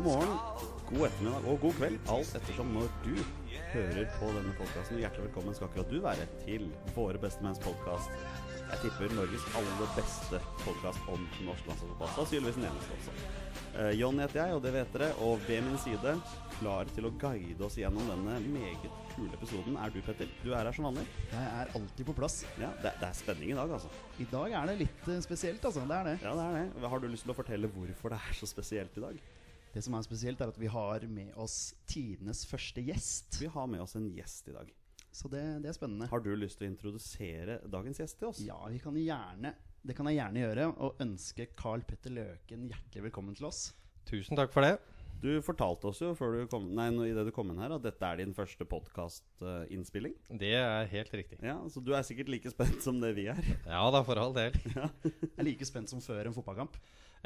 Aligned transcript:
God 0.00 0.06
morgen, 0.12 0.38
god 0.88 1.02
ettermiddag 1.06 1.46
og 1.50 1.58
god 1.60 1.74
kveld, 1.76 1.96
alt 2.08 2.30
ettersom 2.38 2.70
når 2.72 2.86
du 3.04 3.18
hører 3.74 4.06
på 4.14 4.28
denne 4.32 4.52
podkasten. 4.56 4.96
Hjertelig 4.96 5.26
velkommen 5.26 5.56
skal 5.58 5.66
akkurat 5.66 5.90
du 5.92 5.98
være 6.00 6.24
til 6.40 6.62
Våre 6.94 7.18
bestemenns 7.20 7.58
podkast. 7.60 8.14
Jeg 8.62 8.80
tipper 8.80 9.12
Norges 9.12 9.44
aller 9.60 9.90
beste 9.98 10.38
podkast 10.62 11.10
om 11.12 11.26
norsk 11.44 11.68
landslagsfotball. 11.68 12.14
Sannsynligvis 12.14 12.56
den 12.56 12.64
eneste 12.70 12.96
også. 12.96 13.18
Uh, 13.74 13.90
John 13.98 14.22
heter 14.24 14.40
jeg, 14.40 14.54
og 14.56 14.62
det 14.64 14.72
vet 14.78 14.96
dere. 14.96 15.10
Og 15.26 15.44
ved 15.44 15.60
min 15.66 15.76
side, 15.84 16.14
klar 16.54 16.88
til 16.96 17.08
å 17.10 17.12
guide 17.20 17.66
oss 17.68 17.76
gjennom 17.76 18.08
denne 18.08 18.38
meget 18.54 18.86
kule 19.10 19.36
episoden, 19.36 19.76
er 19.76 19.92
du, 19.92 19.98
Petter. 20.06 20.32
Du 20.40 20.54
er 20.54 20.64
her 20.64 20.78
som 20.78 20.88
vanlig. 20.88 21.04
Jeg 21.34 21.50
er 21.58 21.74
alltid 21.76 22.08
på 22.08 22.14
plass. 22.22 22.38
Ja, 22.54 22.70
det, 22.80 22.94
det 23.02 23.10
er 23.10 23.20
spenning 23.20 23.52
i 23.52 23.58
dag, 23.58 23.76
altså. 23.76 23.92
I 24.16 24.30
dag 24.32 24.56
er 24.62 24.72
det 24.72 24.78
litt 24.86 25.12
uh, 25.12 25.20
spesielt, 25.28 25.60
altså. 25.60 25.84
Det 25.84 26.00
er 26.00 26.10
det. 26.14 26.16
Ja, 26.24 26.32
det 26.40 26.48
er 26.48 26.72
det. 26.72 26.94
Har 26.94 27.04
du 27.04 27.10
lyst 27.12 27.28
til 27.28 27.34
å 27.36 27.38
fortelle 27.42 27.68
hvorfor 27.76 28.16
det 28.16 28.22
er 28.30 28.40
så 28.40 28.48
spesielt 28.48 28.96
i 28.96 29.04
dag? 29.04 29.20
Det 29.70 29.82
som 29.86 29.94
er 29.94 30.02
spesielt, 30.06 30.40
er 30.42 30.50
at 30.50 30.58
vi 30.58 30.70
har 30.70 31.06
med 31.06 31.32
oss 31.38 31.74
tidenes 31.86 32.42
første 32.50 32.82
gjest. 32.82 33.38
Vi 33.40 33.50
har 33.54 33.70
med 33.70 33.84
oss 33.84 33.94
en 33.98 34.08
gjest 34.16 34.50
i 34.50 34.54
dag. 34.56 34.70
Så 35.14 35.30
det, 35.30 35.42
det 35.62 35.70
er 35.70 35.76
spennende. 35.76 36.08
Har 36.10 36.22
du 36.22 36.30
lyst 36.38 36.58
til 36.58 36.68
å 36.68 36.70
introdusere 36.72 37.60
dagens 37.70 38.02
gjest 38.02 38.18
til 38.18 38.30
oss? 38.30 38.42
Ja, 38.46 38.58
vi 38.70 38.82
kan 38.82 38.98
gjerne 38.98 39.54
det 39.80 39.94
kan 39.96 40.08
jeg 40.10 40.18
gjerne 40.18 40.42
gjøre, 40.42 40.64
og 40.84 40.98
ønske 41.00 41.46
Carl 41.56 41.82
Petter 41.88 42.12
Løken 42.12 42.66
hjertelig 42.68 43.06
velkommen 43.06 43.36
til 43.38 43.46
oss. 43.48 43.70
Tusen 44.08 44.36
takk 44.36 44.52
for 44.52 44.66
det. 44.66 44.74
Du 45.20 45.28
fortalte 45.44 45.88
oss 45.88 46.00
jo 46.00 46.10
før 46.16 46.34
du 46.36 46.42
kom, 46.52 46.66
nei, 46.76 46.90
i 47.08 47.14
det 47.16 47.26
du 47.28 47.30
kom 47.32 47.48
inn 47.52 47.60
her, 47.60 47.72
at 47.76 47.84
dette 47.84 48.04
er 48.08 48.20
din 48.20 48.32
første 48.36 48.64
podkastinnspilling. 48.68 50.14
Det 50.40 50.52
er 50.56 50.88
helt 50.92 51.16
riktig. 51.16 51.40
Ja, 51.44 51.56
Så 51.72 51.80
du 51.84 51.92
er 51.96 52.04
sikkert 52.04 52.28
like 52.32 52.52
spent 52.52 52.84
som 52.84 53.00
det 53.00 53.14
vi 53.16 53.26
er? 53.32 53.40
Ja 53.68 53.82
da, 53.92 54.02
for 54.04 54.20
all 54.20 54.36
del. 54.36 54.56
Ja. 54.76 54.88
Jeg 55.04 55.32
er 55.36 55.48
like 55.48 55.68
spent 55.68 55.92
som 55.92 56.04
før 56.04 56.28
en 56.28 56.36
fotballkamp. 56.36 56.76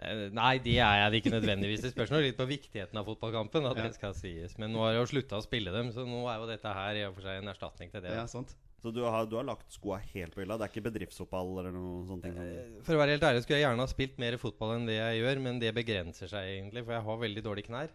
Eh, 0.02 0.26
nei, 0.34 0.56
det 0.64 0.76
er 0.82 1.04
jeg 1.04 1.22
ikke 1.22 1.34
nødvendigvis. 1.36 1.84
Det 1.84 1.94
spørs 1.94 2.14
litt 2.18 2.38
på 2.38 2.48
viktigheten 2.50 2.98
av 2.98 3.06
fotballkampen. 3.08 3.70
At 3.70 3.78
ja. 3.78 3.88
det 3.88 3.98
skal 3.98 4.16
sies 4.18 4.58
Men 4.58 4.74
nå 4.74 4.82
har 4.82 4.96
jeg 4.96 5.04
jo 5.04 5.10
slutta 5.14 5.38
å 5.38 5.46
spille 5.46 5.74
dem, 5.74 5.94
så 5.94 6.06
nå 6.08 6.26
er 6.30 6.42
jo 6.42 6.50
dette 6.50 6.76
her 6.80 7.00
i 7.00 7.08
og 7.08 7.16
for 7.18 7.28
seg 7.28 7.42
en 7.42 7.54
erstatning 7.54 7.94
til 7.94 8.04
det. 8.04 8.14
Ja, 8.18 8.28
sant 8.30 8.56
så 8.84 8.90
du 8.92 9.00
har, 9.00 9.24
du 9.24 9.38
har 9.38 9.46
lagt 9.48 9.72
skoa 9.72 9.96
helt 10.12 10.34
på 10.36 10.42
hylla? 10.42 10.58
Det 10.60 10.66
er 10.66 10.72
ikke 10.74 10.90
bedriftsfotball 10.90 11.54
eller 11.62 11.72
noe 11.72 12.02
sånt? 12.04 12.26
Eh, 12.28 12.82
for 12.84 12.92
å 12.92 13.00
være 13.00 13.14
helt 13.14 13.24
ærlig 13.24 13.40
skulle 13.40 13.62
jeg 13.62 13.64
gjerne 13.64 13.80
ha 13.86 13.88
spilt 13.88 14.18
mer 14.20 14.36
fotball 14.42 14.74
enn 14.74 14.84
det 14.90 14.98
jeg 14.98 15.22
gjør, 15.22 15.40
men 15.46 15.60
det 15.62 15.70
begrenser 15.72 16.28
seg 16.28 16.50
egentlig, 16.50 16.82
for 16.84 16.92
jeg 16.92 17.06
har 17.06 17.22
veldig 17.22 17.44
dårlige 17.46 17.70
knær. 17.70 17.94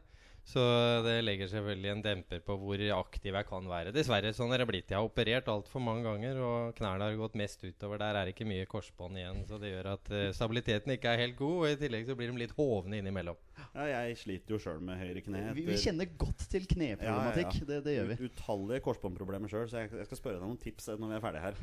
Så 0.49 0.61
det 1.05 1.19
legger 1.21 1.49
selvfølgelig 1.51 1.89
en 1.91 1.99
demper 2.01 2.39
på 2.41 2.55
hvor 2.57 2.81
aktiv 2.95 3.35
jeg 3.37 3.45
kan 3.45 3.67
være. 3.69 3.91
Dessverre 3.93 4.31
sånn 4.33 4.49
er 4.55 4.63
det 4.63 4.65
blitt. 4.71 4.89
Jeg 4.89 4.97
har 4.97 5.05
operert 5.05 5.49
altfor 5.51 5.83
mange 5.83 6.07
ganger, 6.07 6.39
og 6.41 6.71
knærne 6.79 7.05
har 7.05 7.19
gått 7.19 7.35
mest 7.37 7.61
utover. 7.61 8.01
Der 8.01 8.17
er 8.17 8.25
det 8.25 8.33
ikke 8.33 8.47
mye 8.49 8.65
korsbånd 8.69 9.19
igjen, 9.19 9.43
så 9.45 9.59
det 9.61 9.75
gjør 9.75 9.91
at 9.91 10.09
uh, 10.09 10.23
stabiliteten 10.33 10.95
ikke 10.95 11.11
er 11.13 11.21
helt 11.21 11.37
god. 11.37 11.53
Og 11.59 11.67
i 11.69 11.77
tillegg 11.83 12.07
så 12.09 12.17
blir 12.17 12.33
de 12.33 12.41
litt 12.41 12.55
hovne 12.57 12.97
innimellom. 12.97 13.37
Ja, 13.75 13.85
jeg 13.91 14.17
sliter 14.23 14.55
jo 14.55 14.59
sjøl 14.63 14.81
med 14.81 14.97
høyre 14.97 15.21
kne. 15.27 15.43
Vi, 15.53 15.67
vi, 15.69 15.77
kjenner 15.83 16.09
godt 16.17 16.47
til 16.49 16.65
kneproblematikk. 16.71 17.53
Ja, 17.53 17.61
ja, 17.61 17.69
det, 17.69 17.79
det, 17.85 17.95
gjør 17.99 18.09
vi. 18.09 18.31
Utallige 18.31 18.83
korsbåndproblemer 18.87 19.53
sjøl, 19.53 19.69
så 19.69 19.83
jeg, 19.83 19.93
jeg, 19.99 20.09
skal 20.09 20.21
spørre 20.23 20.39
deg 20.39 20.47
noen 20.47 20.61
tips 20.65 20.89
når 20.95 21.13
vi 21.13 21.19
er 21.19 21.25
ferdige 21.27 21.45
her. 21.45 21.61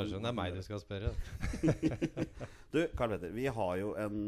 kanskje 0.00 0.24
det 0.26 0.32
er 0.32 0.38
meg 0.40 0.58
du 0.58 0.62
skal 0.66 0.82
spørre. 0.82 1.14
du, 2.74 2.82
Karl 2.98 3.14
Petter, 3.14 3.38
vi 3.38 3.46
har 3.60 3.72
jo 3.84 3.94
en 4.02 4.20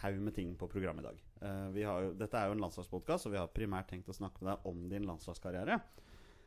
haug 0.00 0.20
med 0.30 0.40
ting 0.40 0.56
på 0.56 0.70
programmet 0.72 1.04
i 1.04 1.10
dag. 1.12 1.24
Uh, 1.44 1.76
jo, 1.76 2.14
dette 2.16 2.40
er 2.40 2.48
jo 2.48 2.56
en 2.56 2.62
landslagspodkast, 2.64 3.28
og 3.28 3.34
vi 3.34 3.40
har 3.40 3.52
primært 3.52 3.90
tenkt 3.92 4.08
å 4.08 4.16
snakke 4.16 4.40
med 4.40 4.54
deg 4.54 4.68
om 4.70 4.84
din 4.88 5.06
landslagskarriere. 5.08 5.76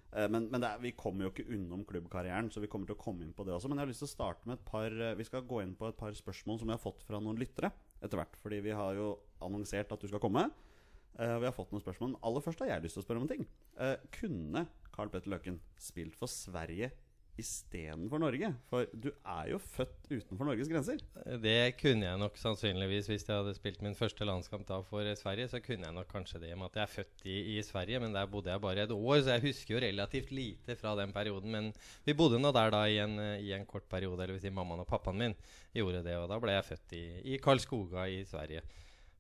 Uh, 0.10 0.26
men, 0.34 0.48
men 0.50 0.64
er, 0.66 0.80
vi 0.82 0.96
kommer 0.98 1.28
jo 1.28 1.34
ikke 1.34 1.46
unnom 1.54 1.84
klubbkarrieren, 1.86 2.50
så 2.54 2.64
vi 2.64 2.70
kommer 2.72 2.90
til 2.90 2.98
å 2.98 3.02
komme 3.02 3.26
inn 3.26 3.36
på 3.38 3.46
det 3.46 3.54
også. 3.54 3.70
Men 3.70 3.82
jeg 3.82 3.86
har 3.86 3.92
lyst 3.92 4.04
til 4.06 4.10
å 4.10 4.16
starte 4.16 4.50
med 4.50 4.58
et 4.58 4.66
par 4.68 4.94
uh, 4.96 5.14
Vi 5.20 5.28
skal 5.28 5.46
gå 5.46 5.62
inn 5.62 5.76
på 5.78 5.90
et 5.92 6.00
par 6.00 6.16
spørsmål 6.18 6.62
som 6.62 6.72
vi 6.72 6.76
har 6.76 6.82
fått 6.82 7.06
fra 7.06 7.22
noen 7.22 7.38
lyttere 7.38 7.72
etter 8.02 8.18
hvert. 8.22 8.40
Fordi 8.42 8.62
vi 8.66 8.78
har 8.78 8.98
jo 8.98 9.12
annonsert 9.46 9.94
at 9.94 10.02
du 10.02 10.10
skal 10.10 10.24
komme. 10.24 10.48
vi 11.18 11.46
har 11.46 11.54
fått 11.54 11.72
noen 11.74 11.82
spørsmål. 11.82 12.14
Men 12.14 12.24
aller 12.30 12.44
først 12.46 12.62
har 12.62 12.72
jeg 12.72 12.84
lyst 12.84 12.98
til 12.98 13.04
å 13.04 13.06
spørre 13.06 13.22
om 13.22 13.26
en 13.26 13.32
ting. 13.32 13.46
kunne 14.14 14.66
Carl 14.94 15.10
Petter 15.14 15.30
Løken 15.34 15.58
spilt 15.82 16.18
for 16.18 16.30
Sverige 16.30 16.92
istedenfor 17.42 18.22
Norge? 18.22 18.50
For 18.70 18.88
du 18.94 19.08
er 19.12 19.52
jo 19.52 19.60
født 19.62 20.10
utenfor 20.10 20.48
Norges 20.48 20.70
grenser. 20.72 21.02
Det 21.44 21.76
kunne 21.80 22.08
jeg 22.08 22.22
nok 22.22 22.40
sannsynligvis 22.42 23.10
hvis 23.12 23.28
jeg 23.28 23.40
hadde 23.40 23.54
spilt 23.58 23.84
min 23.86 23.98
første 23.98 24.26
landskamp 24.28 24.66
da 24.70 24.80
for 24.86 25.08
Sverige. 25.20 25.50
Så 25.52 25.62
kunne 25.64 25.86
jeg 25.86 25.96
nok 25.96 26.10
kanskje 26.12 26.42
det 26.44 26.54
med 26.58 26.72
at 26.72 26.80
jeg 26.80 26.86
er 26.86 26.94
født 26.96 27.26
i, 27.26 27.38
i, 27.56 27.58
Sverige, 27.66 28.02
men 28.04 28.16
der 28.16 28.30
bodde 28.32 28.52
jeg 28.54 28.64
bare 28.64 28.88
et 28.88 28.96
år. 28.96 29.20
Så 29.22 29.36
jeg 29.36 29.46
husker 29.48 29.76
jo 29.76 29.84
relativt 29.84 30.34
lite 30.36 30.78
fra 30.80 30.96
den 31.00 31.14
perioden. 31.16 31.54
Men 31.54 31.70
vi 32.08 32.18
bodde 32.18 32.42
nå 32.42 32.52
der 32.56 32.74
da 32.74 32.84
i 32.90 32.98
en, 33.04 33.20
i 33.38 33.54
en 33.56 33.68
kort 33.70 33.86
periode. 33.92 34.20
Eller 34.24 34.38
vil 34.38 34.46
si 34.48 34.54
mammaen 34.54 34.82
og 34.84 34.90
pappaen 34.90 35.22
min 35.22 35.38
gjorde 35.78 36.04
det. 36.08 36.18
Og 36.18 36.28
da 36.32 36.42
ble 36.42 36.58
jeg 36.58 36.70
født 36.72 36.98
i, 36.98 37.06
i 37.36 37.42
Karlskoga 37.44 38.10
i 38.10 38.24
Sverige. 38.28 38.66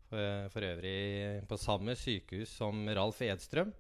For, 0.08 0.50
for 0.54 0.64
øvrig 0.64 1.44
på 1.50 1.58
samme 1.60 1.94
sykehus 2.00 2.54
som 2.62 2.86
Ralf 2.96 3.22
Edstrøm. 3.26 3.74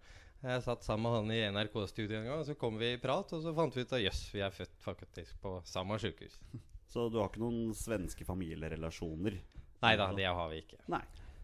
Jeg 0.47 0.63
satt 0.63 0.85
sammen 0.85 1.03
med 1.03 1.16
han 1.18 1.31
i 1.35 1.40
NRK-studio 1.52 2.22
en 2.22 2.28
gang, 2.30 2.40
og 2.40 2.47
så 2.47 2.53
kom 2.56 2.78
vi 2.80 2.94
i 2.96 3.00
prat, 3.02 3.34
og 3.35 3.41
så 3.44 3.52
fant 3.56 3.75
vi 3.75 3.84
ut 3.84 3.94
at 3.97 4.03
jøss, 4.06 4.22
vi 4.31 4.44
er 4.46 4.53
født 4.56 4.78
faktisk 4.80 5.41
på 5.44 5.58
samme 5.68 5.97
sykehus. 6.00 6.38
Så 6.88 7.09
du 7.12 7.18
har 7.19 7.28
ikke 7.28 7.41
noen 7.41 7.74
svenske 7.75 8.24
familierelasjoner? 8.24 9.34
Nei 9.84 9.90
da, 10.00 10.06
det 10.16 10.24
har 10.24 10.47
vi 10.47 10.62
ikke. 10.62 10.80
Nei. 10.88 11.02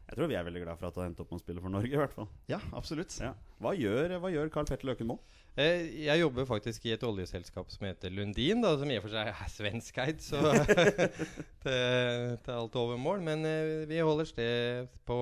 Jeg 0.07 0.15
tror 0.15 0.29
vi 0.31 0.37
er 0.39 0.45
veldig 0.47 0.61
glad 0.63 0.79
for 0.79 0.87
at 0.87 0.95
du 0.95 1.01
har 1.01 1.09
endt 1.09 1.19
opp 1.19 1.33
med 1.33 1.41
å 1.41 1.43
spille 1.43 1.63
for 1.63 1.73
Norge. 1.73 1.91
i 1.91 1.99
hvert 1.99 2.15
fall 2.15 2.29
Ja, 2.47 2.61
absolutt 2.75 3.11
ja. 3.19 3.33
Hva, 3.59 3.73
gjør, 3.75 4.15
hva 4.23 4.31
gjør 4.31 4.51
Carl 4.55 4.67
Petter 4.69 4.87
Løken 4.87 5.11
nå? 5.11 5.17
Eh, 5.53 6.07
jeg 6.07 6.17
jobber 6.17 6.47
faktisk 6.49 6.87
i 6.87 6.95
et 6.95 7.03
oljeselskap 7.05 7.69
som 7.69 7.85
heter 7.85 8.09
Lundin, 8.09 8.63
da, 8.63 8.71
som 8.79 8.89
i 8.89 8.95
og 8.97 9.03
for 9.05 9.13
seg 9.13 9.29
er 9.29 9.51
svenskeid. 9.53 10.23
Så 10.25 10.39
til, 11.63 11.69
er 11.69 12.55
alt 12.55 12.77
overmål. 12.81 13.21
Men 13.25 13.45
eh, 13.45 13.85
vi 13.89 14.01
holder 14.01 14.29
sted 14.29 14.89
på 15.05 15.19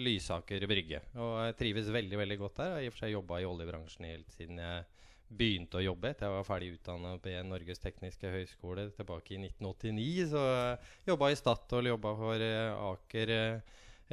Lysaker 0.00 0.64
brygge. 0.70 1.02
Og 1.20 1.34
jeg 1.44 1.58
trives 1.60 1.92
veldig 1.92 2.22
veldig 2.22 2.40
godt 2.40 2.62
der. 2.62 2.72
Jeg 2.72 2.76
har 2.76 2.86
i 2.86 2.88
og 2.88 2.96
for 2.96 3.04
seg 3.04 3.16
jobba 3.18 3.42
i 3.42 3.50
oljebransjen 3.50 4.08
helt 4.08 4.38
siden 4.38 4.64
jeg 4.64 4.86
begynte 5.26 5.80
å 5.80 5.82
jobbe 5.82 6.12
etter 6.12 6.28
jeg 6.28 6.36
var 6.36 6.44
ferdig 6.46 6.68
utdanna 6.76 7.16
på 7.18 7.32
Norges 7.48 7.80
tekniske 7.82 8.30
høgskole 8.30 8.88
tilbake 8.96 9.34
i 9.34 9.40
1989. 9.42 10.28
Så 10.32 10.42
jobba 11.10 11.32
i 11.32 11.36
Statoil, 11.36 11.90
jobba 11.90 12.14
for 12.16 12.44
Aker 12.94 13.32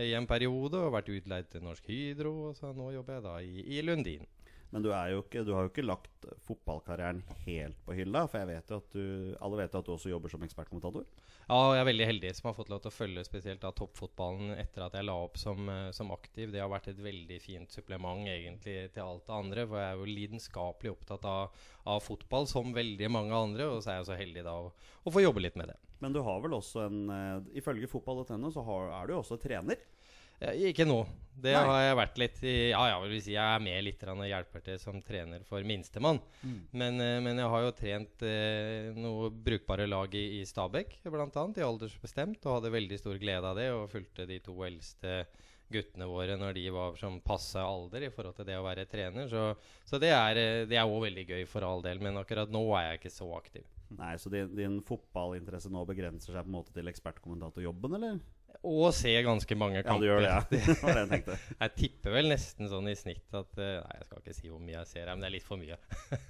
i 0.02 0.09
en 0.18 0.25
periode 0.25 0.81
og 0.81 0.96
vært 0.96 1.13
utleid 1.13 1.52
til 1.53 1.63
Norsk 1.63 1.88
Hydro. 1.88 2.34
Og 2.50 2.57
så 2.57 2.73
nå 2.75 2.91
jobber 2.97 3.22
jeg 3.22 3.29
da 3.29 3.38
i, 3.46 3.68
i 3.78 3.84
Lundin. 3.85 4.25
Men 4.73 4.81
du, 4.81 4.89
ikke, 4.89 5.44
du, 5.45 5.51
har 5.53 5.67
jo 5.67 5.69
ikke 5.69 5.84
lagt 5.85 6.23
fotballkarrieren 6.47 7.19
helt 7.44 7.78
på 7.85 7.94
hylla. 7.94 8.23
For 8.25 8.41
jeg 8.41 8.50
vet 8.50 8.72
du, 8.95 9.03
alle 9.38 9.59
vet 9.59 9.75
jo 9.75 9.81
at 9.84 9.85
du 9.85 9.91
også 9.94 10.09
jobber 10.09 10.34
som 10.34 10.41
ekspertkommentator. 10.41 11.06
Ja, 11.44 11.59
jeg 11.75 11.84
er 11.84 11.88
veldig 11.91 12.07
heldig 12.09 12.31
som 12.34 12.50
har 12.50 12.56
fått 12.57 12.72
lov 12.73 12.81
til 12.81 12.89
å 12.89 12.95
følge 12.95 13.25
spesielt 13.28 13.61
da, 13.61 13.69
toppfotballen 13.78 14.56
etter 14.57 14.88
at 14.88 14.97
jeg 14.97 15.06
la 15.06 15.19
opp 15.28 15.38
som, 15.38 15.69
eh, 15.69 15.91
som, 15.94 16.09
aktiv. 16.16 16.50
Det 16.50 16.63
har 16.63 16.72
vært 16.73 16.89
et 16.89 17.06
veldig 17.06 17.38
fint 17.44 17.78
supplement 17.78 18.25
egentlig 18.25 18.78
til 18.95 19.06
alt 19.06 19.28
det 19.29 19.38
andre. 19.38 19.67
For 19.69 19.84
jeg 19.84 19.91
er 19.91 20.01
jo 20.01 20.11
lidenskapelig 20.17 20.95
opptatt 20.95 21.29
av, 21.29 21.63
av 21.94 22.01
fotball 22.01 22.50
som 22.50 22.73
veldig 22.73 23.13
mange 23.13 23.45
andre. 23.45 23.69
Og 23.75 23.85
så 23.85 23.94
er 23.94 24.01
jeg 24.01 24.09
så 24.09 24.22
heldig 24.23 24.47
da 24.50 24.57
å, 24.57 24.72
å 24.73 25.13
få 25.13 25.22
jobbe 25.22 25.45
litt 25.45 25.59
med 25.61 25.69
det. 25.69 25.78
Men 26.01 26.17
du 26.17 26.23
har 26.25 26.41
vel 26.44 26.57
også 26.57 26.88
en 26.88 27.03
uh, 27.13 27.53
Ifølge 27.55 27.88
fotball.no 27.88 28.50
så 28.51 28.66
har, 28.66 28.90
er 28.97 29.05
du 29.05 29.13
jo 29.13 29.22
også 29.22 29.38
trener? 29.40 29.85
Ja, 30.42 30.56
ikke 30.72 30.88
nå. 30.88 31.04
Det 31.44 31.54
Nei. 31.56 31.62
har 31.66 31.80
jeg 31.82 31.96
vært 31.98 32.20
litt 32.22 32.42
i 32.46 32.54
Ja, 32.70 32.82
ja, 32.92 32.98
vil 33.04 33.22
si 33.24 33.34
jeg 33.34 33.42
er 33.42 33.64
med 33.64 33.80
litt 33.84 34.04
og 34.06 34.22
hjelper 34.28 34.64
til 34.64 34.78
som 34.82 35.00
trener 35.04 35.42
for 35.48 35.66
minstemann. 35.66 36.20
Mm. 36.44 36.60
Men, 36.72 37.00
uh, 37.02 37.18
men, 37.26 37.42
jeg 37.42 37.54
har 37.54 37.64
jo 37.66 37.72
trent 37.78 38.26
eh, 38.28 38.92
noe 38.96 39.32
brukbare 39.34 39.88
lag 39.90 40.14
i, 40.16 40.26
i 40.40 40.44
Stabekk, 40.48 41.00
bl.a. 41.04 41.48
i 41.58 41.66
aldersbestemt, 41.66 42.46
og 42.46 42.60
hadde 42.60 42.76
veldig 42.76 43.02
stor 43.02 43.18
glede 43.22 43.50
av 43.50 43.58
det. 43.58 43.72
Og 43.74 43.90
fulgte 43.92 44.30
de 44.30 44.40
to 44.46 44.56
eldste 44.68 45.24
guttene 45.74 46.06
våre 46.06 46.36
når 46.38 46.53
de 46.53 46.68
var 46.76 46.97
som 47.00 47.18
passe 47.24 47.58
alder 47.58 48.06
i 48.06 48.12
forhold 48.14 48.38
til 48.38 48.47
det 48.47 48.59
å 48.59 48.66
være 48.66 48.86
trener. 48.90 49.29
Så, 49.32 49.53
så 49.90 50.00
det 50.02 50.12
er 50.14 50.84
òg 50.84 51.00
veldig 51.08 51.26
gøy 51.32 51.47
for 51.50 51.66
all 51.66 51.82
del, 51.86 52.03
men 52.03 52.20
akkurat 52.22 52.52
nå 52.53 52.62
er 52.78 52.91
jeg 52.91 53.02
ikke 53.02 53.16
så 53.16 53.32
aktiv. 53.40 53.66
Nei, 53.97 54.14
Så 54.18 54.29
din, 54.34 54.53
din 54.58 54.79
fotballinteresse 54.86 55.72
nå 55.74 55.84
begrenser 55.90 56.34
seg 56.34 56.46
på 56.46 56.52
en 56.52 56.56
måte 56.56 56.74
til 56.76 56.90
ekspertkommentatorjobben, 56.90 57.97
eller? 58.00 58.22
Og 58.64 58.94
se 58.96 59.11
ganske 59.26 59.55
mange 59.59 59.82
kamper. 59.84 60.05
Ja, 60.08 60.17
du 60.20 60.23
gjør 60.23 60.23
det, 60.23 60.29
ja. 60.29 60.41
det 60.70 60.78
var 60.79 60.96
det 60.96 61.02
jeg 61.02 61.09
tenkte. 61.11 61.38
jeg 61.64 61.73
tipper 61.79 62.16
vel 62.16 62.29
nesten 62.32 62.70
sånn 62.72 62.88
i 62.91 62.96
snitt 62.96 63.35
at 63.35 63.59
eh, 63.59 63.73
Nei, 63.82 63.97
jeg 64.00 64.08
skal 64.08 64.22
ikke 64.22 64.38
si 64.38 64.52
hvor 64.52 64.61
mye 64.64 64.78
jeg 64.78 64.90
ser, 64.94 65.11
men 65.11 65.26
det 65.26 65.29
er 65.29 65.35
litt 65.35 65.47
for 65.47 65.59
mye. 65.59 65.79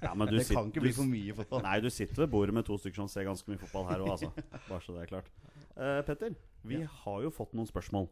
ja, 0.02 0.14
men 0.14 0.28
det 0.32 0.42
sitter, 0.42 0.58
kan 0.58 0.74
ikke 0.74 0.86
bli 0.88 0.96
for 0.98 1.12
mye 1.12 1.38
fotball. 1.38 1.64
Nei, 1.68 1.78
du 1.84 1.92
sitter 1.94 2.26
ved 2.26 2.34
bordet 2.34 2.58
med 2.58 2.68
to 2.70 2.80
stykker 2.82 3.04
som 3.04 3.12
ser 3.12 3.30
ganske 3.30 3.54
mye 3.54 3.62
fotball 3.62 3.88
her 3.92 4.06
òg, 4.06 4.16
altså. 4.16 4.34
Bare 4.70 4.82
så 4.82 4.98
det 4.98 5.06
er 5.06 5.14
klart. 5.14 5.32
Uh, 5.74 6.02
Petter, 6.08 6.36
vi 6.66 6.82
ja. 6.82 6.92
har 7.04 7.24
jo 7.26 7.34
fått 7.34 7.56
noen 7.58 7.70
spørsmål. 7.70 8.10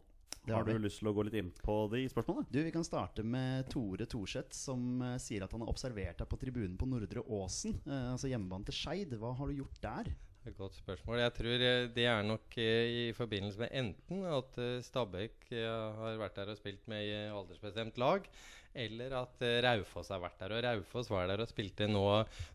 Har, 0.48 0.56
har 0.56 0.66
du 0.66 0.82
lyst 0.82 0.98
til 0.98 1.06
å 1.06 1.12
gå 1.14 1.22
litt 1.28 1.36
inn 1.38 1.52
på 1.62 1.74
de 1.92 2.00
spørsmålene? 2.10 2.48
Du, 2.50 2.58
Vi 2.66 2.72
kan 2.74 2.86
starte 2.86 3.22
med 3.22 3.68
Tore 3.70 4.08
Thorseth, 4.10 4.54
som 4.58 5.02
uh, 5.02 5.14
sier 5.22 5.44
at 5.46 5.54
han 5.54 5.62
har 5.62 5.70
observert 5.70 6.18
deg 6.18 6.30
på 6.30 6.38
tribunen 6.40 6.74
på 6.78 6.88
Nordre 6.90 7.22
Åsen. 7.22 7.78
Uh, 7.86 8.12
altså 8.14 8.30
hjemmebane 8.30 8.66
til 8.66 8.78
Skeid. 8.78 9.14
Hva 9.18 9.34
har 9.38 9.50
du 9.50 9.62
gjort 9.62 9.78
der? 9.82 10.10
Godt 10.42 10.74
spørsmål. 10.74 11.20
Jeg 11.20 11.32
tror 11.36 11.62
eh, 11.62 11.84
det 11.94 12.06
er 12.10 12.24
nok 12.26 12.56
i 12.58 13.12
forbindelse 13.14 13.60
med 13.62 13.68
enten 13.78 14.24
at 14.26 14.56
Stabæk 14.82 15.52
har 15.52 16.18
vært 16.18 16.40
der 16.40 16.50
og 16.50 16.58
spilt 16.58 16.88
med 16.90 17.06
i 17.06 17.12
aldersbestemt 17.30 18.00
lag, 18.02 18.26
eller 18.74 19.14
at 19.20 19.44
Raufoss 19.68 20.10
har 20.10 20.18
vært 20.24 20.42
der. 20.42 20.56
Og 20.56 20.64
Raufoss 20.66 21.12
var 21.14 21.30
der 21.30 21.44
og 21.44 21.50
spilte 21.50 21.86
nå, 21.86 22.04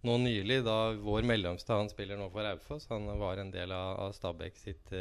nå 0.04 0.18
nylig, 0.20 0.60
da 0.68 0.92
vår 1.00 1.30
mellomste 1.32 1.80
han 1.80 1.88
spiller 1.88 2.20
nå 2.20 2.28
for 2.34 2.44
Raufoss. 2.44 2.90
Han 2.92 3.08
var 3.22 3.40
en 3.40 3.54
del 3.56 3.72
av, 3.72 3.94
av 4.10 4.18
Stabæk 4.20 4.60
sitt 4.60 4.92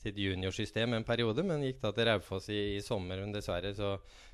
sitt 0.00 0.16
juniorsystem 0.18 0.94
en 0.96 1.04
periode, 1.04 1.42
men 1.44 1.62
gikk 1.66 1.80
da 1.82 1.90
til 1.92 2.06
Raufoss 2.08 2.48
i, 2.52 2.58
i 2.76 2.80
sommer. 2.82 3.20
Men 3.20 3.32
dessverre 3.34 3.70
så, 3.76 3.90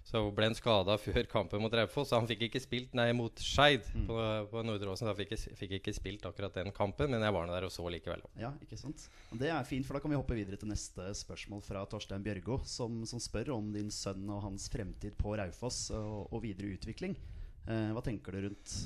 så 0.07 0.23
ble 0.35 0.47
han 0.51 0.55
skada 0.59 0.95
før 1.03 1.27
kampen 1.31 1.63
mot 1.65 1.75
Raufoss, 1.75 2.13
han 2.15 2.29
fikk 2.31 2.47
ikke 2.49 2.63
spilt 2.63 2.95
nei, 2.99 3.09
mot 3.17 3.35
Skeid 3.43 3.85
Mm. 3.97 4.07
på, 4.09 4.17
på 4.53 4.63
Nordre 4.67 4.91
Åsen. 4.93 5.07
Så 5.07 5.13
han 5.13 5.19
fikk, 5.19 5.33
ikke- 5.37 5.57
fikk 5.59 5.77
ikke 5.81 5.95
spilt 5.97 6.27
akkurat 6.29 6.55
den 6.59 6.71
kampen, 6.77 7.11
men 7.11 7.23
jeg 7.27 7.35
var 7.35 7.47
der 7.51 7.67
og 7.69 7.73
så 7.75 7.87
likevel. 7.91 8.23
Ja, 8.39 8.53
ikke 8.63 8.79
sant? 8.79 9.09
Det 9.33 9.49
er 9.51 9.65
fint, 9.69 9.87
for 9.89 9.97
da 9.99 10.03
kan 10.05 10.11
vi 10.13 10.19
hoppe 10.21 10.37
videre 10.39 10.57
til 10.61 10.69
neste 10.71 11.11
spørsmål 11.17 11.63
fra 11.67 11.83
Torstein 11.91 12.23
Bjørgo, 12.27 12.61
som, 12.69 13.03
som 13.09 13.23
spør 13.23 13.55
om 13.57 13.73
din 13.75 13.91
sønn 13.91 14.29
og 14.31 14.43
hans 14.47 14.69
fremtid 14.73 15.17
på 15.19 15.35
Raufoss 15.39 15.91
og, 15.97 16.29
og 16.33 16.43
videre 16.47 16.75
utvikling. 16.77 17.17
Eh, 17.67 17.91
hva 17.97 18.03
tenker 18.07 18.37
du 18.37 18.45
rundt 18.47 18.77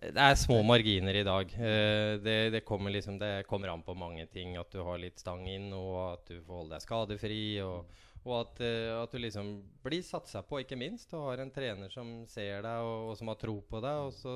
Det 0.00 0.16
er 0.16 0.36
små 0.40 0.62
marginer 0.64 1.16
i 1.20 1.24
dag. 1.26 1.50
Eh, 1.60 2.14
det, 2.24 2.36
det, 2.54 2.62
kommer 2.64 2.92
liksom, 2.94 3.18
det 3.20 3.44
kommer 3.48 3.68
an 3.68 3.82
på 3.84 3.92
mange 3.92 4.24
ting. 4.32 4.54
At 4.56 4.72
du 4.72 4.80
har 4.86 5.00
litt 5.00 5.20
stang 5.20 5.44
inn, 5.44 5.68
og 5.76 5.96
at 6.14 6.30
du 6.30 6.38
får 6.38 6.62
holde 6.62 6.72
deg 6.72 6.84
skadefri. 6.86 7.42
Og, 7.60 7.90
og 8.24 8.32
at, 8.38 8.62
eh, 8.64 8.94
at 8.96 9.12
du 9.12 9.20
liksom 9.20 9.52
blir 9.84 10.00
satsa 10.06 10.40
på, 10.46 10.62
ikke 10.62 10.80
minst. 10.80 11.12
Og 11.12 11.26
har 11.28 11.44
en 11.44 11.52
trener 11.52 11.92
som 11.92 12.22
ser 12.32 12.64
deg, 12.64 12.86
og, 12.86 13.10
og 13.10 13.20
som 13.20 13.28
har 13.28 13.38
tro 13.42 13.58
på 13.60 13.84
deg. 13.84 14.06
Og 14.08 14.16
så, 14.16 14.34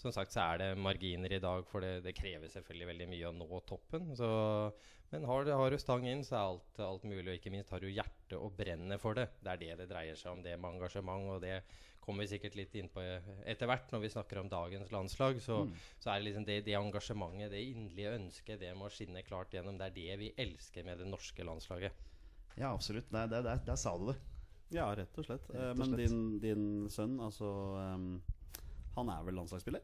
som 0.00 0.16
sagt 0.16 0.32
så 0.32 0.46
er 0.46 0.64
det 0.64 0.72
marginer 0.80 1.36
i 1.36 1.42
dag, 1.44 1.68
for 1.68 1.84
det, 1.84 1.98
det 2.08 2.16
krever 2.16 2.48
selvfølgelig 2.48 2.90
veldig 2.94 3.12
mye 3.12 3.28
å 3.28 3.36
nå 3.36 3.62
toppen. 3.68 4.14
Så, 4.16 4.32
men 5.12 5.28
har, 5.28 5.54
har 5.60 5.76
du 5.76 5.80
stang 5.82 6.08
inn, 6.08 6.24
så 6.24 6.38
er 6.38 6.48
alt, 6.54 6.84
alt 6.88 7.04
mulig. 7.04 7.28
Og 7.28 7.36
ikke 7.36 7.52
minst 7.52 7.76
har 7.76 7.84
du 7.84 7.92
hjerte 7.92 8.40
og 8.40 8.56
brenner 8.56 8.96
for 9.02 9.20
det. 9.20 9.28
Det 9.44 9.58
er 9.58 9.64
det 9.66 9.80
det 9.84 9.92
dreier 9.92 10.16
seg 10.16 10.32
om. 10.32 10.40
Det 10.40 10.56
med 10.56 10.78
engasjement. 10.78 11.34
og 11.36 11.44
det 11.44 11.58
kommer 12.02 12.24
vi 12.26 12.32
sikkert 12.34 12.56
litt 12.58 12.74
inn 12.74 12.88
på 12.90 13.00
etter 13.46 13.68
hvert 13.70 13.92
når 13.94 14.00
vi 14.02 14.08
snakker 14.10 14.40
om 14.40 14.48
dagens 14.50 14.90
landslag. 14.90 15.38
Så, 15.40 15.60
Mm. 15.68 15.74
så 16.02 16.10
er 16.10 16.18
det 16.18 16.26
liksom 16.26 16.44
det, 16.48 16.56
det 16.66 16.74
engasjementet, 16.74 17.50
det 17.54 17.60
inderlige 17.70 18.14
ønsket, 18.18 18.58
det 18.60 18.72
må 18.76 18.90
skinne 18.90 19.22
klart 19.22 19.54
gjennom. 19.54 19.78
Det 19.78 19.86
er 19.86 19.94
det 19.94 20.18
vi 20.18 20.32
elsker 20.36 20.84
med 20.84 20.98
det 20.98 21.06
norske 21.06 21.44
landslaget. 21.46 21.92
Ja, 22.58 22.72
absolutt. 22.74 23.06
Der, 23.10 23.26
der, 23.30 23.42
der, 23.46 23.62
der 23.64 23.76
sa 23.76 23.94
du 23.98 24.10
det. 24.10 24.18
Ja, 24.72 24.90
rett 24.96 25.16
og 25.20 25.24
slett. 25.28 25.46
Eh, 25.52 25.60
Rett 25.60 25.78
og 25.78 25.78
Men 25.78 25.96
din, 26.00 26.20
din 26.40 26.66
sønn, 26.90 27.18
altså 27.20 27.44
um, 27.94 28.22
Han 28.96 29.08
er 29.08 29.22
vel 29.24 29.34
landslagsspiller? 29.38 29.80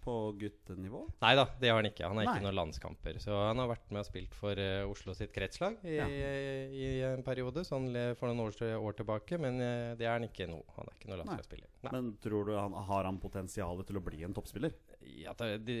På 0.00 0.32
guttenivå? 0.40 1.02
Nei 1.20 1.34
da, 1.36 1.42
det 1.60 1.68
har 1.68 1.76
han 1.76 1.88
ikke. 1.90 2.06
Han 2.08 2.16
har 2.20 2.24
Nei. 2.24 2.32
ikke 2.38 2.46
noen 2.46 2.56
landskamper. 2.56 3.18
Så 3.20 3.34
han 3.36 3.58
har 3.60 3.68
vært 3.68 3.90
med 3.92 4.00
og 4.00 4.06
spilt 4.08 4.36
for 4.38 4.56
uh, 4.56 4.88
Oslo 4.88 5.12
sitt 5.16 5.32
kretslag 5.34 5.76
i, 5.84 5.98
Ja. 5.98 6.06
i 6.08 6.86
en 7.10 7.24
periode, 7.26 7.64
sånn 7.68 7.90
for 8.16 8.30
noen 8.30 8.40
år, 8.46 8.56
år 8.80 8.96
tilbake. 8.96 9.36
Men 9.42 9.60
uh, 9.60 9.92
det 10.00 10.08
er 10.08 10.14
han 10.16 10.24
ikke 10.24 10.48
nå. 10.48 10.62
Han 10.78 10.88
er 10.88 10.96
ikke 10.96 11.10
noen 11.10 11.18
Nei. 11.18 11.26
landslagsspiller. 11.26 11.68
Nei. 11.84 11.92
Men 11.98 12.08
tror 12.24 12.48
du 12.48 12.54
han 12.56 12.76
har 12.88 13.08
han 13.10 13.20
potensial 13.20 13.84
til 13.84 14.00
å 14.00 14.04
bli 14.08 14.22
en 14.24 14.36
toppspiller? 14.36 14.72
Ja, 15.20 15.34
det, 15.36 15.50
det, 15.68 15.78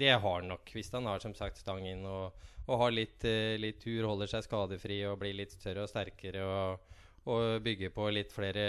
det 0.00 0.12
har 0.12 0.40
han 0.42 0.52
nok. 0.52 0.68
Hvis 0.76 0.92
han 0.92 1.08
har 1.08 1.24
som 1.24 1.32
sagt 1.38 1.60
stang 1.62 1.86
inn 1.88 2.04
og, 2.08 2.36
og 2.66 2.74
har 2.84 2.92
litt, 2.92 3.24
uh, 3.24 3.54
litt 3.62 3.80
tur, 3.80 4.04
holder 4.10 4.34
seg 4.34 4.44
skadefri 4.50 5.00
og 5.08 5.16
blir 5.24 5.38
litt 5.40 5.56
større 5.56 5.86
og 5.86 5.90
sterkere 5.92 6.44
og, 6.44 6.92
og 7.32 7.56
bygger 7.64 7.92
på 7.96 8.10
litt 8.12 8.36
flere 8.36 8.66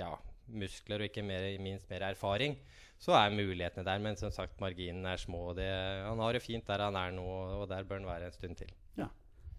ja, 0.00 0.10
muskler 0.50 1.04
og 1.04 1.10
ikke 1.10 1.22
mer, 1.22 1.46
minst 1.62 1.86
mer 1.92 2.08
erfaring, 2.10 2.56
så 3.00 3.16
er 3.16 3.32
mulighetene 3.32 3.86
der. 3.86 4.02
Men 4.04 4.18
som 4.20 4.32
sagt, 4.34 4.58
marginene 4.60 5.14
er 5.14 5.20
små. 5.22 5.50
og 5.50 5.56
Det, 5.58 5.66
han 6.04 6.20
har 6.20 6.36
det 6.36 6.44
fint 6.44 6.66
der 6.68 6.84
han 6.84 6.98
er 7.00 7.14
nå, 7.16 7.26
og 7.60 7.68
der 7.70 7.86
bør 7.88 8.02
han 8.02 8.10
være 8.10 8.30
en 8.30 8.36
stund 8.36 8.60
til. 8.60 8.72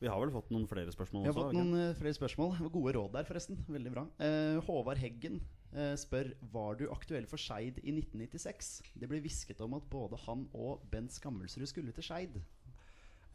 Vi 0.01 0.09
har 0.09 0.17
vel 0.17 0.31
fått 0.33 0.47
noen 0.49 0.63
flere 0.65 0.89
spørsmål 0.89 1.27
også? 1.27 1.29
Vi 1.29 1.37
har 1.37 1.45
fått 1.45 1.57
noen 1.59 1.73
eh, 1.77 1.97
flere 1.99 2.17
spørsmål. 2.17 2.55
Gode 2.73 2.93
råd 2.97 3.11
der, 3.13 3.25
forresten. 3.27 3.59
Veldig 3.69 3.91
bra. 3.93 4.07
Eh, 4.25 4.57
Håvard 4.65 4.97
Heggen 4.97 5.35
eh, 5.75 5.91
spør 6.01 6.31
Var 6.55 6.79
du 6.79 6.87
aktuell 6.89 7.27
for 7.29 7.37
Skeid 7.41 7.77
i 7.83 7.93
1996. 7.93 8.71
Det 8.97 9.09
ble 9.11 9.21
hvisket 9.21 9.61
om 9.61 9.77
at 9.77 9.85
både 9.93 10.17
han 10.23 10.47
og 10.57 10.81
Bent 10.89 11.13
Skammelsrud 11.13 11.69
skulle 11.69 11.93
til 11.93 12.07
Skeid. 12.07 12.39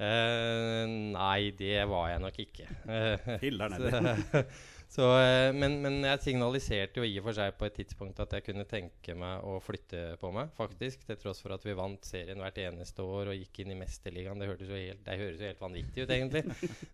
Eh, 0.02 0.82
nei, 1.14 1.52
det 1.56 1.78
var 1.88 2.10
jeg 2.10 2.24
nok 2.26 2.42
ikke. 2.48 2.66
Eh, 2.82 3.30
Filler 3.44 3.70
nedi. 3.76 4.42
Så, 4.88 5.04
eh, 5.18 5.50
men, 5.52 5.80
men 5.82 5.98
jeg 6.06 6.22
signaliserte 6.22 7.02
jo 7.02 7.06
i 7.06 7.16
og 7.18 7.26
for 7.26 7.36
seg 7.36 7.56
på 7.58 7.66
et 7.66 7.74
tidspunkt 7.80 8.20
at 8.22 8.32
jeg 8.36 8.44
kunne 8.46 8.64
tenke 8.70 9.16
meg 9.18 9.42
å 9.44 9.56
flytte 9.60 10.14
på 10.20 10.30
meg, 10.34 10.52
faktisk. 10.56 11.02
Til 11.08 11.18
tross 11.20 11.42
for 11.42 11.56
at 11.56 11.66
vi 11.66 11.74
vant 11.76 12.06
serien 12.06 12.40
hvert 12.40 12.60
eneste 12.62 13.04
år 13.04 13.32
og 13.32 13.36
gikk 13.40 13.64
inn 13.64 13.74
i 13.74 13.78
Mesterligaen. 13.80 14.40
Det 14.40 14.48
hørtes 14.48 14.70
jo 14.70 14.78
helt, 14.78 15.02
det 15.04 15.18
høres 15.20 15.42
jo 15.42 15.50
helt 15.50 15.64
vanvittig 15.64 16.06
ut, 16.06 16.14
egentlig. 16.16 16.44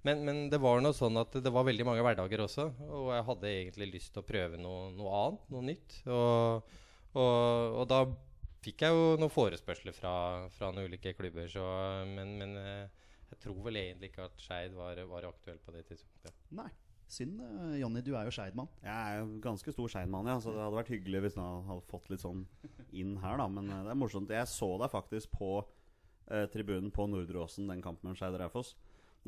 Men, 0.08 0.24
men 0.26 0.42
det 0.50 0.58
var 0.62 0.82
noe 0.82 0.96
sånn 0.96 1.20
at 1.20 1.36
det 1.44 1.52
var 1.54 1.68
veldig 1.68 1.86
mange 1.86 2.02
hverdager 2.06 2.42
også. 2.46 2.68
Og 2.88 3.12
jeg 3.12 3.28
hadde 3.28 3.52
egentlig 3.52 3.90
lyst 3.92 4.14
til 4.16 4.24
å 4.24 4.28
prøve 4.32 4.60
noe, 4.60 4.90
noe 4.96 5.14
annet, 5.20 5.48
noe 5.54 5.66
nytt. 5.68 5.98
Og, 6.08 6.76
og, 7.12 7.78
og 7.82 7.88
da 7.92 8.02
fikk 8.62 8.86
jeg 8.86 8.96
jo 8.96 9.06
noen 9.20 9.32
forespørsler 9.32 9.94
fra, 9.96 10.14
fra 10.56 10.70
noen 10.72 10.90
ulike 10.90 11.14
klubber, 11.18 11.48
så, 11.50 11.64
men, 12.08 12.36
men 12.40 12.56
eh, 12.60 13.02
jeg 13.32 13.44
tror 13.46 13.58
vel 13.66 13.78
egentlig 13.80 14.12
ikke 14.12 14.26
at 14.28 14.42
Skeid 14.42 14.74
var, 14.76 14.98
var 15.10 15.28
aktuell 15.28 15.60
på 15.62 15.74
det 15.74 15.86
tidspunktet. 15.90 16.34
Nei. 16.56 16.70
Synd. 17.12 17.40
eh, 17.44 17.80
Jonny, 17.82 18.00
du 18.00 18.14
er 18.16 18.24
jo 18.24 18.32
Skeid-mann. 18.32 18.70
Jeg 18.80 18.92
er 18.92 19.18
jo 19.20 19.36
ganske 19.44 19.74
stor 19.74 19.90
Skeid-mann, 19.92 20.30
ja, 20.30 20.38
så 20.40 20.54
det 20.54 20.62
hadde 20.62 20.78
vært 20.78 20.92
hyggelig 20.94 21.20
hvis 21.26 21.36
han 21.36 21.66
hadde 21.68 21.84
fått 21.90 22.08
litt 22.08 22.22
sånn 22.24 22.46
inn 22.96 23.18
her, 23.20 23.36
da. 23.40 23.48
Men 23.52 23.68
eh, 23.68 23.82
det 23.84 23.92
er 23.92 23.98
morsomt. 24.00 24.32
Jeg 24.32 24.48
så 24.48 24.70
deg 24.80 24.92
faktisk 24.94 25.34
på 25.36 25.50
eh, 25.60 26.46
tribunen 26.52 26.88
på 26.94 27.04
Nordre 27.12 27.44
Åsen, 27.44 27.68
den 27.68 27.84
kampen 27.84 28.08
med 28.08 28.20
Skeid 28.20 28.38
Raufoss. 28.40 28.72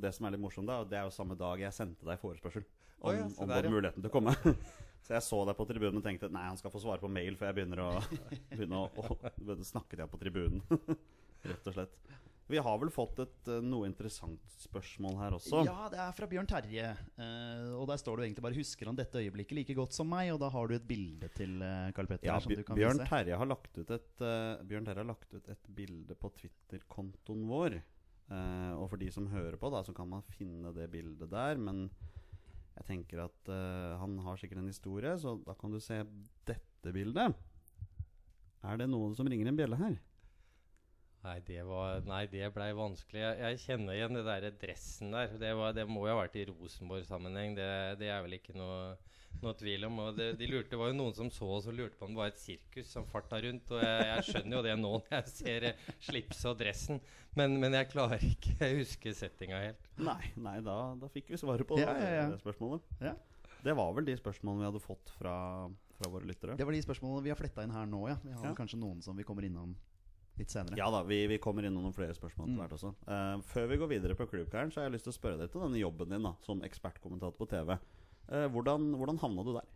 Det 0.01 0.11
som 0.17 0.27
er 0.27 0.35
litt 0.35 0.43
morsomt, 0.43 0.71
da, 0.71 0.81
det 0.89 0.99
er 0.99 1.05
jo 1.07 1.13
samme 1.15 1.37
dag 1.39 1.61
jeg 1.61 1.77
sendte 1.77 2.09
deg 2.09 2.19
forespørsel 2.23 2.65
om, 2.65 3.11
oh, 3.11 3.15
ja, 3.15 3.29
om 3.29 3.53
der, 3.53 3.69
ja. 3.69 3.75
muligheten 3.77 4.03
til 4.03 4.11
å 4.11 4.15
komme. 4.15 4.33
så 5.05 5.19
jeg 5.19 5.27
så 5.29 5.43
deg 5.45 5.59
på 5.61 5.69
tribunen 5.69 6.01
og 6.01 6.07
tenkte 6.07 6.33
nei, 6.33 6.49
han 6.49 6.59
skal 6.59 6.73
få 6.73 6.81
svare 6.83 7.05
på 7.05 7.13
mail 7.13 7.37
før 7.37 7.53
jeg 7.53 7.61
begynner 7.61 7.85
å, 7.85 7.91
begynner 8.57 8.81
å, 8.81 8.89
å, 8.89 9.19
begynner 9.37 9.61
å 9.61 9.73
snakke 9.75 9.93
til 9.93 10.07
deg 10.07 10.15
på 10.15 10.23
tribunen. 10.25 10.65
Rett 11.51 11.69
og 11.69 11.77
slett. 11.77 12.01
Vi 12.47 12.61
har 12.61 12.77
vel 12.81 12.91
fått 12.93 13.23
et 13.25 13.49
eh, 13.49 13.63
noe 13.65 13.89
interessant 13.89 14.57
spørsmål 14.61 15.17
her 15.23 15.37
også. 15.39 15.63
Ja, 15.65 15.87
det 15.93 16.01
er 16.03 16.13
fra 16.17 16.29
Bjørn 16.29 16.49
Terje. 16.51 16.91
eh, 17.17 17.71
og 17.73 17.87
der 17.89 18.01
står 18.01 18.21
det 18.21 18.27
egentlig 18.27 18.45
bare 18.45 18.59
'Husker 18.59 18.91
han 18.91 18.99
dette 18.99 19.23
øyeblikket 19.23 19.57
like 19.57 19.75
godt 19.75 19.97
som 19.97 20.11
meg?' 20.11 20.35
Og 20.35 20.41
da 20.41 20.51
har 20.53 20.69
du 20.69 20.75
et 20.75 20.87
bilde 20.87 21.29
til 21.37 21.57
uh, 21.63 21.91
Karl 21.97 22.07
Petter 22.07 22.29
Ja, 22.29 22.39
som 22.39 22.53
du 22.53 22.63
kan 22.63 22.77
Bjørn 22.77 23.01
vise. 23.01 23.09
Terje 23.09 23.39
har 23.41 23.49
lagt 23.49 23.79
ut 23.79 23.91
et 23.91 24.21
eh, 24.21 24.65
Bjørn 24.69 24.85
Terje 24.85 25.01
har 25.01 25.09
lagt 25.09 25.33
ut 25.33 25.49
et 25.49 25.69
bilde 25.75 26.15
på 26.15 26.33
Twitter-kontoen 26.37 27.49
vår. 27.49 27.81
Eh, 28.33 28.73
og 28.77 28.89
for 28.93 29.01
de 29.01 29.11
som 29.13 29.29
hører 29.33 29.57
på, 29.61 29.71
da, 29.73 29.83
så 29.85 29.95
kan 29.97 30.09
man 30.09 30.25
finne 30.37 30.73
det 30.77 30.91
bildet 30.93 31.31
der. 31.33 31.57
Men 31.57 31.89
jeg 32.77 32.87
tenker 32.89 33.25
at 33.25 33.51
eh, 33.53 33.97
han 34.01 34.19
har 34.25 34.37
sikkert 34.41 34.61
en 34.63 34.73
historie, 34.73 35.17
så 35.21 35.37
da 35.45 35.57
kan 35.59 35.73
du 35.73 35.81
se 35.81 36.03
dette 36.49 36.93
bildet. 36.93 37.37
Er 38.65 38.81
det 38.81 38.89
noen 38.89 39.15
som 39.17 39.29
ringer 39.29 39.49
en 39.49 39.57
bjelle 39.57 39.81
her? 39.81 39.97
Nei, 41.25 41.39
det, 41.49 41.63
var, 41.65 42.03
nei, 42.05 42.27
det 42.29 42.51
blei 42.53 42.69
vanskelig. 42.77 43.23
Jeg, 43.23 43.39
jeg 43.41 43.61
kjenner 43.65 43.97
igjen 43.97 44.19
det 44.19 44.25
der 44.27 44.47
dressen 44.61 45.15
der. 45.15 45.31
Det, 45.41 45.55
var, 45.57 45.73
det 45.73 45.87
må 45.89 46.03
jo 46.05 46.13
ha 46.13 46.19
vært 46.21 46.35
i 46.37 46.45
Rosenborg-sammenheng. 46.51 47.55
Det, 47.57 47.69
det 48.03 48.11
er 48.13 48.21
vel 48.27 48.37
ikke 48.37 48.53
noe, 48.59 48.91
noe 49.41 49.55
tvil 49.57 49.87
om. 49.89 50.03
Og 50.05 50.19
det, 50.19 50.27
de 50.37 50.49
lurte, 50.51 50.75
det 50.75 50.81
var 50.83 50.91
jo 50.93 50.99
noen 50.99 51.17
som 51.17 51.31
så 51.33 51.49
oss 51.57 51.69
og 51.73 51.79
lurte 51.79 51.97
på 51.97 52.05
om 52.05 52.13
det 52.13 52.21
var 52.21 52.33
et 52.35 52.43
sirkus 52.43 52.91
som 52.93 53.07
farta 53.09 53.41
rundt. 53.41 53.73
Og 53.73 53.81
jeg, 53.81 54.05
jeg 54.11 54.27
skjønner 54.29 54.59
jo 54.59 54.63
det 54.69 54.75
nå 54.83 54.91
når 54.99 55.17
jeg 55.17 55.33
ser 55.33 55.67
eh, 55.71 55.87
slipset 56.11 56.51
og 56.53 56.59
dressen. 56.61 57.01
Men, 57.41 57.57
men 57.63 57.73
jeg 57.81 57.89
klarer 57.95 58.21
ikke 58.29 58.59
å 58.69 58.71
huske 58.83 59.17
settinga 59.17 59.63
helt. 59.65 59.89
Nei, 60.05 60.21
nei 60.45 60.59
da, 60.69 60.77
da 61.01 61.09
fikk 61.17 61.33
vi 61.33 61.41
svaret 61.41 61.65
på 61.73 61.81
Ja, 61.81 61.97
ja, 62.05 62.13
ja. 62.21 62.29
det 62.35 62.43
spørsmålet. 62.45 62.85
Ja. 63.01 63.17
Det 63.65 63.73
var 63.81 63.97
vel 63.97 64.05
de 64.11 64.19
spørsmålene 64.21 64.61
vi 64.61 64.69
hadde 64.69 64.85
fått 64.85 65.09
fra, 65.17 65.35
fra 65.97 66.13
våre 66.13 66.29
lyttere. 66.29 66.53
Det 66.61 66.69
var 66.69 66.77
de 66.77 66.85
spørsmålene 66.85 67.25
vi 67.25 67.33
har 67.33 67.41
fletta 67.41 67.65
inn 67.65 67.73
her 67.73 67.89
nå, 67.89 68.05
ja. 68.13 68.21
Vi 68.21 68.37
har 68.37 68.51
Ja. 68.51 68.55
kanskje 68.61 68.77
noen 68.85 69.01
som 69.01 69.17
vi 69.17 69.25
kommer 69.25 69.49
innom 69.49 69.73
litt 70.41 70.51
senere. 70.51 70.77
Ja 70.81 70.89
da, 70.91 71.03
vi, 71.07 71.21
vi 71.31 71.39
kommer 71.43 71.67
innom 71.69 71.85
noen 71.87 71.95
flere 71.97 72.15
spørsmål 72.17 72.49
etter 72.49 72.57
Mm. 72.57 72.63
hvert 72.65 72.77
også. 72.79 72.91
Uh, 73.07 73.43
før 73.53 73.69
vi 73.71 73.79
går 73.83 73.91
videre 73.95 74.17
på 74.19 74.27
Klubbkaren, 74.31 74.73
så 74.75 74.81
har 74.81 74.89
jeg 74.89 74.97
lyst 74.99 75.09
til 75.09 75.15
å 75.15 75.19
spørre 75.19 75.39
deg 75.41 75.53
til 75.53 75.63
denne 75.65 75.81
jobben 75.81 76.11
din 76.15 76.27
da, 76.27 76.35
som 76.47 76.63
ekspertkommentator 76.67 77.39
på 77.39 77.49
TV. 77.51 77.77
Uh, 78.29 78.47
hvordan, 78.55 78.93
hvordan 78.99 79.21
havna 79.23 79.45
du 79.47 79.53
der? 79.59 79.69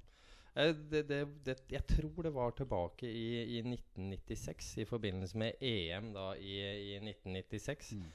Eh, 0.59 0.73
Det, 0.91 1.05
det, 1.07 1.19
det, 1.47 1.57
jeg 1.71 1.85
tror 1.87 2.23
det 2.27 2.33
var 2.35 2.51
tilbake 2.59 3.07
i, 3.07 3.59
i 3.59 3.63
1996, 3.63 4.73
i 4.83 4.87
forbindelse 4.89 5.39
med 5.39 5.61
EM 5.63 6.13
da 6.17 6.33
i, 6.37 6.57
i 6.95 6.97
1996. 6.99 7.93
Mm. 8.01 8.09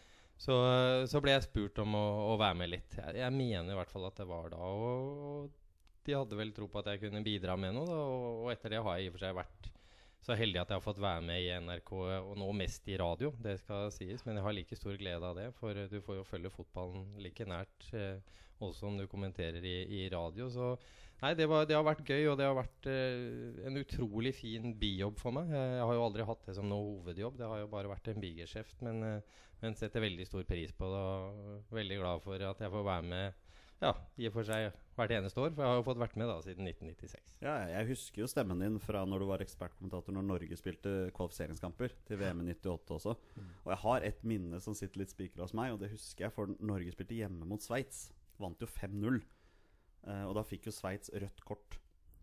Så, 0.44 0.56
så 1.08 1.22
ble 1.24 1.36
jeg 1.38 1.46
spurt 1.46 1.78
om 1.80 1.94
å, 1.96 2.06
å 2.34 2.38
være 2.42 2.58
med 2.60 2.72
litt. 2.74 2.96
Jeg, 2.98 3.16
jeg 3.22 3.32
mener 3.38 3.72
i 3.72 3.78
hvert 3.78 3.92
fall 3.94 4.10
at 4.10 4.18
det 4.20 4.26
var 4.28 4.50
da. 4.52 4.58
Og, 4.60 5.22
og 5.30 6.04
de 6.04 6.18
hadde 6.18 6.36
vel 6.36 6.52
tro 6.52 6.68
på 6.68 6.82
at 6.82 6.90
jeg 6.92 7.00
kunne 7.06 7.22
bidra 7.24 7.56
med 7.56 7.78
noe. 7.78 7.86
Da, 7.88 8.00
og, 8.02 8.42
og 8.44 8.52
etter 8.52 8.74
det 8.74 8.82
har 8.84 8.98
jeg 9.00 9.06
i 9.06 9.12
og 9.12 9.16
for 9.16 9.24
seg 9.24 9.38
vært 9.38 9.70
så 10.24 10.38
heldig 10.40 10.62
at 10.62 10.72
jeg 10.72 10.80
har 10.80 10.86
fått 10.86 11.02
være 11.04 11.24
med 11.26 11.44
i 11.44 11.52
NRK, 11.66 11.92
og 12.24 12.34
nå 12.40 12.50
mest 12.56 12.88
i 12.88 12.98
radio. 13.00 13.34
Det 13.44 13.58
skal 13.62 13.92
sies, 13.92 14.24
men 14.26 14.40
jeg 14.40 14.46
har 14.46 14.56
like 14.56 14.78
stor 14.80 14.96
glede 15.00 15.30
av 15.30 15.38
det. 15.40 15.50
For 15.60 15.76
eh, 15.76 15.90
du 15.92 16.00
får 16.04 16.22
jo 16.22 16.28
følge 16.28 16.54
fotballen 16.54 17.10
like 17.24 17.48
nært, 17.50 17.90
eh, 17.98 18.40
også 18.64 18.88
om 18.88 19.00
du 19.02 19.08
kommenterer 19.12 19.66
i, 19.68 19.78
i 20.04 20.06
radio. 20.14 20.48
Så 20.54 20.76
Nei, 21.24 21.32
det, 21.40 21.46
var, 21.48 21.64
det 21.64 21.76
har 21.78 21.86
vært 21.88 22.04
gøy, 22.04 22.26
og 22.34 22.36
det 22.36 22.48
har 22.50 22.56
vært 22.58 22.88
eh, 22.92 23.62
en 23.70 23.80
utrolig 23.80 24.34
fin 24.36 24.74
bijobb 24.76 25.22
for 25.22 25.32
meg. 25.32 25.54
Jeg, 25.56 25.70
jeg 25.78 25.86
har 25.88 25.96
jo 25.96 26.04
aldri 26.04 26.26
hatt 26.28 26.42
det 26.50 26.56
som 26.58 26.68
noe 26.68 26.98
hovedjobb, 26.98 27.38
det 27.40 27.48
har 27.48 27.62
jo 27.62 27.70
bare 27.72 27.92
vært 27.94 28.10
en 28.12 28.20
bigeskjeft. 28.20 28.82
Men, 28.84 29.00
eh, 29.08 29.46
men 29.64 29.78
setter 29.80 30.04
veldig 30.04 30.28
stor 30.28 30.44
pris 30.50 30.74
på 30.76 30.90
det, 30.92 31.00
og 31.00 31.78
veldig 31.78 32.00
glad 32.02 32.26
for 32.26 32.44
at 32.50 32.66
jeg 32.66 32.74
får 32.74 32.84
være 32.90 33.08
med 33.08 33.40
ja, 33.84 33.94
i 34.20 34.28
og 34.28 34.36
for 34.36 34.48
seg 34.48 34.68
hvert 34.98 35.14
eneste 35.18 35.42
år. 35.42 35.52
For 35.54 35.64
jeg 35.64 35.72
har 35.72 35.80
jo 35.80 35.86
fått 35.88 36.02
vært 36.02 36.18
med 36.20 36.30
da 36.30 36.40
siden 36.46 36.70
1996. 36.70 37.36
Ja, 37.44 37.56
jeg 37.72 37.90
husker 37.92 38.24
jo 38.24 38.30
stemmen 38.32 38.64
din 38.64 38.80
fra 38.84 39.04
når 39.10 39.24
du 39.24 39.28
var 39.30 39.44
ekspertkommentator 39.46 40.16
når 40.16 40.28
Norge 40.30 40.60
spilte 40.60 40.96
kvalifiseringskamper 41.18 41.96
til 42.08 42.22
VM 42.22 42.44
i 42.44 42.50
98 42.54 42.98
også. 42.98 43.16
Og 43.64 43.72
jeg 43.74 43.82
har 43.86 44.10
et 44.10 44.26
minne 44.28 44.62
som 44.64 44.78
sitter 44.78 45.04
litt 45.04 45.14
spikra 45.14 45.46
hos 45.46 45.56
meg, 45.58 45.76
og 45.76 45.82
det 45.84 45.94
husker 45.94 46.28
jeg, 46.28 46.36
for 46.36 46.54
Norge 46.60 46.94
spilte 46.96 47.18
hjemme 47.18 47.48
mot 47.50 47.64
Sveits 47.64 48.08
vant 48.42 48.62
jo 48.62 48.70
5-0. 48.70 49.22
Eh, 50.10 50.26
og 50.28 50.36
da 50.38 50.44
fikk 50.48 50.68
jo 50.68 50.76
Sveits 50.76 51.12
rødt 51.14 51.44
kort 51.48 51.78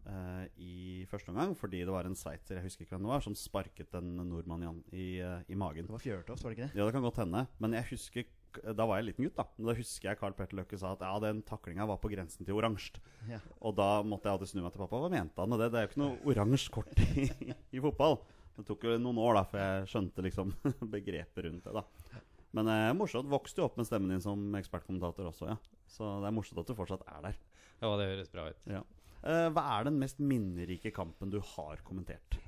eh, 0.09 0.45
i 0.61 0.75
første 1.11 1.33
omgang 1.33 1.55
fordi 1.57 1.83
det 1.87 1.95
var 1.95 2.09
en 2.09 2.19
sveitser 2.19 2.59
jeg 2.59 2.67
husker 2.67 2.85
ikke 2.85 2.97
hvem 2.97 3.07
det 3.07 3.13
var, 3.15 3.25
som 3.25 3.37
sparket 3.39 3.97
en 3.99 4.13
nordmann 4.21 4.67
i, 4.67 4.75
i, 4.93 5.09
eh, 5.25 5.47
i 5.49 5.59
magen. 5.59 5.89
Det 5.89 5.95
var 5.95 6.05
Fjørtoft, 6.05 6.45
var 6.45 6.53
det 6.53 6.59
ikke 6.59 6.69
det? 6.69 6.81
Ja, 6.81 6.87
det 6.87 6.97
kan 6.97 7.07
godt 7.07 7.23
hende. 7.23 7.47
Men 7.63 7.79
jeg 7.79 7.91
husker 7.95 8.29
da 8.77 8.87
var 8.89 8.99
jeg 8.99 9.11
liten 9.11 9.27
gutt, 9.27 9.37
da. 9.39 9.45
Men 9.57 9.71
da 9.71 9.77
husker 9.79 10.11
jeg 10.11 10.19
Carl 10.21 10.35
Petter 10.37 10.59
Løkke 10.59 10.79
sa 10.81 10.95
at 10.97 11.05
ja, 11.07 11.13
den 11.23 11.43
taklinga 11.47 11.87
var 11.91 12.01
på 12.03 12.11
grensen 12.13 12.49
til 12.49 12.59
oransje. 12.59 13.01
Ja. 13.31 13.39
Og 13.63 13.77
da 13.79 13.89
måtte 14.07 14.29
jeg 14.29 14.39
alltid 14.39 14.53
snu 14.53 14.63
meg 14.65 14.75
til 14.75 14.83
pappa. 14.83 15.01
Hva 15.05 15.13
mente 15.13 15.43
han 15.43 15.53
med 15.53 15.63
det? 15.63 15.71
Det 15.73 15.81
er 15.81 15.87
jo 15.87 15.91
ikke 15.93 16.03
noe 16.03 16.33
oransje 16.33 16.75
kort 16.75 17.03
i, 17.15 17.29
i 17.77 17.83
fotball. 17.85 18.19
Det 18.59 18.67
tok 18.69 18.87
jo 18.89 18.99
noen 19.01 19.21
år 19.23 19.39
da 19.39 19.45
før 19.49 19.63
jeg 19.65 19.91
skjønte 19.93 20.27
liksom 20.27 20.53
begrepet 20.97 21.47
rundt 21.47 21.69
det. 21.69 21.75
da 21.81 22.23
Men 22.59 22.73
eh, 22.75 22.91
morsomt. 22.99 23.31
Vokste 23.33 23.63
jo 23.63 23.69
opp 23.71 23.79
med 23.81 23.89
stemmen 23.89 24.13
din 24.13 24.25
som 24.25 24.43
ekspertkommentator 24.59 25.31
også, 25.31 25.53
ja. 25.55 25.59
Så 25.91 26.17
det 26.23 26.31
er 26.31 26.37
morsomt 26.37 26.61
at 26.63 26.71
du 26.71 26.77
fortsatt 26.79 27.07
er 27.09 27.29
der. 27.31 27.39
Ja, 27.81 27.95
det 27.97 28.11
høres 28.11 28.33
bra 28.33 28.51
ut. 28.51 28.67
Ja. 28.69 28.83
Eh, 29.21 29.49
hva 29.55 29.67
er 29.77 29.89
den 29.89 29.99
mest 30.01 30.21
minnerike 30.21 30.93
kampen 30.97 31.33
du 31.33 31.39
har 31.55 31.81
kommentert? 31.87 32.39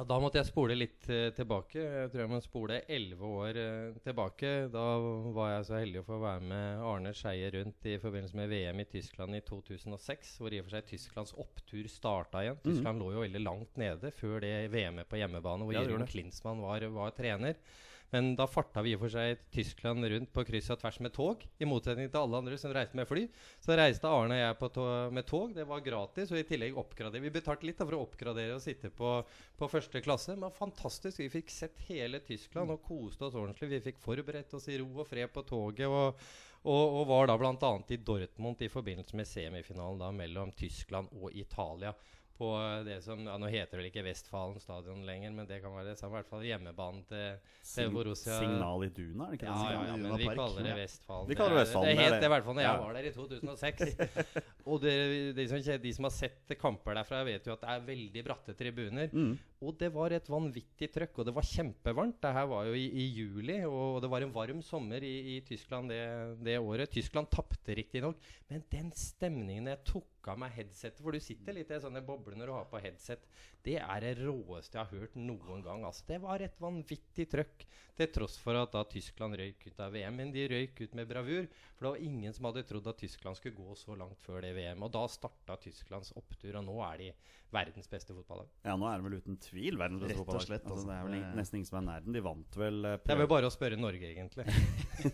Ja, 0.00 0.04
da 0.08 0.16
måtte 0.16 0.38
jeg 0.40 0.48
spole 0.48 0.72
litt 0.78 1.04
eh, 1.12 1.26
tilbake. 1.36 1.76
Jeg 1.76 2.08
tror 2.08 2.22
jeg 2.22 2.30
må 2.32 2.38
spole 2.40 2.78
elleve 2.88 3.32
år 3.36 3.58
eh, 3.60 3.98
tilbake. 4.00 4.52
Da 4.72 4.84
var 5.36 5.50
jeg 5.50 5.66
så 5.68 5.74
heldig 5.76 6.00
å 6.00 6.06
få 6.06 6.16
være 6.22 6.46
med 6.48 6.84
Arne 6.88 7.12
Skeie 7.18 7.50
rundt 7.52 7.84
i 7.84 7.98
forbindelse 8.00 8.38
med 8.38 8.48
VM 8.48 8.80
i 8.80 8.86
Tyskland 8.88 9.36
i 9.36 9.42
2006. 9.44 10.30
Hvor 10.40 10.56
i 10.56 10.62
og 10.62 10.70
for 10.70 10.78
seg 10.78 10.88
Tysklands 10.88 11.34
opptur 11.44 11.90
starta 11.92 12.40
igjen. 12.46 12.56
Tyskland 12.64 13.04
lå 13.04 13.10
jo 13.12 13.26
veldig 13.26 13.44
langt 13.44 13.76
nede 13.82 14.14
før 14.16 14.40
det 14.46 14.54
VM-et 14.72 15.10
på 15.10 15.20
hjemmebane, 15.20 15.68
hvor 15.68 15.76
Ja, 15.76 15.84
Jørgen 15.84 16.08
Klinsmann 16.08 16.64
var, 16.64 16.88
var 16.96 17.12
trener. 17.20 17.60
Men 18.10 18.32
da 18.38 18.46
farta 18.50 18.82
vi 18.82 18.94
i 18.94 18.98
for 18.98 19.12
seg 19.12 19.38
Tyskland 19.54 20.06
rundt 20.10 20.32
på 20.34 20.44
kryss 20.46 20.70
og 20.74 20.80
tvers 20.82 20.98
med 21.04 21.14
tog. 21.14 21.44
I 21.62 21.68
motsetning 21.68 22.10
til 22.10 22.20
alle 22.20 22.40
andre 22.42 22.58
som 22.58 22.74
reiste 22.74 22.98
med 22.98 23.06
fly. 23.06 23.24
Så 23.62 23.76
reiste 23.78 24.10
Arne 24.10 24.38
og 24.38 24.42
jeg 24.42 24.72
to 24.74 24.86
med 25.14 25.28
tog. 25.30 25.54
Det 25.54 25.66
var 25.68 25.84
gratis. 25.86 26.32
Og 26.34 26.40
i 26.40 26.46
tillegg 26.48 26.78
oppgradere. 26.80 27.22
Vi 27.22 27.34
betalte 27.34 27.68
litt 27.68 27.80
for 27.80 27.94
å 27.96 28.02
oppgradere 28.08 28.58
og 28.58 28.64
sitte 28.64 28.90
på, 28.90 29.14
på 29.58 29.70
første 29.70 30.02
klasse. 30.02 30.34
Men 30.34 30.54
fantastisk. 30.56 31.22
Vi 31.22 31.30
fikk 31.38 31.54
sett 31.54 31.86
hele 31.88 32.22
Tyskland 32.26 32.74
og 32.74 32.82
koste 32.86 33.28
oss 33.28 33.38
ordentlig. 33.38 33.70
Vi 33.76 33.84
fikk 33.90 34.02
forberedt 34.02 34.58
oss 34.58 34.70
i 34.70 34.80
ro 34.82 34.90
og 34.96 35.10
fred 35.10 35.30
på 35.34 35.46
toget. 35.46 35.86
og 35.88 36.16
og, 36.60 36.94
og 37.00 37.06
var 37.08 37.30
da 37.30 37.38
bl.a. 37.40 37.70
i 37.88 37.96
Dortmund 38.04 38.60
i 38.60 38.68
forbindelse 38.68 39.16
med 39.16 39.28
semifinalen 39.28 40.02
da 40.02 40.10
mellom 40.12 40.50
Tyskland 40.52 41.08
og 41.16 41.32
Italia. 41.32 41.94
På 42.40 42.48
det 42.86 43.02
som, 43.04 43.20
ja, 43.28 43.34
Nå 43.36 43.50
heter 43.52 43.76
det 43.76 43.80
vel 43.82 43.88
ikke 43.90 44.04
Vestfalen 44.06 44.56
stadion 44.62 45.02
lenger, 45.04 45.34
men 45.36 45.44
det 45.48 45.58
kan 45.60 45.74
være 45.76 45.90
det 45.90 45.98
samme. 46.00 46.14
I 46.14 46.22
hvert 46.22 46.30
fall 46.30 46.44
hjemmebanen 46.48 47.02
til, 47.10 47.34
til 47.68 47.90
Borussia. 47.92 48.38
Signal 48.40 48.86
i 48.86 48.88
Duna, 48.96 49.26
er 49.26 49.34
det 49.34 49.40
ikke 49.40 49.50
Ja, 49.50 49.58
det? 49.60 49.74
ja, 49.74 49.82
ja, 49.90 49.96
men 50.00 50.16
vi 50.22 50.28
kaller 50.30 50.64
det. 50.64 50.72
Vestfalen. 50.78 51.28
Vi 51.28 51.36
kaller 51.36 51.54
det 51.58 51.60
Vestfalen, 51.66 51.90
Det 51.90 51.96
det 51.98 52.00
er 52.00 52.08
het 52.08 52.14
det. 52.16 52.20
det 52.24 52.30
i 52.30 52.32
hvert 52.32 52.46
fall 52.48 52.56
når 52.56 52.64
jeg 52.64 52.80
var 52.86 52.96
der 52.96 53.10
i 53.10 53.12
2006. 53.12 53.84
og 54.72 54.80
det, 54.86 54.96
de, 55.36 55.48
som, 55.52 55.62
de 55.84 55.92
som 55.98 56.08
har 56.08 56.16
sett 56.16 56.56
kamper 56.64 56.96
derfra, 57.02 57.20
vet 57.28 57.46
jo 57.50 57.52
at 57.58 57.60
det 57.66 57.74
er 57.76 57.86
veldig 57.92 58.24
bratte 58.30 58.56
tribuner. 58.56 59.12
Mm. 59.12 59.34
Og 59.60 59.74
det 59.76 59.90
var 59.92 60.08
et 60.16 60.28
vanvittig 60.32 60.88
trøkk, 60.88 61.18
og 61.20 61.26
det 61.28 61.34
var 61.36 61.44
kjempevarmt. 61.44 62.16
Det 62.22 62.30
her 62.32 62.46
var 62.48 62.68
jo 62.70 62.76
i, 62.80 62.86
i 63.02 63.04
juli, 63.12 63.58
og 63.68 63.98
det 64.00 64.08
var 64.08 64.24
en 64.24 64.32
varm 64.32 64.62
sommer 64.64 65.04
i, 65.04 65.34
i 65.34 65.40
Tyskland 65.44 65.92
det, 65.92 66.00
det 66.46 66.54
året. 66.56 66.88
Tyskland 66.94 67.28
tapte 67.28 67.76
riktignok, 67.76 68.16
men 68.48 68.64
den 68.72 68.88
stemningen 68.96 69.68
jeg 69.68 69.82
tok 69.90 70.30
av 70.32 70.40
meg 70.40 70.52
headsetet 70.52 71.00
For 71.00 71.16
du 71.16 71.20
sitter 71.22 71.56
litt 71.56 71.70
i 71.72 71.80
sånne 71.80 72.02
boble 72.04 72.36
når 72.36 72.48
du 72.48 72.54
har 72.56 72.70
på 72.72 72.80
headset. 72.80 73.26
Det 73.64 73.76
er 73.80 74.04
det 74.04 74.14
råeste 74.22 74.78
jeg 74.78 74.80
har 74.80 75.02
hørt 75.02 75.18
noen 75.20 75.60
gang. 75.64 75.84
Altså, 75.84 76.06
det 76.08 76.20
var 76.24 76.40
et 76.40 76.56
vanvittig 76.60 77.28
trøkk. 77.28 77.66
Til 78.00 78.08
tross 78.14 78.38
for 78.40 78.56
at 78.56 78.72
da 78.72 78.80
Tyskland 78.88 79.36
røyk 79.36 79.66
ut 79.68 79.80
av 79.84 79.92
VM. 79.92 80.16
Men 80.16 80.32
de 80.32 80.46
røyk 80.48 80.80
ut 80.80 80.96
med 80.96 81.08
bravur. 81.10 81.50
For 81.76 81.84
det 81.84 81.92
var 81.92 82.08
ingen 82.08 82.36
som 82.36 82.48
hadde 82.48 82.64
trodd 82.68 82.88
at 82.88 83.00
Tyskland 83.02 83.36
skulle 83.36 83.60
gå 83.60 83.76
så 83.76 83.96
langt 83.98 84.24
før 84.24 84.40
det 84.46 84.54
VM. 84.56 84.88
Og 84.88 84.92
da 84.96 85.04
starta 85.12 85.58
Tysklands 85.60 86.14
opptur, 86.16 86.56
og 86.56 86.64
nå 86.64 86.80
er 86.88 87.04
de 87.04 87.12
verdens 87.52 87.88
beste 87.90 88.14
fotballag. 88.14 88.46
Ja, 88.64 88.76
nå 88.78 88.86
er 88.90 89.00
det 89.00 89.06
vel 89.08 89.18
uten 89.20 89.36
tvil 89.42 89.76
verdens 89.80 90.02
beste 90.04 90.12
Rett 90.14 90.20
og 90.20 90.26
fotballag. 90.26 90.46
slett, 90.46 90.64
Altså, 90.64 90.76
altså. 90.76 90.88
det 90.90 90.96
er 90.98 91.08
vel 91.08 91.16
ing- 91.20 91.36
nesten 91.40 91.58
ingen 91.60 91.70
som 91.70 91.78
er 91.80 91.86
nær 91.88 92.04
den. 92.06 92.12
De 92.14 92.22
vant 92.22 92.56
vel 92.62 92.80
prøve... 92.84 93.02
Det 93.08 93.16
er 93.16 93.20
vel 93.24 93.32
bare 93.34 93.50
å 93.50 93.54
spørre 93.54 93.80
Norge, 93.80 94.12
egentlig. 94.14 94.46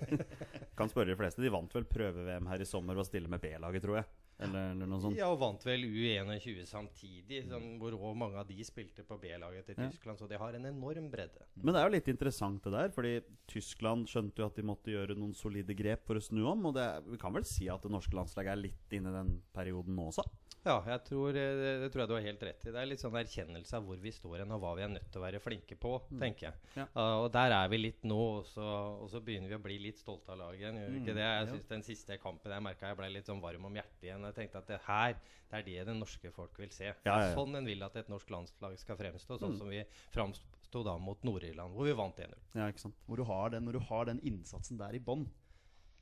Kan 0.77 0.91
spørre 0.93 1.13
de 1.15 1.17
fleste. 1.19 1.43
De 1.43 1.51
vant 1.53 1.73
vel 1.77 1.87
prøve-VM 1.89 2.49
her 2.51 2.61
i 2.63 2.69
sommer 2.69 2.97
ved 2.97 3.07
å 3.07 3.09
stille 3.09 3.31
med 3.33 3.41
B-laget, 3.43 3.83
tror 3.85 4.01
jeg. 4.03 4.09
Eller, 4.45 4.75
eller 4.75 4.89
noe 4.91 5.01
sånt. 5.01 5.17
Ja, 5.17 5.31
og 5.33 5.39
vant 5.41 5.63
vel 5.65 5.87
U21 5.89 6.67
samtidig, 6.69 7.39
sånn, 7.49 7.79
hvor 7.81 7.95
også 7.97 8.11
mange 8.21 8.37
av 8.43 8.45
de 8.51 8.59
spilte 8.69 9.01
på 9.09 9.17
B-laget 9.23 9.71
til 9.71 9.79
Ja. 9.81 9.87
Tyskland. 9.89 10.21
Så 10.21 10.29
de 10.29 10.37
har 10.37 10.53
en 10.59 10.67
enorm 10.69 11.07
bredde. 11.11 11.47
Men 11.57 11.73
det 11.73 11.81
er 11.81 11.89
jo 11.89 11.95
litt 11.97 12.11
interessant 12.13 12.61
det 12.67 12.75
der, 12.75 12.93
fordi 12.93 13.15
Tyskland 13.49 14.05
skjønte 14.13 14.43
jo 14.45 14.51
at 14.51 14.59
de 14.61 14.67
måtte 14.69 14.93
gjøre 14.93 15.17
noen 15.17 15.33
solide 15.33 15.73
grep 15.79 16.05
for 16.05 16.21
å 16.21 16.25
snu 16.27 16.43
om. 16.53 16.67
Og 16.69 16.77
det, 16.77 16.85
vi 17.09 17.17
kan 17.23 17.33
vel 17.33 17.49
si 17.49 17.71
at 17.73 17.81
det 17.87 17.95
norske 17.97 18.13
landslaget 18.19 18.53
er 18.53 18.61
litt 18.67 18.93
inne 18.99 19.09
i 19.15 19.17
den 19.23 19.33
perioden 19.57 19.97
nå 19.97 20.11
også? 20.13 20.27
Ja, 20.67 20.81
jeg 20.91 21.03
tror, 21.07 21.29
eh, 21.39 21.79
det, 21.81 21.91
tror 21.95 22.03
jeg 22.03 22.09
du 22.11 22.15
har 22.17 22.25
helt 22.25 22.41
rett 22.43 22.65
i. 22.67 22.73
Det 22.75 22.81
er 22.81 22.89
litt 22.91 22.99
sånn 23.03 23.15
erkjennelse 23.15 23.77
av 23.79 23.85
hvor 23.87 24.01
vi 24.03 24.11
står 24.11 24.41
hen, 24.43 24.51
og 24.57 24.59
hva 24.65 24.73
vi 24.75 24.83
er 24.83 24.89
nødt 24.91 25.07
til 25.15 25.21
å 25.21 25.23
være 25.23 25.39
flinke 25.39 25.77
på, 25.79 25.93
tenker 26.19 26.49
jeg. 26.49 26.59
Ja. 26.81 26.87
Uh, 26.97 27.21
og 27.23 27.29
der 27.37 27.55
er 27.55 27.69
vi 27.71 27.79
litt 27.79 28.03
nå, 28.03 28.17
og 28.41 28.49
så, 28.51 28.67
og 29.05 29.07
så 29.13 29.21
begynner 29.23 29.53
vi 29.53 29.55
å 29.55 29.63
bli 29.63 29.77
litt 29.85 30.03
stolte 30.03 30.35
av 30.35 30.41
laget 30.43 30.65
igjen. 30.65 30.81
Gjør 30.83 30.91
vi 30.91 30.97
Mm, 30.97 31.05
ikke 31.05 31.15
det? 31.21 31.29
Jeg 31.29 31.49
synes 31.53 31.69
Den 31.71 31.87
siste 31.87 32.19
kampen 32.19 32.51
jeg 32.57 32.67
merka 32.67 32.91
jeg 32.91 32.99
ble 32.99 33.13
litt 33.15 33.31
sånn 33.31 33.41
varm 33.47 33.65
om 33.71 33.79
hjertet 33.79 34.03
igjen. 34.09 34.27
Jeg 34.27 34.35
tenkte 34.41 34.59
at 34.59 34.67
det 34.75 34.81
her, 34.89 35.17
det 35.53 35.59
er 35.61 35.63
det 35.71 35.87
det 35.93 35.97
norske 36.03 36.33
folk 36.35 36.59
vil 36.59 36.71
se. 36.75 36.91
Ja, 37.07 37.17
ja. 37.23 37.31
sånn 37.39 37.55
en 37.63 37.65
vil 37.71 37.87
at 37.87 37.95
et 38.03 38.11
norsk 38.11 38.29
landslag 38.35 38.77
skal 38.83 38.97
fremstå, 38.99 39.39
sånn 39.39 39.55
Mm. 39.55 39.59
som 39.63 39.69
vi 39.71 39.85
framsto 40.11 40.83
da 40.85 40.99
mot 40.99 41.23
Nord-Irland, 41.23 41.73
hvor 41.79 41.87
vi 41.87 41.93
vant 41.95 42.17
1-0. 42.19 42.35
Ja, 42.59 42.67
ikke 42.69 42.81
sant? 42.89 42.99
Hvor 43.07 43.17
du 43.17 43.25
har 43.25 43.51
den, 43.55 43.65
når 43.65 43.79
du 43.79 43.85
har 43.87 44.05
den 44.11 44.19
innsatsen 44.27 44.79
der 44.83 44.95
i 44.99 44.99
bånn. 44.99 45.29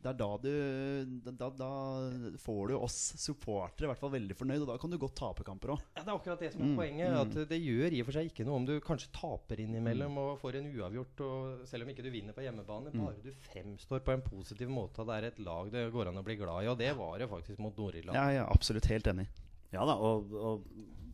Det 0.04 0.11
er 0.12 0.16
da 0.20 0.26
du 0.37 1.30
da, 1.40 1.46
da, 1.56 1.68
får 2.44 2.68
du 2.68 2.75
oss 2.76 2.96
supportere 3.16 3.87
i 3.87 3.90
hvert 3.90 4.00
fall 4.02 4.12
veldig 4.12 4.37
fornøyd, 4.37 4.64
og 4.66 4.68
da 4.68 4.76
kan 4.82 4.92
du 4.92 4.99
godt 5.00 5.14
tape 5.16 5.46
kamper 5.46 5.73
òg. 5.75 5.84
Ja, 5.96 6.02
Det 6.04 6.11
er 6.12 6.18
akkurat 6.18 6.42
det 6.44 6.50
som 6.52 6.61
er 6.61 6.68
Mm, 6.68 6.76
poenget. 6.76 7.08
mm. 7.14 7.20
At 7.23 7.49
det 7.49 7.61
gjør 7.64 7.92
i 7.96 8.00
og 8.02 8.06
for 8.11 8.12
seg 8.18 8.28
ikke 8.28 8.44
noe 8.44 8.56
om 8.61 8.66
du 8.68 8.75
kanskje 8.84 9.08
taper 9.16 9.56
Mm. 9.56 9.64
innimellom 9.64 10.18
og 10.20 10.38
får 10.42 10.56
en 10.61 10.68
uavgjort, 10.75 11.20
og 11.25 11.66
selv 11.66 11.82
om 11.84 11.88
ikke 11.94 12.02
du 12.04 12.11
vinner 12.11 12.37
på 12.37 12.44
hjemmebane. 12.44 12.92
Mm. 12.92 13.00
Bare 13.06 13.23
du 13.25 13.32
fremstår 13.49 14.00
på 14.04 14.12
en 14.12 14.23
positiv 14.23 14.68
måte, 14.68 14.99
og 15.00 15.06
det 15.08 15.14
er 15.16 15.26
et 15.32 15.38
lag 15.38 15.70
det 15.73 15.87
går 15.92 16.08
an 16.08 16.20
å 16.20 16.25
bli 16.25 16.37
glad 16.37 16.64
i. 16.64 16.68
Og 16.68 16.76
det 16.78 16.92
var 16.96 17.18
det 17.18 17.30
faktisk 17.30 17.58
mot 17.58 17.75
Nord-Irland. 17.76 18.12
Ja, 18.14 18.28
er 18.28 18.46
absolutt 18.52 18.84
helt 18.92 19.04
enig. 19.06 19.26
Ja 19.73 19.84
da, 19.88 19.96
og, 19.96 20.30
og 20.32 20.62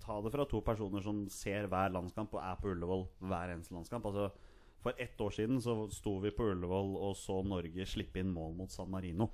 ta 0.02 0.20
det 0.20 0.32
fra 0.32 0.44
to 0.50 0.60
personer 0.60 1.00
som 1.02 1.28
ser 1.30 1.68
hver 1.68 1.92
landskamp 1.94 2.34
og 2.34 2.42
er 2.42 2.56
på 2.60 2.74
Ullevål 2.74 3.06
hver 3.22 3.54
eneste 3.54 3.72
landskamp. 3.72 4.04
Altså, 4.04 4.32
for 4.80 4.96
ett 4.98 5.20
år 5.20 5.30
siden 5.36 5.60
så 5.62 5.74
sto 5.92 6.16
vi 6.22 6.32
på 6.34 6.50
Ullevål 6.52 6.96
og 6.96 7.16
så 7.18 7.40
Norge 7.44 7.86
slippe 7.86 8.22
inn 8.22 8.32
mål 8.32 8.54
mot 8.58 8.72
San 8.72 8.90
Marino. 8.92 9.28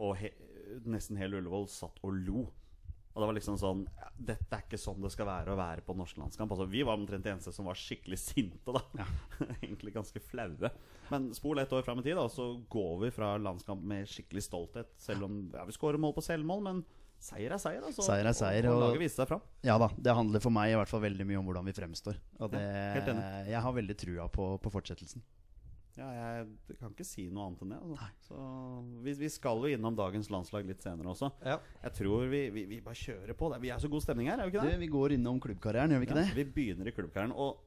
Og 0.00 0.16
he, 0.20 0.32
nesten 0.88 1.18
hele 1.20 1.40
Ullevål 1.40 1.68
satt 1.72 2.02
og 2.04 2.16
lo. 2.16 2.46
Og 3.10 3.18
det 3.18 3.26
var 3.26 3.34
liksom 3.34 3.56
sånn 3.58 3.80
ja, 3.98 4.08
Dette 4.30 4.54
er 4.54 4.62
ikke 4.62 4.78
sånn 4.78 5.02
det 5.02 5.10
skal 5.10 5.26
være 5.26 5.50
å 5.52 5.58
være 5.58 5.82
på 5.86 5.96
norsk 5.98 6.20
landskamp. 6.20 6.52
Altså, 6.54 6.68
vi 6.70 6.84
var 6.86 7.00
omtrent 7.00 7.26
de 7.26 7.32
eneste 7.32 7.52
som 7.54 7.66
var 7.66 7.78
skikkelig 7.78 8.20
sinte, 8.22 8.74
da. 8.76 8.84
Ja. 9.00 9.06
Egentlig 9.64 9.96
ganske 9.96 10.22
flaue. 10.22 10.70
Men 11.10 11.30
spol 11.34 11.58
ett 11.58 11.72
år 11.74 11.82
fram 11.86 12.02
i 12.02 12.06
tid, 12.06 12.18
da, 12.20 12.28
så 12.30 12.52
går 12.70 12.94
vi 13.06 13.12
fra 13.14 13.32
landskamp 13.40 13.82
med 13.82 14.08
skikkelig 14.08 14.44
stolthet. 14.46 14.94
Selv 15.00 15.26
om 15.26 15.40
ja, 15.56 15.64
vi 15.66 15.74
skårer 15.74 16.00
mål 16.02 16.14
på 16.18 16.24
selvmål, 16.28 16.62
men 16.68 16.84
seier 17.20 17.52
er 17.52 17.60
seier. 17.60 17.82
Altså, 17.84 18.04
Seier 18.06 18.26
er 18.30 18.36
seier, 18.36 18.66
Og, 18.70 18.76
og 18.78 18.86
laget 18.88 19.02
viste 19.04 19.20
seg 19.22 19.28
fram. 19.28 19.42
Ja 19.66 19.76
da, 19.80 19.90
det 19.96 20.14
handler 20.16 20.40
for 20.40 20.54
meg 20.56 20.72
i 20.72 20.78
hvert 20.78 20.88
fall 20.88 21.02
veldig 21.04 21.26
mye 21.28 21.40
om 21.42 21.50
hvordan 21.50 21.68
vi 21.68 21.74
fremstår. 21.76 22.16
Og 22.40 22.50
det, 22.54 22.62
enig. 23.02 23.26
jeg 23.52 23.60
har 23.66 23.76
veldig 23.76 23.96
trua 24.00 24.26
på, 24.32 24.46
på 24.64 24.72
fortsettelsen. 24.72 25.22
Ja, 25.98 26.06
jeg 26.14 26.76
kan 26.78 26.92
ikke 26.94 27.04
si 27.04 27.26
noe 27.34 27.48
annet 27.50 27.64
enn 27.66 27.72
det. 27.74 27.78
Altså. 27.82 28.06
Så 28.30 28.44
vi, 29.04 29.12
vi 29.20 29.28
skal 29.28 29.58
jo 29.66 29.72
innom 29.74 29.96
dagens 29.98 30.30
landslag 30.32 30.64
litt 30.68 30.80
senere 30.86 31.10
også. 31.12 31.28
Ja. 31.44 31.58
Jeg 31.82 31.92
tror 31.98 32.28
vi, 32.30 32.44
vi, 32.54 32.62
vi 32.70 32.78
bare 32.84 32.96
kjører 32.96 33.36
på. 33.36 33.50
Vi 33.60 33.72
er 33.74 33.82
så 33.82 33.90
god 33.92 34.04
stemning 34.06 34.30
her, 34.30 34.38
er 34.40 34.48
vi 34.48 34.54
ikke 34.54 34.64
Du, 34.64 34.70
det? 34.70 34.78
vi 34.80 34.88
går 34.94 35.16
innom 35.18 35.40
klubbkarrieren, 35.42 35.92
gjør 35.92 36.00
vi 36.04 36.08
ikke 36.08 36.16
Ja, 36.16 36.22
det? 36.30 36.38
vi 36.38 36.46
begynner 36.56 36.88
i 36.88 36.94
klubbkarrieren. 36.96 37.34
Og 37.36 37.66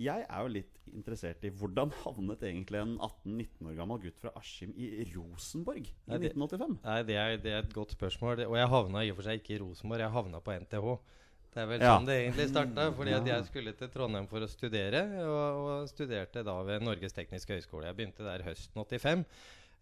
jeg 0.00 0.24
er 0.24 0.46
jo 0.46 0.52
litt 0.54 0.79
interessert 0.94 1.44
i 1.44 1.50
hvordan 1.50 1.90
havnet 2.04 2.42
egentlig 2.42 2.80
en 2.80 2.96
18-19 2.98 3.68
år 3.70 3.76
gammel 3.78 4.00
gutt 4.02 4.18
fra 4.20 4.32
Askim 4.36 4.72
i 4.76 5.04
Rosenborg 5.14 5.86
i 5.86 5.94
Nei, 6.10 6.18
det- 6.18 6.34
1985? 6.34 6.78
Nei, 6.84 7.02
det 7.08 7.16
er, 7.16 7.36
det 7.38 7.52
er 7.52 7.62
et 7.64 7.72
godt 7.74 7.94
spørsmål. 7.96 8.44
Og 8.46 8.56
jeg 8.56 8.68
havna 8.68 9.04
i 9.06 9.10
og 9.10 9.16
for 9.16 9.22
seg 9.28 9.40
ikke 9.40 9.56
i 9.56 9.62
Rosenborg, 9.64 10.00
jeg 10.00 10.10
havna 10.16 10.40
på 10.40 10.56
NTH. 10.60 10.98
Det 11.50 11.62
er 11.62 11.66
vel 11.66 11.80
Ja. 11.82 11.96
sånn 11.98 12.06
det 12.06 12.16
egentlig 12.22 12.48
starta. 12.52 12.92
Fordi 12.94 13.12
at 13.12 13.26
Ja. 13.26 13.36
jeg 13.40 13.46
skulle 13.46 13.72
til 13.76 13.88
Trondheim 13.88 14.28
for 14.28 14.38
å 14.40 14.48
studere, 14.48 15.00
og, 15.26 15.82
og 15.82 15.88
studerte 15.88 16.44
da 16.44 16.62
ved 16.62 16.82
Norges 16.82 17.12
tekniske 17.12 17.56
høgskole. 17.58 17.86
Jeg 17.90 17.96
begynte 17.96 18.22
der 18.22 18.42
høsten 18.46 18.78
85. 18.86 19.24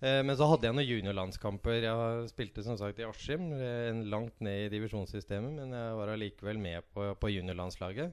Eh, 0.01 0.23
men 0.23 0.37
så 0.37 0.47
hadde 0.49 0.63
jeg 0.63 0.75
noen 0.75 0.87
juniorlandskamper. 0.87 1.83
Jeg 1.83 2.29
spilte 2.31 2.63
som 2.63 2.77
sagt 2.79 3.01
i 3.01 3.03
Askim, 3.05 3.53
eh, 3.53 3.93
langt 4.09 4.41
ned 4.41 4.67
i 4.73 4.79
divisjonssystemet, 4.79 5.53
men 5.59 5.71
jeg 5.75 5.97
var 5.99 6.09
allikevel 6.15 6.57
med 6.57 6.85
på, 6.95 7.15
på 7.19 7.29
juniorlandslaget. 7.35 8.13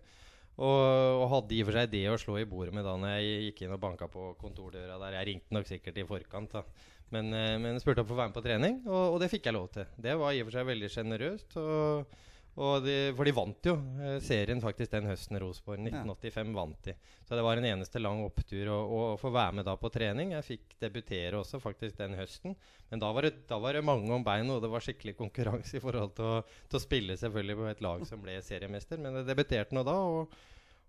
Og, 0.56 0.82
og 1.20 1.26
hadde 1.34 1.56
i 1.58 1.62
og 1.64 1.68
for 1.68 1.76
seg 1.76 1.90
det 1.92 2.04
å 2.08 2.20
slå 2.20 2.38
i 2.40 2.48
bordet 2.48 2.76
med 2.76 2.86
da 2.88 2.94
når 2.96 3.18
jeg 3.18 3.40
gikk 3.50 3.66
inn 3.66 3.74
og 3.76 3.82
banka 3.84 4.08
på 4.12 4.30
kontordøra 4.40 5.00
der. 5.02 5.18
Jeg 5.20 5.30
ringte 5.32 5.58
nok 5.58 5.68
sikkert 5.68 6.00
i 6.00 6.06
forkant, 6.08 6.56
da. 6.56 6.92
Men, 7.14 7.34
eh, 7.36 7.58
men 7.62 7.82
spurte 7.84 8.02
om 8.02 8.08
å 8.08 8.14
få 8.14 8.20
være 8.22 8.32
med 8.32 8.38
på 8.38 8.46
trening, 8.46 8.80
og, 8.88 9.16
og 9.16 9.20
det 9.22 9.30
fikk 9.34 9.50
jeg 9.50 9.58
lov 9.58 9.68
til. 9.76 9.90
Det 10.08 10.16
var 10.20 10.32
i 10.32 10.40
og 10.42 10.48
for 10.48 10.58
seg 10.58 10.70
veldig 10.72 10.92
sjenerøst. 10.94 11.58
Og, 11.62 12.16
de, 12.56 12.96
for 13.18 13.28
de 13.28 13.34
vant 13.36 13.68
jo 13.68 13.74
eh, 14.00 14.16
serien 14.24 14.62
faktisk 14.64 14.94
den 14.94 15.10
høsten 15.10 15.40
Rosenborg. 15.44 15.82
1985 15.90 16.54
vant 16.56 16.88
de. 16.88 16.94
Så 17.28 17.36
det 17.36 17.44
var 17.44 17.60
en 17.60 17.68
eneste 17.68 18.00
lang 18.00 18.22
opptur 18.24 18.72
å, 18.72 18.78
å 18.96 19.02
få 19.20 19.32
være 19.36 19.58
med 19.60 19.68
da 19.68 19.76
på 19.80 19.92
trening. 19.92 20.32
Jeg 20.38 20.48
fikk 20.48 20.78
debutere 20.80 21.42
også 21.42 21.60
faktisk 21.60 22.00
den 22.00 22.16
høsten. 22.16 22.56
Men 22.92 23.04
da 23.04 23.12
var 23.12 23.28
det, 23.28 23.34
da 23.50 23.60
var 23.60 23.76
det 23.76 23.84
mange 23.84 24.08
om 24.16 24.24
beinet, 24.24 24.56
og 24.56 24.64
det 24.64 24.72
var 24.72 24.86
skikkelig 24.86 25.18
konkurranse 25.20 25.76
i 25.76 25.84
forhold 25.84 26.16
til 26.16 26.32
å, 26.32 26.42
til 26.72 26.80
å 26.80 26.84
spille 26.86 27.20
selvfølgelig 27.20 27.60
på 27.60 27.70
et 27.74 27.84
lag 27.84 28.08
som 28.08 28.24
ble 28.24 28.40
seriemester. 28.46 29.04
Men 29.04 29.20
jeg 29.20 29.30
debuterte 29.34 29.76
nå 29.76 29.84
da. 29.84 30.00
og 30.00 30.38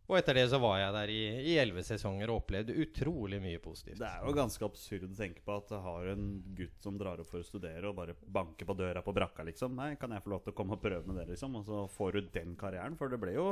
og 0.06 0.16
etter 0.20 0.38
det 0.38 0.44
så 0.52 0.60
var 0.62 0.76
jeg 0.78 0.94
der 0.94 1.12
i 1.12 1.54
elleve 1.58 1.82
sesonger 1.86 2.30
og 2.30 2.44
opplevde 2.44 2.76
utrolig 2.78 3.40
mye 3.42 3.58
positivt. 3.62 3.98
Det 3.98 4.06
er 4.06 4.22
jo 4.22 4.34
ganske 4.36 4.66
absurd 4.66 5.08
å 5.08 5.16
tenke 5.18 5.42
på 5.42 5.56
at 5.58 5.72
du 5.72 5.76
har 5.82 6.10
en 6.12 6.28
gutt 6.58 6.84
som 6.84 6.98
drar 7.00 7.22
opp 7.22 7.30
for 7.30 7.42
å 7.42 7.46
studere 7.46 7.90
og 7.90 7.96
bare 7.98 8.14
banker 8.14 8.68
på 8.68 8.76
døra 8.78 9.02
på 9.02 9.14
brakka, 9.16 9.46
liksom. 9.48 9.74
Nei, 9.78 9.94
kan 9.98 10.14
jeg 10.14 10.22
få 10.22 10.30
lov 10.36 10.44
til 10.44 10.54
å 10.54 10.58
komme 10.60 10.78
og 10.78 10.84
prøve 10.84 11.02
med 11.10 11.18
det, 11.18 11.26
liksom? 11.32 11.58
Og 11.58 11.66
så 11.66 11.82
får 11.96 12.14
du 12.14 12.30
den 12.36 12.54
karrieren. 12.60 12.94
For 12.98 13.10
det 13.10 13.18
ble 13.22 13.34
jo 13.34 13.48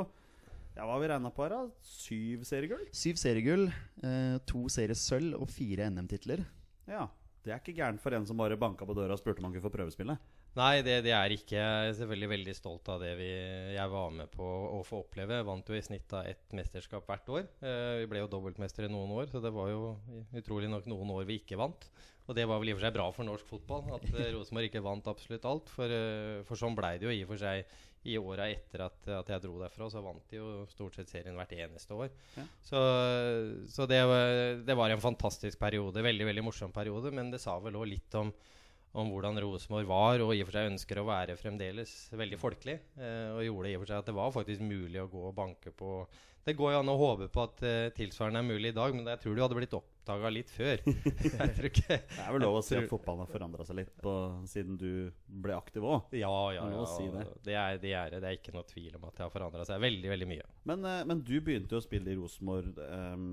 ja, 0.75 0.83
Hva 0.83 0.93
har 0.93 1.03
vi 1.03 1.11
regna 1.11 1.31
på 1.31 1.43
her, 1.45 1.55
da? 1.55 1.83
Syv 1.87 2.47
seriegull? 2.47 2.87
Syv 2.95 3.19
seriegull, 3.19 3.69
eh, 4.03 4.39
to 4.47 4.65
seriesølv 4.71 5.37
og 5.39 5.51
fire 5.51 5.91
NM-titler. 5.91 6.43
Ja. 6.87 7.05
Det 7.45 7.53
er 7.53 7.59
ikke 7.61 7.75
gærent 7.77 8.01
for 8.01 8.15
en 8.17 8.25
som 8.25 8.39
bare 8.41 8.57
banka 8.57 8.87
på 8.89 8.95
døra 8.97 9.13
og 9.13 9.21
spurte 9.21 9.37
om 9.37 9.45
han 9.45 9.53
kunne 9.53 9.67
få 9.67 9.69
prøvespille. 9.75 10.15
Nei, 10.55 10.79
det, 10.87 11.01
det, 11.03 11.11
er 11.11 11.33
ikke. 11.35 11.57
Jeg 11.57 11.87
er 11.89 11.95
selvfølgelig 11.97 12.31
veldig 12.31 12.53
stolt 12.55 12.89
av 12.93 13.01
det 13.03 13.11
vi, 13.19 13.27
jeg 13.75 13.91
var 13.91 14.13
med 14.15 14.31
på 14.31 14.45
å 14.45 14.79
få 14.87 15.01
oppleve. 15.03 15.41
Jeg 15.41 15.47
vant 15.49 15.71
jo 15.71 15.75
i 15.75 15.83
snitt 15.83 16.13
av 16.15 16.29
ett 16.29 16.55
mesterskap 16.55 17.09
hvert 17.09 17.31
år. 17.33 17.49
Eh, 17.59 17.95
vi 18.01 18.07
ble 18.13 18.21
jo 18.21 18.29
dobbeltmestere 18.31 18.87
noen 18.91 19.11
år, 19.17 19.27
så 19.33 19.43
det 19.43 19.51
var 19.55 19.73
jo 19.73 19.97
utrolig 20.39 20.71
nok 20.71 20.87
noen 20.87 21.11
år 21.17 21.27
vi 21.27 21.41
ikke 21.41 21.59
vant. 21.59 21.89
Og 22.25 22.39
det 22.39 22.47
var 22.47 22.61
vel 22.61 22.71
i 22.71 22.73
og 22.73 22.79
for 22.79 22.87
seg 22.87 22.95
bra 22.95 23.09
for 23.13 23.27
norsk 23.27 23.51
fotball 23.51 23.91
at 23.99 24.07
eh, 24.15 24.31
Rosenborg 24.31 24.71
ikke 24.71 24.85
vant 24.87 25.11
absolutt 25.11 25.49
alt. 25.51 25.75
For, 25.75 25.91
eh, 25.91 26.39
for, 26.47 26.61
sånn 26.63 26.79
blei 26.79 26.95
det 27.01 27.09
jo 27.09 27.13
i 27.17 27.21
og 27.27 27.35
for 27.35 27.43
seg 27.43 27.75
i 28.05 28.15
åra 28.21 28.47
etter 28.53 28.85
at, 28.85 28.97
at, 29.11 29.35
jeg 29.35 29.43
dro 29.43 29.59
derfra. 29.59 29.91
Så 29.91 30.07
vant 30.07 30.23
de 30.31 30.39
jo 30.39 30.49
stort 30.71 30.95
sett 30.95 31.11
serien 31.11 31.35
hvert 31.35 31.51
eneste 31.51 31.99
år. 31.99 32.15
Ja. 32.39 32.47
Så, 32.63 32.89
så 33.75 33.91
det, 33.91 33.99
det, 34.63 34.79
var 34.79 34.93
en 34.93 35.03
fantastisk 35.03 35.59
periode. 35.59 35.99
Veldig, 36.05 36.31
veldig 36.31 36.47
morsom 36.47 36.71
periode. 36.71 37.11
Men 37.11 37.35
det 37.35 37.43
sa 37.43 37.59
vel 37.59 37.75
òg 37.75 37.91
litt 37.91 38.23
om 38.23 38.31
om 38.95 39.09
hvordan 39.11 39.39
Rosenborg 39.43 39.89
var, 39.89 40.23
og 40.23 40.31
i 40.35 40.41
og 40.43 40.47
for 40.49 40.57
seg 40.57 40.69
ønsker 40.71 41.01
å 41.01 41.07
være 41.09 41.35
fremdeles 41.39 41.93
veldig 42.15 42.39
folkelig. 42.39 42.77
Eh, 42.95 43.33
og 43.35 43.43
gjorde 43.43 43.71
i 43.71 43.75
og 43.75 43.83
for 43.83 43.91
seg 43.91 43.99
at 43.99 44.09
det 44.09 44.15
var 44.15 44.35
faktisk 44.35 44.63
mulig 44.63 45.01
å 45.03 45.09
gå 45.11 45.25
og 45.29 45.35
banke 45.35 45.73
på 45.75 45.97
Det 46.45 46.53
går 46.53 46.75
jo 46.75 46.79
an 46.83 46.89
å 46.91 46.93
håpe 46.99 47.25
på 47.33 47.41
at 47.41 47.61
uh, 47.65 47.87
tilsvarende 47.97 48.37
er 48.43 48.45
mulig 48.45 48.69
i 48.69 48.75
dag, 48.77 48.93
men 48.93 49.07
jeg 49.09 49.21
tror 49.23 49.33
du 49.33 49.39
hadde 49.41 49.55
blitt 49.57 49.71
oppdaga 49.73 50.29
litt 50.29 50.51
før. 50.53 50.83
det 50.85 51.95
er 51.97 52.27
vel 52.35 52.43
lov 52.43 52.59
å 52.59 52.61
si 52.61 52.75
at 52.77 52.85
fotballen 52.91 53.23
har 53.23 53.31
forandra 53.31 53.65
seg 53.65 53.79
litt 53.79 53.95
på, 53.97 54.13
siden 54.51 54.77
du 54.77 55.09
ble 55.25 55.55
aktiv 55.57 55.87
òg? 55.89 56.13
Ja, 56.13 56.29
ja, 56.53 56.67
ja. 56.69 56.83
Si 56.91 57.07
det. 57.09 57.25
Det, 57.47 57.55
er, 57.57 57.79
det, 57.81 57.95
er, 57.97 58.13
det 58.21 58.29
er 58.29 58.37
ikke 58.37 58.53
noe 58.53 58.69
tvil 58.69 58.93
om 58.99 59.09
at 59.09 59.17
det 59.17 59.25
har 59.25 59.33
forandra 59.33 59.65
seg 59.65 59.81
veldig, 59.81 60.11
veldig 60.13 60.29
mye. 60.35 60.45
Men, 60.69 60.85
uh, 60.85 61.01
men, 61.09 61.25
du 61.25 61.33
begynte 61.39 61.73
jo 61.73 61.81
å 61.81 61.87
spille 61.87 62.13
i 62.13 62.19
Rosenborg 62.21 62.77
um, 62.77 63.25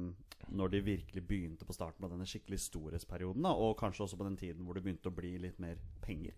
når 0.49 0.73
de 0.73 0.85
virkelig 0.88 1.26
begynte 1.28 1.69
på 1.69 1.76
starten 1.76 2.09
av 2.09 2.16
denne 2.16 2.33
skikkelig 2.33 2.62
storhetsperioden. 2.64 3.45
Da, 3.45 3.52
og 3.52 3.76
kanskje 3.85 4.07
også 4.09 4.23
på 4.23 4.31
den 4.31 4.40
tiden 4.40 4.64
hvor 4.64 4.81
det 4.81 4.87
begynte 4.88 5.12
å 5.12 5.21
bli 5.21 5.37
litt 5.45 5.61
mer 5.61 5.76
penger 6.00 6.33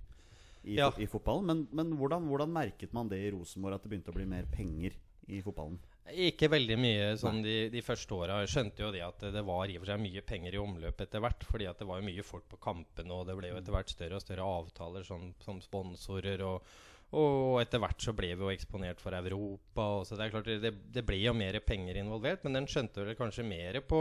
i, 0.65 0.81
ja. 0.81 0.91
i 0.99 1.07
fotballen. 1.07 1.47
Men, 1.47 1.67
men 1.71 1.95
hvordan, 2.03 2.27
hvordan, 2.27 2.51
merket 2.51 2.99
man 2.99 3.15
det 3.15 3.23
i 3.23 3.31
Rosenborg, 3.39 3.79
at 3.79 3.87
det 3.87 3.95
begynte 3.95 4.11
å 4.11 4.19
bli 4.19 4.27
mer 4.27 4.51
penger 4.51 4.99
i 5.31 5.39
fotballen? 5.45 5.79
Ikke 6.13 6.51
veldig 6.53 6.77
mye 6.77 7.05
sånn 7.17 7.39
de, 7.41 7.71
de, 7.73 7.81
første 7.85 8.13
åra. 8.13 8.43
Skjønte 8.51 8.85
jo 8.85 8.91
det 8.93 9.01
at 9.07 9.23
det 9.33 9.45
var 9.47 9.71
i 9.71 9.79
og 9.79 9.85
for 9.85 9.93
seg 9.95 10.03
mye 10.03 10.23
penger 10.27 10.57
i 10.57 10.61
omløp 10.61 11.01
etter 11.01 11.23
hvert. 11.25 11.47
Fordi 11.49 11.69
at 11.71 11.81
det 11.81 11.89
var 11.89 12.05
mye 12.05 12.25
folk 12.27 12.45
på 12.51 12.61
kampene, 12.61 13.15
og 13.15 13.25
det 13.29 13.39
ble 13.39 13.55
jo 13.55 13.61
etter 13.61 13.73
hvert 13.73 13.95
større 13.95 14.19
og 14.19 14.25
større 14.25 14.49
avtaler 14.59 15.07
som, 15.07 15.31
som 15.45 15.63
sponsorer. 15.65 16.45
og 16.45 16.75
og 17.15 17.61
etter 17.61 17.79
hvert 17.79 18.03
så 18.03 18.15
ble 18.17 18.33
vi 18.35 18.43
jo 18.43 18.51
eksponert 18.51 18.99
for 19.03 19.15
Europa. 19.15 19.85
så 20.05 20.17
det 20.17 20.25
er 20.25 20.33
klart 20.33 20.49
det, 20.63 20.73
det 20.95 21.05
ble 21.07 21.21
jo 21.21 21.35
mer 21.37 21.61
penger 21.63 22.01
involvert, 22.01 22.43
men 22.45 22.59
den 22.59 22.67
skjønte 22.71 23.05
vel 23.05 23.19
kanskje 23.19 23.47
mer 23.47 23.79
på, 23.87 24.01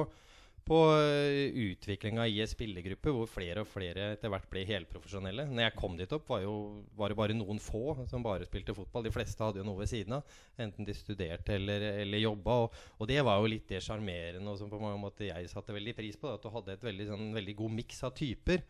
på 0.64 0.78
eh, 0.96 1.52
utviklinga 1.72 2.26
i 2.28 2.38
en 2.44 2.50
spillergruppe, 2.50 3.12
hvor 3.12 3.28
flere 3.28 3.64
og 3.64 3.68
flere 3.68 4.14
etter 4.14 4.32
hvert 4.32 4.48
ble 4.52 4.64
helprofesjonelle. 4.70 5.46
Når 5.52 5.66
jeg 5.66 5.76
kom 5.80 5.98
dit 6.00 6.16
opp, 6.16 6.30
var, 6.32 6.46
jo, 6.46 6.56
var 6.96 7.12
det 7.12 7.18
bare 7.20 7.36
noen 7.36 7.60
få 7.64 7.98
som 8.10 8.24
bare 8.24 8.48
spilte 8.48 8.76
fotball. 8.78 9.04
De 9.04 9.12
fleste 9.14 9.44
hadde 9.44 9.60
jo 9.60 9.68
noe 9.68 9.82
ved 9.82 9.92
siden 9.92 10.18
av, 10.20 10.40
enten 10.64 10.88
de 10.88 10.96
studerte 10.96 11.58
eller, 11.58 11.90
eller 12.06 12.24
jobba. 12.24 12.58
Og, 12.64 12.80
og, 13.00 13.06
det 13.12 13.20
var 13.28 13.42
jo 13.42 13.52
litt 13.52 13.68
det 13.74 13.84
sjarmerende 13.84 14.54
og 14.54 14.60
som 14.62 14.72
på 14.72 14.80
mange 14.82 15.02
måter 15.04 15.30
jeg 15.34 15.52
satte 15.52 15.76
veldig 15.76 15.98
pris 16.00 16.20
på. 16.20 16.32
At 16.32 16.46
du 16.46 16.52
hadde 16.54 16.78
et 16.78 16.88
veldig, 16.88 17.10
sånn, 17.12 17.30
veldig 17.36 17.60
god 17.60 17.78
miks 17.82 18.00
av 18.08 18.16
typer. 18.18 18.64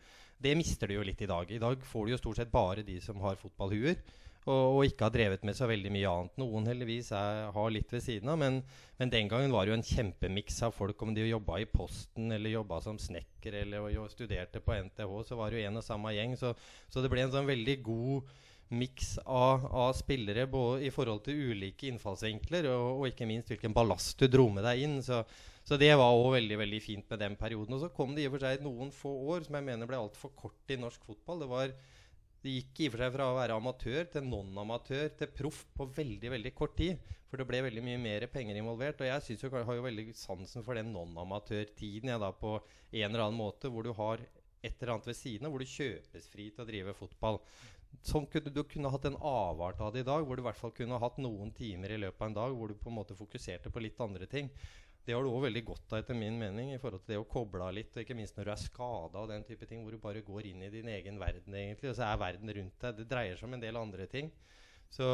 Det 0.44 0.58
mister 0.58 0.90
du 0.90 0.98
jo 0.98 1.06
litt 1.06 1.22
i 1.22 1.30
dag. 1.30 1.50
I 1.54 1.62
dag 1.62 1.88
får 1.92 2.06
du 2.06 2.16
jo 2.16 2.22
stort 2.24 2.42
sett 2.42 2.54
bare 2.54 2.82
de 2.86 2.98
som 3.02 3.22
har 3.22 3.38
fotballhuer 3.38 4.02
og, 4.44 4.76
og, 4.76 4.80
ikke 4.84 5.06
har 5.06 5.12
drevet 5.14 5.44
med 5.48 5.56
så 5.56 5.68
veldig 5.70 5.90
mye 5.94 6.10
annet. 6.10 6.34
Noen 6.40 6.66
heldigvis 6.68 7.10
er, 7.16 7.46
har 7.54 7.70
litt 7.72 7.92
ved 7.94 8.02
siden 8.04 8.28
av, 8.28 8.36
men, 8.40 8.60
men, 9.00 9.12
den 9.12 9.30
gangen 9.30 9.54
var 9.54 9.64
det 9.64 9.72
jo 9.72 9.78
en 9.78 9.86
kjempemiks 9.88 10.60
av 10.66 10.74
folk. 10.76 11.00
Om 11.00 11.14
de 11.16 11.24
jobba 11.30 11.62
i 11.62 11.68
Posten, 11.70 12.28
eller 12.34 12.52
jobba 12.52 12.82
som 12.84 13.00
snekker, 13.00 13.56
eller 13.62 13.88
jo, 13.94 14.04
studerte 14.12 14.60
på 14.60 14.76
NTH, 14.90 15.14
så 15.30 15.38
var 15.40 15.50
det 15.50 15.62
jo 15.62 15.70
en 15.70 15.80
og 15.80 15.86
samme 15.86 16.12
gjeng. 16.12 16.36
Så, 16.40 16.52
så 16.92 17.00
det 17.00 17.12
ble 17.12 17.24
en 17.24 17.32
sånn 17.32 17.48
veldig 17.48 17.78
god 17.86 18.34
miks 18.74 19.16
av, 19.24 19.64
av, 19.68 19.90
spillere 19.96 20.46
både 20.50 20.86
i 20.88 20.92
forhold 20.92 21.24
til 21.24 21.52
ulike 21.52 21.88
innfallsvinkler, 21.88 22.68
og, 22.72 22.86
og, 22.98 23.08
ikke 23.08 23.28
minst 23.28 23.52
hvilken 23.52 23.74
ballast 23.76 24.20
du 24.20 24.28
dro 24.28 24.50
med 24.52 24.66
deg 24.68 24.84
inn. 24.84 25.00
Så, 25.04 25.22
så 25.64 25.80
det 25.80 25.92
var 25.96 26.12
òg 26.12 26.34
veldig 26.36 26.60
veldig 26.60 26.84
fint 26.84 27.08
med 27.08 27.24
den 27.24 27.40
perioden. 27.40 27.78
Og 27.78 27.84
så 27.86 27.92
kom 27.96 28.12
det 28.12 28.26
i 28.26 28.28
og 28.28 28.36
for 28.36 28.44
seg 28.44 28.64
noen 28.64 28.92
få 28.92 29.16
år 29.32 29.48
som 29.48 29.56
jeg 29.56 29.68
mener 29.72 29.88
ble 29.88 30.04
altfor 30.04 30.36
kort 30.36 30.74
i 30.74 30.80
norsk 30.80 31.08
fotball. 31.08 31.40
Det 31.40 31.52
var 31.56 31.76
det 32.44 32.52
gikk 32.58 32.80
i 32.80 32.88
og 32.90 32.94
for 32.94 33.02
seg 33.02 33.12
fra 33.14 33.26
å 33.30 33.36
være 33.38 33.56
amatør 33.56 34.08
til 34.12 34.26
non-amatør 34.28 35.06
til 35.18 35.30
proff 35.32 35.62
på 35.72 35.86
veldig 35.96 36.32
veldig 36.34 36.52
kort 36.56 36.74
tid. 36.76 37.00
For 37.30 37.40
det 37.40 37.46
ble 37.48 37.62
veldig 37.64 37.82
mye 37.82 38.00
mer 38.02 38.26
penger 38.30 38.58
involvert. 38.60 39.00
Og 39.00 39.08
jeg 39.08 39.24
synes 39.24 39.44
jo, 39.46 39.50
har 39.54 39.78
jo 39.78 39.86
veldig 39.86 40.04
sansen 40.18 40.66
for 40.66 40.76
den 40.78 40.92
non-amatørtiden 40.94 42.12
ja, 42.12 42.18
på 42.36 42.58
en 42.60 43.08
eller 43.08 43.24
annen 43.24 43.40
måte, 43.40 43.72
hvor 43.72 43.88
du 43.88 43.94
har 43.96 44.20
et 44.64 44.76
eller 44.76 44.94
annet 44.94 45.08
ved 45.08 45.18
siden 45.18 45.48
av, 45.48 45.54
hvor 45.54 45.64
du 45.64 45.72
kjøpes 45.72 46.28
fri 46.32 46.50
til 46.50 46.64
å 46.64 46.68
drive 46.68 46.94
fotball. 46.96 47.40
Sånn 48.04 48.26
kunne 48.28 48.52
du 48.52 48.62
kunne 48.68 48.90
hatt 48.92 49.08
en 49.08 49.18
avart 49.24 49.80
av 49.80 49.92
det 49.94 50.02
i 50.04 50.06
dag, 50.06 50.24
hvor 50.24 50.36
du 50.36 50.42
i 50.42 50.46
hvert 50.48 50.60
fall 50.60 50.72
kunne 50.76 51.00
hatt 51.00 51.20
noen 51.22 51.52
timer 51.56 51.94
i 51.94 52.00
løpet 52.00 52.20
av 52.20 52.30
en 52.30 52.38
dag 52.38 52.56
hvor 52.56 52.70
du 52.70 52.76
på 52.80 52.90
en 52.90 52.98
måte 52.98 53.16
fokuserte 53.16 53.72
på 53.72 53.82
litt 53.84 54.00
andre 54.04 54.28
ting. 54.30 54.50
Det 55.04 55.12
har 55.12 55.24
du 55.24 55.28
òg 55.28 55.42
veldig 55.44 55.62
godt 55.68 55.92
av, 55.92 55.98
etter 56.00 56.16
min 56.16 56.38
mening, 56.40 56.70
i 56.72 56.80
forhold 56.80 57.02
til 57.04 57.12
det 57.12 57.20
å 57.20 57.26
koble 57.28 57.66
av 57.66 57.74
litt. 57.76 57.92
Og 57.92 58.04
ikke 58.04 58.16
minst 58.16 58.38
når 58.38 58.48
du 58.48 58.52
er 58.54 58.62
skada 58.62 59.20
og 59.20 59.28
den 59.28 59.44
type 59.44 59.68
ting, 59.68 59.82
hvor 59.84 59.92
du 59.92 60.00
bare 60.00 60.24
går 60.24 60.48
inn 60.48 60.64
i 60.64 60.72
din 60.72 60.88
egen 60.94 61.20
verden, 61.20 61.56
egentlig. 61.60 61.90
Og 61.92 61.98
så 61.98 62.06
er 62.08 62.22
verden 62.22 62.54
rundt 62.56 62.86
deg. 62.86 62.96
Det 62.96 63.08
dreier 63.10 63.36
seg 63.36 63.50
om 63.50 63.58
en 63.58 63.64
del 63.66 63.80
andre 63.80 64.08
ting. 64.08 64.32
Så, 64.94 65.06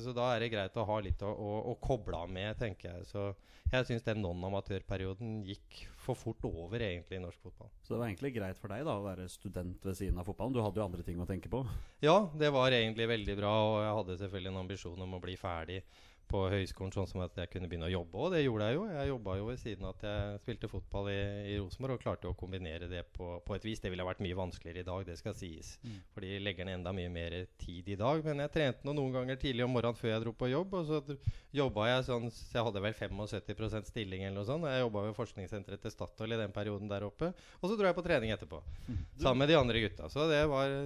så 0.00 0.12
da 0.14 0.30
er 0.30 0.44
det 0.44 0.52
greit 0.52 0.76
å 0.78 0.86
ha 0.86 0.96
litt 1.02 1.22
å, 1.26 1.28
å, 1.28 1.52
å 1.72 1.76
koble 1.82 2.16
av 2.22 2.30
med, 2.30 2.54
tenker 2.60 2.92
jeg. 2.92 3.06
Så 3.10 3.24
jeg 3.68 3.84
syns 3.88 4.04
den 4.06 4.22
non-amatørperioden 4.24 5.40
gikk 5.44 5.82
for 6.00 6.16
fort 6.16 6.44
over, 6.48 6.80
egentlig, 6.80 7.18
i 7.18 7.24
norsk 7.24 7.42
fotball. 7.42 7.68
Så 7.82 7.92
det 7.92 7.98
var 8.00 8.08
egentlig 8.08 8.30
greit 8.38 8.60
for 8.60 8.72
deg 8.72 8.86
da 8.86 8.94
å 8.96 9.04
være 9.04 9.26
student 9.28 9.84
ved 9.84 9.98
siden 9.98 10.22
av 10.22 10.28
fotballen? 10.28 10.54
Du 10.56 10.62
hadde 10.64 10.80
jo 10.80 10.86
andre 10.86 11.04
ting 11.04 11.20
å 11.20 11.28
tenke 11.28 11.50
på? 11.52 11.64
Ja, 12.04 12.16
det 12.38 12.48
var 12.54 12.72
egentlig 12.72 13.10
veldig 13.10 13.36
bra, 13.42 13.56
og 13.66 13.80
jeg 13.82 13.96
hadde 13.98 14.20
selvfølgelig 14.22 14.54
en 14.54 14.62
ambisjon 14.62 15.04
om 15.04 15.18
å 15.18 15.20
bli 15.26 15.36
ferdig 15.36 15.82
på 16.28 16.42
høyskolen 16.52 16.92
sånn 16.94 17.08
som 17.08 17.22
at 17.24 17.36
jeg 17.40 17.50
kunne 17.52 17.68
begynne 17.70 17.88
å 17.88 17.92
jobbe. 17.92 18.20
Og 18.20 18.34
det 18.34 18.42
gjorde 18.42 18.68
jeg 18.68 18.76
jo. 18.76 18.84
Jeg 18.92 19.10
jobba 19.10 19.36
jo 19.38 19.46
ved 19.48 19.60
siden 19.62 19.86
av 19.88 19.94
at 19.96 20.04
jeg 20.08 20.40
spilte 20.42 20.70
fotball 20.70 21.10
i, 21.12 21.18
i 21.54 21.56
Rosenborg 21.60 21.96
og 21.96 22.02
klarte 22.02 22.30
å 22.30 22.36
kombinere 22.38 22.90
det 22.90 23.04
på, 23.16 23.30
på, 23.44 23.56
et 23.56 23.66
vis. 23.66 23.80
Det 23.82 23.92
ville 23.92 24.06
vært 24.06 24.22
mye 24.24 24.38
vanskeligere 24.38 24.84
i 24.84 24.88
dag, 24.88 25.06
det 25.08 25.16
skal 25.20 25.36
sies. 25.38 25.74
Mm. 25.84 25.96
For 26.14 26.26
de 26.26 26.42
legger 26.44 26.68
ned 26.68 26.80
enda 26.80 26.92
mye 26.96 27.12
mer 27.12 27.38
tid 27.60 27.88
i 27.94 27.98
dag. 28.00 28.22
Men 28.26 28.44
jeg 28.44 28.54
trente 28.54 28.88
noe 28.88 28.98
noen 28.98 29.16
ganger 29.16 29.40
tidlig 29.40 29.66
om 29.66 29.74
morgenen 29.76 29.98
før 29.98 30.12
jeg 30.14 30.24
dro 30.26 30.36
på 30.36 30.52
jobb. 30.52 30.78
Og 30.78 30.92
så 30.92 31.18
jobba 31.62 31.88
jeg 31.92 32.06
sånn 32.10 32.30
så 32.34 32.58
Jeg 32.58 32.68
hadde 32.68 32.84
vel 32.84 32.96
75% 33.00 33.92
stilling 33.92 34.24
eller 34.26 34.38
noe 34.40 34.48
sånt. 34.48 34.68
Jeg 34.68 34.84
jobba 34.84 35.08
ved 35.08 35.18
forskningssenteret 35.18 35.84
til 35.84 35.94
Statoil 35.94 36.36
i 36.36 36.42
den 36.44 36.54
perioden 36.54 36.92
der 36.92 37.08
oppe. 37.08 37.32
Og 37.62 37.68
så 37.70 37.76
dro 37.78 37.88
jeg 37.88 37.96
på 37.96 38.04
trening 38.06 38.36
etterpå. 38.36 38.62
Mm. 38.86 39.04
Sammen 39.16 39.44
med 39.44 39.52
de 39.52 39.60
andre 39.60 39.84
gutta. 39.86 40.12
Så 40.12 40.28
det 40.30 40.44
var 40.50 40.76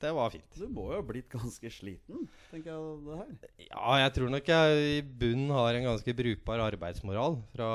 det 0.00 0.10
var 0.14 0.30
fint. 0.30 0.48
Du 0.54 0.66
må 0.70 0.86
jo 0.92 0.98
ha 1.00 1.04
blitt 1.06 1.28
ganske 1.32 1.70
sliten, 1.72 2.26
tenker 2.52 2.70
jeg 2.70 2.98
det 3.06 3.16
her. 3.18 3.32
Ja, 3.66 3.94
jeg 4.04 4.12
tror 4.16 4.30
nok 4.32 4.50
jeg 4.52 4.82
i 4.92 5.00
bunnen 5.02 5.50
har 5.56 5.74
en 5.74 5.88
ganske 5.88 6.14
brukbar 6.20 6.62
arbeidsmoral 6.68 7.38
fra, 7.54 7.70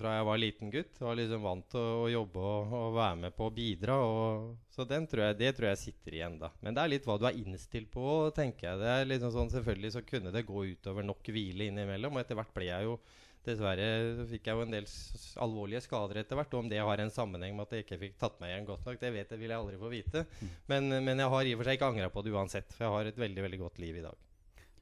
fra 0.00 0.14
jeg 0.16 0.26
var 0.28 0.42
liten 0.42 0.72
gutt. 0.74 0.98
Jeg 0.98 1.06
var 1.06 1.20
liksom 1.20 1.46
vant 1.46 1.68
til 1.74 1.92
å, 2.02 2.08
jobbe 2.12 2.42
og, 2.42 2.74
og, 2.80 2.88
være 2.98 3.20
med 3.22 3.36
på 3.38 3.46
å 3.46 3.54
bidra. 3.54 4.00
Og, 4.02 4.50
så 4.74 4.86
tror 4.88 5.24
jeg, 5.24 5.38
det 5.38 5.54
tror 5.56 5.70
jeg 5.70 5.82
sitter 5.84 6.18
igjen, 6.18 6.40
da. 6.42 6.50
Men 6.64 6.74
det 6.74 6.82
er 6.82 6.94
litt 6.94 7.08
hva 7.08 7.18
du 7.20 7.28
er 7.30 7.38
innstilt 7.38 7.90
på, 7.94 8.08
tenker 8.34 8.72
jeg. 8.72 8.82
Det 8.82 8.92
er 8.94 9.08
liksom 9.12 9.34
sånn, 9.34 9.54
Selvfølgelig 9.54 9.94
så 9.94 10.04
kunne 10.06 10.34
det 10.34 10.46
gå 10.46 10.66
utover 10.74 11.06
nok 11.06 11.32
hvile 11.32 11.70
innimellom, 11.70 12.14
og 12.14 12.22
etter 12.22 12.38
hvert 12.38 12.54
ble 12.54 12.68
jeg 12.68 12.90
jo 12.90 12.98
Dessverre 13.46 14.26
fikk 14.28 14.48
jeg 14.48 14.58
jo 14.58 14.64
en 14.64 14.72
del 14.74 14.86
alvorlige 15.44 15.82
skader 15.84 16.22
etter 16.22 16.38
hvert. 16.38 16.54
Og 16.54 16.64
om 16.64 16.70
det 16.70 16.80
har 16.84 17.02
en 17.02 17.12
sammenheng 17.14 17.54
med 17.56 17.68
at 17.68 17.76
jeg 17.76 17.86
ikke 17.86 18.00
fikk 18.02 18.16
tatt 18.20 18.40
meg 18.42 18.52
igjen 18.52 18.68
godt 18.68 18.88
nok, 18.88 19.00
det 19.00 19.12
vet 19.14 19.34
jeg, 19.34 19.40
vil 19.40 19.54
jeg 19.54 19.62
aldri 19.62 19.80
få 19.80 19.92
vite. 19.92 20.24
Mm. 20.40 20.54
Men, 20.72 20.88
men, 20.96 21.22
jeg 21.24 21.34
har 21.34 21.50
i 21.50 21.52
og 21.54 21.60
for 21.60 21.70
seg 21.70 21.78
ikke 21.78 21.92
angra 21.92 22.08
på 22.14 22.24
det 22.24 22.34
uansett, 22.34 22.72
for 22.74 22.86
jeg 22.86 22.96
har 22.96 23.12
et 23.12 23.22
veldig 23.24 23.44
veldig 23.46 23.60
godt 23.62 23.78
liv 23.84 24.00
i 24.00 24.04
dag. 24.04 24.26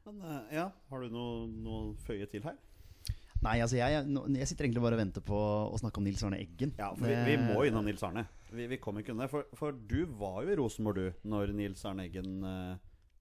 Men 0.06 0.22
uh, 0.22 0.40
ja, 0.54 0.70
Har 0.90 1.02
du 1.02 1.12
noe, 1.12 1.44
noe 1.50 1.84
føye 2.06 2.28
til 2.30 2.46
her? 2.46 2.56
Nei, 3.44 3.58
altså 3.60 3.76
jeg, 3.76 4.06
jeg, 4.32 4.48
sitter 4.48 4.66
egentlig 4.66 4.82
bare 4.82 4.96
og 4.96 5.02
venter 5.02 5.22
på 5.24 5.36
å 5.36 5.78
snakke 5.78 6.00
om 6.00 6.06
Nils 6.06 6.22
Arne 6.24 6.38
Eggen. 6.40 6.72
Ja, 6.78 6.88
for 6.96 7.10
vi, 7.10 7.16
vi 7.28 7.36
må 7.42 7.66
innom 7.68 7.84
Nils 7.86 8.02
Arne. 8.06 8.24
Vi, 8.48 8.68
vi 8.70 8.78
kommer 8.82 9.04
ikke 9.04 9.12
unna. 9.12 9.28
For, 9.30 9.48
for, 9.58 9.76
du 9.76 10.06
var 10.18 10.40
jo 10.42 10.54
i 10.54 10.58
Rosenborg, 10.58 10.98
du, 10.98 11.26
når 11.28 11.52
Nils 11.58 11.84
Arne 11.86 12.06
Eggen 12.08 12.40
uh, 12.46 12.78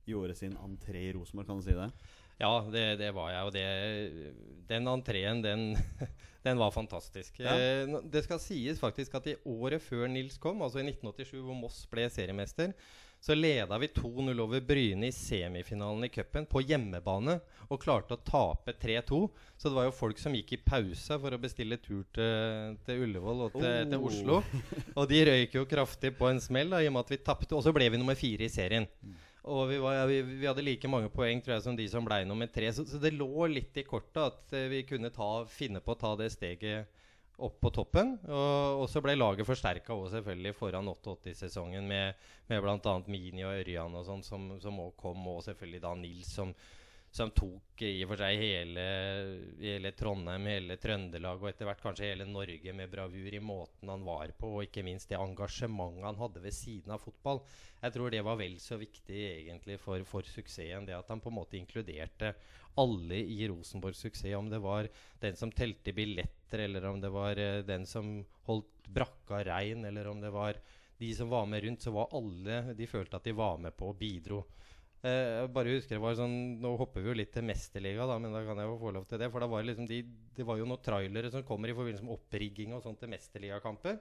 gjorde 0.08 0.38
sin 0.40 0.56
entré 0.64 1.04
i 1.10 1.14
Rosenborg, 1.16 1.50
kan 1.50 1.60
du 1.60 1.66
si 1.68 1.76
det? 1.76 1.90
Ja, 2.42 2.52
det, 2.72 2.86
det 3.00 3.14
var 3.16 3.32
jeg. 3.32 3.48
Og 3.48 3.56
det, 3.56 3.66
den 4.68 4.92
entreen, 4.92 5.42
den, 5.46 5.70
den 6.48 6.60
var 6.60 6.74
fantastisk. 6.76 7.40
Ja. 7.40 7.56
Eh, 7.56 7.96
det 8.12 8.26
skal 8.26 8.42
sies 8.44 8.82
faktisk 8.82 9.16
at 9.20 9.32
i 9.32 9.40
året 9.48 9.84
før 9.84 10.10
Nils 10.12 10.38
kom, 10.42 10.64
altså 10.66 10.82
i 10.84 10.88
1987, 10.90 11.40
hvor 11.40 11.58
Moss 11.58 11.84
ble 11.92 12.10
seriemester, 12.12 12.76
så 13.26 13.34
leda 13.34 13.78
vi 13.82 13.88
2-0 13.90 14.38
over 14.44 14.62
Bryne 14.62 15.08
i 15.08 15.14
semifinalen 15.16 16.06
i 16.06 16.12
cupen 16.14 16.46
på 16.46 16.62
hjemmebane 16.62 17.40
og 17.74 17.80
klarte 17.82 18.14
å 18.14 18.22
tape 18.22 18.76
3-2. 18.78 19.22
Så 19.58 19.72
det 19.72 19.78
var 19.80 19.88
jo 19.88 19.96
folk 19.98 20.20
som 20.22 20.36
gikk 20.36 20.52
i 20.54 20.60
pausa 20.62 21.18
for 21.24 21.34
å 21.34 21.40
bestille 21.42 21.80
tur 21.82 22.04
til, 22.14 22.76
til 22.86 23.02
Ullevål 23.08 23.48
og 23.48 23.56
til, 23.56 23.66
til 23.90 23.98
Oh. 23.98 24.06
Oslo. 24.12 24.42
Og 24.94 25.08
de 25.10 25.24
røyk 25.32 25.58
jo 25.58 25.66
kraftig 25.72 26.12
på 26.20 26.30
en 26.30 26.44
smell 26.44 26.76
da, 26.76 26.84
i 26.84 26.92
og 26.92 26.94
med 27.00 27.08
at 27.08 27.16
vi 27.16 27.22
tapte. 27.32 27.56
Og 27.58 27.66
så 27.66 27.74
ble 27.74 27.88
vi 27.96 28.04
nummer 28.04 28.20
fire 28.20 28.46
i 28.46 28.52
serien. 28.52 28.86
Og 29.46 29.68
vi, 29.70 29.78
var, 29.78 30.08
vi, 30.10 30.22
vi 30.26 30.48
hadde 30.48 30.64
like 30.66 30.90
mange 30.90 31.12
poeng 31.14 31.42
tror 31.44 31.56
jeg, 31.56 31.64
som 31.68 31.76
de 31.78 31.86
som 31.90 32.06
ble 32.06 32.24
nummer 32.26 32.50
tre. 32.50 32.72
Så, 32.74 32.86
så 32.90 32.98
det 33.02 33.14
lå 33.14 33.46
litt 33.52 33.78
i 33.78 33.86
kortet 33.86 34.22
at 34.24 34.56
eh, 34.58 34.70
vi 34.72 34.86
kunne 34.90 35.14
ta, 35.14 35.30
finne 35.50 35.84
på 35.86 35.94
å 35.94 36.00
ta 36.02 36.16
det 36.18 36.32
steget 36.34 36.90
opp 37.38 37.60
på 37.62 37.72
toppen. 37.76 38.16
Og, 38.26 38.82
og 38.82 38.88
så 38.90 39.04
ble 39.06 39.18
laget 39.18 39.48
forsterka 39.48 39.94
òg, 39.94 40.08
selvfølgelig, 40.14 40.56
foran 40.58 40.90
88-sesongen 40.90 41.86
med, 41.90 42.26
med 42.50 42.64
bl.a. 42.64 42.96
Mini 43.12 43.46
og 43.46 43.60
Ørjan 43.60 44.00
og 44.00 44.08
sånn, 44.08 44.26
som, 44.26 44.50
som 44.64 44.82
kom, 44.98 45.28
og 45.36 45.44
selvfølgelig 45.46 45.84
da 45.84 45.94
Nils, 46.00 46.32
som, 46.40 46.56
som 47.16 47.32
tok 47.32 47.80
i 47.88 48.02
og 48.04 48.10
for 48.12 48.20
seg 48.20 48.42
hele, 48.42 48.84
hele 49.62 49.92
Trondheim, 49.96 50.50
hele 50.52 50.76
Trøndelag 50.82 51.40
og 51.40 51.48
etter 51.48 51.70
hvert 51.70 51.84
kanskje 51.84 52.10
hele 52.10 52.28
Norge 52.28 52.74
med 52.76 52.92
bravur 52.92 53.38
i 53.38 53.40
måten 53.40 53.92
han 53.92 54.04
var 54.04 54.34
på, 54.36 54.50
og 54.58 54.66
ikke 54.66 54.84
minst 54.84 55.08
det 55.12 55.20
engasjementet 55.22 56.04
han 56.10 56.20
hadde 56.20 56.44
ved 56.44 56.56
siden 56.56 56.92
av 56.92 57.06
fotball. 57.06 57.40
Jeg 57.80 57.96
tror 57.96 58.12
det 58.12 58.24
var 58.28 58.36
vel 58.42 58.58
så 58.60 58.76
viktig 58.82 59.22
egentlig 59.30 59.80
for, 59.80 60.04
for 60.10 60.28
suksessen, 60.28 60.90
det 60.90 60.98
at 60.98 61.12
han 61.14 61.24
på 61.24 61.32
en 61.32 61.38
måte 61.40 61.60
inkluderte 61.60 62.34
alle 62.84 63.22
i 63.24 63.48
Rosenborgs 63.48 64.04
suksess. 64.04 64.36
Om 64.36 64.52
det 64.52 64.60
var 64.60 64.90
den 65.24 65.40
som 65.40 65.54
telte 65.56 65.96
billetter, 65.96 66.66
eller 66.66 66.90
om 66.90 67.00
det 67.00 67.14
var 67.16 67.40
eh, 67.40 67.62
den 67.64 67.88
som 67.88 68.18
holdt 68.50 68.90
brakka 68.92 69.40
rein, 69.48 69.86
eller 69.88 70.12
om 70.12 70.20
det 70.20 70.34
var 70.36 70.60
de 71.00 71.16
som 71.16 71.32
var 71.32 71.48
med 71.48 71.64
rundt, 71.64 71.88
så 71.88 71.96
var 71.96 72.12
alle 72.16 72.74
De 72.76 72.88
følte 72.88 73.16
at 73.16 73.24
de 73.24 73.36
var 73.36 73.58
med 73.60 73.76
på 73.78 73.94
og 73.94 74.00
bidro. 74.00 74.44
Eh, 75.06 75.32
jeg 75.38 75.50
bare 75.54 75.74
husker 75.76 76.00
det 76.00 76.02
var 76.02 76.16
sånn 76.18 76.36
Nå 76.64 76.72
hopper 76.80 77.04
vi 77.04 77.12
jo 77.12 77.18
litt 77.20 77.34
til 77.36 77.46
Mesterliga, 77.46 78.08
da, 78.10 78.18
men 78.22 78.34
da 78.34 78.42
kan 78.48 78.58
jeg 78.58 78.70
jo 78.72 78.78
få 78.82 78.94
lov 78.96 79.06
til 79.10 79.22
det. 79.22 79.30
For 79.34 79.44
da 79.44 79.50
var 79.52 79.62
det 79.62 79.70
liksom 79.72 79.90
de, 79.90 80.02
det 80.38 80.46
var 80.48 80.58
jo 80.58 80.68
noen 80.70 80.86
trailere 80.86 81.32
som 81.34 81.46
kommer 81.46 81.70
i 81.70 81.76
forbindelse 81.78 82.08
med 82.08 82.16
opprigging 82.16 82.74
og 82.74 82.82
sånt 82.86 83.02
til 83.04 83.12
Mesterligakamper. 83.14 84.00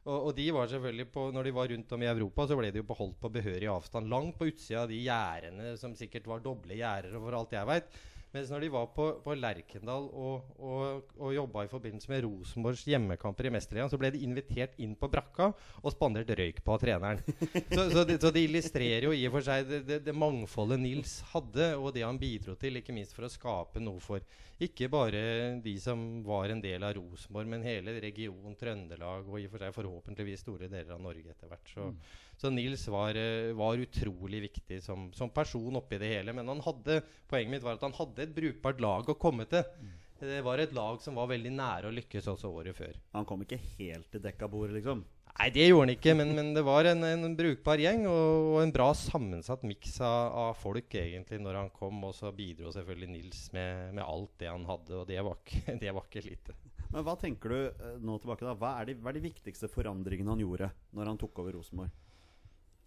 Og, 0.00 0.16
og 0.16 0.30
de 0.34 0.46
var 0.56 0.70
selvfølgelig 0.72 1.10
på 1.12 1.26
Når 1.36 1.46
de 1.46 1.52
var 1.52 1.68
rundt 1.70 1.90
om 1.92 2.02
i 2.02 2.08
Europa, 2.08 2.46
så 2.48 2.56
ble 2.58 2.70
de 2.72 2.80
jo 2.80 2.88
beholdt 2.88 3.20
på 3.20 3.32
behørig 3.36 3.68
avstand. 3.70 4.10
Langt 4.10 4.38
på 4.40 4.48
utsida 4.50 4.86
av 4.86 4.90
de 4.90 5.02
gjerdene 5.04 5.74
som 5.78 5.94
sikkert 5.98 6.26
var 6.30 6.42
doble 6.42 6.78
gjerder, 6.80 7.18
for 7.20 7.36
alt 7.38 7.54
jeg 7.54 7.70
veit. 7.70 8.00
Mens 8.30 8.50
når 8.52 8.62
de 8.62 8.70
var 8.70 8.90
på, 8.94 9.06
på 9.24 9.34
Lerkendal 9.34 10.04
og, 10.14 10.50
og, 10.62 11.14
og 11.18 11.32
jobba 11.34 11.64
i 11.66 11.70
forbindelse 11.72 12.12
med 12.12 12.22
Rosenborgs 12.26 12.84
hjemmekamper 12.86 13.48
i 13.48 13.52
Mesterligaen, 13.56 13.90
så 13.90 13.98
ble 13.98 14.12
de 14.14 14.22
invitert 14.22 14.76
inn 14.78 14.92
på 14.98 15.10
brakka 15.10 15.48
og 15.80 15.94
spandert 15.94 16.30
røyk 16.38 16.60
på 16.62 16.76
av 16.76 16.84
treneren. 16.84 17.24
så, 17.74 17.88
så, 17.90 18.04
det, 18.06 18.20
så 18.22 18.30
det 18.34 18.44
illustrerer 18.46 19.08
jo 19.08 19.16
i 19.16 19.24
og 19.26 19.34
for 19.34 19.48
seg 19.48 19.66
det, 19.66 19.82
det, 19.88 19.98
det 20.06 20.14
mangfoldet 20.14 20.78
Nils 20.82 21.16
hadde, 21.32 21.72
og 21.80 21.90
det 21.96 22.06
han 22.06 22.20
bidro 22.22 22.54
til, 22.60 22.78
ikke 22.78 22.94
minst 22.94 23.16
for 23.16 23.26
å 23.26 23.32
skape 23.32 23.82
noe 23.82 23.98
for 24.04 24.22
ikke 24.60 24.90
bare 24.92 25.20
de 25.64 25.72
som 25.80 26.00
var 26.26 26.52
en 26.52 26.60
del 26.60 26.84
av 26.84 26.92
Rosenborg, 26.98 27.48
men 27.48 27.64
hele 27.64 27.94
regionen 28.02 28.56
Trøndelag, 28.60 29.24
og 29.24 29.40
i 29.40 29.46
og 29.48 29.54
for 29.54 29.64
seg 29.64 29.76
forhåpentligvis 29.76 30.44
store 30.44 30.68
deler 30.68 30.92
av 30.94 31.00
Norge 31.00 31.32
etter 31.32 31.48
hvert. 31.48 31.70
Så, 31.72 31.86
så 32.40 32.48
Nils 32.50 32.86
var, 32.88 33.16
eh, 33.20 33.52
var 33.52 33.76
utrolig 33.76 34.40
viktig 34.46 34.80
som, 34.82 35.10
som 35.12 35.28
person 35.30 35.76
oppi 35.76 35.98
det 36.00 36.08
hele. 36.14 36.32
Men 36.32 36.48
han 36.48 36.62
hadde, 36.64 37.02
poenget 37.28 37.52
mitt 37.52 37.66
var 37.66 37.76
at 37.76 37.84
han 37.84 37.96
hadde 37.98 38.24
et 38.24 38.36
brukbart 38.36 38.80
lag 38.80 39.10
å 39.12 39.18
komme 39.20 39.44
til. 39.50 39.66
Det 40.20 40.40
var 40.44 40.60
et 40.60 40.72
lag 40.76 41.00
som 41.00 41.16
var 41.16 41.30
veldig 41.30 41.52
nære 41.52 41.88
å 41.88 41.94
lykkes 41.96 42.28
også 42.28 42.48
året 42.52 42.76
før. 42.76 42.96
Han 43.16 43.28
kom 43.28 43.44
ikke 43.44 43.60
helt 43.78 44.08
til 44.12 44.24
dekka 44.24 44.48
bordet, 44.52 44.78
liksom. 44.78 45.04
Nei, 45.30 45.46
det 45.54 45.68
gjorde 45.68 45.86
han 45.86 45.92
ikke, 45.94 46.14
men, 46.18 46.32
men 46.36 46.50
det 46.56 46.64
var 46.66 46.88
en, 46.90 47.04
en 47.06 47.36
brukbar 47.38 47.80
gjeng 47.80 48.02
og, 48.10 48.48
og 48.50 48.58
en 48.60 48.74
bra 48.74 48.90
sammensatt 48.96 49.62
miks 49.64 49.94
av, 50.04 50.34
av 50.42 50.58
folk 50.58 50.96
egentlig 50.98 51.38
når 51.40 51.60
han 51.62 51.72
kom. 51.76 52.02
Og 52.08 52.16
så 52.16 52.32
bidro 52.36 52.72
selvfølgelig 52.74 53.12
Nils 53.14 53.46
med, 53.56 53.94
med 53.96 54.04
alt 54.04 54.34
det 54.42 54.50
han 54.50 54.68
hadde, 54.68 54.96
og 54.98 55.08
det 55.08 55.20
var 55.24 55.40
ikke, 55.40 55.64
det 55.84 55.96
var 55.96 56.08
ikke 56.08 56.26
lite. 56.26 56.56
Men 56.90 57.04
hva 57.06 57.14
tenker 57.20 57.52
du 57.52 57.58
eh, 57.68 57.98
nå 58.02 58.16
tilbake 58.20 58.48
da? 58.48 58.56
Hva 58.58 58.74
er, 58.80 58.90
de, 58.90 59.00
hva 59.00 59.12
er 59.12 59.20
de 59.20 59.28
viktigste 59.28 59.70
forandringene 59.70 60.34
han 60.34 60.42
gjorde 60.42 60.72
når 60.96 61.12
han 61.12 61.20
tok 61.20 61.44
over 61.44 61.60
Rosenborg? 61.60 61.92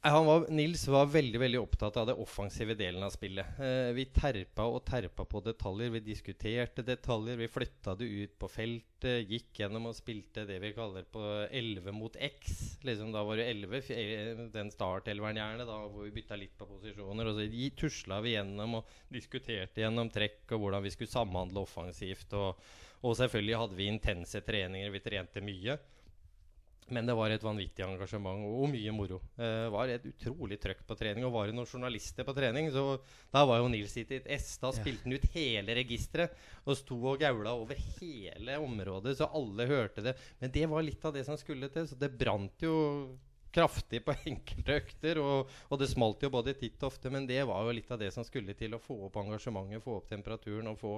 Var, 0.03 0.49
Nils 0.51 0.81
var 0.91 1.05
veldig 1.07 1.39
veldig 1.39 1.59
opptatt 1.63 1.95
av 1.97 2.09
det 2.09 2.13
offensive 2.19 2.73
delen 2.75 3.05
av 3.05 3.13
spillet. 3.13 3.53
Eh, 3.63 3.93
vi 3.95 4.03
terpa 4.11 4.65
og 4.67 4.81
terpa 4.83 5.23
på 5.23 5.39
detaljer. 5.45 5.93
Vi 5.93 6.01
diskuterte 6.03 6.83
detaljer. 6.83 7.37
Vi 7.39 7.47
flytta 7.47 7.93
det 7.95 8.09
ut 8.11 8.33
på 8.41 8.49
feltet. 8.51 9.29
Gikk 9.31 9.61
gjennom 9.61 9.87
og 9.87 9.95
spilte 9.95 10.43
det 10.47 10.57
vi 10.59 10.73
kaller 10.75 11.07
på 11.07 11.23
11 11.47 11.95
mot 11.95 12.17
X. 12.19 12.51
Liksom 12.83 13.13
Da 13.15 13.23
var 13.23 13.39
det 13.39 13.47
11, 13.53 13.77
f- 13.79 13.93
eh, 13.95 14.43
den 14.51 14.73
startelveren 14.75 15.39
gjerne, 15.39 15.69
da, 15.71 15.79
hvor 15.87 16.03
vi 16.03 16.11
bytta 16.19 16.35
litt 16.35 16.57
på 16.59 16.67
posisjoner. 16.67 17.31
Og 17.31 17.39
så 17.39 17.71
tusla 17.85 18.19
vi 18.27 18.35
gjennom 18.35 18.81
og 18.81 18.91
diskuterte 19.07 19.85
gjennom 19.85 20.11
trekk 20.11 20.51
og 20.51 20.65
hvordan 20.65 20.83
vi 20.83 20.91
skulle 20.91 21.15
samhandle 21.15 21.63
offensivt. 21.63 22.35
Og, 22.35 22.59
og 23.07 23.15
selvfølgelig 23.23 23.55
hadde 23.63 23.79
vi 23.79 23.87
intense 23.95 24.43
treninger. 24.43 24.91
Vi 24.91 25.05
trente 25.07 25.39
mye. 25.47 25.79
Men 26.89 27.07
det 27.07 27.15
var 27.17 27.31
et 27.31 27.43
vanvittig 27.43 27.85
engasjement 27.85 28.45
og 28.49 28.67
mye 28.71 28.93
moro. 28.95 29.19
Det 29.37 29.69
var 29.73 29.91
et 29.93 30.07
utrolig 30.09 30.59
trøkk 30.61 30.83
på 30.89 30.97
trening. 30.99 31.27
Og 31.27 31.35
var 31.35 31.49
det 31.49 31.57
noen 31.57 31.69
journalister 31.69 32.27
på 32.27 32.35
trening, 32.37 32.71
så 32.73 32.97
da 33.33 33.45
var 33.47 33.61
jo 33.61 33.69
Nils 33.71 33.95
i 33.99 34.05
et 34.05 34.29
S. 34.37 34.55
Da 34.61 34.73
spilte 34.75 35.07
han 35.07 35.17
ut 35.17 35.27
hele 35.35 35.77
registeret 35.79 36.39
og 36.63 36.79
sto 36.79 36.99
og 37.13 37.21
gaula 37.21 37.55
over 37.59 37.79
hele 37.99 38.57
området, 38.63 39.17
så 39.19 39.29
alle 39.35 39.67
hørte 39.69 40.03
det. 40.05 40.17
Men 40.39 40.53
det 40.53 40.65
var 40.71 40.85
litt 40.85 41.05
av 41.05 41.15
det 41.15 41.25
som 41.27 41.39
skulle 41.39 41.71
til, 41.73 41.87
så 41.89 41.99
det 41.99 42.13
brant 42.17 42.65
jo 42.65 42.75
kraftig 43.53 44.01
på 44.05 44.15
enkelte 44.31 44.77
økter. 44.81 45.21
Og, 45.21 45.51
og 45.69 45.81
det 45.81 45.89
smalt 45.91 46.25
jo 46.25 46.31
både 46.33 46.55
titt 46.57 46.81
og 46.81 46.91
ofte, 46.91 47.11
men 47.13 47.27
det 47.29 47.43
var 47.49 47.65
jo 47.65 47.75
litt 47.75 47.91
av 47.93 48.01
det 48.01 48.11
som 48.15 48.25
skulle 48.27 48.55
til 48.57 48.75
å 48.75 48.81
få 48.81 49.05
opp 49.07 49.19
engasjementet, 49.21 49.83
få 49.83 49.99
opp 49.99 50.09
temperaturen 50.11 50.71
og 50.71 50.79
få 50.81 50.95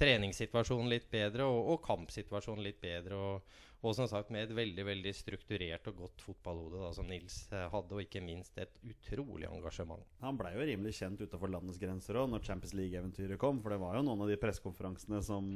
treningssituasjonen 0.00 0.88
litt 0.90 1.10
bedre 1.12 1.48
og, 1.48 1.74
og 1.74 1.82
kampsituasjonen 1.84 2.64
litt 2.64 2.80
bedre. 2.82 3.18
Og, 3.18 3.58
og 3.80 3.94
som 3.96 4.08
sagt 4.10 4.28
med 4.34 4.44
et 4.44 4.54
veldig 4.56 4.84
veldig 4.84 5.12
strukturert 5.16 5.86
og 5.88 6.02
godt 6.02 6.24
fotballhode 6.26 6.82
da, 6.82 6.90
som 6.96 7.06
Nils 7.08 7.46
eh, 7.48 7.64
hadde, 7.72 7.96
og 7.96 8.02
ikke 8.04 8.20
minst 8.24 8.58
et 8.60 8.74
utrolig 8.84 9.48
engasjement. 9.48 10.04
Han 10.20 10.36
blei 10.40 10.52
jo 10.52 10.66
rimelig 10.68 10.98
kjent 10.98 11.22
utenfor 11.22 11.52
landets 11.52 11.80
grenser 11.80 12.18
òg 12.20 12.28
når 12.32 12.44
Champions 12.44 12.76
League-eventyret 12.76 13.40
kom. 13.40 13.62
For 13.64 13.72
det 13.72 13.80
var 13.80 13.96
jo 13.96 14.04
noen 14.04 14.26
av 14.26 14.28
de 14.32 14.36
pressekonferansene 14.40 15.22
som 15.24 15.48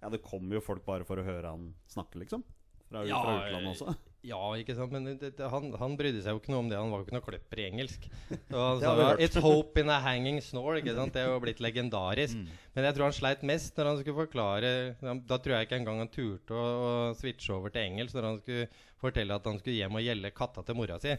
Ja, 0.00 0.08
det 0.08 0.22
kom 0.24 0.48
jo 0.48 0.62
folk 0.64 0.86
bare 0.86 1.04
for 1.04 1.20
å 1.20 1.26
høre 1.26 1.52
han 1.52 1.74
snakke, 1.92 2.22
liksom. 2.22 2.46
Fra, 2.88 3.04
Ja, 3.04 3.20
fra 3.20 3.36
utlandet 3.42 3.74
også. 3.74 3.96
Ja, 4.26 4.38
ikke 4.60 4.74
sant, 4.76 4.92
men 4.92 5.06
det, 5.08 5.30
det, 5.38 5.46
han, 5.48 5.70
han 5.80 5.94
brydde 5.96 6.20
seg 6.20 6.34
jo 6.34 6.40
ikke 6.42 6.52
noe 6.52 6.60
om 6.60 6.68
det. 6.68 6.76
Han 6.76 6.90
var 6.92 7.00
jo 7.00 7.06
ikke 7.06 7.14
noe 7.16 7.24
kløpper 7.24 7.62
i 7.62 7.66
engelsk. 7.70 8.02
Og 8.52 8.58
han 8.58 8.82
sa 8.82 8.90
ja, 8.98 9.06
'It's 9.16 9.40
hope 9.40 9.80
in 9.80 9.92
a 9.92 9.96
hanging 10.04 10.42
snore'. 10.44 10.82
Ikke 10.82 10.96
sant? 10.98 11.14
Det 11.14 11.22
er 11.22 11.30
jo 11.30 11.38
blitt 11.40 11.62
legendarisk. 11.64 12.36
Men 12.76 12.88
jeg 12.88 12.96
tror 12.96 13.08
han 13.08 13.16
sleit 13.16 13.46
mest 13.48 13.80
når 13.80 13.88
han 13.90 14.00
skulle 14.00 14.20
forklare 14.20 14.70
Da 15.00 15.38
tror 15.38 15.56
jeg 15.56 15.66
ikke 15.66 15.80
engang 15.80 16.02
han 16.04 16.12
turte 16.12 16.54
å, 16.54 16.66
å 16.90 16.92
switche 17.18 17.54
over 17.56 17.72
til 17.72 17.88
engelsk 17.88 18.14
når 18.14 18.28
han 18.28 18.38
skulle 18.42 18.68
fortelle 19.00 19.40
at 19.40 19.48
han 19.48 19.58
skulle 19.58 19.80
hjem 19.80 19.96
og 19.96 20.04
gjelde 20.04 20.34
katta 20.36 20.66
til 20.68 20.76
mora 20.76 21.00
si. 21.00 21.16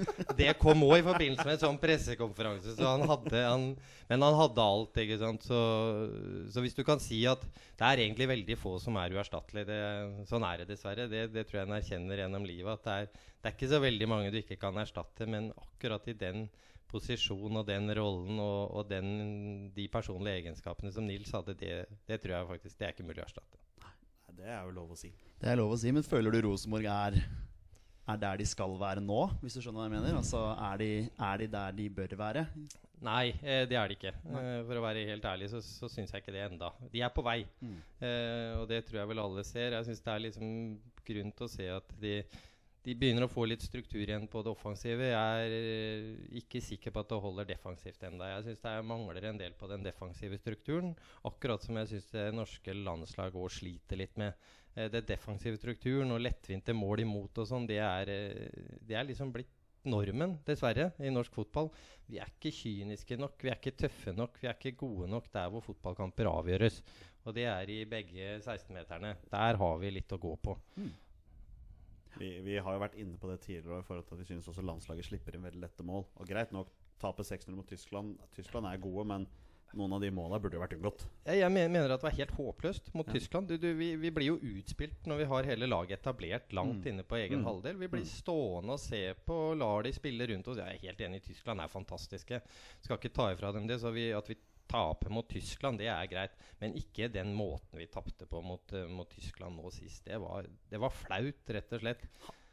Det 0.38 0.54
kom 0.60 0.82
òg 0.86 0.98
i 1.00 1.04
forbindelse 1.06 1.46
med 1.46 1.54
en 1.56 1.62
sånn 1.62 1.80
pressekonferanse. 1.82 2.74
Så 2.78 2.86
han 2.86 3.04
hadde, 3.10 3.42
han, 3.44 3.66
men 4.10 4.26
han 4.26 4.38
hadde 4.38 4.64
alt. 4.64 4.98
ikke 5.04 5.20
sant? 5.20 5.46
Så, 5.46 5.60
så 6.54 6.64
hvis 6.64 6.76
du 6.78 6.82
kan 6.86 7.02
si 7.02 7.22
at 7.30 7.44
det 7.44 7.88
er 7.88 8.04
egentlig 8.06 8.30
veldig 8.30 8.58
få 8.60 8.76
som 8.82 8.98
er 9.00 9.14
uerstattelige, 9.16 9.78
sånn 10.30 10.46
er 10.48 10.62
det 10.62 10.70
dessverre. 10.72 11.08
Det, 11.10 11.28
det 11.34 11.46
tror 11.48 11.62
jeg 11.62 11.70
en 11.70 11.78
erkjenner 11.78 12.24
gjennom 12.24 12.48
livet. 12.48 12.80
At 12.80 12.88
det 12.88 12.98
er, 12.98 13.30
det 13.42 13.50
er 13.50 13.56
ikke 13.56 13.72
så 13.74 13.82
veldig 13.82 14.10
mange 14.10 14.34
du 14.34 14.40
ikke 14.42 14.60
kan 14.60 14.78
erstatte, 14.82 15.28
men 15.30 15.50
akkurat 15.56 16.10
i 16.10 16.18
den 16.18 16.46
posisjonen 16.92 17.62
og 17.62 17.68
den 17.68 17.88
rollen 17.96 18.40
og, 18.42 18.74
og 18.76 18.90
den, 18.90 19.70
de 19.74 19.86
personlige 19.92 20.42
egenskapene 20.42 20.92
som 20.92 21.06
Nils 21.08 21.32
hadde, 21.34 21.56
det, 21.58 21.86
det 22.08 22.20
tror 22.20 22.36
jeg 22.36 22.50
faktisk 22.50 22.78
det 22.78 22.88
er 22.88 22.96
ikke 22.96 23.06
mulig 23.08 23.22
å 23.22 23.26
erstatte. 23.26 23.60
Nei, 23.82 23.94
det 24.40 24.50
er 24.50 24.60
jo 24.66 24.74
lov 24.76 24.92
å 24.92 24.98
si. 24.98 25.12
Det 25.40 25.50
er 25.50 25.58
lov 25.60 25.72
å 25.74 25.80
si, 25.80 25.92
men 25.94 26.06
føler 26.06 26.34
du 26.34 26.42
Rosenborg 26.46 26.90
er, 26.92 27.18
er 28.08 28.16
der 28.18 28.40
de 28.40 28.46
skal 28.46 28.78
være 28.80 29.02
nå? 29.04 29.20
Hvis 29.42 29.54
du 29.56 29.62
skjønner 29.62 29.82
hva 29.82 29.88
jeg 29.88 29.94
mener? 29.94 30.16
Altså, 30.18 30.40
er 30.70 30.80
de, 30.80 30.90
er 31.18 31.42
de 31.42 31.50
der 31.52 31.76
de 31.76 31.90
bør 31.90 32.16
være? 32.18 32.46
Nei, 33.02 33.32
eh, 33.42 33.64
det 33.66 33.76
er 33.78 33.90
de 33.90 33.96
ikke. 33.98 34.12
Nei. 34.30 34.42
for 34.66 34.78
å 34.78 34.84
være 34.84 35.06
helt 35.08 35.24
ærlig 35.26 35.48
så, 35.50 35.58
så 35.64 35.90
syns 35.90 36.12
jeg 36.14 36.22
ikke 36.22 36.34
det 36.34 36.44
enda. 36.44 36.70
De 36.92 37.02
er 37.02 37.10
på 37.14 37.24
vei, 37.26 37.40
eh, 37.62 38.52
og 38.60 38.68
det 38.70 38.84
tror 38.86 39.00
jeg 39.00 39.10
vel 39.10 39.22
alle 39.22 39.44
ser. 39.46 39.74
Jeg 39.74 39.88
syns 39.88 40.04
det 40.04 40.12
er 40.12 40.24
liksom 40.28 40.52
grunn 41.08 41.32
til 41.34 41.48
å 41.48 41.50
se 41.50 41.66
at 41.78 41.94
de, 42.02 42.14
de 42.82 42.94
begynner 42.98 43.26
å 43.26 43.30
få 43.30 43.44
litt 43.46 43.62
struktur 43.62 44.00
igjen 44.02 44.24
på 44.30 44.40
det 44.42 44.50
offensive. 44.50 45.06
Jeg 45.12 45.42
er 45.46 45.52
eh, 45.54 46.08
ikke 46.40 46.62
sikker 46.64 46.90
på 46.94 47.04
at 47.04 47.12
det 47.12 47.20
holder 47.22 47.46
defensivt 47.46 48.02
enda. 48.08 48.30
Jeg 48.32 48.46
syns 48.48 48.62
det 48.64 48.72
er- 48.72 48.88
mangler 48.88 49.28
en 49.28 49.38
del 49.38 49.54
på 49.54 49.68
den 49.70 49.84
defensive 49.86 50.38
strukturen. 50.40 50.96
Akkurat 51.24 51.62
som 51.62 51.78
jeg 51.78 51.92
syns 51.92 52.10
det 52.10 52.24
norske 52.34 52.74
landslaget 52.74 53.38
òg 53.38 53.54
sliter 53.54 54.00
litt 54.00 54.18
med. 54.18 54.34
Eh, 54.74 54.88
det 54.88 55.06
defensive 55.06 55.60
strukturen 55.60 56.10
og 56.10 56.24
lettvinte 56.24 56.74
mål 56.74 57.04
imot 57.04 57.38
og 57.38 57.46
sånn, 57.46 57.68
det, 57.70 57.78
eh, 57.78 58.50
det 58.82 58.98
er 58.98 59.06
liksom 59.06 59.30
blitt 59.32 59.54
normen, 59.84 60.36
dessverre, 60.46 60.92
i 60.98 61.10
norsk 61.10 61.32
fotball. 61.34 61.70
Vi 62.08 62.18
er 62.18 62.26
ikke 62.26 62.50
kyniske 62.54 63.16
nok, 63.18 63.38
vi 63.42 63.50
er 63.50 63.58
ikke 63.58 63.76
tøffe 63.76 64.14
nok, 64.14 64.38
vi 64.42 64.48
er 64.48 64.54
ikke 64.58 64.76
gode 64.78 65.08
nok 65.10 65.30
der 65.32 65.48
hvor 65.50 65.62
fotballkamper 65.62 66.26
avgjøres. 66.30 66.82
Og 67.26 67.34
det 67.34 67.46
er 67.46 67.70
i 67.70 67.84
begge 67.84 68.40
16-meterne. 68.42 69.16
Der 69.30 69.56
har 69.56 69.78
vi 69.78 69.90
litt 69.90 70.10
å 70.10 70.18
gå 70.18 70.34
på. 70.42 70.58
Vi, 72.18 72.40
vi 72.44 72.56
har 72.58 72.72
jo 72.76 72.80
vært 72.82 72.94
inne 73.00 73.16
på 73.18 73.28
det 73.30 73.40
tidligere 73.40 73.80
i 73.80 73.86
forhold 73.86 74.04
til 74.08 74.14
at 74.14 74.20
vi 74.20 74.24
synes 74.32 74.48
også 74.48 74.62
landslaget 74.62 75.04
slipper 75.04 75.34
inn 75.34 75.42
veldig 75.46 75.60
lette 75.62 75.82
mål. 75.86 76.04
Og 76.20 76.26
greit 76.28 76.52
nok, 76.52 76.68
tape 77.00 77.22
6-0 77.24 77.54
mot 77.56 77.66
Tyskland. 77.66 78.18
Tyskland 78.36 78.66
er 78.66 78.76
gode, 78.78 79.06
men 79.08 79.26
noen 79.74 79.94
av 79.96 80.02
de 80.04 80.10
måla 80.12 80.36
burde 80.38 80.58
jo 80.58 80.60
vært 80.60 80.74
unngått. 80.76 81.06
Jeg, 81.24 81.38
jeg 81.40 81.50
mener 81.54 81.88
at 81.94 82.02
det 82.02 82.04
var 82.04 82.16
helt 82.18 82.34
håpløst 82.36 82.90
mot 82.94 83.06
Ja. 83.08 83.12
Tyskland. 83.16 83.48
Du, 83.48 83.56
du, 83.56 83.70
vi, 83.78 83.94
vi 83.96 84.10
blir 84.12 84.26
jo 84.26 84.36
utspilt 84.36 85.06
når 85.08 85.22
vi 85.22 85.28
har 85.30 85.48
hele 85.48 85.66
laget 85.66 85.96
etablert 86.02 86.52
langt 86.52 86.84
Mm. 86.84 86.90
inne 86.92 87.02
på 87.08 87.16
egen 87.16 87.40
Mm. 87.40 87.46
halvdel. 87.48 87.78
Vi 87.80 87.88
blir 87.88 88.04
Mm. 88.04 88.10
stående 88.12 88.72
og 88.76 88.80
se 88.80 89.14
på 89.26 89.32
og 89.50 89.56
lar 89.56 89.82
de 89.82 89.92
spille 89.96 90.26
rundt 90.28 90.48
oss. 90.48 90.58
Jeg 90.58 90.66
er 90.76 90.86
helt 90.92 91.00
enig, 91.00 91.22
Tyskland 91.24 91.60
er 91.64 91.68
fantastiske. 91.72 92.42
Skal 92.82 92.98
ikke 92.98 93.14
ta 93.14 93.32
ifra 93.32 93.52
dem 93.52 93.66
det. 93.66 93.80
Så 93.80 93.90
vi, 93.92 94.10
at 94.12 94.28
vi 94.28 94.36
taper 94.72 95.12
mot 95.12 95.28
Tyskland, 95.28 95.78
det 95.82 95.90
er 95.92 96.08
greit. 96.10 96.36
Men 96.62 96.74
ikke 96.80 97.10
den 97.12 97.34
måten 97.36 97.76
vi 97.80 97.86
tapte 97.92 98.26
på 98.30 98.40
mot, 98.44 98.72
eh, 98.72 98.88
mot 98.88 99.10
Tyskland 99.12 99.58
nå 99.60 99.70
sist. 99.74 100.04
Det 100.08 100.16
var, 100.22 100.48
det 100.72 100.80
var 100.80 100.90
flaut, 100.96 101.44
rett 101.52 101.76
og 101.76 101.84
slett. 101.84 102.08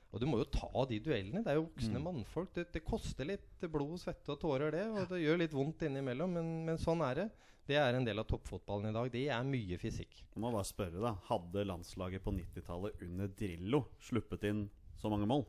Og 0.10 0.20
du 0.24 0.26
må 0.26 0.40
jo 0.42 0.48
ta 0.50 0.86
de 0.90 0.98
duellene. 1.06 1.44
Det 1.46 1.52
er 1.54 1.60
jo 1.60 1.68
voksne 1.68 2.00
Mm. 2.00 2.06
mannfolk. 2.08 2.50
Det, 2.56 2.64
det 2.74 2.82
koster 2.84 3.28
litt 3.30 3.62
blod, 3.70 4.00
svette 4.02 4.34
og 4.34 4.40
tårer, 4.42 4.72
det. 4.74 4.88
Og 4.90 5.08
det 5.12 5.20
gjør 5.22 5.38
litt 5.44 5.54
vondt 5.54 5.84
innimellom, 5.86 6.34
men, 6.34 6.50
men 6.66 6.78
sånn 6.82 7.04
er 7.06 7.16
det. 7.24 7.28
Det 7.70 7.78
er 7.78 7.94
en 7.94 8.06
del 8.08 8.18
av 8.18 8.26
toppfotballen 8.26 8.90
i 8.90 8.96
dag. 8.96 9.12
Det 9.14 9.28
er 9.30 9.44
mye 9.46 9.78
fysikk. 9.78 10.24
Jeg 10.34 10.42
må 10.42 10.50
bare 10.52 10.66
spørre 10.66 11.04
da 11.04 11.12
Hadde 11.28 11.62
landslaget 11.70 12.24
på 12.26 12.34
90-tallet 12.34 13.04
under 13.06 13.30
Drillo 13.38 13.84
sluppet 14.02 14.48
inn 14.50 14.64
så 14.98 15.12
mange 15.14 15.30
mål? 15.30 15.46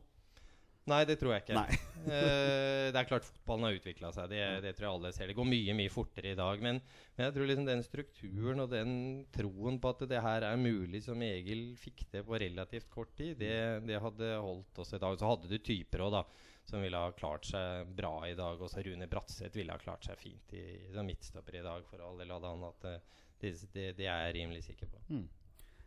Nei, 0.89 1.03
det 1.05 1.19
tror 1.21 1.35
jeg 1.35 1.45
ikke. 1.45 1.63
Eh, 2.01 2.87
det 2.89 2.97
er 2.97 3.05
klart 3.05 3.27
fotballen 3.27 3.67
har 3.67 3.75
utvikla 3.77 4.09
seg. 4.09 4.31
Det, 4.31 4.39
det 4.63 4.71
tror 4.73 4.87
jeg 4.87 4.95
alle 4.97 5.09
ser. 5.13 5.29
Det 5.29 5.35
går 5.37 5.45
mye 5.45 5.75
mye 5.77 5.91
fortere 5.93 6.31
i 6.31 6.37
dag. 6.39 6.63
Men, 6.65 6.79
men 7.13 7.27
jeg 7.27 7.35
tror 7.35 7.45
liksom 7.45 7.67
den 7.67 7.83
strukturen 7.85 8.63
og 8.63 8.71
den 8.71 8.95
troen 9.35 9.77
på 9.77 9.91
at 9.93 10.01
det 10.09 10.23
her 10.25 10.47
er 10.47 10.57
mulig, 10.57 11.03
som 11.05 11.21
Egil 11.21 11.75
fikk 11.77 12.07
til 12.09 12.25
på 12.25 12.39
relativt 12.41 12.89
kort 12.89 13.13
tid, 13.19 13.35
det, 13.37 13.53
det 13.85 13.99
hadde 14.01 14.31
holdt 14.41 14.81
oss 14.81 14.95
i 14.97 15.01
dag. 15.03 15.19
Så 15.21 15.29
hadde 15.29 15.51
du 15.51 15.59
typer 15.61 16.07
òg, 16.07 16.15
da. 16.17 16.23
Som 16.71 16.81
ville 16.81 17.03
ha 17.05 17.13
klart 17.13 17.45
seg 17.51 17.93
bra 18.01 18.15
i 18.25 18.33
dag. 18.39 18.57
Også 18.65 18.81
Rune 18.87 19.05
Bratseth 19.13 19.61
ville 19.61 19.77
ha 19.77 19.85
klart 19.85 20.09
seg 20.09 20.17
fint 20.17 20.57
i, 20.57 20.65
som 20.95 21.05
midtstopper 21.05 21.59
i 21.61 21.65
dag, 21.67 21.85
for 21.85 22.01
all 22.01 22.17
del 22.17 22.33
hadde 22.33 22.55
han 22.55 22.65
hatt 22.65 22.87
det. 22.87 22.97
Det, 23.45 23.53
det, 23.77 23.85
det 24.01 24.09
er 24.09 24.25
jeg 24.25 24.39
rimelig 24.41 24.65
sikker 24.71 24.89
på. 24.89 25.05
Mm. 25.13 25.27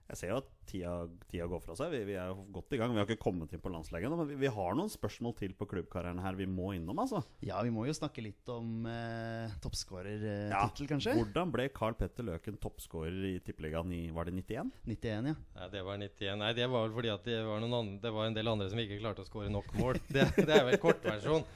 Jeg 0.04 0.18
ser 0.20 0.30
jo 0.34 0.38
at 0.42 0.48
tida, 0.68 0.90
tida 1.30 1.46
går 1.48 1.62
fra 1.64 1.74
seg. 1.78 1.92
Vi, 1.94 2.02
vi 2.10 2.16
er 2.20 2.28
jo 2.28 2.42
godt 2.52 2.74
i 2.76 2.78
gang. 2.80 2.92
Vi 2.92 3.00
har 3.00 3.08
ikke 3.08 3.22
kommet 3.24 3.54
inn 3.56 3.62
på 3.64 3.72
landslaget 3.72 4.08
ennå, 4.10 4.18
men 4.20 4.28
vi, 4.28 4.36
vi 4.42 4.50
har 4.52 4.76
noen 4.76 4.90
spørsmål 4.92 5.32
til 5.38 5.54
på 5.56 5.68
klubbkarrieren 5.70 6.20
her 6.20 6.36
vi 6.36 6.46
må 6.50 6.74
innom. 6.76 7.00
altså 7.00 7.22
Ja, 7.44 7.62
vi 7.64 7.72
må 7.72 7.86
jo 7.88 7.94
snakke 7.96 8.24
litt 8.24 8.52
om 8.52 8.84
eh, 8.90 9.54
toppskårertittel, 9.64 10.52
Ja, 10.52 10.66
kanskje. 10.92 11.16
Hvordan 11.16 11.54
ble 11.54 11.70
Carl 11.72 11.96
Petter 11.96 12.28
Løken 12.28 12.60
toppskårer 12.60 13.30
i 13.30 13.34
Tippeligaen 13.44 13.92
i 13.96 14.02
Var 14.14 14.28
det 14.28 14.36
91? 14.42 14.72
91, 14.92 15.32
ja. 15.32 15.36
Nei, 15.56 15.68
det 15.72 15.84
var 15.88 16.00
91. 16.04 16.40
Nei, 16.44 16.52
det 16.60 16.68
var 16.68 16.84
vel 16.86 16.96
fordi 17.00 17.14
at 17.14 17.28
det 17.30 17.40
var, 17.48 17.64
noen 17.64 17.78
andre, 17.80 18.00
det 18.04 18.16
var 18.18 18.28
en 18.28 18.36
del 18.36 18.52
andre 18.52 18.68
som 18.72 18.84
ikke 18.84 19.00
klarte 19.00 19.24
å 19.24 19.28
skåre 19.30 19.52
nok 19.52 19.72
mål. 19.80 20.02
Det, 20.14 20.28
det 20.36 20.52
er 20.52 20.66
vel 20.68 20.82
kortversjon. 20.82 21.48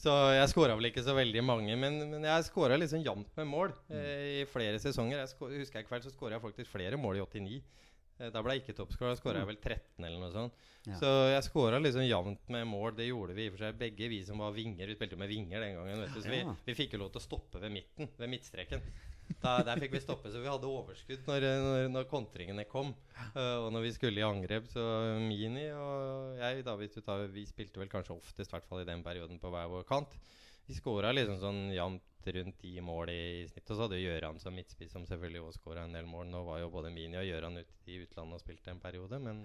Så 0.00 0.12
jeg 0.34 0.50
skåra 0.50 0.74
vel 0.76 0.90
ikke 0.90 1.04
så 1.06 1.14
veldig 1.16 1.42
mange, 1.46 1.74
men, 1.78 2.00
men 2.10 2.26
jeg 2.26 2.46
skåra 2.48 2.76
liksom 2.80 3.02
jevnt 3.04 3.30
med 3.38 3.46
mål 3.48 3.72
eh, 3.94 4.42
i 4.42 4.44
flere 4.50 4.80
sesonger. 4.82 5.22
Jeg 5.22 5.60
husker 5.62 5.80
jeg 5.80 5.88
kveld 5.88 6.04
så 6.04 6.12
skåra 6.12 6.36
jeg 6.36 6.44
faktisk 6.44 6.72
flere 6.74 6.98
mål 7.00 7.20
i 7.20 7.24
89. 7.24 7.60
Eh, 8.18 8.30
da 8.34 8.42
ble 8.44 8.56
jeg 8.56 8.64
ikke 8.64 8.76
toppscorer. 8.78 9.14
Da 9.14 9.20
skåra 9.20 9.42
jeg 9.42 9.50
vel 9.50 9.60
13 9.60 10.06
eller 10.06 10.20
noe 10.22 10.34
sånt. 10.34 10.68
Ja. 10.84 10.98
Så 11.00 11.10
jeg 11.32 11.46
skåra 11.46 11.80
liksom 11.80 12.04
jevnt 12.04 12.52
med 12.52 12.68
mål. 12.68 12.92
Det 12.98 13.08
gjorde 13.08 13.36
vi 13.36 13.46
i 13.46 13.50
og 13.50 13.56
for 13.56 13.66
seg 13.66 13.80
begge, 13.80 14.10
vi 14.12 14.20
som 14.26 14.42
var 14.44 14.54
vinger. 14.56 14.90
Vi 14.90 14.98
spilte 14.98 15.18
med 15.20 15.32
vinger 15.32 15.64
den 15.64 15.78
gangen. 15.78 16.04
Vet 16.04 16.14
du. 16.14 16.20
Så 16.20 16.30
vi, 16.30 16.44
vi 16.68 16.76
fikk 16.76 16.94
jo 16.94 17.02
lov 17.04 17.14
til 17.14 17.22
å 17.22 17.26
stoppe 17.26 17.62
ved 17.62 17.74
midten, 17.74 18.12
ved 18.20 18.32
midtstreken. 18.34 18.84
Da, 19.40 19.54
der 19.64 19.80
fikk 19.80 19.94
vi 19.96 20.02
stoppe, 20.02 20.28
så 20.28 20.40
vi 20.42 20.50
hadde 20.50 20.68
overskudd 20.68 21.24
når, 21.28 21.46
når, 21.64 21.86
når 21.92 22.08
kontringene 22.10 22.66
kom. 22.68 22.92
Uh, 23.32 23.64
og 23.64 23.70
når 23.72 23.86
vi 23.86 23.92
skulle 23.96 24.20
i 24.20 24.26
angrep, 24.26 24.68
så 24.68 24.84
Mini 25.24 25.70
og 25.72 26.36
jeg 26.42 26.64
da, 26.66 26.76
hvis 26.80 26.92
du 26.92 27.00
tar, 27.04 27.24
Vi 27.32 27.46
spilte 27.48 27.80
vel 27.80 27.88
kanskje 27.92 28.18
oftest, 28.18 28.50
i 28.50 28.56
hvert 28.56 28.68
fall 28.68 28.82
i 28.82 28.88
den 28.88 29.04
perioden, 29.06 29.40
på 29.40 29.52
hver 29.52 29.70
vår 29.72 29.86
kant. 29.88 30.12
Vi 30.66 30.74
skåra 30.78 31.12
liksom 31.12 31.38
sånn 31.42 31.62
jevnt 31.74 32.02
rundt 32.34 32.56
ti 32.58 32.70
mål 32.80 33.10
i, 33.12 33.20
i 33.42 33.48
snitt. 33.50 33.68
Og 33.68 33.76
så 33.76 33.84
hadde 33.84 33.98
Gjøran 34.00 34.38
som 34.40 34.54
midtspiss, 34.56 34.92
som 34.94 35.04
selvfølgelig 35.04 35.42
også 35.44 35.60
skåra 35.60 35.82
en 35.84 35.92
del 35.92 36.06
mål. 36.08 36.30
Nå 36.32 36.40
var 36.46 36.62
jo 36.62 36.70
både 36.72 36.92
Mini 36.94 37.18
og 37.20 37.26
Gjøran 37.28 37.58
ute 37.60 37.92
i 37.92 37.98
utlandet 38.00 38.38
og 38.38 38.40
spilte 38.40 38.72
en 38.72 38.80
periode, 38.80 39.18
men, 39.20 39.42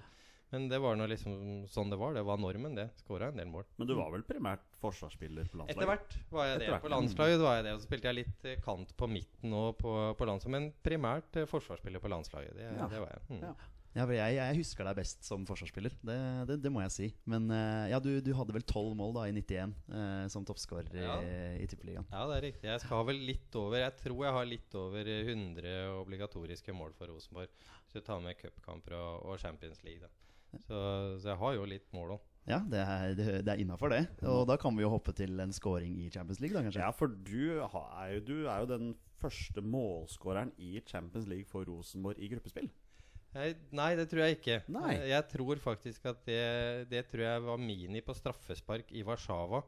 men 0.53 0.69
det 0.71 0.79
var 0.79 0.95
nå 0.95 1.07
liksom 1.11 1.33
sånn 1.67 1.91
det 1.91 1.99
var. 1.99 2.13
Det 2.15 2.23
var 2.23 2.39
normen, 2.39 2.77
det. 2.79 2.87
Skåra 3.03 3.27
en 3.33 3.41
del 3.41 3.51
mål. 3.51 3.65
Men 3.75 3.89
du 3.89 3.93
var 3.99 4.13
vel 4.15 4.23
primært 4.23 4.63
forsvarsspiller 4.79 5.51
på 5.51 5.59
landslaget? 5.59 5.75
Etter 5.75 5.91
hvert 5.91 6.15
var 6.37 6.47
jeg 6.53 6.61
det. 6.63 6.71
På 6.85 6.93
landslaget 6.95 7.43
var 7.43 7.57
jeg 7.59 7.67
det. 7.67 7.73
Og 7.75 7.81
så 7.83 7.89
spilte 7.89 8.07
jeg 8.13 8.19
litt 8.21 8.47
eh, 8.47 8.61
kant 8.63 8.95
på 8.95 9.11
midten 9.11 9.57
òg 9.59 9.75
på, 9.83 9.97
på 10.15 10.29
landslaget. 10.31 10.55
Men 10.55 10.71
primært 10.87 11.41
eh, 11.43 11.49
forsvarsspiller 11.51 11.99
på 11.99 12.13
landslaget. 12.15 12.55
Det, 12.55 12.71
Ja. 12.79 12.87
det 12.95 13.03
var 13.03 13.11
jeg. 13.17 13.27
Mm. 13.35 13.43
Ja. 13.49 13.53
Ja, 13.97 14.03
for 14.05 14.13
jeg, 14.13 14.35
jeg 14.37 14.57
husker 14.59 14.85
deg 14.85 14.97
best 14.99 15.23
som 15.25 15.45
forsvarsspiller, 15.49 15.95
det, 16.05 16.17
det, 16.47 16.57
det 16.61 16.69
må 16.71 16.83
jeg 16.83 16.91
si. 16.93 17.07
Men 17.25 17.47
eh, 17.51 17.87
ja, 17.89 17.97
du, 17.99 18.11
du 18.21 18.29
hadde 18.37 18.53
vel 18.53 18.65
tolv 18.69 18.93
mål 18.99 19.15
da 19.17 19.23
i 19.25 19.33
91 19.33 19.73
eh, 19.89 20.27
som 20.29 20.45
toppskårer 20.45 20.93
i, 20.93 21.01
Ja. 21.01 21.15
i 21.57 21.65
Tippeligaen. 21.71 22.05
Ja, 22.13 22.27
det 22.29 22.37
er 22.37 22.45
riktig. 22.51 22.69
Jeg 22.69 22.83
skal 22.85 23.05
vel 23.09 23.21
litt 23.31 23.57
over 23.57 23.81
Jeg 23.81 23.95
tror 24.03 24.21
jeg 24.27 24.35
har 24.37 24.45
litt 24.51 24.77
over 24.77 25.09
100 25.09 25.73
obligatoriske 26.03 26.75
mål 26.77 26.93
for 26.99 27.09
Rosenborg. 27.09 27.49
Hvis 27.87 27.97
du 27.97 28.05
tar 28.05 28.21
med 28.21 28.37
cupkamper 28.37 28.93
og, 28.99 29.25
og 29.33 29.39
Champions 29.41 29.81
League. 29.87 30.05
Da. 30.05 30.11
Så, 30.67 30.77
så 31.21 31.31
jeg 31.33 31.39
har 31.41 31.55
jo 31.57 31.65
litt 31.69 31.89
mål 31.93 32.15
òg. 32.19 32.25
Ja, 32.49 32.59
det 32.65 32.79
er, 32.81 33.11
det, 33.17 33.25
er 33.51 33.59
innafor 33.61 33.91
det. 33.93 34.03
Og 34.25 34.45
da 34.49 34.55
kan 34.57 34.73
vi 34.77 34.81
jo 34.85 34.89
hoppe 34.93 35.13
til 35.17 35.33
en 35.43 35.51
scoring 35.53 35.97
i 36.01 36.07
Champions 36.13 36.39
League, 36.41 36.55
da 36.55 36.63
kanskje. 36.65 36.81
Ja, 36.81 36.89
for 36.95 37.09
du, 37.11 37.59
ha- 37.73 38.05
er 38.07 38.21
du 38.25 38.47
er 38.49 38.63
jo 38.63 38.69
den 38.71 38.87
første 39.21 39.61
målskåreren 39.65 40.53
i 40.57 40.77
Champions 40.87 41.27
League 41.29 41.45
for 41.49 41.65
Rosenborg 41.69 42.17
i 42.21 42.29
gruppespill. 42.31 42.69
Nei, 43.35 43.91
det 43.99 44.07
tror 44.09 44.23
jeg 44.25 44.39
ikke. 44.39 44.55
Nei. 44.73 44.95
Jeg, 44.95 45.09
jeg 45.11 45.27
tror 45.35 45.59
faktisk 45.61 46.05
at 46.09 46.23
det, 46.25 46.39
det 46.89 47.03
tror 47.11 47.21
jeg 47.27 47.43
var 47.45 47.59
Mini 47.61 48.01
på 48.01 48.15
straffespark 48.17 48.89
i 48.97 49.03
Warszawa 49.05 49.61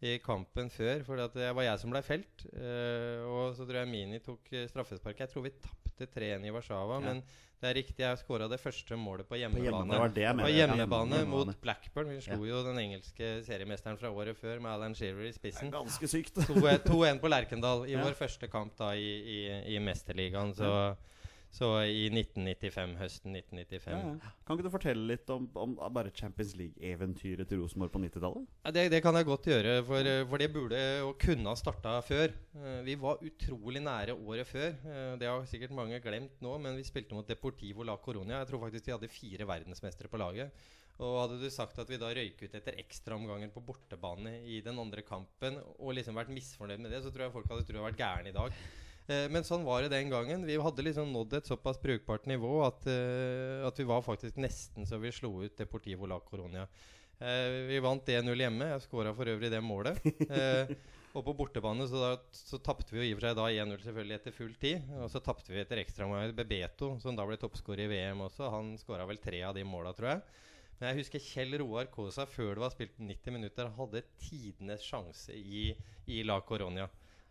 i 0.00 0.14
kampen 0.24 0.70
før. 0.72 1.02
For 1.04 1.18
det 1.34 1.50
var 1.56 1.66
jeg 1.66 1.80
som 1.82 1.90
ble 1.92 2.00
felt. 2.06 2.46
Uh, 2.54 3.26
og 3.28 3.56
så 3.58 3.66
tror 3.68 3.82
jeg 3.82 3.90
Mini 3.90 4.20
tok 4.24 4.46
eh, 4.54 4.68
straffespark. 4.70 5.18
Jeg 5.20 5.28
tror 5.34 5.44
vi 5.48 5.52
tapte 5.60 6.06
3-1 6.14 6.46
i 6.48 6.52
Warszawa, 6.54 7.00
Ja. 7.02 7.06
men 7.10 7.20
det 7.60 7.68
er 7.68 7.74
riktig, 7.76 8.00
jeg 8.00 8.16
skåra 8.22 8.46
det 8.48 8.56
første 8.62 8.96
målet 8.96 9.26
på 9.28 9.36
hjemmebane. 9.36 9.66
hjemmebane. 9.68 9.92
Det 9.92 10.00
var 10.00 10.14
det 10.16 10.22
jeg 10.24 10.36
På 10.38 10.48
hjemmebane 10.54 11.10
Ja, 11.12 11.18
hjemmebane. 11.20 11.28
mot 11.28 11.60
Blackburn. 11.60 12.08
Vi 12.14 12.22
slo 12.24 12.46
jo 12.48 12.62
den 12.64 12.78
engelske 12.80 13.28
seriemesteren 13.44 13.98
fra 14.00 14.08
året 14.08 14.38
før 14.40 14.62
med 14.64 14.70
Alan 14.72 14.94
Shearer 14.96 15.26
i 15.28 15.34
spissen. 15.36 15.68
ganske 15.74 16.08
sykt. 16.08 16.40
2-1 16.46 17.20
på 17.20 17.28
Lerkendal 17.28 17.84
i 17.84 17.92
Ja. 17.98 18.06
vår 18.06 18.16
første 18.16 18.48
kamp 18.48 18.72
da 18.80 18.94
i, 18.96 19.10
i, 19.20 19.40
i 19.74 19.78
Mesterligaen. 19.84 20.54
Så, 20.56 20.70
så 21.50 21.68
i 21.82 22.04
1995, 22.12 22.92
høsten 23.00 23.34
1995. 23.34 23.90
Ja, 23.90 23.98
ja. 24.14 24.30
Kan 24.46 24.56
ikke 24.56 24.66
du 24.68 24.72
fortelle 24.72 25.06
litt 25.10 25.30
om, 25.34 25.48
om 25.58 25.72
bare 25.92 26.12
Champions 26.14 26.52
League-eventyret 26.58 27.48
til 27.50 27.58
Rosenborg 27.62 27.90
på 27.94 28.02
90-tallet? 28.04 28.44
Ja, 28.66 28.72
det, 28.76 28.84
det 28.94 29.00
kan 29.02 29.18
jeg 29.18 29.26
godt 29.26 29.48
gjøre, 29.50 29.72
for, 29.88 30.10
for 30.30 30.42
det 30.44 30.50
burde 30.54 30.82
og 31.08 31.16
kunne 31.22 31.50
ha 31.50 31.56
starta 31.58 31.96
før. 32.06 32.30
Eh, 32.54 32.80
Vi 32.86 32.94
var 33.02 33.18
utrolig 33.26 33.82
nære 33.82 34.14
året 34.14 34.46
før. 34.46 34.76
Eh, 34.78 35.14
Det 35.18 35.26
har 35.30 35.48
sikkert 35.50 35.74
mange 35.74 35.98
glemt 36.04 36.38
nå, 36.44 36.54
men 36.62 36.78
vi 36.78 36.86
spilte 36.86 37.18
mot 37.18 37.26
Deportivo 37.26 37.82
la 37.86 37.98
Coronia. 37.98 38.44
Jeg 38.44 38.52
tror 38.52 38.62
faktisk 38.68 38.86
de 38.86 38.94
hadde 38.94 39.10
fire 39.10 39.48
verdensmestere 39.50 40.08
på 40.12 40.22
laget. 40.22 40.54
Og 41.00 41.14
hadde 41.22 41.38
du 41.40 41.48
sagt 41.50 41.78
at 41.80 41.88
vi 41.88 41.96
da 41.96 42.10
røyk 42.12 42.42
ut 42.44 42.54
etter 42.58 42.76
ekstraomganger 42.82 43.48
på 43.54 43.62
bortebane 43.64 44.34
i 44.52 44.58
den 44.62 44.76
andre 44.78 45.00
kampen, 45.02 45.56
og 45.80 45.94
liksom 45.96 46.14
vært 46.18 46.30
misfornøyd 46.34 46.82
med 46.84 46.92
det, 46.92 47.00
så 47.02 47.10
tror 47.10 47.24
jeg 47.26 47.32
folk 47.38 47.48
hadde 47.48 47.64
trodd 47.64 47.78
jeg 47.78 47.80
hadde 47.80 47.90
vært 47.90 48.02
gæren 48.04 48.28
i 48.28 48.34
dag. 48.36 48.58
Eh, 49.10 49.26
Men 49.32 49.46
sånn 49.46 49.66
var 49.66 49.82
det 49.82 49.90
den 49.94 50.12
gangen. 50.12 50.46
Vi 50.46 50.58
hadde 50.60 50.86
liksom 50.86 51.10
nådd 51.12 51.34
et 51.40 51.50
såpass 51.50 51.80
brukbart 51.82 52.28
nivå 52.30 52.60
at, 52.66 52.86
eh, 52.86 53.66
at 53.66 53.78
vi 53.78 53.88
var 53.88 54.04
faktisk 54.06 54.38
nesten 54.38 54.86
så 54.86 55.00
vi 55.02 55.10
slo 55.14 55.32
ut 55.42 55.56
Deportivo 55.58 56.06
la 56.06 56.20
Coronia. 56.22 56.68
Eh, 57.18 57.66
vi 57.68 57.80
vant 57.82 58.06
1-0 58.06 58.38
hjemme. 58.38 58.70
Jeg 58.70 58.86
skåra 58.86 59.14
for 59.16 59.28
øvrig 59.28 59.50
det 59.50 59.60
målet. 59.60 59.98
Og 61.10 61.24
på 61.26 61.34
bortebane 61.34 61.88
så, 61.90 61.98
da, 61.98 62.10
så 62.30 62.60
tapte 62.62 62.94
vi 62.94 63.00
jo 63.00 63.06
i 63.08 63.14
og 63.16 63.18
for 63.18 63.26
seg 63.26 63.38
da 63.40 63.48
1-0 63.50 63.82
selvfølgelig 63.82 64.14
etter 64.14 64.36
full 64.36 64.52
tid. 64.62 64.92
Og 65.02 65.10
så 65.10 65.18
tapte 65.18 65.50
vi 65.50 65.58
etter 65.58 65.82
ekstraomganger. 65.82 66.36
Bebeto, 66.38 66.92
som 67.02 67.18
da 67.18 67.26
ble 67.26 67.40
toppskårer 67.40 67.88
i 67.88 67.90
VM 67.90 68.22
også, 68.28 68.46
han 68.54 68.76
skåra 68.78 69.08
vel 69.10 69.18
tre 69.18 69.42
av 69.42 69.58
de 69.58 69.66
måla, 69.66 69.90
tror 69.96 70.12
jeg. 70.12 70.22
Men 70.78 70.92
jeg 70.92 71.02
husker 71.02 71.20
Kjell 71.26 71.58
Roar 71.60 71.90
Kaasa 71.92 72.24
før 72.30 72.54
det 72.54 72.62
var 72.62 72.70
spilt 72.72 72.94
90 73.02 73.34
minutter, 73.34 73.74
hadde 73.74 74.06
tidenes 74.22 74.86
sjanse 74.86 75.34
i, 75.34 75.74
i 76.08 76.22
La 76.24 76.38
Coronia. 76.46 76.86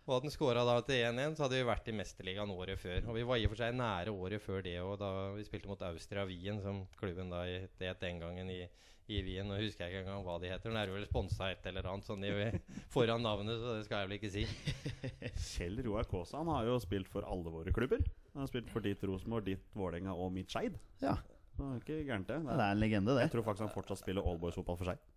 Og 0.09 0.15
hadde 0.15 0.25
han 0.25 0.33
skåra 0.33 0.61
da 0.65 0.79
til 0.81 1.03
1-1, 1.05 1.35
så 1.37 1.43
hadde 1.45 1.57
vi 1.59 1.65
vært 1.67 1.89
i 1.91 1.93
Mesterligaen 1.93 2.49
året 2.49 2.79
før. 2.81 3.03
Og 3.11 3.13
vi 3.13 3.25
var 3.29 3.37
i 3.37 3.43
og 3.45 3.51
for 3.51 3.61
seg 3.61 3.75
nære 3.77 4.09
året 4.09 4.41
før 4.41 4.63
det 4.65 4.79
òg, 4.81 4.95
da 4.97 5.09
vi 5.35 5.43
spilte 5.45 5.69
mot 5.69 5.83
Austria 5.85 6.23
Wien, 6.25 6.57
som 6.63 6.79
klubben 6.97 7.29
da 7.29 7.43
het 7.45 8.01
den 8.01 8.17
gangen 8.23 8.49
i, 8.49 8.63
i 9.05 9.19
Wien. 9.27 9.53
Og 9.53 9.61
husker 9.61 9.85
jeg 9.85 9.93
ikke 9.93 10.07
engang 10.07 10.25
hva 10.25 10.39
de 10.41 10.49
heter. 10.49 10.73
Den 10.73 10.79
er 10.81 10.89
jo 10.89 10.95
vel 10.97 11.05
sponsa 11.05 11.51
et 11.53 11.69
eller 11.69 11.91
annet 11.91 12.09
sånn 12.09 12.25
foran 12.95 13.21
navnet, 13.21 13.61
så 13.61 13.75
det 13.77 13.85
skal 13.85 14.01
jeg 14.01 14.09
vel 14.09 14.17
ikke 14.17 14.33
si. 14.33 14.47
Kjell 15.51 15.77
Roar 15.85 16.09
Kaasa 16.09 16.41
han 16.41 16.49
har 16.55 16.65
jo 16.71 16.81
spilt 16.81 17.13
for 17.13 17.29
alle 17.29 17.53
våre 17.53 17.75
klubber. 17.77 18.01
Han 18.33 18.47
har 18.47 18.49
spilt 18.49 18.73
for 18.73 18.89
ditt 18.89 19.05
Rosenborg, 19.05 19.45
ditt 19.45 19.77
Vålerenga 19.77 20.17
og 20.17 20.33
mitt 20.33 20.49
Skeid. 20.49 20.81
Ja, 21.05 21.19
det 21.53 21.69
er 21.69 21.85
ikke 21.85 22.01
gærent, 22.09 22.33
det. 22.33 22.41
det 22.49 22.57
er 22.57 22.73
en 22.73 22.81
legende, 22.81 23.13
det. 23.13 23.27
Jeg 23.27 23.35
tror 23.37 23.51
faktisk 23.51 23.67
han 23.67 23.75
fortsatt 23.77 24.01
spiller 24.01 24.25
allboys-fotball 24.25 24.81
for 24.81 24.89
seg. 24.95 25.08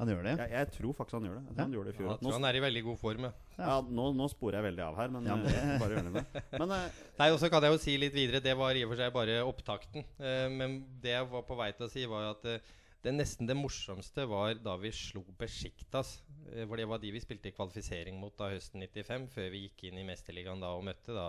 Han 0.00 0.10
gjør 0.10 0.24
det. 0.26 0.32
Jeg, 0.42 0.50
jeg 0.50 0.68
tror 0.74 0.94
faktisk 0.98 1.16
han 1.20 1.26
gjør 1.28 1.36
det. 1.38 1.54
Han 1.60 1.74
gjorde 1.76 1.90
det 1.90 1.94
i 1.94 1.98
fjor. 2.00 2.06
Ja, 2.08 2.14
jeg 2.14 2.20
tror 2.22 2.32
nå, 2.32 2.34
han 2.34 2.46
er 2.48 2.56
i 2.58 2.62
veldig 2.64 2.80
god 2.88 2.96
form. 2.98 3.26
Ja. 3.28 3.32
ja, 3.58 3.74
nå, 3.98 4.06
nå 4.18 4.26
sporer 4.32 4.56
jeg 4.58 4.66
veldig 4.66 4.82
av 4.88 4.96
her, 4.98 5.12
men 5.14 5.28
Ja, 5.30 5.36
men- 5.42 5.52
eh, 5.54 5.74
bare 5.78 5.94
gjør 5.98 6.08
det 6.08 6.14
med. 6.16 6.38
Men 6.58 6.72
uh, 6.74 7.02
Nei, 7.20 7.28
og 7.30 7.38
så 7.42 7.50
kan 7.52 7.62
jeg 7.66 7.76
jo 7.76 7.82
si 7.84 7.94
litt 8.02 8.16
videre. 8.16 8.40
Det 8.42 8.56
var 8.58 8.74
i 8.74 8.82
og 8.86 8.90
for 8.90 9.02
seg 9.04 9.12
bare 9.14 9.36
opptakten. 9.46 10.06
Uh, 10.18 10.48
men 10.50 10.80
det 11.04 11.14
jeg 11.14 11.28
var 11.30 11.46
på 11.46 11.58
vei 11.60 11.70
til 11.78 11.86
å 11.86 11.92
si, 11.92 12.08
var 12.10 12.32
at 12.32 12.48
eh, 12.50 12.74
det 13.04 13.12
nesten 13.12 13.48
det 13.48 13.56
morsomste 13.58 14.24
var 14.30 14.56
da 14.64 14.74
vi 14.80 14.90
slo 14.94 15.20
Besjiktas. 15.38 16.16
Eh, 16.54 16.64
for 16.64 16.80
det 16.80 16.86
var 16.88 17.02
de 17.02 17.10
vi 17.12 17.20
spilte 17.20 17.50
i 17.50 17.56
kvalifisering 17.56 18.16
mot 18.20 18.36
da 18.38 18.48
høsten 18.52 18.80
95, 18.80 19.26
før 19.34 19.50
vi 19.52 19.64
gikk 19.66 19.84
inn 19.90 20.00
i 20.00 20.06
Mesterligaen 20.08 20.62
da 20.62 20.72
og 20.76 20.86
møtte 20.88 21.16
da 21.16 21.26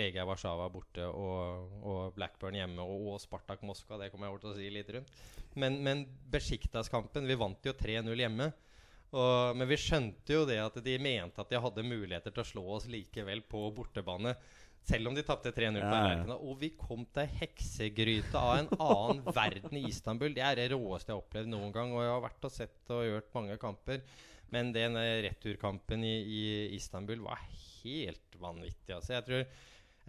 Legia 0.00 0.24
Warszawa 0.28 0.70
borte 0.72 1.04
og, 1.08 1.74
og 1.84 2.14
Blackburn 2.16 2.56
hjemme 2.56 2.84
og, 2.84 3.10
og 3.12 3.20
Spartak 3.20 3.64
Moskva. 3.66 4.00
Det 4.00 4.12
kommer 4.12 4.28
jeg 4.28 4.36
over 4.36 4.44
til 4.44 4.54
å 4.54 4.56
si 4.56 4.70
litt 4.72 4.94
rundt. 4.96 5.12
Men, 5.58 5.78
men 5.84 6.06
Besjiktas-kampen 6.32 7.28
Vi 7.28 7.36
vant 7.38 7.68
jo 7.68 7.76
3-0 7.76 8.24
hjemme. 8.24 8.48
Og, 9.08 9.56
men 9.56 9.68
vi 9.68 9.78
skjønte 9.80 10.34
jo 10.34 10.46
det 10.48 10.58
at 10.60 10.80
de 10.84 10.96
mente 11.00 11.40
at 11.40 11.52
de 11.52 11.60
hadde 11.60 11.84
muligheter 11.84 12.32
til 12.32 12.44
å 12.44 12.48
slå 12.48 12.64
oss 12.76 12.88
likevel 12.92 13.40
på 13.48 13.62
bortebane. 13.76 14.34
Selv 14.88 15.10
om 15.10 15.16
de 15.16 15.24
tapte 15.26 15.52
3-0 15.52 15.82
på 15.82 16.00
ja. 16.00 16.36
Og 16.38 16.56
vi 16.62 16.70
kom 16.78 17.04
til 17.12 17.28
heksegryte 17.42 18.40
av 18.40 18.54
en 18.62 18.70
annen 18.78 19.22
verden 19.40 19.76
i 19.76 19.84
Istanbul. 19.90 20.32
Det 20.36 20.44
er 20.44 20.56
det 20.56 20.70
råeste 20.72 21.12
jeg 21.12 21.18
har 21.18 21.24
opplevd 21.24 21.52
noen 21.52 21.74
gang. 21.74 21.92
Og 21.92 22.04
jeg 22.04 22.14
har 22.14 22.24
vært 22.24 22.48
og 22.48 22.54
sett 22.54 22.92
og 22.94 23.08
hørt 23.18 23.32
mange 23.36 23.58
kamper. 23.60 24.04
Men 24.54 24.72
den 24.72 24.96
eh, 24.96 25.18
returkampen 25.26 26.04
i, 26.08 26.14
i 26.24 26.44
Istanbul 26.78 27.20
var 27.26 27.42
helt 27.82 28.38
vanvittig. 28.40 28.94
Altså. 28.96 29.18
Jeg 29.18 29.26
tror 29.26 29.44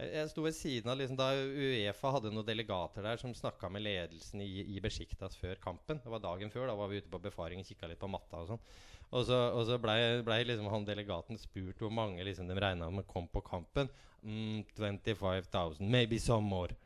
jeg 0.00 0.30
sto 0.30 0.44
ved 0.46 0.56
siden 0.56 0.88
av 0.88 0.96
liksom, 0.96 1.18
da 1.18 1.28
Uefa 1.36 2.14
hadde 2.14 2.30
noen 2.32 2.46
delegater 2.46 3.04
der 3.04 3.20
som 3.20 3.34
snakka 3.36 3.68
med 3.72 3.84
ledelsen 3.84 4.40
i, 4.40 4.62
i 4.72 4.80
Besjiktas 4.80 5.36
før 5.36 5.60
kampen. 5.60 6.00
Det 6.00 6.12
var 6.12 6.22
dagen 6.24 6.52
før. 6.52 6.70
Da 6.70 6.76
var 6.78 6.88
vi 6.88 7.02
ute 7.02 7.12
på 7.12 7.20
befaring 7.20 7.60
og 7.60 7.68
kikka 7.68 7.90
litt 7.90 8.00
på 8.00 8.08
matta 8.08 8.40
og 8.40 8.54
sånn. 8.54 8.64
Og 9.10 9.24
så, 9.26 9.38
og 9.56 9.64
så 9.66 9.78
ble, 9.82 9.96
ble 10.26 10.36
liksom 10.46 10.68
han 10.70 10.86
delegaten 10.86 11.38
spurt 11.40 11.80
hvor 11.82 11.90
mange 11.90 12.22
liksom, 12.26 12.46
de 12.46 12.58
regna 12.62 12.90
med 12.94 13.08
kom 13.10 13.26
på 13.30 13.42
kampen. 13.42 13.90
Mm, 14.22 14.62
25 14.76 15.50
000, 15.50 15.80
maybe 15.80 16.20
some 16.22 16.46
more. 16.46 16.76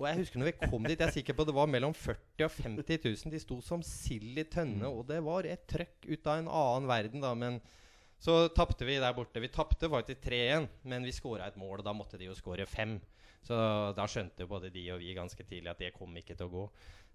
Og 0.00 0.06
jeg 0.08 0.22
husker 0.22 0.40
når 0.40 0.48
vi 0.48 0.68
kom 0.70 0.86
dit, 0.88 0.96
jeg 0.96 1.06
er 1.06 1.12
sikker 1.12 1.36
på 1.36 1.44
det 1.44 1.54
var 1.54 1.68
mellom 1.68 1.92
40 1.92 2.46
og 2.46 2.54
50 2.56 3.02
000. 3.04 3.32
De 3.34 3.40
sto 3.42 3.58
som 3.62 3.82
sild 3.84 4.38
i 4.40 4.46
tønne, 4.48 4.88
og 4.88 5.04
det 5.10 5.20
var 5.26 5.44
et 5.44 5.66
trøkk 5.68 6.08
ut 6.08 6.30
av 6.30 6.40
en 6.40 6.48
annen 6.48 6.88
verden, 6.88 7.20
da. 7.20 7.34
Men 7.36 7.60
så 8.20 8.46
tapte 8.56 8.88
vi 8.88 8.96
der 9.00 9.12
borte. 9.16 9.42
Vi 9.44 9.52
tapte 9.52 9.90
faktisk 9.92 10.24
3-1, 10.24 10.70
men 10.88 11.04
vi 11.04 11.12
skåra 11.12 11.50
et 11.50 11.60
mål, 11.60 11.82
og 11.82 11.84
da 11.84 11.94
måtte 11.96 12.20
de 12.20 12.30
jo 12.30 12.36
skåre 12.38 12.64
fem. 12.68 12.96
Så 13.44 13.56
da 13.96 14.06
skjønte 14.08 14.48
både 14.48 14.72
de 14.72 14.86
og 14.92 15.00
vi 15.00 15.14
ganske 15.16 15.44
tidlig 15.44 15.70
at 15.72 15.80
det 15.80 15.94
kom 15.96 16.16
ikke 16.16 16.36
til 16.36 16.48
å 16.48 16.54
gå. 16.54 16.64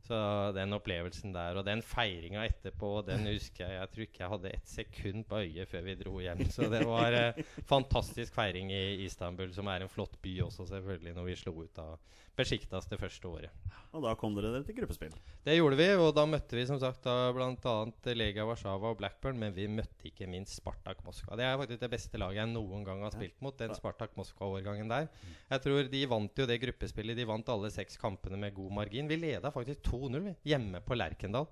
Så 0.06 0.18
den 0.54 0.76
opplevelsen 0.78 1.34
der, 1.34 1.58
og 1.58 1.65
den 1.65 1.82
feiringa 1.82 2.44
etterpå, 2.46 3.00
den 3.08 3.26
husker 3.32 3.65
jeg. 3.65 3.80
Jeg 3.80 3.91
tror 3.91 4.06
ikke 4.06 4.22
jeg 4.22 4.34
hadde 4.36 4.52
ett 4.54 4.70
sekund 4.70 5.26
på 5.30 5.39
øyet 5.41 5.72
før 5.72 5.88
vi 5.88 5.96
dro 5.98 6.20
hjem. 6.22 6.44
Så 6.54 6.70
det 6.70 6.84
var 6.86 7.18
eh, 7.18 7.39
fantastisk 7.65 8.36
feiring 8.38 8.70
i 8.76 8.84
Istanbul, 9.08 9.50
som 9.56 9.72
er 9.74 9.82
en 9.82 9.89
flott 9.89 10.20
by 10.22 10.36
også, 10.46 10.68
selvfølgelig, 10.76 11.15
når 11.18 11.30
vi 11.32 11.39
slo 11.41 11.56
ut 11.63 11.82
av 11.82 11.98
Besjiktas 12.36 12.89
det 12.91 13.00
første 13.00 13.30
året. 13.30 13.65
Og 13.95 14.04
da 14.04 14.12
kom 14.19 14.34
dere 14.36 14.50
dere 14.52 14.65
til 14.67 14.76
gruppespill. 14.76 15.13
Det 15.45 15.54
gjorde 15.56 15.78
vi, 15.80 15.88
og 15.95 16.10
da 16.17 16.26
møtte 16.28 16.58
vi 16.58 16.65
som 16.67 16.80
sagt 16.82 17.06
da 17.06 17.32
bl.a. 17.32 17.76
Lega 18.12 18.43
Warszawa 18.48 18.91
og 18.91 18.98
Blackburn, 19.00 19.39
men 19.39 19.54
vi 19.56 19.69
møtte 19.71 20.10
ikke 20.10 20.28
minst 20.28 20.58
Spartak 20.60 21.00
Moskva. 21.06 21.38
Det 21.39 21.45
er 21.48 21.56
faktisk 21.62 21.84
det 21.86 21.91
beste 21.93 22.19
laget 22.19 22.41
jeg 22.41 22.52
noen 22.52 22.84
gang 22.84 23.06
har 23.06 23.15
spilt 23.15 23.39
mot, 23.45 23.56
den 23.60 23.71
Spartak 23.78 24.17
Moskva-årgangen 24.19 24.91
der. 24.91 25.08
Jeg 25.54 25.63
tror 25.63 25.91
De 25.95 26.02
vant 26.12 26.41
jo 26.43 26.50
det 26.50 26.60
gruppespillet. 26.65 27.15
De 27.15 27.28
vant 27.30 27.54
alle 27.56 27.71
seks 27.71 27.95
kampene 28.02 28.39
med 28.41 28.56
god 28.58 28.74
margin. 28.82 29.08
Vi 29.08 29.19
leda 29.21 29.54
faktisk 29.56 29.88
2-0 29.88 30.34
hjemme 30.43 30.84
på 30.84 31.00
Lerkendal 31.00 31.48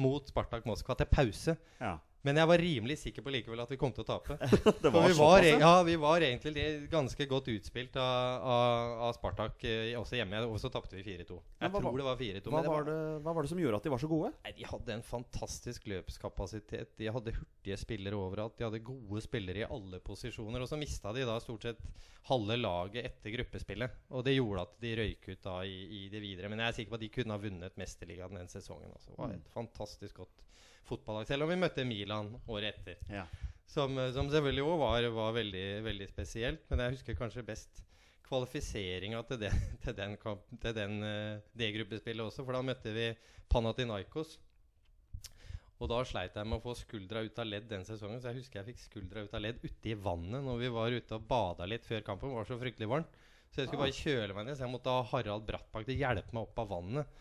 mot 0.00 0.32
Spartak 0.32 0.64
Moskva 0.64 0.96
til 0.96 1.12
pause. 1.12 1.58
Ja. 1.82 1.98
Men 2.22 2.38
jeg 2.38 2.46
var 2.46 2.60
rimelig 2.62 2.96
sikker 3.00 3.24
på 3.26 3.32
likevel 3.34 3.60
at 3.64 3.70
vi 3.72 3.76
kom 3.80 3.90
til 3.94 4.04
å 4.04 4.06
tape. 4.06 4.36
Det 4.82 4.90
var 4.94 5.08
vi 5.10 5.14
var, 5.18 5.46
ja. 5.46 5.70
vi 5.86 5.96
var 5.98 6.22
egentlig 6.22 6.64
ganske 6.92 7.26
godt 7.26 7.48
utspilt 7.50 7.96
av, 7.98 8.44
av, 8.46 8.92
av 9.08 9.16
Spartak 9.16 9.64
eh, 9.66 9.88
også 9.98 10.20
hjemme. 10.20 10.44
Og 10.46 10.54
så 10.62 10.70
tapte 10.70 10.94
vi 10.94 11.02
4-2. 11.02 11.38
Jeg 11.64 11.74
var- 11.74 11.82
tror 11.82 11.98
det 11.98 12.06
var 12.06 12.20
4-2. 12.20 12.44
Hva 12.46 12.60
men 12.60 12.70
var, 12.70 12.86
det, 12.86 12.98
hva 13.24 13.34
var 13.34 13.42
det 13.42 13.50
som 13.50 13.62
gjorde 13.62 13.80
at 13.80 13.88
de 13.88 13.94
var 13.94 14.02
så 14.04 14.10
gode? 14.12 14.30
Nei, 14.46 14.54
De 14.60 14.68
hadde 14.70 14.94
en 14.94 15.02
fantastisk 15.06 15.88
løpskapasitet. 15.90 16.94
De 17.00 17.10
hadde 17.16 17.34
hurtige 17.40 17.80
spillere 17.82 18.20
overalt. 18.20 18.54
De 18.60 18.68
hadde 18.68 18.82
gode 18.86 19.24
spillere 19.26 19.64
i 19.64 19.66
alle 19.66 19.98
posisjoner. 20.06 20.62
Og 20.62 20.70
så 20.70 20.78
mista 20.78 21.14
de 21.16 21.26
da 21.26 21.40
stort 21.42 21.66
sett 21.66 21.82
halve 22.30 22.54
laget 22.60 23.10
etter 23.10 23.34
gruppespillet. 23.34 23.98
Og 24.14 24.22
det 24.28 24.36
gjorde 24.36 24.68
at 24.68 24.78
de 24.84 24.94
røyk 25.02 25.26
ut 25.32 25.42
da 25.42 25.58
i, 25.66 26.04
i 26.04 26.06
det 26.12 26.22
videre. 26.22 26.52
Men 26.52 26.62
jeg 26.62 26.70
er 26.70 26.78
sikker 26.78 26.94
på 26.94 27.00
at 27.00 27.06
de 27.08 27.10
kunne 27.18 27.34
ha 27.34 27.42
vunnet 27.42 27.82
Mesterligaen 27.82 28.38
den 28.38 28.52
sesongen. 28.52 28.94
Altså. 28.94 29.10
Det 29.10 29.18
var 29.24 29.34
et 29.34 29.52
fantastisk 29.58 30.22
godt 30.22 30.46
fotballag. 30.88 31.26
Selv 31.28 31.46
om 31.46 31.52
vi 31.52 31.58
møtte 31.62 31.84
Milan 31.88 32.32
året 32.50 32.76
etter. 32.78 33.00
Ja. 33.12 33.24
Som, 33.72 33.96
eh, 33.98 34.10
som 34.14 34.28
selvfølgelig 34.32 34.66
òg 34.68 34.78
var, 34.82 35.08
var 35.14 35.34
veldig, 35.38 35.66
veldig 35.86 36.08
spesielt. 36.10 36.64
Men 36.70 36.84
jeg 36.86 36.96
husker 36.98 37.18
kanskje 37.18 37.44
best 37.46 37.82
kvalifiseringa 38.28 39.20
til, 39.28 39.42
det, 39.44 39.52
til, 39.84 39.96
den, 39.98 40.16
kamp- 40.20 40.48
til 40.62 40.76
den, 40.76 40.98
eh, 41.06 41.42
det 41.58 41.72
gruppespillet 41.76 42.24
også. 42.26 42.44
For 42.46 42.56
da 42.56 42.64
møtte 42.66 42.94
vi 42.96 43.10
Panathinaikos. 43.52 44.38
Og 45.82 45.88
da 45.90 45.98
sleit 46.06 46.36
jeg 46.38 46.46
med 46.46 46.60
å 46.60 46.62
få 46.62 46.76
skuldra 46.78 47.24
ut 47.26 47.38
av 47.42 47.48
ledd 47.48 47.64
den 47.70 47.82
sesongen. 47.84 48.20
Så 48.22 48.30
jeg 48.30 48.38
husker 48.42 48.60
jeg 48.60 48.68
fikk 48.70 48.82
skuldra 48.84 49.24
ut 49.26 49.32
av 49.34 49.42
ledd 49.42 49.58
ute 49.64 49.90
i 49.90 49.96
vannet 49.98 50.44
når 50.46 50.60
vi 50.60 50.68
var 50.70 50.94
ute 50.94 51.16
og 51.18 51.24
bada 51.26 51.66
litt 51.66 51.88
før 51.88 52.04
kampen. 52.06 52.30
Det 52.30 52.38
var 52.38 52.46
så 52.52 52.58
fryktelig 52.60 52.90
varmt. 52.92 53.16
Så 53.52 53.60
jeg 53.60 53.68
skulle 53.68 53.82
bare 53.82 53.96
kjøle 53.96 54.36
meg 54.36 54.46
ned. 54.46 54.56
Så 54.56 54.62
jeg 54.64 54.72
måtte 54.72 54.92
ha 54.94 55.02
Harald 55.10 55.42
Brattbakk 55.48 55.88
til 55.88 55.96
å 55.96 56.00
hjelpe 56.04 56.36
meg 56.36 56.46
opp 56.46 56.60
av 56.62 56.70
vannet. 56.70 57.18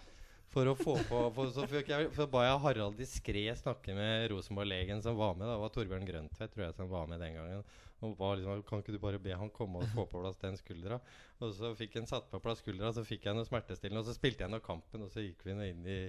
For 0.52 0.68
å 0.68 0.74
få 0.76 0.98
på 1.08 1.20
for, 1.36 1.52
Så 1.56 1.64
fikk 1.72 1.94
jeg, 1.94 2.10
for 2.16 2.28
ba 2.32 2.44
jeg 2.44 2.64
Harald 2.66 2.98
diskré 3.00 3.46
snakke 3.56 3.96
med 3.96 4.28
Rosenborg-legen 4.34 5.00
som 5.04 5.16
var 5.16 5.38
med. 5.38 5.48
Da 5.48 5.56
Det 5.56 5.62
var 5.64 5.72
Torbjørn 5.78 6.10
Grøntvedt 6.10 6.54
tror 6.56 6.66
jeg 6.66 6.76
som 6.76 6.90
var 6.92 7.08
med 7.08 7.24
den 7.24 7.38
gangen. 7.40 7.64
Og 8.02 8.16
ba 8.18 8.34
liksom, 8.36 8.64
Kan 8.68 8.82
ikke 8.82 8.96
du 8.96 9.00
bare 9.00 9.22
be 9.22 9.38
han 9.38 9.52
komme 9.54 9.80
og 9.80 9.94
få 9.94 10.08
på 10.10 10.20
plass 10.24 10.40
den 10.42 10.58
skuldra? 10.60 10.98
Og 11.40 11.54
så 11.56 11.72
fikk 11.78 11.96
han 12.00 12.10
satt 12.10 12.28
på 12.32 12.42
plass 12.44 12.60
skuldra, 12.64 12.92
så 12.92 13.06
fikk 13.08 13.30
jeg 13.30 13.38
noe 13.38 13.48
smertestillende. 13.48 14.02
Og 14.04 14.10
så 14.10 14.18
spilte 14.18 14.44
jeg 14.44 14.52
noe 14.52 14.66
kampen, 14.66 15.06
og 15.06 15.14
så 15.14 15.24
gikk 15.24 15.46
vi 15.46 15.56
inn 15.56 15.88
i, 15.88 16.02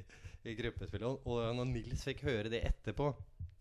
i 0.48 0.56
gruppespillet. 0.58 1.06
Og, 1.06 1.28
og 1.28 1.54
når 1.60 1.70
Nils 1.70 2.02
fikk 2.08 2.24
høre 2.26 2.50
det 2.50 2.64
etterpå, 2.72 3.12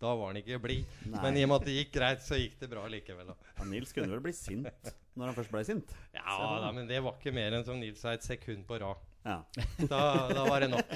da 0.01 0.15
var 0.17 0.31
han 0.31 0.41
ikke 0.41 0.57
blid. 0.63 0.97
Men 1.13 1.37
i 1.37 1.45
og 1.45 1.51
med 1.51 1.59
at 1.59 1.69
det 1.69 1.77
gikk 1.77 1.93
greit, 1.99 2.25
så 2.25 2.39
gikk 2.39 2.57
det 2.63 2.71
bra 2.71 2.87
likevel. 2.89 3.29
Ja, 3.35 3.69
Nils 3.69 3.93
kunne 3.93 4.15
vel 4.15 4.25
bli 4.25 4.33
sint 4.33 4.89
når 5.13 5.27
han 5.29 5.35
først 5.37 5.53
ble 5.53 5.61
sint. 5.67 5.93
Ja 6.15 6.39
da, 6.63 6.71
men 6.73 6.87
det 6.89 7.03
var 7.03 7.19
ikke 7.19 7.35
mer 7.35 7.53
enn 7.53 7.67
som 7.67 7.77
Nils 7.77 8.01
sa, 8.01 8.15
et 8.15 8.25
sekund 8.25 8.65
på 8.65 8.79
rad. 8.81 9.10
Ja. 9.23 9.37
Da, 9.91 10.01
da 10.33 10.43
var 10.49 10.63
det 10.63 10.69
nok. 10.71 10.93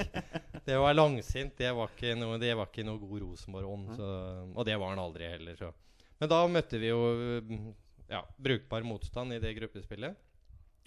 Det 0.65 0.77
var 0.81 0.95
langsint. 0.97 1.53
Det 1.57 1.71
var 1.77 1.91
ikke 1.93 2.15
noe, 2.17 2.39
det 2.41 2.53
var 2.57 2.69
ikke 2.71 2.85
noe 2.87 3.01
god 3.01 3.21
Rosenborg-ånd. 3.25 3.99
Og 4.55 4.65
det 4.65 4.77
var 4.81 4.93
han 4.95 5.01
aldri 5.03 5.27
heller. 5.29 5.57
Så. 5.59 5.71
Men 6.21 6.31
da 6.31 6.39
møtte 6.49 6.79
vi 6.81 6.89
jo 6.89 6.99
mm, 7.45 7.67
ja, 8.09 8.23
brukbar 8.37 8.85
motstand 8.87 9.35
i 9.35 9.41
det 9.43 9.53
gruppespillet. 9.59 10.15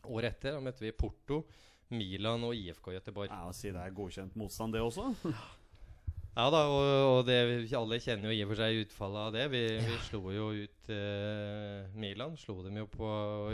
Året 0.08 0.36
etter 0.38 0.56
da 0.56 0.62
møtte 0.64 0.82
vi 0.86 0.94
Porto, 0.96 1.42
Milan 1.94 2.44
og 2.46 2.54
IFK 2.56 2.90
Göteborg. 2.96 3.30
ja, 3.32 3.52
Si 3.56 3.70
det 3.74 3.80
er 3.82 3.94
godkjent 3.96 4.36
motstand, 4.38 4.74
det 4.76 4.82
også. 4.84 5.10
Ja 6.38 6.44
da, 6.54 6.58
og, 6.70 6.84
og 7.10 7.20
det, 7.26 7.34
alle 7.74 7.96
kjenner 7.98 8.30
jo 8.30 8.36
i 8.36 8.44
og 8.44 8.52
for 8.52 8.60
seg 8.60 8.76
utfallet 8.84 9.22
av 9.24 9.32
det. 9.34 9.46
Vi, 9.50 9.62
vi 9.82 9.96
slo 10.06 10.20
jo 10.30 10.44
ut 10.54 10.90
eh, 10.94 11.88
Milan. 11.98 12.36
Slo 12.38 12.60
dem 12.62 12.76
jo 12.78 12.84
på 12.92 13.08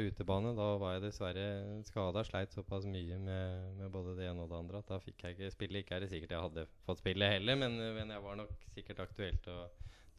utebane. 0.05 0.51
Da 0.53 0.67
var 0.83 0.99
jeg 0.99 1.07
dessverre 1.07 1.47
skada. 1.89 2.21
Sleit 2.29 2.53
såpass 2.53 2.85
mye 2.85 3.17
med, 3.23 3.71
med 3.79 3.89
både 3.95 4.19
det 4.19 4.27
ene 4.29 4.45
og 4.45 4.53
det 4.53 4.59
andre 4.59 4.83
at 4.85 4.93
da 4.93 4.99
fikk 5.01 5.25
jeg 5.25 5.39
ikke 5.39 5.55
spille. 5.55 5.81
Ikke 5.81 5.97
er 5.97 6.05
det 6.05 6.11
sikkert 6.13 6.37
jeg 6.37 6.45
hadde 6.45 6.67
fått 6.85 7.01
spille 7.01 7.31
heller, 7.33 7.57
men, 7.63 7.81
men 7.97 8.13
jeg 8.13 8.27
var 8.27 8.37
nok 8.43 8.69
sikkert 8.77 9.01
aktuelt 9.07 9.49
å, 9.49 9.59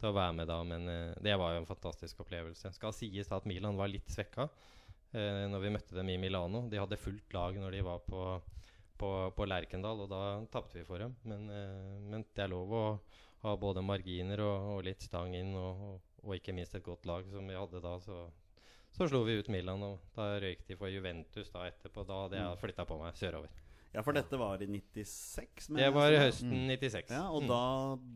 til 0.00 0.10
å 0.10 0.14
være 0.18 0.36
med 0.40 0.50
da. 0.50 0.58
Men 0.66 0.90
eh, 0.90 1.14
det 1.22 1.38
var 1.38 1.54
jo 1.54 1.62
en 1.62 1.70
fantastisk 1.70 2.26
opplevelse. 2.26 2.74
Skal 2.74 2.98
sies 2.98 3.30
da 3.30 3.38
at 3.38 3.46
Milan 3.46 3.78
var 3.78 3.94
litt 3.94 4.10
svekka 4.10 4.48
eh, 5.14 5.46
når 5.54 5.68
vi 5.68 5.74
møtte 5.78 6.00
dem 6.02 6.10
i 6.10 6.18
Milano. 6.18 6.66
De 6.66 6.82
hadde 6.82 6.98
fullt 6.98 7.38
lag 7.38 7.62
når 7.62 7.78
de 7.78 7.86
var 7.92 8.02
på 8.10 8.26
på, 8.98 9.10
på 9.36 9.46
Lerkendal, 9.48 10.00
og 10.04 10.10
da 10.10 10.22
tapte 10.52 10.78
vi 10.78 10.84
for 10.88 11.02
dem. 11.02 11.14
Men, 11.28 11.46
eh, 11.50 12.00
men 12.10 12.24
det 12.34 12.44
er 12.46 12.52
lov 12.52 12.72
å 12.74 12.84
ha 13.44 13.54
både 13.60 13.84
marginer 13.84 14.40
og, 14.42 14.70
og 14.76 14.82
litt 14.88 15.04
stang 15.04 15.34
inn, 15.38 15.52
og, 15.54 16.00
og, 16.24 16.34
ikke 16.36 16.54
minst 16.56 16.74
et 16.74 16.84
godt 16.86 17.06
lag 17.06 17.28
som 17.30 17.46
vi 17.46 17.56
hadde 17.58 17.82
da. 17.84 17.94
Så, 18.02 18.24
så 18.96 19.08
slo 19.10 19.22
vi 19.28 19.38
ut 19.38 19.48
Milan, 19.52 19.82
og 19.86 20.00
da 20.16 20.32
røyk 20.42 20.66
de 20.68 20.76
for 20.80 20.90
Juventus 20.92 21.52
da 21.54 21.66
etterpå. 21.68 22.04
Da 22.08 22.22
hadde 22.24 22.40
jeg 22.40 22.60
flytta 22.64 22.88
på 22.88 22.98
meg 23.02 23.16
sørover. 23.20 23.62
Ja, 23.94 24.02
for 24.04 24.12
dette 24.16 24.36
var 24.36 24.60
i 24.60 24.66
96? 24.68 25.70
mener 25.70 25.86
Det 25.86 25.92
var 25.94 26.12
i 26.12 26.20
høsten 26.20 26.66
96. 26.68 27.12
Ja, 27.14 27.28
Og 27.30 27.44
Mm. 27.44 27.48
da 27.48 27.60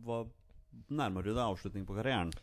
var, 0.05 0.25
nærmer 0.89 1.23
du 1.25 1.31
deg 1.31 1.41
avslutning 1.45 1.85
på 1.87 1.95
karrieren. 1.97 2.33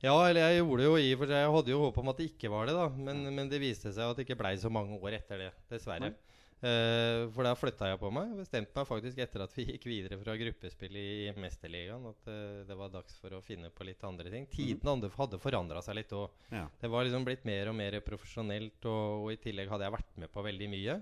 Ja, 0.00 0.14
eller 0.28 0.46
jeg 0.46 0.60
gjorde 0.62 0.84
jo 0.86 0.94
i 0.96 1.08
for 1.18 1.26
seg 1.26 1.40
Jeg 1.42 1.50
hadde 1.50 1.72
jo 1.72 1.80
håp 1.82 1.96
om 1.98 2.08
at 2.12 2.20
det 2.20 2.28
ikke 2.30 2.50
var 2.52 2.68
det, 2.70 2.74
da. 2.78 2.86
Men, 2.88 3.24
men 3.34 3.48
det 3.50 3.58
viste 3.60 3.90
seg 3.92 4.04
at 4.12 4.16
det 4.16 4.28
ikke 4.28 4.38
blei 4.38 4.54
så 4.56 4.70
mange 4.70 4.94
år 4.94 5.16
etter 5.18 5.42
det, 5.42 5.48
dessverre. 5.72 6.12
Nei. 6.12 6.27
Eh, 6.58 7.28
for 7.30 7.46
da 7.46 7.52
flytta 7.54 7.86
jeg 7.92 8.00
på 8.00 8.10
meg. 8.10 8.32
Bestemte 8.40 8.74
meg 8.74 8.88
faktisk 8.88 9.20
etter 9.22 9.44
at 9.44 9.52
vi 9.54 9.66
gikk 9.68 9.84
videre 9.86 10.18
fra 10.18 10.34
gruppespill 10.40 10.96
i 10.98 11.10
Mesterligaen, 11.38 12.08
at 12.10 12.30
uh, 12.30 12.64
det 12.66 12.78
var 12.78 12.90
dags 12.90 13.14
for 13.22 13.36
å 13.36 13.42
finne 13.46 13.70
på 13.70 13.86
litt 13.86 14.02
andre 14.06 14.32
ting. 14.32 14.48
Tidene 14.50 14.96
mm. 15.06 15.14
hadde 15.20 15.42
forandra 15.42 15.82
seg 15.84 16.00
litt 16.00 16.14
òg. 16.18 16.34
Ja. 16.50 16.64
Det 16.80 16.90
var 16.90 17.06
liksom 17.06 17.26
blitt 17.28 17.46
mer 17.48 17.70
og 17.70 17.78
mer 17.78 18.00
profesjonelt, 18.06 18.80
og, 18.90 19.22
og 19.22 19.30
i 19.36 19.38
tillegg 19.42 19.70
hadde 19.70 19.86
jeg 19.86 19.96
vært 19.98 20.18
med 20.24 20.34
på 20.34 20.44
veldig 20.48 20.70
mye. 20.74 20.98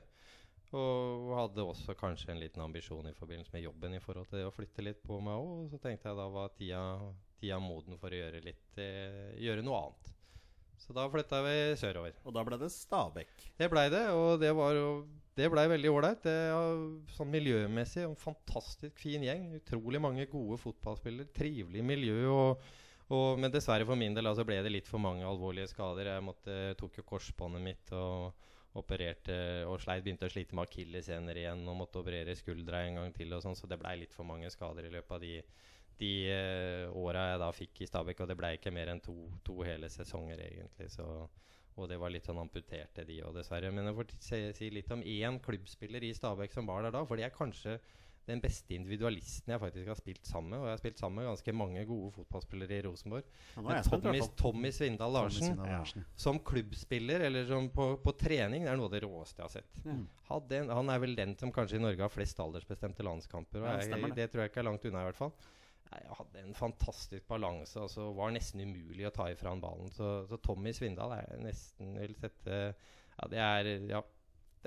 Og 0.77 1.33
hadde 1.39 1.65
også 1.65 1.95
kanskje 1.97 2.33
en 2.35 2.41
liten 2.43 2.61
ambisjon 2.61 3.07
i 3.09 3.15
forbindelse 3.17 3.55
med 3.55 3.65
jobben 3.65 3.95
i 3.97 4.03
forhold 4.03 4.27
til 4.29 4.43
det 4.43 4.49
å 4.49 4.53
flytte 4.53 4.85
litt 4.85 5.01
på 5.07 5.23
meg 5.25 5.39
òg. 5.39 5.53
Og 5.63 5.73
så 5.73 5.81
tenkte 5.81 6.11
jeg 6.11 6.19
da 6.19 6.27
var 6.35 6.53
tida, 6.59 6.83
tida 7.41 7.61
moden 7.63 7.97
for 8.03 8.13
å 8.13 8.19
gjøre 8.19 8.43
litt 8.45 8.81
eh, 8.83 9.37
Gjøre 9.47 9.65
noe 9.65 9.85
annet. 9.87 10.11
Så 10.83 10.93
da 10.93 11.07
flytta 11.09 11.41
vi 11.47 11.55
sørover. 11.81 12.19
Og 12.27 12.35
da 12.37 12.43
ble 12.45 12.59
det 12.61 12.69
Stabæk. 12.75 13.47
Det 13.57 13.71
blei 13.73 13.87
det, 13.95 14.09
og 14.13 14.43
det 14.43 14.51
var 14.59 14.75
jo 14.77 14.91
Det 15.37 15.51
blei 15.53 15.67
veldig 15.69 15.93
ålreit. 15.93 16.27
Sånn 17.13 17.29
miljømessig 17.29 18.07
en 18.07 18.17
fantastisk 18.17 18.97
fin 19.03 19.25
gjeng. 19.27 19.51
Utrolig 19.59 20.01
mange 20.01 20.25
gode 20.33 20.57
fotballspillere. 20.63 21.29
Trivelig 21.37 21.85
miljø. 21.85 22.19
og 22.33 22.67
og, 23.15 23.39
men 23.39 23.53
dessverre 23.55 23.87
for 23.87 23.99
min 23.99 24.17
del 24.17 24.27
altså 24.27 24.43
ble 24.47 24.59
det 24.65 24.73
litt 24.73 24.89
for 24.91 25.03
mange 25.03 25.27
alvorlige 25.27 25.71
skader. 25.71 26.11
Jeg 26.11 26.25
måtte, 26.27 26.57
tok 26.81 26.99
jo 26.99 27.07
korsbåndet 27.07 27.63
mitt 27.63 27.93
og 27.95 28.35
opererte 28.77 29.37
og 29.71 29.79
sleit, 29.81 30.03
begynte 30.05 30.27
å 30.27 30.33
slite 30.33 30.57
med 30.57 30.67
akillessener 30.67 31.39
igjen 31.39 31.63
og 31.71 31.79
måtte 31.79 32.03
operere 32.03 32.35
skuldra 32.37 32.83
en 32.85 33.01
gang 33.01 33.15
til. 33.15 33.33
og 33.33 33.45
sånn, 33.45 33.57
Så 33.57 33.71
det 33.71 33.79
blei 33.81 33.95
litt 34.01 34.17
for 34.17 34.27
mange 34.27 34.51
skader 34.51 34.89
i 34.89 34.93
løpet 34.93 35.15
av 35.17 35.23
de, 35.23 35.39
de 36.03 36.13
uh, 36.35 36.99
åra 36.99 37.31
jeg 37.31 37.43
da 37.45 37.53
fikk 37.55 37.81
i 37.81 37.91
Stabæk. 37.93 38.25
Og 38.25 38.33
det 38.33 38.39
blei 38.41 38.57
ikke 38.59 38.75
mer 38.75 38.91
enn 38.91 39.05
to, 39.05 39.15
to, 39.47 39.61
hele 39.63 39.89
sesonger, 39.93 40.43
egentlig. 40.43 40.91
Så, 40.91 41.07
og 41.77 41.91
det 41.91 41.99
var 42.01 42.13
litt 42.13 42.25
sånn 42.29 42.41
amputerte, 42.41 43.05
de 43.05 43.21
òg, 43.21 43.35
dessverre. 43.37 43.71
Men 43.75 43.91
jeg 43.91 43.97
får 43.99 44.17
si, 44.17 44.41
si 44.57 44.73
litt 44.73 44.91
om 44.95 45.05
én 45.05 45.39
klubbspiller 45.45 46.05
i 46.07 46.15
Stabæk 46.17 46.57
som 46.57 46.69
var 46.69 46.87
der 46.87 46.95
da. 46.97 47.05
For 47.05 47.21
det 47.21 47.29
er 47.29 47.35
kanskje 47.35 47.77
den 48.27 48.41
beste 48.43 48.75
individualisten 48.75 49.53
jeg 49.53 49.63
faktisk 49.63 49.91
har 49.91 49.99
spilt 49.99 50.27
sammen 50.27 50.51
med. 50.55 50.59
Og 50.63 50.67
jeg 50.67 50.75
har 50.75 50.81
spilt 50.81 51.03
sammen 51.03 51.21
med 51.21 51.29
ganske 51.29 51.55
mange 51.55 51.85
gode 51.87 52.11
fotballspillere 52.17 52.79
i 52.79 52.85
Rosenborg. 52.87 53.29
Ja, 53.55 53.83
Tommy, 53.87 54.23
Tommy 54.41 54.73
Svindal 54.75 55.15
Larsen, 55.15 55.61
Ja. 55.63 55.83
som 56.17 56.41
klubbspiller 56.41 57.21
eller 57.29 57.47
som 57.47 57.69
på, 57.71 57.87
på, 58.03 58.17
trening, 58.19 58.65
det 58.65 58.73
er 58.73 58.81
noe 58.81 58.91
av 58.91 58.97
det 58.97 59.03
råeste 59.05 59.43
jeg 59.43 59.47
har 59.47 59.55
sett. 59.55 59.83
Ja. 59.85 60.41
En, 60.59 60.73
han 60.81 60.91
er 60.91 61.05
vel 61.05 61.15
den 61.19 61.37
som 61.39 61.53
kanskje 61.55 61.79
i 61.79 61.85
Norge 61.85 62.03
har 62.03 62.11
flest 62.11 62.41
aldersbestemte 62.43 63.07
landskamper. 63.07 63.63
Og 63.63 63.85
jeg, 63.85 63.93
det. 63.95 64.15
det 64.17 64.31
tror 64.33 64.43
jeg 64.43 64.55
ikke 64.55 64.65
er 64.65 64.71
langt 64.73 64.89
unna, 64.91 65.05
i 65.05 65.11
hvert 65.13 65.21
fall. 65.21 65.37
Jeg 65.87 66.17
hadde 66.19 66.43
en 66.43 66.57
fantastisk 66.57 67.27
balanse. 67.31 67.79
Altså 67.81 68.11
var 68.17 68.35
nesten 68.35 68.65
umulig 68.65 69.07
å 69.09 69.15
ta 69.15 69.29
ifra 69.33 69.53
han 69.53 69.63
ballen. 69.63 69.89
Så, 69.95 70.27
så 70.31 70.39
Tommy 70.43 70.75
Svindal 70.77 71.15
er 71.19 71.41
nesten 71.43 71.97
vil 72.01 72.17
sette 72.21 72.61
Ja, 73.17 73.29
det 73.33 73.41
er 73.41 73.71
ja, 73.91 74.03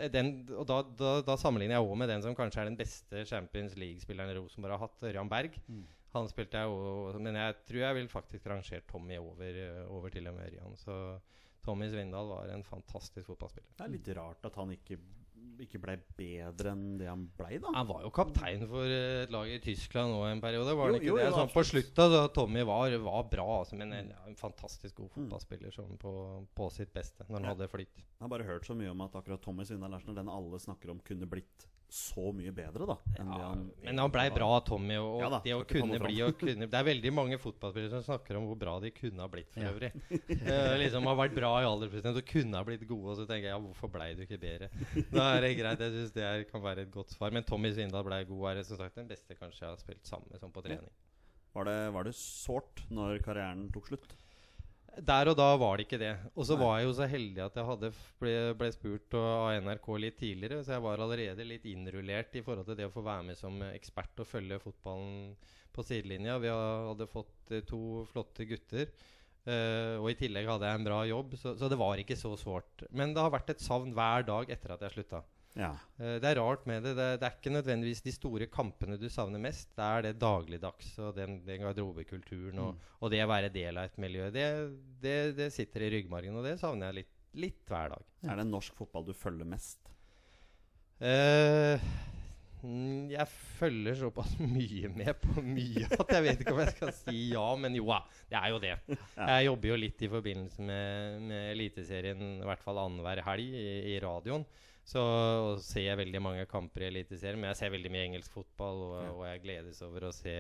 den, 0.08 0.32
og 0.56 0.64
da, 0.70 0.80
da, 0.98 1.14
da, 1.28 1.36
sammenligner 1.40 1.76
jeg 1.76 1.86
òg 1.86 1.98
med 2.00 2.10
den 2.10 2.24
som 2.24 2.36
kanskje 2.38 2.64
er 2.64 2.70
den 2.70 2.80
beste 2.80 3.26
Champions 3.28 3.76
League-spilleren 3.80 4.32
Rosenborg 4.38 4.78
har 4.78 4.86
hatt, 4.86 5.04
Ørjan 5.10 5.32
Berg. 5.32 5.58
Mm. 5.68 5.84
Han 6.16 6.30
spilte 6.32 6.62
jeg 6.62 6.72
òg, 6.72 7.20
Men 7.22 7.38
jeg 7.38 7.58
tror 7.68 7.84
jeg 7.84 7.98
vil 8.00 8.10
faktisk 8.12 8.48
rangere 8.50 8.86
Tommy 8.90 9.20
over, 9.20 9.60
over 9.92 10.14
til 10.14 10.30
og 10.32 10.38
med 10.38 10.48
Ørjan. 10.48 10.78
Så 10.80 10.96
Tommy 11.66 11.90
Svindal 11.92 12.32
var 12.32 12.54
en 12.54 12.64
fantastisk 12.66 13.28
fotballspiller. 13.28 13.76
Det 13.76 13.86
er 13.86 13.94
litt 13.94 14.12
rart 14.18 14.48
at 14.48 14.58
han 14.62 14.72
ikke 14.74 14.98
ikke 15.64 15.82
ble 15.84 15.96
bedre 16.18 16.74
enn 16.74 16.98
det 17.00 17.08
han 17.10 17.26
ble, 17.38 17.60
da? 17.64 17.72
Han 17.76 17.88
var 17.90 18.04
jo 18.06 18.12
kaptein 18.16 18.66
for 18.70 18.94
et 18.96 19.34
lag 19.34 19.50
i 19.52 19.60
Tyskland 19.64 20.14
nå 20.14 20.22
en 20.28 20.44
periode. 20.44 20.76
Var 20.80 20.94
det 20.94 21.02
ikke 21.02 21.10
jo, 21.10 21.18
jo, 21.18 21.24
det? 21.24 21.34
Sånn, 21.36 21.52
på 21.54 21.66
slutta 21.68 22.08
da 22.12 22.22
Tommy 22.36 22.64
var, 22.68 22.96
var 23.04 23.26
bra, 23.32 23.48
altså, 23.62 23.80
men 23.80 23.96
en, 23.96 24.14
en, 24.26 24.38
fantastisk 24.40 25.02
god 25.02 25.10
mm. 25.10 25.16
fotballspiller 25.18 25.76
sånn, 25.76 25.98
på, 26.02 26.14
på, 26.56 26.70
sitt 26.74 26.94
beste 26.96 27.28
når 27.28 27.40
han 27.40 27.50
ja. 27.50 27.56
hadde 27.56 27.72
flytt. 27.72 28.00
Jeg 28.00 28.24
har 28.24 28.32
bare 28.32 28.48
hørt 28.48 28.70
så 28.70 28.78
mye 28.78 28.94
om 28.94 29.04
at 29.08 29.20
akkurat 29.20 29.44
Tommy 29.44 29.68
Svindal 29.68 29.94
Larsen, 29.96 30.16
den 30.18 30.32
alle 30.32 30.62
snakker 30.64 30.94
om, 30.96 31.04
kunne 31.06 31.30
blitt 31.30 31.68
så 31.90 32.30
mye 32.36 32.52
bedre, 32.54 32.86
da. 32.86 32.96
Ja, 33.18 33.24
han 33.50 33.64
men 33.82 34.00
han 34.00 34.12
blei 34.14 34.28
bra, 34.34 34.50
Tommy. 34.66 34.98
Og, 35.02 35.24
ja, 35.24 35.30
da, 35.34 35.40
det 35.42 35.56
å 35.58 35.64
kunne 35.68 35.98
bli 36.04 36.20
og 36.22 36.36
kunne 36.38 36.68
Det 36.70 36.78
er 36.78 36.86
veldig 36.86 37.12
mange 37.16 37.40
fotballspillere 37.42 37.90
som 37.96 38.04
snakker 38.06 38.38
om 38.38 38.46
hvor 38.50 38.60
bra 38.62 38.76
de 38.84 38.92
kunne 38.94 39.24
ha 39.24 39.30
blitt 39.32 39.50
for 39.56 39.66
ja. 39.66 39.72
øvrig. 39.74 39.90
uh, 40.14 40.76
liksom 40.84 41.10
Har 41.10 41.18
vært 41.18 41.38
bra 41.38 41.52
i 41.64 41.68
alder 41.68 41.96
og 42.12 42.22
kunne 42.30 42.62
ha 42.62 42.68
blitt 42.68 42.86
gode. 42.86 43.16
Og 43.16 43.18
så 43.18 43.26
tenker 43.26 43.50
jeg 43.50 43.56
ja, 43.56 43.62
hvorfor 43.64 43.92
blei 43.94 44.12
du 44.14 44.24
ikke 44.28 44.42
bedre? 44.42 44.70
Da 45.10 45.29
er 45.36 45.46
det 45.46 45.52
greit. 45.60 45.84
Jeg 45.86 45.96
syns 45.96 46.16
det 46.16 46.30
kan 46.52 46.64
være 46.64 46.86
et 46.86 46.94
godt 46.94 47.14
svar. 47.16 47.34
Men 47.36 47.46
Tommy 47.48 47.72
Svindal 47.74 48.06
ble 48.08 48.24
god. 48.30 48.48
Er 48.52 48.64
som 48.68 48.80
sagt 48.82 48.98
den 49.00 49.10
beste 49.10 49.38
kanskje 49.38 49.66
jeg 49.66 49.72
har 49.74 49.82
spilt 49.82 50.10
sammen 50.10 50.32
med 50.32 50.42
sånn 50.42 50.56
på 50.56 50.64
trening. 50.66 50.90
Var 51.56 51.66
det, 51.66 51.78
var 51.96 52.06
det 52.06 52.16
sårt 52.18 52.84
når 52.94 53.22
karrieren 53.26 53.70
tok 53.74 53.90
slutt? 53.90 54.16
Der 55.06 55.30
og 55.32 55.36
da 55.38 55.48
var 55.60 55.78
det 55.78 55.86
ikke 55.86 56.00
det. 56.02 56.12
Og 56.34 56.48
så 56.50 56.58
var 56.60 56.80
jeg 56.80 56.90
jo 56.90 56.96
så 56.98 57.08
heldig 57.10 57.44
at 57.46 57.58
jeg 57.58 57.68
hadde 57.68 57.92
ble, 58.22 58.34
ble, 58.58 58.70
spurt 58.74 59.16
av 59.20 59.62
NRK 59.64 59.88
litt 60.02 60.18
tidligere, 60.20 60.64
så 60.66 60.76
jeg 60.76 60.84
var 60.84 61.04
allerede 61.04 61.46
litt 61.46 61.68
innrullert 61.70 62.36
i 62.36 62.44
forhold 62.46 62.68
til 62.68 62.80
det 62.80 62.90
å 62.90 62.94
få 62.94 63.04
være 63.06 63.28
med 63.30 63.40
som 63.40 63.62
ekspert 63.70 64.24
og 64.24 64.28
følge 64.28 64.60
fotballen 64.64 65.38
på 65.76 65.86
sidelinja. 65.86 66.40
Vi 66.42 66.52
hadde 66.52 67.10
fått 67.10 67.54
eh, 67.54 67.64
to 67.70 68.04
flotte 68.12 68.48
gutter. 68.50 68.92
Uh, 69.48 69.96
og 70.02 70.12
i 70.12 70.18
tillegg 70.20 70.50
hadde 70.50 70.68
jeg 70.68 70.78
en 70.78 70.86
bra 70.86 71.00
jobb, 71.08 71.36
så, 71.40 71.56
så, 71.58 71.70
det 71.72 71.78
var 71.80 72.00
ikke 72.02 72.18
så 72.20 72.34
sårt. 72.38 72.84
Men 72.92 73.16
det 73.16 73.24
har 73.24 73.34
vært 73.34 73.54
et 73.54 73.64
savn 73.64 73.94
hver 73.96 74.26
dag 74.28 74.52
etter 74.52 74.74
at 74.76 74.84
jeg 74.86 74.98
slutta. 74.98 75.22
Ja. 75.58 75.72
Uh, 75.98 76.18
det 76.22 76.28
er 76.30 76.42
rart 76.42 76.68
med 76.70 76.84
det. 76.86 76.94
det. 76.98 77.08
det. 77.22 77.30
er 77.30 77.38
ikke 77.40 77.56
nødvendigvis 77.56 78.04
de 78.06 78.14
store 78.14 78.50
kampene 78.52 79.00
du 79.00 79.08
savner 79.10 79.42
mest. 79.42 79.72
Det 79.78 79.86
er 79.86 80.06
det 80.06 80.18
dagligdags 80.22 80.92
og 81.02 81.16
den, 81.18 81.40
den 81.48 81.64
garderobekulturen 81.64 82.62
og, 82.66 82.76
mm. 82.76 82.92
og, 83.00 83.08
det 83.16 83.24
å 83.24 83.32
være 83.32 83.54
del 83.56 83.80
av 83.80 83.90
et 83.90 84.04
miljø. 84.04 84.28
Det, 84.36 84.46
det, 85.02 85.18
det, 85.40 85.50
sitter 85.56 85.88
i 85.88 85.94
ryggmargen, 85.96 86.36
og 86.36 86.46
det 86.46 86.60
savner 86.62 86.92
jeg 86.92 87.02
litt, 87.02 87.16
litt 87.48 87.64
hver 87.72 87.96
dag. 87.96 88.06
Er 88.28 88.42
det 88.42 88.50
norsk 88.52 88.76
fotball 88.78 89.08
du 89.08 89.16
følger 89.18 89.48
mest? 89.48 89.82
Uh, 91.00 91.80
jeg 92.60 93.28
følger 93.60 93.96
såpass 93.96 94.34
mye 94.58 94.90
med 94.92 95.14
på 95.22 95.44
mye 95.44 95.86
at 95.96 96.16
jeg 96.16 96.26
vet 96.26 96.42
ikke 96.44 96.56
om 96.56 96.64
jeg 96.64 96.74
skal 96.74 96.92
si 96.98 97.20
ja, 97.32 97.46
men 97.56 97.78
jo 97.78 97.88
Det 98.30 98.36
er 98.40 98.50
jo 98.52 98.60
det. 98.60 98.74
Jeg 99.16 99.46
jobber 99.46 99.72
jo 99.72 99.78
litt 99.80 100.02
i 100.04 100.10
forbindelse 100.12 100.66
med, 100.66 101.22
med 101.30 101.52
Eliteserien, 101.54 102.26
i 102.42 102.50
hvert 102.50 102.64
fall 102.64 102.82
annenhver 102.82 103.24
helg 103.26 103.56
i, 103.56 103.70
i 103.94 103.96
radioen. 104.04 104.44
Så 104.90 105.02
ser 105.62 105.86
jeg 105.86 106.00
veldig 106.00 106.22
mange 106.24 106.46
kamper 106.50 106.88
i 106.88 106.90
Eliteserien. 106.90 107.40
Men 107.40 107.52
jeg 107.52 107.60
ser 107.62 107.74
veldig 107.76 107.92
mye 107.94 108.06
engelsk 108.10 108.34
fotball, 108.34 108.84
og, 108.90 109.02
og, 109.14 109.24
jeg 109.30 109.44
gledes 109.44 109.82
over 109.86 110.08
å 110.08 110.14
se 110.16 110.36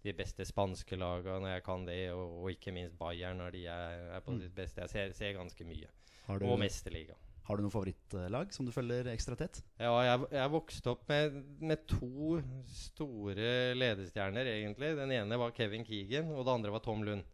de 0.00 0.14
beste 0.16 0.46
spanske 0.48 0.96
lagene 0.96 1.42
når 1.44 1.58
jeg 1.58 1.64
kan 1.66 1.84
det, 1.84 1.98
og, 2.16 2.38
og 2.40 2.54
ikke 2.54 2.72
minst 2.72 2.96
Bayern 2.98 3.42
når 3.42 3.58
de 3.58 3.66
er, 3.68 4.06
er 4.16 4.22
på 4.24 4.32
mm. 4.32 4.44
sitt 4.46 4.56
beste. 4.56 4.86
Jeg 4.86 4.94
ser, 4.94 5.16
ser 5.18 5.36
ganske 5.36 5.68
mye. 5.68 5.90
Du, 6.30 6.46
og 6.46 6.58
Mesterliga. 6.62 7.18
Har 7.50 7.58
du 7.58 7.64
noe 7.66 7.74
favorittlag 7.74 8.52
som 8.54 8.66
du 8.66 8.70
følger 8.70 9.08
ekstra 9.10 9.34
tett? 9.34 9.58
Ja, 9.80 9.90
jeg, 10.06 10.26
jeg 10.36 10.50
vokste 10.52 10.92
opp 10.92 11.08
med, 11.10 11.40
med, 11.58 11.80
to 11.90 12.36
store 12.70 13.74
ledestjerner, 13.74 14.46
egentlig. 14.52 14.92
Den 14.94 15.10
ene 15.16 15.38
var 15.40 15.50
Kevin 15.56 15.82
Keegan, 15.88 16.30
og 16.30 16.44
det 16.46 16.52
andre 16.54 16.74
var 16.76 16.84
Tom 16.84 17.02
Lund. 17.08 17.26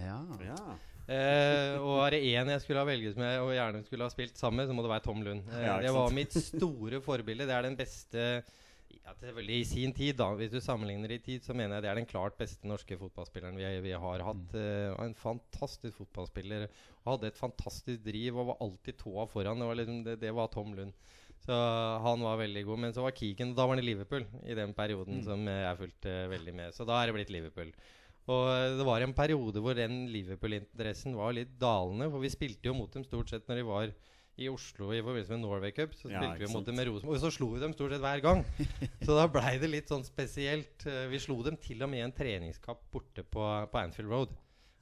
Ja, 0.00 0.18
ja. 0.42 0.58
Eh, 1.10 1.76
og 1.78 2.00
er 2.02 2.16
det 2.16 2.20
én 2.32 2.50
jeg 2.50 2.62
skulle 2.64 2.82
ha 2.82 2.86
velget 2.86 3.16
med 3.18 3.40
og 3.42 3.52
gjerne 3.54 3.84
skulle 3.86 4.06
ha 4.06 4.12
spilt 4.12 4.38
sammen 4.38 4.60
med, 4.60 4.68
så 4.70 4.74
må 4.74 4.82
det 4.82 4.90
være 4.96 5.06
Tom 5.06 5.22
Lund. 5.26 5.46
Eh, 5.54 5.70
det 5.86 5.94
var 5.94 6.18
mitt 6.18 6.34
store 6.34 7.00
forbilde. 7.06 7.46
Det 7.46 7.54
er 7.54 7.68
den 7.70 7.78
beste 7.78 8.26
ja, 8.98 9.14
selvfølgelig 9.16 9.56
I 9.60 9.68
sin 9.68 9.94
tid, 9.96 10.14
da 10.18 10.28
hvis 10.38 10.52
du 10.52 10.58
sammenligner 10.62 11.12
i 11.14 11.20
tid, 11.22 11.44
så 11.44 11.54
mener 11.56 11.76
jeg 11.76 11.84
det 11.84 11.90
er 11.92 12.00
den 12.00 12.08
klart 12.10 12.36
beste 12.38 12.68
norske 12.68 12.98
fotballspilleren 13.00 13.58
vi, 13.58 13.68
vi 13.86 13.94
har 14.04 14.24
hatt. 14.26 14.52
Mm. 14.52 14.60
Uh, 14.60 15.04
en 15.06 15.16
fantastisk 15.18 16.02
fotballspiller. 16.02 16.66
Og 17.04 17.14
hadde 17.14 17.30
et 17.30 17.40
fantastisk 17.40 18.04
driv 18.04 18.38
og 18.38 18.52
var 18.52 18.62
alltid 18.66 18.98
tåa 19.00 19.26
foran. 19.30 19.62
Det 19.62 19.70
var, 19.70 19.80
liksom, 19.80 20.02
det, 20.06 20.16
det 20.22 20.34
var 20.36 20.52
Tom 20.52 20.74
Lund. 20.76 20.94
Så 21.40 21.56
han 22.04 22.20
var 22.26 22.42
veldig 22.42 22.66
god. 22.68 22.82
Men 22.84 22.92
så 22.96 23.06
var 23.06 23.16
Keegan 23.16 23.54
Da 23.56 23.64
var 23.64 23.76
han 23.76 23.84
i 23.84 23.86
Liverpool 23.86 24.26
i 24.44 24.58
den 24.58 24.74
perioden 24.76 25.20
mm. 25.20 25.24
som 25.24 25.48
jeg 25.48 25.80
fulgte 25.80 26.18
veldig 26.34 26.56
med. 26.58 26.76
Så 26.76 26.86
da 26.88 27.00
er 27.00 27.08
det 27.08 27.16
blitt 27.16 27.34
Liverpool. 27.34 27.72
Og 28.30 28.46
eh, 28.52 28.76
det 28.78 28.86
var 28.86 29.04
en 29.04 29.16
periode 29.16 29.62
hvor 29.64 29.76
den 29.78 30.04
Liverpool-interessen 30.12 31.16
var 31.18 31.34
litt 31.36 31.56
dalende. 31.60 32.10
For 32.12 32.22
vi 32.22 32.32
spilte 32.32 32.70
jo 32.70 32.76
mot 32.76 32.92
dem 32.92 33.06
stort 33.06 33.32
sett 33.32 33.48
når 33.48 33.62
de 33.62 33.68
var 33.70 33.94
i 34.40 34.50
Oslo 34.50 34.90
i 34.94 35.00
forbindelse 35.02 35.36
med 35.36 35.44
Norway 35.44 35.74
Cup. 35.76 35.94
Så 35.96 36.08
spilte 36.08 36.26
ja, 36.26 36.36
vi 36.40 36.50
mot 36.52 36.66
dem 36.66 36.78
med 36.80 36.88
Rosenborg, 36.88 37.18
og 37.18 37.24
så 37.24 37.32
slo 37.34 37.50
vi 37.54 37.62
dem 37.62 37.74
stort 37.76 37.94
sett 37.94 38.04
hver 38.04 38.22
gang. 38.24 38.44
så 39.06 39.16
da 39.18 39.26
blei 39.32 39.56
det 39.62 39.72
litt 39.72 39.90
sånn 39.92 40.06
spesielt. 40.06 40.86
Eh, 40.88 41.08
vi 41.12 41.20
slo 41.22 41.40
dem 41.46 41.58
til 41.60 41.82
og 41.84 41.92
med 41.92 42.02
i 42.02 42.06
en 42.06 42.16
treningskamp 42.16 42.86
borte 42.92 43.26
på, 43.26 43.50
på 43.70 43.82
Anfield 43.82 44.12
Road. 44.12 44.38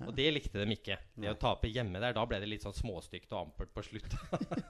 Og 0.06 0.12
det 0.14 0.28
likte 0.30 0.60
de 0.62 0.76
ikke. 0.76 0.94
Det 1.18 1.30
å 1.32 1.38
tape 1.40 1.70
hjemme 1.72 1.98
der, 1.98 2.14
da 2.14 2.22
ble 2.28 2.38
det 2.38 2.46
litt 2.46 2.62
sånn 2.62 2.76
småstygt 2.76 3.32
og 3.34 3.48
ampert 3.48 3.72
på 3.74 3.82
slutt. 3.82 4.14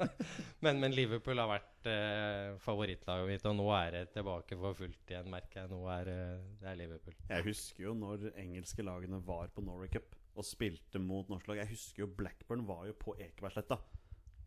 men, 0.64 0.80
men, 0.80 0.94
Liverpool 0.96 1.40
har 1.42 1.50
vært 1.50 1.88
eh, 1.92 2.54
favorittlaget 2.64 3.28
mitt, 3.28 3.44
og 3.50 3.58
nå 3.58 3.66
er 3.76 3.92
det 3.92 4.02
tilbake 4.14 4.56
for 4.56 4.78
fullt 4.78 5.12
igjen, 5.12 5.28
merker 5.32 5.66
jeg. 5.66 5.72
Nå 5.74 5.82
er 5.92 6.12
eh, 6.14 6.46
det 6.62 6.72
er 6.72 6.80
Liverpool. 6.80 7.18
Jeg 7.28 7.44
husker 7.50 7.90
jo 7.90 7.94
når 7.98 8.30
engelske 8.40 8.86
lagene 8.88 9.20
var 9.28 9.52
på 9.52 9.64
Norway 9.66 9.92
Cup 9.92 10.16
og 10.38 10.46
spilte 10.46 11.02
mot 11.02 11.28
norsk 11.28 11.50
lag. 11.50 11.60
Jeg 11.64 11.74
husker 11.74 12.06
jo 12.06 12.12
Blackburn 12.22 12.64
var 12.64 12.86
jo 12.88 12.96
på 12.96 13.18
Ekebergsletta 13.18 13.82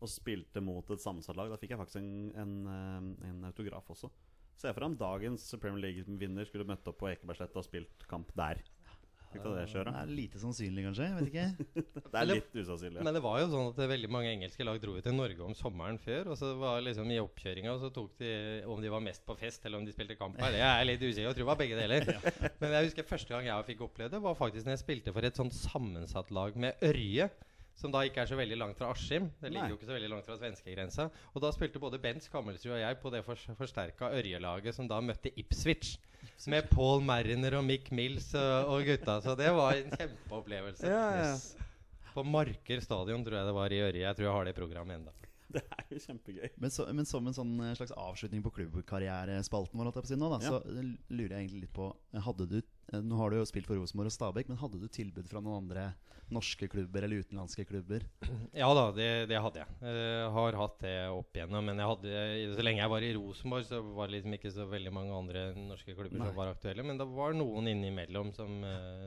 og 0.02 0.10
spilte 0.10 0.62
mot 0.64 0.92
et 0.92 1.02
sammensatt 1.02 1.38
lag. 1.38 1.50
Da 1.52 1.60
fikk 1.60 1.74
jeg 1.74 1.80
faktisk 1.80 2.02
en, 2.02 2.12
en, 2.42 2.54
eh, 2.72 3.30
en 3.30 3.48
autograf 3.50 3.90
også. 3.94 4.10
Se 4.58 4.70
for 4.70 4.82
deg 4.82 4.92
om 4.92 5.00
dagens 5.00 5.48
Premier 5.62 5.88
League-vinner 5.88 6.46
skulle 6.46 6.68
møtt 6.68 6.86
opp 6.90 7.00
på 7.00 7.10
Ekebergsletta 7.10 7.62
og 7.62 7.66
spilt 7.66 8.06
kamp 8.10 8.30
der. 8.38 8.60
Det 9.32 9.64
kjøret? 9.70 9.88
Det 9.94 10.00
er 10.02 10.10
lite 10.12 10.40
sannsynlig, 10.40 10.82
kanskje. 10.84 11.06
Jeg 11.06 11.16
vet 11.16 11.28
ikke. 11.30 11.82
det 12.12 12.18
er 12.20 12.26
litt 12.28 12.50
usannsynlig. 12.52 12.98
Ja. 12.98 13.04
Men 13.06 13.16
det 13.16 13.22
var 13.24 13.38
jo 13.40 13.46
sånn 13.52 13.70
at 13.70 13.80
veldig 13.92 14.10
mange 14.12 14.32
engelske 14.32 14.66
lag 14.66 14.80
dro 14.82 14.96
til 15.04 15.16
Norge 15.16 15.46
om 15.46 15.54
sommeren 15.56 16.00
før. 16.02 16.32
Og 16.34 16.38
så 16.40 16.52
var 16.60 16.82
liksom 16.84 17.08
i 17.12 17.20
oppkjøringa 17.22 17.76
så 17.80 17.88
tok 17.94 18.12
de 18.20 18.32
om 18.68 18.82
de 18.82 18.92
var 18.92 19.04
mest 19.04 19.24
på 19.28 19.36
fest 19.40 19.64
eller 19.64 19.80
om 19.80 19.88
de 19.88 19.94
spilte 19.94 20.18
kamp 20.20 20.36
her. 20.42 20.52
Det 20.52 20.66
er 20.66 20.84
litt 20.88 21.06
usikker 21.06 21.30
Jeg 21.30 21.38
tror 21.38 21.44
det 21.44 21.50
var 21.52 21.62
begge 21.62 21.80
deler. 21.80 22.10
Men 22.60 22.76
jeg 22.76 22.90
husker 22.90 23.08
første 23.08 23.32
gang 23.32 23.48
jeg 23.48 23.68
fikk 23.72 23.86
oppleve 23.88 24.12
det, 24.12 24.22
var 24.26 24.36
faktisk 24.38 24.68
når 24.68 24.76
jeg 24.76 24.84
spilte 24.84 25.16
for 25.16 25.28
et 25.30 25.40
sånn 25.40 25.54
sammensatt 25.62 26.34
lag 26.34 26.58
med 26.60 26.84
Ørje. 26.84 27.30
Som 27.78 27.92
da 27.94 28.02
ikke 28.06 28.22
er 28.22 28.28
så 28.30 28.36
veldig 28.38 28.58
langt 28.60 28.78
fra 28.78 28.90
Askim. 28.92 29.30
Det 29.40 29.50
ligger 29.50 29.64
Nei. 29.64 29.72
jo 29.72 29.78
ikke 29.78 29.88
så 29.88 29.96
veldig 29.96 30.10
langt 30.12 30.28
fra 30.28 30.36
svenskegrensa. 30.38 31.08
Og 31.32 31.42
da 31.44 31.50
spilte 31.54 31.82
både 31.82 32.00
Bent 32.02 32.26
Skammelsrud 32.26 32.76
og 32.76 32.82
jeg 32.82 32.98
på 33.02 33.12
det 33.14 33.24
fors 33.26 33.46
forsterka 33.58 34.12
Ørjelaget 34.18 34.76
som 34.76 34.90
da 34.90 35.00
møtte 35.02 35.32
Ipswich. 35.40 35.96
Med 36.52 36.68
Paul 36.70 37.02
Mariner 37.02 37.56
og 37.58 37.66
Mick 37.66 37.90
Mills 37.94 38.30
og, 38.38 38.84
gutta. 38.86 39.18
Så 39.24 39.34
det 39.38 39.50
var 39.56 39.74
en 39.78 39.90
kjempeopplevelse. 39.90 40.86
Ja, 40.86 41.02
ja. 41.16 41.32
Yes. 41.32 41.56
På 42.12 42.22
Marker 42.28 42.82
stadion 42.84 43.24
tror 43.24 43.40
jeg 43.40 43.48
det 43.48 43.56
var 43.56 43.72
i 43.72 43.82
Ørje. 43.82 44.04
Jeg 44.04 44.18
tror 44.18 44.28
jeg 44.28 44.36
har 44.36 44.48
det 44.50 44.56
programmet 44.58 45.00
ennå. 45.00 45.31
Det 45.56 45.62
er 45.66 45.86
jo 45.92 46.00
kjempegøy. 46.06 46.50
Men, 46.62 46.70
så, 46.72 46.86
men 46.94 47.08
som 47.08 47.26
en 47.28 47.36
sånn 47.36 47.52
eh, 47.66 47.74
slags 47.78 47.92
avslutning 47.92 48.42
på 48.44 48.52
klubbkarrierespalten 48.58 49.78
vår, 49.80 49.92
på 49.94 50.06
si 50.08 50.16
nå, 50.18 50.30
da, 50.32 50.38
Ja. 50.44 50.54
så 50.54 50.62
eh, 50.70 50.94
lurer 51.12 51.36
jeg 51.36 51.44
egentlig 51.46 51.66
litt 51.66 51.74
på 51.76 51.90
eh, 52.14 52.22
Hadde 52.24 52.46
du 52.50 52.60
Nå 52.92 53.16
har 53.16 53.30
du 53.32 53.38
jo 53.38 53.44
spilt 53.48 53.64
for 53.70 53.78
Rosenborg 53.78 54.10
og 54.10 54.12
Stabæk, 54.12 54.48
men 54.50 54.58
hadde 54.60 54.76
du 54.82 54.88
tilbud 54.92 55.24
fra 55.30 55.40
noen 55.40 55.62
andre 55.62 55.84
norske 56.34 56.66
klubber 56.68 57.04
eller 57.06 57.22
utenlandske 57.22 57.64
klubber? 57.68 58.04
Ja 58.62 58.68
da, 58.76 58.82
det, 58.92 59.06
det 59.30 59.38
hadde 59.40 59.62
jeg. 59.62 59.76
Jeg 59.86 60.26
har 60.34 60.58
hatt 60.60 60.76
det 60.82 60.92
opp 61.14 61.38
igjennom. 61.38 61.64
Men 61.70 61.80
jeg 61.80 61.88
hadde, 61.88 62.52
så 62.58 62.66
lenge 62.66 62.82
jeg 62.82 62.92
var 62.92 63.06
i 63.06 63.12
Rosenborg, 63.16 63.64
så 63.70 63.80
var 63.96 64.10
det 64.10 64.18
liksom 64.18 64.36
ikke 64.36 64.52
så 64.52 64.66
veldig 64.68 64.92
mange 64.92 65.14
andre 65.16 65.46
norske 65.56 65.94
klubber 65.96 66.18
Nei. 66.20 66.26
som 66.28 66.36
var 66.42 66.52
aktuelle. 66.52 66.84
Men 66.84 67.00
det 67.00 67.08
var 67.14 67.38
noen 67.38 67.70
innimellom 67.72 68.34
som, 68.36 68.60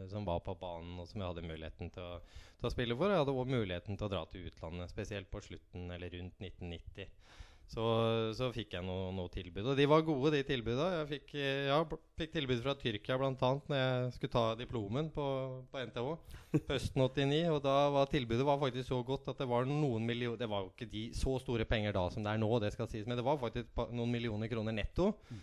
som 0.09 0.25
var 0.25 0.41
på 0.47 0.57
banen, 0.63 0.97
og 1.03 1.11
som 1.11 1.21
jeg 1.21 1.29
hadde 1.29 1.45
muligheten 1.45 1.93
til 1.93 2.07
å, 2.09 2.17
til 2.59 2.69
å 2.69 2.73
spille 2.73 2.97
for. 2.97 3.11
Jeg 3.13 3.23
hadde 3.23 3.35
òg 3.35 3.51
muligheten 3.51 3.97
til 3.99 4.07
å 4.07 4.11
dra 4.11 4.23
til 4.31 4.47
utlandet, 4.49 4.91
spesielt 4.93 5.31
på 5.31 5.41
slutten 5.45 5.89
eller 5.95 6.13
rundt 6.17 6.39
1990. 6.41 7.11
Så, 7.65 7.81
så 8.37 8.51
fikk 8.53 8.75
jeg 8.75 8.85
noe, 8.85 9.07
noe 9.17 9.29
tilbud. 9.33 9.65
Og 9.71 9.77
de 9.79 9.87
var 9.89 10.03
gode, 10.05 10.29
de 10.35 10.43
tilbudene. 10.45 10.99
Jeg 10.99 11.07
fikk, 11.15 11.31
eh, 11.41 11.63
ja, 11.71 11.79
fikk 12.19 12.35
tilbud 12.35 12.59
fra 12.61 12.75
Tyrkia 12.77 13.15
bl.a. 13.17 13.31
når 13.41 13.79
jeg 13.79 14.11
skulle 14.19 14.33
ta 14.35 14.43
diplomen 14.59 15.07
på, 15.15 15.25
på 15.73 15.81
NTH 15.87 16.11
høsten 16.69 17.01
89. 17.07 17.39
Og 17.55 17.57
da 17.65 17.73
var 17.95 18.11
tilbudet 18.11 18.45
var 18.45 18.61
faktisk 18.61 18.91
så 18.91 18.99
godt 19.07 19.31
at 19.33 19.41
det 19.41 19.47
var 19.49 19.65
noen 19.65 20.05
millioner 20.05 20.37
Det 20.43 20.51
var 20.51 20.61
jo 20.67 20.69
ikke 20.75 20.91
de 20.93 21.07
så 21.17 21.33
store 21.41 21.65
penger 21.65 21.97
da 21.97 22.05
som 22.13 22.21
det 22.27 22.35
er 22.35 22.43
nå, 22.45 22.51
det 22.61 22.69
skal 22.77 22.91
sies, 22.91 23.09
men 23.09 23.17
det 23.17 23.25
var 23.25 23.41
faktisk 23.41 23.73
noen 23.89 24.13
millioner 24.13 24.51
kroner 24.53 24.77
netto. 24.77 25.15
M- 25.33 25.41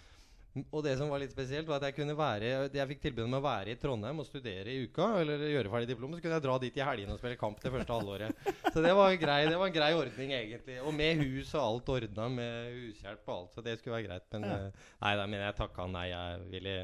Og 0.53 0.83
det 0.85 0.99
som 1.01 1.09
var 1.09 1.23
litt 1.23 1.33
spesielt, 1.33 1.65
var 1.67 1.79
at 1.81 1.87
jeg 1.89 1.95
kunne 1.97 2.13
være 2.19 2.49
Jeg 2.77 2.89
fikk 2.91 3.01
tilbud 3.07 3.25
om 3.25 3.39
å 3.39 3.41
være 3.41 3.73
i 3.73 3.79
Trondheim 3.81 4.19
og 4.21 4.27
studere 4.29 4.69
i 4.69 4.83
uka. 4.85 5.07
Eller 5.23 5.41
gjøre 5.49 5.73
ferdig 5.73 5.89
diplomet. 5.95 6.19
Så 6.21 6.27
kunne 6.27 6.37
jeg 6.37 6.45
dra 6.45 6.59
dit 6.61 6.77
i 6.77 6.85
helgene 6.85 7.17
og 7.17 7.23
spille 7.23 7.41
kamp 7.41 7.63
det 7.65 7.73
første 7.73 7.97
halvåret. 7.97 8.45
Så 8.75 8.85
det 8.85 8.93
var, 8.99 9.17
grei, 9.17 9.41
det 9.49 9.57
var 9.57 9.71
en 9.73 9.77
grei 9.79 9.91
ordning, 9.97 10.35
egentlig. 10.37 10.77
Og 10.85 10.93
med 10.93 11.23
hus 11.25 11.55
og 11.57 11.63
alt 11.65 11.89
ordna, 11.97 12.29
med 12.29 12.77
hushjelp 12.83 13.25
og 13.33 13.35
alt. 13.39 13.57
Så 13.57 13.65
det 13.65 13.79
skulle 13.81 13.97
være 13.97 14.09
greit. 14.11 14.29
Men 14.37 14.45
Ja. 14.51 14.57
eh, 14.69 14.89
nei 15.07 15.17
da, 15.17 15.27
men 15.27 15.41
jeg 15.47 15.57
takka 15.57 15.89
nei. 15.89 16.09
Jeg 16.13 16.41
ville 16.53 16.77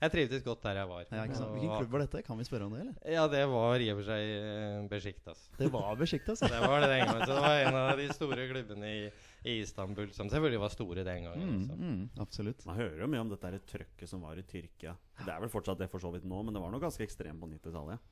Jeg 0.00 0.10
trivdes 0.14 0.42
godt 0.46 0.62
der 0.64 0.78
jeg 0.80 0.88
var. 0.88 1.02
Ja? 1.12 1.24
Hvilken 1.26 1.74
klubb 1.76 1.90
var 1.92 2.00
dette? 2.06 2.22
Kan 2.24 2.38
vi 2.38 2.44
spørre 2.46 2.64
om 2.64 2.72
det, 2.72 2.80
eller? 2.86 2.94
Ja, 3.12 3.26
det 3.28 3.42
var 3.50 3.74
i 3.84 3.90
og 3.92 3.98
for 3.98 4.06
seg 4.08 4.30
uh, 4.32 4.86
Besjiktas. 4.88 5.42
Det 5.58 5.68
var 5.74 5.90
Besjiktas, 6.00 6.40
Ja. 6.40 6.48
det 6.54 6.60
var 6.70 6.80
det 6.80 6.88
den 6.88 7.02
gangen. 7.04 7.26
Så 7.26 7.34
det 7.34 7.42
var 7.44 7.58
en 7.66 7.76
av 7.82 7.98
de 8.00 8.06
store 8.14 8.46
klubbene 8.48 8.88
i, 8.94 9.02
i 9.42 9.56
Istanbul, 9.62 10.10
som 10.12 10.28
selvfølgelig 10.28 10.60
var 10.60 10.72
store 10.74 11.04
den 11.06 11.24
gangen. 11.24 11.52
Mm, 11.56 11.82
mm, 11.90 12.00
absolutt. 12.20 12.64
Man 12.68 12.76
hører 12.76 13.00
jo 13.04 13.08
mye 13.08 13.22
om 13.24 13.30
dette 13.32 13.60
trøkket 13.72 14.10
som 14.10 14.24
var 14.26 14.36
i 14.40 14.44
Tyrkia. 14.44 14.92
Det 15.20 15.32
er 15.32 15.40
vel 15.40 15.52
fortsatt 15.52 15.80
det 15.80 15.88
for 15.92 16.02
så 16.02 16.10
vidt 16.12 16.26
nå, 16.28 16.42
men 16.44 16.56
det 16.56 16.60
var 16.62 16.72
noe 16.74 16.82
ganske 16.82 17.04
ekstremt 17.06 17.40
på 17.40 17.48
90-tallet. 17.48 18.02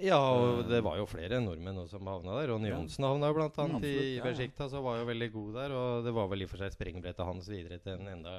Ja, 0.00 0.16
og 0.16 0.62
det 0.70 0.78
var 0.84 0.96
jo 0.96 1.04
flere 1.08 1.42
nordmenn 1.44 1.82
også 1.82 1.98
som 1.98 2.08
havna 2.08 2.38
der. 2.38 2.48
Ronny 2.54 2.70
Ja. 2.70 2.78
Johnsen 2.78 3.04
havna 3.04 3.32
blant 3.36 3.58
Ja, 3.58 3.66
annet 3.66 3.84
i 3.84 4.20
Besjikta, 4.24 4.70
så 4.72 4.80
var 4.80 5.02
jo 5.02 5.08
veldig 5.10 5.28
god 5.34 5.54
der. 5.58 5.74
Og 5.76 6.04
det 6.06 6.14
var 6.16 6.30
vel 6.30 6.40
i 6.40 6.46
og 6.48 6.52
for 6.54 6.62
seg 6.62 6.72
springbrettet 6.72 7.26
hans 7.26 7.50
videre 7.52 7.78
til 7.84 7.98
en 7.98 8.08
enda 8.14 8.38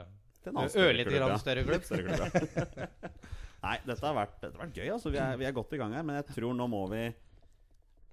ørlite 0.50 1.14
grann 1.14 1.38
større 1.38 1.64
klubb. 1.68 1.84
Større 1.90 2.18
klubb, 2.18 2.58
ja. 2.58 2.88
Nei, 3.68 3.76
dette 3.86 4.02
har 4.08 4.16
vært, 4.18 4.40
dette 4.42 4.58
har 4.58 4.64
vært 4.66 4.80
gøy. 4.80 4.88
Altså. 4.90 5.12
Vi, 5.14 5.20
er, 5.22 5.38
vi 5.38 5.46
er 5.46 5.54
godt 5.54 5.76
i 5.78 5.78
gang 5.78 5.94
her, 5.94 6.06
men 6.08 6.18
jeg 6.18 6.32
tror 6.34 6.56
nå 6.58 6.66
må 6.72 6.82
vi 6.90 7.04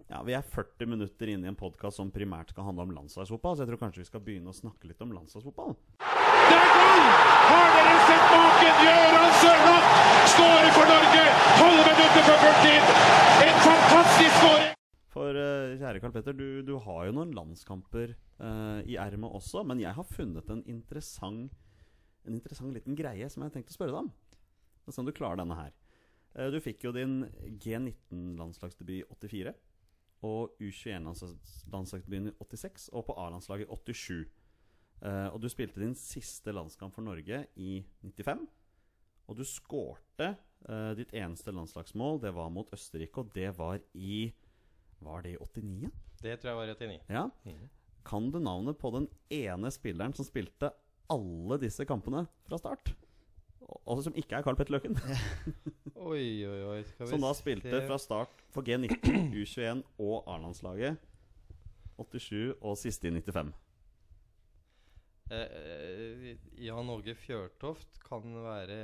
Ja, 0.09 0.22
Vi 0.24 0.32
er 0.32 0.40
40 0.40 0.88
minutter 0.88 1.28
inne 1.28 1.44
i 1.44 1.50
en 1.50 1.56
podkast 1.59 1.98
som 2.00 2.09
primært 2.09 2.54
skal 2.54 2.64
handle 2.64 2.86
om 2.86 2.92
landslagsfotball, 2.96 3.56
så 3.56 3.66
jeg 3.66 3.68
tror 3.68 3.80
kanskje 3.82 4.00
vi 4.00 4.06
skal 4.09 4.22
begynne 4.24 4.48
å 4.48 4.56
snakke 4.56 4.88
litt 4.88 5.02
om 5.04 5.12
landslagsfotball. 5.12 5.76
Det 6.00 6.56
er 6.56 6.70
goal! 6.72 7.04
Har 7.48 7.68
dere 7.74 7.98
sett 8.06 8.24
maken? 8.32 8.80
Gøran 8.86 9.36
Sørloth 9.42 9.98
skårer 10.32 10.72
for 10.78 10.94
Norge! 10.94 11.26
12 11.59 11.76
minutter 11.90 12.24
før 12.30 12.40
fulltid! 12.46 12.94
En 13.44 13.61
fantastisk 13.66 14.40
skåring! 14.40 14.72
For 15.12 15.42
eh, 15.42 15.76
kjære 15.82 16.02
Karl 16.06 16.16
Petter, 16.16 16.40
du, 16.40 16.48
du 16.64 16.74
har 16.88 17.04
jo 17.04 17.16
noen 17.20 17.36
landskamper 17.36 18.16
uh, 18.16 18.80
i 18.88 18.96
ermet 18.96 19.38
også, 19.42 19.66
men 19.68 19.84
jeg 19.84 19.92
har 19.92 20.09
funnet 20.09 20.48
en 20.54 20.64
interessant 20.72 21.52
En 22.24 22.36
interessant 22.36 22.72
liten 22.72 22.96
greie 22.96 23.28
som 23.28 23.44
jeg 23.44 23.52
har 23.52 23.61
tenkt 23.61 23.76
å 23.76 23.76
spørre 23.76 23.92
deg 23.92 24.06
om. 24.06 24.12
Sånn 24.88 24.96
Se 24.96 25.04
om 25.04 25.12
du 25.12 25.16
klarer 25.16 25.40
denne 25.40 25.56
her. 25.56 25.76
Eh, 26.32 26.48
du 26.52 26.62
fikk 26.64 26.88
jo 26.88 26.96
din 26.96 27.22
G19-landslagsdebut 27.61 29.02
i 29.02 29.04
84. 29.12 29.52
Og 30.27 30.57
U21-landslagsdebuten 30.59 32.33
i 32.33 32.35
86, 32.41 32.89
og 32.93 33.07
på 33.07 33.16
A-landslaget 33.23 33.69
i 33.69 33.95
87. 33.95 34.27
Uh, 34.99 35.29
og 35.31 35.39
du 35.43 35.47
spilte 35.51 35.79
din 35.79 35.95
siste 35.95 36.51
landskamp 36.51 36.95
for 36.97 37.07
Norge 37.07 37.45
i 37.55 37.85
95. 38.03 38.49
Og 39.29 39.39
du 39.39 39.45
skårte 39.47 40.33
uh, 40.66 40.93
ditt 40.99 41.12
eneste 41.14 41.55
landslagsmål. 41.55 42.19
Det 42.25 42.33
var 42.35 42.51
mot 42.51 42.73
Østerrike, 42.75 43.23
og 43.23 43.35
det 43.35 43.53
var 43.59 43.79
i 43.95 44.33
Var 44.99 45.23
det 45.23 45.37
i 45.37 45.39
89? 45.39 45.91
Det 46.19 46.41
tror 46.41 46.51
jeg 46.51 46.59
var 46.59 46.64
i 46.64 46.75
89. 46.75 47.03
Ja. 47.14 47.29
Mm. 47.45 47.69
Kan 48.09 48.31
du 48.35 48.41
navnet 48.43 48.79
på 48.81 48.91
den 48.91 49.07
ene 49.31 49.71
spilleren 49.71 50.16
som 50.16 50.27
spilte 50.27 50.73
alle 51.12 51.61
disse 51.62 51.87
kampene 51.87 52.25
fra 52.49 52.59
start? 52.59 52.95
Og 53.69 54.03
som 54.03 54.16
ikke 54.16 54.35
er 54.39 54.43
Carl 54.43 54.57
Petter 54.57 54.75
Løken. 54.75 54.97
Oi, 55.99 56.46
oi, 56.46 56.59
oi. 56.62 56.82
Som 57.11 57.22
da 57.24 57.32
spilte 57.34 57.72
se. 57.72 57.86
fra 57.88 57.99
start 57.99 58.42
for 58.55 58.62
G19, 58.62 59.32
U21 59.42 59.82
og 59.99 60.28
A-landslaget. 60.30 61.01
87 61.99 62.53
og 62.62 62.76
siste 62.78 63.11
i 63.11 63.16
95. 63.16 63.51
Eh, 65.28 65.40
eh, 65.42 66.36
Jan 66.62 66.88
Åge 66.94 67.12
Fjørtoft 67.18 67.99
kan 68.07 68.22
være 68.44 68.76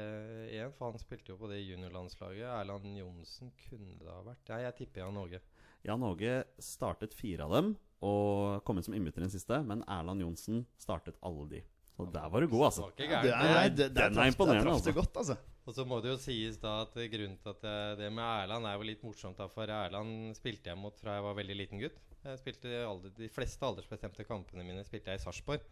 én, 0.50 0.74
for 0.74 0.90
han 0.90 1.00
spilte 1.00 1.32
jo 1.32 1.38
på 1.40 1.48
det 1.52 1.62
juniorlandslaget. 1.62 2.48
Erland 2.50 2.98
Johnsen 2.98 3.54
kunne 3.62 3.94
det 4.00 4.10
ha 4.10 4.20
vært. 4.26 4.42
Ja, 4.50 4.58
jeg 4.66 4.76
tipper 4.82 5.04
Jan 5.04 5.22
Åge. 5.22 5.40
Jan 5.86 6.04
Åge 6.04 6.34
startet 6.58 7.14
fire 7.14 7.46
av 7.46 7.54
dem 7.54 7.72
og 8.04 8.60
kom 8.66 8.76
inn 8.76 8.84
som 8.84 8.96
innbytter 8.96 9.22
i 9.22 9.28
den 9.28 9.32
siste, 9.32 9.62
men 9.64 9.86
Erland 9.86 10.20
Johnsen 10.20 10.66
startet 10.82 11.16
alle 11.24 11.46
de. 11.54 11.62
Så 11.94 12.10
der 12.10 12.28
var 12.28 12.42
du 12.42 12.50
god, 12.50 12.66
altså. 12.72 12.90
Det 12.98 13.06
er, 13.06 13.22
det. 13.22 13.32
det, 13.32 13.74
det, 13.78 13.90
den 13.94 14.18
er 14.18 14.32
imponerende, 14.32 14.64
det 14.64 14.66
traff 14.66 14.80
altså. 14.82 14.96
godt, 14.98 15.20
altså. 15.22 15.53
Og 15.64 15.72
så 15.72 15.84
må 15.88 15.96
det 16.04 16.10
jo 16.12 16.18
sies 16.20 16.58
da 16.60 16.82
at 16.84 16.92
grunnen 16.92 17.38
til 17.40 17.50
at 17.54 17.62
jeg, 17.64 17.96
det 18.02 18.10
med 18.12 18.24
Erland 18.44 18.66
er 18.68 18.76
jo 18.76 18.84
litt 18.84 19.02
morsomt. 19.06 19.38
da 19.40 19.46
For 19.48 19.64
Erland 19.72 20.34
spilte 20.36 20.68
jeg 20.72 20.76
mot 20.80 20.98
fra 21.00 21.14
jeg 21.16 21.24
var 21.24 21.38
veldig 21.38 21.56
liten 21.56 21.80
gutt. 21.80 21.96
Jeg 22.24 22.40
spilte 22.40 22.72
alder, 22.84 23.12
De 23.16 23.28
fleste 23.32 23.64
aldersbestemte 23.64 24.26
kampene 24.28 24.64
mine 24.64 24.84
spilte 24.84 25.12
jeg 25.14 25.20
i 25.20 25.24
Sarpsborg. 25.24 25.64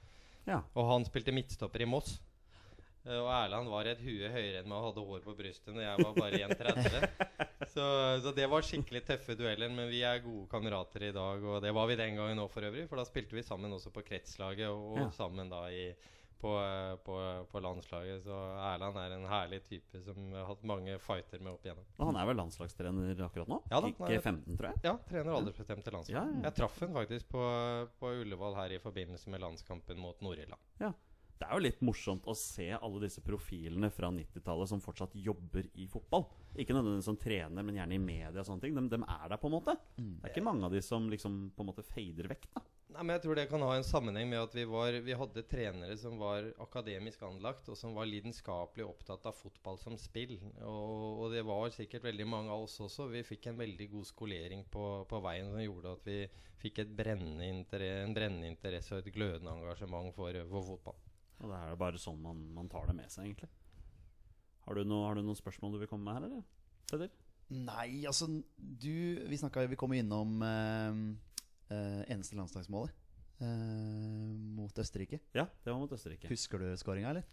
Ja. 0.49 0.63
Og 0.75 0.89
han 0.89 1.05
spilte 1.09 1.35
midtstopper 1.37 1.85
i 1.85 1.89
Moss. 1.89 2.15
Eh, 3.05 3.19
Og 3.19 3.29
Erland 3.35 3.69
var 3.69 3.89
et 3.91 4.01
hue 4.01 4.29
høyere 4.33 4.63
enn 4.63 4.69
meg 4.71 4.79
og 4.79 4.89
hadde 4.89 5.05
hår 5.11 5.23
på 5.27 5.37
brystet 5.39 5.75
når 5.77 5.85
jeg 5.85 6.07
var 6.07 6.17
bare 6.19 6.41
1,30. 6.49 7.07
så, 7.75 7.87
så 8.25 8.33
det 8.37 8.49
var 8.51 8.65
skikkelig 8.67 9.05
tøffe 9.11 9.37
dueller, 9.39 9.73
men 9.77 9.91
vi 9.93 10.01
er 10.09 10.25
gode 10.25 10.49
kamerater 10.53 11.09
i 11.09 11.13
dag. 11.13 11.45
Og 11.53 11.61
det 11.65 11.73
var 11.77 11.89
vi 11.93 11.99
den 12.01 12.17
gangen 12.17 12.41
òg, 12.47 12.49
for 12.55 12.65
øvrig. 12.69 12.89
For 12.89 12.97
da 13.01 13.05
spilte 13.09 13.37
vi 13.37 13.45
sammen 13.45 13.77
også 13.77 13.93
på 13.93 14.05
kretslaget, 14.09 14.69
og, 14.73 14.93
og 14.97 15.03
Ja. 15.05 15.11
sammen 15.21 15.53
da 15.53 15.67
i, 15.69 15.91
på, 16.43 16.53
eh, 16.59 16.97
på, 17.07 17.17
på 17.53 17.63
landslaget. 17.63 18.25
Så 18.27 18.39
Erland 18.73 18.99
er 18.99 19.15
en 19.17 19.27
herlig 19.31 19.61
type 19.69 20.01
som 20.03 20.19
har 20.35 20.49
hatt 20.51 20.65
mange 20.67 20.99
fighter 21.03 21.39
med 21.43 21.53
opp 21.55 21.65
igjennom. 21.69 21.87
Og 21.99 22.11
han 22.11 22.19
er 22.19 22.29
vel 22.33 22.41
landslagstrener 22.43 23.23
akkurat 23.29 23.53
nå? 23.53 23.61
Ja 23.71 23.81
da, 23.81 23.93
Ikke 23.93 24.11
er- 24.19 24.27
15, 24.27 24.59
tror 24.59 24.69
jeg. 24.73 24.83
Ja, 24.89 24.97
trener 25.09 25.39
aldersbestemte 25.39 25.95
landslag. 25.95 26.19
Ja, 26.19 26.25
ja. 26.27 26.43
Jeg 26.49 26.59
traff 26.59 26.81
han 26.83 26.99
faktisk 26.99 27.31
på, 27.33 27.47
på 28.03 28.13
Ullevål 28.25 28.59
her 28.59 28.77
i 28.77 28.83
forbindelse 28.83 29.31
med 29.33 29.41
landskampen 29.47 30.03
mot 30.03 30.21
Nord-Irland. 30.25 30.61
Det 31.43 31.49
er 31.49 31.59
jo 31.59 31.65
litt 31.65 31.81
morsomt 31.83 32.27
å 32.31 32.35
se 32.39 32.69
alle 32.77 33.01
disse 33.03 33.23
profilene 33.27 33.89
fra 33.91 34.13
90-tallet 34.15 34.71
som 34.71 34.83
fortsatt 34.83 35.17
jobber 35.19 35.67
i 35.75 35.89
fotball. 35.91 36.29
Ikke 36.55 36.77
nødvendigvis 36.77 37.09
som 37.09 37.19
trener, 37.19 37.67
men 37.67 37.81
gjerne 37.81 37.97
i 37.97 38.03
media 38.03 38.45
og 38.45 38.47
sånne 38.47 38.63
ting. 38.63 38.77
De, 38.79 39.01
er 39.03 39.25
der, 39.33 39.41
på 39.43 39.51
en 39.51 39.57
måte. 39.57 39.75
Det 39.97 40.29
er 40.29 40.31
ikke 40.31 40.45
mange 40.47 40.69
av 40.69 40.77
de 40.77 40.83
som 40.87 41.09
liksom 41.11 41.41
på 41.57 41.65
en 41.65 41.71
måte 41.73 41.83
fader 41.89 42.31
vekk, 42.31 42.47
da. 42.55 42.63
Nei, 42.93 43.03
men 43.09 43.15
Jeg 43.17 43.23
tror 43.25 43.39
det 43.41 43.47
kan 43.49 43.63
ha 43.65 43.73
en 43.75 43.87
sammenheng 43.89 44.29
med 44.29 44.39
at 44.39 44.55
vi, 44.55 44.67
var, 44.69 44.95
vi 45.03 45.17
hadde 45.17 45.43
trenere 45.49 45.97
som 45.99 46.19
var 46.21 46.47
akademisk 46.63 47.25
anlagt, 47.27 47.71
og 47.73 47.79
som 47.81 47.97
var 47.97 48.07
lidenskapelig 48.07 48.85
opptatt 48.87 49.27
av 49.27 49.35
fotball 49.35 49.81
som 49.83 49.97
spill. 49.99 50.37
Og, 50.61 51.25
og 51.25 51.33
det 51.35 51.43
var 51.49 51.73
sikkert 51.75 52.07
veldig 52.07 52.29
mange 52.29 52.55
av 52.55 52.69
oss 52.69 52.79
også. 52.85 53.09
Vi 53.11 53.25
fikk 53.27 53.49
en 53.51 53.59
veldig 53.59 53.89
god 53.97 54.11
skolering 54.13 54.67
på, 54.71 54.85
på 55.11 55.23
veien 55.25 55.51
som 55.51 55.65
gjorde 55.65 55.97
at 55.97 56.07
vi 56.07 56.19
fikk 56.63 56.85
et 56.85 56.93
brennende 56.95 57.49
en 57.49 58.15
brennende 58.15 58.53
interesse 58.53 58.95
og 58.95 59.03
et 59.03 59.17
glødende 59.17 59.57
engasjement 59.57 60.15
for, 60.15 60.39
for 60.53 60.71
fotball. 60.75 61.01
Og 61.43 61.51
det 61.51 61.59
er 61.59 61.73
jo 61.73 61.79
bare 61.81 61.99
sånn 62.01 62.21
man, 62.23 62.41
man 62.55 62.69
tar 62.71 62.87
det 62.91 62.95
med 62.97 63.11
seg, 63.11 63.27
egentlig. 63.27 63.51
Har 64.63 64.79
du, 64.79 64.85
noe, 64.87 65.09
har 65.09 65.19
du 65.19 65.25
noen 65.27 65.39
spørsmål 65.39 65.75
du 65.75 65.81
vil 65.83 65.91
komme 65.91 66.07
med 66.07 66.21
her, 66.21 66.27
eller? 66.29 66.43
Peder? 66.93 67.15
Nei, 67.53 68.05
altså 68.09 68.29
du 68.31 68.93
Vi 69.29 69.37
snakka 69.37 69.67
Vi 69.69 69.77
kom 69.77 69.93
innom 69.93 70.39
eh, 70.47 71.01
eh, 71.75 72.03
eneste 72.15 72.39
landslagsmålet 72.39 72.95
eh, 73.43 74.29
mot 74.57 74.79
Østerrike. 74.79 75.19
Ja, 75.37 75.49
det 75.65 75.73
var 75.75 75.81
mot 75.83 75.93
Østerrike. 75.93 76.31
Husker 76.31 76.63
du 76.63 76.71
skåringa, 76.81 77.11
eller? 77.17 77.27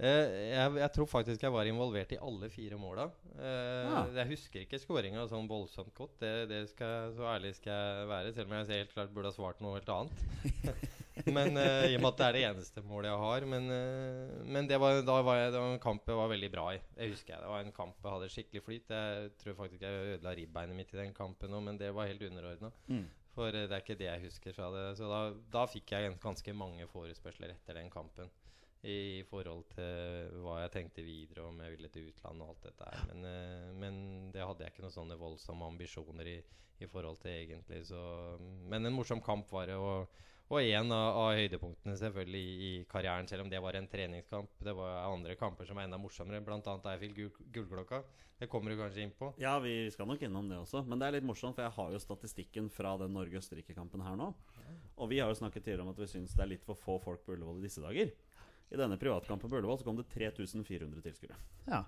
Eh, 0.00 0.32
jeg, 0.56 0.72
jeg 0.80 0.92
tror 0.96 1.08
faktisk 1.12 1.42
jeg 1.44 1.52
var 1.52 1.68
involvert 1.68 2.14
i 2.16 2.18
alle 2.24 2.48
fire 2.50 2.78
måla. 2.80 3.10
Eh, 3.36 3.68
Ah. 3.90 4.06
Jeg 4.14 4.30
husker 4.32 4.64
ikke 4.64 4.78
skåringa 4.80 5.26
sånn 5.28 5.48
voldsomt 5.50 5.92
godt. 5.96 6.16
Det, 6.22 6.32
det 6.50 6.60
skal, 6.72 7.12
så 7.16 7.28
ærlig 7.34 7.52
skal 7.58 7.74
jeg 7.76 8.08
være, 8.08 8.32
selv 8.36 8.48
om 8.50 8.56
jeg 8.56 8.80
helt 8.80 8.92
klart 8.96 9.12
burde 9.14 9.28
ha 9.32 9.36
svart 9.36 9.60
noe 9.60 9.76
helt 9.76 9.92
annet. 9.92 10.24
men 11.28 11.56
uh, 11.58 11.86
I 11.90 11.96
og 11.96 12.02
med 12.02 12.10
at 12.10 12.18
det 12.20 12.26
er 12.26 12.36
det 12.36 12.42
eneste 12.48 12.82
målet 12.86 13.10
jeg 13.10 13.22
har. 13.24 13.46
Men, 13.52 13.68
uh, 13.68 14.40
men 14.46 14.68
det 14.70 14.80
var, 14.80 15.00
var 15.06 15.38
jeg, 15.40 15.52
det 15.54 15.62
var 15.62 15.74
en 15.74 15.82
kamp 15.82 16.08
jeg 16.08 16.20
var 16.20 16.32
veldig 16.32 16.50
bra 16.52 16.66
i. 16.74 16.82
Det 16.96 17.10
husker 17.12 17.34
jeg. 17.34 17.44
Det 17.44 17.52
var 17.52 17.64
en 17.64 17.76
kamp 17.76 18.02
jeg 18.02 18.16
hadde 18.16 18.32
skikkelig 18.34 18.66
flyt. 18.66 18.92
Jeg 18.96 19.32
tror 19.42 19.58
faktisk 19.62 19.86
jeg 19.86 20.12
ødela 20.16 20.36
ribbeinet 20.36 20.78
mitt 20.78 20.94
i 20.94 21.00
den 21.00 21.16
kampen 21.16 21.56
òg, 21.56 21.64
men 21.68 21.80
det 21.80 21.92
var 21.96 22.10
helt 22.10 22.28
underordna. 22.28 22.72
Mm. 22.90 23.08
For 23.36 23.54
eh, 23.54 23.66
det 23.68 23.76
er 23.76 23.84
ikke 23.84 23.98
det 24.00 24.08
jeg 24.08 24.26
husker 24.26 24.56
fra 24.56 24.70
det. 24.74 24.84
Så 24.98 25.10
da, 25.10 25.24
da 25.52 25.66
fikk 25.70 25.94
jeg 25.94 26.14
ganske 26.22 26.54
mange 26.56 26.86
forespørsler 26.90 27.54
etter 27.54 27.78
den 27.78 27.90
kampen. 27.92 28.30
I 28.80 29.20
forhold 29.28 29.66
til 29.74 30.38
hva 30.40 30.62
jeg 30.62 30.72
tenkte 30.72 31.02
videre, 31.04 31.44
om 31.44 31.58
jeg 31.60 31.74
ville 31.74 31.90
til 31.92 32.06
utlandet 32.08 32.46
og 32.46 32.54
alt 32.54 32.62
dette 32.64 32.86
her. 32.88 33.02
Men, 33.10 33.26
men 33.82 33.98
det 34.32 34.40
hadde 34.40 34.64
jeg 34.64 34.72
ikke 34.72 34.86
noen 34.86 34.94
sånne 34.94 35.18
voldsomme 35.20 35.68
ambisjoner 35.68 36.30
i, 36.32 36.38
i 36.80 36.88
forhold 36.88 37.20
til 37.20 37.34
egentlig. 37.34 37.82
Så, 37.90 38.00
men 38.72 38.88
en 38.88 38.96
morsom 38.96 39.20
kamp 39.24 39.52
var 39.52 39.68
det. 39.68 39.76
Og, 39.76 40.08
og 40.50 40.58
en 40.66 40.90
av, 40.90 41.16
av 41.20 41.28
høydepunktene 41.38 41.92
selvfølgelig 41.98 42.40
i, 42.42 42.54
i 42.66 42.70
karrieren, 42.90 43.28
selv 43.30 43.44
om 43.44 43.50
det 43.52 43.60
var 43.62 43.76
en 43.78 43.86
treningskamp. 43.90 44.56
Det 44.66 44.74
var 44.74 45.04
andre 45.04 45.36
kamper 45.38 45.68
som 45.68 45.78
var 45.78 45.86
enda 45.86 46.00
morsommere, 46.02 46.42
bl.a. 46.42 46.96
fikk 46.98 47.14
gull, 47.14 47.30
gullklokka. 47.54 48.00
Det 48.40 48.48
kommer 48.50 48.72
du 48.72 48.80
kanskje 48.80 49.04
inn 49.04 49.12
på. 49.14 49.28
Ja, 49.38 49.52
vi 49.62 49.74
skal 49.94 50.08
nok 50.10 50.22
innom 50.26 50.48
det 50.50 50.58
også. 50.58 50.82
Men 50.88 50.98
det 50.98 51.06
er 51.06 51.18
litt 51.18 51.28
morsomt, 51.28 51.54
for 51.54 51.66
jeg 51.66 51.76
har 51.76 51.94
jo 51.94 52.00
statistikken 52.02 52.70
fra 52.72 52.96
den 52.98 53.14
Norge-Østerrike-kampen 53.14 54.02
her 54.02 54.18
nå. 54.18 54.30
Og 54.96 55.12
vi 55.12 55.20
har 55.20 55.30
jo 55.30 55.38
snakket 55.38 55.68
tidligere 55.68 55.84
om 55.86 55.92
at 55.92 56.00
vi 56.00 56.08
syns 56.10 56.34
det 56.34 56.42
er 56.46 56.54
litt 56.56 56.66
for 56.66 56.78
få 56.78 56.98
folk 57.04 57.22
på 57.26 57.36
Ullevål 57.36 57.60
i 57.60 57.66
disse 57.68 57.84
dager. 57.84 58.10
I 58.70 58.78
denne 58.80 58.98
privatkampen 58.98 59.50
på 59.50 59.60
Ullevål 59.60 59.78
så 59.78 59.86
kom 59.86 60.00
det 60.00 60.08
3400 60.14 61.04
tilskuere. 61.04 61.38
Ja. 61.68 61.84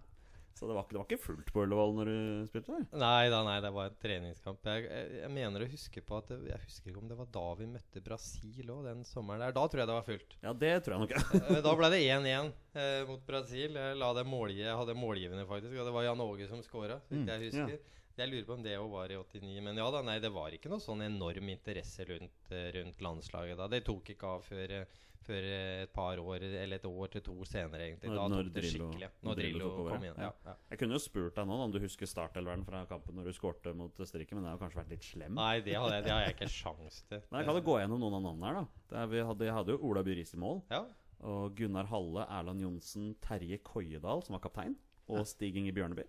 Så 0.55 0.69
det 0.69 0.75
var, 0.77 0.85
det 0.91 0.99
var 1.01 1.07
ikke 1.09 1.19
fullt 1.25 1.49
på 1.55 1.63
Ullevål 1.65 1.95
når 1.97 2.09
du 2.11 2.47
spilte 2.51 2.75
der. 2.77 2.85
Nei 3.01 3.29
da, 3.33 3.39
nei, 3.47 3.55
det 3.65 3.71
var 3.75 3.89
en 3.89 3.97
treningskamp. 4.03 4.67
Jeg, 4.69 4.85
jeg, 4.87 5.07
jeg 5.23 5.31
mener 5.33 5.65
å 5.65 5.69
huske 5.73 6.03
på 6.05 6.19
at 6.21 6.29
det, 6.29 6.39
Jeg 6.51 6.61
husker 6.67 6.91
ikke 6.93 7.01
om 7.03 7.09
det 7.11 7.17
var 7.19 7.31
da 7.35 7.45
vi 7.59 7.69
møtte 7.73 8.03
Brasil 8.05 8.73
òg, 8.75 8.83
den 8.91 9.01
sommeren 9.09 9.41
der. 9.47 9.55
Da 9.57 9.65
tror 9.67 9.83
jeg 9.83 9.89
det 9.91 9.97
var 9.97 10.07
fullt. 10.11 10.37
Ja, 10.45 10.53
det 10.65 10.73
tror 10.85 10.99
jeg 10.99 11.07
nok. 11.07 11.17
Eh, 11.53 11.63
da 11.65 11.73
ble 11.79 11.89
det 11.95 12.03
1-1 12.05 12.53
eh, 12.77 13.01
mot 13.09 13.25
Brasil. 13.27 13.79
Jeg, 13.81 13.97
la 13.99 14.13
det 14.21 14.27
målgi- 14.29 14.61
jeg 14.67 14.77
hadde 14.83 14.95
målgivende, 14.99 15.47
faktisk. 15.49 15.75
Og 15.81 15.89
det 15.89 15.97
var 15.97 16.07
Jan 16.07 16.23
Åge 16.27 16.47
som 16.53 16.63
scora, 16.67 17.01
så 17.09 17.25
jeg 17.25 17.49
husker. 17.49 17.81
Jeg 18.13 18.29
lurer 18.29 18.45
på 18.45 18.53
om 18.59 18.63
det 18.67 18.75
òg 18.77 18.91
var 18.93 19.09
i 19.09 19.17
89. 19.17 19.63
Men 19.65 19.79
ja 19.81 19.87
da, 19.91 20.03
nei, 20.05 20.19
det 20.21 20.29
var 20.35 20.53
ikke 20.53 20.69
noe 20.69 20.85
sånn 20.85 21.01
enorm 21.07 21.49
interesse 21.49 22.05
rundt, 22.11 22.53
eh, 22.53 22.69
rundt 22.77 23.01
landslaget 23.01 23.57
da. 23.57 23.71
Det 23.73 23.81
tok 23.89 24.13
ikke 24.13 24.35
av 24.37 24.45
før, 24.45 24.75
eh, 24.83 24.99
før 25.27 25.47
eh, 25.49 25.83
et 25.85 25.93
par 25.95 26.17
år, 26.19 26.43
eller 26.43 26.77
et 26.77 26.85
år 26.89 27.11
til 27.15 27.21
to 27.23 27.35
senere, 27.49 27.81
egentlig. 27.89 28.11
Når- 28.11 28.29
Da 28.29 28.37
tok 28.37 28.53
det 28.53 28.63
Drillo- 28.63 28.89
skikkelig. 28.93 29.09
når 29.23 29.29
Når 29.31 29.35
Drillo 29.41 29.59
Drillo 29.69 29.89
kom 29.89 30.05
inn. 30.05 30.15
ja. 30.19 30.31
Ja. 30.45 30.55
Jeg 30.71 30.79
kunne 30.79 30.93
jo 30.93 30.99
spurt 30.99 31.35
deg 31.35 31.47
nå 31.47 31.59
om 31.65 31.73
du 31.73 31.79
husker 31.81 32.07
startelveren 32.07 32.65
fra 32.65 32.85
kampen 32.87 33.15
når 33.15 33.25
du 33.25 33.33
skårte 33.33 33.75
mot 33.75 33.97
Østerrike, 33.99 34.33
men 34.35 34.45
det 34.45 34.51
har 34.51 34.59
kanskje 34.59 34.81
vært 34.83 34.91
litt 34.91 35.03
slem. 35.03 35.35
Nei, 35.35 35.61
det, 35.61 35.75
hadde 35.75 35.93
jeg, 35.95 36.05
det 36.05 36.13
har 36.13 36.21
jeg 36.27 36.35
ikke 36.37 36.49
sjans 36.49 37.03
til. 37.09 37.23
Men 37.31 37.41
jeg 37.41 37.47
kan 37.47 37.55
jo 37.55 37.67
gå 37.71 37.79
gjennom 37.81 38.01
noen 38.01 38.15
av 38.15 38.23
navnene 38.23 38.47
her, 38.47 38.55
da. 38.55 38.67
Det 38.91 38.99
er, 38.99 39.07
vi 39.07 39.27
hadde, 39.29 39.45
jeg 39.47 39.55
hadde 39.55 39.69
jo 39.77 39.79
Ola 39.91 40.03
Byris 40.03 40.35
i 40.35 40.39
mål. 40.39 40.63
Ja. 40.71 40.85
Og 41.23 41.55
Gunnar 41.55 41.87
Halle, 41.87 42.27
Erland 42.29 42.61
Johnsen, 42.61 43.15
Terje 43.23 43.59
Koiedal, 43.63 44.23
som 44.25 44.35
var 44.35 44.41
kaptein, 44.41 44.75
og 45.09 45.25
Stig 45.27 45.55
Inge 45.57 45.73
Bjørneby. 45.73 46.03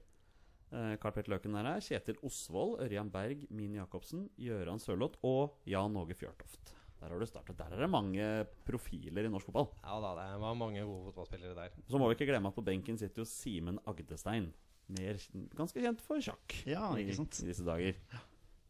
Eh, 0.73 0.95
Karl 0.97 1.11
Petter 1.13 1.29
Løken 1.35 1.53
er 1.55 1.67
her. 1.73 1.79
Kjetil 1.85 2.17
Osvold, 2.25 2.79
Ørjan 2.81 3.11
Berg, 3.11 3.43
Min 3.51 3.75
Jacobsen, 3.75 4.27
Gøran 4.39 4.79
Sørloth 4.81 5.19
og 5.23 5.53
Jan 5.69 5.93
Åge 5.95 6.15
Fjørtoft. 6.17 6.73
Der 7.03 7.11
har 7.11 7.19
du 7.19 7.27
startet. 7.27 7.57
Der 7.59 7.73
er 7.75 7.81
det 7.83 7.89
mange 7.91 8.25
profiler 8.63 9.25
i 9.27 9.31
norsk 9.31 9.49
fotball. 9.49 9.67
ja 9.83 9.95
da, 9.99 10.11
det 10.21 10.39
var 10.39 10.53
mange 10.55 10.83
gode 10.87 11.09
fotballspillere 11.11 11.55
der. 11.57 11.73
Så 11.91 11.99
må 11.99 12.07
vi 12.07 12.15
ikke 12.15 12.29
glemme 12.31 12.47
at 12.47 12.55
på 12.55 12.63
benken 12.63 12.95
sitter 12.97 13.21
jo 13.23 13.27
Simen 13.27 13.79
Agdestein. 13.85 14.53
Mer, 14.93 15.19
ganske 15.55 15.79
kjent 15.83 16.01
for 16.03 16.19
sjakk 16.23 16.55
Ja, 16.67 16.89
i, 16.95 17.03
ikke 17.05 17.15
sant? 17.19 17.37
i 17.43 17.49
disse 17.51 17.63
dager. 17.67 17.99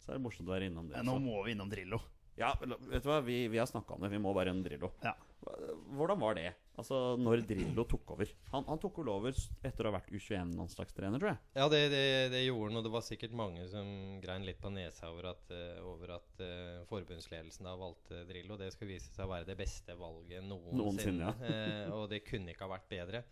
Så 0.01 0.11
er 0.11 0.17
det 0.17 0.23
morsomt 0.25 0.49
å 0.49 0.53
være 0.55 0.67
innom 0.71 0.89
det. 0.89 0.97
Ja, 0.97 1.05
nå 1.05 1.15
også. 1.19 1.25
må 1.25 1.43
vi 1.45 1.53
innom 1.55 1.69
Drillo. 1.71 2.01
Ja, 2.37 2.51
vet 2.59 3.05
du 3.05 3.09
hva, 3.09 3.19
vi, 3.25 3.43
vi 3.53 3.59
har 3.61 3.69
snakka 3.69 3.93
om 3.95 4.01
det. 4.05 4.09
Vi 4.13 4.19
må 4.21 4.33
bare 4.33 4.49
innom 4.53 4.65
Drillo. 4.65 4.89
Ja. 5.05 5.13
Hvordan 5.93 6.19
var 6.21 6.37
det? 6.37 6.47
Altså, 6.73 6.97
når 7.21 7.43
Drillo 7.45 7.83
tok 7.85 8.15
over? 8.15 8.29
Han, 8.49 8.65
han 8.65 8.79
tok 8.81 8.97
vel 9.03 9.11
over 9.13 9.35
etter 9.61 9.85
å 9.85 9.91
ha 9.91 9.97
vært 9.99 10.09
U21-landslagstrener, 10.09 11.21
tror 11.21 11.31
jeg. 11.33 11.41
Ja, 11.59 11.67
det, 11.69 11.81
det, 11.93 12.05
det 12.33 12.41
gjorde 12.47 12.71
han, 12.71 12.79
og 12.79 12.87
det 12.87 12.93
var 12.95 13.05
sikkert 13.05 13.35
mange 13.37 13.67
som 13.69 13.91
grein 14.23 14.47
litt 14.47 14.61
på 14.63 14.71
nesa 14.73 15.11
over 15.13 15.29
at, 15.35 15.53
eh, 15.53 15.77
over 15.85 16.15
at 16.17 16.41
uh, 16.41 16.81
forbundsledelsen 16.89 17.69
da 17.69 17.75
valgte 17.77 18.23
Drillo. 18.29 18.57
Det 18.57 18.71
skal 18.73 18.89
vise 18.89 19.13
seg 19.13 19.27
å 19.27 19.31
være 19.35 19.51
det 19.51 19.59
beste 19.59 19.97
valget 19.99 20.41
noensinne. 20.49 20.81
Noensinne, 20.81 21.31
eh, 21.51 21.93
og 21.93 22.07
det 22.09 22.23
kunne 22.25 22.55
ikke 22.55 22.65
ha 22.65 22.73
vært 22.73 22.89
bedre. 22.89 23.23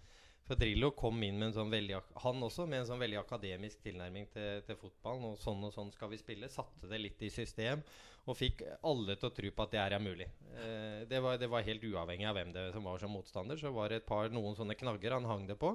For 0.45 0.59
Drillo 0.59 0.91
kom 0.97 1.21
inn 1.23 1.37
med 1.39 1.51
en 1.51 1.53
sånn 1.55 1.69
veldig 1.71 1.99
Han 2.23 2.41
også 2.43 2.65
med 2.67 2.81
en 2.81 2.87
sånn 2.89 3.01
veldig 3.01 3.19
akademisk 3.21 3.83
tilnærming 3.85 4.25
til, 4.33 4.63
til 4.67 4.77
fotballen. 4.79 5.29
Og 5.31 5.37
sånn 5.41 5.61
og 5.63 5.73
sånn 5.73 5.93
skal 5.93 6.11
vi 6.11 6.21
spille. 6.21 6.49
Satte 6.51 6.89
det 6.91 6.99
litt 7.01 7.21
i 7.23 7.29
system. 7.33 7.83
Og 8.29 8.37
fikk 8.37 8.61
alle 8.85 9.15
til 9.17 9.31
å 9.31 9.33
tro 9.33 9.49
på 9.55 9.65
at 9.65 9.73
det 9.73 9.81
her 9.81 9.95
er 9.97 10.03
mulig. 10.03 10.27
Eh, 10.53 11.01
det, 11.09 11.21
var, 11.23 11.39
det 11.41 11.49
var 11.49 11.65
helt 11.65 11.83
uavhengig 11.83 12.27
av 12.29 12.37
hvem 12.37 12.51
det 12.53 12.67
som 12.75 12.85
var 12.85 13.01
som 13.01 13.13
motstander. 13.15 13.57
Så 13.57 13.73
var 13.73 13.89
det 13.89 14.01
et 14.01 14.09
par 14.09 14.29
noen 14.33 14.57
sånne 14.57 14.77
knagger 14.77 15.17
han 15.17 15.29
hang 15.29 15.47
det 15.49 15.57
på. 15.61 15.73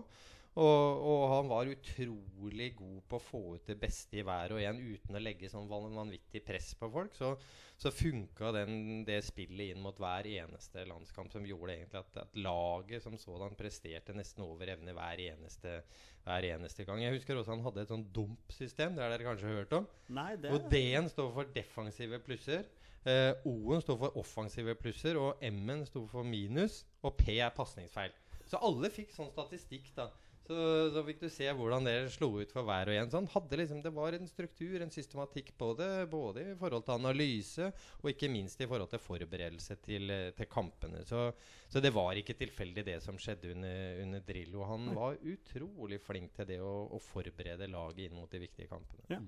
Og, 0.57 1.01
og 1.05 1.23
han 1.35 1.51
var 1.51 1.69
utrolig 1.69 2.71
god 2.79 3.01
på 3.11 3.19
å 3.19 3.21
få 3.23 3.41
ut 3.59 3.67
det 3.69 3.77
beste 3.77 4.17
i 4.17 4.23
hver 4.25 4.55
og 4.57 4.63
en 4.65 4.79
uten 4.81 5.19
å 5.19 5.21
legge 5.21 5.51
sånn 5.53 5.69
vanvittig 5.69 6.41
press 6.47 6.71
på 6.81 6.89
folk. 6.95 7.13
Så, 7.13 7.35
så 7.77 7.93
funka 7.93 8.55
den, 8.57 9.03
det 9.05 9.19
spillet 9.27 9.75
inn 9.75 9.83
mot 9.85 9.99
hver 10.01 10.25
eneste 10.31 10.87
landskamp 10.89 11.29
som 11.35 11.45
gjorde 11.45 11.75
egentlig 11.77 12.01
at, 12.01 12.17
at 12.25 12.41
laget 12.41 13.05
som 13.05 13.19
sådan 13.21 13.53
presterte 13.59 14.17
nesten 14.17 14.47
over 14.47 14.73
evne 14.73 14.97
hver 14.97 15.21
eneste, 15.27 15.77
hver 16.25 16.49
eneste 16.55 16.89
gang. 16.89 17.05
Jeg 17.05 17.19
husker 17.19 17.37
også 17.37 17.53
han 17.53 17.65
hadde 17.69 17.85
et 17.85 17.93
sånn 17.93 18.09
dump-system. 18.17 18.97
Det 18.97 19.05
har 19.05 19.13
dere 19.13 19.29
kanskje 19.29 19.53
hørt 19.59 19.77
om? 19.77 19.93
Nei, 20.17 20.31
det 20.41 20.57
Hvor 20.57 20.65
D-en 20.73 21.13
står 21.13 21.33
for 21.37 21.53
defensive 21.61 22.25
plusser. 22.25 22.65
eh, 23.05 23.35
O-en 23.45 23.85
står 23.85 24.01
for 24.07 24.17
offensive 24.25 24.73
plusser, 24.81 25.21
og 25.21 25.45
M-en 25.45 25.85
står 25.85 26.09
for 26.17 26.25
minus. 26.25 26.87
Og 27.05 27.13
P 27.21 27.37
er 27.37 27.53
pasningsfeil. 27.53 28.17
Så 28.47 28.57
alle 28.63 28.89
fikk 28.95 29.13
sånn 29.13 29.29
statistikk, 29.35 29.93
da. 29.99 30.09
Så, 30.47 30.57
så 30.95 31.03
fikk 31.07 31.23
du 31.25 31.27
se 31.33 31.47
hvordan 31.59 31.87
det 31.89 31.95
slo 32.15 32.29
ut 32.39 32.53
for 32.55 32.67
hver 32.67 32.91
og 32.91 32.99
en. 32.99 33.09
Så 33.11 33.19
han 33.19 33.31
hadde 33.33 33.59
liksom, 33.61 33.81
det 33.83 33.93
var 33.97 34.15
en 34.15 34.29
struktur, 34.31 34.77
en 34.79 34.93
systematikk 34.95 35.51
på 35.59 35.73
det. 35.79 35.91
Både 36.13 36.45
i 36.53 36.59
forhold 36.61 36.87
til 36.87 36.95
analyse, 36.95 37.71
og 38.03 38.13
ikke 38.13 38.31
minst 38.31 38.63
i 38.63 38.69
forhold 38.71 38.93
til 38.93 39.03
forberedelse 39.03 39.79
til, 39.83 40.13
eh, 40.15 40.29
til 40.39 40.51
kampene. 40.51 41.03
Så, 41.09 41.25
så 41.73 41.83
det 41.83 41.91
var 41.97 42.19
ikke 42.19 42.39
tilfeldig 42.39 42.87
det 42.87 43.01
som 43.03 43.19
skjedde 43.19 43.57
under, 43.57 44.05
under 44.05 44.23
Drillo. 44.29 44.63
Han 44.71 44.93
var 44.95 45.19
utrolig 45.27 45.99
flink 46.05 46.37
til 46.39 46.53
det 46.55 46.61
å, 46.63 46.77
å 46.95 47.03
forberede 47.03 47.71
laget 47.73 48.07
inn 48.07 48.17
mot 48.21 48.31
de 48.31 48.45
viktige 48.47 48.71
kampene. 48.71 49.11
Ja. 49.11 49.21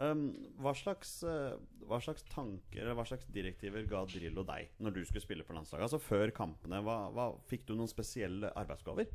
Um, 0.00 0.30
hva, 0.62 0.72
slags, 0.72 1.18
eh, 1.28 1.52
hva 1.84 1.98
slags 2.00 2.24
tanker 2.32 2.80
eller 2.80 2.96
hva 2.96 3.04
slags 3.04 3.26
direktiver 3.28 3.84
ga 3.90 4.06
Drillo 4.08 4.40
deg 4.48 4.70
når 4.80 4.94
du 4.96 5.02
skulle 5.04 5.24
spille 5.24 5.44
for 5.44 5.58
landslaget? 5.58 5.84
Altså 5.84 6.00
Før 6.00 6.32
kampene, 6.32 6.80
hva, 6.86 6.96
hva, 7.12 7.28
fikk 7.50 7.66
du 7.68 7.74
noen 7.76 7.90
spesielle 7.90 8.54
arbeidsoppgaver? 8.56 9.10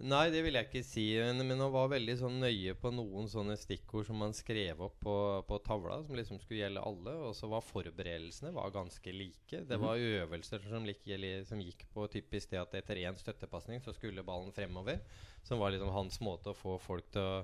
Nei, 0.00 0.30
det 0.32 0.40
vil 0.44 0.56
jeg 0.56 0.66
ikke 0.68 0.82
si. 0.86 1.04
Men, 1.20 1.42
men 1.44 1.60
han 1.60 1.72
var 1.74 1.90
veldig 1.92 2.14
sånn 2.22 2.38
nøye 2.40 2.72
på 2.80 2.92
noen 2.94 3.26
sånne 3.28 3.56
stikkord 3.60 4.06
som 4.08 4.22
han 4.24 4.32
skrev 4.36 4.80
opp 4.86 4.96
på, 5.04 5.16
på 5.48 5.58
tavla, 5.66 5.98
som 6.06 6.16
liksom 6.16 6.40
skulle 6.40 6.62
gjelde 6.62 6.84
alle. 6.88 7.14
Og 7.28 7.34
så 7.36 7.50
var 7.50 7.66
forberedelsene 7.66 8.54
var 8.56 8.72
ganske 8.74 9.14
like. 9.14 9.62
Det 9.68 9.80
var 9.80 10.00
øvelser 10.00 10.64
som 10.70 10.88
gikk, 10.88 11.04
som 11.48 11.60
gikk 11.60 11.84
på 11.92 12.06
typisk 12.12 12.54
det 12.54 12.62
at 12.62 12.76
etter 12.80 13.02
én 13.04 13.18
støttepasning 13.20 13.84
så 13.84 13.94
skulle 13.96 14.24
ballen 14.24 14.54
fremover. 14.56 15.02
Som 15.44 15.60
var 15.60 15.74
liksom 15.74 15.92
hans 15.92 16.20
måte 16.24 16.54
å 16.54 16.56
få 16.56 16.78
folk 16.80 17.12
til 17.12 17.20
å, 17.20 17.42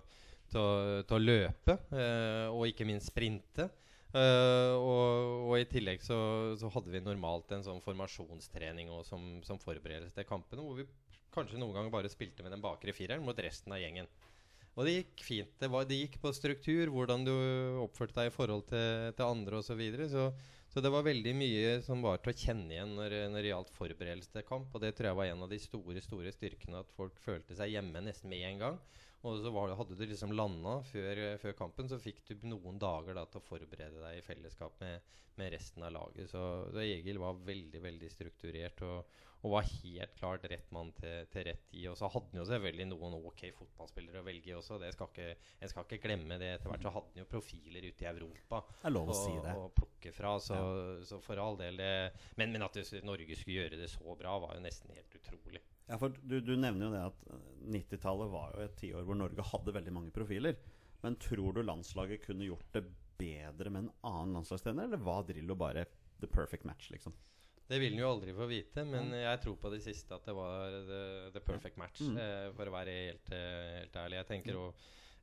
til 0.52 0.62
å, 0.62 1.02
til 1.04 1.18
å 1.18 1.24
løpe, 1.24 1.80
eh, 1.92 2.46
og 2.52 2.70
ikke 2.70 2.88
minst 2.88 3.12
sprinte. 3.12 3.68
Uh, 4.16 4.72
og, 4.78 5.32
og 5.50 5.54
i 5.59 5.66
tillegg 5.68 6.00
så, 6.00 6.16
så 6.57 6.70
hadde 6.72 6.92
vi 6.94 7.02
normalt 7.04 7.50
en 7.52 7.64
sånn 7.66 7.82
formasjonstrening 7.84 8.88
som, 9.04 9.26
som 9.44 9.59
forberedelse 9.61 10.14
til 10.16 10.28
kampene, 10.28 10.62
hvor 10.64 10.78
vi 10.78 10.86
kanskje 11.37 11.61
noen 11.61 11.76
ganger 11.76 11.93
bare 11.95 12.12
spilte 12.12 12.45
med 12.45 12.57
den 12.57 12.64
bakre 12.64 12.95
fireren 12.97 13.24
mot 13.26 13.39
resten 13.45 13.76
av 13.76 13.82
gjengen. 13.82 14.09
Og 14.76 14.84
det 14.84 14.99
gikk 14.99 15.22
fint. 15.24 15.55
Det, 15.57 15.70
var, 15.72 15.87
det 15.89 15.97
gikk 16.03 16.18
på 16.20 16.32
struktur, 16.37 16.91
hvordan 16.93 17.24
du 17.24 17.32
oppførte 17.80 18.18
deg 18.18 18.28
i 18.28 18.34
forhold 18.34 18.66
til, 18.68 19.14
til 19.16 19.24
andre 19.24 19.62
osv. 19.62 19.70
Så, 19.70 19.76
videre. 19.78 20.09
så 20.12 20.26
Så 20.68 20.82
det 20.84 20.93
var 20.93 21.07
veldig 21.07 21.32
mye 21.32 21.70
som 21.87 22.05
var 22.05 22.20
til 22.20 22.34
å 22.34 22.37
kjenne 22.37 22.74
igjen 22.74 22.93
når, 22.99 23.14
når 23.32 23.41
det 23.41 23.53
gjaldt 23.55 23.72
forberedelse 23.72 24.34
til 24.34 24.45
kamp. 24.49 24.74
Og 24.76 24.84
det 24.84 24.93
tror 24.97 25.11
jeg 25.11 25.18
var 25.22 25.30
en 25.30 25.47
av 25.47 25.53
de 25.53 25.61
store 25.62 26.03
store 26.05 26.32
styrkene, 26.34 26.82
at 26.84 26.93
folk 26.99 27.16
følte 27.24 27.57
seg 27.57 27.72
hjemme 27.72 28.05
nesten 28.05 28.32
med 28.32 28.45
en 28.51 28.64
gang. 28.66 28.78
Og 29.26 29.41
så 29.43 29.51
var, 29.51 29.72
hadde 29.78 29.97
du 29.97 30.05
liksom 30.05 30.34
landa 30.37 30.76
før, 30.87 31.22
før 31.41 31.57
kampen, 31.57 31.89
så 31.89 31.99
fikk 31.99 32.20
du 32.28 32.45
noen 32.47 32.76
dager 32.78 33.16
da 33.16 33.24
til 33.30 33.41
å 33.41 33.47
forberede 33.47 34.03
deg 34.03 34.18
i 34.18 34.26
fellesskap 34.26 34.76
med, 34.84 35.09
med 35.41 35.55
resten 35.57 35.89
av 35.89 35.97
laget. 35.97 36.28
Så, 36.30 36.43
så 36.68 36.84
Egil 36.84 37.18
var 37.22 37.41
veldig 37.49 37.80
veldig 37.82 38.12
strukturert 38.12 38.84
og, 38.87 39.16
og 39.45 39.53
var 39.53 39.66
helt 39.68 40.14
klart 40.18 40.47
rett 40.51 40.70
mann 40.74 40.91
til, 40.97 41.26
til 41.32 41.45
rett 41.47 41.62
tid. 41.70 41.84
Og 41.91 41.99
så 42.01 42.09
hadde 42.11 42.32
han 42.32 42.41
jo 42.41 42.47
selvfølgelig 42.49 42.87
noen 42.91 43.16
ok 43.20 43.45
fotballspillere 43.59 44.22
å 44.22 44.26
velge 44.26 44.57
også. 44.57 44.80
Det 44.82 44.91
skal 44.97 45.12
ikke, 45.12 45.28
en 45.62 45.72
skal 45.72 45.87
ikke 45.87 46.01
glemme 46.09 46.39
det. 46.41 46.51
Etter 46.57 46.72
hvert 46.72 46.87
så 46.87 46.93
hadde 46.97 47.12
han 47.12 47.22
jo 47.22 47.28
profiler 47.30 47.87
ute 47.87 48.07
i 48.07 48.11
Europa 48.11 48.62
Det 48.72 48.91
er 48.91 48.97
lov 48.97 49.12
å 49.12 49.18
si 49.20 49.37
det. 49.45 49.55
å 49.55 49.68
plukke 49.76 50.14
fra. 50.16 50.34
Så, 50.43 50.59
så 51.07 51.20
for 51.22 51.43
all 51.43 51.61
del 51.61 51.78
men, 52.41 52.53
men 52.57 52.66
at 52.66 52.80
Norge 53.07 53.39
skulle 53.39 53.61
gjøre 53.61 53.80
det 53.80 53.91
så 53.93 54.16
bra, 54.18 54.39
var 54.43 54.57
jo 54.57 54.64
nesten 54.64 54.95
helt 54.97 55.18
utrolig. 55.20 55.62
Ja, 55.87 55.99
for 56.01 56.11
du, 56.11 56.41
du 56.43 56.57
nevner 56.59 56.89
jo 56.89 56.95
det 56.97 57.05
at 57.12 57.26
eh, 57.30 57.51
90-tallet 57.76 58.32
var 58.32 58.57
jo 58.57 58.64
et 58.64 58.74
tiår 58.80 59.05
hvor 59.07 59.18
Norge 59.18 59.45
hadde 59.53 59.74
veldig 59.76 59.95
mange 59.95 60.14
profiler. 60.14 60.59
Men 61.05 61.18
tror 61.22 61.55
du 61.55 61.62
landslaget 61.62 62.24
kunne 62.24 62.49
gjort 62.49 62.72
det 62.74 62.82
bedre 63.20 63.70
med 63.70 63.84
en 63.84 63.93
annen 64.09 64.41
landslagstrener, 64.41 64.89
eller 64.89 65.05
var 65.07 65.22
Drillo 65.28 65.55
bare 65.59 65.87
the 66.18 66.26
perfect 66.26 66.66
match, 66.66 66.91
liksom? 66.91 67.14
Det 67.67 67.81
vil 67.83 67.97
en 67.97 68.03
jo 68.05 68.11
aldri 68.12 68.35
få 68.37 68.47
vite, 68.47 68.85
men 68.87 69.11
jeg 69.19 69.41
tror 69.43 69.57
på 69.59 69.71
det 69.73 69.81
siste 69.83 70.14
at 70.14 70.27
det 70.29 70.35
var 70.37 70.77
the, 70.87 71.01
the 71.35 71.43
perfect 71.43 71.79
match. 71.81 72.05
Mm. 72.05 72.19
Eh, 72.23 72.45
for 72.55 72.71
å 72.71 72.75
være 72.77 72.95
helt, 72.95 73.33
eh, 73.35 73.73
helt 73.81 73.99
ærlig. 74.05 74.21
Jeg 74.23 74.31
tenker 74.35 74.61
jo 74.61 74.69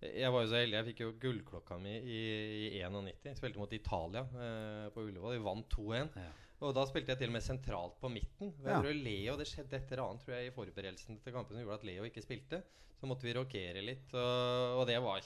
Jeg 0.04 0.32
var 0.36 0.44
jo 0.44 0.50
så 0.52 0.58
heldig, 0.60 0.76
jeg 0.76 0.88
fikk 0.90 1.02
jo 1.06 1.12
gullklokka 1.16 1.78
mi 1.80 1.94
i, 1.96 2.24
i 2.76 2.82
91. 2.84 3.38
Spilte 3.40 3.62
mot 3.62 3.72
Italia 3.72 4.26
eh, 4.28 4.88
på 4.92 5.06
Ullevål. 5.08 5.38
Vi 5.38 5.46
vant 5.46 5.70
2-1. 5.78 6.18
Ja. 6.20 6.32
Og 6.64 6.74
da 6.76 6.84
spilte 6.88 7.14
jeg 7.14 7.22
til 7.22 7.32
og 7.32 7.36
med 7.38 7.46
sentralt 7.46 7.96
på 8.02 8.12
midten. 8.12 8.52
Ja. 8.66 8.82
Leo, 8.84 9.38
Det 9.40 9.48
skjedde 9.48 9.80
et 9.80 9.94
eller 9.94 10.04
annet 10.04 10.26
tror 10.26 10.36
jeg, 10.36 10.50
i 10.50 10.56
forberedelsen 10.56 11.22
til 11.24 11.36
kampen 11.36 11.56
som 11.56 11.64
gjorde 11.64 11.80
at 11.80 11.88
Leo 11.88 12.08
ikke 12.08 12.24
spilte. 12.24 12.60
Så 13.00 13.08
måtte 13.08 13.28
vi 13.28 13.36
rokere 13.36 13.84
litt, 13.84 14.12
og, 14.16 14.82
og 14.82 14.86
det 14.88 15.00
var 15.04 15.24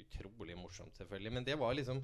utrolig 0.00 0.56
morsomt, 0.58 0.96
selvfølgelig. 0.96 1.32
Men 1.32 1.46
det 1.46 1.56
var 1.60 1.76
liksom 1.76 2.00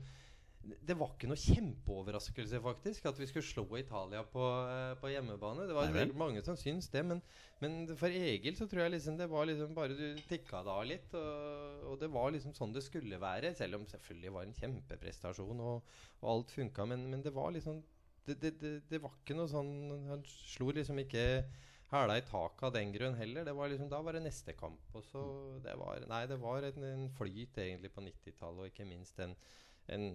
Det 0.61 0.93
var 0.99 1.15
ikke 1.15 1.29
noe 1.31 1.41
kjempeoverraskelse, 1.41 2.59
faktisk, 2.61 3.07
at 3.09 3.17
vi 3.17 3.29
skulle 3.31 3.47
slå 3.47 3.65
Italia 3.79 4.21
på, 4.29 4.43
eh, 4.69 4.91
på 5.01 5.09
hjemmebane. 5.09 5.65
Det 5.69 5.77
var 5.77 5.89
Nei 5.89 6.05
mange 6.21 6.43
som 6.45 6.59
syns 6.61 6.91
det, 6.93 7.01
men, 7.09 7.23
men 7.63 7.79
for 7.97 8.13
Egil 8.13 8.59
så 8.59 8.69
tror 8.69 8.85
jeg 8.85 8.93
liksom 8.93 9.17
det 9.17 9.31
var 9.33 9.49
liksom 9.49 9.73
bare 9.75 9.97
du 9.97 10.21
tikka 10.29 10.61
det 10.67 10.75
av 10.75 10.85
litt. 10.85 11.17
Og, 11.17 11.87
og 11.89 11.97
det 12.03 12.11
var 12.13 12.35
liksom 12.35 12.53
sånn 12.57 12.77
det 12.77 12.85
skulle 12.85 13.23
være, 13.23 13.55
selv 13.57 13.81
om 13.81 13.89
selvfølgelig 13.89 14.35
var 14.37 14.45
en 14.45 14.59
kjempeprestasjon 14.61 15.65
og, 15.65 15.97
og 16.21 16.29
alt 16.35 16.53
funka. 16.53 16.87
Men, 16.93 17.09
men 17.15 17.25
det 17.25 17.33
var 17.33 17.57
liksom 17.57 17.81
det, 18.29 18.37
det, 18.43 18.53
det, 18.61 18.75
det 18.91 19.01
var 19.01 19.17
ikke 19.17 19.35
noe 19.39 19.49
sånn 19.49 19.71
Han 20.11 20.21
slo 20.29 20.69
liksom 20.77 21.01
ikke 21.03 21.25
hæla 21.91 22.21
i 22.21 22.27
taket 22.27 22.69
av 22.69 22.75
den 22.77 22.93
grunn 22.95 23.17
heller. 23.19 23.49
Det 23.49 23.57
var 23.57 23.73
liksom, 23.73 23.89
da 23.91 24.03
var 24.05 24.15
det 24.15 24.23
neste 24.29 24.55
kamp. 24.59 24.93
Og 24.95 25.03
så 25.09 25.25
det 25.65 25.73
var, 25.81 26.05
Nei, 26.11 26.23
det 26.31 26.39
var 26.43 26.69
en, 26.69 26.85
en 26.87 27.09
flyt 27.17 27.59
egentlig 27.65 27.91
på 27.97 28.05
90-tallet, 28.05 28.61
og 28.61 28.71
ikke 28.71 28.87
minst 28.87 29.19
en, 29.25 29.35
en 29.91 30.07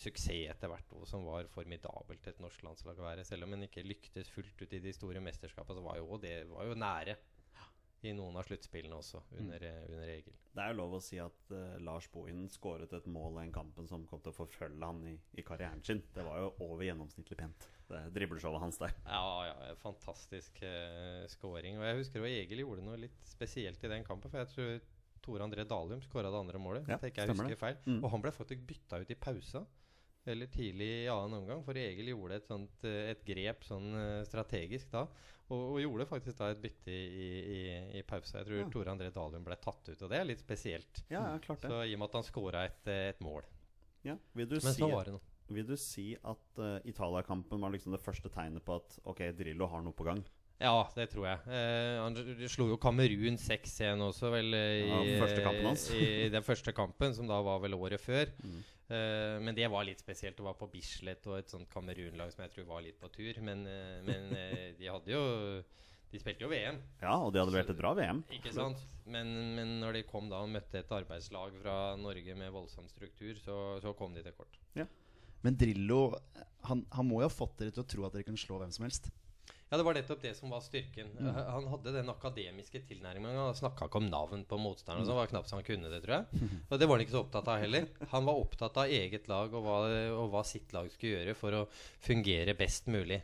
suksess 0.00 0.52
etter 0.52 0.70
hvert 0.72 0.94
og 0.96 1.06
som 1.08 1.26
var 1.28 1.48
formidabelt 1.52 2.26
et 2.30 2.40
norsk 2.42 2.62
landslag 2.66 3.00
å 3.00 3.08
være. 3.08 3.26
Selv 3.28 3.46
om 3.46 3.56
en 3.56 3.66
ikke 3.66 3.86
lyktes 3.86 4.30
fullt 4.32 4.62
ut 4.62 4.76
i 4.76 4.82
de 4.82 4.94
store 4.96 5.22
mesterskapene, 5.24 5.78
så 5.78 5.84
var 5.84 6.00
jo 6.00 6.20
det 6.22 6.38
var 6.50 6.68
jo 6.68 6.78
nære 6.78 7.18
i 8.00 8.12
noen 8.16 8.38
av 8.40 8.46
sluttspillene 8.48 8.96
også, 8.96 9.20
under, 9.36 9.60
mm. 9.60 9.88
under 9.92 10.12
Egil. 10.14 10.36
Det 10.54 10.62
er 10.62 10.72
jo 10.72 10.76
lov 10.78 10.94
å 10.96 11.00
si 11.04 11.18
at 11.20 11.50
uh, 11.52 11.74
Lars 11.84 12.06
Bohin 12.12 12.46
skåret 12.52 12.94
et 12.96 13.08
mål 13.12 13.34
i 13.34 13.42
den 13.42 13.52
kampen 13.52 13.88
som 13.90 14.06
kom 14.08 14.22
til 14.24 14.32
å 14.32 14.38
forfølge 14.38 14.80
han 14.80 15.02
i, 15.10 15.12
i 15.36 15.44
karrieren 15.46 15.82
sin. 15.84 16.00
Det 16.14 16.24
var 16.24 16.40
jo 16.40 16.54
over 16.64 16.86
gjennomsnittlig 16.86 17.36
pent, 17.42 17.66
det 17.90 18.00
dribleshowet 18.16 18.64
hans 18.64 18.80
der. 18.80 18.94
Ja, 19.04 19.50
ja, 19.50 19.74
fantastisk 19.82 20.62
uh, 20.64 21.26
scoring. 21.28 21.76
Og 21.80 21.84
jeg 21.90 22.00
husker 22.00 22.24
jo 22.24 22.30
Egil 22.30 22.64
gjorde 22.64 22.86
noe 22.86 23.02
litt 23.04 23.20
spesielt 23.28 23.84
i 23.84 23.92
den 23.92 24.06
kampen. 24.08 24.32
For 24.32 24.40
jeg 24.40 24.52
tror 24.54 24.72
Tore 25.20 25.44
André 25.44 25.68
Dalum 25.68 26.00
skåra 26.00 26.32
det 26.32 26.40
andre 26.40 26.62
målet. 26.62 26.88
Ja, 26.88 26.96
jeg 27.04 27.12
husker 27.12 27.36
husker 27.36 27.60
feil. 27.60 27.76
Mm. 27.84 28.00
Og 28.00 28.14
han 28.14 28.24
ble 28.24 28.32
faktisk 28.32 28.64
bytta 28.72 29.02
ut 29.04 29.12
i 29.12 29.20
pausa. 29.28 29.66
Eller 30.28 30.46
tidlig 30.52 30.86
i 31.04 31.08
annen 31.08 31.38
omgang. 31.38 31.62
For 31.64 31.78
Egil 31.80 32.10
gjorde 32.12 32.36
et, 32.36 32.46
sånt, 32.48 32.84
eh, 32.84 33.10
et 33.14 33.22
grep 33.24 33.64
sånn 33.64 33.86
eh, 33.96 34.24
strategisk 34.28 34.90
da. 34.92 35.06
Og, 35.50 35.62
og 35.72 35.78
gjorde 35.80 36.06
faktisk 36.06 36.38
da 36.38 36.50
et 36.52 36.60
bytte 36.62 36.92
i, 36.92 37.30
i, 37.40 37.60
i 37.98 38.02
pause. 38.06 38.36
Jeg 38.36 38.46
tror 38.46 38.60
Ja. 38.60 38.66
Tore 38.70 38.92
André 38.92 39.08
Dalum 39.14 39.46
ble 39.46 39.56
tatt 39.58 39.88
ut. 39.88 39.96
Og 39.96 40.12
det 40.12 40.20
er 40.20 40.28
litt 40.28 40.42
spesielt. 40.44 41.02
Ja, 41.10 41.24
ja, 41.32 41.38
klart 41.42 41.64
det. 41.64 41.72
Så 41.72 41.80
i 41.88 41.96
og 41.96 42.02
med 42.02 42.10
at 42.10 42.18
han 42.20 42.28
skåra 42.28 42.64
et, 42.68 42.82
eh, 42.92 43.08
et 43.14 43.24
mål. 43.24 43.48
Ja. 44.06 44.18
Vil, 44.36 44.46
du 44.52 44.58
Men 44.60 44.74
si, 44.74 44.78
så 44.78 44.90
var 44.92 45.08
det 45.08 45.16
noe. 45.16 45.24
vil 45.50 45.66
du 45.66 45.74
si 45.76 46.06
at 46.16 46.60
uh, 46.62 46.76
Italia-kampen 46.88 47.60
var 47.60 47.72
liksom 47.74 47.92
det 47.96 48.00
første 48.00 48.30
tegnet 48.32 48.64
på 48.64 48.76
at 48.78 48.94
ok, 49.10 49.24
Drillo 49.36 49.66
har 49.72 49.82
noe 49.84 49.96
på 49.96 50.06
gang? 50.06 50.22
Ja, 50.60 50.84
det 50.92 51.06
tror 51.14 51.24
jeg. 51.24 51.40
Eh, 51.48 51.98
han 52.02 52.48
slo 52.52 52.66
jo 52.68 52.76
Kamerun 52.80 53.38
6-1 53.40 54.02
også, 54.04 54.28
vel, 54.34 54.52
eh, 54.56 54.82
i, 54.82 54.88
Ja, 54.90 55.22
første 55.22 55.44
kampen 55.46 55.68
hans. 55.70 55.86
i 55.96 56.28
den 56.32 56.44
første 56.44 56.74
kampen, 56.76 57.14
som 57.16 57.30
da 57.30 57.38
var 57.44 57.62
vel 57.64 57.78
året 57.78 58.02
før. 58.02 58.28
Mm. 58.44 58.58
Eh, 58.92 59.36
men 59.40 59.56
det 59.56 59.70
var 59.72 59.86
litt 59.88 60.02
spesielt. 60.04 60.36
Det 60.36 60.44
var 60.44 60.58
på 60.60 60.68
Bislett 60.68 61.24
og 61.30 61.38
et 61.38 61.52
sånt 61.52 61.70
Kamerun-lag 61.72 62.34
som 62.34 62.44
jeg 62.44 62.52
tror 62.52 62.68
var 62.74 62.84
litt 62.84 63.00
på 63.00 63.08
tur. 63.14 63.40
Men, 63.46 63.64
eh, 63.64 64.02
men 64.04 64.34
de 64.80 64.90
hadde 64.90 65.14
jo 65.14 65.22
De 66.10 66.18
spilte 66.18 66.42
jo 66.42 66.50
VM, 66.50 66.80
Ja, 67.00 67.14
og 67.22 67.30
de 67.32 67.38
hadde 67.38 67.52
levert 67.54 67.70
et 67.70 67.78
bra 67.78 67.94
VM. 67.94 68.24
ikke 68.34 68.52
sant? 68.52 68.80
Men, 69.06 69.30
men 69.54 69.76
når 69.78 70.00
de 70.00 70.06
kom 70.08 70.26
da 70.28 70.42
og 70.42 70.50
møtte 70.50 70.82
et 70.82 70.92
arbeidslag 70.92 71.54
fra 71.62 71.94
Norge 71.96 72.34
med 72.34 72.50
voldsom 72.50 72.88
struktur, 72.90 73.38
så, 73.38 73.56
så 73.80 73.94
kom 73.94 74.12
de 74.16 74.24
til 74.26 74.34
kort. 74.34 74.58
Men 75.40 75.56
Drillo 75.56 76.10
han, 76.68 76.82
han 76.92 77.06
må 77.08 77.22
jo 77.22 77.30
ha 77.30 77.32
fått 77.32 77.62
dere 77.62 77.72
til 77.72 77.84
å 77.84 77.88
tro 77.88 78.04
at 78.04 78.12
dere 78.12 78.26
kan 78.26 78.36
slå 78.36 78.58
hvem 78.60 78.74
som 78.74 78.84
helst. 78.84 79.08
Ja, 79.70 79.78
det 79.78 79.84
var 79.86 79.94
nettopp 79.94 80.22
det 80.24 80.32
som 80.34 80.50
var 80.50 80.62
styrken. 80.64 81.12
Mm. 81.14 81.28
Han 81.30 81.66
hadde 81.70 81.92
den 81.94 82.10
akademiske 82.10 82.80
tilnærmingen. 82.88 83.38
Han 83.38 83.54
snakka 83.54 83.86
ikke 83.86 84.00
om 84.00 84.08
navn 84.10 84.42
på 84.50 84.58
motstanderen. 84.58 85.06
Så 85.06 85.12
det 85.12 85.18
var 85.20 85.30
knapt 85.30 85.50
så 85.50 85.60
han 85.60 85.66
kunne 85.66 85.92
det, 85.92 86.00
tror 86.02 86.16
jeg. 86.16 86.46
Og 86.70 86.80
det 86.80 86.88
var 86.88 86.98
han 86.98 87.04
ikke 87.04 87.14
så 87.14 87.22
opptatt 87.22 87.50
av 87.52 87.60
heller. 87.62 87.86
Han 88.10 88.26
var 88.26 88.40
opptatt 88.40 88.80
av 88.82 88.94
eget 89.00 89.28
lag 89.30 89.54
og 89.54 89.62
hva, 89.62 89.76
og 90.16 90.32
hva 90.32 90.42
sitt 90.48 90.74
lag 90.74 90.90
skulle 90.90 91.20
gjøre 91.20 91.36
for 91.38 91.54
å 91.54 91.66
fungere 92.02 92.56
best 92.58 92.90
mulig. 92.90 93.20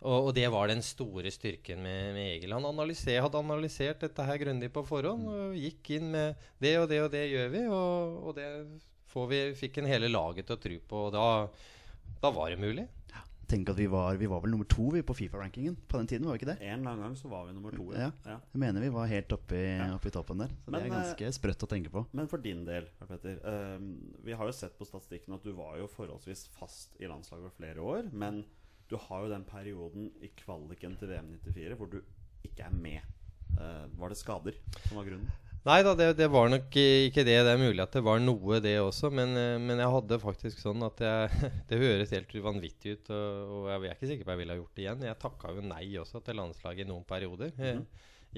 Og, 0.00 0.30
og 0.30 0.30
det 0.32 0.46
var 0.48 0.70
den 0.70 0.80
store 0.80 1.28
styrken 1.34 1.82
med, 1.84 2.14
med 2.16 2.30
Egil. 2.38 2.54
Han 2.56 2.70
analyser, 2.70 3.20
hadde 3.20 3.42
analysert 3.42 4.00
dette 4.00 4.24
her 4.24 4.40
grundig 4.40 4.70
på 4.72 4.84
forhånd 4.88 5.28
og 5.28 5.58
gikk 5.60 5.90
inn 5.98 6.08
med 6.14 6.46
det 6.64 6.78
og 6.80 6.88
det 6.88 7.02
og 7.04 7.10
det 7.12 7.26
gjør 7.28 7.52
vi, 7.52 7.66
og, 7.68 8.16
og 8.30 8.38
det 8.38 8.48
får 9.12 9.28
vi, 9.28 9.42
fikk 9.58 9.82
en 9.82 9.90
hele 9.90 10.08
laget 10.08 10.48
til 10.48 10.56
å 10.56 10.62
tro 10.64 10.80
på. 10.88 11.04
Og 11.10 11.12
da, 11.12 11.26
da 12.24 12.32
var 12.32 12.54
det 12.54 12.62
mulig. 12.62 12.86
Tenk 13.50 13.70
at 13.72 13.78
vi 13.80 13.86
var, 13.90 14.14
vi 14.14 14.28
var 14.30 14.42
vel 14.44 14.52
nummer 14.52 14.66
to 14.70 14.84
vi 14.94 15.02
på 15.02 15.14
Fifa-rankingen 15.18 15.74
på 15.90 15.98
den 15.98 16.06
tiden, 16.06 16.26
var 16.28 16.36
vi 16.36 16.42
ikke 16.42 16.52
det? 16.52 16.58
En 16.62 16.78
eller 16.78 16.92
annen 16.92 17.08
gang 17.08 17.16
så 17.18 17.30
var 17.32 17.48
vi 17.48 17.54
nummer 17.56 17.74
to. 17.74 17.88
Ja. 17.96 18.10
Ja. 18.26 18.36
Jeg 18.52 18.62
mener 18.62 18.84
vi 18.84 18.92
var 18.94 19.10
helt 19.10 19.34
oppe 19.34 19.58
i, 19.58 19.72
oppe 19.90 20.10
i 20.10 20.14
toppen 20.14 20.44
der. 20.44 20.54
Så 20.62 20.70
Men, 20.70 20.76
det 20.78 20.86
er 20.86 20.94
ganske 20.94 21.32
sprøtt 21.34 21.66
å 21.66 21.70
tenke 21.70 21.90
på. 21.90 22.04
Men 22.14 22.30
for 22.30 22.44
din 22.44 22.62
del, 22.68 22.86
Petter. 23.00 23.40
Um, 23.42 23.90
vi 24.22 24.38
har 24.38 24.46
jo 24.46 24.54
sett 24.54 24.78
på 24.78 24.86
statistikken 24.86 25.34
at 25.34 25.46
du 25.46 25.50
var 25.58 25.80
jo 25.80 25.90
forholdsvis 25.90 26.46
fast 26.54 26.94
i 27.02 27.10
landslaget 27.10 27.48
over 27.48 27.56
flere 27.58 27.82
år. 27.82 28.10
Men 28.14 28.44
du 28.90 28.96
har 29.08 29.26
jo 29.26 29.34
den 29.34 29.46
perioden 29.46 30.10
i 30.22 30.30
kvaliken 30.38 30.94
til 31.00 31.10
VM 31.10 31.34
94 31.42 31.78
hvor 31.80 31.90
du 31.90 32.00
ikke 32.46 32.70
er 32.70 32.74
med. 32.74 33.02
Uh, 33.58 33.90
var 33.98 34.14
det 34.14 34.20
skader 34.20 34.62
som 34.86 35.00
var 35.00 35.10
grunnen? 35.10 35.49
Nei 35.68 35.82
da, 35.84 35.92
det, 35.92 36.06
det 36.16 36.26
var 36.32 36.48
nok 36.48 36.72
ikke 36.80 37.20
det. 37.26 37.34
Det 37.44 37.52
er 37.52 37.58
mulig 37.60 37.82
at 37.84 37.92
det 37.92 38.00
var 38.06 38.20
noe, 38.22 38.60
det 38.64 38.78
også. 38.80 39.10
Men, 39.12 39.34
eh, 39.36 39.56
men 39.60 39.80
jeg 39.82 39.92
hadde 39.92 40.20
faktisk 40.22 40.62
sånn 40.62 40.84
at 40.86 41.02
jeg 41.04 41.50
Det 41.68 41.80
høres 41.82 42.14
helt 42.16 42.32
vanvittig 42.46 42.94
ut, 42.96 43.10
og, 43.12 43.50
og 43.58 43.66
jeg 43.74 43.90
er 43.90 43.98
ikke 43.98 44.08
sikker 44.12 44.28
på 44.28 44.34
jeg 44.34 44.40
ville 44.40 44.56
ha 44.56 44.60
gjort 44.62 44.78
det 44.78 44.86
igjen. 44.86 45.04
Jeg 45.10 45.20
takka 45.20 45.52
jo 45.56 45.66
nei 45.66 45.84
også 46.00 46.22
til 46.24 46.40
landslaget 46.40 46.86
i 46.86 46.88
noen 46.88 47.04
perioder. 47.08 47.52
Eh, 47.60 47.82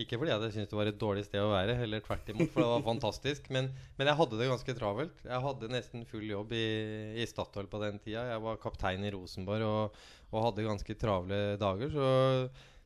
Ikke 0.02 0.16
fordi 0.16 0.32
jeg 0.32 0.52
syntes 0.54 0.70
det 0.72 0.76
var 0.78 0.88
et 0.88 0.98
dårlig 0.98 1.22
sted 1.26 1.42
å 1.44 1.50
være, 1.52 1.74
heller 1.76 2.00
tvert 2.00 2.30
imot, 2.32 2.48
for 2.54 2.64
det 2.64 2.68
var 2.70 2.84
fantastisk. 2.86 3.50
Men, 3.52 3.66
men 3.98 4.08
jeg 4.08 4.18
hadde 4.22 4.38
det 4.40 4.48
ganske 4.48 4.74
travelt. 4.78 5.18
Jeg 5.28 5.44
hadde 5.46 5.68
nesten 5.74 6.06
full 6.08 6.24
jobb 6.30 6.54
i, 6.56 6.66
i 7.20 7.26
Statoil 7.28 7.68
på 7.68 7.80
den 7.84 8.00
tida. 8.00 8.24
Jeg 8.32 8.42
var 8.42 8.60
kaptein 8.62 9.04
i 9.04 9.12
Rosenborg 9.12 9.68
og, 9.68 10.02
og 10.32 10.46
hadde 10.48 10.64
ganske 10.64 10.96
travle 10.96 11.42
dager. 11.60 11.92
Så 11.92 12.08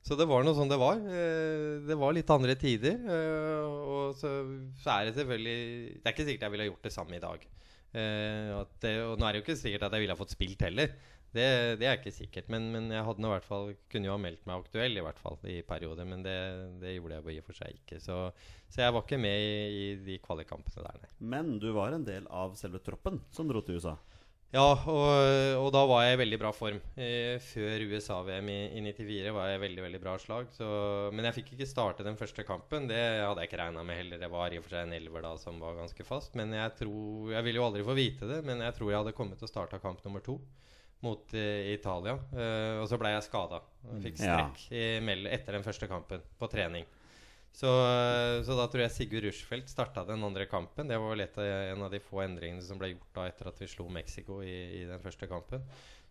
så 0.07 0.17
det 0.19 0.27
var 0.31 0.45
noe 0.47 0.55
sånn 0.57 0.71
det 0.71 0.79
var. 0.81 1.01
Eh, 1.03 1.83
Det 1.89 1.97
var 1.99 2.15
litt 2.15 2.31
andre 2.31 2.55
tider. 2.59 2.95
eh, 3.11 3.67
Og 3.67 4.15
så, 4.21 4.31
er 4.95 5.09
det 5.09 5.17
selvfølgelig 5.19 5.59
Det 5.99 6.07
er 6.07 6.15
ikke 6.15 6.27
sikkert 6.29 6.47
jeg 6.47 6.55
ville 6.55 6.69
gjort 6.71 6.87
det 6.87 6.95
samme 6.95 7.19
i 7.19 7.23
dag. 7.25 7.45
Eh, 7.97 8.55
det, 8.83 8.95
og 9.03 9.19
nå 9.19 9.27
er 9.27 9.33
det 9.35 9.41
jo 9.43 9.47
ikke 9.47 9.61
sikkert 9.61 9.87
at 9.89 9.97
jeg 9.97 10.05
ville 10.05 10.15
ha 10.15 10.21
fått 10.23 10.35
spilt 10.37 10.63
heller. 10.67 10.95
Det, 11.37 11.45
det 11.81 11.85
er 11.91 11.99
ikke 11.99 12.15
sikkert. 12.15 12.47
Men, 12.53 12.71
men 12.73 12.87
jeg 12.95 13.05
hadde 13.05 13.21
nå 13.21 13.29
i 13.29 13.35
hvert 13.35 13.49
fall 13.49 13.73
kunne 13.93 14.09
jo 14.09 14.15
ha 14.15 14.21
meldt 14.23 14.47
meg 14.49 14.63
aktuell 14.63 14.97
i 14.97 15.03
hvert 15.05 15.19
fall 15.21 15.37
i 15.51 15.59
perioder. 15.67 16.07
Men 16.09 16.23
det, 16.25 16.37
det 16.81 16.95
gjorde 16.97 17.19
jeg 17.19 17.35
i 17.35 17.41
og 17.43 17.49
for 17.51 17.59
seg 17.59 17.75
ikke. 17.81 17.99
Så, 18.01 18.21
så 18.73 18.85
jeg 18.87 18.95
var 18.97 19.05
ikke 19.05 19.19
med 19.21 19.43
i, 19.43 19.57
i 19.81 19.89
de 20.07 20.21
kvalikkampene 20.25 20.87
der, 20.87 21.01
nei. 21.03 21.11
Men 21.35 21.57
du 21.61 21.69
var 21.77 21.93
en 21.97 22.07
del 22.07 22.29
av 22.31 22.55
selve 22.57 22.81
troppen 22.87 23.21
som 23.35 23.51
dro 23.51 23.61
til 23.67 23.81
USA. 23.83 23.97
Ja, 24.55 24.63
og, 24.73 25.57
og 25.59 25.67
da 25.75 25.81
var 25.91 26.05
jeg 26.07 26.17
i 26.17 26.21
veldig 26.21 26.39
bra 26.41 26.51
form. 26.55 26.79
Eh, 26.97 27.35
før 27.43 27.83
USA-VM 27.91 28.47
i, 28.53 28.59
i 28.79 28.83
94 28.87 29.33
var 29.35 29.51
jeg 29.51 29.59
i 29.59 29.63
veldig 29.65 29.83
veldig 29.85 30.01
bra 30.05 30.15
slag. 30.23 30.47
Så, 30.55 30.69
men 31.13 31.27
jeg 31.29 31.37
fikk 31.41 31.51
ikke 31.57 31.69
starte 31.69 32.07
den 32.07 32.17
første 32.17 32.45
kampen. 32.47 32.87
Det 32.89 33.01
hadde 33.21 33.43
jeg 33.43 33.51
ikke 33.51 33.61
regna 33.61 33.83
med 33.85 33.99
heller. 34.01 34.23
Det 34.23 34.31
var 34.33 34.55
i 34.55 34.61
og 34.61 34.65
for 34.65 34.77
seg 34.77 34.87
en 34.87 34.95
elver 34.97 35.27
da 35.27 35.35
som 35.43 35.59
var 35.61 35.77
ganske 35.81 36.07
fast. 36.07 36.39
Men 36.39 36.55
jeg 36.57 36.77
tror 36.79 37.35
Jeg 37.35 37.45
ville 37.49 37.61
jo 37.61 37.67
aldri 37.67 37.85
få 37.85 37.99
vite 37.99 38.31
det, 38.31 38.39
men 38.47 38.63
jeg 38.65 38.79
tror 38.79 38.93
jeg 38.95 39.03
hadde 39.03 39.17
kommet 39.19 39.43
til 39.43 39.49
å 39.49 39.53
starte 39.53 39.83
kamp 39.83 40.01
nummer 40.07 40.25
to 40.25 40.39
mot 41.05 41.35
eh, 41.37 41.75
Italia. 41.75 42.15
Eh, 42.33 42.79
og 42.81 42.87
så 42.89 42.97
ble 43.03 43.13
jeg 43.13 43.27
skada. 43.27 43.61
Fikk 44.01 44.23
Ja. 44.23 44.39
strekk 44.47 44.71
i 44.73 45.27
etter 45.37 45.59
den 45.59 45.67
første 45.67 45.91
kampen 45.91 46.23
på 46.41 46.49
trening. 46.55 46.87
Så, 47.57 47.71
så 48.45 48.53
da 48.59 48.67
tror 48.69 48.83
jeg 48.85 48.93
Sigurd 48.93 49.25
Rushfeldt 49.25 49.71
starta 49.73 50.03
den 50.05 50.25
andre 50.27 50.45
kampen. 50.51 50.91
Det 50.91 50.99
var 51.01 51.15
vel 51.15 51.25
et 51.25 51.39
av, 51.41 51.47
en 51.73 51.85
av 51.87 51.93
de 51.95 52.03
få 52.05 52.21
endringene 52.27 52.61
som 52.65 52.77
ble 52.77 52.91
gjort 52.93 53.15
da 53.17 53.29
etter 53.31 53.49
at 53.49 53.63
vi 53.63 53.69
slo 53.73 53.87
Mexico 53.89 54.43
i, 54.45 54.57
i 54.77 54.89
den 54.89 55.01
første 55.01 55.29
kampen. 55.31 55.65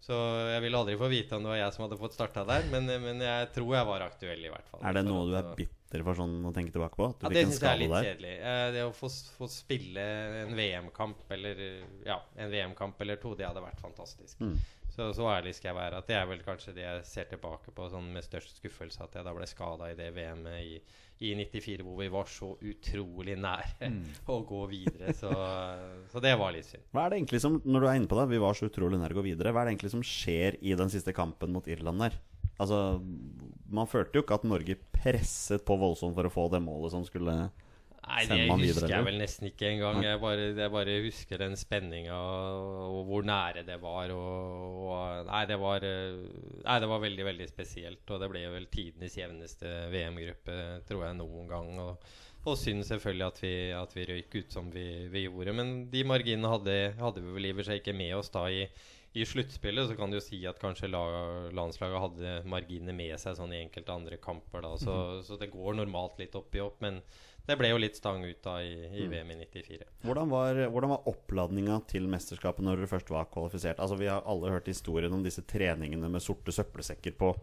Så 0.05 0.15
jeg 0.51 0.61
vil 0.65 0.77
aldri 0.77 0.97
få 0.99 1.07
vite 1.09 1.37
om 1.37 1.45
det 1.45 1.49
var 1.53 1.57
jeg 1.57 1.73
som 1.73 1.85
hadde 1.85 1.97
fått 1.97 2.13
starta 2.13 2.43
der, 2.45 2.65
men, 2.69 2.89
men 3.01 3.21
jeg 3.25 3.47
tror 3.55 3.71
jeg 3.73 3.87
var 3.87 4.03
aktuell, 4.05 4.43
i 4.45 4.51
hvert 4.51 4.67
fall. 4.69 4.83
Er 4.85 4.97
det 4.97 5.05
noe 5.07 5.23
du 5.29 5.33
er 5.37 5.47
bitter 5.57 6.03
for 6.05 6.19
sånn 6.19 6.35
å 6.45 6.51
tenke 6.53 6.73
tilbake 6.75 6.99
på? 6.99 7.07
Ja, 7.23 7.31
det 7.33 7.45
syns 7.47 7.61
jeg 7.61 7.69
er 7.71 7.81
litt 7.81 7.93
der? 7.93 8.09
kjedelig. 8.09 8.33
Eh, 8.51 8.65
det 8.75 8.83
å 8.85 8.91
få, 8.93 9.09
få 9.39 9.49
spille 9.49 10.05
en 10.43 10.53
VM-kamp 10.57 11.33
eller 11.37 11.63
Ja, 12.05 12.19
VM-kamp 12.37 13.01
eller 13.05 13.21
to, 13.21 13.33
det 13.37 13.47
hadde 13.47 13.63
vært 13.65 13.81
fantastisk. 13.81 14.41
Mm. 14.41 14.57
Så, 14.95 15.09
så 15.11 15.25
ærlig 15.27 15.51
skal 15.57 15.73
jeg 15.73 15.75
være 15.75 15.97
at 15.99 16.07
det 16.07 16.15
er 16.15 16.27
vel 16.29 16.43
kanskje 16.45 16.73
det 16.75 16.85
jeg 16.85 17.07
ser 17.09 17.25
tilbake 17.27 17.73
på 17.75 17.87
sånn 17.91 18.05
med 18.15 18.23
størst 18.23 18.61
skuffelse, 18.61 19.03
at 19.03 19.17
jeg 19.17 19.27
da 19.27 19.33
ble 19.35 19.47
skada 19.49 19.89
i 19.91 19.97
det 19.97 20.07
VM-et 20.15 20.61
i, 20.63 20.77
i 21.27 21.33
94, 21.35 21.83
hvor 21.83 21.99
vi 21.99 22.07
var 22.13 22.29
så 22.31 22.53
utrolig 22.55 23.35
nære 23.43 23.89
å 24.33 24.37
gå 24.47 24.61
videre. 24.71 25.11
Så, 25.17 25.31
så 26.13 26.23
det 26.23 26.31
var 26.39 26.55
litt 26.55 26.69
synd. 26.69 26.87
Hva 26.95 27.05
er 27.05 27.11
det 27.11 27.19
egentlig 27.19 27.43
som 27.43 27.59
Når 27.65 27.83
du 27.83 27.89
er 27.89 27.99
inne 27.99 28.11
på 28.11 28.21
det, 28.21 28.29
vi 28.31 28.39
var 28.45 28.55
så 28.55 28.69
utrolig 28.71 29.01
nære 29.01 29.17
å 29.17 29.19
gå 29.19 29.27
videre. 29.27 29.51
Hva 29.51 29.65
er 29.65 29.69
det 29.69 29.75
egentlig 29.75 29.93
som 29.97 30.05
skjer 30.05 30.59
i 30.63 30.77
den 30.79 30.93
siste 30.93 31.15
kampen 31.15 31.51
mot 31.55 31.67
Irland 31.67 32.07
der? 32.07 32.15
Altså, 32.55 32.79
Man 33.67 33.91
følte 33.91 34.15
jo 34.15 34.23
ikke 34.23 34.39
at 34.39 34.47
Norge 34.47 34.77
presset 34.95 35.67
på 35.67 35.75
voldsomt 35.81 36.15
for 36.15 36.27
å 36.27 36.31
få 36.31 36.47
det 36.53 36.63
målet 36.63 36.95
som 36.95 37.03
skulle 37.03 37.49
Nei, 38.05 38.25
det 38.29 38.35
man 38.49 38.61
videre, 38.61 38.75
husker 38.75 38.91
jeg 38.93 39.05
vel 39.07 39.17
nesten 39.17 39.47
ikke 39.49 39.69
engang. 39.71 39.99
Jeg 40.05 40.19
bare, 40.21 40.49
jeg 40.53 40.71
bare 40.73 40.97
husker 41.05 41.41
den 41.41 41.55
spenninga 41.57 42.17
og, 42.17 42.99
hvor 43.07 43.25
nære 43.25 43.63
det 43.65 43.79
var. 43.81 44.13
Og, 44.13 44.83
og, 44.85 45.25
nei, 45.29 45.41
det 45.49 45.57
var, 45.61 45.87
nei, 45.87 46.77
det 46.83 46.91
var 46.91 47.01
veldig, 47.01 47.25
veldig 47.31 47.47
spesielt. 47.49 48.05
Og 48.05 48.21
det 48.21 48.29
ble 48.31 48.45
jo 48.45 48.53
vel 48.53 48.69
tidenes 48.73 49.17
jevneste 49.17 49.73
VM-gruppe, 49.93 50.59
tror 50.89 51.07
jeg, 51.07 51.19
noen 51.21 51.49
gang. 51.49 51.73
Og, 51.81 52.11
og 52.45 52.59
synd 52.61 52.85
selvfølgelig 52.85 53.25
at 53.25 53.41
vi, 53.41 53.55
at 53.73 53.95
vi 53.97 54.09
røyk 54.11 54.37
ut 54.37 54.59
som 54.59 54.69
vi, 54.73 54.85
vi 55.09 55.25
gjorde. 55.25 55.57
Men 55.57 55.75
de 55.93 56.05
marginene 56.05 56.51
hadde, 56.51 56.77
hadde 57.01 57.25
vi 57.25 57.33
vel 57.39 57.49
i 57.49 57.55
og 57.55 57.63
for 57.63 57.71
seg 57.71 57.81
ikke 57.81 57.97
med 57.97 58.13
oss 58.19 58.29
da 58.35 58.45
i, 58.53 58.67
i 59.17 59.25
sluttspillet. 59.25 59.89
Så 59.89 59.97
kan 59.97 60.13
du 60.13 60.19
jo 60.19 60.25
si 60.27 60.43
at 60.45 60.61
kanskje 60.61 60.93
la, 60.93 61.05
landslaget 61.57 62.05
hadde 62.05 62.39
marginene 62.53 62.93
med 62.93 63.17
seg 63.17 63.39
sånn 63.39 63.55
i 63.55 63.63
enkelte 63.63 63.97
andre 63.97 64.21
kamper. 64.21 64.61
da 64.61 64.75
Så, 64.77 64.99
så 65.25 65.41
det 65.41 65.49
går 65.57 65.81
normalt 65.81 66.21
litt 66.21 66.37
opp 66.37 66.53
i 66.53 66.61
opp. 66.61 66.77
Men 66.85 67.01
det 67.45 67.57
ble 67.59 67.69
jo 67.69 67.81
litt 67.81 67.97
stang 67.99 68.23
ut 68.25 68.39
da 68.43 68.55
i, 68.65 68.73
i 68.89 69.07
VM 69.11 69.33
i 69.35 69.37
94. 69.43 69.83
Hvordan 70.05 70.31
var, 70.31 70.61
hvordan 70.73 70.93
var 70.95 71.09
oppladninga 71.11 71.79
til 71.91 72.07
mesterskapet 72.09 72.65
når 72.65 72.81
dere 72.81 72.89
først 72.89 73.11
var 73.13 73.27
kvalifisert? 73.33 73.81
Altså 73.81 73.99
Vi 73.99 74.09
har 74.09 74.25
alle 74.25 74.53
hørt 74.53 74.69
historien 74.71 75.13
om 75.13 75.25
disse 75.25 75.45
treningene 75.45 76.09
med 76.09 76.23
sorte 76.25 76.55
søppelsekker 76.55 77.17
på 77.19 77.35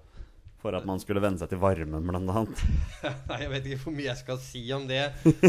for 0.62 0.76
at 0.78 0.86
man 0.86 1.00
skulle 1.02 1.22
venne 1.22 1.40
seg 1.40 1.50
til 1.50 1.60
varmen, 1.62 2.06
annet. 2.14 2.62
Nei, 3.30 3.38
Jeg 3.42 3.50
vet 3.50 3.66
ikke 3.68 3.80
hvor 3.84 3.96
mye 3.96 4.08
jeg 4.08 4.20
skal 4.20 4.38
si 4.42 4.62
om 4.74 4.86
det. 4.88 5.02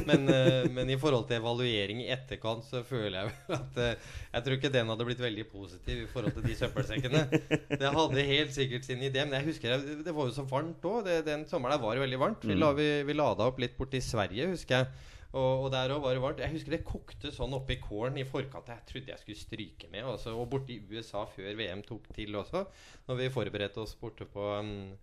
Men, 0.09 0.25
eh, 0.33 0.65
men 0.73 0.89
i 0.89 0.97
forhold 0.99 1.27
til 1.29 1.37
evaluering 1.37 2.01
i 2.03 2.09
etterkant, 2.15 2.65
så 2.65 2.81
føler 2.87 3.19
jeg 3.19 3.29
vel 3.29 3.57
at 3.59 3.79
eh, 3.83 4.11
Jeg 4.33 4.45
tror 4.45 4.57
ikke 4.57 4.73
den 4.73 4.91
hadde 4.93 5.07
blitt 5.09 5.23
veldig 5.23 5.47
positiv 5.51 6.03
i 6.03 6.09
forhold 6.09 6.35
til 6.37 6.47
de 6.49 6.57
søppelsekkene. 6.57 7.23
Det 7.69 7.93
hadde 7.99 8.27
helt 8.33 8.53
sikkert 8.55 8.89
sin 8.89 9.05
idé. 9.05 9.23
Men 9.27 9.37
jeg 9.39 9.51
husker 9.51 9.77
det 10.03 10.13
var 10.15 10.29
jo 10.29 10.35
så 10.35 10.47
varmt 10.49 10.85
òg. 10.89 11.09
Den 11.27 11.47
sommeren 11.49 11.77
der 11.77 11.85
var 11.85 11.95
det 11.97 12.05
veldig 12.07 12.21
varmt. 12.21 12.45
Vi, 12.49 12.57
la, 12.57 12.73
vi, 12.77 12.89
vi 13.07 13.17
lada 13.17 13.49
opp 13.49 13.61
litt 13.61 13.77
borti 13.77 14.01
Sverige, 14.03 14.49
husker 14.55 14.81
jeg. 14.81 15.11
Og, 15.33 15.65
og 15.65 15.71
der 15.73 15.95
òg 15.95 16.03
var 16.03 16.13
det 16.13 16.21
varmt. 16.21 16.41
Jeg 16.43 16.53
husker 16.53 16.75
det 16.75 16.83
kokte 16.85 17.31
sånn 17.33 17.55
oppi 17.57 17.79
kålen 17.81 18.19
i 18.21 18.27
forkant. 18.29 18.69
Jeg 18.69 18.85
trodde 18.89 19.13
jeg 19.13 19.21
skulle 19.21 19.39
stryke 19.39 19.89
med. 19.89 20.05
Også, 20.11 20.35
og 20.37 20.69
i 20.69 20.77
USA 20.93 21.23
før 21.25 21.57
VM 21.57 21.81
tok 21.87 22.05
til 22.13 22.37
også, 22.37 22.65
når 23.07 23.19
vi 23.19 23.33
forberedte 23.33 23.81
oss 23.81 23.95
borte 23.97 24.27
på 24.29 24.45
um, 24.59 24.93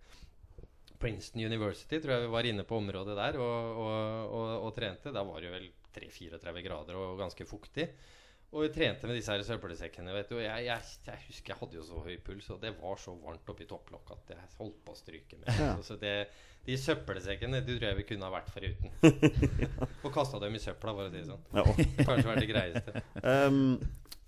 Princeton 1.01 1.43
University, 1.49 1.99
tror 1.99 2.15
jeg 2.15 2.25
vi 2.27 2.33
var 2.37 2.47
inne 2.47 2.63
på 2.67 2.79
området 2.79 3.17
der 3.17 3.39
og, 3.43 3.83
og, 3.83 4.49
og 4.69 4.73
trente. 4.77 5.11
Da 5.11 5.25
var 5.27 5.43
det 5.43 5.51
vel 5.51 5.69
3-34 5.97 6.63
grader 6.63 6.99
og 7.01 7.19
ganske 7.19 7.47
fuktig. 7.49 7.89
Og 8.51 8.65
vi 8.65 8.69
trente 8.75 9.07
med 9.07 9.15
disse 9.15 9.31
her 9.31 9.43
søppelsekkene. 9.47 10.11
vet 10.11 10.31
du 10.31 10.35
Og 10.35 10.43
jeg, 10.43 10.65
jeg, 10.67 10.87
jeg 11.07 11.23
husker 11.29 11.53
jeg 11.53 11.59
hadde 11.61 11.77
jo 11.77 11.85
så 11.87 12.01
høy 12.03 12.17
puls, 12.25 12.49
og 12.51 12.59
det 12.63 12.73
var 12.81 12.99
så 12.99 13.13
varmt 13.15 13.51
oppi 13.53 13.67
topplokket 13.69 14.17
at 14.17 14.33
jeg 14.35 14.49
holdt 14.57 14.81
på 14.83 14.95
å 14.95 14.99
stryke 14.99 15.39
med. 15.39 15.51
Ja. 15.55 15.71
Så 15.85 15.95
det, 16.01 16.15
de 16.67 16.77
søppelsekkene 16.77 17.61
de 17.63 17.77
tror 17.77 17.87
jeg 17.87 17.99
vi 18.01 18.07
kunne 18.09 18.27
ha 18.27 18.33
vært 18.33 18.51
foruten. 18.51 18.91
og 20.03 20.11
kasta 20.11 20.41
dem 20.43 20.59
i 20.59 20.61
søpla, 20.61 20.95
for 20.97 21.07
å 21.07 21.13
si 21.13 21.21
det 21.21 21.29
sånn. 21.29 21.47
Ja, 21.55 21.65
Kanskje 22.03 22.27
vært 22.27 22.43
det 22.43 22.51
greieste. 22.51 23.05
Um, 23.21 23.77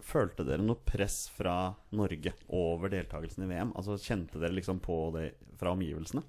følte 0.04 0.46
dere 0.46 0.64
noe 0.64 0.80
press 0.86 1.26
fra 1.34 1.74
Norge 1.98 2.34
over 2.54 2.92
deltakelsen 2.94 3.44
i 3.44 3.50
VM? 3.50 3.72
Altså 3.80 3.98
Kjente 4.00 4.40
dere 4.40 4.56
liksom 4.56 4.80
på 4.84 4.98
det 5.16 5.32
fra 5.60 5.74
omgivelsene? 5.74 6.24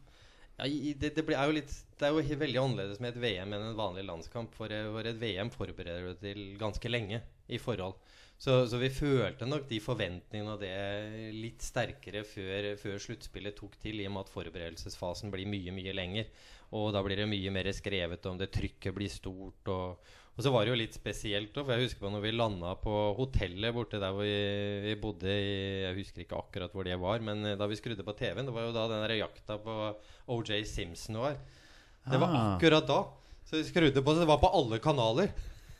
Ja, 0.54 0.68
det, 0.70 1.14
det, 1.16 1.24
er 1.34 1.52
litt, 1.54 1.72
det 1.98 2.06
er 2.06 2.14
jo 2.14 2.38
veldig 2.38 2.60
annerledes 2.60 3.00
med 3.02 3.14
et 3.14 3.22
VM 3.24 3.54
enn 3.56 3.70
en 3.70 3.78
vanlig 3.78 4.04
landskamp. 4.06 4.54
For, 4.54 4.70
eh, 4.70 5.00
et 5.02 5.18
VM 5.20 5.50
forbereder 5.50 6.12
du 6.12 6.20
til 6.20 6.44
ganske 6.60 6.92
lenge 6.92 7.22
i 7.50 7.58
forhold. 7.58 7.96
Så, 8.38 8.64
så 8.68 8.78
vi 8.78 8.90
følte 8.90 9.46
nok 9.46 9.66
de 9.70 9.78
forventningene 9.82 10.56
og 10.56 10.62
det 10.62 11.32
litt 11.34 11.62
sterkere 11.62 12.24
før, 12.26 12.72
før 12.78 12.98
sluttspillet 13.02 13.56
tok 13.56 13.78
til, 13.82 14.02
i 14.02 14.08
og 14.08 14.16
med 14.16 14.26
at 14.26 14.32
forberedelsesfasen 14.34 15.32
blir 15.32 15.48
mye, 15.48 15.74
mye 15.74 15.94
lenger. 15.94 16.30
Og 16.74 16.90
da 16.94 17.02
blir 17.06 17.22
det 17.22 17.30
mye 17.30 17.52
mer 17.54 17.70
skrevet 17.74 18.26
om 18.30 18.38
det, 18.38 18.50
trykket 18.54 18.94
blir 18.96 19.10
stort. 19.12 19.70
Og, 19.70 20.14
og 20.34 20.42
så 20.42 20.50
var 20.50 20.64
det 20.66 20.72
jo 20.72 20.78
litt 20.80 20.96
spesielt, 20.96 21.54
òg, 21.54 21.62
for 21.68 21.72
jeg 21.76 21.86
husker 21.86 22.00
på 22.02 22.10
når 22.10 22.22
vi 22.24 22.32
landa 22.34 22.72
på 22.82 22.94
hotellet 23.18 23.74
borte 23.76 24.00
der 24.02 24.10
hvor 24.16 24.26
vi, 24.26 24.80
vi 24.82 24.94
bodde 24.98 25.30
i 25.30 25.84
Jeg 25.84 25.94
husker 26.00 26.24
ikke 26.24 26.40
akkurat 26.40 26.72
hvor 26.74 26.84
det 26.88 26.96
var, 26.98 27.22
men 27.22 27.44
eh, 27.46 27.56
da 27.60 27.68
vi 27.70 27.78
skrudde 27.78 28.02
på 28.06 28.16
TV-en, 28.18 28.48
det 28.48 28.54
var 28.56 28.66
jo 28.66 28.72
da 28.74 28.88
den 28.90 29.04
der 29.06 29.14
jakta 29.20 29.58
på 29.62 29.76
OJ 30.34 30.64
Simpson 30.66 31.20
var. 31.22 31.36
Det 32.04 32.18
var 32.20 32.28
Ah. 32.34 32.56
akkurat 32.56 32.86
da. 32.90 33.04
Så 33.46 33.56
vi 33.60 33.64
skrudde 33.68 34.02
på, 34.02 34.14
så 34.14 34.24
det 34.24 34.28
var 34.28 34.40
på 34.42 34.50
alle 34.58 34.78
kanaler. 34.82 35.30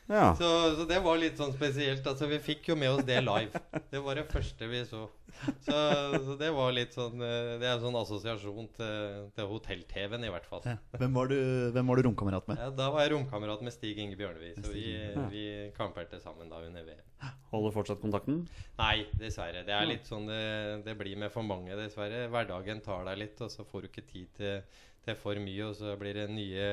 Ja. 0.07 0.35
Så, 0.37 0.49
så 0.77 0.85
det 0.89 0.99
var 1.01 1.17
litt 1.21 1.39
sånn 1.41 1.55
spesielt. 1.55 2.05
Altså 2.07 2.29
Vi 2.29 2.39
fikk 2.45 2.69
jo 2.69 2.77
med 2.77 2.93
oss 2.93 3.05
det 3.09 3.21
live. 3.25 3.61
Det 3.91 4.03
var 4.05 4.19
det 4.19 4.27
første 4.31 4.69
vi 4.69 4.83
så. 4.89 5.07
Så, 5.65 5.77
så 6.27 6.37
det 6.39 6.51
var 6.55 6.71
litt 6.77 6.95
sånn 6.95 7.19
eh, 7.25 7.57
Det 7.59 7.67
er 7.67 7.73
en 7.73 7.83
sånn 7.83 7.97
assosiasjon 7.99 8.69
til, 8.77 9.25
til 9.35 9.49
hotell-TV-en, 9.51 10.27
i 10.29 10.31
hvert 10.31 10.47
fall. 10.47 10.63
Ja. 10.69 10.77
Hvem, 11.01 11.17
var 11.17 11.33
du, 11.33 11.37
hvem 11.75 11.91
var 11.91 11.99
du 11.99 12.07
romkamerat 12.07 12.51
med? 12.51 12.61
Ja, 12.63 12.69
da 12.83 12.91
var 12.95 13.05
jeg 13.05 13.15
romkamerat 13.17 13.65
med 13.67 13.75
Stig 13.75 13.99
Inge 13.99 14.19
Bjørnevi. 14.21 14.53
så 14.61 14.71
vi, 14.75 14.87
vi 15.33 15.45
kamperte 15.77 16.21
sammen 16.23 16.53
da 16.53 16.63
under 16.63 16.87
VM. 16.87 17.03
Holder 17.55 17.75
fortsatt 17.75 18.03
kontakten? 18.03 18.45
Nei, 18.79 19.07
dessverre. 19.19 19.65
Det 19.67 19.75
er 19.75 19.89
litt 19.89 20.09
sånn 20.11 20.27
det, 20.29 20.41
det 20.87 20.97
blir 21.01 21.19
med 21.21 21.33
for 21.35 21.47
mange, 21.47 21.75
dessverre. 21.79 22.27
Hverdagen 22.33 22.83
tar 22.85 23.07
deg 23.09 23.21
litt, 23.25 23.41
og 23.45 23.53
så 23.53 23.67
får 23.69 23.85
du 23.85 23.91
ikke 23.91 24.09
tid 24.11 24.33
til, 24.39 24.83
til 25.07 25.19
for 25.21 25.41
mye. 25.43 25.69
Og 25.69 25.77
så 25.79 25.95
blir 26.01 26.17
det 26.19 26.27
nye, 26.33 26.69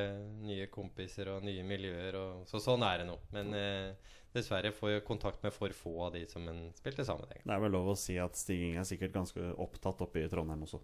nye 0.47 0.69
kompiser 0.73 1.31
og 1.33 1.45
nye 1.47 1.65
miljøer. 1.67 2.17
Og, 2.19 2.47
så 2.49 2.61
sånn 2.63 2.85
er 2.87 3.01
det 3.01 3.09
nå. 3.09 3.17
Men 3.35 3.53
eh, 3.57 4.15
dessverre 4.35 4.73
får 4.75 4.95
jeg 4.95 5.05
kontakt 5.07 5.43
med 5.45 5.55
for 5.55 5.73
få 5.75 5.97
av 6.07 6.15
de 6.15 6.23
som 6.31 6.47
en 6.51 6.63
spilte 6.77 7.05
sammen 7.07 7.29
med. 7.29 7.43
Det 7.45 7.55
er 7.55 7.63
vel 7.65 7.75
lov 7.75 7.93
å 7.93 7.99
si 7.99 8.17
at 8.21 8.39
Stig 8.39 8.63
Inge 8.69 8.83
er 8.83 8.89
sikkert 8.89 9.15
ganske 9.19 9.53
opptatt 9.61 10.03
oppe 10.05 10.23
i 10.23 10.31
Trondheim 10.31 10.67
også. 10.67 10.81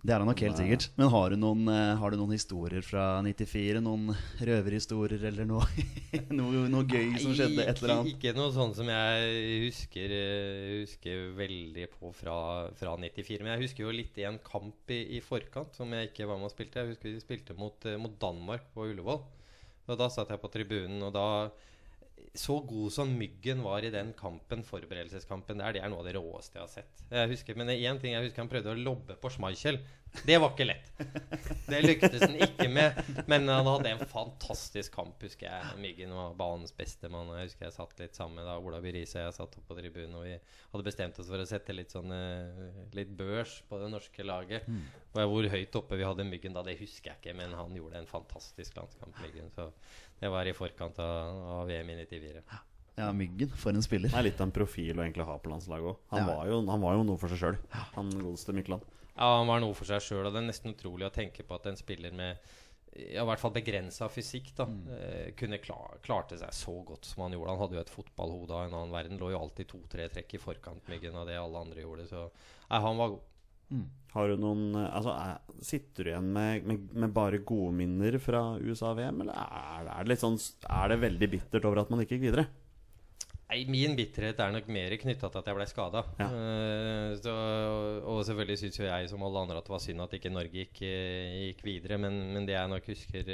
Det 0.00 0.14
er 0.14 0.22
han 0.22 0.30
nok 0.30 0.40
helt 0.40 0.56
sikkert. 0.56 0.86
Men 0.96 1.10
har 1.12 1.32
du 1.32 1.36
noen, 1.36 1.66
eh, 1.68 1.96
har 2.00 2.12
du 2.12 2.16
noen 2.16 2.32
historier 2.32 2.80
fra 2.84 3.20
94? 3.20 3.82
Noen 3.84 4.14
røverhistorier 4.48 5.26
eller 5.28 5.48
noe, 5.48 5.66
noe, 6.38 6.62
noe 6.72 6.86
gøy 6.88 7.18
som 7.20 7.34
skjedde? 7.36 7.66
Et 7.66 7.82
eller 7.82 7.94
annet? 7.98 8.14
Ikke, 8.14 8.30
ikke 8.30 8.38
noe 8.38 8.54
sånn 8.54 8.72
som 8.78 8.88
jeg 8.88 9.66
husker, 9.66 10.14
eh, 10.16 10.70
husker 10.80 11.26
veldig 11.36 11.88
på 11.98 12.14
fra, 12.16 12.38
fra 12.80 12.96
94. 12.96 13.42
Men 13.44 13.54
jeg 13.54 13.66
husker 13.66 13.84
jo 13.84 13.92
litt 13.98 14.16
i 14.22 14.24
en 14.30 14.40
kamp 14.44 14.94
i, 14.96 15.02
i 15.18 15.20
forkant 15.24 15.76
som 15.76 15.92
jeg 15.92 16.12
ikke 16.12 16.30
var 16.30 16.40
med 16.40 16.48
og 16.48 16.54
spilte. 16.54 16.80
Jeg 16.80 16.94
husker 16.94 17.12
vi 17.12 17.26
spilte 17.26 17.58
mot, 17.60 17.84
eh, 17.84 18.00
mot 18.00 18.16
Danmark 18.24 18.70
på 18.72 18.88
Ullevål. 18.88 19.20
Og 19.90 20.00
da 20.00 20.08
satt 20.08 20.32
jeg 20.32 20.40
på 20.40 20.52
tribunen, 20.54 21.02
og 21.04 21.12
da 21.12 21.28
så 22.34 22.60
god 22.62 22.92
som 22.94 23.10
Myggen 23.18 23.62
var 23.62 23.82
i 23.82 23.90
den 23.90 24.12
kampen, 24.18 24.62
forberedelseskampen 24.66 25.58
der, 25.58 25.74
det 25.74 25.80
er 25.82 25.90
noe 25.90 26.04
av 26.04 26.06
det 26.06 26.14
råeste 26.14 26.60
jeg 26.60 26.62
har 26.62 26.70
sett. 26.70 27.00
Jeg 27.10 27.30
husker, 27.32 27.56
men 27.58 27.72
én 27.74 27.98
ting 27.98 28.14
jeg 28.14 28.28
husker 28.28 28.44
han 28.44 28.50
prøvde 28.52 28.70
å 28.70 28.78
lobbe 28.78 29.16
på 29.18 29.32
Schmeichel. 29.34 29.80
Det 30.26 30.36
var 30.42 30.52
ikke 30.52 30.66
lett. 30.66 30.88
Det 31.70 31.80
lyktes 31.84 32.22
han 32.24 32.34
ikke 32.34 32.66
med. 32.70 32.96
Men 33.30 33.46
han 33.50 33.66
hadde 33.66 33.92
en 33.92 34.02
fantastisk 34.10 34.94
kamp, 34.96 35.22
husker 35.22 35.46
jeg. 35.46 35.76
Myggen 35.82 36.14
var 36.14 36.34
banens 36.38 36.74
beste 36.76 37.10
mann. 37.10 37.30
Jeg 37.38 37.50
husker 37.50 37.68
jeg 37.68 37.76
satt 37.76 38.02
litt 38.02 38.18
sammen 38.18 38.46
da 38.46 38.56
Ola 38.58 38.80
Byrise 38.82 39.20
og 39.20 39.28
jeg 39.28 39.36
satt 39.38 39.58
oppe 39.58 39.70
på 39.70 39.78
tribunen, 39.78 40.16
og 40.18 40.26
vi 40.26 40.34
hadde 40.36 40.86
bestemt 40.86 41.20
oss 41.22 41.30
for 41.30 41.42
å 41.42 41.46
sette 41.48 41.76
litt 41.76 41.94
sånn 41.94 42.14
eh, 42.14 42.82
litt 42.98 43.10
børs 43.18 43.60
på 43.70 43.78
det 43.82 43.90
norske 43.92 44.26
laget. 44.26 44.66
Og 45.14 45.34
hvor 45.34 45.50
høyt 45.50 45.78
oppe 45.78 45.98
vi 45.98 46.06
hadde 46.06 46.26
Myggen 46.26 46.54
da, 46.54 46.62
det 46.66 46.78
husker 46.82 47.12
jeg 47.12 47.22
ikke, 47.22 47.36
men 47.38 47.54
han 47.58 47.74
gjorde 47.78 48.02
en 48.02 48.10
fantastisk 48.10 48.78
landskamp, 48.78 49.14
Myggen. 49.22 49.50
Så 49.54 49.70
det 50.20 50.30
var 50.32 50.46
i 50.48 50.52
forkant 50.56 50.98
av, 51.02 51.40
av 51.60 51.66
VM 51.70 51.90
i 51.90 51.96
94. 52.04 52.42
Ja, 53.00 53.12
Myggen. 53.16 53.52
For 53.56 53.72
en 53.72 53.84
spiller. 53.84 54.12
Det 54.12 54.18
er 54.18 54.26
litt 54.28 54.40
av 54.40 54.48
en 54.48 54.54
profil 54.54 54.98
å 54.98 55.04
egentlig 55.04 55.24
ha 55.24 55.36
på 55.40 55.52
landslaget 55.52 55.92
òg. 55.92 56.00
Han, 56.12 56.20
Ja. 56.20 56.34
var 56.34 56.46
jo- 56.50 56.66
han 56.66 56.80
var 56.80 56.94
jo 56.98 57.04
noe 57.08 57.18
for 57.18 57.28
seg 57.32 57.38
sjøl, 57.38 57.58
han 57.94 58.10
godeste 58.10 58.52
Mykland. 58.52 58.82
Ja, 59.16 59.38
han 59.38 59.46
var 59.46 59.60
noe 59.60 59.74
for 59.74 59.84
seg 59.88 60.02
sjøl, 60.04 60.26
og 60.26 60.32
det 60.34 60.42
er 60.42 60.48
nesten 60.48 60.74
utrolig 60.74 61.08
å 61.08 61.14
tenke 61.14 61.42
på 61.46 61.54
at 61.54 61.66
en 61.66 61.76
spiller 61.76 62.12
med 62.12 62.38
ja, 62.96 63.22
i 63.22 63.26
hvert 63.26 63.38
fall 63.38 63.52
begrensa 63.54 64.08
fysikk 64.10 64.50
da 64.58 64.66
mm. 64.66 65.36
kunne 65.38 65.60
klar, 65.62 65.98
klarte 66.02 66.36
seg 66.40 66.50
så 66.56 66.74
godt 66.84 67.06
som 67.06 67.22
han 67.22 67.36
gjorde. 67.36 67.52
Han 67.52 67.60
hadde 67.62 67.76
jo 67.78 67.82
et 67.84 67.92
fotballhode 67.94 68.50
av 68.50 68.64
en 68.66 68.74
annen 68.74 68.94
verden. 68.94 69.20
Lå 69.20 69.30
jo 69.30 69.38
alltid 69.38 69.68
to-tre 69.70 70.08
trekk 70.10 70.34
i 70.34 70.42
forkant 70.42 70.88
Myggen 70.90 71.14
av 71.14 71.28
det 71.30 71.38
alle 71.38 71.62
andre 71.62 71.84
gjorde. 71.84 72.08
Så 72.10 72.24
nei, 72.68 72.80
han 72.80 72.98
var 72.98 73.14
god. 73.14 73.20
Har 74.10 74.26
du 74.28 74.36
noen 74.42 74.74
eh, 74.74 74.88
Altså, 74.96 75.12
er, 75.14 75.36
sitter 75.62 76.04
du 76.04 76.10
igjen 76.10 76.32
med, 76.34 76.64
med, 76.66 76.88
med 77.04 77.12
bare 77.14 77.38
gode 77.46 77.72
minner 77.78 78.16
fra 78.18 78.40
USA-VM, 78.58 79.20
eller 79.22 79.36
er, 79.38 79.84
det- 79.86 79.92
er 79.94 80.02
det 80.04 80.08
litt 80.14 80.24
sånn 80.24 80.38
Er 80.66 80.88
det 80.88 81.00
veldig 81.04 81.28
bittert 81.30 81.64
over 81.68 81.78
at 81.84 81.90
man 81.90 82.00
ikke 82.02 82.16
gikk 82.18 82.26
videre? 82.30 82.46
Nei, 83.50 83.64
Min 83.66 83.96
bitterhet 83.98 84.38
er 84.38 84.52
nok 84.54 84.68
mer 84.70 84.92
knytta 84.96 85.26
til 85.30 85.38
at 85.40 85.46
jeg 85.50 85.56
ble 85.56 85.64
skada. 85.66 86.04
Ja. 86.20 86.28
og 88.06 88.20
selvfølgelig 88.26 88.58
syns 88.60 88.78
jo 88.78 88.86
jeg 88.86 89.08
som 89.10 89.22
alle 89.26 89.40
andre 89.42 89.58
at 89.58 89.66
det 89.66 89.72
var 89.74 89.82
synd 89.82 90.04
at 90.04 90.14
ikke 90.18 90.30
Norge 90.32 90.54
gikk, 90.64 90.82
eh, 90.86 91.48
gikk 91.50 91.64
videre. 91.66 91.98
Men, 91.98 92.18
men 92.34 92.46
det 92.46 92.54
jeg 92.56 92.70
nok 92.70 92.86
husker, 92.90 93.32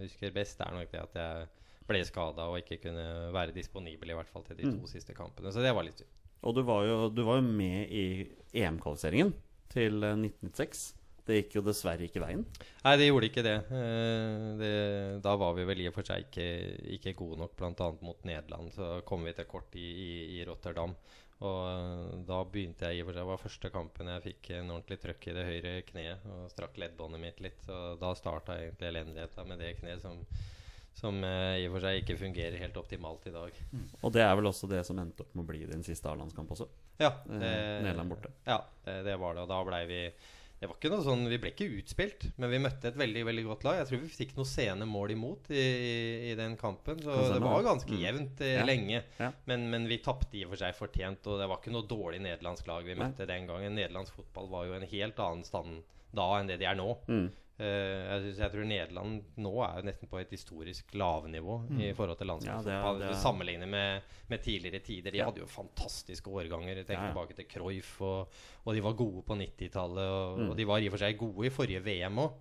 husker 0.00 0.34
best, 0.34 0.60
er 0.66 0.74
nok 0.74 0.90
det 0.92 1.02
at 1.02 1.18
jeg 1.20 1.46
ble 1.88 2.00
skada 2.08 2.46
og 2.50 2.58
ikke 2.62 2.80
kunne 2.86 3.06
være 3.34 3.54
disponibel 3.54 4.10
i 4.10 4.16
hvert 4.18 4.30
fall 4.32 4.42
til 4.46 4.56
de 4.58 4.66
Mm. 4.70 4.80
to 4.80 4.86
siste 4.90 5.14
kampene. 5.14 5.52
Så 5.52 5.62
det 5.62 5.74
var 5.76 5.84
litt 5.86 5.98
synd. 6.00 6.10
Og 6.44 6.56
du 6.56 6.62
var 6.66 6.84
jo, 6.88 6.98
du 7.12 7.22
var 7.26 7.40
jo 7.40 7.46
med 7.46 7.88
i 7.88 8.04
EM-kvalifiseringen 8.54 9.32
til 9.72 10.04
eh, 10.04 10.20
1996. 10.20 10.84
Det 11.24 11.38
gikk 11.38 11.54
jo 11.56 11.64
dessverre 11.64 12.04
ikke 12.04 12.20
veien. 12.20 12.42
Nei, 12.84 12.94
det 13.00 13.08
gjorde 13.08 13.28
ikke 13.30 13.44
det. 13.46 13.56
Eh, 13.72 14.48
det. 14.60 14.72
Da 15.24 15.32
var 15.40 15.54
vi 15.56 15.64
vel 15.68 15.80
i 15.80 15.88
og 15.88 15.96
for 15.96 16.06
seg 16.06 16.26
ikke, 16.26 16.48
ikke 16.98 17.16
gode 17.16 17.40
nok, 17.40 17.54
bl.a. 17.56 17.90
mot 18.04 18.26
Nederland. 18.28 18.72
Så 18.76 18.98
kom 19.08 19.24
vi 19.24 19.32
til 19.36 19.48
kort 19.48 19.72
i, 19.80 19.86
i, 19.88 20.10
i 20.36 20.42
Rotterdam. 20.48 20.92
Og 21.44 21.60
eh, 21.70 22.18
da 22.28 22.42
begynte 22.46 22.90
jeg 22.90 23.00
i 23.00 23.04
og 23.04 23.08
for 23.08 23.16
seg 23.16 23.22
Det 23.22 23.30
var 23.30 23.42
første 23.42 23.70
kampen 23.74 24.10
jeg 24.12 24.26
fikk 24.28 24.50
en 24.58 24.74
ordentlig 24.76 25.00
trøkk 25.02 25.30
i 25.30 25.36
det 25.38 25.46
høyre 25.48 25.72
kneet 25.88 26.28
og 26.30 26.44
strakk 26.52 26.76
leddbåndet 26.82 27.24
mitt 27.24 27.40
litt. 27.46 27.64
Så 27.64 27.80
da 28.00 28.12
starta 28.18 28.58
egentlig 28.60 28.92
elendigheta 28.92 29.46
med 29.48 29.64
det 29.64 29.74
kneet 29.80 30.04
som, 30.04 30.20
som 30.94 31.18
eh, 31.26 31.58
i 31.62 31.66
og 31.68 31.74
for 31.76 31.84
seg 31.88 32.00
ikke 32.02 32.16
fungerer 32.20 32.56
helt 32.62 32.76
optimalt 32.78 33.26
i 33.26 33.34
dag. 33.34 33.56
Og 34.02 34.12
det 34.14 34.22
er 34.22 34.34
vel 34.38 34.46
også 34.52 34.68
det 34.70 34.84
som 34.86 34.98
endte 35.02 35.24
opp 35.26 35.34
med 35.34 35.44
å 35.44 35.48
bli 35.50 35.64
din 35.66 35.82
siste 35.86 36.06
A-landskamp 36.12 36.54
også. 36.54 36.68
Ja, 37.02 37.10
Eh, 37.26 37.82
Nederland 37.82 38.14
borte. 38.14 38.30
Ja, 38.46 38.60
det, 38.86 39.00
det 39.08 39.18
var 39.18 39.34
det. 39.34 39.42
Og 39.42 39.50
da 39.50 39.60
blei 39.66 39.84
vi 39.90 40.00
det 40.64 40.68
var 40.70 40.78
ikke 40.78 40.88
noe 40.94 41.02
sånn, 41.04 41.26
Vi 41.28 41.36
ble 41.42 41.50
ikke 41.50 41.66
utspilt, 41.76 42.22
men 42.40 42.48
vi 42.48 42.60
møtte 42.62 42.88
et 42.88 42.96
veldig 42.96 43.24
veldig 43.26 43.42
godt 43.44 43.64
lag. 43.66 43.74
Jeg 43.82 43.88
tror 43.90 44.00
vi 44.00 44.12
fikk 44.14 44.30
noen 44.38 44.48
sene 44.48 44.86
mål 44.88 45.10
imot 45.12 45.50
i, 45.52 45.64
i, 46.30 46.34
den 46.38 46.54
kampen. 46.56 47.02
Så 47.04 47.34
det 47.34 47.42
var 47.42 47.66
ganske 47.66 47.90
Mm. 47.90 47.98
jevnt 48.00 48.40
eh, 48.40 48.54
Ja. 48.54 48.64
lenge. 48.64 49.02
Ja. 49.18 49.32
Men, 49.50 49.66
men 49.68 49.88
vi 49.90 49.98
tapte 49.98 50.38
i 50.38 50.44
og 50.46 50.54
for 50.54 50.62
seg 50.62 50.72
fortjent, 50.78 51.26
og 51.26 51.42
det 51.42 51.48
var 51.50 51.58
ikke 51.60 51.74
noe 51.74 51.84
dårlig 51.90 52.22
nederlandsk 52.24 52.70
lag 52.70 52.86
vi 52.86 52.94
Nei. 52.94 53.02
møtte 53.10 53.26
den 53.28 53.46
gangen. 53.50 53.74
Nederlandsk 53.76 54.14
fotball 54.16 54.48
var 54.48 54.64
jo 54.70 54.78
en 54.78 54.88
helt 54.88 55.18
annen 55.26 55.44
stand 55.44 55.82
da 56.14 56.30
enn 56.38 56.46
det 56.48 56.60
de 56.62 56.70
er 56.70 56.78
nå. 56.78 56.96
Mm. 57.10 57.28
Eh, 57.54 57.64
jeg, 58.10 58.20
synes, 58.24 58.38
jeg 58.42 58.50
tror 58.50 58.64
Nederland 58.66 59.20
nå 59.38 59.50
er 59.62 59.76
jo 59.78 59.84
nesten 59.86 60.08
på 60.10 60.18
et 60.18 60.30
historisk 60.34 60.88
lavnivå 60.98 61.58
i 61.78 61.92
forhold 61.94 62.18
til 62.18 62.26
landslagsfotball. 62.26 63.00
Ja, 63.04 63.12
Sammenlignet 63.14 63.68
med, 63.70 64.00
med 64.28 64.42
tidligere 64.42 64.80
tider. 64.82 65.10
De 65.14 65.18
Ja. 65.18 65.28
hadde 65.28 65.38
jo 65.44 65.46
fantastiske 65.46 66.26
årganger. 66.30 66.82
Tenk 66.82 66.98
Ja, 66.98 67.04
ja. 67.06 67.12
tilbake 67.12 67.36
til 67.38 67.46
Cruyff, 67.46 68.00
og, 68.00 68.28
og 68.66 68.74
de 68.74 68.82
var 68.82 68.92
gode 68.98 69.22
på 69.22 69.34
90-tallet. 69.38 70.08
Og, 70.10 70.38
Mm. 70.38 70.50
og 70.50 70.56
de 70.56 70.66
var 70.66 70.78
i 70.82 70.86
og 70.88 70.92
for 70.96 70.98
seg 70.98 71.16
gode 71.18 71.46
i 71.46 71.50
forrige 71.50 71.80
VM 71.84 72.18
òg. 72.18 72.32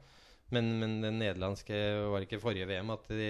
Men, 0.54 0.68
men 0.80 1.02
den 1.02 1.18
nederlandske 1.18 1.74
var 2.12 2.22
det 2.22 2.28
ikke 2.28 2.42
forrige 2.44 2.68
VM 2.70 2.92
at 2.94 3.08
de 3.10 3.30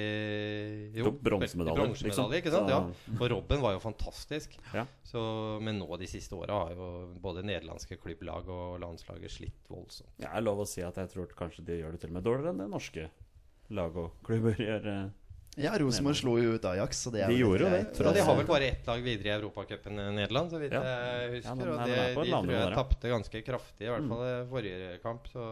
Jo, 0.97 1.11
bronsemedalje, 1.23 1.77
bronsemedalje, 1.79 2.03
liksom. 2.03 2.33
ikke 2.39 2.51
sant? 2.51 2.69
Ja. 2.73 2.81
Og 3.19 3.29
Robben 3.31 3.61
var 3.63 3.77
jo 3.77 3.79
fantastisk. 3.79 4.57
Ja. 4.73 4.83
Så, 5.07 5.21
men 5.63 5.79
nå 5.79 5.87
de 6.01 6.09
siste 6.09 6.35
åra 6.35 6.65
har 6.65 6.73
jo 6.75 6.89
både 7.23 7.45
nederlandske 7.47 7.95
klubblag 8.01 8.49
og 8.51 8.79
landslaget 8.83 9.31
slitt 9.31 9.71
voldsomt. 9.71 10.11
Jeg 10.19 10.31
er 10.33 10.43
lov 10.43 10.65
å 10.65 10.67
si 10.67 10.83
at 10.83 10.99
jeg 10.99 11.13
tror 11.13 11.31
kanskje 11.37 11.63
de 11.69 11.79
gjør 11.79 11.95
det 11.95 12.03
til 12.03 12.11
og 12.11 12.17
med 12.19 12.27
dårligere 12.27 12.51
enn 12.55 12.63
det 12.65 12.71
norske 12.73 13.07
lag 13.73 13.95
og 14.03 14.17
klubber 14.27 14.59
gjør. 14.59 14.89
eh. 14.97 15.11
Ja, 15.61 15.75
Rosenborg 15.77 16.17
slo 16.17 16.33
jo 16.41 16.55
ut 16.57 16.63
Ajax. 16.65 17.03
Så 17.05 17.11
det 17.13 17.21
er 17.23 17.29
De 17.29 17.37
gjorde 17.37 17.61
jo 17.61 17.69
det, 17.69 17.81
Ja, 18.01 18.11
de 18.15 18.21
har 18.25 18.37
vel 18.39 18.47
bare 18.49 18.69
ett 18.73 18.87
lag 18.89 19.01
videre 19.05 19.29
i 19.29 19.33
Europacupen, 19.37 19.95
Nederland, 20.17 20.49
så 20.49 20.57
vidt 20.59 20.73
Ja. 20.73 20.81
jeg 20.81 21.31
husker. 21.37 21.49
Ja, 21.49 21.55
men- 21.55 21.69
og 21.69 21.77
nei, 21.77 21.87
det, 21.87 21.95
de 21.95 22.23
de 22.25 22.31
tror 22.31 22.51
jeg 22.57 22.73
tapte 22.73 23.11
ganske 23.13 23.41
kraftig, 23.45 23.85
i 23.85 23.91
hvert 23.93 24.07
fall 24.09 24.23
mm. 24.25 24.49
forrige 24.49 25.01
kamp. 25.03 25.27
Så, 25.29 25.45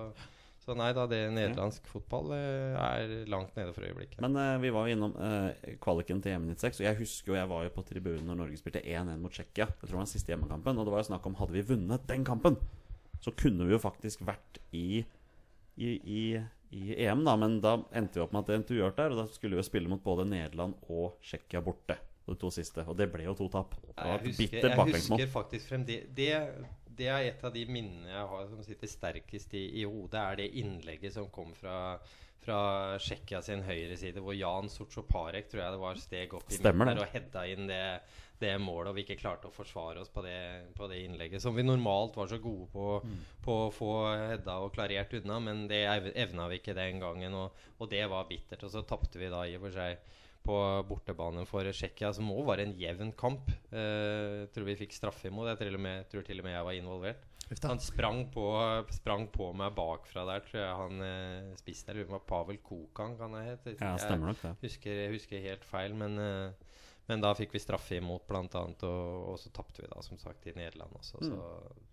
så 0.62 0.76
nei 0.78 0.91
da, 0.93 1.07
det 1.09 1.24
nederlandsk 1.34 1.88
fotball 1.89 2.36
eh, 2.36 2.76
er 2.78 3.14
langt 3.32 3.55
nede 3.57 3.74
for 3.74 3.88
øyeblikket. 3.88 4.20
Men 4.22 4.38
uh, 4.38 4.62
vi 4.62 4.70
var 4.74 4.86
jo 4.86 4.93
innom 4.93 5.16
uh, 5.18 5.49
kvaliken 5.82 6.22
til 6.22 6.36
EM96, 6.36 6.84
og 6.84 6.86
jeg 6.86 6.99
husker 6.99 7.32
jo 7.32 7.38
jeg 7.39 7.49
var 7.49 7.64
jo 7.66 7.72
på 7.74 7.84
tribunen 7.88 8.30
når 8.30 8.38
Norge 8.43 8.59
spilte 8.59 8.84
1-1 8.86 9.24
mot 9.24 9.34
Tsjekkia. 9.34 9.66
Jeg 9.72 9.80
tror 9.80 9.89
det 9.89 9.97
var 9.97 10.05
den 10.05 10.12
siste 10.12 10.34
hjemmekampen. 10.34 10.78
Og 10.78 10.86
det 10.86 10.93
var 10.93 11.01
jo 11.01 11.07
snakk 11.09 11.26
om 11.26 11.38
hadde 11.39 11.55
vi 11.55 11.66
vunnet 11.72 12.05
den 12.12 12.26
kampen, 12.28 12.59
så 13.26 13.34
kunne 13.38 13.66
vi 13.66 13.74
jo 13.74 13.82
faktisk 13.82 14.22
vært 14.28 14.59
i, 14.78 15.01
i, 15.82 15.89
i, 15.97 16.22
i 16.78 16.93
EM, 17.07 17.26
da. 17.26 17.34
Men 17.41 17.57
da 17.64 17.80
endte 17.97 18.20
vi 18.22 18.26
opp 18.28 18.38
med 18.38 18.43
at 18.43 18.51
det 18.51 18.59
endte 18.59 18.78
uavgjort 18.78 19.01
der, 19.01 19.16
og 19.16 19.24
da 19.24 19.26
skulle 19.34 19.57
vi 19.57 19.64
jo 19.64 19.70
spille 19.72 19.89
mot 19.89 20.03
både 20.05 20.28
Nederland 20.30 20.78
og 20.93 21.18
Tsjekkia 21.26 21.64
borte. 21.66 21.97
De 22.30 22.38
to 22.38 22.51
siste. 22.53 22.86
Og 22.86 22.93
det 23.01 23.09
ble 23.09 23.26
jo 23.26 23.34
to 23.36 23.49
tap. 23.49 23.74
Det 23.82 23.95
var 23.97 24.22
Jeg 24.22 24.36
husker, 24.38 24.62
jeg 24.62 24.93
husker 24.93 25.32
faktisk 25.34 25.72
fremdeles 25.74 26.14
det, 26.16 26.36
det 26.98 27.08
er 27.12 27.30
et 27.30 27.46
av 27.46 27.54
de 27.54 27.64
minnene 27.70 28.10
jeg 28.12 28.26
har 28.34 28.50
som 28.50 28.66
sitter 28.66 28.89
sterkest 28.89 29.54
i, 29.58 29.68
i 29.82 29.86
hodet. 29.88 30.20
Er 30.20 30.42
det 30.42 30.50
innlegget 30.62 31.16
som 31.16 31.30
kom 31.34 31.54
fra, 31.58 31.76
fra 32.44 32.60
Tsjekkia 33.02 33.42
sin 33.46 33.64
høyre 33.66 33.98
side, 34.00 34.24
hvor 34.24 34.38
Jan 34.38 34.72
Sortsjoparek 34.72 35.50
tror 35.52 35.64
jeg 35.64 35.76
det 35.76 35.82
var 35.86 36.02
steg 36.02 36.36
opp 36.38 36.52
i 36.52 36.60
Stemmer 36.60 36.92
midten 36.92 37.04
og 37.04 37.16
hedda 37.16 37.46
inn 37.52 37.70
det, 37.72 37.82
det 38.42 38.56
målet, 38.62 38.92
og 38.92 38.98
vi 38.98 39.06
ikke 39.06 39.20
klarte 39.22 39.50
å 39.50 39.56
forsvare 39.56 40.02
oss 40.04 40.12
på 40.14 40.24
det, 40.26 40.39
på 40.78 40.89
det 40.92 41.04
innlegget. 41.06 41.44
Som 41.44 41.58
vi 41.58 41.66
normalt 41.66 42.18
var 42.18 42.32
så 42.32 42.42
gode 42.42 42.68
på, 42.74 42.88
på 43.46 43.60
å 43.68 43.74
få 43.76 43.92
hedda 44.34 44.58
og 44.66 44.74
klarert 44.76 45.14
unna, 45.22 45.39
men 45.44 45.68
det 45.72 45.84
evna 46.12 46.50
vi 46.52 46.62
ikke 46.62 46.78
den 46.78 47.02
gangen, 47.04 47.38
og, 47.38 47.68
og 47.80 47.92
det 47.92 48.04
var 48.12 48.30
bittert. 48.30 48.66
Og 48.68 48.74
så 48.74 48.84
tapte 48.88 49.22
vi 49.22 49.32
da 49.32 49.46
i 49.48 49.56
og 49.60 49.68
for 49.68 49.80
seg 49.80 50.20
på 50.46 50.58
bortebane 50.89 51.44
for 51.50 51.68
Tsjekkia, 51.70 52.12
som 52.16 52.32
òg 52.34 52.46
var 52.50 52.62
en 52.64 52.74
jevn 52.78 53.12
kamp. 53.18 53.52
Eh, 53.70 54.48
tror 54.54 54.68
vi 54.68 54.78
fikk 54.80 54.96
straffe 54.96 55.30
imot. 55.30 55.50
Jeg 55.52 55.60
tror 55.60 55.70
til 55.70 55.78
og 55.80 55.86
med, 55.86 56.08
tror 56.12 56.26
til 56.28 56.42
og 56.42 56.48
med 56.48 56.56
jeg 56.56 56.68
var 56.68 56.80
involvert. 56.80 57.28
Han 57.68 57.82
sprang 57.84 58.22
på, 58.32 58.46
sprang 58.96 59.26
på 59.34 59.50
meg 59.60 59.74
bakfra 59.76 60.24
der, 60.30 60.44
tror 60.46 60.62
jeg 60.62 60.76
han 60.82 61.06
eh, 61.06 61.54
spiste. 61.60 61.92
Jeg 61.92 62.00
lurer 62.00 62.10
på 62.10 62.14
om 62.14 62.18
det 62.18 62.20
var 62.22 62.28
Pavel 62.32 62.62
Kokan, 62.64 63.16
kan 63.20 63.38
jeg 63.38 63.50
hete. 63.52 63.78
Ja, 63.82 63.96
stemmer 64.00 64.32
nok 64.32 64.44
det. 64.44 64.54
Husker, 64.64 65.02
jeg 65.06 65.16
husker 65.18 65.48
helt 65.50 65.66
feil, 65.68 65.98
men, 66.00 66.18
eh, 66.22 66.78
men 67.12 67.26
da 67.26 67.34
fikk 67.36 67.54
vi 67.58 67.62
straffe 67.62 68.00
imot, 68.00 68.24
blant 68.30 68.56
annet. 68.56 68.86
Og, 68.88 69.32
og 69.34 69.42
så 69.42 69.52
tapte 69.54 69.84
vi 69.84 69.92
da, 69.92 70.00
som 70.06 70.22
sagt, 70.22 70.48
i 70.48 70.56
Nederland 70.56 70.96
også. 71.02 71.22
Så 71.28 71.42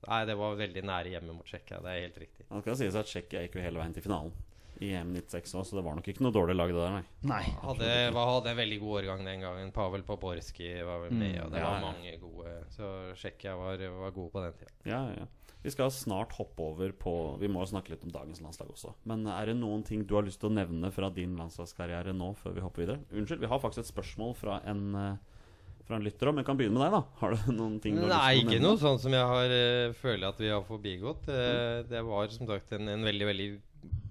nei, 0.06 0.22
det 0.30 0.38
var 0.38 0.60
veldig 0.62 0.86
nære 0.88 1.16
hjemme 1.16 1.34
mot 1.36 1.48
Tsjekkia. 1.48 1.82
Det 1.84 1.94
er 1.94 2.06
helt 2.06 2.22
riktig. 2.22 2.46
Man 2.52 2.62
skal 2.62 2.78
si 2.78 2.86
sies 2.86 3.00
at 3.02 3.10
Tsjekkia 3.10 3.44
gikk 3.44 3.58
jo 3.58 3.66
hele 3.66 3.82
veien 3.82 3.98
til 3.98 4.06
finalen 4.06 4.36
i 4.84 4.92
EM96 4.94 5.56
òg, 5.58 5.64
så 5.66 5.78
det 5.78 5.84
var 5.86 5.96
nok 5.98 6.10
ikke 6.10 6.22
noe 6.22 6.34
dårlig 6.34 6.54
lag, 6.58 6.74
det 6.74 6.82
der, 6.82 6.98
nei. 6.98 7.30
Nei. 7.32 7.42
Hadde, 7.64 7.88
var, 8.14 8.30
hadde 8.34 8.52
en 8.52 8.60
veldig 8.60 8.78
god 8.84 9.00
årgang 9.00 9.24
den 9.26 9.42
gangen. 9.46 9.72
Pavel 9.74 10.04
Poborski 10.06 10.70
var 10.86 11.02
vel 11.06 11.16
med, 11.18 11.40
og 11.44 11.50
det 11.54 11.64
ja, 11.64 11.72
var 11.72 11.82
mange 11.88 12.14
gode. 12.22 12.54
Så 12.74 12.92
Tsjekkia 13.18 13.56
var, 13.58 13.82
var 13.98 14.14
gode 14.14 14.32
på 14.34 14.44
den 14.44 14.56
tida. 14.60 14.74
Ja, 14.86 15.02
ja, 15.10 15.24
ja. 15.24 15.28
Vi 15.62 15.72
skal 15.74 15.90
snart 15.90 16.32
hoppe 16.38 16.62
over 16.62 16.92
på 16.94 17.12
Vi 17.40 17.48
må 17.50 17.64
jo 17.64 17.70
snakke 17.72 17.92
litt 17.92 18.04
om 18.06 18.12
dagens 18.14 18.42
landslag 18.44 18.70
også. 18.72 18.92
Men 19.10 19.26
er 19.26 19.50
det 19.50 19.56
noen 19.58 19.82
ting 19.86 20.04
du 20.06 20.14
har 20.16 20.26
lyst 20.26 20.40
til 20.42 20.52
å 20.52 20.54
nevne 20.54 20.90
fra 20.94 21.10
din 21.14 21.34
landslagskarriere 21.38 22.14
nå, 22.16 22.30
før 22.38 22.54
vi 22.54 22.62
hopper 22.64 22.84
videre? 22.84 23.02
Unnskyld, 23.10 23.42
vi 23.42 23.50
har 23.50 23.60
faktisk 23.62 23.82
et 23.82 23.90
spørsmål 23.90 24.36
fra 24.38 24.60
en, 24.70 24.84
eh, 24.94 25.42
fra 25.88 25.98
en 25.98 26.06
lytter 26.06 26.30
om. 26.30 26.38
Jeg 26.38 26.46
kan 26.46 26.60
begynne 26.60 26.78
med 26.78 26.86
deg, 26.86 26.94
da. 26.94 27.02
Har 27.20 27.34
du 27.34 27.52
noen 27.52 27.80
ting 27.82 27.98
du 27.98 28.04
har 28.04 28.14
Nei, 28.14 28.36
lyst 28.38 28.46
til 28.46 28.48
å 28.48 28.54
ikke 28.54 28.66
noe 28.68 28.82
sånn 28.84 29.02
som 29.02 29.18
jeg 29.18 29.32
har 29.32 29.56
uh, 29.58 29.96
føler 29.98 30.28
at 30.28 30.42
vi 30.44 30.52
har 30.54 30.62
forbigått. 30.68 31.28
Eh, 31.34 31.82
det 31.90 32.04
var 32.06 32.30
som 32.38 32.52
sagt 32.52 32.72
en, 32.78 32.92
en 32.94 33.08
veldig, 33.10 33.28
veldig, 33.32 33.50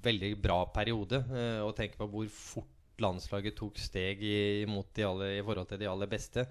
veldig 0.03 0.31
bra 0.41 0.61
periode. 0.73 1.21
Uh, 1.31 1.61
å 1.67 1.75
tenke 1.75 1.99
på 1.99 2.09
hvor 2.11 2.31
fort 2.33 3.01
landslaget 3.01 3.57
tok 3.57 3.77
steg 3.79 4.23
i, 4.25 4.65
de 4.65 5.05
alle, 5.05 5.31
i 5.37 5.45
forhold 5.45 5.69
til 5.69 5.81
de 5.81 5.89
aller 5.89 6.09
beste. 6.09 6.47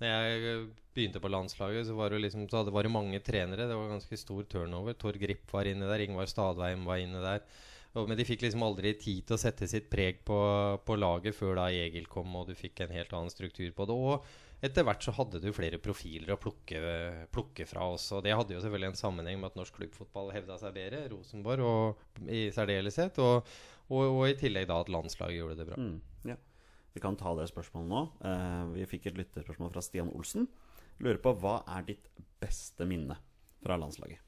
Når 0.00 0.08
jeg 0.08 0.44
eh, 0.48 0.68
begynte 0.96 1.20
på 1.20 1.28
landslaget, 1.28 1.84
så 1.90 1.96
var 1.96 2.12
det, 2.12 2.22
liksom, 2.24 2.46
så 2.48 2.62
var 2.72 2.86
det 2.86 2.92
mange 2.92 3.20
trenere. 3.20 3.66
Det 3.68 3.76
var 3.76 3.90
ganske 3.92 4.16
stor 4.16 4.46
turnover. 4.48 4.96
Tor 4.96 5.18
Grip 5.20 5.52
var 5.52 5.68
inne 5.68 5.90
der, 5.90 6.06
Ingvar 6.06 6.30
Stadveim 6.30 6.86
var 6.88 7.02
inne 7.02 7.20
der. 7.20 7.44
Og, 7.92 8.06
men 8.06 8.16
de 8.16 8.24
fikk 8.24 8.46
liksom 8.46 8.64
aldri 8.64 8.94
tid 8.96 9.26
til 9.26 9.36
å 9.36 9.42
sette 9.42 9.68
sitt 9.68 9.90
preg 9.92 10.22
på, 10.24 10.38
på 10.86 10.96
laget 10.96 11.36
før 11.36 11.58
da 11.58 11.68
Egil 11.74 12.06
kom, 12.08 12.32
og 12.38 12.48
du 12.48 12.54
fikk 12.56 12.84
en 12.84 12.94
helt 12.94 13.12
annen 13.12 13.32
struktur 13.32 13.68
på 13.76 13.88
det. 13.90 13.96
Og 13.98 14.30
etter 14.60 14.84
hvert 14.84 15.04
så 15.04 15.14
hadde 15.16 15.40
du 15.40 15.48
flere 15.56 15.80
profiler 15.80 16.34
å 16.34 16.38
plukke, 16.40 16.80
plukke 17.32 17.64
fra 17.68 17.86
også. 17.94 18.20
Det 18.24 18.34
hadde 18.36 18.56
jo 18.56 18.60
selvfølgelig 18.60 18.90
en 18.92 19.00
sammenheng 19.00 19.40
med 19.40 19.52
at 19.52 19.58
norsk 19.58 19.78
klubbfotball 19.78 20.32
hevda 20.34 20.58
seg 20.60 20.74
bedre. 20.76 21.06
Rosenborg 21.12 21.64
og 21.64 22.28
i 22.28 22.46
særdeleshet. 22.54 23.20
Og, 23.24 23.48
og, 23.88 24.02
og 24.04 24.24
i 24.28 24.36
tillegg 24.40 24.68
da 24.68 24.80
at 24.84 24.92
landslaget 24.92 25.40
gjorde 25.40 25.58
det 25.62 25.68
bra. 25.70 25.80
Mm, 25.80 25.96
ja. 26.28 26.36
Vi 26.92 27.02
kan 27.02 27.16
ta 27.16 27.32
det 27.38 27.48
spørsmålet 27.48 27.88
nå. 27.88 28.02
Eh, 28.26 28.64
vi 28.74 28.88
fikk 28.90 29.08
et 29.08 29.20
lytterspørsmål 29.22 29.72
fra 29.72 29.84
Stian 29.86 30.10
Olsen. 30.12 30.48
Lurer 31.00 31.22
på 31.22 31.32
hva 31.40 31.60
er 31.78 31.86
ditt 31.88 32.10
beste 32.42 32.84
minne 32.88 33.16
fra 33.64 33.78
landslaget? 33.80 34.20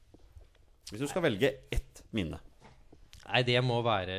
Hvis 0.89 1.03
du 1.03 1.07
skal 1.07 1.27
velge 1.27 1.51
ett 1.71 2.03
minne. 2.15 2.41
Nei, 3.23 3.41
det 3.47 3.55
må 3.63 3.77
være 3.85 4.15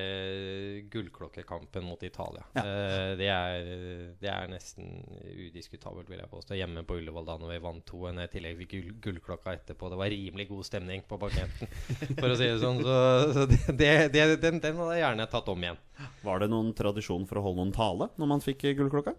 gullklokkekampen 0.92 1.84
mot 1.84 2.00
Italia. 2.06 2.44
Ja. 2.56 2.62
Eh, 2.64 3.10
det, 3.20 3.28
er, 3.28 3.66
det 4.20 4.30
er 4.32 4.48
nesten 4.48 4.88
udiskutabelt, 5.28 6.08
vil 6.08 6.22
jeg 6.22 6.30
påstå. 6.30 6.56
Hjemme 6.56 6.86
på 6.88 6.96
Ullevål 7.00 7.28
da 7.28 7.36
når 7.40 7.52
vi 7.52 7.60
vant 7.66 7.84
2-1. 7.90 8.22
I 8.24 8.30
tillegg 8.32 8.62
fikk 8.62 8.72
gull, 8.72 8.94
gullklokka 9.08 9.56
etterpå. 9.58 9.92
Det 9.92 10.00
var 10.00 10.14
rimelig 10.14 10.48
god 10.48 10.68
stemning 10.70 11.04
på 11.08 11.20
parketten, 11.20 11.76
for 12.22 12.32
å 12.32 12.38
si 12.40 12.48
det 12.48 12.58
sånn. 12.64 12.80
Så, 12.84 12.96
så 13.36 13.46
det, 13.50 13.60
det, 13.68 13.92
det, 14.16 14.26
den, 14.44 14.62
den 14.64 14.80
hadde 14.80 14.96
jeg 14.96 15.04
gjerne 15.04 15.28
tatt 15.36 15.52
om 15.52 15.68
igjen. 15.68 15.84
Var 16.24 16.42
det 16.42 16.50
noen 16.50 16.72
tradisjon 16.76 17.28
for 17.28 17.40
å 17.40 17.46
holde 17.48 17.60
noen 17.60 17.76
tale 17.76 18.10
når 18.16 18.34
man 18.34 18.44
fikk 18.44 18.66
gullklokka? 18.80 19.16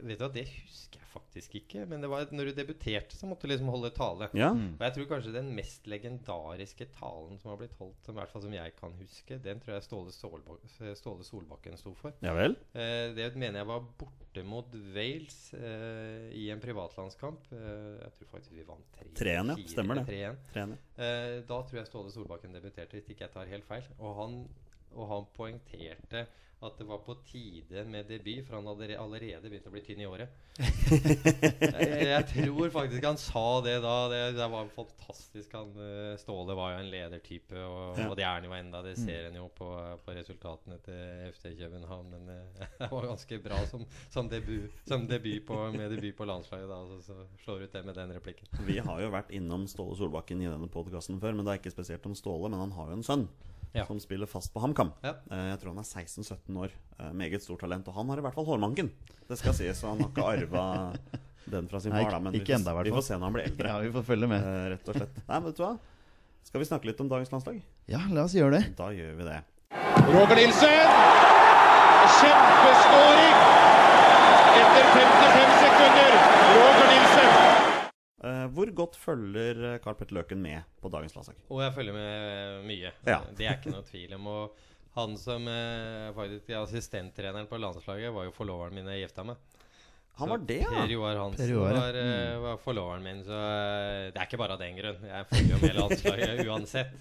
Vet 0.00 0.18
du 0.18 0.24
hva, 0.24 0.30
Det 0.32 0.46
husker 0.48 0.98
jeg 1.02 1.08
faktisk 1.12 1.56
ikke. 1.60 1.84
Men 1.90 2.00
det 2.00 2.08
var 2.08 2.30
når 2.32 2.50
du 2.50 2.52
debuterte, 2.56 3.16
så 3.16 3.28
måtte 3.28 3.46
du 3.46 3.52
liksom 3.52 3.68
holde 3.72 3.90
tale. 3.94 4.28
Ja. 4.38 4.48
Og 4.54 4.84
jeg 4.86 4.94
tror 4.96 5.08
kanskje 5.10 5.34
den 5.34 5.50
mest 5.56 5.86
legendariske 5.90 6.86
talen 6.96 7.36
som 7.42 7.52
har 7.52 7.60
blitt 7.60 7.76
holdt, 7.80 7.98
som, 8.06 8.16
i 8.16 8.20
hvert 8.20 8.32
fall 8.32 8.44
som 8.46 8.56
jeg 8.56 8.74
kan 8.78 8.96
huske, 9.00 9.38
den 9.44 9.60
tror 9.60 9.74
jeg 9.76 9.86
Ståle, 9.86 10.14
Solbak 10.14 10.64
Ståle 10.98 11.26
Solbakken 11.26 11.76
sto 11.80 11.92
for. 11.98 12.16
ja 12.24 12.32
vel? 12.36 12.56
Eh, 12.72 13.12
det 13.16 13.28
mener 13.36 13.60
jeg 13.60 13.68
var 13.68 13.84
borte 14.00 14.44
mot 14.48 14.72
Wales 14.94 15.38
eh, 15.58 16.30
i 16.40 16.46
en 16.54 16.62
privatlandskamp. 16.62 17.50
Eh, 17.52 18.00
jeg 18.06 18.16
tror 18.16 18.32
faktisk 18.36 18.56
vi 18.56 18.64
vant 18.68 18.88
3 18.96 19.10
3-1, 19.20 19.52
ja. 19.52 19.68
Stemmer 19.74 20.00
det. 20.00 20.06
3-1. 20.08 20.42
Trener. 20.54 20.82
Eh, 20.96 21.38
da 21.48 21.60
tror 21.68 21.82
jeg 21.82 21.90
Ståle 21.90 22.12
Solbakken 22.14 22.56
debuterte, 22.56 22.96
hvis 22.96 23.12
ikke 23.12 23.26
jeg 23.26 23.34
tar 23.36 23.50
helt 23.52 23.68
feil. 23.68 23.84
Og 23.98 24.16
han, 24.22 24.38
og 24.94 25.08
han 25.12 25.28
poengterte 25.36 26.26
at 26.62 26.78
det 26.78 26.84
var 26.86 27.00
på 27.02 27.16
tide 27.26 27.82
med 27.90 28.06
debut, 28.06 28.44
for 28.46 28.60
han 28.60 28.68
hadde 28.70 28.94
allerede 28.94 29.48
begynt 29.50 29.64
å 29.66 29.72
bli 29.74 29.80
tynn 29.82 30.02
i 30.04 30.06
året. 30.06 30.30
jeg, 30.62 32.04
jeg 32.06 32.26
tror 32.28 32.70
faktisk 32.70 33.06
han 33.08 33.18
sa 33.18 33.42
det 33.64 33.74
da. 33.82 33.94
Det, 34.12 34.20
det 34.36 34.46
var 34.52 34.70
fantastisk. 34.76 35.56
Han, 35.58 35.72
eh, 35.82 36.12
Ståle 36.22 36.54
var 36.54 36.76
jo 36.76 36.84
en 36.84 36.90
ledertype, 36.92 37.58
og, 37.58 37.98
Ja. 37.98 38.06
og 38.06 38.14
det 38.18 38.26
er 38.28 38.36
han 38.36 38.46
jo 38.46 38.54
enda. 38.54 38.82
Det 38.86 38.94
ser 39.00 39.26
en 39.32 39.40
jo 39.40 39.48
på, 39.58 39.72
på 40.06 40.14
resultatene 40.14 40.78
til 40.86 41.32
FC 41.32 41.50
København. 41.58 42.14
Men 42.14 42.30
eh, 42.30 42.66
det 42.78 42.90
var 42.94 43.10
ganske 43.10 43.42
bra 43.42 43.58
som, 43.66 43.82
som, 44.14 44.30
debut, 44.30 44.70
som 44.86 45.08
debut 45.10 45.42
på, 45.48 45.58
med 45.74 45.90
debut 45.96 46.14
på 46.14 46.28
landslaget. 46.30 46.70
da 46.70 46.82
Så, 46.92 47.00
så 47.08 47.42
slår 47.42 47.66
ut 47.66 47.74
det 47.74 47.82
med 47.88 47.98
den 47.98 48.14
replikken. 48.20 48.46
Vi 48.68 48.78
har 48.78 49.02
jo 49.02 49.10
vært 49.10 49.34
innom 49.34 49.66
Ståle 49.66 49.98
Solbakken 49.98 50.46
i 50.46 50.52
denne 50.52 50.70
podkasten 50.70 51.18
før, 51.18 51.34
men 51.34 51.48
det 51.48 51.56
er 51.56 51.64
ikke 51.64 51.74
spesielt 51.74 52.06
om 52.06 52.14
Ståle. 52.14 52.52
Men 52.54 52.68
han 52.68 52.78
har 52.78 52.94
jo 52.94 53.00
en 53.00 53.08
sønn 53.10 53.26
Ja. 53.74 53.86
som 53.88 53.98
spiller 54.00 54.26
fast 54.28 54.52
på 54.52 54.60
HamKam. 54.60 54.90
Ja. 55.02 55.14
Eh, 55.30 55.46
Jeg 55.52 55.60
tror 55.62 55.72
han 55.74 55.78
er 55.80 55.88
16-17 55.88 56.56
år. 56.60 56.70
Eh, 57.00 57.12
Meget 57.16 57.42
stort 57.42 57.60
talent. 57.60 57.86
Og 57.88 57.94
han 57.94 58.08
har 58.12 58.18
i 58.18 58.24
hvert 58.26 58.34
fall 58.34 58.44
hårmanken. 58.44 58.90
Det 59.28 59.38
skal 59.38 59.54
sies, 59.56 59.78
så 59.80 59.88
han 59.94 60.00
har 60.02 60.10
ikke 60.10 60.26
arva 60.28 60.64
den 61.46 61.68
fra 61.68 61.80
sin 61.80 61.90
Nei, 61.92 62.02
far. 62.04 62.10
Da, 62.12 62.18
men 62.20 62.32
vi 62.32 62.40
ikke 62.40 62.52
får- 62.52 62.60
enda, 62.60 62.82
vi 62.82 62.90
får 62.92 63.02
se 63.08 63.14
når 63.14 63.24
han 63.24 63.32
blir 63.32 63.44
eldre. 63.48 63.66
Ja, 63.72 63.78
vi 63.80 63.90
får 63.96 64.04
følge 64.04 64.28
med. 64.28 64.44
Eh, 64.44 64.68
Rett 64.74 64.88
og 64.88 64.94
slett. 65.00 65.16
Nei, 65.28 65.38
men 65.38 65.44
vet 65.48 65.56
du 65.56 65.62
hva? 65.64 65.72
Skal 66.44 66.60
vi 66.60 66.66
snakke 66.68 66.84
litt 66.90 67.00
om 67.00 67.08
dagens 67.08 67.30
landslag? 67.32 67.62
Ja, 67.88 68.00
la 68.10 68.24
oss 68.24 68.34
gjøre 68.34 68.58
det. 68.60 68.76
Da 68.76 68.90
gjør 68.92 69.16
vi 69.16 69.24
det. 69.24 69.40
Roger 70.12 70.36
Nilsen. 70.36 70.88
Kjempeskåring! 72.20 73.36
Etter 74.60 74.84
55 74.92 75.52
sekunder. 75.62 76.12
Roger 76.52 76.88
Nilsen. 76.92 77.61
Eh, 78.22 78.44
Hvor 78.54 78.70
godt 78.78 78.98
følger 79.00 79.58
Carl 79.78 79.80
Karl 79.82 79.98
Petter 79.98 80.18
Løken 80.20 80.42
med 80.42 80.68
på 80.82 80.90
dagens 80.92 81.16
landslag? 81.16 81.40
Og 81.50 81.62
jeg 81.64 81.74
følger 81.74 81.96
med 81.96 82.68
mye. 82.68 82.92
Ja. 83.08 83.22
Det 83.38 83.48
er 83.48 83.58
ikke 83.58 83.74
noe 83.74 83.86
tvil 83.88 84.14
om. 84.18 84.28
Og 84.30 84.60
han 84.96 85.16
som 85.18 85.48
eh, 85.48 86.10
faktisk 86.16 86.52
er 86.52 86.60
assistenttreneren 86.60 87.48
på 87.50 87.58
landslaget, 87.60 88.12
var 88.14 88.28
jo 88.28 88.34
forloveren 88.36 88.76
min 88.76 88.90
jeg 88.92 89.06
gifta 89.06 89.24
meg. 89.26 89.40
Han 90.20 90.28
var 90.28 90.42
det, 90.44 90.60
Per 90.68 90.76
ja! 90.76 90.84
Joar 90.92 91.16
Hansen 91.16 91.40
Per 91.40 91.50
Joar, 91.54 91.72
ja. 91.72 91.80
var, 91.80 91.98
eh, 92.02 92.34
var 92.42 92.58
forloveren 92.60 93.04
min, 93.06 93.22
så 93.24 93.32
eh, 93.32 94.10
det 94.12 94.20
er 94.20 94.28
ikke 94.28 94.40
bare 94.42 94.58
av 94.58 94.60
den 94.60 94.76
grunn. 94.76 95.06
Jeg 95.08 95.28
følger 95.30 95.54
jo 95.54 95.60
med 95.62 95.78
landslaget 95.80 96.42
uansett. 96.52 96.98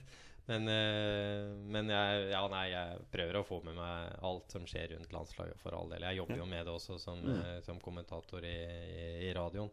Men, 0.47 0.67
eh, 0.72 1.49
men 1.76 1.91
jeg, 1.91 2.24
ja, 2.32 2.41
nei, 2.51 2.63
jeg 2.72 3.03
prøver 3.11 3.39
å 3.41 3.43
få 3.45 3.59
med 3.67 3.76
meg 3.78 4.15
alt 4.32 4.55
som 4.55 4.63
skjer 4.67 4.95
rundt 4.95 5.13
landslaget, 5.13 5.59
for 5.61 5.76
all 5.78 5.91
del. 5.91 6.07
Jeg 6.07 6.22
jobber 6.22 6.39
jo 6.39 6.47
med 6.49 6.65
det 6.67 6.74
også 6.74 6.97
som, 7.03 7.19
eh, 7.36 7.59
som 7.67 7.84
kommentator 7.84 8.47
i, 8.47 8.55
i, 8.95 9.05
i 9.28 9.34
radioen. 9.38 9.69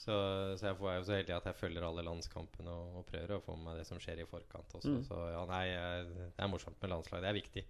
Så, 0.00 0.14
så 0.56 0.70
jeg 0.70 0.76
får- 0.78 0.90
er 0.90 0.96
jo 0.96 1.04
så 1.10 1.16
heldig 1.18 1.34
at 1.36 1.48
jeg 1.50 1.58
følger 1.60 1.84
alle 1.84 2.04
landskampene 2.06 2.72
og, 2.72 2.94
og 3.00 3.04
prøver 3.10 3.34
å 3.36 3.42
få 3.44 3.56
med 3.58 3.66
meg 3.68 3.80
det 3.82 3.88
som 3.90 3.98
skjer 4.00 4.22
i 4.22 4.28
forkant 4.30 4.72
også. 4.78 4.94
Mm. 4.96 5.02
Så 5.04 5.18
ja, 5.34 5.42
nei, 5.50 5.64
det 6.32 6.40
er 6.40 6.48
morsomt 6.48 6.78
med 6.80 6.92
landslag. 6.94 7.20
Det 7.20 7.28
er 7.28 7.36
viktig. 7.36 7.64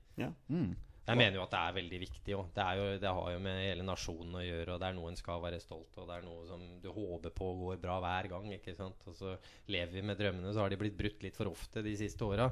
Mm. 0.46 0.70
Jeg 1.10 1.18
mener 1.18 1.40
jo 1.40 1.42
at 1.42 1.50
det 1.50 1.58
er 1.66 1.74
veldig 1.74 1.98
viktig 2.04 2.34
òg. 2.38 2.50
Det, 2.54 2.62
er 2.70 2.98
det 3.02 3.10
har 3.16 3.30
jo 3.34 3.38
med 3.42 3.56
hele 3.64 3.82
nasjonen 3.88 4.36
å 4.38 4.42
gjøre. 4.44 4.76
Og 4.76 4.78
det 4.82 4.86
er 4.92 4.94
noe 4.94 5.08
en 5.10 5.18
skal 5.18 5.40
være 5.42 5.58
stolt 5.58 5.96
av. 5.98 6.04
Det 6.06 6.18
er 6.20 6.26
noe 6.28 6.44
som 6.46 6.60
du 6.84 6.86
håper 6.94 7.32
på 7.34 7.48
går 7.64 7.80
bra 7.82 7.96
hver 8.04 8.28
gang. 8.30 8.46
ikke 8.54 8.76
sant? 8.78 9.02
Og 9.10 9.16
så 9.18 9.32
lever 9.74 9.96
vi 9.96 10.04
med 10.06 10.20
drømmene. 10.20 10.52
Så 10.54 10.62
har 10.62 10.70
de 10.70 10.78
blitt 10.78 10.94
brutt 11.00 11.24
litt 11.26 11.34
for 11.40 11.50
ofte 11.50 11.82
de 11.82 11.96
siste 11.98 12.22
åra. 12.28 12.46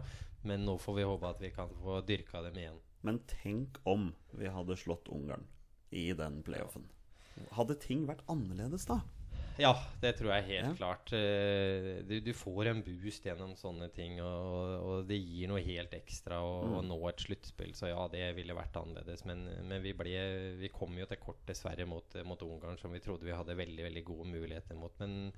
Men 0.49 0.67
nå 0.67 0.75
får 0.83 0.97
vi 0.99 1.07
håpe 1.07 1.31
at 1.31 1.45
vi 1.45 1.53
kan 1.55 1.71
få 1.85 2.01
dyrka 2.09 2.43
dem 2.49 2.59
igjen. 2.59 2.81
Men 3.07 3.21
tenk 3.31 3.79
om 3.87 4.09
vi 4.35 4.51
hadde 4.51 4.75
slått 4.81 5.07
Ungarn 5.15 5.47
i 5.95 6.09
den 6.19 6.41
playoffen. 6.43 6.89
Hadde 7.55 7.79
ting 7.79 8.09
vært 8.11 8.25
annerledes 8.33 8.89
da? 8.91 8.99
Ja, 9.59 9.73
det 10.01 10.13
tror 10.21 10.31
jeg 10.37 10.45
helt 10.47 10.69
Ja. 10.69 10.75
klart. 10.79 11.13
Eh, 11.13 12.03
Du, 12.07 12.21
du 12.21 12.33
får 12.33 12.69
en 12.71 12.83
boost 12.87 13.25
gjennom 13.27 13.57
sånne 13.59 13.89
ting, 13.93 14.21
og, 14.23 14.85
og 14.87 15.09
det 15.09 15.19
gir 15.19 15.49
noe 15.51 15.61
helt 15.61 15.91
ekstra 15.99 16.39
å, 16.41 16.53
å 16.79 16.83
Mm. 16.83 16.89
nå 16.93 16.99
et 17.09 17.25
sluttspill. 17.27 17.73
Så 17.75 17.89
ja, 17.91 18.07
det 18.09 18.35
ville 18.37 18.55
vært 18.55 18.77
annerledes. 18.79 19.25
Men, 19.27 19.45
men 19.69 19.83
vi, 19.83 19.93
ble, 19.99 20.15
vi 20.61 20.69
kom 20.69 20.95
jo 20.99 21.07
til 21.11 21.19
kort, 21.19 21.43
dessverre, 21.47 21.87
mot, 21.87 22.15
mot 22.25 22.41
Ungarn, 22.47 22.79
som 22.79 22.93
vi 22.95 23.01
trodde 23.03 23.27
vi 23.27 23.35
hadde 23.35 23.57
veldig 23.59 23.83
veldig 23.91 24.05
gode 24.05 24.31
muligheter 24.31 24.79
mot. 24.79 24.95
Men, 25.01 25.33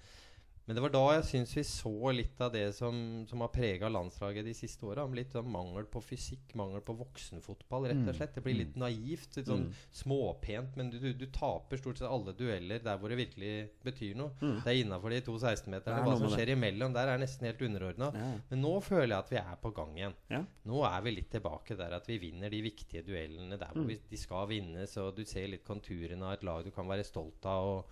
men 0.71 0.77
det 0.79 0.83
var 0.85 0.93
da 0.95 1.01
jeg 1.17 1.25
syns 1.27 1.53
vi 1.57 1.63
så 1.67 2.13
litt 2.15 2.39
av 2.47 2.53
det 2.55 2.69
som, 2.77 2.95
som 3.27 3.41
har 3.43 3.49
prega 3.51 3.89
landslaget 3.91 4.45
de 4.47 4.53
siste 4.55 4.87
åra. 4.87 5.03
Litt 5.11 5.33
sånn 5.35 5.49
mangel 5.51 5.89
på 5.91 5.99
fysikk, 6.07 6.55
mangel 6.55 6.79
på 6.87 6.95
voksenfotball, 7.01 7.89
rett 7.91 7.99
og 8.05 8.13
Mm. 8.13 8.17
slett. 8.21 8.35
Det 8.39 8.45
blir 8.45 8.55
litt 8.61 8.77
naivt. 8.79 9.35
Litt 9.37 9.49
sånn 9.51 9.65
Mm. 9.67 9.73
småpent, 9.93 10.77
men 10.79 10.91
du, 10.93 10.99
du, 11.03 11.13
du 11.13 11.27
taper 11.27 11.77
stort 11.81 11.99
sett 11.99 12.07
alle 12.09 12.33
dueller 12.39 12.79
der 12.85 12.99
hvor 13.03 13.11
det 13.11 13.19
virkelig 13.19 13.69
betyr 13.83 14.15
noe. 14.21 14.31
Mm. 14.41 14.61
Det 14.63 14.71
er 14.71 14.79
innafor 14.85 15.11
de 15.11 15.21
to 15.27 15.35
Det 15.39 15.51
16-meterne. 15.57 15.99
er 15.99 16.07
Hva 16.07 16.19
som 16.19 16.31
skjer 16.37 16.53
imellom 16.55 16.95
der, 16.95 17.09
er 17.09 17.19
nesten 17.19 17.47
helt 17.51 17.65
underordna. 17.67 18.13
Ja. 18.15 18.31
Men 18.51 18.63
nå 18.63 18.75
føler 18.87 19.09
jeg 19.17 19.19
at 19.25 19.31
vi 19.35 19.41
er 19.43 19.57
på 19.63 19.75
gang 19.75 19.97
igjen. 19.99 20.15
Ja. 20.31 20.45
Nå 20.71 20.85
er 20.87 21.01
vi 21.03 21.11
litt 21.17 21.31
tilbake 21.35 21.77
der 21.77 21.93
at 21.99 22.07
vi 22.07 22.19
vinner 22.23 22.49
de 22.51 22.63
viktige 22.63 23.03
duellene 23.05 23.59
der 23.59 23.75
hvor 23.75 23.83
Mm. 23.83 23.89
vi, 23.89 23.99
de 24.11 24.17
skal 24.17 24.47
vinnes, 24.47 24.97
og 25.03 25.17
du 25.17 25.25
ser 25.25 25.49
litt 25.49 25.65
konturene 25.65 26.23
av 26.23 26.33
et 26.39 26.43
lag 26.45 26.63
du 26.65 26.71
kan 26.71 26.87
være 26.87 27.05
stolt 27.05 27.45
av, 27.47 27.65
og, 27.65 27.85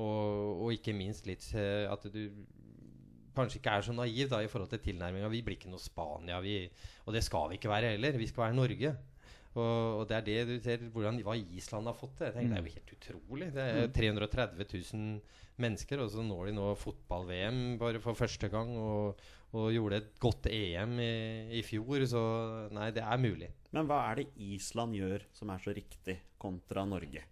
og, 0.00 0.62
og 0.64 0.74
ikke 0.74 0.94
minst 0.96 1.26
litt 1.28 1.44
eh, 1.58 1.84
at 1.90 2.06
du 2.12 2.22
kanskje 3.36 3.60
ikke 3.60 3.76
er 3.76 3.86
så 3.86 3.94
naiv 3.96 4.28
da 4.32 4.42
i 4.44 4.50
forhold 4.50 4.70
til 4.72 4.82
tilnærminga. 4.86 5.30
Vi 5.32 5.42
blir 5.44 5.56
ikke 5.58 5.72
noe 5.72 5.80
Spania, 5.80 6.40
vi, 6.44 6.66
og 7.06 7.16
det 7.16 7.24
skal 7.24 7.50
vi 7.50 7.58
ikke 7.60 7.72
være 7.72 7.94
heller. 7.94 8.20
Vi 8.20 8.28
skal 8.28 8.46
være 8.46 8.58
Norge. 8.58 8.92
Og, 9.52 10.00
og 10.00 10.06
det 10.08 10.16
er 10.16 10.24
det 10.24 10.36
du 10.48 10.54
ser 10.64 10.84
hvordan, 10.94 11.18
hva 11.24 11.36
Island 11.36 11.88
har 11.90 11.96
fått 11.96 12.14
til. 12.18 12.30
Jeg 12.30 12.36
tenker, 12.36 12.52
Det 12.52 12.58
er 12.58 12.64
jo 12.64 12.74
helt 12.76 12.92
utrolig. 12.96 13.48
Det 13.52 13.66
er 13.68 13.90
330 13.98 14.68
000 14.72 15.40
mennesker, 15.60 16.00
og 16.00 16.10
så 16.12 16.24
når 16.24 16.48
de 16.48 16.54
nå 16.56 16.70
fotball-VM 16.80 17.60
bare 17.80 18.00
for 18.00 18.16
første 18.16 18.48
gang. 18.52 18.72
Og, 18.80 19.20
og 19.52 19.68
gjorde 19.74 19.98
et 20.00 20.14
godt 20.20 20.48
EM 20.48 20.96
i, 21.04 21.12
i 21.58 21.60
fjor, 21.66 22.06
så 22.08 22.22
nei, 22.72 22.88
det 22.96 23.04
er 23.04 23.20
mulig. 23.20 23.50
Men 23.76 23.88
hva 23.88 24.00
er 24.08 24.22
det 24.22 24.30
Island 24.40 24.96
gjør 24.96 25.28
som 25.36 25.52
er 25.52 25.60
så 25.60 25.76
riktig 25.76 26.16
kontra 26.40 26.86
Norge? 26.88 27.26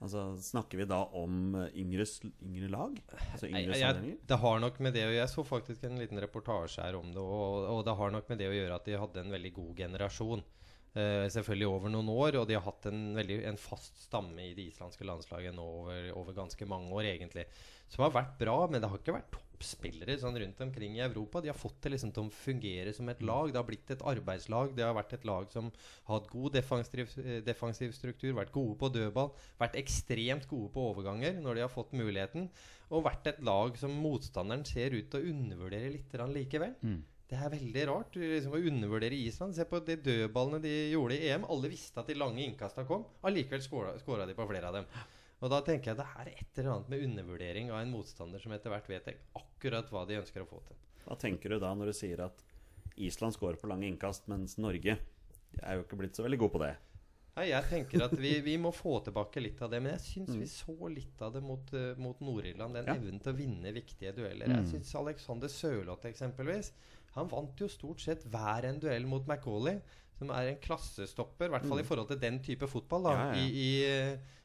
Altså, 0.00 0.22
Snakker 0.40 0.80
vi 0.80 0.86
da 0.88 1.02
om 1.20 1.54
eh, 1.60 1.74
yngre, 1.82 2.06
yngre 2.40 2.70
lag? 2.72 2.94
Altså 3.32 3.50
yngre 3.50 3.76
jeg, 3.76 3.82
jeg, 3.82 4.14
det 4.30 4.38
har 4.44 4.62
nok 4.62 4.78
med 4.80 4.96
det 4.96 5.04
å 5.04 5.12
Jeg 5.12 5.28
så 5.28 5.44
faktisk 5.44 5.84
en 5.84 6.00
liten 6.00 6.20
reportasje 6.24 6.86
her 6.86 6.96
om 6.96 7.10
det, 7.12 7.20
og, 7.20 7.66
og 7.74 7.82
det 7.84 7.96
har 7.98 8.14
nok 8.14 8.32
med 8.32 8.40
det 8.40 8.48
å 8.48 8.56
gjøre 8.56 8.78
at 8.80 8.88
de 8.88 8.96
hadde 9.02 9.24
en 9.24 9.34
veldig 9.36 9.52
god 9.58 9.84
generasjon. 9.84 10.44
Eh, 10.90 11.28
selvfølgelig 11.30 11.68
over 11.70 11.92
noen 11.92 12.08
år, 12.10 12.40
og 12.40 12.48
de 12.50 12.56
har 12.56 12.64
hatt 12.66 12.88
en, 12.90 13.12
veldig, 13.14 13.36
en 13.46 13.58
fast 13.60 14.00
stamme 14.08 14.42
i 14.42 14.56
det 14.56 14.72
islandske 14.72 15.06
landslaget 15.06 15.54
nå 15.54 15.62
over, 15.62 16.08
over 16.18 16.34
ganske 16.34 16.66
mange 16.66 16.90
år, 16.96 17.12
egentlig. 17.12 17.44
Som 17.90 18.02
har 18.06 18.16
vært 18.16 18.34
bra, 18.40 18.56
men 18.66 18.82
det 18.82 18.90
har 18.90 18.98
ikke 18.98 19.14
vært 19.14 19.30
toppspillere 19.36 20.16
sånn 20.18 20.38
rundt 20.42 20.62
omkring 20.66 20.96
i 20.98 21.04
Europa. 21.04 21.42
De 21.44 21.50
har 21.52 21.58
fått 21.58 21.78
det 21.84 21.92
liksom 21.94 22.10
til 22.14 22.26
å 22.26 22.34
fungere 22.34 22.94
som 22.96 23.10
et 23.12 23.22
lag. 23.22 23.52
Det 23.52 23.60
har 23.60 23.68
blitt 23.68 23.94
et 23.94 24.02
arbeidslag. 24.12 24.74
Det 24.74 24.86
har 24.86 24.96
vært 24.98 25.14
et 25.14 25.28
lag 25.30 25.46
som 25.54 25.70
har 26.08 26.16
hatt 26.16 26.30
god 26.32 26.58
defensiv, 26.58 27.14
eh, 27.22 27.38
defensiv 27.46 27.94
struktur, 27.94 28.34
vært 28.40 28.54
gode 28.54 28.74
på 28.80 28.90
dødball, 28.90 29.30
vært 29.62 29.78
ekstremt 29.78 30.50
gode 30.50 30.72
på 30.74 30.88
overganger 30.90 31.38
når 31.38 31.54
de 31.54 31.66
har 31.66 31.72
fått 31.72 31.94
muligheten, 31.94 32.50
og 32.90 33.06
vært 33.06 33.30
et 33.30 33.42
lag 33.46 33.78
som 33.78 33.94
motstanderen 33.94 34.66
ser 34.66 34.90
ut 34.98 35.06
til 35.10 35.22
å 35.22 35.34
undervurdere 35.36 35.94
litt 35.94 36.18
likevel. 36.34 36.74
Mm. 36.82 37.02
Det 37.30 37.38
er 37.38 37.52
veldig 37.52 37.82
rart 37.86 38.12
du 38.16 38.20
liksom, 38.24 38.56
å 38.56 38.62
undervurdere 38.70 39.14
Island. 39.14 39.54
Se 39.54 39.64
på 39.70 39.78
de 39.86 39.94
dødballene 40.02 40.58
de 40.64 40.72
gjorde 40.90 41.14
i 41.14 41.28
EM. 41.30 41.44
Alle 41.46 41.70
visste 41.70 42.02
at 42.02 42.08
de 42.10 42.16
lange 42.18 42.42
innkasta 42.42 42.82
kom. 42.88 43.04
Allikevel 43.22 43.62
skåra 43.62 44.26
de 44.26 44.34
på 44.34 44.48
flere 44.50 44.66
av 44.66 44.74
dem. 44.80 44.88
Og 45.40 45.48
da 45.52 45.60
tenker 45.64 45.92
jeg 45.92 46.00
det 46.00 46.08
er 46.20 46.32
et 46.34 46.58
eller 46.58 46.72
annet 46.74 46.90
med 46.92 47.04
undervurdering 47.06 47.70
av 47.72 47.80
en 47.84 47.92
motstander 47.94 48.42
som 48.42 48.52
etter 48.52 48.74
hvert 48.74 48.90
vet 48.90 49.06
akkurat 49.38 49.88
hva 49.94 50.02
de 50.10 50.18
ønsker 50.20 50.42
å 50.42 50.48
få 50.50 50.58
til. 50.66 50.76
Hva 51.06 51.16
tenker 51.22 51.54
du 51.54 51.58
da 51.62 51.70
når 51.78 51.92
du 51.94 51.96
sier 51.96 52.20
at 52.26 52.42
Island 53.00 53.32
skårer 53.38 53.56
på 53.62 53.70
lange 53.70 53.86
innkast, 53.88 54.26
mens 54.28 54.58
Norge 54.60 54.98
er 55.62 55.78
jo 55.78 55.86
ikke 55.86 55.96
blitt 56.02 56.18
så 56.18 56.26
veldig 56.26 56.38
god 56.42 56.52
på 56.58 56.60
det? 56.66 56.74
Nei, 57.38 57.46
jeg 57.54 57.64
tenker 57.70 58.02
at 58.04 58.12
vi, 58.20 58.34
vi 58.44 58.56
må 58.60 58.72
få 58.74 58.98
tilbake 59.06 59.40
litt 59.40 59.62
av 59.64 59.70
det. 59.72 59.78
Men 59.80 59.94
jeg 59.94 60.02
syns 60.02 60.34
Mm. 60.34 60.40
vi 60.42 60.48
så 60.50 60.74
litt 60.92 61.22
av 61.22 61.32
det 61.32 61.40
mot, 61.46 61.72
eh, 61.72 61.94
mot 61.96 62.18
Nord-Irland. 62.20 62.74
Den 62.74 62.84
Ja. 62.90 62.94
evnen 62.98 63.22
til 63.22 63.32
å 63.32 63.36
vinne 63.38 63.72
viktige 63.72 64.12
dueller. 64.12 64.46
Mm. 64.50 64.56
Jeg 64.66 64.66
syns 64.74 64.94
Alexander 64.98 65.48
Sørloth 65.48 66.04
eksempelvis 66.10 66.72
Han 67.16 67.28
vant 67.30 67.58
jo 67.60 67.68
stort 67.68 68.00
sett 68.04 68.22
hver 68.30 68.64
en 68.68 68.78
duell 68.82 69.06
mot 69.10 69.26
Macauley, 69.26 69.80
som 70.18 70.30
er 70.36 70.50
en 70.52 70.60
klassestopper. 70.62 71.48
I 71.48 71.54
hvert 71.54 71.64
fall 71.66 71.78
Mm. 71.80 71.84
i 71.84 71.88
forhold 71.88 72.08
til 72.12 72.20
den 72.20 72.38
type 72.44 72.68
fotball 72.68 73.02
da, 73.08 73.14
Ja, 73.16 73.24
ja. 73.34 73.40
I, 73.40 73.64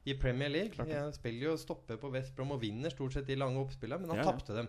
i, 0.05 0.11
i 0.11 0.15
Premier 0.17 0.49
League. 0.49 0.71
Klart. 0.71 0.89
Han 0.93 1.13
spiller 1.13 1.51
jo 1.51 1.57
stopper 1.57 1.97
på 2.01 2.11
West 2.13 2.33
Brom 2.35 2.51
og 2.55 2.61
vinner 2.61 2.89
stort 2.89 3.13
sett 3.13 3.27
de 3.27 3.35
lange 3.35 3.59
oppspillene, 3.61 4.01
men 4.01 4.09
han 4.15 4.23
Ja, 4.23 4.31
tapte 4.31 4.55
dem. 4.55 4.67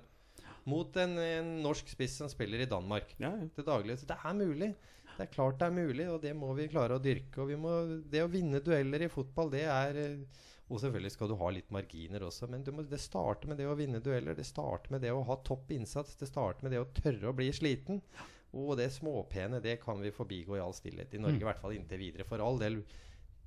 Mot 0.66 0.96
en, 0.98 1.16
en 1.22 1.62
norsk 1.62 1.88
spiss 1.88 2.16
som 2.18 2.28
spiller 2.28 2.58
i 2.64 2.66
Danmark 2.66 3.14
til 3.54 3.64
daglig. 3.64 3.98
Så 4.00 4.06
det 4.10 4.16
er 4.18 4.34
mulig. 4.34 4.74
Det 5.16 5.28
er 5.28 5.32
klart 5.32 5.58
det 5.60 5.68
er 5.68 5.76
mulig, 5.78 6.08
og 6.10 6.20
det 6.20 6.34
må 6.36 6.52
vi 6.58 6.66
klare 6.68 6.98
å 6.98 7.00
dyrke. 7.02 7.38
Og 7.40 7.48
vi 7.48 7.56
må, 7.56 8.02
det 8.10 8.20
å 8.24 8.28
vinne 8.28 8.60
dueller 8.60 9.06
i 9.06 9.08
fotball, 9.08 9.48
det 9.54 9.62
er 9.64 10.00
Og 10.66 10.80
selvfølgelig 10.82 11.12
skal 11.14 11.30
du 11.30 11.36
ha 11.38 11.50
litt 11.54 11.68
marginer 11.74 12.24
også, 12.26 12.48
men 12.50 12.64
du 12.66 12.72
må, 12.74 12.82
det 12.90 12.98
starter 12.98 13.50
med 13.50 13.60
det 13.60 13.68
å 13.70 13.76
vinne 13.78 14.00
dueller. 14.02 14.34
Det 14.34 14.46
starter 14.48 14.96
med 14.96 15.04
det 15.06 15.12
å 15.14 15.22
ha 15.28 15.36
topp 15.46 15.70
innsats. 15.76 16.16
Det 16.18 16.26
starter 16.26 16.66
med 16.66 16.74
det 16.74 16.80
å 16.82 16.88
tørre 16.96 17.30
å 17.30 17.36
bli 17.38 17.52
sliten. 17.54 18.00
Og 18.56 18.74
det 18.80 18.88
småpene, 18.94 19.60
det 19.62 19.76
kan 19.82 20.00
vi 20.02 20.14
forbigå 20.14 20.56
i 20.56 20.62
all 20.64 20.74
stillhet 20.74 21.14
i 21.14 21.20
Norge, 21.22 21.38
i 21.42 21.46
hvert 21.46 21.62
fall 21.62 21.76
inntil 21.76 22.02
videre. 22.02 22.26
For 22.26 22.42
all 22.42 22.58
del, 22.58 22.80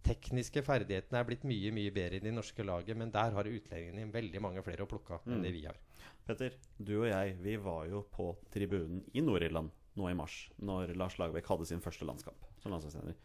tekniske 0.05 0.63
ferdighetene 0.63 1.19
er 1.19 1.27
blitt 1.27 1.43
mye 1.47 1.73
mye 1.75 1.91
bedre 1.95 2.19
i 2.19 2.23
det 2.23 2.31
norske 2.31 2.63
laget, 2.63 2.95
men 2.97 3.11
der 3.11 3.35
har 3.35 3.49
utlendingene 3.49 4.13
veldig 4.13 4.43
mange 4.43 4.63
flere 4.63 4.85
å 4.85 4.89
plukke 4.89 5.17
av 5.17 5.27
enn 5.27 5.43
det 5.43 5.51
vi 5.55 5.65
har. 5.65 5.79
Petter, 6.27 6.55
du 6.77 6.93
og 7.01 7.09
jeg 7.09 7.35
vi 7.43 7.57
var 7.59 7.89
jo 7.89 8.05
på 8.13 8.31
tribunen 8.53 9.01
i 9.11 9.23
Nord-Irland 9.25 9.73
nå 9.99 10.07
i 10.07 10.15
mars, 10.15 10.45
når 10.61 10.93
Lars 10.95 11.17
Lagerbäck 11.19 11.49
hadde 11.51 11.67
sin 11.67 11.83
første 11.83 12.07
landskamp 12.07 12.47
som 12.61 12.71
landslagstrener. 12.71 13.17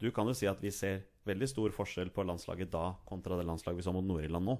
Du 0.00 0.10
kan 0.14 0.28
jo 0.28 0.34
si 0.36 0.48
at 0.48 0.60
vi 0.62 0.72
ser 0.74 1.04
veldig 1.26 1.48
stor 1.50 1.74
forskjell 1.74 2.12
på 2.14 2.24
landslaget 2.26 2.70
da 2.72 2.90
kontra 3.08 3.38
det 3.38 3.46
landslaget 3.48 3.80
vi 3.80 3.86
så 3.86 3.94
mot 3.94 4.04
Nord-Irland 4.06 4.46
nå. 4.46 4.56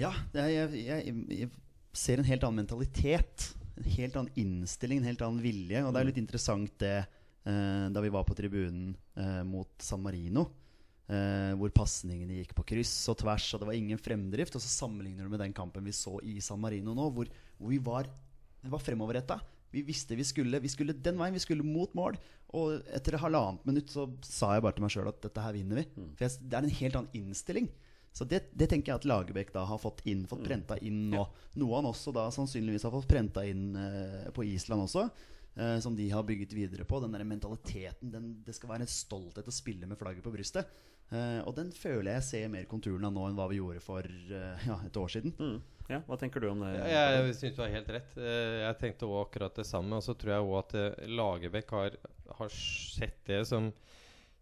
Ja, 0.00 0.10
jeg, 0.34 0.80
jeg, 0.80 1.14
jeg 1.28 1.50
ser 1.96 2.20
en 2.20 2.28
helt 2.28 2.44
annen 2.46 2.62
mentalitet. 2.62 3.50
En 3.78 3.88
helt 3.96 4.16
annen 4.16 4.40
innstilling, 4.40 5.00
en 5.00 5.10
helt 5.10 5.22
annen 5.24 5.42
vilje. 5.44 5.82
Og 5.84 5.92
det 5.92 6.00
er 6.00 6.08
litt 6.10 6.20
interessant 6.20 6.74
det 6.82 6.96
eh, 7.00 7.86
da 7.92 8.02
vi 8.02 8.12
var 8.12 8.26
på 8.28 8.36
tribunen 8.38 8.94
eh, 9.16 9.42
mot 9.46 9.70
San 9.84 10.02
Marino. 10.04 10.48
Eh, 11.10 11.52
hvor 11.58 11.72
pasningene 11.74 12.38
gikk 12.38 12.52
på 12.58 12.66
kryss 12.74 12.94
og 13.10 13.18
tvers, 13.22 13.48
og 13.54 13.62
det 13.62 13.70
var 13.70 13.78
ingen 13.78 14.00
fremdrift. 14.00 14.56
Og 14.56 14.62
så 14.62 14.74
sammenligner 14.82 15.26
du 15.26 15.32
med 15.32 15.42
den 15.42 15.56
kampen 15.56 15.86
vi 15.86 15.94
så 15.96 16.18
i 16.22 16.38
San 16.44 16.60
Marino 16.62 16.94
nå, 16.96 17.08
hvor, 17.14 17.30
hvor 17.58 17.72
vi 17.72 17.80
var, 17.82 18.10
var 18.62 18.84
fremoverretta. 18.84 19.40
Vi 19.70 19.84
visste 19.86 20.16
vi 20.18 20.26
skulle, 20.26 20.60
vi 20.62 20.70
skulle 20.72 20.96
den 20.96 21.18
veien, 21.20 21.36
vi 21.36 21.42
skulle 21.42 21.66
mot 21.66 21.92
mål. 21.98 22.18
Og 22.58 22.80
etter 22.96 23.18
halvannet 23.22 23.66
minutt 23.68 23.92
så 23.92 24.08
sa 24.26 24.54
jeg 24.56 24.64
bare 24.64 24.76
til 24.78 24.86
meg 24.86 24.94
sjøl 24.94 25.10
at 25.12 25.22
dette 25.22 25.44
her 25.44 25.54
vinner 25.54 25.82
vi. 25.82 25.86
For 26.18 26.26
jeg, 26.26 26.42
det 26.42 26.58
er 26.58 26.66
en 26.66 26.78
helt 26.80 27.00
annen 27.00 27.22
innstilling. 27.22 27.70
Så 28.10 28.26
det, 28.26 28.42
det 28.58 28.66
tenker 28.72 28.90
jeg 28.90 29.00
at 29.00 29.06
Lagerbäck 29.06 29.52
da 29.54 29.62
har 29.70 29.78
fått 29.78 30.02
inn, 30.10 30.24
fått 30.26 30.42
prenta 30.42 30.74
inn 30.82 31.04
nå. 31.12 31.22
Noe 31.62 31.76
han 31.78 31.90
også 31.92 32.10
da 32.14 32.26
sannsynligvis 32.34 32.88
har 32.88 32.94
fått 32.94 33.06
prenta 33.10 33.44
inn 33.46 33.68
eh, 33.78 34.32
på 34.34 34.42
Island 34.50 34.88
også. 34.88 35.06
Eh, 35.54 35.78
som 35.78 35.96
de 35.96 36.08
har 36.10 36.26
bygget 36.26 36.52
videre 36.52 36.84
på. 36.84 37.00
Den 37.00 37.14
der 37.14 37.24
mentaliteten. 37.24 38.10
Den, 38.10 38.32
det 38.46 38.54
skal 38.58 38.74
være 38.74 38.86
en 38.86 38.90
stolthet 38.90 39.46
å 39.46 39.54
spille 39.54 39.86
med 39.86 39.98
flagget 39.98 40.26
på 40.26 40.34
brystet. 40.34 40.70
Eh, 41.10 41.40
og 41.42 41.56
den 41.56 41.72
føler 41.74 42.14
jeg 42.18 42.26
ser 42.26 42.50
mer 42.52 42.66
konturene 42.70 43.08
av 43.08 43.14
nå 43.16 43.26
enn 43.26 43.38
hva 43.38 43.48
vi 43.50 43.58
gjorde 43.58 43.82
for 43.82 44.06
uh, 44.06 44.66
ja, 44.68 44.76
et 44.86 44.98
år 45.00 45.10
siden. 45.10 45.34
Mm. 45.40 45.56
Ja, 45.90 45.98
Hva 46.06 46.14
tenker 46.20 46.42
du 46.42 46.46
om 46.52 46.60
det? 46.62 46.70
Ja, 46.86 47.06
jeg 47.16 47.32
syns 47.34 47.56
du 47.56 47.64
har 47.64 47.72
helt 47.72 47.88
rett. 47.90 48.12
Uh, 48.14 48.60
Jeg 48.62 48.76
tenkte 48.78 49.08
også 49.08 49.24
akkurat 49.24 49.56
det 49.58 49.66
samme. 49.66 49.98
Og 49.98 50.06
så 50.06 50.14
tror 50.14 50.36
jeg 50.36 50.44
òg 50.46 50.58
at 50.60 51.08
Lagerbäck 51.10 51.74
har, 51.74 51.96
har 52.38 52.54
sett 52.54 53.24
det 53.30 53.42
som 53.50 53.72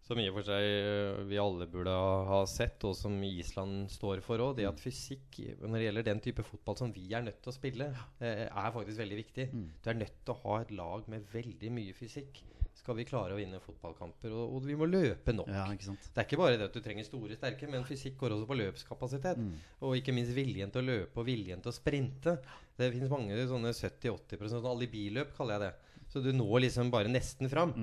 som 0.09 0.17
i 0.17 0.23
og 0.25 0.39
for 0.39 0.47
seg 0.47 1.25
vi 1.29 1.37
alle 1.37 1.67
burde 1.69 1.91
ha 1.93 2.37
sett, 2.49 2.81
og 2.87 2.95
som 2.97 3.13
Island 3.27 3.91
står 3.93 4.23
for 4.25 4.41
òg. 4.41 4.55
Det 4.57 4.65
at 4.65 4.81
fysikk 4.81 5.37
når 5.59 5.75
det 5.75 5.83
gjelder 5.83 6.07
den 6.07 6.21
type 6.25 6.45
fotball 6.47 6.79
som 6.79 6.93
vi 6.95 7.03
er 7.13 7.21
nødt 7.27 7.37
til 7.43 7.51
å 7.51 7.53
spille, 7.53 7.91
er 8.17 8.73
faktisk 8.73 9.03
veldig 9.03 9.19
viktig. 9.19 9.45
Du 9.53 9.91
er 9.91 9.99
nødt 9.99 10.15
til 10.23 10.33
å 10.33 10.39
ha 10.47 10.55
et 10.63 10.73
lag 10.73 11.05
med 11.13 11.29
veldig 11.29 11.69
mye 11.75 11.93
fysikk. 11.93 12.41
Skal 12.79 12.95
vi 12.95 13.05
klare 13.05 13.35
å 13.35 13.37
vinne 13.39 13.59
fotballkamper. 13.61 14.31
Og, 14.31 14.55
og 14.55 14.65
vi 14.65 14.75
må 14.79 14.87
løpe 14.87 15.33
nok. 15.35 15.49
Ja? 15.51 15.65
Det 15.69 16.23
er 16.23 16.27
ikke 16.27 16.39
bare 16.39 16.57
det 16.57 16.69
at 16.69 16.75
du 16.77 16.81
trenger 16.85 17.05
store, 17.07 17.35
sterke, 17.37 17.67
men 17.69 17.83
fysikk 17.87 18.15
går 18.21 18.37
også 18.37 18.47
på 18.49 18.57
løpskapasitet. 18.61 19.41
Og 19.83 19.97
ikke 19.99 20.15
minst 20.15 20.31
viljen 20.37 20.71
til 20.73 20.81
å 20.83 20.87
løpe 20.93 21.19
og 21.21 21.27
viljen 21.27 21.61
til 21.63 21.73
å 21.73 21.75
sprinte. 21.75 22.37
Det 22.79 22.91
finnes 22.95 23.11
mange 23.11 23.35
sånne 23.51 23.73
70-80% 23.75 24.55
sånn 24.55 24.69
alibiløp, 24.71 25.35
kaller 25.37 25.57
jeg 25.59 25.65
det. 25.67 25.99
Så 26.09 26.23
du 26.25 26.31
når 26.33 26.63
liksom 26.65 26.89
bare 26.89 27.11
nesten 27.11 27.51
fram. 27.51 27.75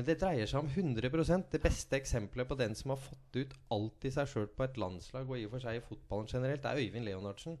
Men 0.00 0.06
det 0.08 0.14
dreier 0.22 0.48
seg 0.48 0.62
om 0.62 0.68
100 0.72 1.42
Det 1.52 1.58
beste 1.60 1.98
eksempelet 1.98 2.48
på 2.48 2.56
den 2.56 2.72
som 2.74 2.94
har 2.94 3.00
fått 3.04 3.36
ut 3.36 3.50
alt 3.76 4.04
i 4.08 4.12
seg 4.14 4.30
sjøl 4.30 4.46
på 4.48 4.64
et 4.64 4.78
landslag, 4.80 5.28
og 5.28 5.36
i 5.36 5.42
og 5.44 5.52
for 5.52 5.60
seg 5.60 5.76
i 5.76 5.82
fotballen 5.84 6.30
generelt, 6.30 6.64
er 6.64 6.80
Øyvind 6.80 7.04
Leonardsen. 7.04 7.58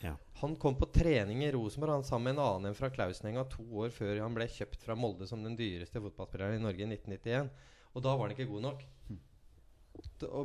Ja. 0.00 0.14
Han 0.40 0.56
kom 0.56 0.78
på 0.80 0.88
trening 0.88 1.44
i 1.44 1.50
Rosenborg 1.52 1.98
han 1.98 2.06
sammen 2.08 2.30
med 2.30 2.38
en 2.38 2.46
annen 2.46 2.70
enn 2.70 2.78
fra 2.78 2.88
Klausenenga 2.94 3.44
to 3.52 3.66
år 3.82 3.92
før 3.92 4.22
han 4.22 4.32
ble 4.38 4.46
kjøpt 4.48 4.86
fra 4.86 4.96
Molde 4.96 5.28
som 5.28 5.44
den 5.44 5.58
dyreste 5.58 6.00
fotballspilleren 6.00 6.56
i 6.56 6.64
Norge 6.64 6.80
i 6.80 6.88
1991. 6.88 7.52
Og 7.92 8.06
da 8.08 8.16
var 8.16 8.24
han 8.24 8.34
ikke 8.38 8.48
god 8.54 8.66
nok. 8.70 8.88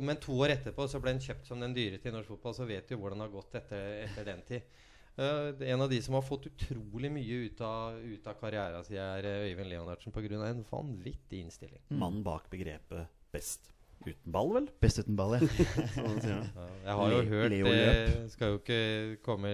Men 0.04 0.20
to 0.20 0.36
år 0.36 0.52
etterpå 0.58 0.84
så 0.84 1.00
ble 1.00 1.16
han 1.16 1.24
kjøpt 1.24 1.48
som 1.48 1.64
den 1.64 1.72
dyreste 1.72 2.12
i 2.12 2.12
norsk 2.12 2.34
fotball. 2.34 2.58
Så 2.60 2.68
vet 2.68 2.92
du 2.92 2.98
hvordan 3.00 3.24
det 3.24 3.30
har 3.30 3.36
gått 3.38 3.56
etter, 3.62 3.88
etter 4.04 4.28
den 4.28 4.44
tid. 4.52 4.84
Eh, 5.18 5.70
en 5.70 5.80
av 5.80 5.90
de 5.90 5.98
som 6.02 6.14
har 6.14 6.22
fått 6.22 6.46
utrolig 6.46 7.10
mye 7.10 7.40
ut 7.48 7.60
av, 7.60 7.96
av 8.30 8.36
karrieren 8.38 8.84
sin, 8.86 9.00
er 9.02 9.26
eh, 9.26 9.48
Øyvind 9.48 9.72
Leonardsen 9.72 10.14
pga. 10.14 10.44
en 10.46 10.64
vanvittig 10.70 11.40
innstilling. 11.42 11.82
Mannen 11.88 12.22
bak 12.22 12.46
begrepet 12.50 13.08
'best 13.32 13.72
uten 14.06 14.32
ball', 14.32 14.52
vel? 14.54 14.66
Best 14.80 14.98
uten 15.02 15.16
ball, 15.18 15.34
ja. 15.36 15.46
sånn. 15.98 16.20
Ja, 16.24 16.66
jeg 16.84 16.94
har 16.98 17.10
jo 17.12 17.18
Le- 17.18 17.28
hørt 17.32 17.50
Leo 17.52 17.66
det 17.72 18.30
Skal 18.32 18.52
jo 18.54 18.58
ikke 18.60 18.78
komme 19.26 19.50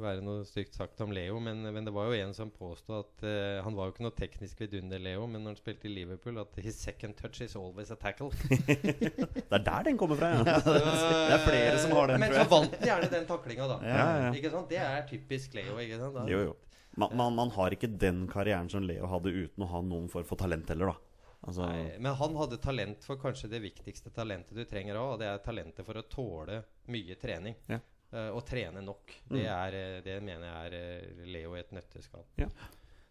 være 0.00 0.22
noe 0.24 0.44
stygt 0.48 0.74
sagt 0.74 1.00
om 1.04 1.12
Leo, 1.14 1.38
men, 1.44 1.60
men 1.74 1.84
det 1.86 1.92
var 1.94 2.08
jo 2.08 2.16
en 2.24 2.32
som 2.34 2.50
påstod 2.54 3.04
at 3.04 3.24
uh, 3.26 3.62
Han 3.66 3.76
var 3.76 3.90
jo 3.90 3.94
ikke 3.94 4.06
noe 4.06 4.16
teknisk 4.16 4.60
vidunder, 4.64 4.98
Leo, 5.04 5.26
men 5.30 5.44
når 5.44 5.54
han 5.54 5.60
spilte 5.60 5.88
i 5.90 5.94
Liverpool, 5.94 6.40
at 6.42 6.56
his 6.64 6.76
second 6.80 7.14
touch 7.20 7.42
is 7.44 7.54
always 7.60 7.90
a 7.94 7.96
tackle. 8.00 8.30
Det 8.54 9.52
er 9.52 9.64
der 9.68 9.88
den 9.90 9.98
kommer 10.00 10.16
fra, 10.18 10.32
ja. 10.34 10.42
Det 10.64 11.38
er 11.38 11.44
flere 11.46 11.78
som 11.84 11.92
har 11.98 12.10
den, 12.14 12.20
Men 12.24 12.32
tror 12.32 12.44
så 12.44 12.50
vant 12.56 12.76
han 12.78 12.88
gjerne 12.90 13.10
den 13.12 13.26
taklinga, 13.28 13.68
da. 13.70 13.78
Ja, 13.84 13.96
ja, 13.98 14.20
ja. 14.26 14.30
Ikke 14.40 14.50
sant? 14.54 14.68
Det 14.72 14.78
er 14.82 15.02
typisk 15.10 15.54
Leo. 15.54 15.78
ikke 15.82 15.98
sant? 16.00 16.14
Da. 16.16 16.26
Jo, 16.30 16.40
jo. 16.50 16.54
Man, 16.96 17.10
man, 17.18 17.34
man 17.34 17.50
har 17.56 17.74
ikke 17.74 17.88
den 17.98 18.24
karrieren 18.30 18.68
som 18.70 18.84
Leo 18.86 19.08
hadde 19.10 19.32
uten 19.34 19.64
å 19.66 19.70
ha 19.72 19.80
noen 19.82 20.06
form 20.12 20.26
for 20.28 20.38
talent 20.38 20.68
heller, 20.70 20.92
da. 20.94 21.13
Altså, 21.44 21.66
Nei, 21.68 21.98
men 22.00 22.14
han 22.16 22.36
hadde 22.40 22.56
talent 22.62 23.04
for 23.04 23.16
kanskje 23.20 23.50
det 23.52 23.60
viktigste 23.60 24.10
talentet 24.14 24.56
du 24.56 24.64
trenger 24.64 24.96
òg, 24.96 25.10
og 25.14 25.18
det 25.20 25.26
er 25.28 25.42
talentet 25.44 25.84
for 25.84 26.00
å 26.00 26.04
tåle 26.08 26.62
mye 26.88 27.16
trening. 27.20 27.56
Ja. 27.68 27.80
Uh, 28.14 28.30
og 28.36 28.44
trene 28.46 28.80
nok. 28.84 29.10
Det, 29.28 29.42
Mm. 29.42 29.50
er, 29.50 29.74
eh, 29.74 30.00
det 30.06 30.22
mener 30.22 30.46
jeg 30.46 30.66
er 30.70 30.74
eh, 30.78 31.26
Leo 31.26 31.54
i 31.56 31.60
et 31.60 31.72
nøtteskall. 31.74 32.24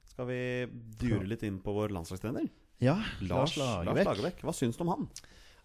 skal 0.07 0.26
vi 0.30 0.65
dure 0.99 1.26
litt 1.27 1.43
inn 1.43 1.60
på 1.60 1.73
vår 1.76 1.89
landslagstrener? 1.93 2.47
Ja, 2.80 2.95
Lars, 3.22 3.55
Lars 3.57 3.85
Lagerbäck. 3.85 4.05
Lagerbäck. 4.05 4.41
Hva 4.43 4.53
syns 4.55 4.77
du 4.77 4.84
om 4.84 4.93
han? 4.93 5.07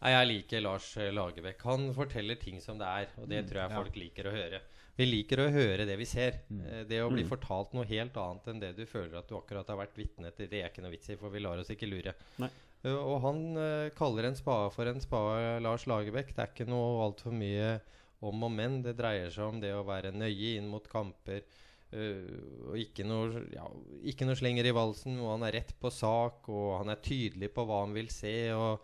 Nei, 0.02 0.10
Jeg 0.10 0.28
liker 0.28 0.60
Lars 0.62 0.96
Lagerbäck. 0.96 1.62
Han 1.62 1.92
forteller 1.94 2.36
ting 2.38 2.60
som 2.60 2.78
det 2.78 2.86
er, 2.86 3.08
og 3.18 3.28
det 3.28 3.46
tror 3.48 3.62
jeg 3.64 3.76
folk 3.78 3.96
liker 3.96 4.28
å 4.28 4.34
høre. 4.34 4.60
Vi 4.98 5.06
liker 5.06 5.44
å 5.44 5.50
høre 5.54 5.84
det 5.86 5.94
vi 6.00 6.06
ser. 6.10 6.40
Mm. 6.50 6.62
Det 6.90 6.98
å 7.04 7.10
bli 7.12 7.22
Mm. 7.22 7.28
fortalt 7.30 7.74
noe 7.76 7.86
helt 7.86 8.16
annet 8.18 8.48
enn 8.50 8.60
det 8.60 8.72
du 8.76 8.84
føler 8.86 9.18
at 9.20 9.28
du 9.28 9.36
akkurat 9.38 9.68
har 9.70 9.78
vært 9.78 9.94
vitne 9.96 10.32
til, 10.34 10.48
det 10.50 10.62
er 10.64 10.70
ikke 10.72 10.82
noe 10.82 10.90
vits 10.90 11.10
i, 11.10 11.16
for 11.20 11.30
vi 11.30 11.38
lar 11.44 11.58
oss 11.62 11.70
ikke 11.70 11.86
lure. 11.90 12.14
Nei. 12.42 12.50
Eh, 12.84 12.90
Og 12.94 13.20
han 13.22 13.56
eh, 13.56 13.90
kaller 13.94 14.26
en 14.26 14.34
spade 14.38 14.72
for 14.74 14.86
en 14.90 15.00
spade, 15.00 15.62
Lars 15.62 15.86
Lagerbäck. 15.86 16.34
Det 16.34 16.42
er 16.42 16.50
ikke 16.52 16.68
noe 16.68 17.04
altfor 17.06 17.32
mye 17.32 17.80
om 18.22 18.42
og 18.42 18.50
men. 18.50 18.82
Det 18.82 18.96
dreier 18.98 19.30
seg 19.30 19.44
om 19.54 19.60
det 19.62 19.72
å 19.74 19.86
være 19.86 20.10
nøye 20.12 20.56
inn 20.58 20.68
mot 20.68 20.86
kamper. 20.90 21.42
Uh, 21.88 22.68
og 22.68 22.74
ikke 22.76 23.00
noe, 23.08 23.46
ja, 23.54 23.64
ikke 24.04 24.26
noe 24.28 24.36
slenger 24.36 24.66
i 24.68 24.74
valsen. 24.76 25.14
Og 25.22 25.30
han 25.38 25.46
er 25.48 25.54
rett 25.60 25.72
på 25.80 25.88
sak, 25.94 26.48
og 26.52 26.82
han 26.82 26.90
er 26.92 27.00
tydelig 27.00 27.48
på 27.54 27.64
hva 27.64 27.78
han 27.86 27.94
vil 27.96 28.10
se. 28.12 28.50
og 28.52 28.82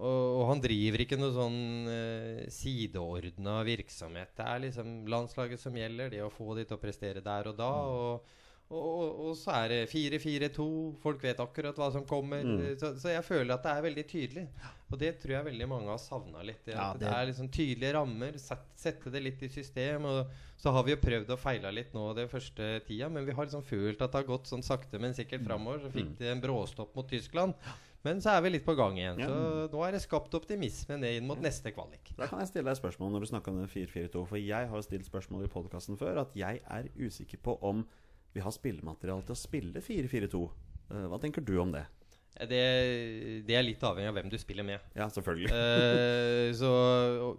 og, 0.00 0.26
og 0.40 0.44
han 0.50 0.60
driver 0.64 1.04
ikke 1.04 1.18
noe 1.20 1.32
sånn 1.36 1.60
uh, 1.86 2.42
sideordna 2.52 3.60
virksomhet. 3.68 4.32
Det 4.38 4.46
er 4.48 4.62
liksom 4.66 4.92
landslaget 5.12 5.60
som 5.62 5.76
gjelder, 5.76 6.12
det 6.14 6.22
å 6.24 6.32
få 6.32 6.54
de 6.58 6.64
til 6.66 6.78
å 6.78 6.82
prestere 6.82 7.22
der 7.24 7.50
og 7.52 7.58
da. 7.60 7.70
Og, 7.70 8.36
og, 8.70 8.82
og, 8.86 9.22
og 9.28 9.32
så 9.38 9.54
er 9.64 9.72
det 9.72 9.78
4-4-2. 9.90 10.66
Folk 11.02 11.24
vet 11.26 11.40
akkurat 11.42 11.78
hva 11.80 11.88
som 11.94 12.04
kommer. 12.06 12.44
Mm. 12.46 12.60
Så, 12.78 12.92
så 13.02 13.10
jeg 13.16 13.26
føler 13.26 13.56
at 13.56 13.64
det 13.66 13.72
er 13.74 13.86
veldig 13.88 14.04
tydelig. 14.12 14.44
Og 14.90 14.98
det 14.98 15.10
tror 15.22 15.36
jeg 15.36 15.48
veldig 15.50 15.66
mange 15.70 15.90
har 15.90 15.98
savna 16.02 16.42
litt. 16.46 16.62
Det, 16.66 16.76
Ja, 16.76 16.92
det, 16.94 17.02
det- 17.04 17.10
er 17.16 17.28
liksom 17.32 17.50
tydelige 17.54 17.92
rammer. 17.98 18.38
Set, 18.42 18.64
sette 18.78 19.10
det 19.14 19.24
litt 19.26 19.42
i 19.42 19.50
system. 19.50 20.06
Og 20.06 20.32
så 20.60 20.72
har 20.76 20.86
vi 20.86 20.94
jo 20.94 21.02
prøvd 21.02 21.34
og 21.34 21.42
feila 21.42 21.70
litt 21.74 21.92
nå 21.96 22.08
det 22.14 22.28
første 22.30 22.72
tida, 22.86 23.08
men 23.10 23.26
vi 23.26 23.34
har 23.34 23.46
liksom 23.48 23.62
følt 23.66 24.00
at 24.02 24.10
det 24.12 24.22
har 24.22 24.30
gått 24.30 24.50
sånn 24.50 24.62
sakte, 24.66 24.98
men 25.02 25.14
sikkert 25.18 25.46
framover. 25.46 25.82
Så 25.86 25.92
fikk 25.94 26.14
de 26.22 26.30
en 26.30 26.42
bråstopp 26.42 26.94
mot 26.98 27.08
Tyskland. 27.10 27.54
Men 28.06 28.20
så 28.24 28.32
er 28.32 28.40
vi 28.46 28.50
litt 28.54 28.64
på 28.64 28.72
gang 28.78 28.96
igjen. 28.96 29.18
Så 29.20 29.66
nå 29.74 29.80
er 29.84 29.92
det 29.92 30.00
skapt 30.00 30.32
optimisme 30.38 30.96
ned 31.02 31.18
inn 31.18 31.26
mot 31.28 31.40
neste 31.44 31.68
kvalik. 31.76 32.14
Da 32.16 32.26
kan 32.30 32.40
jeg 32.40 32.48
stille 32.48 32.64
deg 32.64 32.72
et 32.72 32.80
spørsmål 32.80 33.10
når 33.12 33.26
du 33.26 33.28
snakker 33.28 33.52
om 33.52 33.58
den 33.60 33.68
4-4-2. 33.68 34.22
For 34.30 34.40
jeg 34.40 34.70
har 34.72 34.86
stilt 34.86 35.08
spørsmål 35.10 35.44
i 35.44 35.50
podkasten 35.52 35.98
før 36.00 36.22
at 36.22 36.32
jeg 36.38 36.62
er 36.64 36.88
usikker 36.96 37.42
på 37.44 37.58
om 37.60 37.84
vi 38.32 38.40
har 38.40 38.54
spillemateriale 38.56 39.26
til 39.28 39.36
å 39.36 39.40
spille 39.42 39.82
4-4-2. 39.84 40.40
Eh, 40.94 41.06
Hva 41.12 41.18
tenker 41.20 41.44
du 41.44 41.58
om 41.60 41.72
det? 41.74 41.84
Det, 42.40 42.60
det 43.44 43.56
er 43.56 43.64
litt 43.66 43.82
avhengig 43.84 44.08
av 44.08 44.16
hvem 44.16 44.30
du 44.32 44.36
spiller 44.40 44.64
med. 44.64 44.84
Ja, 44.96 45.08
selvfølgelig. 45.12 45.50
uh, 45.50 46.52
så, 46.60 46.70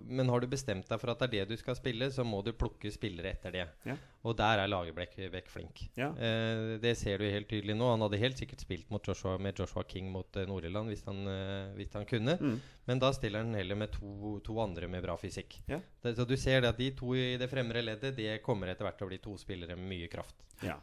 men 0.06 0.30
har 0.30 0.44
du 0.44 0.50
bestemt 0.52 0.90
deg 0.90 1.02
for 1.02 1.14
at 1.14 1.24
det 1.24 1.30
er 1.30 1.34
det 1.48 1.56
du 1.56 1.62
skal 1.62 1.78
spille, 1.80 2.12
så 2.14 2.26
må 2.28 2.44
du 2.46 2.52
plukke 2.54 2.92
spillere 2.94 3.32
etter 3.34 3.56
det. 3.56 3.66
Ja. 3.88 3.96
Og 4.28 4.36
der 4.38 4.62
er 4.62 4.70
Lagerbäck 4.70 5.50
flink. 5.50 5.88
Ja. 5.98 6.12
Uh, 6.14 6.78
det 6.84 6.94
ser 7.00 7.22
du 7.22 7.26
helt 7.26 7.50
tydelig 7.50 7.78
nå. 7.78 7.88
Han 7.94 8.06
hadde 8.06 8.22
helt 8.22 8.38
sikkert 8.42 8.62
spilt 8.62 8.92
mot 8.94 9.08
Joshua, 9.08 9.38
med 9.42 9.58
Joshua 9.58 9.86
King 9.90 10.12
mot 10.14 10.38
uh, 10.38 10.46
Nord-Irland 10.50 10.92
hvis, 10.92 11.04
han, 11.08 11.24
eh, 11.30 11.74
hvis 11.80 11.96
han 11.98 12.06
kunne. 12.10 12.38
Mm. 12.38 12.60
Men 12.90 13.02
da 13.02 13.12
stiller 13.16 13.46
han 13.46 13.58
heller 13.58 13.80
med 13.80 13.94
to, 13.96 14.38
to 14.46 14.60
andre 14.62 14.90
med 14.92 15.04
bra 15.06 15.18
fysikk. 15.18 15.62
Ja. 15.72 15.82
Det, 16.04 16.16
så 16.18 16.28
du 16.28 16.36
ser 16.40 16.68
at 16.68 16.78
de 16.78 16.92
to 16.98 17.16
i 17.18 17.36
det 17.40 17.50
fremre 17.52 17.84
leddet 17.84 18.16
Det 18.18 18.42
kommer 18.46 18.72
etter 18.72 18.86
hvert 18.86 19.00
til 19.00 19.08
å 19.08 19.12
bli 19.12 19.22
to 19.24 19.36
spillere 19.42 19.78
med 19.80 19.90
mye 19.90 20.10
kraft. 20.12 20.46
Ja. 20.62 20.78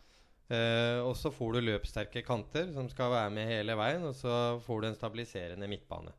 Eh, 0.48 0.98
og 1.04 1.12
så 1.16 1.30
får 1.34 1.58
du 1.58 1.60
løpssterke 1.66 2.22
kanter 2.24 2.70
som 2.72 2.88
skal 2.88 3.12
være 3.12 3.32
med 3.34 3.50
hele 3.50 3.76
veien, 3.76 4.06
og 4.08 4.14
så 4.16 4.32
får 4.64 4.80
du 4.80 4.88
en 4.88 4.96
stabiliserende 4.96 5.68
midtbane. 5.68 6.14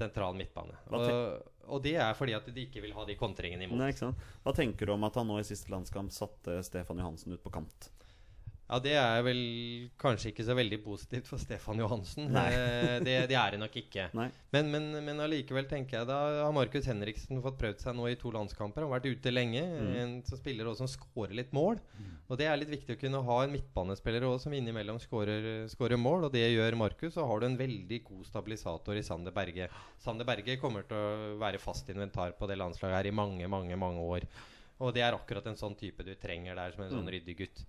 sentral 0.00 0.36
midtbane. 0.38 0.76
Og, 0.96 1.08
og 1.66 1.82
det 1.84 1.96
er 2.00 2.14
fordi 2.16 2.32
at 2.32 2.46
de 2.46 2.62
ikke 2.62 2.80
vil 2.80 2.94
ha 2.96 3.02
de 3.04 3.18
kontringene 3.20 3.66
imot. 3.66 3.80
Nei? 3.82 3.90
Hva 4.44 4.54
tenker 4.56 4.86
du 4.86 4.94
om 4.94 5.02
at 5.04 5.18
han 5.18 5.28
nå 5.28 5.40
i 5.42 5.44
siste 5.44 5.72
landskamp 5.72 6.14
satte 6.14 6.60
Stefan 6.64 7.02
Johansen 7.02 7.34
ut 7.34 7.42
på 7.42 7.52
kant? 7.52 7.90
Ja, 8.70 8.78
Det 8.78 8.92
er 8.94 9.22
vel 9.26 9.40
kanskje 9.98 10.30
ikke 10.30 10.44
så 10.46 10.54
veldig 10.54 10.78
positivt 10.84 11.26
for 11.26 11.42
Stefan 11.42 11.80
Johansen. 11.82 12.28
Eh, 12.38 13.00
det, 13.02 13.14
det 13.32 13.34
er 13.34 13.56
det 13.56 13.58
nok 13.58 13.74
ikke. 13.80 14.04
Men, 14.54 14.68
men, 14.70 14.84
men 15.02 15.22
allikevel 15.24 15.66
tenker 15.66 15.98
jeg 15.98 16.06
da 16.06 16.18
har 16.44 16.54
Markus 16.54 16.86
Henriksen 16.86 17.42
fått 17.42 17.58
prøvd 17.58 17.82
seg 17.82 17.96
nå 17.98 18.06
i 18.06 18.14
to 18.20 18.30
landskamper. 18.34 18.84
Han 18.84 18.92
har 18.92 19.00
vært 19.00 19.10
ute 19.10 19.32
lenge. 19.34 19.64
Mm. 19.64 19.88
En 20.02 20.12
som 20.28 20.38
spiller 20.38 20.70
også 20.70 20.84
som 20.86 20.92
skårer 20.92 21.34
litt 21.40 21.50
mål. 21.56 21.82
Og 22.30 22.38
det 22.38 22.46
er 22.46 22.60
litt 22.60 22.70
viktig 22.70 22.94
å 22.94 23.00
kunne 23.00 23.24
ha 23.26 23.40
en 23.42 23.56
midtbanespiller 23.56 24.28
også, 24.28 24.44
som 24.46 24.54
innimellom 24.54 25.02
skårer 25.02 25.66
skårer 25.74 25.98
mål. 25.98 26.28
Og 26.28 26.34
det 26.36 26.46
gjør 26.46 26.78
Markus. 26.78 27.18
Og 27.18 27.26
har 27.26 27.42
du 27.42 27.48
en 27.50 27.58
veldig 27.58 28.00
god 28.06 28.22
stabilisator 28.30 29.02
i 29.02 29.04
Sander 29.06 29.34
Berge. 29.34 29.66
Sander 29.98 30.30
Berge 30.30 30.60
kommer 30.62 30.86
til 30.86 30.94
å 30.94 31.34
være 31.42 31.58
fast 31.58 31.90
inventar 31.90 32.38
på 32.38 32.46
det 32.46 32.60
landslaget 32.62 33.00
her 33.00 33.10
i 33.10 33.16
mange, 33.18 33.50
mange, 33.50 33.74
mange 33.82 34.06
år. 34.14 34.30
Og 34.80 34.94
det 34.94 35.02
er 35.04 35.18
akkurat 35.18 35.50
en 35.50 35.58
sånn 35.58 35.74
type 35.76 36.06
du 36.06 36.14
trenger 36.22 36.54
der, 36.54 36.70
som 36.72 36.86
en 36.86 36.94
sånn 37.00 37.10
ryddig 37.18 37.40
gutt. 37.42 37.66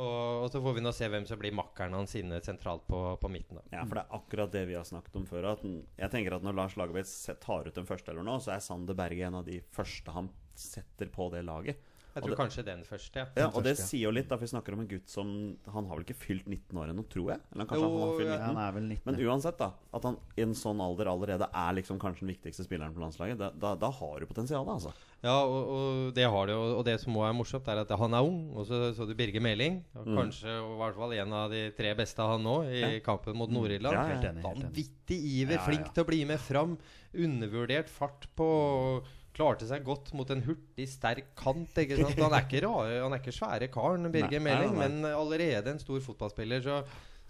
Og, 0.00 0.46
så 0.52 0.60
får 0.64 0.76
vi 0.78 0.82
nå 0.84 0.92
se 0.96 1.08
hvem 1.12 1.26
som 1.28 1.40
blir 1.40 1.52
makkeren 1.52 1.92
hans 1.98 2.14
inne 2.16 2.38
sentralt 2.44 2.86
på, 2.88 3.00
på 3.20 3.30
midten. 3.32 3.58
da 3.60 3.76
Ja, 3.76 3.82
for 3.84 3.98
det 3.98 4.04
er 4.06 4.16
akkurat 4.18 4.54
det 4.54 4.64
vi 4.70 4.76
har 4.78 4.86
snakket 4.88 5.18
om 5.20 5.26
før. 5.28 5.50
Jeg 5.98 6.12
tenker 6.12 6.38
at 6.38 6.46
Når 6.46 6.56
Lars 6.56 6.76
Lagerbäck 6.80 7.40
tar 7.42 7.68
ut 7.68 7.76
den 7.76 7.88
første 7.88 8.14
eller 8.14 8.24
nå, 8.24 8.38
så 8.40 8.54
er 8.54 8.64
Sander 8.64 8.96
Berge 8.96 9.28
en 9.28 9.40
av 9.42 9.48
de 9.48 9.60
første 9.76 10.14
han 10.14 10.30
setter 10.58 11.12
på 11.12 11.28
det 11.32 11.44
laget. 11.44 11.91
Jeg 12.14 12.22
tror 12.22 12.30
det- 12.30 12.38
kanskje 12.38 12.64
den 12.64 12.82
første. 12.84 13.16
Ja. 13.16 13.26
Ja, 13.36 13.46
Og 13.54 13.62
det 13.64 13.76
sier 13.78 14.02
jo 14.02 14.10
litt, 14.10 14.28
da, 14.28 14.36
for 14.36 14.44
vi 14.44 14.50
snakker 14.52 14.72
om 14.74 14.80
en 14.80 14.88
gutt 14.88 15.08
som 15.08 15.56
Han 15.72 15.86
har 15.86 15.96
vel 15.96 16.04
ikke 16.04 16.16
fylt 16.16 16.46
19 16.46 16.76
år 16.76 16.90
ennå, 16.92 17.04
tror 17.08 17.30
jeg? 17.32 17.40
Eller 17.54 17.64
kanskje 17.64 17.80
Jo, 17.82 17.90
han 17.98 18.00
har 18.08 18.18
fylt 18.18 18.28
19? 18.28 18.38
Ja, 18.38 18.46
han 18.46 18.56
er 18.58 18.72
vel 18.72 18.82
19. 18.88 19.00
Men 19.06 19.14
uansett, 19.26 19.56
da. 19.58 19.72
At 19.94 20.02
han 20.04 20.16
i 20.36 20.42
en 20.42 20.52
sånn 20.54 20.80
alder 20.80 21.06
allerede 21.06 21.48
er 21.52 21.72
liksom 21.74 21.98
kanskje 21.98 22.20
den 22.26 22.34
viktigste 22.36 22.64
spilleren 22.66 22.92
på 22.94 23.00
landslaget. 23.00 23.38
Da, 23.38 23.50
da, 23.50 23.74
da 23.76 23.90
har 23.90 24.20
du 24.20 24.26
potensialet, 24.26 24.68
altså. 24.68 24.92
Ja, 25.22 25.38
og, 25.44 25.68
og 25.68 26.14
det 26.14 26.24
har 26.28 26.46
du. 26.46 26.52
Og 26.52 26.84
det 26.84 27.00
som 27.00 27.14
også 27.14 27.28
er 27.30 27.32
morsomt, 27.38 27.68
er 27.68 27.78
at 27.80 27.88
han 27.96 28.12
er 28.14 28.22
ung. 28.22 28.52
Og 28.56 28.66
så 28.66 28.92
så 28.94 29.06
du 29.06 29.14
Birger 29.14 29.40
Meling. 29.40 29.84
Kanskje 29.94 30.12
Mm. 30.12 30.16
Kanskje 30.18 30.52
og 30.60 30.74
i 30.74 30.78
hvert 30.82 30.96
fall 30.96 31.12
en 31.14 31.32
av 31.32 31.50
de 31.50 31.70
tre 31.70 31.94
beste 31.94 32.16
han 32.18 32.42
nå 32.42 32.56
i 32.68 32.80
Ja. 32.80 33.00
kampen 33.00 33.34
mot 33.36 33.48
Nord-Irland. 33.48 33.94
Ja, 33.94 34.20
ja. 34.20 34.32
Vanvittig 34.42 35.18
iver, 35.22 35.54
Ja, 35.54 35.60
ja, 35.60 35.66
flink 35.66 35.94
til 35.94 36.04
å 36.04 36.06
bli 36.06 36.24
med 36.24 36.38
fram. 36.40 36.76
Undervurdert 37.14 37.88
fart 37.88 38.26
på 38.36 39.02
Klarte 39.32 39.64
seg 39.68 39.84
godt 39.86 40.10
mot 40.16 40.28
en 40.34 40.42
hurtig, 40.44 40.86
sterk 40.92 41.32
kant. 41.38 41.78
Ikke 41.80 41.96
sant? 41.96 42.18
Han 42.20 42.36
er 42.36 42.44
ikke, 42.44 42.60
rar, 42.66 42.90
han 43.06 43.16
er 43.16 43.22
ikke 43.22 43.32
svære 43.32 43.70
karen, 43.72 44.10
Birger 44.12 44.42
Meling, 44.44 44.76
men 44.76 45.06
allerede 45.08 45.72
en 45.72 45.80
stor 45.80 46.02
fotballspiller. 46.04 46.60
Så, 46.64 46.82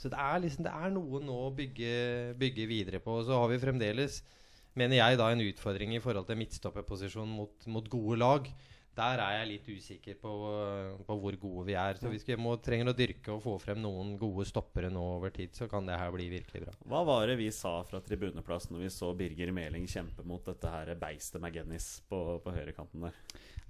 så 0.02 0.10
det, 0.10 0.18
er 0.18 0.42
liksom, 0.42 0.66
det 0.66 0.74
er 0.74 0.94
noe 0.96 1.22
nå 1.22 1.38
å 1.46 1.52
bygge, 1.54 1.92
bygge 2.40 2.66
videre 2.70 3.02
på. 3.04 3.20
Så 3.26 3.38
har 3.38 3.46
vi 3.52 3.60
fremdeles, 3.62 4.18
mener 4.78 4.98
jeg, 4.98 5.20
da 5.20 5.30
en 5.30 5.46
utfordring 5.46 5.94
i 5.94 6.02
forhold 6.02 6.26
til 6.26 6.40
midtstopperposisjonen 6.42 7.38
mot, 7.38 7.70
mot 7.70 7.90
gode 7.92 8.18
lag. 8.18 8.50
Der 8.92 9.20
er 9.24 9.38
jeg 9.38 9.48
litt 9.48 9.68
usikker 9.72 10.18
på, 10.20 10.30
på 11.06 11.14
hvor 11.22 11.36
gode 11.40 11.62
vi 11.70 11.76
er. 11.80 11.96
Så 11.96 12.10
hvis 12.12 12.26
vi 12.28 12.36
må, 12.36 12.58
trenger 12.60 12.90
å 12.90 12.96
dyrke 12.96 13.32
og 13.32 13.40
få 13.40 13.54
frem 13.62 13.80
noen 13.80 14.18
gode 14.20 14.44
stoppere 14.48 14.90
nå 14.92 15.00
over 15.14 15.32
tid, 15.32 15.54
så 15.56 15.68
kan 15.70 15.86
det 15.88 15.96
her 15.96 16.12
bli 16.12 16.26
virkelig 16.34 16.66
bra. 16.66 16.74
Hva 16.92 17.00
var 17.08 17.24
det 17.30 17.38
vi 17.40 17.48
sa 17.56 17.78
fra 17.88 18.02
tribuneplass 18.04 18.68
når 18.68 18.84
vi 18.84 18.90
så 18.92 19.08
Birger 19.16 19.54
Meling 19.56 19.86
kjempe 19.88 20.26
mot 20.28 20.44
dette 20.44 20.68
her 20.68 20.92
beistet 21.00 21.40
McGennis 21.40 22.02
på, 22.10 22.20
på 22.44 22.52
høyrekanten 22.52 23.06
der? 23.08 23.16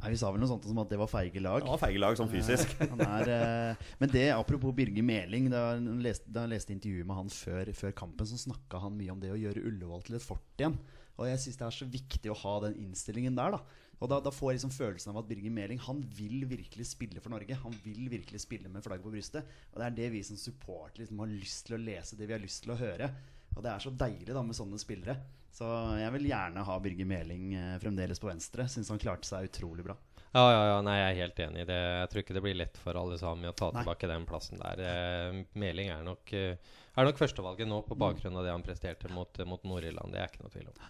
Nei, 0.03 0.11
vi 0.11 0.19
sa 0.19 0.33
vel 0.35 0.43
noe 0.43 0.51
sånt 0.51 0.67
som 0.67 0.81
at 0.83 0.91
det 0.91 0.99
var 0.99 1.11
feige 1.13 1.39
lag. 1.45 1.63
Det 1.63 1.71
var 1.71 1.79
feige 1.85 2.03
lag 2.03 2.19
sånn 2.19 2.33
fysisk. 2.33 2.75
Han 2.91 3.05
er, 3.07 3.31
eh, 3.37 3.93
men 4.03 4.11
det, 4.11 4.25
apropos 4.35 4.75
Birger 4.75 5.07
Meling, 5.07 5.47
da 5.53 5.69
jeg 5.77 6.01
leste, 6.03 6.47
leste 6.51 6.75
intervjuet 6.75 7.07
med 7.07 7.21
han 7.21 7.31
før, 7.31 7.71
før 7.79 7.95
kampen, 8.03 8.27
så 8.27 8.41
snakka 8.43 8.83
han 8.83 8.99
mye 8.99 9.15
om 9.15 9.23
det 9.23 9.31
å 9.31 9.39
gjøre 9.39 9.63
Ullevål 9.71 10.03
til 10.09 10.19
et 10.19 10.27
fort 10.27 10.59
igjen. 10.59 10.75
Og 11.21 11.29
jeg 11.29 11.45
syns 11.45 11.61
det 11.61 11.67
er 11.69 11.77
så 11.77 11.89
viktig 11.93 12.33
å 12.33 12.39
ha 12.43 12.57
den 12.67 12.77
innstillingen 12.83 13.39
der, 13.39 13.55
da. 13.55 13.82
Og 14.03 14.11
da, 14.11 14.19
da 14.19 14.33
får 14.35 14.51
jeg 14.51 14.59
liksom 14.59 14.75
følelsen 14.75 15.13
av 15.13 15.21
at 15.21 15.29
Birger 15.29 15.53
Meling 15.55 15.79
Han 15.87 16.01
vil 16.17 16.43
virkelig 16.51 16.89
spille 16.91 17.23
for 17.23 17.31
Norge. 17.31 17.59
Han 17.63 17.77
vil 17.85 18.09
virkelig 18.11 18.43
spille 18.43 18.71
med 18.73 18.83
flagget 18.83 19.07
på 19.07 19.13
brystet. 19.15 19.53
Og 19.71 19.79
det 19.79 19.87
er 19.87 19.99
det 20.01 20.09
vi 20.17 20.25
som 20.27 20.41
supportere 20.41 21.05
liksom 21.05 21.23
har 21.23 21.31
lyst 21.31 21.69
til 21.69 21.79
å 21.79 21.83
lese, 21.85 22.19
det 22.19 22.27
vi 22.27 22.35
har 22.35 22.43
lyst 22.43 22.65
til 22.65 22.75
å 22.75 22.81
høre. 22.81 23.13
Og 23.55 23.63
det 23.63 23.71
er 23.71 23.85
så 23.85 23.93
deilig 23.95 24.35
da 24.35 24.43
med 24.43 24.59
sånne 24.59 24.81
spillere. 24.81 25.17
Så 25.53 25.69
jeg 26.01 26.15
vil 26.17 26.31
gjerne 26.31 26.65
ha 26.65 26.79
Birger 26.83 27.09
Meling 27.09 27.53
eh, 27.55 27.79
fremdeles 27.79 28.19
på 28.19 28.31
venstre. 28.31 28.67
Syns 28.73 28.91
han 28.91 29.01
klarte 29.03 29.29
seg 29.29 29.51
utrolig 29.51 29.85
bra. 29.87 29.97
Ja, 30.33 30.47
ja, 30.49 30.61
ja, 30.71 30.77
nei, 30.81 30.95
jeg 30.97 31.09
er 31.11 31.19
helt 31.19 31.41
enig 31.45 31.63
i 31.63 31.69
det. 31.69 31.81
Jeg 32.01 32.09
tror 32.09 32.23
ikke 32.23 32.37
det 32.39 32.43
blir 32.47 32.57
lett 32.57 32.79
for 32.81 32.97
alle 32.97 33.19
sammen 33.21 33.51
å 33.51 33.57
ta 33.57 33.69
Nei. 33.69 33.83
tilbake 33.83 34.09
den 34.09 34.25
plassen 34.29 34.63
der. 34.63 34.81
Eh, 34.81 35.43
Meling 35.61 35.93
er 35.93 36.07
nok, 36.07 36.33
eh, 36.33 36.79
er 36.97 37.09
nok 37.09 37.21
førstevalget 37.21 37.69
nå, 37.69 37.83
på 37.85 37.99
bakgrunn 38.01 38.39
av 38.41 38.47
det 38.49 38.55
han 38.55 38.65
presterte 38.65 39.13
mot, 39.13 39.43
mot 39.47 39.69
Nord-Irland. 39.69 40.17
Det 40.17 40.23
er 40.23 40.33
ikke 40.33 40.47
noe 40.47 40.55
tvil 40.55 40.73
om. 40.73 40.89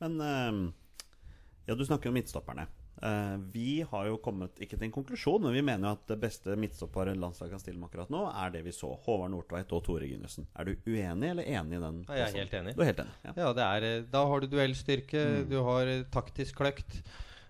Men 0.00 0.16
eh, 0.24 0.62
ja, 1.66 1.74
du 1.74 1.84
snakker 1.86 2.10
om 2.10 2.14
midtstopperne. 2.18 2.66
Eh, 3.02 3.36
vi 3.52 3.84
har 3.90 4.06
jo 4.06 4.18
kommet 4.22 4.60
ikke 4.62 4.78
til 4.78 4.86
en 4.86 4.94
konklusjon, 4.94 5.42
men 5.42 5.56
vi 5.56 5.64
mener 5.66 5.88
jo 5.88 5.96
at 5.98 6.06
det 6.12 6.18
beste 6.22 6.54
midtstopperet 6.60 7.18
landslaget 7.18 7.56
kan 7.56 7.62
stille 7.62 7.80
med 7.80 7.90
akkurat 7.90 8.12
nå, 8.12 8.22
er 8.30 8.54
det 8.54 8.62
vi 8.66 8.74
så. 8.74 8.92
Håvard 9.06 9.32
Nordtveit 9.34 9.74
og 9.76 9.82
Tore 9.86 10.08
Ginussen. 10.08 10.46
Er 10.54 10.68
du 10.68 10.74
uenig 10.86 11.32
eller 11.32 11.50
enig 11.56 11.78
i 11.78 11.82
den? 11.82 12.00
Ja, 12.08 12.20
jeg 12.22 12.30
er 12.30 12.40
helt 12.44 12.56
enig. 12.60 12.76
Du 12.76 12.84
er 12.84 12.92
helt 12.92 13.04
enig? 13.04 13.18
Ja. 13.26 13.36
Ja, 13.42 13.52
det 13.58 13.68
er, 13.68 13.88
eh, 13.90 14.08
da 14.14 14.24
har 14.30 14.40
du 14.44 14.50
duellstyrke, 14.52 15.26
du 15.50 15.58
har 15.66 15.92
taktisk 16.14 16.62
kløkt. 16.62 17.02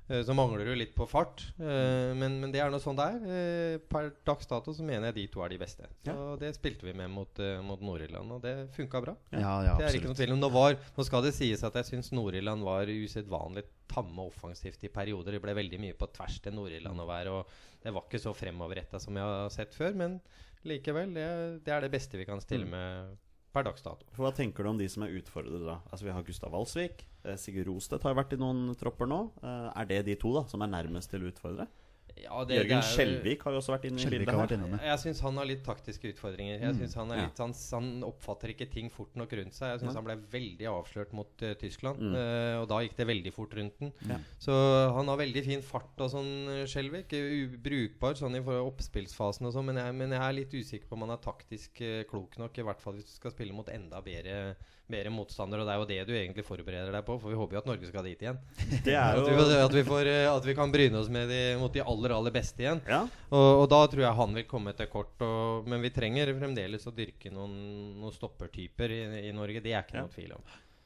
Eh, 0.09 0.23
Så 0.27 0.35
mangler 0.37 0.67
du 0.69 0.75
litt 0.77 0.95
på 0.97 1.07
fart, 1.09 1.43
eh, 1.59 2.13
men, 2.17 2.39
men 2.43 2.53
det 2.55 2.61
er 2.63 2.73
nå 2.73 2.81
sånn 2.83 2.99
det 2.99 3.07
er. 3.15 3.25
Eh, 3.37 3.77
Per 3.91 4.11
dags 4.27 4.49
dato 4.51 4.75
så 4.77 4.87
mener 4.87 5.11
jeg 5.11 5.17
de 5.19 5.27
to 5.35 5.45
er 5.45 5.55
de 5.55 5.61
beste. 5.61 5.89
Så 6.07 6.17
Det 6.41 6.55
spilte 6.57 6.87
vi 6.89 6.95
med 6.97 7.11
mot, 7.13 7.43
mot 7.67 7.81
Nord-Irland, 7.81 8.37
og 8.37 8.43
det 8.45 8.55
funka 8.77 9.03
bra. 9.05 9.17
Ja, 9.33 9.57
ja, 9.67 9.77
Det 9.81 9.89
er 9.89 9.99
ikke 10.01 10.13
noe 10.13 10.21
tvil 10.21 10.37
om. 10.37 10.43
Nå, 10.45 10.53
var, 10.55 10.79
nå 10.97 11.07
skal 11.09 11.25
det 11.27 11.35
sies 11.37 11.65
at 11.67 11.81
jeg 11.81 11.91
syns 11.93 12.13
Nord-Irland 12.17 12.65
var 12.67 12.91
usedvanlig 12.91 13.67
tamme 13.91 14.25
offensivt 14.29 14.83
i 14.87 14.93
perioder. 14.93 15.37
Det 15.37 15.45
ble 15.45 15.55
veldig 15.57 15.81
mye 15.83 15.99
på 15.99 16.09
tvers 16.15 16.41
til 16.45 16.57
Nord-Irland 16.57 17.01
å 17.05 17.09
være, 17.09 17.35
og 17.41 17.85
det 17.85 17.93
var 17.93 18.07
ikke 18.09 18.23
så 18.23 18.33
fremoverretta 18.37 19.01
som 19.03 19.17
jeg 19.17 19.25
har 19.29 19.53
sett 19.53 19.77
før. 19.77 19.95
Men 19.99 20.19
likevel, 20.65 21.13
det, 21.15 21.29
det 21.67 21.75
er 21.75 21.85
det 21.85 21.93
beste 21.93 22.19
vi 22.19 22.27
kan 22.29 22.41
stille 22.43 22.69
med 22.69 23.17
per 23.55 23.65
dags 23.69 23.85
dato. 23.85 24.07
For 24.17 24.27
Hva 24.27 24.33
tenker 24.35 24.67
du 24.67 24.73
om 24.73 24.81
de 24.81 24.89
som 24.91 25.07
er 25.07 25.15
utfordrere, 25.21 25.63
da? 25.63 25.79
Altså 25.91 26.09
Vi 26.09 26.15
har 26.15 26.27
Gustav 26.27 26.53
Walsvik. 26.55 27.07
Eh, 27.25 27.39
Sigurd 27.41 27.71
Rostedt 27.71 28.05
har 28.07 28.17
vært 28.19 28.35
i 28.35 28.41
noen 28.41 28.75
tropper 28.79 29.09
nå. 29.11 29.21
Eh, 29.43 29.69
er 29.81 29.91
det 29.91 30.03
de 30.11 30.19
to 30.21 30.35
da 30.35 30.45
som 30.51 30.65
er 30.65 30.73
nærmest 30.75 31.13
til 31.13 31.25
å 31.25 31.31
utfordre? 31.31 31.69
Ja, 32.17 32.45
det- 32.45 32.57
Jørgen 32.57 32.69
det 32.69 32.85
er- 32.85 32.95
Skjelvik 32.95 33.43
har 33.43 33.53
jo 33.53 33.59
også 33.59 33.73
vært 33.75 33.85
inne 33.91 34.01
i 34.01 34.05
bildet 34.11 34.29
her. 34.31 34.79
Jeg 34.87 34.99
syns 35.03 35.21
han 35.21 35.37
har 35.37 35.45
litt 35.45 35.65
taktiske 35.65 36.13
utfordringer. 36.15 36.61
Jeg 36.61 36.73
Mm. 36.75 36.79
synes 36.79 36.95
Han 36.95 37.11
er 37.11 37.17
litt 37.27 37.39
han, 37.39 37.53
han 37.73 38.03
oppfatter 38.05 38.49
ikke 38.55 38.71
ting 38.71 38.89
fort 38.91 39.15
nok 39.17 39.31
rundt 39.33 39.53
seg. 39.53 39.73
Jeg 39.79 39.81
syns 39.81 39.95
han 39.95 40.05
ble 40.05 40.17
veldig 40.17 40.67
avslørt 40.71 41.13
mot 41.13 41.43
uh, 41.43 41.55
Tyskland. 41.55 41.99
Mm. 41.99 42.15
uh, 42.15 42.63
og 42.63 42.69
da 42.69 42.79
gikk 42.81 42.97
det 42.97 43.07
veldig 43.07 43.33
fort 43.35 43.51
rundt 43.55 43.79
den. 43.81 43.93
Ja. 44.09 44.17
Så 44.39 44.53
han 44.95 45.07
har 45.07 45.17
veldig 45.19 45.45
fin 45.45 45.61
fart 45.63 45.99
og 45.99 46.11
sånn, 46.11 46.49
eh, 46.49 46.65
Skjelvik. 46.67 47.13
Ubrukbar 47.13 48.15
sånn 48.15 48.37
i 48.37 48.41
oppspillsfasen 48.41 49.47
og 49.47 49.53
sånn, 49.53 49.65
men, 49.67 49.77
jeg- 49.77 49.95
men 49.95 50.11
jeg 50.11 50.21
er 50.21 50.33
litt 50.33 50.51
usikker 50.55 50.87
på 50.89 50.93
om 50.93 51.01
han 51.09 51.11
er 51.11 51.23
taktisk 51.23 51.81
uh, 51.83 52.05
klok 52.05 52.39
nok. 52.39 52.57
I 52.59 52.63
hvert 52.63 52.81
fall 52.81 52.95
hvis 52.95 53.05
du 53.05 53.11
skal 53.19 53.31
spille 53.33 53.53
mot 53.53 53.67
enda 53.69 54.01
bedre, 54.01 54.57
bedre 54.91 55.11
motstandere. 55.15 55.63
Og 55.65 55.69
det 55.69 55.75
er 55.75 55.81
jo 55.81 55.87
det 55.89 56.09
du 56.09 56.13
egentlig 56.19 56.45
forbereder 56.45 56.93
deg 56.93 57.05
på, 57.07 57.17
for 57.23 57.33
vi 57.33 57.39
håper 57.39 57.57
jo 57.57 57.61
at 57.63 57.69
Norge 57.71 57.89
skal 57.89 58.05
dit 58.09 58.21
igjen. 58.25 58.39
Det 58.85 58.97
At 59.01 59.21
vi, 59.29 59.37
at, 59.61 59.77
vi 59.79 59.85
får, 59.87 60.11
eh, 60.13 60.27
at 60.31 60.49
vi 60.49 60.55
kan 60.59 60.73
bryne 60.75 61.01
oss 61.01 61.09
med 61.13 61.29
de, 61.33 61.39
mot 61.61 61.73
de 61.73 61.83
aller, 61.85 62.15
aller 62.19 62.35
beste 62.35 62.65
igjen. 62.67 62.83
Ja, 62.91 63.01
Og, 63.31 63.49
og 63.63 63.67
da 63.73 63.81
tror 63.91 64.05
jeg 64.07 64.19
han 64.21 64.37
vil 64.41 64.47
komme 64.51 64.75
til 64.77 64.91
kort. 64.93 65.15
Og, 65.25 65.69
men 65.71 65.83
vi 65.85 65.93
trenger 65.95 66.35
fremdeles 66.39 66.85
å 66.91 66.95
dyrke 66.95 67.33
noen, 67.33 67.57
noen 68.03 68.15
stoppertyper 68.15 68.93
i, 68.93 69.03
i 69.31 69.35
Norge. 69.37 69.65
Det 69.65 69.73
er 69.75 69.83
ikke 69.87 69.99
Ja. 70.01 70.07
noe 70.07 70.15
tvil 70.15 70.37
om. 70.37 70.45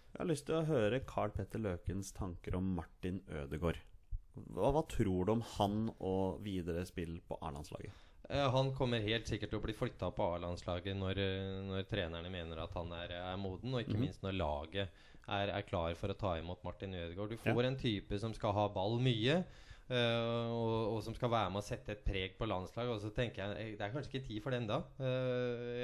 Jeg 0.08 0.22
har 0.24 0.30
lyst 0.30 0.46
til 0.48 0.56
å 0.58 0.64
høre 0.66 1.02
Carl 1.06 1.30
Petter 1.34 1.60
Løkens 1.62 2.14
tanker 2.16 2.56
om 2.58 2.72
Martin 2.78 3.20
Ødegaard. 3.28 3.78
Hva, 4.54 4.70
hva 4.74 4.82
tror 4.90 5.26
du 5.26 5.32
om 5.34 5.42
han 5.58 5.88
og 5.98 6.38
videre 6.46 6.84
spill 6.88 7.18
på 7.26 7.36
A-landslaget? 7.42 7.92
Eh, 8.28 8.50
han 8.50 8.74
kommer 8.76 9.00
helt 9.00 9.28
sikkert 9.28 9.54
til 9.54 9.60
å 9.60 9.64
bli 9.64 9.74
flytta 9.76 10.10
på 10.12 10.24
A-landslaget 10.34 10.96
når, 10.98 11.20
eh, 11.22 11.52
når 11.64 11.86
trenerne 11.88 12.32
mener 12.32 12.60
at 12.60 12.74
han 12.76 12.90
er, 12.92 13.14
er 13.22 13.38
moden, 13.40 13.72
og 13.72 13.80
ikke 13.80 13.96
mm. 13.96 14.02
minst 14.04 14.26
når 14.26 14.36
laget 14.36 14.98
er, 15.28 15.54
er 15.54 15.64
klar 15.68 15.96
for 15.96 16.12
å 16.12 16.18
ta 16.18 16.34
imot 16.36 16.60
Martin 16.64 16.96
Ødegaard. 16.96 17.32
Du 17.32 17.40
får 17.40 17.68
en 17.70 17.80
type 17.80 18.20
som 18.20 18.34
skal 18.36 18.52
ha 18.56 18.66
ball 18.74 18.98
mye. 19.00 19.38
eh, 19.88 20.50
og, 20.52 20.74
og 20.92 21.00
som 21.06 21.16
skal 21.16 21.32
være 21.32 21.54
med 21.54 21.62
å 21.62 21.64
sette 21.64 21.94
et 21.94 22.04
preg 22.04 22.36
på 22.36 22.48
landslaget. 22.50 22.92
Og 22.92 23.00
så 23.00 23.14
tenker 23.16 23.46
jeg 23.46 23.78
Det 23.80 23.86
er 23.86 23.96
kanskje 23.96 24.12
ikke 24.12 24.26
tid 24.26 24.44
for 24.44 24.52
det 24.52 24.60
ennå. 24.60 24.82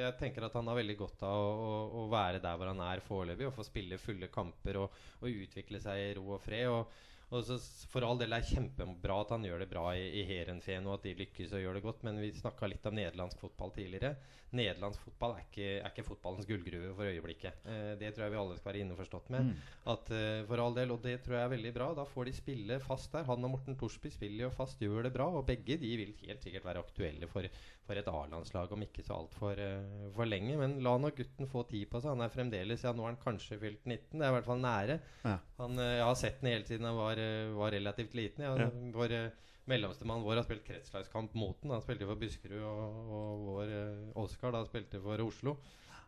jeg 0.03 0.19
tenker 0.21 0.45
at 0.45 0.61
han 0.61 0.69
har 0.69 0.77
veldig 0.83 0.99
godt 1.01 1.25
av 1.25 1.41
å, 1.41 1.49
å, 1.65 1.73
å 2.03 2.07
være 2.12 2.45
der 2.45 2.61
hvor 2.61 2.73
han 2.75 2.85
er 2.91 3.05
foreløpig, 3.09 3.49
og 3.49 3.57
få 3.57 3.65
spille 3.65 4.01
fulle 4.01 4.29
kamper 4.29 4.83
og, 4.85 5.03
og 5.23 5.33
utvikle 5.33 5.81
seg 5.81 6.11
i 6.11 6.15
ro 6.21 6.29
og 6.37 6.45
fred. 6.45 6.69
Og, 6.69 6.93
og 7.30 7.44
så 7.46 7.56
For 7.90 8.05
all 8.06 8.18
del 8.20 8.34
er 8.34 8.42
det 8.44 8.52
kjempebra 8.52 9.20
at 9.22 9.32
han 9.34 9.44
gjør 9.46 9.64
det 9.64 9.70
bra 9.70 9.84
i, 9.96 10.05
i 10.20 10.24
Heerenveen, 10.28 10.86
og 10.88 10.98
at 10.98 11.06
de 11.09 11.16
lykkes 11.22 11.55
og 11.55 11.62
gjør 11.62 11.78
det 11.78 11.84
godt, 11.84 12.05
men 12.06 12.20
vi 12.22 12.32
snakka 12.36 12.68
litt 12.70 12.86
om 12.90 12.96
nederlandsk 12.98 13.40
fotball 13.42 13.72
tidligere. 13.74 14.14
Nederlandsk 14.55 15.02
fotball 15.02 15.34
er 15.34 15.46
ikke, 15.46 15.68
er 15.80 15.88
ikke 15.90 16.06
fotballens 16.06 16.46
gullgruve 16.46 16.92
for 16.94 17.10
øyeblikket. 17.10 17.64
Eh, 17.66 17.94
det 17.98 18.12
tror 18.14 18.26
jeg 18.26 18.34
vi 18.34 18.40
alle 18.42 18.59
skal 18.59 18.70
være 18.70 18.82
innforstått 18.84 19.32
med. 19.34 19.48
Mm. 19.48 19.72
At 19.94 20.12
eh, 20.14 20.42
for 20.46 20.62
all 20.62 20.76
del, 20.76 20.94
Og 20.94 21.01
det 21.02 21.16
tror 21.24 21.38
jeg 21.38 21.48
er 21.48 21.55
veldig 21.56 21.72
bra. 21.74 21.88
Da 21.98 22.05
får 22.06 22.28
de 22.28 22.36
spille 22.36 22.78
fast 22.82 23.10
der. 23.14 23.26
Han 23.30 23.48
og 23.48 23.55
Morten 23.56 23.78
Torsby 23.80 24.12
spiller 24.14 24.46
jo 24.46 24.52
fast, 24.55 24.82
gjør 24.82 25.09
det 25.09 25.14
bra. 25.16 25.26
Og 25.26 25.46
begge 25.48 25.78
de 25.80 25.94
vil 25.98 26.14
helt 26.22 26.46
sikkert 26.46 26.68
være 26.68 26.84
aktuelle 26.86 27.30
for, 27.30 27.48
for 27.85 28.01
et 28.01 28.09
A-landslag 28.09 28.73
om 28.73 28.85
ikke 28.86 29.05
så 29.05 29.19
altfor 29.19 29.61
uh, 29.61 30.09
for 30.16 30.28
lenge. 30.28 30.56
Men 30.61 30.78
la 30.85 30.94
nå 31.01 31.11
gutten 31.16 31.48
få 31.51 31.65
tid 31.69 31.86
på 31.93 32.01
seg. 32.01 32.15
Han 32.15 32.24
er 32.24 32.32
fremdeles 32.32 32.85
Ja, 32.86 32.94
nå 32.97 33.05
er 33.05 33.12
han 33.12 33.20
kanskje 33.23 33.61
fylt 33.61 33.85
19. 33.85 34.19
Det 34.19 34.24
er 34.24 34.32
i 34.32 34.36
hvert 34.39 34.48
fall 34.48 34.62
nære. 34.65 34.98
Ja. 35.24 35.39
Han, 35.61 35.78
uh, 35.81 35.90
jeg 35.98 36.05
har 36.09 36.20
sett 36.20 36.40
den 36.40 36.52
hele 36.52 36.69
tiden 36.69 36.89
han 36.89 36.98
var, 36.98 37.20
uh, 37.20 37.55
var 37.61 37.74
relativt 37.77 38.16
liten. 38.19 38.47
Ja, 38.47 38.55
Ja. 38.65 38.70
Vår 38.94 39.16
uh, 39.19 39.51
mellomstemann 39.70 40.24
vår 40.24 40.40
har 40.40 40.47
spilt 40.48 40.66
kretslagskamp 40.66 41.36
mot 41.40 41.61
den. 41.62 41.73
Han 41.73 41.85
spilte 41.85 42.09
for 42.09 42.20
Buskerud, 42.20 42.61
og, 42.61 43.15
og 43.19 43.47
vår 43.48 43.73
uh, 43.73 44.23
Oskar 44.24 44.52
da 44.56 44.65
spilte 44.69 45.01
for 45.05 45.20
Oslo. 45.24 45.56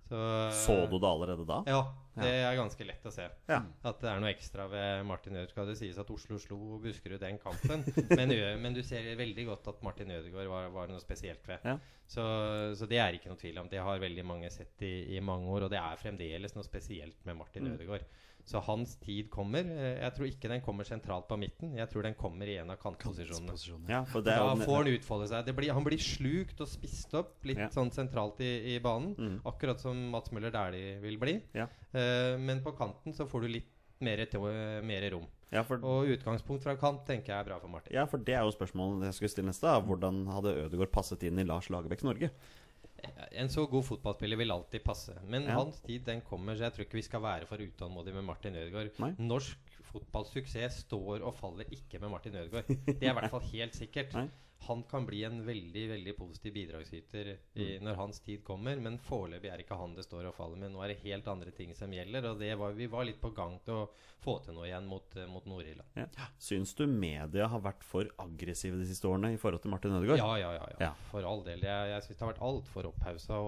Så, 0.07 0.19
Så 0.55 0.75
du 0.91 0.99
det 1.03 1.09
allerede 1.09 1.45
da? 1.49 1.57
Ja, 1.67 1.81
det 2.17 2.31
er 2.47 2.55
ganske 2.57 2.87
lett 2.87 3.05
å 3.09 3.11
se. 3.13 3.25
Ja. 3.51 3.59
At 3.83 3.99
det 4.01 4.09
er 4.09 4.21
noe 4.23 4.31
ekstra 4.31 4.69
ved 4.71 5.03
Martin 5.09 5.35
Ødegaard. 5.41 5.73
Det 5.73 5.79
sies 5.81 5.99
at 5.99 6.11
Oslo 6.15 6.39
slo 6.41 6.79
Buskerud 6.83 7.19
den 7.21 7.41
kampen. 7.43 7.83
men, 8.19 8.35
men 8.63 8.77
du 8.77 8.83
ser 8.87 9.09
veldig 9.19 9.49
godt 9.51 9.73
at 9.75 9.83
Martin 9.85 10.15
Ødegaard 10.15 10.49
var, 10.53 10.69
var 10.77 10.93
noe 10.93 11.03
spesielt 11.03 11.43
ved. 11.51 11.67
Ja. 11.67 11.75
Så, 12.07 12.23
så 12.79 12.87
det 12.87 13.01
er 13.03 13.19
ikke 13.19 13.33
noe 13.33 13.41
tvil 13.41 13.59
om. 13.65 13.69
Det 13.73 13.83
har 13.83 13.99
veldig 14.01 14.25
mange 14.29 14.53
sett 14.55 14.87
i, 14.87 14.95
i 15.17 15.21
mange 15.25 15.51
år. 15.51 15.67
Og 15.67 15.75
det 15.75 15.83
er 15.83 15.99
fremdeles 16.01 16.55
noe 16.55 16.67
spesielt 16.67 17.19
med 17.27 17.41
Martin 17.43 17.67
Mm. 17.67 17.75
Ødegaard. 17.75 18.07
Så 18.47 18.61
hans 18.63 18.93
tid 19.03 19.27
kommer. 19.29 19.67
Eh, 19.67 19.97
Jeg 20.05 20.13
tror 20.15 20.27
ikke 20.29 20.49
den 20.53 20.61
kommer 20.63 20.85
sentralt 20.87 21.27
på 21.27 21.37
midten. 21.37 21.73
Jeg 21.75 21.89
tror 21.91 22.03
den 22.07 22.15
kommer 22.15 22.47
i 22.47 22.57
en 22.61 22.71
av 22.71 22.77
kantposisjonene. 22.79 23.57
Ja, 23.91 24.05
Da 24.23 24.55
får 24.55 24.77
han 24.85 24.91
utfolde 24.93 25.27
seg. 25.33 25.45
Det 25.49 25.55
blir, 25.57 25.73
han 25.75 25.83
blir 25.85 25.99
slukt 25.99 26.61
og 26.63 26.69
spist 26.71 27.13
opp 27.19 27.45
litt 27.45 27.59
Ja. 27.59 27.69
sånn 27.75 27.91
sentralt 27.91 28.39
i, 28.41 28.77
i 28.77 28.79
banen. 28.79 29.17
Mm. 29.19 29.41
Akkurat 29.45 29.81
som 29.83 29.99
Mats 30.13 30.31
Møller 30.31 30.53
Dæhlie 30.55 31.01
vil 31.03 31.19
bli. 31.19 31.41
Ja. 31.59 31.67
Uh, 31.93 32.39
men 32.39 32.63
på 32.63 32.71
kanten 32.79 33.13
så 33.13 33.27
får 33.27 33.41
du 33.43 33.49
litt 33.49 33.73
mer, 33.99 34.23
mer 34.85 35.11
rom. 35.11 35.27
ja, 35.51 35.63
for, 35.65 35.79
Og 35.83 36.07
utgangspunkt 36.15 36.63
fra 36.63 36.77
kant 36.77 37.05
tenker 37.07 37.33
jeg 37.33 37.41
er 37.41 37.45
bra 37.49 37.59
for 37.59 37.69
Martin. 37.69 37.93
ja, 37.95 38.05
for 38.07 38.19
det 38.19 38.35
er 38.35 38.43
jo 38.45 38.53
spørsmålet 38.55 39.07
jeg 39.09 39.15
skulle 39.15 39.31
stille 39.35 39.47
neste. 39.51 39.63
da. 39.67 39.81
Hvordan 39.81 40.27
hadde 40.31 40.55
Ødegaard 40.67 40.93
passet 40.93 41.23
inn 41.25 41.39
i 41.39 41.45
Lars 41.45 41.67
Lagerbäcks 41.69 42.05
Norge? 42.05 42.31
En 43.37 43.49
så 43.53 43.67
god 43.69 43.85
fotballspiller 43.85 44.37
vil 44.41 44.51
alltid 44.55 44.83
passe. 44.85 45.15
Men 45.29 45.43
Ja. 45.45 45.59
hans 45.59 45.81
tid 45.81 46.05
den 46.07 46.21
kommer, 46.23 46.57
så 46.57 46.65
jeg 46.67 46.73
tror 46.73 46.85
ikke 46.87 46.99
vi 47.01 47.03
skal 47.03 47.23
være 47.23 47.47
for 47.47 47.57
utålmodige 47.57 48.15
med 48.15 48.25
Martin 48.25 48.55
Ødegaard. 48.57 49.19
Norsk 49.19 49.59
fotballsuksess 49.93 50.81
står 50.87 51.23
og 51.23 51.35
faller 51.35 51.65
ikke 51.71 51.99
med 52.01 52.09
Martin 52.11 52.35
Ødegaard. 52.35 52.67
Det 52.87 53.03
er 53.03 53.11
i 53.11 53.19
hvert 53.21 53.31
fall 53.31 53.41
helt 53.53 53.77
sikkert. 53.77 54.15
Nei. 54.15 54.29
Han 54.67 54.83
kan 54.91 55.05
bli 55.07 55.21
en 55.25 55.43
veldig 55.47 55.83
veldig 55.91 56.15
positiv 56.19 56.55
bidragsyter 56.57 57.29
i, 57.55 57.67
når 57.79 57.99
hans 58.01 58.19
tid 58.25 58.43
kommer, 58.45 58.79
men 58.83 58.97
foreløpig 58.99 59.51
er 59.53 59.63
ikke 59.63 59.79
han 59.79 59.95
det 59.95 60.07
står 60.07 60.31
og 60.31 60.35
faller 60.35 60.59
med. 60.59 60.73
Nå 60.75 60.83
er 60.83 60.91
det 60.91 60.97
helt 61.05 61.29
andre 61.31 61.53
ting 61.55 61.75
som 61.79 61.93
gjelder, 61.95 62.31
og 62.33 62.41
det 62.41 62.51
var, 62.59 62.75
vi 62.75 62.89
var 62.91 63.07
litt 63.07 63.21
på 63.23 63.31
gang 63.37 63.59
til 63.67 63.85
å 63.85 63.85
få 64.25 64.39
til 64.43 64.57
noe 64.57 64.67
igjen 64.67 64.89
mot, 64.91 65.15
eh, 65.17 65.29
mot 65.31 65.47
Nord-Irland. 65.47 66.01
Ja. 66.01 66.27
Syns 66.43 66.75
du 66.75 66.87
media 66.91 67.47
har 67.53 67.63
vært 67.63 67.85
for 67.87 68.11
aggressive 68.23 68.81
de 68.81 68.89
siste 68.89 69.07
årene 69.07 69.35
i 69.37 69.39
forhold 69.41 69.63
til 69.63 69.75
Martin 69.77 69.95
Ødegaard? 70.01 70.19
Ja, 70.25 70.33
ja, 70.41 70.51
ja, 70.57 70.67
ja. 70.89 70.91
For 71.13 71.27
all 71.29 71.45
del. 71.47 71.63
Jeg, 71.63 71.93
jeg 71.93 72.09
syns 72.09 72.17
det 72.17 72.27
har 72.27 72.33
vært 72.33 72.45
altfor 72.51 72.91
opphausa. 72.91 73.41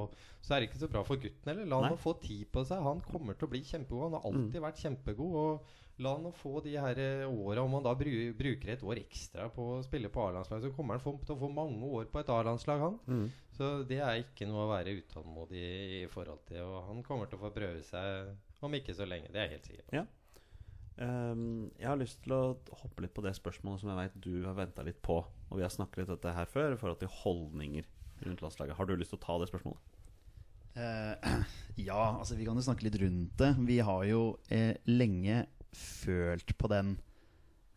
Så 0.44 0.55
er 0.55 0.60
det 0.60 0.70
ikke 0.70 0.85
så 0.85 0.93
bra 0.93 1.02
for 1.09 1.20
gutten 1.20 1.51
heller. 1.51 1.66
La 1.72 1.82
han 1.89 1.98
få 1.98 2.14
tid 2.22 2.47
på 2.55 2.62
seg. 2.68 2.85
Han 2.85 3.02
kommer 3.09 3.35
til 3.35 3.48
å 3.48 3.52
bli 3.56 3.64
kjempegod. 3.66 4.06
Han 4.06 4.18
har 4.20 4.30
alltid 4.30 4.62
vært 4.68 4.82
kjempegod. 4.85 5.39
Og 5.43 5.76
la 5.98 6.12
han 6.14 6.32
få 6.36 6.60
de 6.62 6.76
her 6.78 6.98
eh, 7.02 7.24
åra 7.26 7.62
Om 7.62 7.78
han 7.78 7.86
da 7.86 7.94
bruker 7.98 8.70
et 8.72 8.84
år 8.86 9.00
ekstra 9.00 9.48
på 9.54 9.64
å 9.74 9.80
spille 9.82 10.10
på 10.12 10.22
A-landslag, 10.28 10.62
så 10.62 10.70
kommer 10.74 10.98
han 10.98 11.22
til 11.24 11.34
å 11.34 11.40
få 11.40 11.50
mange 11.52 11.90
år 11.98 12.06
på 12.12 12.20
et 12.20 12.30
A-landslag, 12.32 12.84
han. 12.84 13.00
Mm. 13.06 13.24
Så 13.58 13.70
det 13.88 13.98
er 14.04 14.22
ikke 14.22 14.46
noe 14.46 14.66
å 14.66 14.70
være 14.70 14.94
utålmodig 15.00 15.64
i 15.98 16.04
forhold 16.12 16.44
til. 16.50 16.62
Og 16.62 16.86
han 16.92 17.02
kommer 17.06 17.26
til 17.26 17.40
å 17.40 17.46
få 17.48 17.50
prøve 17.54 17.82
seg 17.86 18.62
om 18.62 18.78
ikke 18.78 18.94
så 18.94 19.08
lenge. 19.08 19.32
Det 19.34 19.42
er 19.42 19.48
jeg 19.48 19.56
helt 19.56 19.70
sikker 19.72 19.88
på. 19.88 19.98
Ja. 19.98 20.06
Um, 20.98 21.68
jeg 21.78 21.86
har 21.86 21.98
lyst 21.98 22.24
til 22.24 22.34
å 22.34 22.56
hoppe 22.80 23.04
litt 23.04 23.14
på 23.14 23.22
det 23.22 23.36
spørsmålet 23.38 23.82
som 23.82 23.92
jeg 23.92 24.00
vet 24.00 24.16
du 24.22 24.32
har 24.46 24.56
venta 24.58 24.86
litt 24.86 25.02
på. 25.02 25.20
Og 25.50 25.58
vi 25.58 25.66
har 25.66 25.74
snakket 25.74 26.04
litt 26.04 26.14
dette 26.14 26.34
her 26.34 26.50
før 26.50 26.74
i 26.74 26.80
forhold 26.80 27.02
til 27.02 27.14
holdninger 27.20 27.86
rundt 28.26 28.42
landslaget. 28.42 28.78
Har 28.78 28.86
du 28.88 28.96
lyst 28.98 29.14
til 29.14 29.20
å 29.20 29.26
ta 29.26 29.38
det 29.42 29.50
spørsmålet? 29.50 29.94
Uh, 30.78 31.42
ja, 31.88 32.02
altså 32.18 32.38
vi 32.38 32.46
kan 32.46 32.58
jo 32.58 32.66
snakke 32.66 32.86
litt 32.86 32.98
rundt 33.02 33.38
det. 33.40 33.52
Vi 33.66 33.78
har 33.82 34.02
jo 34.06 34.22
eh, 34.54 34.74
lenge 34.86 35.44
følt 35.74 36.54
på 36.58 36.70
den 36.72 36.94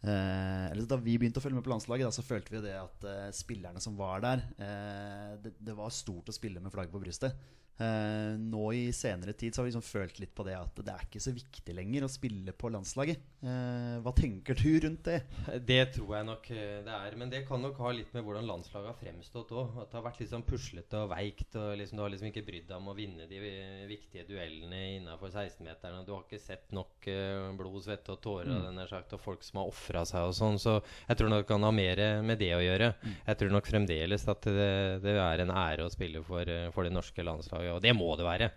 eh, 0.06 0.84
Da 0.88 1.00
vi 1.02 1.18
begynte 1.20 1.42
å 1.42 1.44
følge 1.44 1.60
med 1.60 1.66
på 1.66 1.74
landslaget, 1.74 2.08
da, 2.08 2.16
så 2.16 2.26
følte 2.26 2.56
vi 2.56 2.64
det 2.66 2.76
at 2.80 3.08
eh, 3.08 3.32
spillerne 3.36 3.82
som 3.84 3.98
var 4.00 4.24
der 4.24 4.46
eh, 4.58 5.34
det, 5.44 5.56
det 5.60 5.76
var 5.78 5.94
stort 5.96 6.32
å 6.32 6.36
spille 6.36 6.64
med 6.64 6.74
flagget 6.74 6.96
på 6.96 7.04
brystet. 7.04 7.38
Eh, 7.82 8.34
nå 8.38 8.66
i 8.78 8.88
senere 8.94 9.34
tid 9.38 9.54
så 9.54 9.62
har 9.62 9.70
vi 9.70 9.74
liksom 9.74 9.86
følt 9.88 10.20
litt 10.22 10.34
på 10.38 10.46
det 10.48 10.58
at 10.60 10.82
det 10.86 10.94
er 10.94 11.06
ikke 11.08 11.24
så 11.24 11.34
viktig 11.36 11.76
lenger 11.78 12.06
å 12.06 12.12
spille 12.12 12.54
på 12.54 12.72
landslaget. 12.74 13.24
Eh, 13.42 13.96
hva 14.06 14.12
tenker 14.14 14.54
du 14.54 14.68
rundt 14.84 15.08
det? 15.08 15.24
Det 15.66 15.80
tror 15.96 16.12
jeg 16.14 16.26
nok 16.28 16.50
eh, 16.54 16.82
det 16.86 16.94
er. 16.94 17.16
Men 17.18 17.32
det 17.32 17.42
kan 17.48 17.64
nok 17.64 17.80
ha 17.82 17.94
litt 17.96 18.12
med 18.14 18.26
hvordan 18.28 18.46
landslaget 18.46 18.92
har 18.92 19.00
fremstått 19.00 19.54
òg. 19.58 19.80
At 19.82 19.90
det 19.90 19.98
har 19.98 20.06
vært 20.06 20.22
litt 20.22 20.30
sånn 20.34 20.46
puslete 20.46 21.00
og 21.02 21.10
veikt. 21.16 21.58
Og 21.58 21.74
liksom, 21.80 21.98
du 21.98 22.04
har 22.06 22.14
liksom 22.14 22.30
ikke 22.30 22.46
brydd 22.46 22.68
deg 22.70 22.76
om 22.78 22.92
å 22.92 22.96
vinne 22.98 23.26
de 23.30 23.40
eh, 23.48 23.82
viktige 23.90 24.28
duellene 24.30 24.84
innafor 25.00 25.34
16-meterne. 25.34 26.04
Du 26.06 26.14
har 26.14 26.28
ikke 26.28 26.42
sett 26.42 26.70
nok 26.76 27.10
blod, 27.58 27.80
svette 27.82 28.14
og 28.14 28.22
tårer 28.22 28.52
mm. 28.52 28.68
den 28.68 28.86
sagt, 28.92 29.16
og 29.18 29.24
folk 29.24 29.42
som 29.46 29.62
har 29.62 29.72
ofra 29.72 30.06
seg 30.06 30.30
og 30.30 30.38
sånn. 30.38 30.62
Så 30.62 30.78
jeg 31.08 31.18
tror 31.18 31.34
nok 31.34 31.42
det 31.42 31.50
kan 31.50 31.66
ha 31.66 31.74
mer 31.74 32.04
med 32.22 32.38
det 32.42 32.52
å 32.54 32.62
gjøre. 32.62 32.94
Jeg 33.26 33.42
tror 33.42 33.56
nok 33.56 33.72
fremdeles 33.72 34.28
at 34.30 34.46
det, 34.46 34.72
det 35.02 35.18
er 35.18 35.42
en 35.42 35.56
ære 35.56 35.88
å 35.88 35.94
spille 35.94 36.22
for, 36.26 36.46
for 36.76 36.86
det 36.86 36.94
norske 36.94 37.26
landslaget. 37.26 37.74
Og 37.74 37.82
det 37.82 37.98
må 37.98 38.14
det 38.20 38.28
være. 38.28 38.52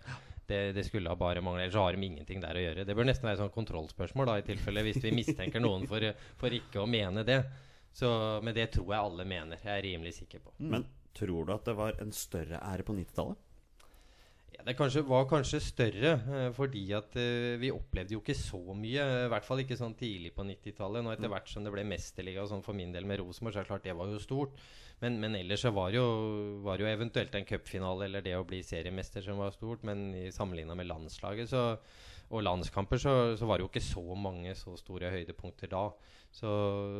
Det, 0.45 0.59
det 0.77 0.83
skulle 0.85 1.09
ha 1.09 1.17
bare 1.17 1.41
manglet. 1.41 1.67
Ellers 1.67 1.79
har 1.81 1.95
de 1.95 2.05
ingenting 2.05 2.43
der 2.43 2.57
å 2.57 2.63
gjøre. 2.63 2.85
Det 2.85 2.95
bør 2.97 3.07
nesten 3.09 3.29
være 3.29 3.47
et 3.47 3.55
kontrollspørsmål, 3.55 4.29
da, 4.29 4.35
i 4.39 4.45
tilfelle 4.45 4.83
hvis 4.85 5.01
vi 5.03 5.13
mistenker 5.15 5.63
noen 5.63 5.87
for, 5.89 6.05
for 6.41 6.53
ikke 6.53 6.83
å 6.83 6.89
mene 6.89 7.25
det. 7.27 7.39
Så, 7.95 8.09
men 8.43 8.55
det 8.57 8.67
tror 8.75 8.91
jeg 8.91 8.99
alle 8.99 9.25
mener. 9.29 9.61
Jeg 9.63 9.73
er 9.73 9.85
rimelig 9.87 10.17
sikker 10.19 10.43
på. 10.43 10.53
Men 10.59 10.85
tror 11.15 11.47
du 11.47 11.53
at 11.55 11.67
det 11.69 11.77
var 11.77 12.01
en 12.03 12.11
større 12.13 12.59
ære 12.59 12.85
på 12.85 12.97
90-tallet? 12.97 13.44
Ja, 14.55 14.63
det 14.63 14.75
kanskje, 14.79 15.01
var 15.03 15.25
kanskje 15.27 15.59
større, 15.59 16.11
eh, 16.31 16.49
fordi 16.55 16.85
at 16.95 17.15
eh, 17.19 17.57
vi 17.59 17.73
opplevde 17.75 18.15
jo 18.15 18.21
ikke 18.21 18.37
så 18.39 18.61
mye. 18.77 19.03
I 19.25 19.29
hvert 19.33 19.47
fall 19.47 19.61
ikke 19.65 19.77
sånn 19.79 19.97
tidlig 19.99 20.31
på 20.35 20.45
90-tallet. 20.47 21.03
Nå 21.03 21.11
etter 21.11 21.31
hvert 21.31 21.51
som 21.51 21.65
det 21.65 21.73
ble 21.73 21.83
mesterliga 21.87 22.45
sånn 22.47 22.63
for 22.63 22.77
min 22.77 22.93
del 22.95 23.07
med 23.09 23.19
Rosenborg, 23.19 23.55
så 23.55 23.61
er 23.61 23.67
det 23.67 23.71
klart 23.73 23.87
det 23.87 23.97
var 23.99 24.13
jo 24.13 24.21
stort. 24.23 24.55
Men, 25.01 25.19
men 25.19 25.35
ellers 25.35 25.65
så 25.65 25.73
var 25.75 25.91
jo, 25.91 26.05
var 26.63 26.79
jo 26.79 26.87
eventuelt 26.87 27.35
en 27.35 27.47
cupfinale 27.47 28.07
eller 28.07 28.23
det 28.23 28.37
å 28.37 28.45
bli 28.47 28.61
seriemester 28.63 29.25
som 29.25 29.41
var 29.43 29.51
stort. 29.51 29.83
Men 29.83 30.07
sammenligna 30.31 30.77
med 30.79 30.87
landslaget 30.87 31.51
så, 31.51 31.65
og 32.31 32.45
landskamper 32.47 33.01
så, 33.01 33.15
så 33.35 33.49
var 33.49 33.59
det 33.59 33.67
jo 33.67 33.73
ikke 33.73 33.83
så 33.83 34.05
mange 34.15 34.55
så 34.55 34.77
store 34.79 35.11
høydepunkter 35.17 35.73
da. 35.73 35.89
Så, 36.35 36.49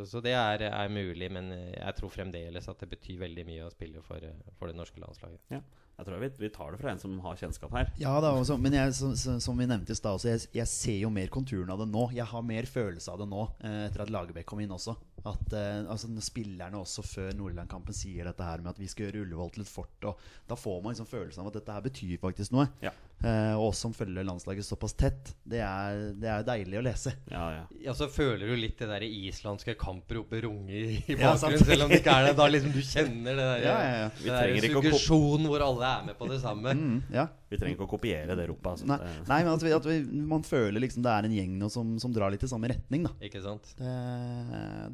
så 0.07 0.19
det 0.23 0.36
er, 0.36 0.68
er 0.68 0.91
mulig, 0.91 1.32
men 1.32 1.49
jeg 1.56 1.95
tror 1.98 2.11
fremdeles 2.11 2.68
at 2.72 2.84
det 2.84 2.91
betyr 2.91 3.23
veldig 3.23 3.48
mye 3.48 3.65
å 3.65 3.72
spille 3.72 4.03
for, 4.03 4.23
eh, 4.23 4.53
for 4.60 4.72
det 4.72 4.77
norske 4.77 4.99
landslaget. 4.99 5.41
Ja. 5.56 5.64
Jeg 5.95 6.07
tror 6.09 6.19
vi, 6.19 6.30
vi 6.41 6.49
tar 6.51 6.73
det 6.73 6.80
fra 6.81 6.91
en 6.91 6.99
som 6.99 7.13
har 7.23 7.38
kjennskap 7.39 7.72
her. 7.77 7.91
Ja 7.99 8.17
da, 8.23 8.34
også, 8.35 8.57
men 8.59 8.76
jeg, 8.76 8.91
som, 8.97 9.13
som 9.15 9.59
vi 9.59 9.67
nevnte 9.69 9.95
i 9.95 9.97
stad, 9.97 10.17
også, 10.17 10.27
jeg, 10.34 10.43
jeg 10.57 10.67
ser 10.72 10.97
jo 10.99 11.11
mer 11.13 11.31
konturen 11.31 11.72
av 11.72 11.80
det 11.80 11.88
nå. 11.93 12.09
Jeg 12.17 12.27
har 12.31 12.43
mer 12.43 12.67
følelse 12.67 13.13
av 13.13 13.22
det 13.23 13.30
nå, 13.31 13.45
eh, 13.63 13.77
etter 13.88 14.03
at 14.03 14.11
Lagerbäck 14.11 14.47
kom 14.49 14.59
inn 14.63 14.76
også. 14.76 14.97
At 15.26 15.55
eh, 15.55 15.88
altså, 15.88 16.11
Spillerne 16.26 16.81
også 16.81 17.05
før 17.05 17.31
Nordland-kampen 17.39 17.95
sier 17.95 18.27
dette 18.27 18.45
her 18.45 18.63
med 18.63 18.73
at 18.76 18.81
vi 18.81 18.89
skal 18.91 19.07
gjøre 19.07 19.23
Ullevål 19.23 19.55
til 19.55 19.63
et 19.63 19.72
fort. 19.72 20.09
Og 20.11 20.27
da 20.49 20.59
får 20.59 20.81
man 20.84 20.95
liksom 20.95 21.09
følelsen 21.09 21.45
av 21.45 21.51
at 21.53 21.61
dette 21.61 21.77
her 21.77 21.88
betyr 21.88 22.19
faktisk 22.22 22.55
noe. 22.57 22.67
Ja. 22.84 22.91
Eh, 23.23 23.53
og 23.55 23.71
oss 23.71 23.79
som 23.81 23.93
følger 23.95 24.25
landslaget 24.27 24.65
såpass 24.67 24.93
tett, 24.93 25.31
det 25.47 25.61
er, 25.63 26.01
det 26.19 26.27
er 26.29 26.43
deilig 26.45 26.77
å 26.77 26.83
lese. 26.85 27.13
Ja, 27.31 27.45
ja. 27.55 27.63
Ja, 27.87 27.93
så 27.97 28.09
føler 28.11 28.51
du 28.51 28.57
litt 28.59 28.77
det 28.81 28.89
der 28.91 29.05
islandske 29.07 29.73
kampropet 29.79 30.43
runge 30.45 30.75
i 30.75 30.99
bakgrunnen, 30.99 31.23
Ja, 31.23 31.31
selv 31.39 31.87
om 31.87 31.93
det 31.93 32.01
ikke 32.03 32.17
er 32.19 32.27
det. 32.27 32.35
Da 32.37 32.47
liksom 32.51 32.75
du 32.75 32.81
kjenner 32.85 33.39
det 33.39 33.47
der, 33.47 33.63
Ja, 33.63 33.77
ja, 33.79 33.95
ja. 34.03 34.11
Vi 34.19 34.29
det 34.29 34.35
er 34.35 34.53
der 34.59 34.75
suggesjon 34.75 35.49
hvor 35.49 35.65
alle 35.65 35.89
er 35.89 36.05
med 36.11 36.19
på 36.19 36.29
det 36.29 36.41
samme. 36.43 36.75
Mm, 36.75 36.99
ja. 37.15 37.25
Vi 37.49 37.61
trenger 37.61 37.77
ikke 37.77 37.87
å 37.87 37.93
kopiere 37.95 38.37
det 38.37 38.47
ropet. 38.51 38.69
Altså. 38.75 38.89
Nei, 38.89 38.99
nei, 39.31 39.39
men 39.47 39.51
at, 39.55 39.65
vi, 39.65 39.73
at 39.79 39.89
vi, 39.89 39.97
man 40.35 40.45
føler 40.45 40.83
liksom 40.83 41.05
det 41.05 41.15
er 41.15 41.29
en 41.29 41.35
gjeng 41.39 41.57
nå 41.61 41.71
som, 41.73 41.95
som 42.01 42.13
drar 42.13 42.33
litt 42.33 42.45
i 42.45 42.51
samme 42.51 42.69
retning. 42.73 43.07
da 43.07 43.15
Ikke 43.25 43.41
sant? 43.45 43.73
Det, 43.79 43.97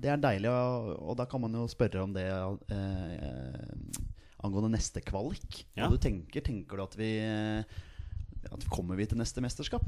det 0.03 0.13
er 0.13 0.23
deilig, 0.23 0.51
og, 0.53 0.91
og 1.01 1.19
da 1.19 1.27
kan 1.31 1.43
man 1.43 1.57
jo 1.57 1.67
spørre 1.71 2.05
om 2.05 2.15
det 2.15 2.27
eh, 2.31 4.01
angående 4.45 4.75
neste 4.75 5.03
kvalik. 5.05 5.63
Ja. 5.75 5.85
Hva 5.85 5.95
du 5.95 6.01
tenker? 6.01 6.43
Tenker 6.45 6.79
du 6.79 6.85
at 6.85 6.99
vi, 6.99 7.13
eh, 7.23 7.81
at 8.49 8.67
Kommer 8.71 8.97
vi 8.99 9.05
til 9.11 9.19
neste 9.21 9.43
mesterskap? 9.43 9.85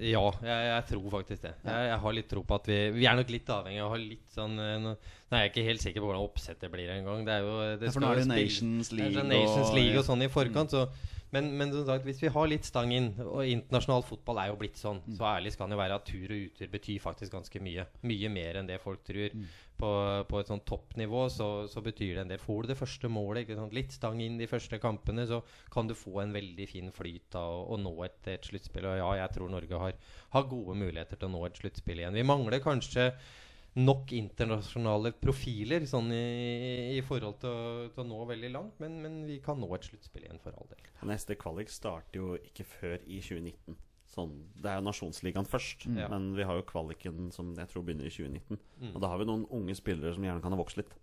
Ja, 0.00 0.22
jeg, 0.40 0.66
jeg 0.70 0.84
tror 0.92 1.06
faktisk 1.12 1.42
det. 1.44 1.52
Jeg, 1.66 1.86
jeg 1.90 1.98
har 2.02 2.14
litt 2.14 2.28
tro 2.30 2.42
på 2.46 2.56
at 2.56 2.68
vi 2.70 2.76
Vi 2.94 3.06
er 3.10 3.16
nok 3.18 3.32
litt 3.34 3.48
avhengig 3.52 3.80
av 3.82 3.88
å 3.88 3.92
ha 3.92 3.98
litt 4.00 4.28
sånn 4.32 4.54
eh, 4.62 4.76
Nå 4.86 4.92
er 5.34 5.42
jeg 5.42 5.50
ikke 5.50 5.64
helt 5.66 5.82
sikker 5.82 6.02
på 6.02 6.08
hvordan 6.08 6.26
oppsettet 6.28 6.72
blir 6.72 6.92
engang. 6.94 7.24
Det 7.26 7.34
er 7.34 7.44
jo 7.44 7.56
det 7.80 7.88
Ja, 7.88 7.94
for 7.96 8.04
nå 8.04 8.12
er 8.12 8.20
det 8.22 8.28
Nations 8.30 8.92
er 8.92 9.00
League 9.00 9.16
det 9.18 9.26
Nations 9.28 9.72
League 9.76 9.98
og 9.98 10.06
sånn 10.06 10.22
i 10.24 10.30
forkant. 10.30 10.72
Så, 10.72 10.86
men, 11.34 11.50
men 11.58 11.74
som 11.74 11.84
sagt, 11.86 12.06
hvis 12.06 12.22
vi 12.22 12.30
har 12.32 12.48
litt 12.50 12.66
stang 12.66 12.94
inn, 12.94 13.10
og 13.22 13.42
internasjonal 13.46 14.06
fotball 14.06 14.40
er 14.42 14.50
jo 14.50 14.58
blitt 14.62 14.78
sånn, 14.80 15.02
så 15.14 15.28
ærlig 15.36 15.52
skal 15.54 15.70
det 15.70 15.78
være 15.78 15.98
at 16.00 16.06
tur 16.08 16.32
og 16.32 16.48
utur 16.48 16.72
betyr 16.72 17.02
faktisk 17.02 17.34
ganske 17.36 17.62
mye. 17.62 17.86
Mye 18.06 18.32
mer 18.34 18.58
enn 18.62 18.70
det 18.70 18.80
folk 18.82 19.04
tror. 19.06 19.36
På, 19.80 19.90
på 20.28 20.40
et 20.40 20.50
sånn 20.50 20.62
toppnivå 20.68 21.24
så, 21.32 21.48
så 21.70 21.80
betyr 21.84 22.18
det 22.18 22.24
en 22.24 22.32
del. 22.34 22.42
Får 22.42 22.64
du 22.64 22.72
det 22.72 22.78
første 22.78 23.10
målet, 23.12 23.50
litt 23.72 23.94
stang 23.96 24.20
inn 24.20 24.36
de 24.40 24.48
første 24.50 24.76
kampene, 24.82 25.24
så 25.28 25.40
kan 25.72 25.88
du 25.88 25.96
få 25.96 26.20
en 26.20 26.34
veldig 26.36 26.66
fin 26.68 26.90
flyt 26.94 27.38
av 27.40 27.70
og 27.72 27.80
nå 27.80 27.94
et, 28.04 28.20
et 28.34 28.50
sluttspill. 28.50 28.90
Og 28.90 28.98
ja, 29.00 29.12
jeg 29.22 29.36
tror 29.36 29.52
Norge 29.52 29.84
har, 29.84 29.96
har 30.34 30.50
gode 30.50 30.76
muligheter 30.82 31.16
til 31.20 31.30
å 31.30 31.34
nå 31.36 31.46
et 31.48 31.62
sluttspill 31.62 32.02
igjen. 32.02 32.18
Vi 32.20 32.26
mangler 32.28 32.60
kanskje 32.64 33.10
nok 33.78 34.10
internasjonale 34.16 35.12
profiler 35.22 35.84
sånn 35.86 36.10
i, 36.12 36.24
i 36.96 37.02
forhold 37.06 37.38
til 37.42 37.50
å, 37.50 37.84
til 37.94 38.02
å 38.02 38.08
nå 38.08 38.24
veldig 38.32 38.50
langt. 38.52 38.80
Men, 38.82 38.98
men 39.04 39.20
vi 39.28 39.38
kan 39.44 39.60
nå 39.60 39.70
et 39.76 39.86
sluttspill 39.86 40.26
igjen, 40.26 40.42
for 40.42 40.56
all 40.58 40.68
del. 40.72 40.90
Neste 41.08 41.38
kvalik 41.40 41.70
starter 41.72 42.20
jo 42.20 42.34
ikke 42.40 42.66
før 42.66 42.98
i 43.06 43.22
2019. 43.22 43.78
Sånn, 44.10 44.32
det 44.58 44.66
er 44.66 44.80
jo 44.80 44.86
Nasjonsligaen 44.88 45.46
først, 45.46 45.84
mm. 45.86 46.00
men 46.10 46.24
vi 46.34 46.46
har 46.46 46.58
jo 46.58 46.66
kvaliken 46.66 47.28
som 47.34 47.52
jeg 47.54 47.70
tror 47.70 47.84
begynner 47.86 48.08
i 48.08 48.10
2019. 48.10 48.58
Mm. 48.80 48.88
Og 48.90 48.98
da 49.04 49.10
har 49.12 49.20
vi 49.20 49.28
noen 49.28 49.44
unge 49.54 49.76
spillere 49.78 50.16
som 50.16 50.26
gjerne 50.26 50.42
kan 50.42 50.56
ha 50.56 50.58
vokst 50.58 50.80
litt 50.80 50.96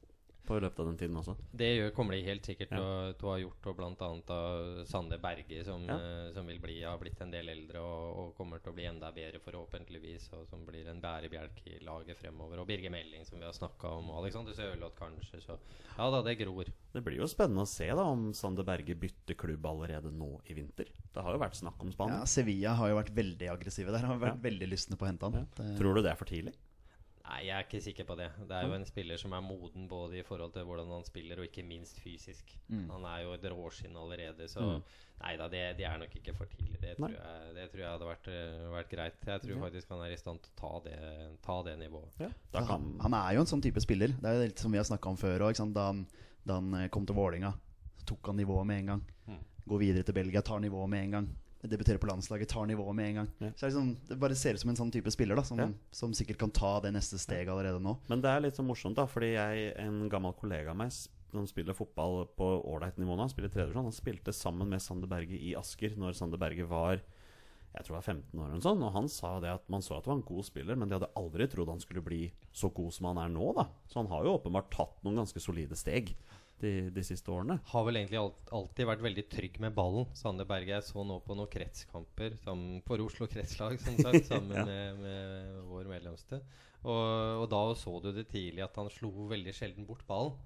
på 0.48 0.58
løpet 0.64 0.80
av 0.84 0.88
den 0.90 0.98
tiden 1.00 1.18
også. 1.20 1.36
Det 1.60 1.68
gjør, 1.76 1.92
kommer 1.98 2.16
de 2.18 2.22
helt 2.26 2.48
sikkert 2.48 2.72
til, 2.72 2.82
å, 2.84 3.12
å 3.14 3.32
ha 3.34 3.38
gjort, 3.42 3.68
og 3.72 3.78
bl.a. 3.80 4.10
av 4.38 4.82
Sande 4.90 5.20
Berge, 5.22 5.62
som, 5.68 5.84
Ja. 5.90 5.98
uh, 6.00 6.30
som 6.36 6.48
vil 6.50 6.60
bli, 6.64 6.78
har 6.88 6.98
blitt 7.02 7.22
en 7.24 7.34
del 7.34 7.52
eldre 7.54 7.82
og, 7.84 8.08
og 8.22 8.32
kommer 8.40 8.64
til 8.64 8.72
å 8.72 8.78
bli 8.78 8.88
enda 8.90 9.12
bedre, 9.16 9.42
forhåpentligvis, 9.44 10.30
og 10.40 10.48
som 10.50 10.64
blir 10.68 10.88
en 10.92 11.02
bærebjelke 11.04 11.76
i 11.78 11.84
laget 11.86 12.18
fremover. 12.20 12.64
Og 12.64 12.68
Birger 12.70 12.94
Meling, 12.94 13.26
som 13.28 13.40
vi 13.42 13.46
har 13.48 13.56
snakka 13.56 13.92
om, 14.00 14.12
og 14.14 14.24
Alexander 14.24 14.56
Sørloth 14.58 14.98
kanskje. 15.00 15.42
Så 15.44 15.58
ja 15.98 16.10
da, 16.14 16.22
det 16.26 16.38
gror. 16.40 16.70
Det 16.94 17.04
blir 17.06 17.20
jo 17.20 17.28
spennende 17.30 17.66
å 17.66 17.70
se 17.70 17.88
da 17.92 18.06
om 18.08 18.30
Sande 18.38 18.64
Berge 18.66 18.96
bytter 18.98 19.38
klubb 19.38 19.66
allerede 19.70 20.12
nå 20.14 20.38
i 20.50 20.56
vinter. 20.58 20.90
Det 21.14 21.24
har 21.26 21.36
jo 21.36 21.42
vært 21.42 21.58
snakk 21.60 21.82
om 21.84 21.92
Spania. 21.94 22.22
Ja, 22.22 22.30
Sevilla 22.30 22.74
har 22.80 22.92
jo 22.92 22.98
vært 23.00 23.14
veldig 23.18 23.50
aggressive 23.54 23.94
der. 23.94 24.06
Har 24.08 24.22
vært 24.22 24.42
veldig 24.44 24.70
lystne 24.72 24.98
på 24.98 25.06
å 25.06 25.10
hente 25.12 25.28
han. 25.30 25.48
Det, 25.58 25.68
Tror 25.80 25.98
du 25.98 26.04
det 26.06 26.12
er 26.14 26.20
for 26.20 26.30
tidlig? 26.30 26.54
Nei, 27.28 27.42
jeg 27.44 27.58
er 27.58 27.66
ikke 27.66 27.82
sikker 27.84 28.06
på 28.08 28.16
det. 28.16 28.30
Det 28.48 28.56
er 28.56 28.68
jo 28.70 28.74
en 28.78 28.86
spiller 28.88 29.18
som 29.20 29.34
er 29.36 29.42
moden 29.44 29.88
både 29.92 30.16
i 30.20 30.24
forhold 30.24 30.54
til 30.56 30.64
hvordan 30.64 30.88
han 30.96 31.04
spiller, 31.04 31.42
og 31.42 31.48
ikke 31.50 31.66
minst 31.68 32.00
fysisk. 32.00 32.54
Han 32.72 33.04
er 33.04 33.24
jo 33.26 33.34
et 33.36 33.44
råskinn 33.52 33.98
allerede, 34.00 34.48
så 34.48 34.62
Mm. 34.64 34.82
nei 35.24 35.34
da, 35.38 35.48
det, 35.50 35.64
det 35.78 35.86
er 35.86 35.98
nok 35.98 36.16
ikke 36.16 36.34
for 36.38 36.46
tidlig. 36.46 36.80
Det 36.82 36.96
tror 36.98 37.10
jeg, 37.10 37.56
det 37.56 37.66
tror 37.72 37.80
jeg 37.82 37.90
hadde 37.92 38.08
vært, 38.08 38.28
eh, 38.32 38.70
vært 38.72 38.90
greit. 38.90 39.20
Jeg 39.26 39.42
tror 39.42 39.60
faktisk 39.66 39.90
han 39.90 40.02
er 40.06 40.14
i 40.14 40.16
stand 40.22 40.40
til 40.42 40.52
å 40.54 40.60
ta 40.62 40.80
det, 40.90 41.00
ta 41.44 41.58
det 41.64 41.76
nivået. 41.80 42.20
Ja. 42.20 42.30
Han, 42.64 43.00
han 43.02 43.14
er 43.14 43.34
jo 43.36 43.42
en 43.44 43.52
sånn 43.52 43.62
type 43.66 43.82
spiller. 43.84 44.08
Det 44.08 44.24
er 44.30 44.34
jo 44.40 44.46
litt 44.48 44.60
som 44.60 44.72
vi 44.72 44.78
har 44.78 44.86
snakka 44.88 45.10
om 45.10 45.18
før 45.18 45.40
òg. 45.50 45.60
Da, 45.74 45.92
da 46.46 46.54
han 46.62 46.74
eh, 46.80 46.88
kom 46.90 47.06
til 47.06 47.16
Vålinga 47.16 47.52
så 47.98 48.06
tok 48.14 48.28
han 48.32 48.38
nivået 48.38 48.66
med 48.68 48.80
en 48.80 48.86
gang. 48.94 49.04
Mm. 49.28 49.44
Går 49.68 49.80
videre 49.84 50.04
til 50.08 50.14
Belgia, 50.16 50.42
tar 50.42 50.60
nivået 50.64 50.90
med 50.90 51.04
en 51.04 51.12
gang. 51.12 51.28
Debuterer 51.64 51.98
på 51.98 52.08
landslaget, 52.08 52.48
tar 52.50 52.68
nivået 52.70 52.96
med 52.96 53.10
en 53.10 53.16
gang. 53.22 53.30
Ja. 53.42 53.50
Så 53.56 53.66
det, 53.66 53.72
liksom, 53.74 53.88
det 54.08 54.20
bare 54.22 54.36
ser 54.38 54.54
ut 54.54 54.62
som 54.62 54.70
en 54.70 54.78
sånn 54.78 54.92
type 54.94 55.12
spiller 55.12 55.36
da 55.36 55.44
som, 55.44 55.58
Ja. 55.60 55.68
som 55.92 56.14
sikkert 56.14 56.38
kan 56.38 56.52
ta 56.52 56.80
det 56.80 56.94
neste 56.94 57.18
steget 57.18 57.50
allerede 57.50 57.82
nå. 57.82 57.98
Men 58.08 58.22
det 58.22 58.30
er 58.30 58.42
litt 58.46 58.56
så 58.56 58.64
morsomt, 58.64 58.96
da, 58.96 59.06
fordi 59.10 59.34
jeg, 59.34 59.74
en 59.82 60.08
gammel 60.10 60.34
kollega 60.38 60.70
av 60.72 60.78
meg 60.78 60.92
som 60.92 61.48
spiller 61.50 61.74
fotball 61.76 62.28
på 62.38 62.64
ålreit 62.64 62.98
nivå 62.98 63.16
nå, 63.18 63.26
han 63.26 63.30
spiller 63.34 63.50
tredje 63.50 63.68
divisjon, 63.74 63.90
han 63.90 63.98
spilte 63.98 64.32
sammen 64.34 64.70
med 64.70 64.80
Sander 64.82 65.08
Berge 65.12 65.36
i 65.36 65.56
Asker 65.60 65.98
når 65.98 66.16
Sander 66.16 66.38
Berge 66.40 66.66
var 66.70 67.02
jeg 67.78 67.84
tror 67.86 67.98
det 67.98 68.00
var 68.00 68.14
15 68.14 68.40
år, 68.42 68.48
eller 68.54 68.64
sånn, 68.64 68.84
og 68.88 68.94
han 68.96 69.08
sa 69.12 69.40
det 69.44 69.50
at 69.52 69.68
man 69.70 69.84
så 69.86 69.98
at 69.98 70.06
det 70.06 70.10
var 70.10 70.16
en 70.18 70.24
god 70.26 70.46
spiller, 70.48 70.76
men 70.80 70.88
de 70.90 70.96
hadde 70.98 71.10
aldri 71.20 71.46
trodd 71.52 71.70
han 71.70 71.82
skulle 71.84 72.02
bli 72.02 72.32
så 72.56 72.72
god 72.74 72.94
som 72.96 73.06
han 73.12 73.20
er 73.22 73.30
nå. 73.30 73.52
da 73.54 73.68
Så 73.92 74.00
han 74.00 74.08
har 74.10 74.24
jo 74.26 74.38
åpenbart 74.40 74.72
tatt 74.74 75.04
noen 75.06 75.20
ganske 75.20 75.40
solide 75.44 75.76
steg 75.78 76.16
de, 76.62 76.72
de 76.94 77.04
siste 77.06 77.32
årene. 77.34 77.60
Har 77.72 77.86
vel 77.88 78.00
egentlig 78.00 78.20
alt, 78.22 78.40
alltid 78.56 78.90
vært 78.90 79.04
veldig 79.06 79.26
trygg 79.32 79.60
med 79.64 79.76
ballen. 79.78 80.08
Sande 80.18 80.46
Berge 80.50 80.74
jeg 80.76 80.86
så 80.88 81.04
nå 81.06 81.20
på 81.26 81.38
noen 81.38 81.52
kretskamper 81.54 82.38
sammen, 82.44 82.82
for 82.88 83.04
Oslo 83.06 83.30
kretslag, 83.32 83.78
som 83.84 83.98
sagt, 84.02 84.26
sammen 84.32 84.58
Ja. 84.58 84.66
med, 84.66 85.02
med 85.04 85.58
vår 85.70 85.90
medlemste. 85.92 86.42
Og, 86.84 87.44
og 87.44 87.48
da 87.52 87.62
så 87.78 87.98
du 88.04 88.12
det 88.16 88.28
tidlig 88.32 88.64
at 88.66 88.78
han 88.80 88.90
slo 88.94 89.12
veldig 89.32 89.54
sjelden 89.56 89.88
bort 89.90 90.06
ballen. 90.10 90.38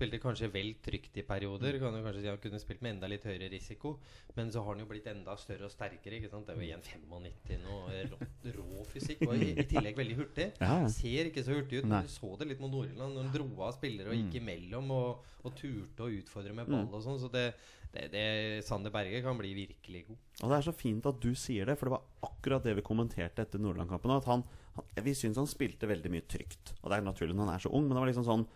Spilte 0.00 0.16
kanskje 0.22 0.48
vel 0.48 0.70
trygt 0.80 1.18
i 1.20 1.24
perioder. 1.28 1.76
Kan 1.76 1.92
du 1.92 2.00
kanskje 2.00 2.22
si 2.22 2.30
Han 2.30 2.38
kunne 2.40 2.60
spilt 2.62 2.80
med 2.80 2.94
enda 2.94 3.08
litt 3.10 3.26
høyere 3.28 3.50
risiko. 3.52 3.98
Men 4.38 4.48
så 4.52 4.62
har 4.64 4.72
han 4.72 4.80
jo 4.80 4.88
blitt 4.88 5.10
enda 5.12 5.34
større 5.36 5.68
og 5.68 5.74
sterkere. 5.74 6.16
Ikke 6.16 6.30
sant? 6.32 6.48
Det 6.48 6.56
er 6.56 6.62
jo 6.64 6.78
1,95 6.78 7.66
nå. 7.66 7.80
Rå, 8.14 8.30
rå 8.56 8.86
fysikk. 8.94 9.26
Og 9.28 9.34
i, 9.36 9.50
i 9.60 9.66
tillegg 9.68 9.98
veldig 10.00 10.16
hurtig. 10.22 10.46
Ja. 10.56 10.78
Ser 10.88 11.28
ikke 11.28 11.44
så 11.44 11.58
hurtig 11.58 11.82
ut. 11.82 11.90
Men 11.90 12.08
du 12.08 12.14
så 12.14 12.32
det 12.40 12.48
litt 12.48 12.62
mot 12.64 12.72
Nord-Irland. 12.72 13.12
Når 13.18 13.28
han 13.28 13.34
dro 13.36 13.66
av 13.66 13.76
spillere 13.76 14.14
og 14.14 14.16
gikk 14.16 14.40
imellom 14.40 14.88
og, 14.96 15.28
og 15.44 15.58
turte 15.58 16.06
å 16.06 16.14
utfordre 16.16 16.56
med 16.56 16.72
ball 16.72 16.88
og 16.88 17.04
sånn. 17.04 17.20
Så 17.20 17.28
det, 17.34 17.44
det, 17.92 18.06
det 18.14 18.24
Sander 18.64 18.94
Berge 18.94 19.20
kan 19.26 19.36
bli 19.36 19.52
virkelig 19.58 20.06
god. 20.08 20.24
Og 20.40 20.48
det 20.48 20.56
er 20.62 20.66
så 20.70 20.76
fint 20.80 21.10
at 21.12 21.20
du 21.20 21.34
sier 21.36 21.68
det, 21.68 21.76
for 21.76 21.90
det 21.90 21.96
var 21.98 22.30
akkurat 22.30 22.64
det 22.64 22.78
vi 22.78 22.86
kommenterte 22.86 23.44
etter 23.44 23.60
Nordland-kampen. 23.60 24.16
At 24.16 24.32
han, 24.32 24.46
han, 24.78 24.90
vi 25.04 25.12
syns 25.18 25.36
han 25.40 25.50
spilte 25.50 25.90
veldig 25.90 26.16
mye 26.16 26.24
trygt. 26.24 26.72
Og 26.80 26.88
det 26.88 26.96
er 26.96 27.04
naturlig 27.04 27.36
når 27.36 27.48
han 27.50 27.54
er 27.58 27.68
så 27.68 27.72
ung, 27.76 27.84
men 27.84 27.98
det 27.98 28.04
var 28.06 28.12
liksom 28.14 28.28
sånn 28.32 28.48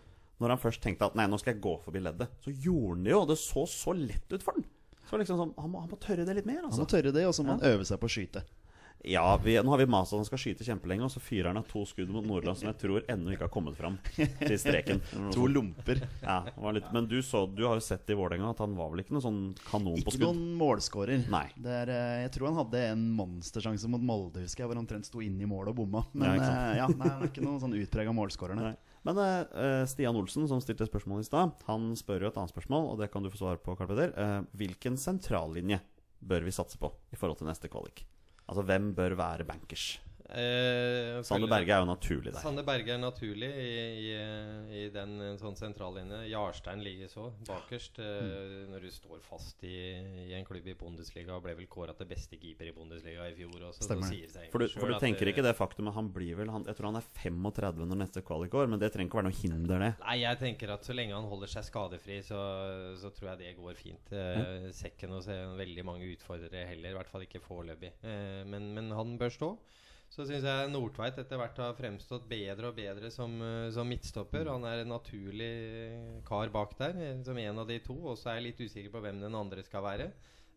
Når 0.43 0.55
han 0.55 0.59
først 0.59 0.81
tenkte 0.83 1.07
at 1.07 1.15
nei, 1.15 1.27
nå 1.31 1.39
skal 1.39 1.53
jeg 1.55 1.61
gå 1.63 1.77
forbi 1.85 2.01
leddet, 2.03 2.33
så 2.43 2.51
gjorde 2.51 2.97
han 2.97 3.05
det 3.07 3.13
jo, 3.15 3.21
og 3.23 3.29
det 3.31 3.39
så 3.39 3.63
så 3.71 3.95
lett 3.95 4.35
ut 4.35 4.43
for 4.43 4.57
han. 4.57 4.67
Så 5.05 5.21
liksom 5.21 5.37
sånn, 5.39 5.55
han 5.61 5.69
må, 5.71 5.79
han 5.85 5.89
må 5.91 5.97
tørre 6.01 6.25
det 6.27 6.33
litt 6.39 6.47
mer, 6.49 6.63
Han 6.63 6.71
altså. 6.71 6.83
må 6.83 6.91
tørre 6.91 7.13
det, 7.15 7.25
og 7.29 7.35
så 7.37 7.45
må 7.45 7.55
han 7.55 7.67
øve 7.71 7.85
seg 7.87 8.01
på 8.01 8.09
å 8.09 8.15
skyte. 8.17 8.41
Ja, 9.05 9.37
vi, 9.37 9.53
nå 9.61 9.69
har 9.69 9.77
vi 9.77 9.85
mast 9.85 10.15
at 10.15 10.17
han 10.17 10.25
skal 10.25 10.39
skyte 10.41 10.65
kjempelenge, 10.65 11.05
og 11.05 11.11
så 11.13 11.19
fyrer 11.21 11.51
han 11.51 11.59
av 11.59 11.67
to 11.69 11.83
skudd 11.85 12.09
mot 12.09 12.25
Nordland 12.25 12.57
som 12.57 12.71
jeg 12.71 12.77
tror 12.81 13.03
ennå 13.11 13.35
ikke 13.35 13.45
har 13.45 13.51
kommet 13.53 13.75
fram 13.77 13.99
til 14.15 14.55
streken. 14.57 15.01
To 15.35 15.45
lomper. 15.45 16.01
Ja, 16.23 16.39
litt, 16.73 16.87
men 16.95 17.05
du, 17.11 17.19
så, 17.21 17.43
du 17.45 17.67
har 17.67 17.77
jo 17.77 17.83
sett 17.85 18.09
i 18.09 18.17
Vålerenga 18.17 18.49
at 18.55 18.63
han 18.63 18.73
var 18.73 18.89
vel 18.95 19.03
ikke 19.03 19.13
noen 19.13 19.25
sånn 19.27 19.39
kanon 19.67 20.01
på 20.01 20.15
Ikke 20.15 20.23
noen 20.23 20.41
målskårer. 20.57 21.27
Nei. 21.29 21.43
Det 21.53 21.75
er, 21.83 21.91
eh, 21.93 22.15
jeg 22.23 22.33
tror 22.33 22.49
han 22.49 22.57
hadde 22.63 22.81
en 22.95 23.05
monstersjanse 23.19 23.91
mot 23.93 24.01
Molde, 24.09 24.41
husker 24.47 24.63
jeg, 24.65 24.71
hvor 24.71 24.79
han 24.79 24.87
omtrent 24.87 25.05
sto 25.11 25.21
inne 25.21 25.45
i 25.45 25.51
målet 25.53 25.75
og 25.75 25.83
bomma. 25.83 26.01
Men 26.17 26.31
Ja, 26.31 26.33
ja, 26.33 26.41
ikke 26.41 26.81
ja, 26.81 26.89
nei, 26.97 27.11
han 27.13 27.21
er 27.27 27.29
ikke 27.29 27.45
noen 27.45 27.61
sånn 27.61 27.77
utprega 27.77 28.15
målskårer. 28.23 28.57
nei. 28.57 28.73
Men 29.05 29.19
uh, 29.21 29.83
Stian 29.89 30.17
Olsen, 30.17 30.47
som 30.49 30.61
stilte 30.63 30.87
spørsmål 30.89 31.21
i 31.21 31.27
stad, 31.27 31.53
han 31.67 31.91
spør 31.97 32.25
jo 32.25 32.31
et 32.31 32.39
annet 32.41 32.53
spørsmål, 32.53 32.89
og 32.91 33.01
det 33.01 33.11
kan 33.13 33.25
du 33.25 33.29
få 33.29 33.43
svar 33.43 33.61
på, 33.61 33.75
Karl 33.77 33.91
Peder. 33.91 34.15
Uh, 34.17 34.49
hvilken 34.57 34.97
sentrallinje 34.97 35.79
bør 36.25 36.47
vi 36.47 36.55
satse 36.55 36.79
på 36.81 36.89
i 37.13 37.19
forhold 37.19 37.37
til 37.41 37.49
neste 37.51 37.69
kvalik? 37.69 38.01
Altså, 38.49 38.65
hvem 38.65 38.93
bør 38.97 39.17
være 39.19 39.45
bankers? 39.45 39.99
Eh, 40.29 41.21
Sander 41.23 41.47
Berge 41.51 41.69
er 41.75 41.81
jo 41.83 41.87
naturlig 41.89 42.31
der. 42.33 42.39
Sander 42.41 42.65
Berge 42.65 42.93
er 42.95 42.97
naturlig 43.01 43.49
i, 43.61 43.69
i, 44.09 44.79
i 44.79 44.83
den 44.93 45.13
en 45.21 45.37
sånn 45.37 45.55
sentrallinje. 45.59 46.23
Jarstein 46.31 46.81
likeså, 46.85 47.31
bakerst. 47.47 47.99
Eh, 47.99 48.13
Mm. 48.25 48.71
Når 48.71 48.81
du 48.81 48.89
står 48.91 49.19
fast 49.21 49.63
i, 49.67 49.69
i 50.25 50.33
en 50.37 50.45
klubb 50.47 50.65
i 50.67 50.73
Bundesliga, 50.77 51.35
ble 51.43 51.53
vel 51.57 51.67
kåra 51.71 51.93
til 51.97 52.07
beste 52.09 52.37
keeper 52.41 52.69
i 52.69 52.73
Bundesliga 52.75 53.25
i 53.29 53.35
fjor 53.37 53.67
også. 53.69 53.85
Stemmer 53.85 54.07
så 54.07 54.45
For 54.51 54.63
du, 54.63 54.67
for 54.73 54.87
du 54.89 54.95
tenker 54.99 55.25
det- 55.25 55.33
ikke 55.35 55.43
det 55.45 55.55
faktum 55.57 55.87
at 55.89 55.95
han 55.95 56.09
blir 56.13 56.35
vel 56.35 56.49
han, 56.49 56.63
Jeg 56.65 56.75
tror 56.75 56.91
han 56.91 56.95
er 56.95 57.05
35 57.21 57.85
når 57.85 57.97
neste 58.01 58.21
kvalik 58.25 58.49
går, 58.51 58.67
men 58.69 58.79
det 58.79 58.91
trenger 58.93 59.09
ikke 59.11 59.19
være 59.21 59.29
noe 59.29 59.39
hinder, 59.41 59.79
det. 59.79 59.91
Nei, 60.05 60.17
jeg 60.21 60.39
tenker 60.39 60.73
at 60.73 60.83
så 60.87 60.95
lenge 60.95 61.13
han 61.13 61.29
holder 61.29 61.47
seg 61.47 61.63
skadefri, 61.69 62.19
så, 62.23 62.39
så 62.97 63.11
tror 63.13 63.29
jeg 63.35 63.37
det 63.43 63.57
går 63.61 63.75
fint. 63.79 64.11
Eh, 64.11 64.71
ser 64.71 64.89
ikke 64.95 65.09
noe 65.11 65.21
se 65.21 65.33
veldig 65.33 65.85
mange 65.85 66.09
utfordrere 66.15 66.65
heller, 66.67 66.89
i 66.89 66.97
hvert 66.97 67.09
fall 67.11 67.21
ikke 67.27 67.41
foreløpig. 67.43 67.91
Eh, 68.03 68.43
men, 68.45 68.73
men 68.73 68.91
han 68.91 69.17
bør 69.21 69.29
stå. 69.31 69.57
Så 70.11 70.23
syns 70.27 70.45
jeg 70.47 70.69
Nordtveit 70.71 71.17
etter 71.19 71.39
hvert 71.39 71.57
har 71.59 71.75
fremstått 71.75 72.27
bedre 72.29 72.69
og 72.69 72.77
bedre 72.77 73.09
som, 73.11 73.33
eh, 73.41 73.71
som 73.75 73.89
midtstopper. 73.89 74.47
Han 74.47 74.63
er 74.67 74.83
en 74.83 74.93
naturlig 74.93 75.49
eh, 75.49 76.21
kar 76.27 76.53
bak 76.53 76.77
der, 76.79 76.95
eh, 76.95 77.23
som 77.25 77.37
en 77.37 77.59
av 77.59 77.67
de 77.67 77.79
to. 77.83 77.97
Og 77.97 78.15
så 78.17 78.31
er 78.31 78.39
jeg 78.39 78.47
litt 78.49 78.63
usikker 78.63 78.93
på 78.93 79.03
hvem 79.03 79.19
den 79.25 79.35
andre 79.35 79.65
skal 79.65 79.83
være. 79.83 80.11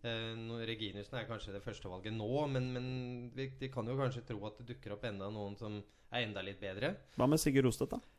Eh, 0.07 0.67
Reginussen 0.69 1.19
er 1.19 1.27
kanskje 1.27 1.57
det 1.57 1.65
første 1.65 1.91
valget 1.91 2.15
nå, 2.15 2.31
men, 2.53 2.71
men 2.75 2.87
vi, 3.35 3.49
de 3.59 3.71
kan 3.73 3.89
jo 3.89 3.99
kanskje 3.99 4.27
tro 4.29 4.39
at 4.47 4.61
det 4.61 4.69
dukker 4.75 4.95
opp 4.95 5.09
enda 5.09 5.31
noen 5.35 5.59
som 5.59 5.81
er 6.13 6.23
enda 6.23 6.45
litt 6.45 6.61
bedre. 6.63 6.95
Hva 7.19 7.27
med 7.27 7.43
Sigurd 7.43 7.67
Rostedt, 7.67 7.97
da? 7.97 8.18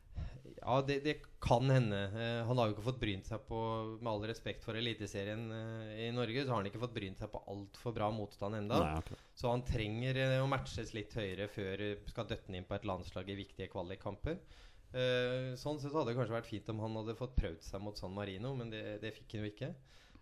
Ja, 0.60 0.82
det, 0.86 1.00
det 1.00 1.14
kan 1.40 1.70
hende. 1.70 1.98
Uh, 2.12 2.46
han 2.46 2.58
har 2.58 2.68
jo 2.68 2.74
ikke 2.74 2.84
fått 2.84 3.00
brynt 3.00 3.28
seg 3.28 3.42
på 3.48 3.58
Med 4.00 4.10
all 4.12 4.24
respekt 4.28 4.64
for 4.66 4.76
Eliteserien 4.76 5.46
uh, 5.48 5.92
i 5.96 6.10
Norge, 6.14 6.44
så 6.44 6.52
har 6.52 6.60
han 6.60 6.68
ikke 6.68 6.82
fått 6.82 6.96
brynt 6.96 7.22
seg 7.22 7.30
på 7.32 7.40
altfor 7.52 7.94
bra 7.96 8.10
motstand 8.12 8.58
enda 8.58 8.80
Nei. 8.84 9.20
Så 9.34 9.52
han 9.52 9.64
trenger 9.66 10.20
uh, 10.20 10.40
å 10.44 10.50
matches 10.50 10.92
litt 10.96 11.16
høyere 11.16 11.48
før 11.52 11.84
skal 12.10 12.28
døtte 12.28 12.52
inn 12.52 12.68
på 12.68 12.76
et 12.76 12.88
landslag 12.88 13.30
i 13.32 13.38
viktige 13.40 13.70
kvalikkamper. 13.72 14.42
Sånn 14.90 15.76
sett 15.78 15.92
hadde 15.94 16.10
det 16.10 16.16
kanskje 16.18 16.34
vært 16.34 16.48
fint 16.48 16.70
om 16.72 16.80
han 16.82 16.96
hadde 16.98 17.14
fått 17.14 17.36
prøvd 17.38 17.60
seg 17.62 17.82
mot 17.84 17.94
San 17.94 18.10
Marino, 18.10 18.50
men 18.58 18.72
det, 18.72 18.98
det 19.04 19.12
fikk 19.14 19.36
han 19.36 19.44
jo 19.44 19.50
ikke. 19.52 19.68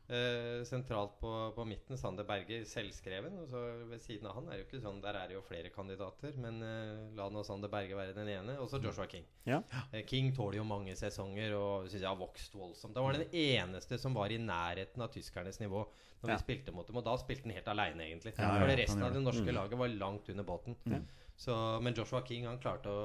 Eh, 0.09 0.62
sentralt 0.64 1.18
på, 1.20 1.30
på 1.52 1.64
midten 1.68 1.98
Sander 2.01 2.24
Berger, 2.24 2.62
selvskreven. 2.64 3.35
Og 3.43 3.51
så 3.51 3.60
ved 3.90 4.01
siden 4.01 4.24
av 4.30 4.39
han 4.39 4.47
er 4.48 4.56
det 4.56 4.62
jo 4.62 4.68
ikke 4.70 4.80
sånn 4.80 5.02
Der 5.05 5.18
er 5.20 5.28
det 5.28 5.35
jo 5.36 5.43
flere 5.44 5.68
kandidater, 5.74 6.32
men 6.40 6.62
uh, 6.64 7.10
la 7.18 7.26
nå 7.28 7.43
Sander 7.44 7.68
Berger 7.68 7.98
være 7.98 8.14
den 8.16 8.30
ene. 8.32 8.55
Og 8.62 8.70
så 8.72 8.80
Joshua 8.80 9.05
King. 9.12 9.26
Ja. 9.44 9.59
Uh, 9.93 10.01
King 10.09 10.30
tåler 10.36 10.62
jo 10.62 10.64
mange 10.64 10.97
sesonger 10.97 11.52
og 11.59 11.90
synes 11.90 12.01
jeg 12.01 12.09
har 12.09 12.16
vokst 12.22 12.56
voldsomt. 12.56 12.97
Da 12.97 13.05
var 13.05 13.18
den 13.20 13.28
eneste 13.36 14.01
som 14.01 14.16
var 14.16 14.32
i 14.32 14.40
nærheten 14.40 15.05
av 15.05 15.12
tyskernes 15.12 15.60
nivå 15.60 15.85
når 16.22 16.32
Ja. 16.32 16.35
vi 16.35 16.40
spilte 16.47 16.72
mot 16.74 16.89
dem. 16.89 16.97
Og 16.97 17.05
da 17.05 17.12
spilte 17.20 17.44
han 17.44 17.52
helt 17.60 17.68
aleine, 17.68 18.09
egentlig. 18.09 18.32
Ja, 18.39 18.55
For 18.59 18.72
resten 18.80 19.02
av 19.05 19.12
det 19.12 19.22
norske 19.22 19.44
Mm. 19.52 19.55
laget 19.60 19.78
var 19.78 19.89
langt 19.93 20.28
under 20.32 20.44
båten. 20.44 20.74
Ja. 20.89 20.98
Så, 21.39 21.55
men 21.86 21.94
Joshua 21.94 22.19
King 22.27 22.48
han 22.48 22.59
klarte 22.59 22.90
å 22.90 23.02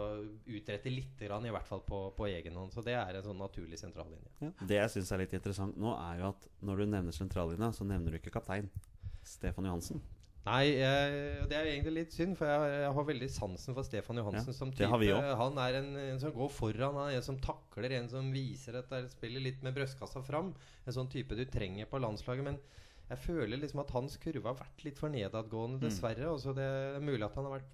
utrette 0.49 0.89
litt, 0.89 1.19
grann, 1.21 1.45
i 1.45 1.51
hvert 1.53 1.67
fall 1.69 1.83
på, 1.85 1.99
på 2.17 2.25
egen 2.31 2.55
hånd. 2.57 2.73
Så 2.73 2.81
det 2.81 2.95
er 2.97 3.19
en 3.19 3.27
sånn 3.27 3.37
naturlig 3.37 3.77
sentrallinje. 3.77 4.31
Ja. 4.41 4.49
Det 4.71 4.79
jeg 4.79 4.89
syns 4.95 5.11
er 5.13 5.21
litt 5.21 5.35
interessant 5.37 5.77
nå, 5.77 5.91
er 6.01 6.23
jo 6.23 6.31
at 6.31 6.47
når 6.65 6.81
du 6.81 6.85
nevner 6.95 7.13
sentrallinja, 7.13 7.69
så 7.77 7.85
nevner 7.85 8.15
du 8.15 8.17
ikke 8.17 8.33
kaptein. 8.33 8.71
Stefan 9.23 9.69
Johansen. 9.69 10.01
Nei, 10.43 10.63
jeg, 10.75 11.19
det 11.47 11.55
er 11.55 11.67
egentlig 11.71 11.93
litt 12.01 12.11
synd, 12.17 12.33
for 12.35 12.49
jeg, 12.49 12.71
jeg 12.81 12.95
har 12.97 13.05
veldig 13.07 13.29
sansen 13.31 13.77
for 13.77 13.85
Stefan 13.87 14.17
Johansen 14.19 14.49
Ja, 14.51 14.57
som 14.57 14.73
det 14.73 14.81
type. 14.81 14.89
har 14.91 14.99
vi. 14.99 15.11
Han 15.39 15.61
er 15.63 15.77
en, 15.79 15.91
en 16.01 16.19
som 16.19 16.33
går 16.35 16.49
foran, 16.51 16.97
han 16.99 17.13
er 17.13 17.19
en 17.21 17.27
som 17.29 17.37
takler, 17.45 17.93
en 18.01 18.09
som 18.11 18.27
viser 18.33 18.75
at 18.81 18.89
det 18.91 19.05
spiller 19.13 19.45
litt 19.45 19.61
med 19.63 19.77
brystkassa 19.77 20.19
fram. 20.25 20.49
En 20.83 20.97
sånn 20.97 21.07
type 21.13 21.37
du 21.39 21.45
trenger 21.53 21.87
på 21.87 22.01
landslaget. 22.03 22.43
Men 22.49 22.57
jeg 23.13 23.21
føler 23.23 23.61
liksom 23.61 23.85
at 23.85 23.93
hans 23.95 24.17
kurve 24.19 24.49
har 24.51 24.59
vært 24.65 24.83
litt 24.89 24.99
for 24.99 25.13
nedadgående, 25.13 25.79
Mm. 25.79 25.85
dessverre. 25.85 26.33
Også 26.33 26.51
det 26.57 26.65
er 26.65 26.99
mulig 26.99 27.23
at 27.29 27.37
han 27.39 27.47
har 27.47 27.59
vært 27.61 27.71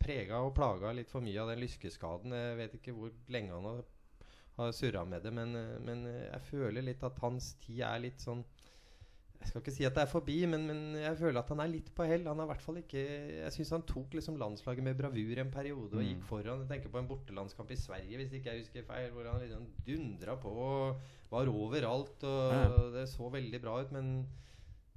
prega 0.00 0.40
og 0.42 0.54
plaga 0.56 0.92
litt 0.96 1.10
for 1.12 1.20
mye 1.24 1.40
av 1.42 1.52
den 1.52 1.60
lyskeskaden. 1.62 2.32
Jeg 2.36 2.56
vet 2.62 2.78
ikke 2.80 2.96
hvor 2.96 3.12
lenge 3.32 3.52
han 3.54 3.68
har, 3.68 3.84
har 4.60 4.72
surra 4.76 5.04
med 5.08 5.22
det, 5.26 5.32
men, 5.36 5.52
men 5.86 6.06
jeg 6.08 6.40
føler 6.50 6.84
litt 6.84 7.04
at 7.06 7.20
hans 7.22 7.54
tid 7.64 7.84
er 7.86 8.02
litt 8.08 8.20
sånn 8.24 8.42
Jeg 9.40 9.48
skal 9.48 9.62
ikke 9.62 9.72
si 9.72 9.84
at 9.88 9.94
det 9.96 10.02
er 10.02 10.10
forbi, 10.10 10.34
men, 10.52 10.66
men 10.68 10.80
jeg 11.00 11.16
føler 11.16 11.38
at 11.40 11.48
han 11.48 11.62
er 11.64 11.70
litt 11.72 11.86
på 11.96 12.04
hell. 12.04 12.26
Han 12.28 12.42
har 12.42 12.48
hvert 12.50 12.60
fall 12.60 12.76
ikke 12.82 13.00
Jeg 13.38 13.52
syns 13.54 13.70
han 13.72 13.86
tok 13.88 14.12
liksom 14.18 14.36
landslaget 14.36 14.84
med 14.84 14.98
bravur 14.98 15.40
en 15.40 15.52
periode 15.54 15.96
og 15.96 16.04
gikk 16.04 16.26
foran. 16.28 16.60
Jeg 16.66 16.68
tenker 16.74 16.92
på 16.92 17.00
en 17.00 17.08
bortelandskamp 17.08 17.72
i 17.72 17.78
Sverige, 17.80 18.18
hvis 18.20 18.34
ikke 18.36 18.52
jeg 18.52 18.66
husker 18.66 18.84
feil, 18.90 19.08
hvor 19.14 19.30
han 19.30 19.40
liksom 19.40 19.64
dundra 19.86 20.36
på 20.42 20.52
og 20.52 21.00
var 21.32 21.48
overalt. 21.48 22.20
Og 22.28 22.52
Ja. 22.52 22.66
det 22.98 23.06
så 23.08 23.30
veldig 23.32 23.62
bra 23.64 23.78
ut, 23.80 23.92
men 23.96 24.12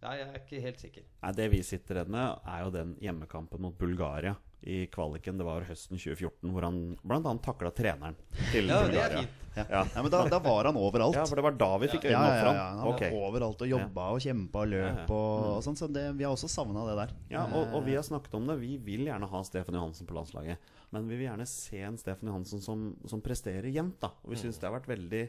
ja, 0.04 0.12
jeg 0.20 0.28
er 0.28 0.42
ikke 0.42 0.60
helt 0.66 0.80
sikker. 0.84 1.04
Nei, 1.24 1.32
Det 1.40 1.48
vi 1.56 1.62
sitter 1.64 2.02
redd 2.02 2.10
med, 2.12 2.40
er 2.44 2.66
jo 2.66 2.74
den 2.76 2.98
hjemmekampen 3.00 3.62
mot 3.64 3.78
Bulgaria 3.80 4.36
i 4.64 4.86
kvaliken. 4.92 5.38
Det 5.40 5.46
var 5.48 5.66
høsten 5.68 6.00
2014, 6.00 6.52
hvor 6.54 6.68
han 6.68 6.82
bl.a. 7.04 7.34
takla 7.44 7.72
treneren 7.76 8.18
til 8.52 8.70
Ja, 8.72 8.84
det 8.88 9.02
er 9.02 9.18
fint. 9.20 9.40
Ja. 9.54 9.66
Ja, 9.70 10.02
men 10.02 10.10
da, 10.10 10.24
da 10.32 10.40
var 10.42 10.66
han 10.66 10.78
overalt. 10.82 11.16
ja, 11.16 11.28
for 11.30 11.38
det 11.38 11.44
var 11.46 11.54
da 11.60 11.68
vi 11.78 11.90
fikk 11.92 12.08
øynene 12.08 12.22
ja, 12.26 12.30
opp 12.32 12.40
for 12.40 12.48
ja, 12.48 12.54
ja. 12.54 12.64
ham. 12.64 12.80
Han 12.80 12.88
var 12.90 13.18
overalt 13.28 13.62
og 13.62 13.70
jobba 13.70 14.08
og 14.16 14.24
kjempa 14.26 14.64
og 14.64 14.72
løp 14.72 14.88
Ja, 14.88 14.96
ja. 14.98 15.06
og, 15.14 15.50
og 15.52 15.60
sånn, 15.68 15.78
så 15.78 15.90
det, 15.94 16.06
vi 16.18 16.26
har 16.26 16.34
også 16.34 16.50
savna 16.50 16.88
det 16.90 16.96
der. 16.98 17.14
Ja, 17.36 17.44
og, 17.46 17.76
og 17.78 17.86
vi 17.86 17.94
har 17.94 18.06
snakket 18.08 18.34
om 18.40 18.50
det. 18.50 18.58
Vi 18.64 18.78
vil 18.82 19.06
gjerne 19.06 19.30
ha 19.30 19.44
Stefan 19.46 19.78
Johansen 19.78 20.10
på 20.10 20.18
landslaget. 20.18 20.74
Men 20.94 21.10
vi 21.10 21.20
vil 21.20 21.28
gjerne 21.28 21.48
se 21.50 21.84
en 21.86 22.02
Stefan 22.02 22.32
Johansen 22.32 22.66
som, 22.66 22.90
som 23.10 23.22
presterer 23.26 23.70
jevnt. 23.70 24.00
da 24.02 24.10
Og 24.24 24.34
vi 24.34 24.42
syns 24.42 24.58
det 24.62 24.70
har 24.70 24.78
vært 24.80 24.90
veldig 24.90 25.26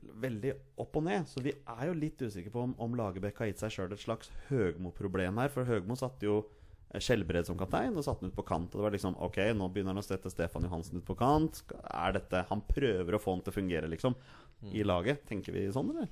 Veldig 0.00 0.54
opp 0.80 0.94
og 0.96 1.02
ned. 1.04 1.26
Så 1.28 1.42
vi 1.44 1.52
er 1.52 1.82
jo 1.90 1.92
litt 1.98 2.22
usikre 2.22 2.48
på 2.54 2.62
om, 2.62 2.70
om 2.80 2.94
Lagerbäck 2.96 3.42
har 3.42 3.50
gitt 3.50 3.60
seg 3.60 3.74
sjøl 3.74 3.92
et 3.92 4.00
slags 4.00 4.30
Høgmo-problem 4.48 5.36
her. 5.42 5.50
For 5.52 5.68
Høgmo 5.68 5.92
satte 5.98 6.24
jo 6.24 6.38
Skjelbred 6.98 7.46
som 7.46 7.58
kaptein 7.58 7.94
og 7.94 8.02
satte 8.02 8.24
han 8.24 8.32
ut 8.32 8.38
på 8.38 8.46
kant. 8.48 8.72
Og 8.72 8.80
det 8.80 8.86
var 8.88 8.94
liksom 8.96 9.18
Ok, 9.22 9.38
nå 9.54 9.68
begynner 9.70 9.94
han 9.94 10.02
å 10.02 10.06
sette 10.06 10.32
Stefan 10.32 10.66
Johansen 10.66 10.98
ut 10.98 11.06
på 11.06 11.14
kant. 11.18 11.62
Er 11.86 12.16
dette 12.16 12.46
Han 12.50 12.64
prøver 12.66 13.14
å 13.14 13.22
få 13.22 13.36
han 13.36 13.44
til 13.46 13.54
å 13.54 13.58
fungere, 13.60 13.90
liksom. 13.92 14.16
I 14.74 14.82
laget. 14.84 15.22
Tenker 15.28 15.54
vi 15.56 15.68
sånn, 15.72 15.94
eller? 15.94 16.10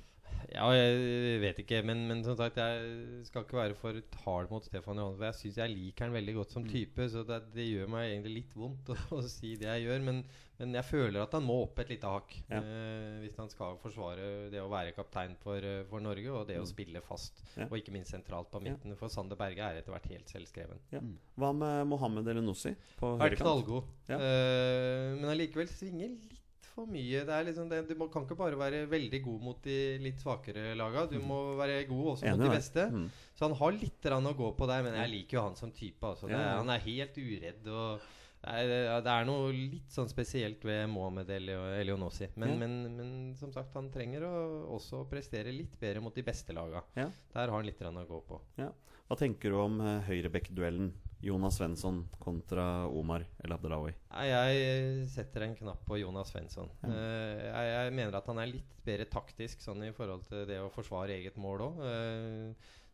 Ja, 0.49 0.65
jeg 0.73 1.37
vet 1.43 1.59
ikke, 1.61 1.83
men, 1.85 2.07
men 2.09 2.23
som 2.25 2.33
sagt, 2.39 2.55
jeg 2.57 3.21
skal 3.27 3.43
ikke 3.45 3.57
være 3.59 3.75
for 3.77 3.93
hard 4.23 4.49
mot 4.49 4.65
Stefan 4.65 4.97
Johansen. 4.97 5.19
For 5.19 5.27
jeg 5.29 5.37
syns 5.43 5.57
jeg 5.61 5.73
liker 5.75 6.07
han 6.07 6.15
veldig 6.15 6.33
godt 6.39 6.55
som 6.55 6.63
type, 6.65 7.05
så 7.13 7.21
det, 7.27 7.37
det 7.53 7.67
gjør 7.69 7.91
meg 7.93 8.07
egentlig 8.15 8.31
litt 8.39 8.55
vondt 8.57 8.89
å, 8.89 8.97
å 9.19 9.21
si 9.29 9.51
det 9.61 9.67
jeg 9.69 9.83
gjør. 9.85 10.01
Men, 10.07 10.23
men 10.57 10.73
jeg 10.79 10.87
føler 10.89 11.21
at 11.21 11.35
han 11.37 11.45
må 11.45 11.59
opp 11.67 11.77
et 11.83 11.93
lite 11.93 12.09
hakk 12.09 12.33
Ja. 12.49 12.63
eh, 12.63 13.19
hvis 13.21 13.37
han 13.37 13.51
skal 13.53 13.77
forsvare 13.83 14.49
det 14.49 14.63
å 14.63 14.71
være 14.73 14.95
kaptein 14.97 15.37
for, 15.45 15.61
eh, 15.61 15.83
for 15.91 16.01
Norge, 16.03 16.33
og 16.33 16.49
det 16.49 16.57
å 16.57 16.65
spille 16.67 17.03
fast. 17.05 17.43
Ja. 17.53 17.69
Og 17.69 17.77
ikke 17.83 17.93
minst 17.93 18.15
sentralt 18.17 18.49
på 18.49 18.63
midten. 18.65 18.97
For 18.97 19.13
Sander 19.13 19.37
Berge 19.39 19.61
er 19.69 19.83
etter 19.83 19.93
hvert 19.93 20.09
helt 20.09 20.33
selvskreven. 20.33 20.81
Ja. 20.95 21.03
Hva 21.37 21.53
med 21.61 21.85
Mohammed 21.93 22.25
Elenossi 22.33 22.73
på 22.97 23.13
Vært 23.21 23.37
høyrekant? 23.37 23.45
knallgod. 23.45 23.95
Ja. 24.09 24.17
Eh, 24.17 25.13
men 25.21 25.29
allikevel 25.37 25.69
svinger 25.77 26.09
litt 26.17 26.38
for 26.79 26.91
mye. 26.91 27.23
Det 27.27 27.35
er 27.35 27.47
liksom 27.49 27.69
det, 27.71 27.81
du 27.89 27.95
må, 27.99 28.07
kan 28.11 28.25
ikke 28.25 28.37
bare 28.39 28.59
være 28.59 28.83
veldig 28.91 29.21
god 29.25 29.41
mot 29.49 29.59
de 29.65 29.77
litt 30.03 30.21
svakere 30.23 30.71
laga. 30.79 31.05
Du 31.11 31.17
må 31.23 31.39
være 31.59 31.83
god 31.89 32.13
også 32.15 32.27
Enig 32.29 32.39
mot 32.39 32.47
de 32.47 32.55
beste. 32.57 32.85
Mm. 32.93 33.09
Så 33.35 33.47
han 33.47 33.57
har 33.59 33.75
litt 33.77 34.09
å 34.15 34.33
gå 34.43 34.53
på 34.57 34.67
der, 34.71 34.85
men 34.87 34.97
jeg 34.99 35.13
liker 35.17 35.37
jo 35.39 35.43
han 35.49 35.59
som 35.59 35.71
type. 35.75 36.01
Altså. 36.13 36.31
Ja, 36.31 36.57
Han 36.61 36.71
er 36.73 36.81
helt 36.87 37.19
uredd. 37.19 37.67
Og 37.69 38.07
det 38.39 39.11
er, 39.11 39.25
noe 39.27 39.49
litt 39.51 39.91
sånn 39.91 40.07
spesielt 40.07 40.63
ved 40.63 40.85
Mohammed 40.89 41.27
Elio- 41.35 41.73
Elionossi. 41.75 42.29
Men, 42.39 42.53
Ja. 42.53 42.55
men, 42.61 42.75
men 42.95 43.09
som 43.35 43.51
sagt, 43.51 43.73
han 43.75 43.89
trenger 43.91 44.23
å 44.23 44.35
også 44.77 45.01
prestere 45.09 45.51
litt 45.51 45.75
bedre 45.79 45.99
mot 46.01 46.15
de 46.15 46.23
beste 46.23 46.55
laga. 46.55 46.83
Ja. 46.95 47.09
Der 47.33 47.47
har 47.49 47.55
han 47.57 47.65
litt 47.67 47.81
å 47.81 48.07
gå 48.07 48.21
på. 48.29 48.39
Ja. 48.57 48.71
Hva 49.09 49.17
tenker 49.17 49.49
du 49.49 49.57
om 49.57 49.79
uh, 49.81 49.95
høyrebekk-duellen? 50.05 50.91
Jonas 51.25 51.57
Svensson 51.57 52.03
kontra 52.21 52.85
Omar 52.87 53.25
El 53.43 53.51
Abdelawi. 53.51 53.91
Jeg 54.23 55.07
setter 55.11 55.43
en 55.43 55.55
knapp 55.57 55.81
på 55.87 55.97
Jonas 55.99 56.29
Svensson. 56.31 56.69
Ja. 56.79 56.93
jeg, 56.93 57.71
jeg 57.73 57.95
mener 57.97 58.15
at 58.21 58.29
han 58.31 58.39
er 58.39 58.51
litt 58.53 58.77
bedre 58.85 59.09
taktisk 59.11 59.65
sånn 59.65 59.83
i 59.83 59.91
forhold 59.97 60.23
til 60.29 60.45
det 60.47 60.61
å 60.63 60.69
forsvare 60.71 61.17
eget 61.17 61.35
mål 61.41 61.65
òg. 61.65 61.81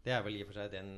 det 0.07 0.15
er 0.15 0.23
vel 0.25 0.39
i 0.39 0.41
og 0.41 0.49
for 0.49 0.57
seg 0.57 0.73
den 0.73 0.89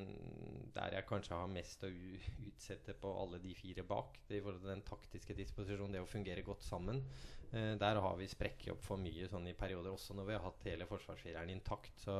der 0.77 0.95
jeg 0.95 1.07
kanskje 1.09 1.35
har 1.35 1.51
mest 1.51 1.83
å 1.83 1.91
utsette 1.91 2.95
på 3.01 3.11
alle 3.23 3.41
de 3.43 3.57
fire 3.57 3.83
bak. 3.83 4.21
Det 4.27 4.39
I 4.39 4.43
forhold 4.45 4.63
til 4.63 4.75
den 4.75 4.87
taktiske 4.87 5.35
disposisjonen, 5.35 5.97
det 5.97 6.05
å 6.05 6.09
fungere 6.13 6.45
godt 6.47 6.63
sammen. 6.63 7.03
Eh, 7.51 7.73
der 7.79 7.99
har 8.03 8.15
vi 8.19 8.27
sprekket 8.27 8.73
opp 8.73 8.83
for 8.83 8.99
mye 8.99 9.27
sånn 9.31 9.47
i 9.47 9.55
perioder, 9.57 9.93
også 9.93 10.15
når 10.17 10.29
vi 10.29 10.35
har 10.37 10.45
hatt 10.47 10.67
hele 10.67 10.87
forsvarsfireren 10.89 11.53
intakt. 11.53 11.93
Så, 12.03 12.17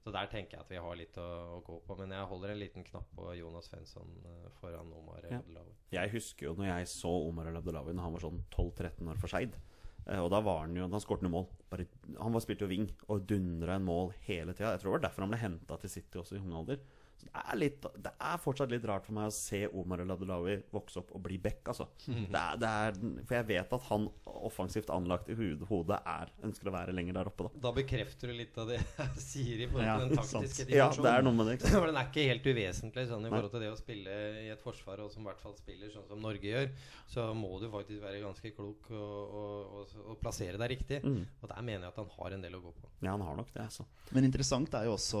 så 0.00 0.12
der 0.14 0.28
tenker 0.32 0.56
jeg 0.56 0.64
at 0.64 0.70
vi 0.72 0.78
har 0.80 0.96
litt 0.96 1.16
å, 1.20 1.26
å 1.56 1.62
gå 1.66 1.76
på. 1.86 1.96
Men 2.00 2.14
jeg 2.16 2.28
holder 2.30 2.54
en 2.54 2.60
liten 2.62 2.84
knapp 2.86 3.08
på 3.16 3.34
Jonas 3.36 3.68
Svensson 3.68 4.14
eh, 4.24 4.46
foran 4.60 4.92
Omar 4.96 5.26
Ja. 5.28 5.38
Abdelawi. 5.42 5.74
Jeg 5.92 6.12
husker 6.14 6.46
jo 6.48 6.54
når 6.56 6.70
jeg 6.70 6.88
så 6.94 7.12
Omar 7.28 7.50
El 7.50 7.58
Abdelawi 7.60 7.92
Når 7.92 8.06
han 8.06 8.14
var 8.16 8.24
sånn 8.24 8.40
12-13 8.54 9.10
år 9.12 9.20
for 9.20 9.32
Skeid. 9.32 9.58
Eh, 10.06 10.16
og 10.22 10.30
da 10.32 10.40
var 10.40 10.62
han 10.64 10.78
jo 10.78 10.88
Han 10.88 11.04
skåret 11.04 11.26
noen 11.26 11.36
mål. 11.36 11.46
Bare, 11.70 11.84
han 12.16 12.32
var 12.32 12.44
spilte 12.46 12.64
jo 12.64 12.70
wing 12.72 12.88
og 13.12 13.26
dundra 13.28 13.76
en 13.76 13.84
mål 13.86 14.14
hele 14.26 14.56
tida. 14.56 14.72
Jeg 14.72 14.82
tror 14.82 14.92
det 14.94 14.96
var 14.98 15.06
derfor 15.10 15.26
han 15.26 15.34
ble 15.34 15.42
henta 15.44 15.76
til 15.84 15.92
City 15.92 16.22
også 16.22 16.38
i 16.38 16.42
ung 16.42 16.56
alder. 16.62 16.80
Så 17.20 17.28
det 17.28 17.42
er, 17.42 17.58
litt, 17.60 17.86
det 18.00 18.12
er 18.16 18.40
fortsatt 18.40 18.72
litt 18.72 18.84
rart 18.88 19.04
for 19.06 19.16
meg 19.16 19.28
å 19.28 19.34
se 19.34 19.62
Omar 19.68 20.00
Eladelawi 20.04 20.56
vokse 20.72 21.02
opp 21.02 21.12
og 21.16 21.22
bli 21.26 21.36
back, 21.42 21.60
altså. 21.68 21.86
Det 22.06 22.40
er, 22.40 22.60
det 22.60 22.70
er, 22.70 22.96
for 23.28 23.36
jeg 23.36 23.48
vet 23.50 23.74
at 23.76 23.86
han 23.90 24.06
offensivt 24.40 24.92
anlagt 24.94 25.28
i 25.28 25.36
hodet, 25.36 25.98
er, 26.00 26.32
ønsker 26.46 26.70
å 26.70 26.74
være 26.74 26.94
lenger 26.96 27.18
der 27.18 27.30
oppe, 27.30 27.46
da. 27.48 27.62
Da 27.68 27.74
bekrefter 27.76 28.32
du 28.32 28.36
litt 28.38 28.56
av 28.60 28.70
det 28.70 28.78
jeg 29.02 29.24
sier 29.24 29.64
i 29.66 29.68
forhold 29.68 29.86
Ja, 29.86 29.98
den 30.00 30.14
taktiske 30.16 30.66
dimensjonen. 30.70 30.80
Ja, 30.80 30.88
det 31.06 31.12
er 31.12 31.26
noe 31.26 31.36
med 31.36 31.50
det. 31.50 31.58
ikke? 31.58 31.72
For 31.76 31.90
den 31.90 32.00
er 32.00 32.10
ikke 32.10 32.26
helt 32.30 32.48
uvesentlig 32.50 33.06
sånn 33.10 33.26
i 33.26 33.28
Nei. 33.28 33.34
forhold 33.36 33.54
til 33.54 33.64
det 33.66 33.70
å 33.74 33.78
spille 33.78 34.16
i 34.40 34.48
et 34.54 34.64
forsvar, 34.64 35.04
og 35.04 35.12
som 35.12 35.26
i 35.26 35.30
hvert 35.30 35.44
fall 35.44 35.56
spiller 35.58 35.92
sånn 35.92 36.08
som 36.08 36.24
Norge 36.24 36.50
gjør. 36.50 36.70
Så 37.10 37.26
må 37.36 37.52
du 37.60 37.68
faktisk 37.72 38.02
være 38.04 38.22
ganske 38.24 38.54
klok 38.56 38.90
og, 38.94 39.36
og, 39.42 39.78
og, 39.80 39.96
og 40.14 40.20
plassere 40.22 40.60
deg 40.60 40.74
riktig. 40.76 41.02
Mm. 41.04 41.22
Og 41.42 41.52
der 41.52 41.66
mener 41.66 41.86
jeg 41.86 41.92
at 41.92 42.00
han 42.02 42.12
har 42.16 42.36
en 42.36 42.46
del 42.46 42.58
å 42.58 42.62
gå 42.64 42.74
på. 42.78 42.90
Ja, 43.00 43.14
han 43.14 43.24
har 43.24 43.38
nok 43.38 43.52
det, 43.54 43.64
altså. 43.66 43.86
Men 44.14 44.26
interessant 44.26 44.74
er 44.74 44.88
jo 44.88 44.96
også 44.96 45.20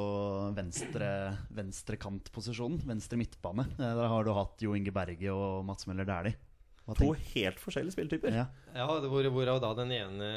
venstre, 0.56 1.10
venstre 1.54 1.89
kantposisjonen. 1.98 2.78
Venstre 2.86 3.16
midtbane. 3.18 3.66
Eh, 3.78 3.94
Der 3.96 4.08
har 4.08 4.24
du 4.24 4.32
hatt 4.36 4.60
Jo 4.62 4.74
Inge 4.74 4.92
Berge 4.92 5.32
og 5.32 5.64
Mats 5.64 5.86
Møller 5.90 6.04
Dæhlie. 6.04 6.36
To 6.98 7.12
helt 7.12 7.60
forskjellige 7.62 7.92
spilletyper. 7.94 8.32
Ja. 8.34 8.46
Ja, 8.74 8.86
det 9.00 9.08
hvor, 9.12 9.22
hvorav 9.30 9.60
da 9.62 9.74
den 9.78 9.92
ene 9.94 10.30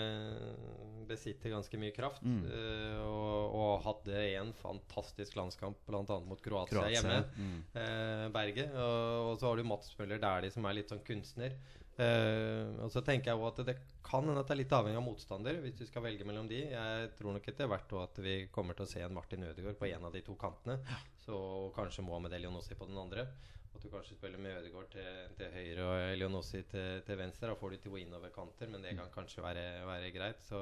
besitter 1.07 1.49
ganske 1.51 1.77
mye 1.81 1.91
kraft. 1.95 2.21
Mm. 2.23 2.43
eh, 2.45 2.99
og, 3.03 3.55
og 3.57 3.71
hadde 3.87 4.19
en 4.39 4.53
fantastisk 4.55 5.35
landskamp 5.39 5.77
bl.a. 5.87 6.03
mot 6.23 6.41
Kroatia, 6.41 6.77
Kroatia, 6.77 6.93
hjemme. 6.93 7.23
mm. 7.37 7.57
eh, 7.81 8.27
Berge. 8.35 8.67
Og, 8.71 9.31
og 9.31 9.39
så 9.41 9.49
har 9.49 9.57
du 9.59 9.63
Mats 9.67 9.95
Møller 9.99 10.21
Dæhlie, 10.23 10.53
som 10.53 10.65
er 10.69 10.77
litt 10.79 10.93
sånn 10.93 11.03
kunstner. 11.07 11.57
Eh, 11.93 12.69
og 12.81 12.89
så 12.89 13.03
tenker 13.05 13.29
jeg 13.29 13.37
også 13.37 13.61
at 13.61 13.67
det 13.69 13.75
kan 14.01 14.25
hende 14.25 14.41
at 14.41 14.49
det 14.49 14.55
er 14.55 14.61
litt 14.63 14.73
avhengig 14.73 14.97
av 14.97 15.05
motstander, 15.05 15.59
hvis 15.61 15.77
du 15.77 15.83
skal 15.85 16.05
velge 16.07 16.25
mellom 16.25 16.49
de. 16.49 16.63
Jeg 16.71 17.09
tror 17.19 17.35
nok 17.35 17.49
etter 17.51 17.69
hvert 17.69 17.97
at 18.01 18.21
vi 18.25 18.35
kommer 18.53 18.77
til 18.77 18.87
å 18.87 18.91
se 18.93 19.03
en 19.05 19.13
Martin 19.13 19.45
Ødegaard 19.45 19.77
på 19.79 19.89
en 19.91 20.07
av 20.09 20.13
de 20.15 20.23
to 20.25 20.37
kantene. 20.39 20.79
Så 21.23 21.35
kanskje 21.77 22.05
Mohamed 22.05 22.33
Elionossi 22.39 22.77
på 22.79 22.89
den 22.89 22.97
andre. 22.99 23.27
At 23.73 23.81
du 23.81 23.89
kanskje 23.89 24.17
spiller 24.17 24.41
med 24.41 24.59
Ødegaard 24.59 24.89
til, 24.93 25.33
til 25.37 25.53
høyre 25.53 25.85
og 25.89 26.13
Elionossi 26.13 26.63
til, 26.69 27.03
til 27.05 27.19
venstre. 27.19 27.49
Da 27.51 27.57
får 27.57 27.75
du 27.75 27.83
to 27.85 27.97
innoverkanter, 28.01 28.69
men 28.73 28.85
det 28.85 28.95
kan 28.97 29.13
kanskje 29.13 29.45
være, 29.45 29.67
være 29.89 30.11
greit. 30.13 30.41
Så, 30.45 30.61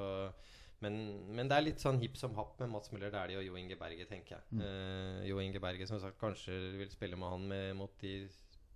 men, 0.84 0.98
men 1.32 1.48
det 1.48 1.56
er 1.56 1.66
litt 1.66 1.84
sånn 1.84 2.00
hipp 2.02 2.16
som 2.20 2.36
happ 2.36 2.60
med 2.60 2.72
Mats 2.72 2.92
Møller 2.92 3.12
Dæhlie 3.12 3.40
og 3.40 3.46
Jo 3.46 3.56
Inge 3.60 3.76
Berge, 3.80 4.08
tenker 4.10 4.36
jeg. 4.36 4.60
Eh, 4.64 5.22
jo 5.28 5.40
Inge 5.40 5.60
Berge 5.64 5.88
som 5.88 6.00
sagt 6.02 6.20
kanskje 6.20 6.56
vil 6.80 6.92
spille 6.92 7.20
med 7.20 7.36
han 7.36 7.48
med, 7.52 7.72
mot 7.78 7.96
de 8.04 8.18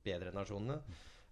bedre 0.07 0.33
nasjonene. 0.37 0.81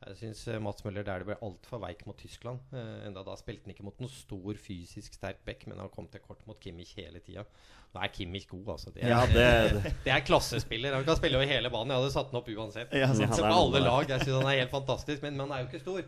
Jeg 0.04 0.16
syns 0.18 0.42
Mats 0.60 0.84
Møller 0.84 1.04
der 1.06 1.22
det 1.22 1.28
ble 1.30 1.36
altfor 1.46 1.80
veik 1.80 2.02
mot 2.04 2.18
Tyskland. 2.20 2.60
Eh, 2.76 3.06
enda 3.06 3.22
da 3.24 3.36
spilte 3.40 3.64
han 3.64 3.72
ikke 3.72 3.86
mot 3.86 4.02
noen 4.02 4.12
stor 4.12 4.58
fysisk 4.60 5.16
sterk 5.16 5.40
back, 5.46 5.64
men 5.70 5.80
han 5.80 5.88
kom 5.92 6.10
til 6.12 6.20
kort 6.20 6.42
mot 6.48 6.58
Kimmich 6.60 6.92
hele 6.98 7.22
tida. 7.24 7.46
Nå 7.94 8.02
er 8.02 8.12
Kimmich 8.12 8.48
god, 8.50 8.74
altså. 8.74 8.92
Det 8.92 9.04
er, 9.06 9.14
Ja, 9.14 9.24
det, 9.30 9.48
det. 9.78 9.94
det 10.04 10.12
er 10.12 10.24
klassespiller. 10.26 10.98
Han 10.98 11.06
kan 11.08 11.16
spille 11.16 11.40
over 11.40 11.48
hele 11.48 11.72
banen. 11.72 11.94
Jeg 11.94 12.02
hadde 12.02 12.14
satt 12.18 12.32
han 12.34 12.40
opp 12.42 12.50
uansett. 12.52 12.92
Ja, 12.92 13.12
Så 13.14 13.24
det 13.24 13.30
noe 13.32 13.52
alle 13.56 13.84
lag. 13.86 14.08
Jeg 14.10 14.26
synes 14.26 14.40
han 14.42 14.50
er 14.50 14.64
helt 14.64 14.74
fantastisk, 14.74 15.22
men, 15.24 15.38
men 15.38 15.46
han 15.46 15.56
er 15.56 15.64
jo 15.64 15.70
ikke 15.72 15.84
stor. 15.86 16.02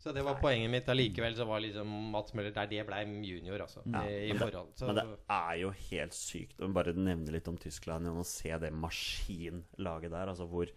Så 0.00 0.14
det 0.16 0.22
var 0.24 0.38
poenget 0.40 0.70
mitt. 0.72 0.86
Allikevel 0.88 1.34
så 1.36 1.44
var 1.44 1.60
liksom 1.60 1.90
Mats 2.14 2.32
Møller 2.36 2.54
der 2.56 2.68
det 2.70 2.84
ble 2.88 3.00
junior, 3.26 3.66
altså. 3.66 3.82
Ja, 3.84 4.04
I, 4.06 4.28
i 4.28 4.30
men, 4.30 4.38
det, 4.38 4.46
forhold. 4.46 4.70
Så, 4.78 4.86
men 4.88 5.00
det 5.00 5.08
er 5.36 5.56
jo 5.60 5.72
helt 5.90 6.16
sykt 6.16 6.62
å 6.62 6.70
bare 6.72 6.94
nevne 6.96 7.34
litt 7.34 7.50
om 7.50 7.58
Tyskland 7.60 8.06
igjen 8.08 8.22
og 8.22 8.28
se 8.30 8.54
det 8.62 8.70
maskinlaget 8.86 10.14
der. 10.14 10.32
Altså 10.32 10.46
hvor 10.48 10.70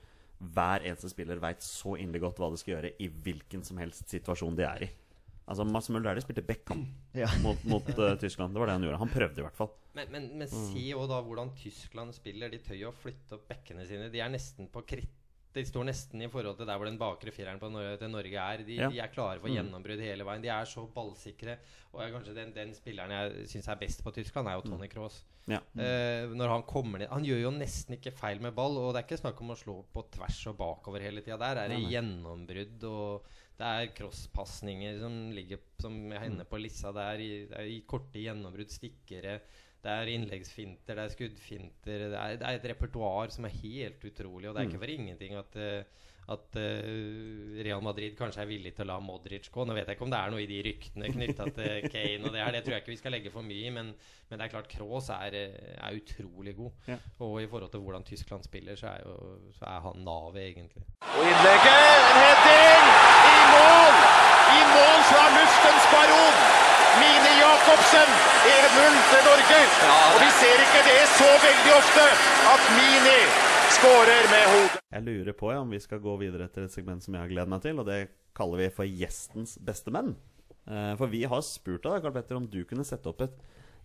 hver 0.53 0.83
eneste 0.89 1.09
spiller 1.11 1.39
veit 1.43 1.63
så 1.63 1.95
inderlig 1.97 2.21
godt 2.25 2.41
hva 2.41 2.49
de 2.53 2.59
skal 2.59 2.75
gjøre 2.75 2.91
i 2.99 3.07
hvilken 3.07 3.63
som 3.63 3.79
helst 3.81 4.09
situasjon 4.11 4.55
de 4.59 4.65
er 4.67 4.83
i. 4.87 4.89
Altså 5.43 5.65
Mads 5.67 5.89
Møller 5.91 6.09
Dæhlie 6.13 6.23
spilte 6.23 6.43
Beckham 6.47 6.85
Ja. 7.19 7.27
mot, 7.45 7.59
mot 7.67 7.89
uh, 7.97 8.13
Tyskland. 8.19 8.53
Det 8.55 8.61
var 8.61 8.69
det 8.71 8.75
han 8.77 8.85
gjorde. 8.87 8.99
Han 9.01 9.11
prøvde 9.11 9.41
i 9.41 9.43
hvert 9.43 9.57
fall. 9.57 9.71
Men, 9.93 10.11
men, 10.11 10.29
men 10.39 10.47
Mm. 10.47 10.67
se 10.71 10.83
jo 10.89 11.03
da 11.07 11.17
hvordan 11.21 11.51
Tyskland 11.59 12.13
spiller. 12.15 12.49
De 12.53 12.59
tør 12.63 12.79
jo 12.79 12.91
å 12.91 12.95
flytte 12.95 13.35
opp 13.35 13.47
bekkene 13.51 13.83
sine. 13.89 14.07
De 14.13 14.21
er 14.23 14.31
nesten 14.31 14.69
på 14.71 14.83
kritt 14.87 15.19
de 15.53 15.63
står 15.65 15.85
nesten 15.85 16.21
i 16.25 16.27
forhold 16.33 16.57
til 16.57 16.65
der 16.65 16.77
hvor 16.81 16.85
den 16.89 16.97
bakre 16.97 17.31
fireren 17.31 17.59
på 17.61 17.69
Norge, 17.69 17.97
til 18.01 18.09
Norge 18.09 18.33
er. 18.41 18.63
De, 18.65 18.75
Ja. 18.75 18.89
de 18.89 18.99
er 18.99 19.07
klare 19.13 19.39
for 19.39 19.47
Mm. 19.47 19.55
gjennombrudd 19.55 20.01
hele 20.01 20.23
veien. 20.25 20.41
De 20.41 20.49
er 20.49 20.65
så 20.65 20.87
ballsikre. 20.93 21.57
Og 21.93 22.01
jeg, 22.01 22.13
kanskje 22.15 22.33
den, 22.35 22.53
den 22.55 22.73
spilleren 22.73 23.11
jeg 23.13 23.47
syns 23.51 23.67
er 23.69 23.75
best 23.77 24.03
på 24.03 24.11
Tyskland, 24.15 24.47
er 24.49 24.55
jo 24.57 24.61
Tony 24.65 24.87
Cross. 24.89 25.23
Ja. 25.47 25.59
Uh, 25.75 26.31
når 26.33 26.47
han 26.47 26.63
kommer 26.63 26.99
ned 26.99 27.09
Han 27.09 27.25
gjør 27.25 27.41
jo 27.41 27.49
nesten 27.51 27.97
ikke 27.97 28.13
feil 28.15 28.39
med 28.39 28.55
ball, 28.55 28.77
og 28.79 28.93
det 28.93 29.01
er 29.03 29.07
ikke 29.09 29.21
snakk 29.21 29.41
om 29.41 29.51
å 29.51 29.57
slå 29.59 29.83
på 29.93 30.05
tvers 30.09 30.47
og 30.47 30.57
bakover 30.57 31.01
hele 31.03 31.21
tida. 31.21 31.37
Der 31.37 31.59
er 31.65 31.67
det 31.67 31.81
gjennombrudd, 31.91 32.83
og 32.87 33.25
det 33.59 33.67
er 33.67 33.91
crosspasninger 33.93 34.99
som 35.01 35.17
ligger 35.35 35.59
som 35.81 35.97
hender 36.11 36.45
på 36.49 36.59
lissa 36.61 36.91
der. 36.95 37.19
I, 37.19 37.47
er 37.51 37.67
i 37.69 37.81
korte 37.85 38.23
gjennombrudd, 38.23 38.71
stikkere. 38.71 39.41
Det 39.83 39.91
er 39.91 40.13
innleggsfinter, 40.13 40.95
det 40.95 41.03
er 41.03 41.11
skuddfinter. 41.11 42.05
Det 42.07 42.15
er, 42.15 42.37
det 42.39 42.47
er 42.47 42.55
et 42.55 42.69
repertoar 42.71 43.33
som 43.35 43.43
er 43.49 43.57
helt 43.59 44.05
utrolig. 44.07 44.47
Og 44.47 44.55
det 44.55 44.61
er 44.61 44.69
ikke 44.69 44.79
for 44.79 44.93
ingenting 44.93 45.35
at, 45.35 45.57
eh, 45.59 46.05
at 46.31 46.55
eh, 46.61 47.59
Real 47.67 47.83
Madrid 47.83 48.15
kanskje 48.15 48.45
er 48.45 48.47
villig 48.47 48.71
til 48.77 48.87
å 48.87 48.93
la 48.93 48.97
Modric 49.03 49.49
gå. 49.51 49.65
Nå 49.67 49.75
vet 49.75 49.91
jeg 49.91 49.97
ikke 49.99 50.07
om 50.07 50.15
det 50.15 50.21
er 50.21 50.31
noe 50.31 50.45
i 50.45 50.47
de 50.47 50.61
ryktene 50.69 51.11
knytta 51.11 51.49
til 51.59 51.83
Kane 51.97 52.23
og 52.23 52.31
det 52.31 52.45
her. 52.45 52.55
Det 52.55 52.63
tror 52.63 52.77
jeg 52.77 52.85
ikke 52.85 52.95
vi 52.95 52.99
skal 53.03 53.17
legge 53.17 53.35
for 53.35 53.49
mye 53.51 53.67
i, 53.67 53.75
men, 53.75 53.91
men 54.31 54.39
det 54.39 54.47
er 54.47 54.55
klart 54.55 54.71
Kroos 54.71 55.11
er, 55.19 55.35
eh, 55.41 55.75
er 55.75 55.99
utrolig 55.99 56.55
god. 56.63 56.89
Ja. 56.93 57.01
Og 57.27 57.41
i 57.43 57.51
forhold 57.51 57.75
til 57.75 57.83
hvordan 57.83 58.07
Tyskland 58.07 58.47
spiller, 58.47 58.79
så 58.79 58.93
er, 58.95 59.03
jo, 59.03 59.51
så 59.59 59.67
er 59.67 59.87
han 59.89 60.05
navet, 60.07 60.45
egentlig. 60.47 60.87
Og 61.11 61.25
innlegget, 61.27 62.03
en 62.07 62.21
heading, 62.23 62.91
i 63.35 63.39
mål! 63.51 64.03
I 64.53 64.61
mål 64.77 65.09
fra 65.11 65.25
luftens 65.35 65.91
baron! 65.91 66.62
Mine 67.01 67.31
Jacobsen, 67.41 68.09
1-0 68.49 68.97
til 69.09 69.23
Norge. 69.27 69.59
Og 70.13 70.17
vi 70.21 70.29
ser 70.39 70.61
ikke 70.65 70.81
det 70.87 70.99
så 71.15 71.29
veldig 71.45 71.71
ofte, 71.77 72.03
at 72.53 72.67
Mini 72.77 73.19
skårer 73.77 74.27
med 74.31 74.45
hodet. 74.51 74.81
Jeg 74.93 75.05
lurer 75.07 75.37
på 75.39 75.49
ja, 75.53 75.61
om 75.63 75.73
vi 75.73 75.79
skal 75.81 76.01
gå 76.03 76.13
videre 76.21 76.49
til 76.53 76.67
et 76.67 76.75
segment 76.75 77.03
som 77.05 77.15
jeg 77.17 77.23
har 77.25 77.31
gledet 77.31 77.53
meg 77.53 77.63
til, 77.65 77.81
og 77.81 77.87
det 77.89 77.99
kaller 78.37 78.61
vi 78.61 78.69
for 78.75 78.89
Gjestens 78.89 79.55
beste 79.65 79.93
menn. 79.95 80.13
Eh, 80.69 80.93
For 80.99 81.09
vi 81.11 81.23
har 81.29 81.41
spurt 81.45 81.85
deg, 81.87 82.03
Karl 82.05 82.15
Petter, 82.15 82.39
om 82.39 82.45
du 82.49 82.61
kunne 82.69 82.85
sette 82.87 83.09
opp 83.09 83.25
et 83.25 83.39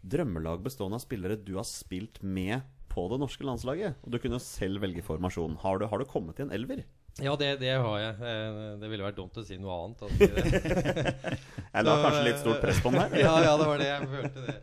drømmelag 0.05 0.61
bestående 0.63 1.01
av 1.01 1.03
spillere 1.03 1.41
du 1.41 1.57
har 1.57 1.67
spilt 1.67 2.21
med 2.23 2.61
på 2.93 3.09
det 3.13 3.19
norske 3.23 3.47
landslaget. 3.47 3.99
Og 4.05 4.13
du 4.15 4.21
kunne 4.23 4.41
selv 4.43 4.85
velge 4.85 5.03
formasjon. 5.07 5.57
Har 5.65 5.81
du, 5.81 5.89
har 5.91 6.01
du 6.03 6.09
kommet 6.09 6.39
i 6.41 6.45
en 6.47 6.55
elver? 6.55 6.85
Ja, 7.19 7.33
det, 7.37 7.49
det 7.61 7.73
har 7.83 7.99
jeg. 7.99 8.15
Eh, 8.23 8.59
Det 8.83 8.91
ville 8.93 9.03
vært 9.09 9.17
dumt 9.19 9.39
å 9.41 9.43
si 9.47 9.57
noe 9.59 9.75
annet. 9.75 10.05
Altså. 10.07 10.29
ja, 11.73 11.83
det 11.83 11.89
var 11.91 12.05
kanskje 12.07 12.23
litt 12.29 12.39
stort 12.45 12.61
press 12.63 12.79
på 12.85 12.93
den 12.95 13.01
her. 13.03 13.19
ja, 13.27 13.35
ja, 13.49 13.57
det 13.59 13.67
var 13.67 13.83
det 13.83 13.89
jeg 13.91 14.09
følte 14.13 14.47
det. 14.47 14.57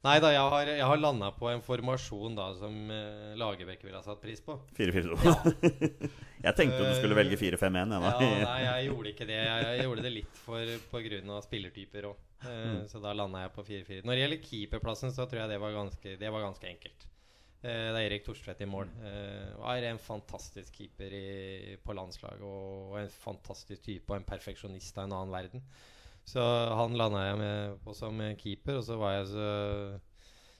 Nei 0.00 0.14
da, 0.24 0.30
jeg 0.32 0.40
har, 0.54 0.68
jeg 0.80 0.86
har 0.88 0.96
landa 0.96 1.26
på 1.36 1.50
en 1.52 1.60
formasjon 1.60 2.32
da 2.38 2.46
som 2.56 2.72
eh, 2.94 3.34
Lagerbäck 3.36 3.82
ville 3.84 3.98
ha 3.98 4.04
satt 4.06 4.22
pris 4.22 4.40
på. 4.40 4.56
4-4-2. 4.78 5.34
Jeg 6.40 6.56
tenkte 6.56 6.78
du 6.80 6.94
skulle 6.96 7.12
velge 7.18 7.36
4-5-1. 7.36 7.90
Ja, 7.92 7.98
nei, 8.00 8.60
jeg 8.64 8.86
gjorde 8.86 9.10
ikke 9.10 9.26
det. 9.28 9.36
Jeg, 9.44 9.64
jeg 9.76 9.84
gjorde 9.84 10.04
det 10.06 10.12
litt 10.14 10.38
for 10.40 10.70
pga. 10.88 11.34
spillertyper 11.44 12.06
òg. 12.08 12.22
Eh, 12.48 12.78
Så 12.88 13.02
da 13.04 13.12
landa 13.12 13.42
jeg 13.44 13.52
på 13.52 13.64
4-4. 13.66 13.98
Når 14.08 14.16
det 14.16 14.22
gjelder 14.22 14.40
keeperplassen, 14.46 15.12
så 15.12 15.26
tror 15.28 15.42
jeg 15.42 15.52
det 15.52 15.58
var 15.60 15.76
ganske, 15.76 16.14
det 16.22 16.30
var 16.32 16.46
ganske 16.46 16.70
enkelt. 16.70 17.04
Eh, 17.62 17.88
det 17.92 18.00
er 18.00 18.06
Erik 18.08 18.24
Thorstvedt 18.24 18.62
i 18.64 18.68
mål. 18.70 18.88
Eh, 19.04 19.50
og 19.60 19.66
er 19.74 19.88
en 19.90 19.98
fantastisk 20.00 20.78
keeper 20.80 21.12
i, 21.12 21.76
på 21.84 21.96
landslaget. 21.96 22.42
Og 22.46 22.98
en 23.02 23.10
fantastisk 23.20 23.82
type 23.84 24.08
og 24.12 24.20
en 24.20 24.28
perfeksjonist 24.28 24.96
av 24.98 25.08
en 25.08 25.16
annen 25.18 25.34
verden. 25.34 25.64
Så 26.24 26.40
han 26.76 26.94
landa 26.96 27.24
jeg 27.26 27.40
med 27.40 27.80
på 27.84 27.94
som 27.96 28.20
keeper, 28.38 28.78
og 28.80 28.86
så 28.86 28.96
var 29.00 29.18
jeg 29.18 29.32
så 29.32 29.48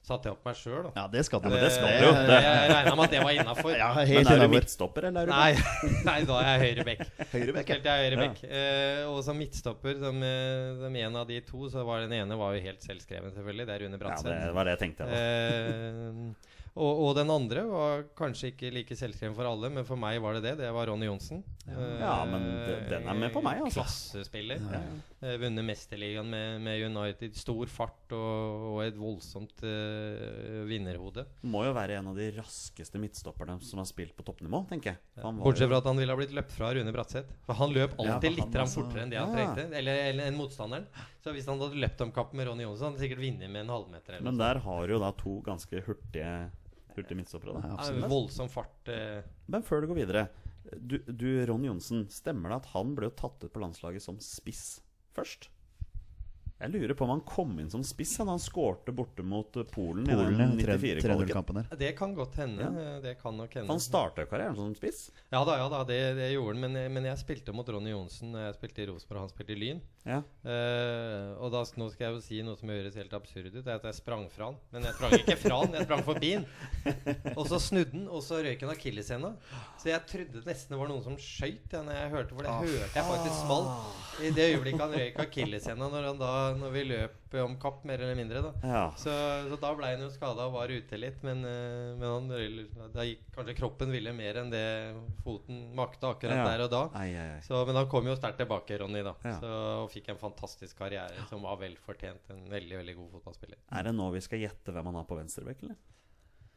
satte 0.00 0.30
jeg 0.30 0.32
opp 0.32 0.46
meg 0.48 0.56
sjøl, 0.56 0.86
da. 0.86 0.90
Ja, 0.96 1.02
det 1.12 1.20
skal 1.26 1.42
du. 1.44 1.48
Ja, 1.52 1.58
det 1.60 1.72
skal 1.74 1.90
du 1.92 2.04
jo. 2.06 2.12
Eh, 2.16 2.30
Jeg 2.32 2.70
regna 2.72 2.94
med 2.96 3.04
at 3.04 3.12
det 3.12 3.18
var 3.20 3.34
innafor. 3.36 3.74
Ja, 3.76 3.90
Men 4.00 4.30
er 4.32 4.40
du 4.40 4.46
midtstopper, 4.54 5.06
eller 5.10 5.20
er 5.20 5.28
du 5.28 5.32
Nei, 5.34 5.50
nei, 6.08 6.14
da 6.30 6.38
er 6.40 6.48
jeg 6.48 6.62
høyrebekk. 6.64 7.02
høyrebekk? 7.34 7.68
ja. 7.68 7.76
høyre 7.76 7.92
er 7.92 8.06
høyrebekk. 8.06 8.40
Eh, 8.48 9.02
og 9.10 9.20
som 9.26 9.36
midtstopper, 9.38 10.00
som, 10.00 10.22
eh, 10.24 10.70
som 10.80 10.96
en 11.04 11.20
av 11.20 11.28
de 11.28 11.36
to, 11.46 11.68
så 11.72 11.84
var 11.86 12.00
den 12.06 12.16
ene 12.16 12.40
var 12.40 12.56
jo 12.56 12.64
helt 12.64 12.88
selvskreven, 12.88 13.34
selvfølgelig. 13.36 13.68
Det 13.68 13.76
er 13.76 13.84
Rune 13.84 14.00
Ja, 14.00 14.16
det 14.48 14.54
var 14.56 14.64
det 14.70 14.74
jeg 14.78 14.82
tenkte. 14.86 15.10
jeg, 15.12 15.12
da. 15.12 16.32
Eh, 16.40 16.49
og, 16.78 17.00
og 17.04 17.14
den 17.18 17.30
andre 17.34 17.64
var 17.66 18.04
kanskje 18.18 18.52
ikke 18.52 18.70
like 18.74 18.96
selvskreven 18.96 19.34
for 19.36 19.48
alle, 19.50 19.70
men 19.74 19.86
for 19.88 19.98
meg 20.00 20.20
var 20.22 20.36
det 20.36 20.44
det. 20.46 20.56
Det 20.62 20.70
var 20.74 20.90
Ronny 20.90 21.08
Johnsen. 21.08 21.42
Ja, 21.68 22.24
men 22.26 22.42
den 22.88 23.04
er 23.06 23.14
med 23.14 23.30
på 23.34 23.42
meg, 23.44 23.60
altså. 23.62 23.82
Klassespiller. 23.84 24.62
Ja, 24.72 24.80
Eh, 25.20 25.34
Vunnet 25.36 25.60
Mesterligaen 25.68 26.24
med, 26.32 26.62
med 26.64 26.80
United. 26.86 27.34
Stor 27.36 27.68
fart 27.68 28.12
og, 28.16 28.62
og 28.70 28.78
et 28.86 28.94
voldsomt 28.96 29.60
uh, 29.68 30.62
vinnerhode. 30.64 31.26
Må 31.44 31.66
jo 31.66 31.74
være 31.76 31.98
en 32.00 32.08
av 32.08 32.16
de 32.16 32.30
raskeste 32.38 32.96
midtstopperne 33.02 33.58
som 33.60 33.82
har 33.82 33.88
spilt 33.90 34.14
på 34.16 34.24
toppnivå, 34.24 34.62
tenker 34.70 34.94
jeg. 34.94 35.00
Han 35.20 35.36
var 35.36 35.44
Bortsett 35.50 35.66
jo- 35.66 35.74
fra 35.74 35.82
at 35.82 35.88
han 35.90 36.00
ville 36.00 36.14
ha 36.16 36.20
blitt 36.22 36.32
løpt 36.38 36.54
fra 36.56 36.70
Rune 36.72 36.94
Bratseth. 36.96 37.36
For 37.44 37.58
han 37.60 37.74
løp 37.76 37.98
alltid 38.00 38.30
ja, 38.30 38.36
litt 38.38 38.48
grann 38.56 38.64
altså- 38.64 38.80
fortere 38.80 39.04
enn 39.04 39.12
det 39.12 39.20
han 39.20 39.28
Ja. 39.28 39.36
trengte. 39.36 39.66
Eller, 39.76 40.02
eller 40.08 40.30
enn 40.32 40.40
motstanderen. 40.40 40.88
Så 41.20 41.36
hvis 41.36 41.52
han 41.52 41.60
hadde 41.60 41.82
løpt 41.84 42.00
om 42.00 42.12
kapp 42.16 42.32
med 42.32 42.48
Ronny 42.48 42.64
Johnsen, 42.64 42.86
hadde 42.88 42.96
han 42.96 43.04
sikkert 43.04 43.20
vunnet 43.26 43.50
med 43.52 43.60
en 43.66 43.74
halvmeter. 43.76 44.14
Eller 44.16 44.24
Men 44.30 44.38
der 44.40 44.64
har 44.64 44.86
du 44.88 44.94
jo 44.96 45.00
da 45.04 45.12
to 45.20 45.36
ganske 45.44 45.84
hurtige, 45.84 46.32
hurtige 46.96 47.20
midtstoppere. 47.20 47.60
Ja, 47.60 47.76
Da. 47.76 47.92
Ja, 47.92 48.08
Voldsom 48.08 48.48
fart. 48.48 48.88
Uh... 48.88 49.20
Men 49.52 49.62
før 49.68 49.82
du 49.84 49.92
går 49.92 50.00
videre 50.06 50.30
Du, 50.76 50.98
du 50.98 51.28
Ron 51.48 51.64
Johnsen, 51.64 52.04
stemmer 52.12 52.52
det 52.52 52.60
at 52.62 52.72
han 52.74 52.94
ble 52.98 53.10
tatt 53.16 53.42
ut 53.42 53.52
på 53.52 53.62
landslaget 53.62 54.04
som 54.04 54.20
spiss 54.22 54.80
først? 55.16 55.48
Jeg 56.60 56.72
lurer 56.74 56.92
på 56.96 57.06
om 57.06 57.12
han 57.14 57.22
kom 57.24 57.54
inn 57.62 57.70
som 57.72 57.82
spiss 57.86 58.18
da 58.20 58.26
han 58.28 58.40
skårte 58.42 58.92
borte 58.92 59.24
mot 59.24 59.56
eh, 59.56 59.64
Polen, 59.64 60.04
Polen, 60.04 60.34
i 60.36 60.42
den 60.42 60.58
94-kvaliken. 60.58 61.30
3-0-kampen 61.30 61.60
det 61.80 61.92
kan 61.96 62.12
godt 62.14 62.36
hende. 62.36 62.66
Ja. 62.68 62.98
Det 63.00 63.14
kan 63.22 63.36
nok 63.36 63.54
hende. 63.56 63.72
Han 63.72 63.80
starta 63.80 64.26
karrieren 64.28 64.56
som 64.58 64.74
spiss. 64.76 65.06
Ja 65.32 65.40
da, 65.48 65.56
ja 65.56 65.68
da, 65.72 65.80
det, 65.88 65.98
det 66.18 66.28
gjorde 66.34 66.58
han. 66.58 66.66
Men, 66.66 66.92
men 66.92 67.08
jeg 67.08 67.20
spilte 67.22 67.54
mot 67.56 67.68
Ronny 67.72 67.94
Johnsen. 67.94 68.34
Jeg 68.36 68.56
spilte 68.58 68.84
i 68.84 68.88
Rosenborg, 68.90 69.22
og 69.22 69.26
han 69.28 69.32
spilte 69.32 69.54
i 69.54 69.58
Lyn. 69.60 69.80
Ja. 70.04 70.18
Uh, 70.44 71.36
og 71.44 71.50
da, 71.52 71.62
nå 71.80 71.88
skal 71.92 72.06
jeg 72.06 72.14
jo 72.16 72.20
si 72.24 72.38
noe 72.44 72.56
som 72.60 72.72
høres 72.72 72.96
helt 73.00 73.12
absurd 73.16 73.48
ut. 73.50 73.56
Det 73.60 73.64
er 73.68 73.80
at 73.80 73.88
jeg 73.88 73.98
sprang 74.00 74.26
fra 74.32 74.50
han. 74.50 74.60
Men 74.74 74.88
jeg 74.88 74.96
sprang 74.98 75.16
ikke 75.18 75.38
fra 75.40 75.62
han, 75.62 75.76
jeg 75.78 75.88
sprang 75.88 76.04
forbi 76.06 76.32
han. 76.36 76.46
Og 77.36 77.42
så 77.48 77.60
snudde 77.62 77.96
han, 77.96 78.06
og 78.08 78.24
så 78.24 78.40
røyk 78.44 78.64
han 78.66 78.74
akilleshæla. 78.74 79.32
Så 79.80 79.92
jeg 79.92 80.04
trodde 80.12 80.44
nesten 80.46 80.76
det 80.76 80.80
var 80.82 80.92
noen 80.92 81.04
som 81.04 81.16
skøyt. 81.20 81.72
Ja, 81.72 81.82
når 81.86 81.98
jeg 82.00 82.12
hørte, 82.16 82.36
for 82.36 82.44
det 82.48 82.56
hørte 82.76 83.00
jeg 83.00 83.08
faktisk 83.10 83.40
smalt. 83.46 83.98
I 84.20 84.32
det 84.36 84.48
øyeblikket 84.54 84.84
han 84.84 84.96
røyk 85.00 85.20
akilleshæla, 85.24 85.90
når, 85.96 86.08
han 86.10 86.20
da- 86.20 86.49
når 86.58 86.72
vi 86.74 86.82
løp 86.88 87.34
om 87.44 87.52
kapp, 87.62 87.84
mer 87.86 88.00
eller 88.02 88.16
mindre. 88.18 88.40
da 88.42 88.50
ja. 88.66 88.82
så, 88.98 89.12
så 89.50 89.58
da 89.62 89.70
ble 89.78 89.90
han 89.92 90.02
jo 90.02 90.08
skada 90.10 90.48
og 90.48 90.54
var 90.56 90.72
ute 90.72 90.98
litt. 90.98 91.20
Men, 91.26 91.44
eh, 91.46 91.92
men 92.00 92.06
han, 92.08 92.90
da 92.94 93.04
gikk 93.06 93.22
kanskje 93.36 93.54
kroppen 93.60 93.92
ville 93.94 94.12
mer 94.16 94.40
enn 94.42 94.50
det 94.50 94.64
foten 95.24 95.60
makta 95.78 96.14
akkurat 96.16 96.40
Ja. 96.40 96.48
der 96.48 96.64
og 96.66 96.72
da. 96.74 96.82
Ai, 96.98 97.10
ai, 97.14 97.28
ai. 97.36 97.40
Så, 97.46 97.60
men 97.68 97.78
han 97.78 97.88
kom 97.92 98.08
jo 98.10 98.16
sterkt 98.18 98.40
tilbake, 98.42 98.80
Ronny, 98.82 99.04
da. 99.06 99.14
Ja. 99.22 99.36
Så, 99.38 99.52
og 99.84 99.92
fikk 99.94 100.10
en 100.10 100.18
fantastisk 100.22 100.78
karriere 100.80 101.28
som 101.30 101.42
var 101.46 101.60
vel 101.62 101.76
fortjent. 101.86 102.26
En 102.34 102.46
veldig 102.50 102.80
veldig 102.82 102.96
god 102.98 103.14
fotballspiller. 103.18 103.62
Er 103.70 103.86
det 103.90 103.94
nå 103.94 104.10
vi 104.16 104.24
skal 104.26 104.42
gjette 104.42 104.74
hvem 104.74 104.90
han 104.90 105.00
har 105.02 105.08
på 105.10 105.18
venstrebekk, 105.20 105.62
eller? 105.68 105.78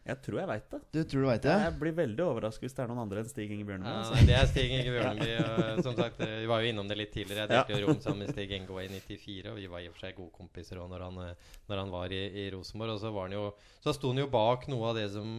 Jeg 0.04 0.20
tror 0.20 0.40
jeg 0.42 0.48
veit 0.50 0.66
det. 0.68 0.80
Du 0.92 1.00
tror 1.08 1.22
du 1.24 1.28
vet 1.30 1.46
det? 1.46 1.54
Jeg 1.64 1.76
blir 1.80 1.94
veldig 1.96 2.24
overrasket 2.26 2.66
hvis 2.66 2.74
det 2.76 2.82
er 2.84 2.90
noen 2.92 3.04
andre 3.06 3.22
enn 3.22 3.30
Stig 3.30 3.52
Inge 3.56 3.68
Bjørneby. 3.70 3.88
Ja, 3.88 4.02
altså. 4.02 4.26
det 4.28 4.36
er 4.36 4.50
Stig 4.50 4.74
Inge 4.76 4.92
Bjørneby. 4.92 5.30
og 5.46 5.80
som 5.86 5.96
sagt, 5.96 6.20
eh, 6.26 6.34
Vi 6.42 6.50
var 6.52 6.64
jo 6.64 6.74
innom 6.74 6.90
det 6.92 6.98
litt 7.00 7.14
tidligere. 7.16 7.46
Jeg 7.46 7.52
delte 7.54 7.78
jo 7.78 7.88
rom 7.88 8.02
sammen 8.04 8.26
med 8.26 8.34
Stig 8.36 8.52
Inge 8.58 8.84
i 8.84 8.90
94, 8.92 9.54
og 9.54 9.62
vi 9.62 9.70
var 9.72 9.86
i 9.86 9.88
og 9.88 9.96
for 9.96 10.04
seg 10.04 10.18
gode 10.20 10.36
kompiser 10.36 10.82
også 10.82 10.92
når 10.92 11.06
han, 11.08 11.22
eh, 11.24 11.54
når 11.72 11.82
han 11.86 11.94
var 11.96 12.16
i, 12.18 12.22
i 12.44 12.46
Rosenborg. 12.52 12.98
Og 12.98 13.00
så, 13.06 13.14
var 13.16 13.30
han 13.30 13.38
jo, 13.38 13.46
så 13.86 13.96
sto 13.96 14.12
han 14.12 14.20
jo 14.26 14.28
bak 14.34 14.68
noe 14.74 14.92
av 14.92 15.00
det 15.00 15.08
som 15.16 15.30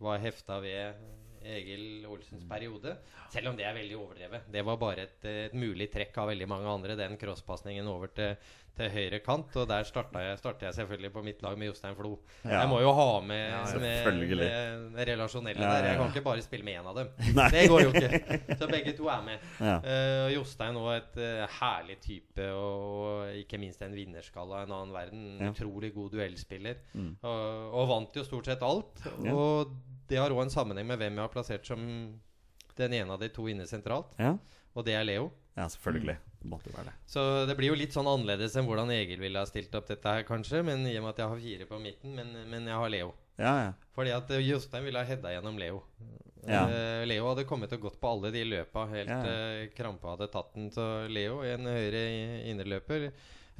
var 0.00 0.24
hefta 0.24 0.62
ved 0.64 1.04
Egil 1.44 2.06
Olsens 2.10 2.44
periode. 2.48 2.96
Selv 3.32 3.52
om 3.52 3.58
det 3.58 3.66
er 3.66 3.76
veldig 3.76 3.96
overdrevet. 3.98 4.48
Det 4.52 4.64
var 4.66 4.80
bare 4.80 5.06
et, 5.06 5.28
et 5.48 5.54
mulig 5.56 5.90
trekk 5.92 6.18
av 6.20 6.32
veldig 6.32 6.48
mange 6.50 6.68
andre. 6.68 6.96
Den 6.98 7.16
crosspasningen 7.20 7.86
over 7.88 8.10
til, 8.14 8.34
til 8.76 8.90
høyre 8.92 9.20
kant. 9.24 9.54
Og 9.56 9.68
der 9.70 9.86
starta 9.88 10.22
jeg, 10.24 10.38
jeg 10.62 10.76
selvfølgelig 10.80 11.12
på 11.14 11.22
mitt 11.24 11.42
lag 11.44 11.58
med 11.58 11.70
Jostein 11.70 11.96
Flo. 11.98 12.12
Ja. 12.44 12.60
Jeg 12.60 12.70
må 12.72 12.80
jo 12.82 12.92
ha 12.96 13.08
med, 13.24 13.44
Ja, 13.50 13.62
med, 13.82 14.90
med 14.92 15.08
relasjonelle 15.12 15.64
Ja, 15.64 15.74
der. 15.76 15.88
Jeg 15.90 16.00
kan 16.00 16.12
ikke 16.12 16.24
bare 16.26 16.44
spille 16.44 16.66
med 16.66 16.80
én 16.80 16.90
av 16.90 16.98
dem. 17.00 17.12
Nei. 17.38 17.48
Det 17.54 17.66
går 17.72 17.84
jo 17.86 17.92
ikke. 17.94 18.40
Så 18.60 18.70
begge 18.70 18.96
to 18.98 19.08
er 19.12 19.24
med. 19.26 19.46
Eh, 19.60 20.26
Jostein 20.34 20.80
òg 20.80 20.90
et 20.96 21.20
uh, 21.22 21.44
herlig 21.60 22.00
type, 22.04 22.50
og 22.56 23.38
ikke 23.40 23.60
minst 23.62 23.82
en 23.86 23.96
vinnerskalle 23.96 24.60
av 24.60 24.68
en 24.68 24.76
annen 24.80 24.96
verden. 24.96 25.30
Utrolig 25.50 25.94
god 25.96 26.18
duellspiller. 26.18 26.82
Mm. 26.92 27.14
Og, 27.22 27.70
og 27.80 27.88
vant 27.94 28.20
jo 28.20 28.26
stort 28.26 28.50
sett 28.50 28.66
alt. 28.66 29.06
Og 29.30 29.72
det 30.10 30.18
har 30.20 30.34
òg 30.34 30.44
en 30.44 30.52
sammenheng 30.52 30.88
med 30.88 31.00
hvem 31.00 31.16
jeg 31.16 31.24
har 31.24 31.32
plassert 31.32 31.68
som 31.68 31.84
den 32.78 32.96
ene 32.96 33.14
av 33.14 33.20
de 33.22 33.28
to 33.32 33.46
inne 33.50 33.66
sentralt, 33.68 34.12
ja. 34.18 34.34
og 34.74 34.86
det 34.86 34.96
er 34.96 35.06
Leo. 35.06 35.30
Ja, 35.58 35.66
selvfølgelig. 35.68 36.16
Det 36.40 36.48
måtte 36.48 36.70
jo 36.70 36.76
være 36.76 36.88
det. 36.88 36.94
Så 37.10 37.22
det 37.48 37.56
blir 37.58 37.72
jo 37.72 37.76
litt 37.76 37.92
sånn 37.92 38.08
annerledes 38.08 38.54
enn 38.56 38.68
hvordan 38.68 38.92
Egil 38.94 39.20
ville 39.20 39.40
ha 39.42 39.48
stilt 39.48 39.74
opp 39.76 39.90
dette 39.90 40.14
her, 40.14 40.24
kanskje. 40.24 40.62
Men 40.64 40.86
i 40.88 40.94
og 40.96 41.04
med 41.04 41.12
at 41.12 41.20
jeg 41.20 41.32
har 41.32 41.42
fire 41.42 41.66
på 41.68 41.80
midten, 41.82 42.14
men, 42.16 42.30
men 42.48 42.68
jeg 42.70 42.80
har 42.80 42.92
Leo. 42.94 43.10
Ja, 43.40 43.52
ja. 43.66 43.72
Fordi 43.96 44.14
at 44.14 44.30
eh, 44.32 44.44
Jostein 44.46 44.86
ville 44.86 45.02
ha 45.02 45.08
heada 45.08 45.34
gjennom 45.34 45.58
Leo. 45.60 45.82
Ja. 46.46 46.62
Uh, 46.70 47.02
Leo 47.04 47.26
hadde 47.28 47.44
kommet 47.48 47.72
og 47.76 47.82
gått 47.84 47.98
på 48.00 48.14
alle 48.14 48.30
de 48.32 48.46
løpa 48.48 48.86
helt 48.88 49.10
Ja, 49.12 49.18
ja. 49.26 49.34
eh, 49.60 49.66
krampa 49.76 50.14
hadde 50.14 50.30
tatt 50.32 50.54
den. 50.56 50.70
Så 50.72 50.86
Leo, 51.12 51.42
en 51.44 51.68
høyre 51.68 52.04
indreløper, 52.48 53.10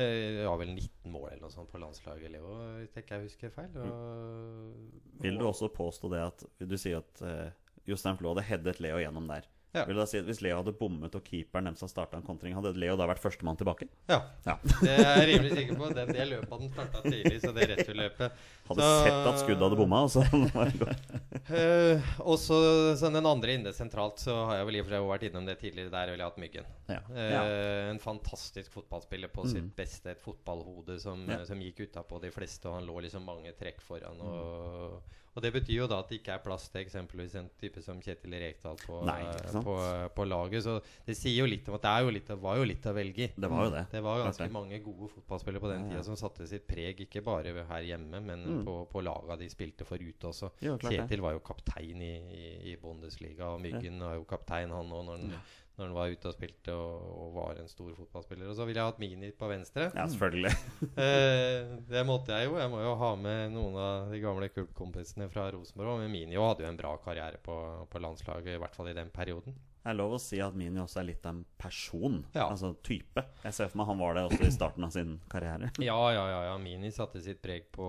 eh, 0.02 0.42
har 0.46 0.58
vel 0.60 0.72
19 0.74 1.12
mål 1.12 1.28
eller 1.30 1.44
noe 1.44 1.54
sånt 1.54 1.70
på 1.72 1.80
landslaget, 1.82 2.32
Leo, 2.32 2.56
tenker 2.94 3.16
jeg 3.16 3.30
husker 3.30 3.54
feil. 3.54 3.76
Og, 3.84 5.00
Vil 5.22 5.38
du 5.40 5.46
også 5.48 5.70
påstå 5.74 6.10
det 6.12 6.22
at 6.24 6.44
Du 6.60 6.76
sier 6.80 7.02
at 7.02 7.22
uh, 7.24 7.50
Jostein 7.88 8.18
Flo 8.18 8.34
hadde 8.34 8.46
headet 8.48 8.80
Leo 8.82 9.00
gjennom 9.02 9.28
der. 9.30 9.48
Ja. 9.72 9.84
Vil 9.86 9.94
du 9.94 10.00
da 10.00 10.06
si 10.10 10.18
at 10.18 10.24
Hvis 10.26 10.40
Leo 10.42 10.56
hadde 10.58 10.72
bommet 10.74 11.14
og 11.14 11.22
keeperen 11.22 11.64
dem 11.68 11.76
som 11.78 11.86
starta 11.88 12.16
en 12.18 12.24
kontring, 12.26 12.54
hadde 12.56 12.72
Leo 12.74 12.96
da 12.98 13.06
vært 13.06 13.20
førstemann 13.22 13.56
tilbake? 13.56 13.86
Ja, 14.10 14.22
Ja. 14.46 14.56
det 14.82 14.90
er 14.98 15.20
jeg 15.22 15.28
rimelig 15.34 15.52
sikker 15.56 15.76
på. 15.78 15.90
Den, 15.94 16.08
det 16.10 16.26
løpet 16.26 16.50
hadde 16.50 16.70
starta 16.72 17.02
tidlig, 17.06 17.40
så 17.44 17.52
det 17.54 17.68
returløpet 17.70 18.32
Hadde 18.70 18.82
Så- 18.82 19.04
sett 19.04 19.28
at 19.30 19.38
skuddet 19.42 19.62
hadde 19.66 19.76
bomma, 19.78 20.02
og 20.02 20.10
så 20.10 20.24
var 20.54 20.64
det 20.70 20.78
gått. 20.78 21.50
Eh, 21.50 22.10
og 22.22 22.36
så 22.38 22.58
så 22.98 23.10
den 23.12 23.26
andre 23.26 23.54
inne 23.58 23.72
sentralt, 23.74 24.18
så 24.22 24.34
har 24.46 24.56
jeg 24.60 24.66
vel 24.66 24.76
i 24.76 24.80
og 24.80 24.86
for 24.86 24.94
seg 24.96 25.06
vært 25.10 25.24
innom 25.30 25.46
det 25.46 25.56
tidligere. 25.62 25.90
Der 25.94 26.10
ville 26.10 26.22
jeg 26.24 26.30
hatt 26.30 26.42
Myggen. 26.42 26.66
Ja. 26.90 27.00
Uh, 27.10 27.90
En 27.90 27.98
fantastisk 28.02 28.72
fotballspiller 28.74 29.28
på 29.30 29.46
sitt 29.46 29.62
Mm. 29.64 29.72
beste. 29.76 30.10
Et 30.10 30.20
fotballhode 30.22 30.98
som, 31.00 31.26
Ja. 31.28 31.44
som 31.44 31.58
gikk 31.60 31.86
utapå 31.86 32.20
de 32.20 32.30
fleste, 32.30 32.66
og 32.66 32.74
han 32.80 32.86
lå 32.86 33.00
liksom 33.02 33.24
mange 33.24 33.52
trekk 33.58 33.80
foran. 33.82 34.18
Og, 34.20 35.02
og 35.34 35.42
det 35.44 35.52
betyr 35.54 35.76
jo 35.76 35.86
da 35.86 36.00
at 36.02 36.08
det 36.10 36.16
ikke 36.20 36.32
er 36.34 36.42
plass 36.42 36.64
til 36.72 36.80
eksempelvis 36.82 37.34
en 37.38 37.48
type 37.60 37.82
som 37.84 38.00
Kjetil 38.02 38.32
Rekdal 38.42 38.76
på, 38.82 38.96
Nei, 39.06 39.20
på, 39.62 39.74
på 40.16 40.24
laget. 40.26 40.64
Så 40.64 40.74
det 41.06 41.14
sier 41.16 41.36
jo 41.38 41.46
litt 41.46 41.68
om 41.70 41.76
at 41.78 41.84
det 41.86 41.92
jo 42.02 42.10
litt, 42.16 42.32
var 42.42 42.56
jo 42.58 42.64
litt 42.66 42.88
å 42.90 42.94
velge 42.96 43.28
i. 43.28 43.30
Det 43.36 43.50
var 43.52 43.64
jo 43.68 43.70
det. 43.76 43.84
Det 43.92 44.02
var 44.02 44.24
ganske 44.24 44.42
det. 44.48 44.52
mange 44.56 44.80
gode 44.82 45.08
fotballspillere 45.14 45.62
på 45.62 45.70
den 45.70 45.86
tida 45.90 46.02
som 46.06 46.18
satte 46.18 46.48
sitt 46.50 46.66
preg, 46.66 47.04
ikke 47.06 47.22
bare 47.22 47.54
her 47.70 47.86
hjemme, 47.92 48.20
men 48.26 48.40
Mm. 48.50 48.64
på, 48.66 48.74
på 48.90 49.02
laga 49.04 49.36
de 49.38 49.46
spilte 49.52 49.84
for 49.86 49.96
ute 50.02 50.26
også. 50.32 50.50
Jo. 50.64 50.74
Kjetil 50.82 51.20
var 51.22 51.32
jo 51.36 51.40
kaptein 51.44 52.00
i, 52.02 52.12
i, 52.34 52.46
i 52.72 52.76
Bundesliga, 52.82 53.52
og 53.54 53.60
Myggen 53.62 54.00
var 54.02 54.16
jo 54.18 54.24
kaptein 54.24 54.70
han 54.74 54.90
òg 54.90 55.04
når, 55.06 55.18
han- 55.18 55.34
når 55.78 55.86
han 55.86 55.94
var 55.96 56.12
ute 56.12 56.28
og 56.28 56.34
spilte 56.36 56.74
og, 56.76 57.04
og 57.24 57.30
var 57.38 57.60
en 57.60 57.70
stor 57.70 57.90
fotballspiller. 57.96 58.50
Og 58.50 58.56
så 58.58 58.66
ville 58.68 58.82
jeg 58.82 58.90
hatt 58.92 59.00
Mini 59.02 59.30
på 59.36 59.48
venstre. 59.50 59.90
Ja, 59.96 60.06
selvfølgelig. 60.10 60.54
Eh, 61.00 61.70
det 61.88 62.02
måtte 62.04 62.36
jeg 62.36 62.48
jo. 62.50 62.56
Jeg 62.60 62.70
må 62.72 62.80
jo 62.82 62.92
ha 63.00 63.10
med 63.16 63.54
noen 63.54 63.76
av 63.80 64.10
de 64.12 64.18
gamle 64.20 64.50
kultkompisene 64.52 65.28
fra 65.32 65.46
Rosenborg. 65.54 66.02
Men 66.02 66.12
Mini 66.12 66.36
hadde 66.36 66.66
jo 66.66 66.70
en 66.70 66.80
bra 66.80 66.92
karriere 67.04 67.40
på, 67.44 67.56
på 67.88 68.02
landslaget, 68.02 68.56
i 68.56 68.60
hvert 68.60 68.76
fall 68.76 68.90
i 68.90 68.96
den 68.96 69.12
perioden. 69.14 69.56
Det 69.80 69.88
er 69.88 69.96
lov 69.96 70.12
å 70.12 70.20
si 70.20 70.36
at 70.44 70.52
Mini 70.60 70.76
også 70.82 71.00
er 71.00 71.06
litt 71.08 71.24
av 71.24 71.32
en 71.38 71.44
person. 71.58 72.18
Ja. 72.34 72.50
Altså 72.50 72.74
type. 72.84 73.22
Jeg 73.46 73.56
ser 73.56 73.70
for 73.72 73.80
meg 73.80 73.86
han 73.88 73.98
var 74.02 74.14
det 74.18 74.24
også 74.28 74.44
i 74.44 74.52
starten 74.52 74.84
av 74.84 74.90
sin 74.92 75.14
karriere. 75.32 75.70
Ja, 75.90 75.96
ja, 76.12 76.24
ja, 76.28 76.40
ja. 76.50 76.56
Mini 76.60 76.90
satte 76.92 77.22
sitt 77.24 77.40
preg 77.40 77.70
på 77.72 77.86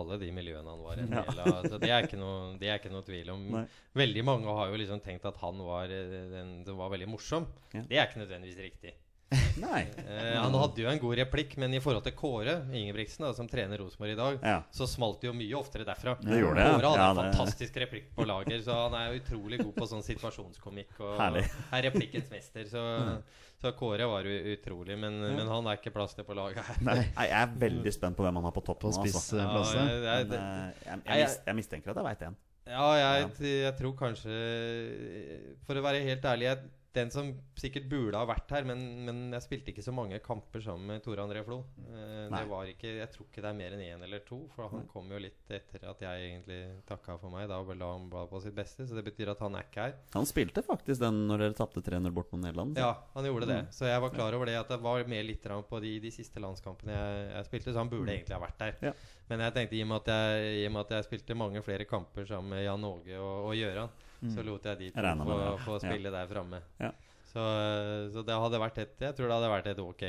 alle 0.00 0.16
de 0.22 0.30
miljøene 0.32 0.72
han 0.72 0.80
var 0.84 1.02
en 1.02 1.12
Ja. 1.12 1.24
del 1.28 1.40
av. 1.44 1.66
Så 1.68 1.80
det 1.82 1.90
er 1.92 2.08
ikke 2.08 2.20
noe, 2.20 2.56
det 2.60 2.70
er 2.72 2.80
ikke 2.80 2.92
noe 2.94 3.04
tvil 3.04 3.30
om. 3.34 3.44
Nei. 3.58 3.66
Veldig 4.00 4.24
mange 4.24 4.56
har 4.60 4.72
jo 4.72 4.80
liksom 4.80 5.02
tenkt 5.04 5.28
at 5.28 5.36
han 5.44 5.60
var 5.68 5.88
den, 5.92 6.62
den 6.64 6.76
var 6.80 6.88
veldig 6.96 7.08
morsom. 7.12 7.46
Ja. 7.76 7.84
Det 7.84 8.00
er 8.00 8.08
ikke 8.08 8.24
nødvendigvis 8.24 8.62
riktig. 8.70 8.94
Nei. 9.58 9.80
Eh, 10.06 10.36
han 10.38 10.54
hadde 10.54 10.82
jo 10.84 10.88
en 10.90 10.98
god 11.02 11.16
replikk, 11.18 11.56
men 11.58 11.72
i 11.74 11.80
forhold 11.82 12.04
til 12.06 12.12
Kåre 12.14 12.52
Ingebrigtsen, 12.70 13.24
da, 13.26 13.32
som 13.34 13.48
trener 13.50 13.80
Rosenborg 13.82 14.12
i 14.12 14.18
dag, 14.18 14.36
Ja. 14.44 14.58
så 14.70 14.86
smalt 14.86 15.20
det 15.20 15.26
jo 15.30 15.32
mye 15.34 15.56
oftere 15.58 15.84
derfra. 15.88 16.14
Det 16.20 16.38
gjorde 16.38 16.60
det, 16.60 16.66
ja. 16.68 16.76
Kåre 16.76 16.90
hadde 16.92 17.00
Ja, 17.00 17.08
en 17.10 17.16
det- 17.16 17.24
fantastisk 17.34 17.74
replikk 17.82 18.06
på 18.14 18.26
lager, 18.28 18.62
så 18.62 18.76
han 18.84 18.94
er 18.94 19.08
jo 19.12 19.20
utrolig 19.22 19.58
god 19.64 19.74
på 19.74 19.88
sånn 19.90 20.04
situasjonskomikk. 20.06 21.00
Og 21.00 21.18
Herlig. 21.18 21.44
er 21.72 21.82
replikkens 21.90 22.30
mester. 22.30 22.64
Så, 22.70 22.84
så 23.60 23.72
Kåre 23.74 24.06
var 24.06 24.22
jo 24.22 24.36
utrolig, 24.54 24.96
men, 24.98 25.18
men 25.20 25.46
han 25.48 25.66
er 25.66 25.76
ikke 25.80 25.92
plass 25.92 26.14
til 26.14 26.24
på 26.24 26.34
laget 26.36 26.62
her. 26.62 26.76
Nei. 26.86 27.00
Jeg 27.16 27.30
er 27.42 27.46
veldig 27.66 27.92
spent 27.92 28.16
på 28.16 28.22
hvem 28.22 28.34
han 28.38 28.44
har 28.44 28.52
på 28.52 28.64
topp 28.64 28.80
På. 28.86 28.92
Altså. 28.94 29.36
Ja, 29.40 30.20
er- 30.20 30.24
det- 30.24 30.38
eh, 30.38 30.72
jeg, 30.86 31.02
jeg, 31.06 31.18
jeg- 31.18 31.38
jeg 31.46 31.54
mistenker 31.56 31.90
at 31.90 31.96
jeg 31.96 32.04
veit 32.12 32.22
en. 32.30 32.36
Ja, 32.66 32.86
jeg, 32.98 33.30
jeg 33.46 33.76
tror 33.78 33.92
kanskje 33.94 35.56
For 35.66 35.78
å 35.78 35.82
være 35.84 36.02
helt 36.02 36.22
ærlig 36.26 36.48
jeg, 36.50 36.58
Den 36.96 37.10
som 37.12 37.28
sikkert 37.58 37.88
burde 37.90 38.20
ha 38.20 38.26
vært 38.28 38.52
her, 38.56 38.64
men, 38.68 38.82
men 39.04 39.18
jeg 39.36 39.44
spilte 39.44 39.72
ikke 39.72 39.84
så 39.84 39.92
mange 39.94 40.20
kamper 40.24 40.62
sammen 40.64 40.88
med 40.88 41.04
Tore 41.04 41.24
André 41.26 41.42
Flo. 41.44 41.58
Eh, 41.90 42.26
det 42.32 42.42
var 42.48 42.70
ikke, 42.70 42.94
jeg 43.02 43.10
tror 43.12 43.28
ikke 43.28 43.44
det 43.44 43.50
er 43.50 43.58
mer 43.58 43.76
enn 43.76 43.84
én 43.84 44.04
eller 44.06 44.22
to, 44.24 44.38
for 44.54 44.72
han 44.72 44.86
kom 44.90 45.10
jo 45.12 45.20
litt 45.20 45.52
etter 45.52 45.84
at 45.90 46.04
jeg 46.06 46.30
egentlig 46.30 46.60
takka 46.88 47.18
for 47.20 47.34
meg. 47.34 47.50
Da 47.50 47.60
la 47.60 47.90
han 47.92 48.08
bladet 48.12 48.32
på 48.32 48.40
sitt 48.44 48.56
beste, 48.56 48.88
så 48.88 48.96
det 48.96 49.04
betyr 49.06 49.34
at 49.34 49.42
han 49.44 49.58
er 49.58 49.68
ikke 49.68 49.88
her. 49.88 49.96
Han 50.16 50.28
spilte 50.28 50.64
faktisk 50.64 51.02
den 51.04 51.26
når 51.28 51.44
dere 51.44 51.58
tapte 51.58 51.84
3-0 51.84 52.16
bort 52.16 52.32
mot 52.32 52.42
Nederland. 52.42 52.80
Ja, 52.80 52.94
han 53.14 53.28
gjorde 53.28 53.50
det. 53.52 53.60
Så 53.76 53.90
jeg 53.90 54.00
var 54.02 54.14
klar 54.14 54.38
over 54.38 54.48
det 54.48 54.56
at 54.60 54.72
det 54.72 54.80
var 54.84 55.04
mer 55.10 55.26
litt 55.26 55.44
på 55.46 55.80
de, 55.82 55.92
de 56.02 56.10
siste 56.10 56.42
landskampene 56.42 56.96
jeg, 56.96 57.28
jeg 57.36 57.48
spilte, 57.50 57.72
så 57.72 57.84
han 57.84 57.92
burde 57.92 58.14
egentlig 58.14 58.34
ha 58.34 58.42
vært 58.42 58.58
der. 58.62 58.80
Ja. 58.88 58.96
Men 59.30 59.42
jeg 59.44 59.54
tenkte 59.56 59.78
i 59.78 59.84
og 59.84 59.90
med 59.90 60.02
at 60.02 60.12
jeg, 60.12 60.50
i 60.62 60.66
og 60.68 60.74
med 60.74 60.84
at 60.86 60.96
jeg 60.96 61.06
spilte 61.08 61.38
mange 61.38 61.62
flere 61.66 61.86
kamper 61.88 62.26
sammen 62.28 62.54
med 62.54 62.64
Jan 62.64 62.86
Åge 62.86 63.18
og, 63.18 63.50
og 63.50 63.56
Gøran, 63.58 63.94
så 64.34 64.44
lot 64.46 64.64
jeg 64.70 64.78
de 64.78 64.90
to 64.94 65.02
Jeg 65.02 65.18
få, 65.28 65.36
få 65.66 65.78
spille 65.82 66.10
der 66.14 66.26
framme. 66.30 66.62
Ja. 66.80 66.90
Så, 67.36 67.42
så 68.14 68.22
det 68.24 68.36
hadde 68.40 68.58
vært 68.62 68.78
et 68.80 69.02
Jeg 69.02 69.16
tror 69.16 69.28
det 69.28 69.34
hadde 69.36 69.48
vært 69.52 69.66
et 69.74 69.80
ok, 69.82 70.04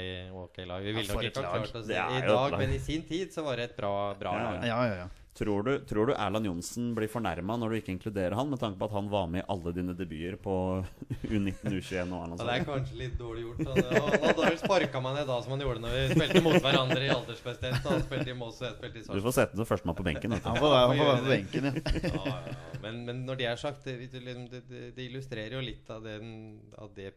okay 0.46 0.68
lag. 0.70 0.84
Vi 0.86 0.94
ville 0.96 1.14
nok 1.14 1.24
ikke 1.28 1.44
ha 1.44 1.58
klart 1.58 1.76
oss 1.76 1.88
det 1.90 1.98
i 1.98 2.22
dag, 2.24 2.58
men 2.62 2.76
i 2.76 2.80
sin 2.80 3.04
tid 3.10 3.34
så 3.36 3.44
var 3.44 3.60
det 3.60 3.72
et 3.72 3.78
bra, 3.80 4.14
bra 4.20 4.36
Ja, 4.38 4.52
lag. 4.52 4.68
ja, 4.70 4.78
ja. 4.88 5.00
ja. 5.04 5.08
Tror 5.38 5.64
du, 5.64 5.72
tror 5.86 6.10
du 6.10 6.14
Erland 6.16 6.48
Johnsen 6.50 6.94
blir 6.98 7.10
fornærma 7.12 7.60
når 7.62 7.70
du 7.70 7.78
ikke 7.78 7.92
inkluderer 7.94 8.34
han, 8.34 8.48
med 8.50 8.58
tanke 8.58 8.80
på 8.80 8.88
at 8.88 8.94
han 8.96 9.10
var 9.12 9.28
med 9.30 9.44
i 9.44 9.46
alle 9.54 9.74
dine 9.76 9.94
debuter 9.98 10.38
på 10.42 10.54
U19, 11.36 11.76
U21 11.78 12.16
og 12.18 12.24
Ja, 12.24 12.38
det 12.40 12.56
er 12.56 12.66
kanskje 12.66 12.98
litt 13.04 13.20
dårlig 13.20 13.44
gjort. 13.46 13.62
Han, 13.68 13.92
han 13.92 14.26
hadde 14.26 14.48
vel 14.48 14.58
sparka 14.64 15.04
meg 15.06 15.20
ned 15.20 15.30
da 15.30 15.38
som 15.46 15.54
han 15.54 15.62
gjorde 15.66 15.84
når 15.84 15.94
vi 15.94 16.08
spilte 16.16 16.44
mot 16.48 16.58
hverandre 16.58 17.06
i 17.06 17.12
aldersbestemt. 17.14 17.86
Han 17.86 18.02
spilte 18.08 18.34
i 18.34 18.38
Moss 18.40 18.64
og 18.64 18.68
jeg 18.70 18.80
spilte 18.80 19.04
i 19.04 19.20
Du 19.20 19.26
får 19.28 19.38
sette 19.38 19.54
den 19.54 19.62
som 19.62 19.70
førstemann 19.70 20.00
på 20.00 20.08
benken. 20.10 20.38
Han 20.40 20.58
får 20.58 20.74
være 20.74 20.90
han 20.90 21.04
får 21.04 21.12
være 21.12 21.22
på 21.22 21.32
benken, 21.36 21.70
ja. 21.70 21.76
Ja, 22.18 22.40
ja. 22.48 22.58
Men, 22.82 23.00
men 23.06 23.22
når 23.30 23.42
det 23.44 23.50
er 23.52 23.62
sagt, 23.62 23.86
det, 23.86 24.10
liksom, 24.26 24.50
det, 24.50 24.66
det, 24.72 24.84
det 24.98 25.06
illustrerer 25.06 25.60
jo 25.60 25.64
litt 25.64 25.94
av, 25.94 26.02
den, 26.06 26.34
av 26.82 26.90
det 26.98 27.12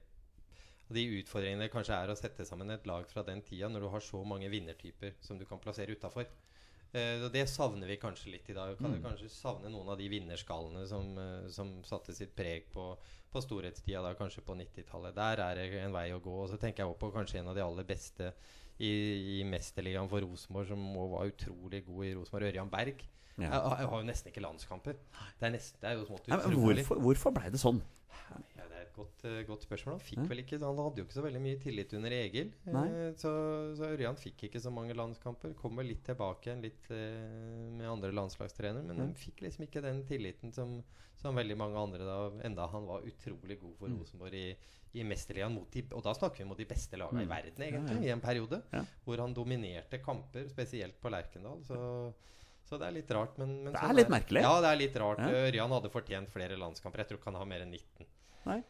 de 0.90 1.05
utfordringene 1.20 1.70
kanskje 1.70 1.97
er 1.97 2.10
å 2.10 2.18
sette 2.18 2.44
sammen 2.44 2.72
et 2.74 2.86
lag 2.88 3.06
fra 3.09 3.22
den 3.26 3.40
tida, 3.47 3.68
når 3.70 3.84
du 3.86 3.90
har 3.92 4.02
så 4.05 4.20
mange 4.26 4.51
vinnertyper 4.51 5.14
som 5.22 5.38
du 5.38 5.47
kan 5.48 5.60
plassere 5.62 5.94
utafor. 5.94 6.26
Eh, 6.90 7.22
og 7.22 7.30
det 7.30 7.44
savner 7.46 7.86
vi 7.86 7.98
kanskje 8.02 8.32
litt 8.34 8.48
i 8.50 8.56
dag. 8.56 8.74
Kan 8.78 8.96
mm. 8.96 9.02
kanskje 9.04 9.30
savne 9.32 9.70
noen 9.70 9.92
av 9.92 9.98
de 10.00 10.08
vinnerskallene 10.10 10.82
som, 10.90 11.12
uh, 11.18 11.46
som 11.54 11.76
satte 11.86 12.14
sitt 12.16 12.32
preg 12.36 12.66
på, 12.74 12.92
på 13.30 13.42
storhetstida, 13.44 14.02
da, 14.02 14.16
kanskje 14.18 14.42
på 14.46 14.56
90-tallet. 14.58 15.14
Der 15.16 15.44
er 15.44 15.60
det 15.60 15.68
en 15.84 15.94
vei 15.94 16.08
å 16.14 16.22
gå. 16.22 16.34
Og 16.44 16.50
så 16.50 16.58
tenker 16.58 16.82
jeg 16.82 16.90
også 16.90 17.02
på 17.04 17.12
kanskje 17.14 17.42
en 17.42 17.52
av 17.52 17.58
de 17.58 17.64
aller 17.64 17.86
beste 17.86 18.32
i, 18.80 18.90
i 19.38 19.38
Mesterligaen 19.46 20.10
for 20.10 20.24
Rosenborg, 20.24 20.70
som 20.72 20.90
var 21.14 21.30
utrolig 21.30 21.84
god 21.86 22.04
i 22.08 22.12
Rosenborg, 22.18 22.50
Ørjan 22.50 22.72
Berg. 22.72 23.06
Ja. 23.40 23.46
Jeg, 23.46 23.60
jeg 23.80 23.90
har 23.92 24.02
jo 24.02 24.06
nesten 24.08 24.32
ikke 24.32 24.42
landskamper. 24.44 24.98
Det 25.38 25.46
er, 25.46 25.54
nesten, 25.54 25.78
det 25.80 25.92
er 25.92 26.00
jo 26.00 26.08
smått 26.08 26.26
utrolig. 26.26 26.82
hvorfor, 26.82 27.04
hvorfor 27.06 27.36
blei 27.36 27.52
det 27.54 27.60
sånn? 27.62 27.78
Ja, 28.10 28.66
det 28.66 28.66
er 28.66 28.82
et 28.82 28.89
godt, 29.01 29.24
eh, 29.28 29.40
godt 29.48 29.64
spørsmål. 29.66 29.97
Han 29.97 30.05
fikk 30.05 30.20
Ja. 30.22 30.28
vel 30.31 30.43
ikke 30.44 30.59
Han 30.60 30.77
hadde 30.78 31.01
jo 31.02 31.05
ikke 31.06 31.16
så 31.18 31.24
veldig 31.27 31.40
mye 31.43 31.59
tillit 31.60 31.93
under 31.98 32.10
Egil. 32.16 32.52
Eh, 32.68 33.12
så, 33.16 33.32
så 33.77 33.90
Ørjan 33.97 34.16
fikk 34.20 34.44
ikke 34.48 34.60
så 34.62 34.70
mange 34.72 34.94
landskamper. 34.94 35.55
Kommer 35.59 35.82
litt 35.85 36.05
tilbake 36.06 36.47
igjen 36.51 36.62
litt 36.62 36.90
eh, 36.90 37.68
med 37.77 37.86
andre 37.89 38.12
landslagstrenere. 38.12 38.85
Men 38.86 38.98
han 39.05 39.14
fikk 39.14 39.43
liksom 39.47 39.66
ikke 39.66 39.82
den 39.82 40.05
tilliten 40.09 40.52
som, 40.55 40.82
som 41.20 41.35
veldig 41.36 41.56
mange 41.60 41.77
andre 41.77 42.05
da, 42.06 42.18
enda 42.47 42.66
han 42.70 42.86
var 42.86 43.02
utrolig 43.02 43.59
god 43.60 43.77
for 43.78 43.89
Mm. 43.90 43.98
Rosenborg 44.01 44.35
i, 44.35 44.56
i 44.94 45.02
Mesterligaen. 45.05 45.56
Og 45.93 46.02
da 46.02 46.12
snakker 46.14 46.39
vi 46.44 46.48
mot 46.48 46.59
de 46.59 46.64
beste 46.66 46.97
lagene 46.97 47.24
Mm. 47.24 47.27
i 47.27 47.31
verden, 47.35 47.62
egentlig, 47.66 48.05
i 48.06 48.10
en 48.14 48.20
periode. 48.20 48.62
Ja. 48.72 48.85
Hvor 49.06 49.18
han 49.18 49.35
dominerte 49.35 49.98
kamper, 50.02 50.48
spesielt 50.48 51.01
på 51.01 51.10
Lerkendal. 51.10 51.62
Så 51.64 52.12
så 52.70 52.78
det 52.78 52.86
er 52.86 52.93
litt 52.93 53.10
rart, 53.10 53.36
men, 53.40 53.64
men 53.64 53.72
Det 53.72 53.81
sånn 53.81 53.90
er 53.90 53.94
litt 53.98 54.10
merkelig. 54.12 54.43
Ja, 54.44 54.60
det 54.62 54.68
er 54.70 54.77
litt 54.78 54.94
rart. 55.01 55.18
Ja. 55.18 55.31
Ørjan 55.48 55.72
hadde 55.74 55.90
fortjent 55.90 56.28
flere 56.31 56.56
landskamper. 56.60 56.98
Jeg 57.02 57.09
tror 57.09 57.18
ikke 57.18 57.31
han 57.32 57.39
har 57.40 57.47
mer 57.51 57.62
enn 57.64 57.72
19. 57.72 58.06
Nei. 58.47 58.62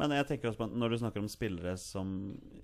Men 0.00 0.14
jeg 0.16 0.26
tenker 0.28 0.48
også 0.50 0.62
på 0.62 0.68
når 0.72 0.92
du 0.92 0.98
snakker 1.02 1.22
om 1.22 1.28
spillere 1.30 1.74
som 1.80 2.12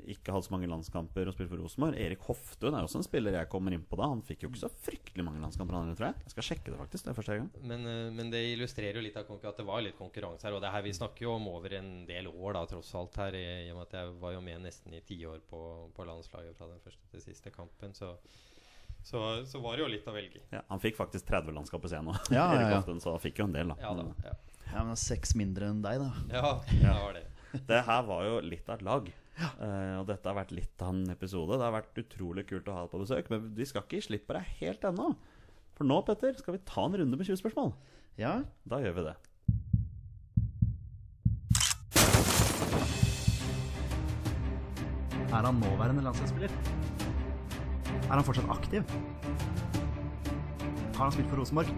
ikke 0.09 0.32
hadde 0.32 0.46
så 0.46 0.55
mange 0.55 0.70
landskamper 0.70 1.28
og 1.28 1.34
spilte 1.36 1.52
for 1.52 1.62
Rosenborg 1.62 1.98
Erik 2.00 2.24
Hoftun 2.24 2.76
er 2.76 2.86
også 2.86 3.02
en 3.02 3.06
spiller 3.06 3.36
jeg 3.36 3.50
kommer 3.52 3.74
inn 3.76 3.84
på 3.84 3.98
da. 4.00 4.09
Han 4.09 4.22
fikk 4.24 4.44
jo 4.44 4.50
ikke 4.52 4.62
så 4.62 4.70
fryktelig 4.72 5.26
mange 5.26 5.42
landskamper, 5.42 5.76
han, 5.76 5.92
tror 5.98 6.10
jeg. 6.10 6.26
Jeg 6.28 6.34
skal 6.34 6.46
sjekke 6.48 6.72
det, 6.72 6.80
faktisk. 6.80 7.05
Det 7.05 7.12
er 7.12 7.18
første 7.18 7.38
gang. 7.38 7.50
Men, 7.72 7.86
eh, 7.90 8.10
men 8.16 8.32
det 8.32 8.42
illustrerer 8.55 9.00
jo 9.00 9.05
litt 9.05 9.18
av 9.20 9.30
at 9.36 9.60
det 9.60 9.68
var 9.68 9.84
litt 9.84 9.98
konkurranse 9.98 10.48
her. 10.48 10.56
Og 10.56 10.64
det 10.64 10.72
her 10.72 10.84
vi 10.86 10.94
snakker 10.96 11.26
jo 11.26 11.34
om 11.36 11.48
over 11.52 11.78
en 11.78 11.92
del 12.09 12.30
år, 12.32 12.52
da, 12.56 12.66
tross 12.72 12.94
alt. 12.98 13.20
her 13.20 13.36
I 13.38 13.46
og 13.72 13.80
med 13.80 13.86
at 13.88 13.98
jeg 14.00 14.14
var 14.22 14.36
jo 14.36 14.44
med 14.44 14.64
nesten 14.64 14.96
i 14.96 15.02
tiår 15.05 15.42
på, 15.50 15.62
på 15.94 16.09
landslaget 16.09 16.56
fra 16.56 16.70
den 16.70 16.80
første 16.84 17.12
til 17.12 17.24
siste 17.24 17.52
kampen. 17.55 17.94
Så, 17.94 18.14
så, 19.05 19.24
så 19.46 19.60
var 19.64 19.76
det 19.76 19.84
jo 19.84 19.92
litt 19.92 20.09
å 20.09 20.16
velge 20.16 20.40
i. 20.40 20.46
Ja, 20.56 20.64
han 20.72 20.80
fikk 20.82 20.96
faktisk 20.98 21.28
30 21.28 21.56
landskamper 21.60 21.92
senere. 21.92 22.24
Ja, 22.32 22.48
ja, 22.55 22.60
Erik 22.62 22.88
ja. 22.88 23.00
Så 23.05 23.12
han 23.12 23.24
fikk 23.24 23.42
jo 23.42 23.48
en 23.50 23.56
del, 23.56 23.74
da. 23.74 23.80
Ja 23.84 23.92
da. 23.98 24.09
Ja, 24.30 24.36
Ja, 24.73 24.82
men 24.85 24.99
seks 25.01 25.35
mindre 25.39 25.70
enn 25.73 25.81
deg, 25.85 26.03
da. 26.03 26.11
ja, 26.35 26.51
det 26.69 26.93
var 26.93 27.16
det. 27.16 27.24
Det 27.69 27.81
her 27.86 28.03
var 28.05 28.27
jo 28.27 28.40
litt 28.45 28.69
av 28.69 28.77
et 28.77 28.85
lag. 28.85 29.07
Eh, 29.39 29.95
og 30.01 30.05
dette 30.11 30.28
har 30.28 30.36
vært 30.36 30.53
litt 30.53 30.82
av 30.85 30.90
en 30.93 31.09
episode. 31.15 31.57
Det 31.57 31.65
har 31.65 31.73
vært 31.78 32.01
utrolig 32.03 32.45
kult 32.51 32.69
å 32.69 32.74
ha 32.77 32.82
deg 32.85 32.93
på 32.93 33.01
besøk. 33.05 33.31
Men 33.32 33.47
vi 33.57 33.66
skal 33.70 33.85
ikke 33.86 34.01
gi 34.01 34.07
slipp 34.11 34.27
på 34.28 34.36
deg 34.36 34.51
helt 34.61 34.85
ennå. 34.90 35.12
For 35.78 35.89
nå, 35.89 36.01
Petter, 36.05 36.35
skal 36.40 36.59
vi 36.59 36.65
ta 36.69 36.85
en 36.89 36.99
runde 37.01 37.16
med 37.20 37.24
20 37.31 37.40
spørsmål. 37.40 37.73
Ja, 38.19 38.40
Da 38.69 38.81
gjør 38.82 38.97
vi 38.99 39.07
det. 39.09 39.16
Er 45.32 45.45
han 45.45 45.55
nåværende 45.61 46.03
landslagsspiller? 46.03 46.49
Er 48.09 48.15
han 48.15 48.24
fortsatt 48.24 48.51
aktiv? 48.51 48.82
Har 50.97 51.03
han 51.05 51.12
spilt 51.12 51.28
for 51.31 51.36
Rosenborg? 51.40 51.69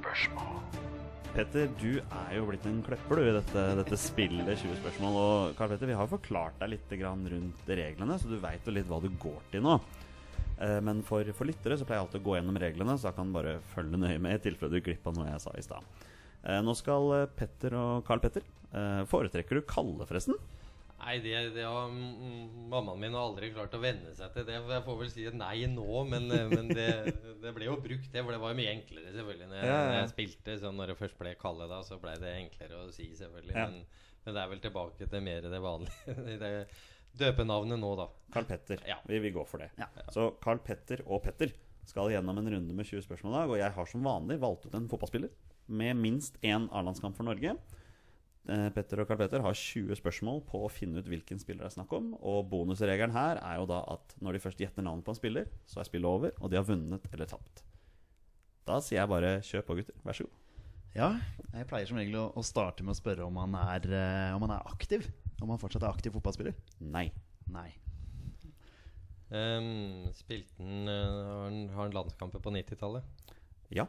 Spørsmål. 0.00 0.60
Petter, 1.30 1.68
du 1.78 2.00
er 2.02 2.32
jo 2.34 2.46
blitt 2.48 2.64
en 2.66 2.80
klepper 2.82 3.20
du 3.20 3.28
i 3.28 3.34
dette, 3.36 3.64
dette 3.78 3.98
spillet 4.00 4.50
20 4.50 4.80
spørsmål. 4.80 5.18
Og 5.20 5.58
Karl 5.58 5.70
Petter, 5.70 5.90
vi 5.92 5.98
har 6.00 6.10
forklart 6.10 6.58
deg 6.58 6.72
litt 6.72 6.94
rundt 7.00 7.70
reglene, 7.70 8.18
så 8.18 8.30
du 8.30 8.38
veit 8.42 8.66
jo 8.66 8.74
litt 8.74 8.88
hva 8.90 8.98
du 9.02 9.10
går 9.22 9.38
til 9.52 9.62
nå. 9.62 9.76
Eh, 10.60 10.78
men 10.84 11.04
for, 11.06 11.24
for 11.36 11.48
lyttere 11.48 11.78
så 11.78 11.86
pleier 11.86 12.00
jeg 12.00 12.08
alltid 12.08 12.22
å 12.22 12.26
gå 12.26 12.36
gjennom 12.36 12.58
reglene, 12.60 12.96
så 12.98 13.08
da 13.08 13.16
kan 13.16 13.30
bare 13.34 13.60
følge 13.74 14.00
nøye 14.00 14.18
med 14.22 14.40
i 14.40 14.44
tilfelle 14.48 14.74
du 14.74 14.84
glipper 14.84 15.14
noe 15.16 15.28
jeg 15.30 15.44
sa 15.44 15.54
i 15.54 15.64
stad. 15.64 15.86
Eh, 16.42 16.58
nå 16.66 16.74
skal 16.78 17.14
Petter 17.38 17.76
og 17.78 18.02
Carl 18.08 18.22
Petter 18.24 18.42
eh, 18.42 19.02
Foretrekker 19.08 19.60
du 19.60 19.68
Kalle, 19.68 20.08
forresten? 20.08 20.40
Nei, 21.00 21.14
det, 21.24 21.32
det 21.54 21.64
har 21.64 21.88
mm, 21.88 22.68
mammaen 22.68 23.00
min 23.00 23.14
har 23.16 23.30
aldri 23.30 23.48
klart 23.54 23.72
å 23.76 23.80
venne 23.80 24.12
seg 24.16 24.34
til 24.34 24.44
det. 24.48 24.58
Jeg 24.58 24.84
får 24.84 24.98
vel 25.00 25.10
si 25.12 25.24
et 25.30 25.36
nei 25.36 25.64
nå, 25.72 25.86
men, 26.10 26.28
eh, 26.36 26.46
men 26.50 26.68
det, 26.68 26.90
det 27.40 27.54
ble 27.56 27.70
jo 27.70 27.78
brukt, 27.80 28.10
det. 28.12 28.20
For 28.20 28.34
det 28.34 28.42
var 28.42 28.52
jo 28.52 28.58
mye 28.60 28.74
enklere, 28.74 29.14
selvfølgelig. 29.14 29.48
Når 29.48 29.58
jeg, 29.60 29.70
Ja, 29.70 29.80
ja, 29.80 29.96
jeg 29.96 30.12
spilte, 30.12 30.58
så 30.60 30.72
når 30.76 30.92
det 30.92 30.98
først 31.00 31.18
ble 31.20 31.34
Kalle, 31.40 31.70
da, 31.70 31.80
så 31.86 31.98
ble 32.02 32.14
det 32.20 32.36
enklere 32.42 32.84
å 32.84 32.92
si, 32.94 33.08
selvfølgelig. 33.16 33.56
Ja. 33.56 33.66
Men, 33.72 34.06
men 34.26 34.36
det 34.36 34.44
er 34.44 34.52
vel 34.52 34.62
tilbake 34.66 35.08
til 35.14 35.24
mer 35.24 35.48
det 35.48 35.62
vanlige. 35.64 36.16
det 36.44 36.54
Døpenavnet 37.20 37.80
nå, 37.80 37.94
da. 37.98 38.06
Carl 38.34 38.46
Petter. 38.46 38.82
Ja. 38.86 39.00
Vi, 39.08 39.18
vi 39.18 39.32
går 39.34 39.48
for 39.48 39.64
det. 39.64 39.72
Ja. 39.80 39.88
Så 40.14 40.30
Carl 40.42 40.60
Petter 40.62 41.02
og 41.08 41.24
Petter 41.24 41.50
skal 41.88 42.12
gjennom 42.12 42.38
en 42.38 42.50
runde 42.54 42.76
med 42.76 42.86
20 42.86 43.02
spørsmål 43.08 43.32
i 43.32 43.38
dag. 43.40 43.50
Og 43.50 43.58
jeg 43.58 43.74
har 43.76 43.88
som 43.90 44.04
vanlig 44.06 44.38
valgt 44.42 44.68
ut 44.68 44.76
en 44.78 44.86
fotballspiller 44.90 45.32
med 45.70 45.98
minst 45.98 46.38
én 46.46 46.68
A-landskamp 46.70 47.16
for 47.18 47.26
Norge. 47.26 47.56
Eh, 48.50 48.66
Petter 48.74 48.98
og 49.02 49.06
Karl 49.06 49.20
Petter 49.20 49.42
har 49.44 49.54
20 49.54 49.94
spørsmål 50.00 50.40
på 50.48 50.64
å 50.66 50.70
finne 50.72 50.98
ut 50.98 51.06
hvilken 51.10 51.38
spiller 51.38 51.62
det 51.62 51.70
er 51.70 51.76
snakk 51.76 51.92
om. 51.94 52.08
Og 52.18 52.48
bonusregelen 52.50 53.12
her 53.14 53.38
er 53.38 53.60
jo 53.60 53.66
da 53.70 53.82
at 53.94 54.14
når 54.24 54.34
de 54.36 54.42
først 54.42 54.58
gjetter 54.62 54.82
navnet 54.86 55.06
på 55.06 55.14
en 55.14 55.18
spiller, 55.20 55.50
så 55.70 55.80
er 55.82 55.86
spillet 55.90 56.08
over, 56.10 56.32
og 56.40 56.50
de 56.50 56.58
har 56.58 56.66
vunnet 56.66 57.06
eller 57.12 57.30
tapt. 57.30 57.62
Da 58.66 58.80
sier 58.82 59.00
jeg 59.02 59.10
bare 59.12 59.36
kjør 59.46 59.66
på, 59.68 59.76
gutter. 59.80 60.00
Vær 60.06 60.18
så 60.18 60.26
god. 60.26 60.36
Ja, 60.96 61.08
jeg 61.54 61.68
pleier 61.70 61.86
som 61.86 62.00
regel 62.00 62.16
å, 62.18 62.42
starte 62.42 62.82
med 62.82 62.96
å 62.96 62.98
spørre 62.98 63.22
om 63.28 63.36
han 63.38 63.54
er, 63.60 63.86
eh, 63.94 64.34
om 64.34 64.42
han 64.48 64.56
er 64.56 64.66
aktiv. 64.72 65.06
Om 65.40 65.52
han 65.54 65.60
fortsatt 65.62 65.84
er 65.86 65.94
aktiv 65.94 66.12
fotballspiller. 66.16 66.56
Nei. 66.82 67.06
Nei. 67.54 67.68
Um, 69.30 70.08
spilte 70.18 70.56
han 70.58 70.88
eh, 70.90 71.06
Har 71.22 71.44
han- 71.46 71.68
har 71.76 71.92
landskamper 71.94 72.42
på 72.42 72.50
90-tallet? 72.50 73.04
Ja. 73.70 73.86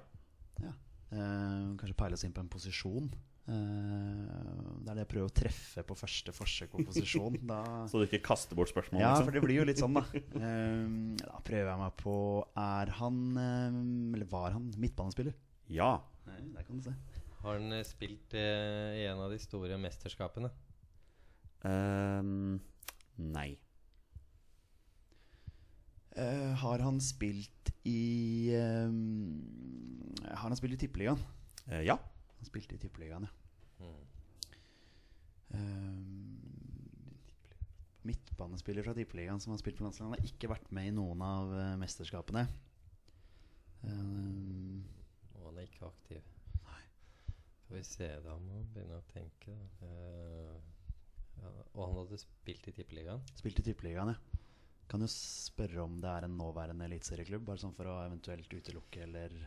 Ja. 0.61 0.69
Eh, 1.11 1.73
kanskje 1.81 1.97
peile 1.97 2.13
oss 2.13 2.23
inn 2.23 2.33
på 2.37 2.43
en 2.45 2.49
posisjon. 2.53 3.09
Eh, 3.49 4.81
det 4.81 4.91
er 4.91 4.97
det 4.97 5.03
jeg 5.03 5.09
prøver 5.13 5.31
å 5.31 5.33
treffe 5.33 5.83
på 5.87 5.97
første 5.97 6.33
forsøk 6.35 6.73
på 6.75 6.85
posisjon. 6.89 7.39
Da, 7.49 7.61
Så 7.89 8.01
du 8.01 8.05
ikke 8.05 8.21
kaster 8.31 8.57
bort 8.57 8.71
spørsmålet? 8.71 9.03
ja, 9.03 9.13
liksom. 9.15 9.29
for 9.29 9.37
det 9.37 9.43
blir 9.45 9.61
jo 9.61 9.67
litt 9.67 9.81
sånn, 9.81 9.97
da. 9.97 10.05
Uh, 10.35 11.17
da 11.21 11.41
prøver 11.45 11.71
jeg 11.71 11.81
meg 11.81 11.95
på 11.99 12.15
Er 12.59 12.91
han 12.99 13.19
uh, 13.35 14.15
Eller 14.15 14.29
var 14.29 14.55
han 14.55 14.69
midtbanespiller? 14.81 15.35
Ja. 15.71 15.95
Nei, 16.27 16.39
der 16.55 16.67
kan 16.67 16.79
du 16.79 16.85
se. 16.85 16.95
Har 17.41 17.57
han 17.57 17.73
spilt 17.87 18.35
i 18.37 19.01
en 19.07 19.23
av 19.23 19.31
de 19.33 19.39
store 19.41 19.79
mesterskapene? 19.81 20.51
Ehm, 21.65 22.59
nei. 23.17 23.49
Eh, 26.11 26.51
har 26.61 26.83
han 26.83 26.99
spilt 27.01 27.71
i 27.87 28.51
Har 28.51 30.43
han 30.43 30.57
spilt 30.59 30.75
i 30.75 30.81
Tippeligaen? 30.83 31.21
Ja. 31.85 31.97
Han 32.41 32.49
spilte 32.49 32.75
i 32.75 32.81
Tippeligaen, 32.81 33.29
ja. 33.29 33.31
Mm. 33.81 34.01
Um, 35.51 36.51
midtbanespiller 38.07 38.85
fra 38.85 38.95
Tippeligaen 38.97 39.41
som 39.43 39.53
har 39.53 39.61
spilt 39.61 39.77
for 39.77 39.85
landslaget. 39.85 40.09
Han 40.09 40.17
har 40.17 40.29
ikke 40.33 40.49
vært 40.49 40.69
med 40.73 40.89
i 40.89 40.93
noen 40.95 41.21
av 41.25 41.53
eh, 41.53 41.73
mesterskapene. 41.81 42.47
Um, 43.85 44.81
Og 45.37 45.47
han 45.49 45.61
er 45.61 45.69
ikke 45.69 45.89
aktiv. 45.89 46.25
Skal 47.61 47.77
vi 47.77 47.83
se, 47.87 48.07
da 48.25 48.33
må 48.35 48.57
han 48.57 48.69
begynne 48.73 48.97
å 48.99 49.09
tenke. 49.13 49.53
Eh, 49.85 50.55
ja, 51.39 51.51
og 51.71 51.85
han 51.85 51.99
hadde 52.01 52.19
spilt 52.19 52.67
i 52.67 52.73
Tippeligaen? 52.75 53.21
spilt 53.39 53.61
i 53.61 53.67
Tippeligaen, 53.69 54.11
ja. 54.11 54.41
Kan 54.91 55.05
jo 55.05 55.07
spørre 55.13 55.85
om 55.85 56.01
det 56.03 56.09
er 56.11 56.25
en 56.27 56.35
nåværende 56.35 56.83
eliteserieklubb, 56.89 57.45
bare 57.47 57.61
sånn 57.61 57.77
for 57.77 57.87
å 57.87 58.01
eventuelt 58.03 58.51
utelukke 58.51 59.05
eller 59.05 59.37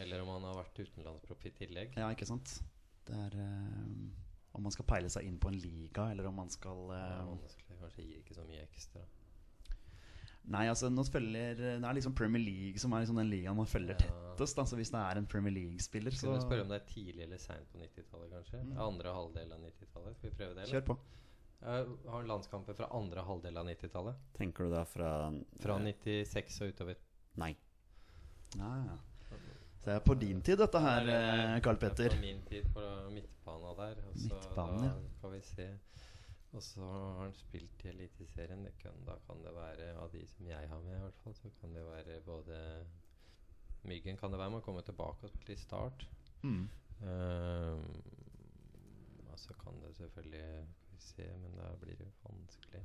eller 0.00 0.22
om 0.22 0.28
han 0.36 0.44
har 0.50 0.58
vært 0.62 0.82
utenlandsproff 0.84 1.46
i 1.48 1.54
tillegg? 1.56 1.96
Ja, 1.96 2.10
ikke 2.14 2.28
sant? 2.28 2.58
Det 3.06 3.16
er 3.18 3.38
eh, 3.42 4.12
om 4.52 4.62
man 4.66 4.74
skal 4.74 4.86
peile 4.88 5.10
seg 5.10 5.26
inn 5.26 5.38
på 5.40 5.50
en 5.50 5.58
liga, 5.58 6.10
eller 6.12 6.28
om 6.28 6.36
man 6.42 6.50
skal 6.52 6.92
Ja, 6.92 7.24
vanskelig. 7.26 7.78
Kanskje 7.82 8.04
gir 8.06 8.20
ikke 8.20 8.36
så 8.36 8.44
mye 8.46 8.62
ekstra. 8.62 9.02
Nei, 10.52 10.64
altså 10.66 10.88
nå 10.90 11.04
følger 11.06 11.54
Det 11.54 11.74
er 11.78 11.94
liksom 11.94 12.14
Premier 12.18 12.42
League 12.42 12.80
som 12.82 12.92
er 12.92 13.04
liksom 13.04 13.18
den 13.20 13.30
ligaen 13.30 13.56
man 13.56 13.68
følger 13.70 13.94
Ja. 13.94 14.32
tettest. 14.32 14.58
Altså, 14.58 14.76
hvis 14.76 14.90
det 14.90 14.98
er 14.98 15.18
en 15.18 15.26
Premier 15.26 15.54
League-spiller, 15.54 16.10
så 16.10 16.18
Skal 16.18 16.34
vi 16.34 16.40
spørre 16.40 16.62
om 16.62 16.68
det 16.68 16.80
er 16.82 16.86
tidlig 16.86 17.22
eller 17.22 17.38
seint 17.38 17.68
på 17.72 17.78
90-tallet, 17.78 18.30
kanskje? 18.30 18.62
Mm. 18.64 18.78
Andre 18.78 19.14
halvdel 19.14 19.52
av 19.52 19.60
90-tallet? 19.60 20.16
Skal 20.16 20.30
vi 20.30 20.36
prøve 20.36 20.54
det? 20.54 20.68
kjør 20.68 20.86
på. 20.86 20.98
Uh, 21.62 21.68
har 22.10 22.16
han 22.16 22.26
landskamper 22.26 22.74
fra 22.74 22.88
andre 22.90 23.22
halvdel 23.22 23.56
av 23.56 23.66
90-tallet? 23.66 24.14
Tenker 24.34 24.64
du 24.64 24.70
da 24.70 24.82
fra 24.84 25.10
Fra 25.62 25.76
eh, 25.78 25.94
96 25.94 26.60
og 26.62 26.68
utover? 26.74 26.96
Nei. 27.36 27.56
Ja, 28.58 28.70
ja. 28.84 28.98
Så 29.82 29.90
det 29.90 29.94
er 29.96 30.04
på 30.06 30.14
din 30.14 30.42
tid, 30.46 30.56
dette 30.60 30.78
her, 30.80 31.00
Det 31.04 31.14
er- 31.14 31.56
eh, 31.56 31.60
Carl 31.62 31.76
det 31.80 32.00
er 32.06 32.10
På 32.10 32.20
min 32.20 32.42
tid 32.46 32.64
på 32.74 32.80
midtbana 33.10 33.72
der. 33.80 33.96
Og 34.08 34.14
så 34.16 34.28
Midtbanen, 34.34 34.84
ja. 34.84 34.92
skal 35.18 35.30
vi 35.32 35.40
se. 35.42 35.68
Og 36.52 36.62
så 36.62 36.80
har 36.80 37.22
han 37.22 37.32
spilt 37.34 37.84
i 37.84 37.88
Eliteserien. 37.88 38.64
Det 38.64 38.72
kan- 38.78 39.04
Da 39.06 39.14
kan 39.26 39.42
det 39.42 39.54
være 39.54 39.96
av 39.98 40.10
de 40.12 40.26
som 40.26 40.46
jeg 40.46 40.68
har 40.68 40.78
med, 40.80 40.96
i 40.96 41.00
hvert 41.00 41.18
fall, 41.24 41.34
så 41.34 41.50
kan 41.60 41.74
det 41.74 41.84
være 41.84 42.20
både 42.20 42.84
Myggen 43.84 44.16
kan 44.16 44.30
det 44.30 44.38
være 44.38 44.50
med 44.50 44.58
å 44.60 44.64
komme 44.64 44.82
tilbake 44.82 45.24
og 45.24 45.30
spille 45.30 45.52
i 45.52 45.56
Start. 45.56 46.06
Mm. 46.42 46.68
Um, 47.02 48.02
og 49.32 49.38
så 49.38 49.54
kan 49.58 49.72
det 49.82 49.96
selvfølgelig 49.96 50.66
Skal 50.76 50.92
vi 50.92 51.00
se, 51.00 51.36
men 51.38 51.56
da 51.56 51.74
blir 51.80 51.96
det 51.96 52.06
vanskelig. 52.28 52.82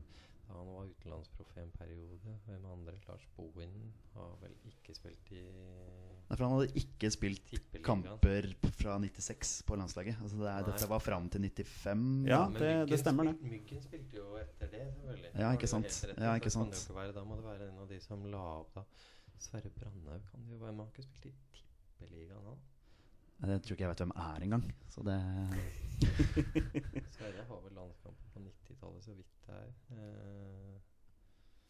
Da 0.48 0.54
han 0.56 0.68
var 0.72 0.86
utenlandsproff 0.88 1.58
i 1.58 1.60
en 1.62 1.72
periode. 1.76 2.36
Hvem 2.48 2.66
andre? 2.72 2.94
Lars 3.08 3.26
Bohin 3.36 3.94
har 4.14 4.36
vel 4.42 4.54
ikke 4.70 4.94
spilt 4.96 5.32
i 5.36 5.42
Nei, 6.28 6.36
for 6.36 6.44
han 6.44 6.54
hadde 6.58 6.80
ikke 6.82 7.10
spilt 7.12 7.52
kamper 7.84 8.48
fra 8.76 8.98
96 9.00 9.52
på 9.68 9.76
landslaget. 9.80 10.18
Altså 10.24 10.40
det 10.42 10.48
er, 10.52 10.64
dette 10.68 10.90
var 10.92 11.00
fram 11.04 11.30
til 11.32 11.42
95. 11.50 12.28
Ja. 12.28 12.40
Men 12.48 12.54
det- 12.54 12.62
det 12.62 12.80
Myggen 12.88 12.98
stemmer, 13.04 13.24
spil- 13.34 13.52
Myggen 13.52 13.82
spilte 13.82 14.18
jo 14.18 14.36
etter 14.38 14.68
det, 14.72 14.82
selvfølgelig. 14.96 15.32
Ja, 15.40 15.52
ikke 15.56 15.68
sant. 15.68 15.86
rett. 15.86 16.18
Ja, 16.20 16.34
ikke 16.36 16.50
sant. 16.52 16.74
ikke 16.76 16.96
være, 16.96 17.14
da 17.14 17.24
må 17.24 17.36
det 17.36 17.44
være 17.46 17.70
en 17.70 17.78
av 17.80 17.88
de 17.90 18.00
som 18.00 18.26
la 18.32 18.38
opp 18.60 18.74
da. 18.76 18.84
Sverre 19.40 19.70
Brandhaug 19.70 20.22
kan 20.32 20.44
det 20.48 20.52
jo 20.52 20.58
være. 20.66 20.74
Man 20.76 20.86
har 20.88 20.92
ikke 20.96 21.04
spilt 21.04 21.26
i 21.26 21.64
Tippeligaen, 22.00 22.44
han. 22.44 22.58
Jeg 23.38 23.62
tror 23.62 23.76
ikke 23.76 23.84
jeg 23.86 23.90
vet 23.92 24.02
hvem 24.02 24.12
er 24.18 24.44
engang. 24.48 24.64
Så 24.90 25.04
det 25.06 25.18
Sverige 27.18 27.44
har 27.48 27.60
vel 27.64 27.74
landskamper 27.78 28.32
på 28.34 28.40
90-tallet, 28.42 29.04
så 29.06 29.14
vidt 29.14 29.34
det 29.48 29.56
er. 29.56 29.70
Eh, 29.94 30.76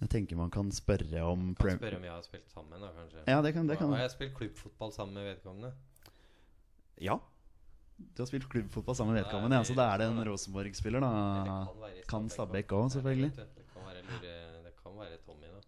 Jeg 0.02 0.10
tenker 0.14 0.38
man 0.38 0.52
kan 0.54 0.70
spørre 0.72 1.24
om 1.26 1.56
kan 1.58 1.78
spørre 1.80 1.98
om 1.98 2.04
jeg 2.06 2.14
har 2.14 2.22
spilt 2.26 2.52
sammen, 2.54 2.80
da, 2.82 2.92
kanskje. 2.96 3.24
Ja, 3.28 3.42
det 3.42 3.54
kan, 3.56 3.68
det 3.68 3.78
kan 3.82 3.90
Har 3.92 4.04
jeg 4.06 4.12
spilt 4.14 4.36
klubbfotball 4.38 4.92
sammen 4.96 5.14
med 5.18 5.28
vedkommende? 5.34 5.74
Ja. 7.02 7.18
Du 7.98 8.22
har 8.22 8.28
spilt 8.30 8.46
klubbfotball 8.50 8.96
sammen 8.96 9.16
med 9.16 9.24
vedkommende, 9.24 9.58
ja, 9.58 9.64
så 9.66 9.74
da 9.74 9.88
er 9.94 9.98
det 10.04 10.08
en 10.12 10.20
Rosenborg, 10.22 10.68
Rosenborg-spiller, 10.70 11.02
da. 11.02 12.02
Kan 12.08 12.30
Stabæk 12.30 12.72
òg, 12.78 12.92
selvfølgelig. 12.94 13.32
Det. 13.36 13.48
Det 13.58 13.66
kan 13.74 13.82
være, 13.90 14.04
det 14.68 14.74
kan 14.84 14.94
være 15.00 15.18
Tommy, 15.26 15.50
da. 15.50 15.62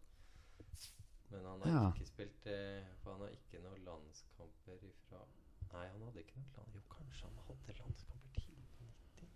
Men 1.32 1.46
han 1.46 1.62
har 1.62 1.70
Ja. 1.74 1.88
ikke 1.94 2.06
spilt 2.08 2.46
eh, 2.50 2.86
For 3.04 3.12
han 3.14 3.22
har 3.22 3.30
ikke 3.34 3.60
noen 3.64 3.82
landskamper 3.86 4.78
ifra 4.88 5.20
Nei, 5.74 5.86
han 5.94 6.02
hadde 6.02 6.20
ikke 6.24 6.38
noen 6.38 6.54
land... 6.58 6.70
Jo, 6.74 6.82
kanskje 6.90 7.28
han 7.28 7.36
hadde 7.46 7.74
landskamper 7.82 8.30
tidlig 8.42 8.66
på 8.78 8.86
90? 8.86 9.28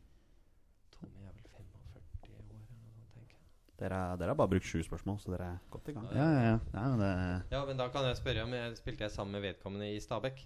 Tommy 0.96 1.22
er 1.28 1.34
vel 1.36 1.46
45 1.54 2.34
år 2.34 2.40
eller 2.40 2.56
noe 2.58 2.66
sånt, 2.70 3.12
tenker 3.14 3.38
jeg. 3.38 3.46
Dere, 3.84 3.98
er- 4.00 4.18
dere 4.22 4.32
har 4.32 4.38
bare 4.40 4.48
brukt 4.54 4.64
sju 4.70 4.80
spørsmål, 4.86 5.18
så 5.20 5.34
dere 5.34 5.48
er 5.52 5.58
godt 5.74 5.90
i 5.92 5.94
gang. 5.98 6.06
Ja, 6.16 6.28
ja, 6.32 6.44
ja. 6.54 6.60
ja 6.74 6.84
men 6.94 7.02
det, 7.04 7.10
Ja, 7.52 7.66
men 7.68 7.78
da 7.82 7.88
kan 7.92 8.06
jeg 8.08 8.16
spørre 8.22 8.46
om 8.48 8.54
jeg 8.56 8.78
spilte 8.80 9.04
jeg 9.04 9.12
sammen 9.12 9.36
med 9.36 9.44
vedkommende 9.44 9.90
i 9.92 10.00
Stabæk. 10.00 10.46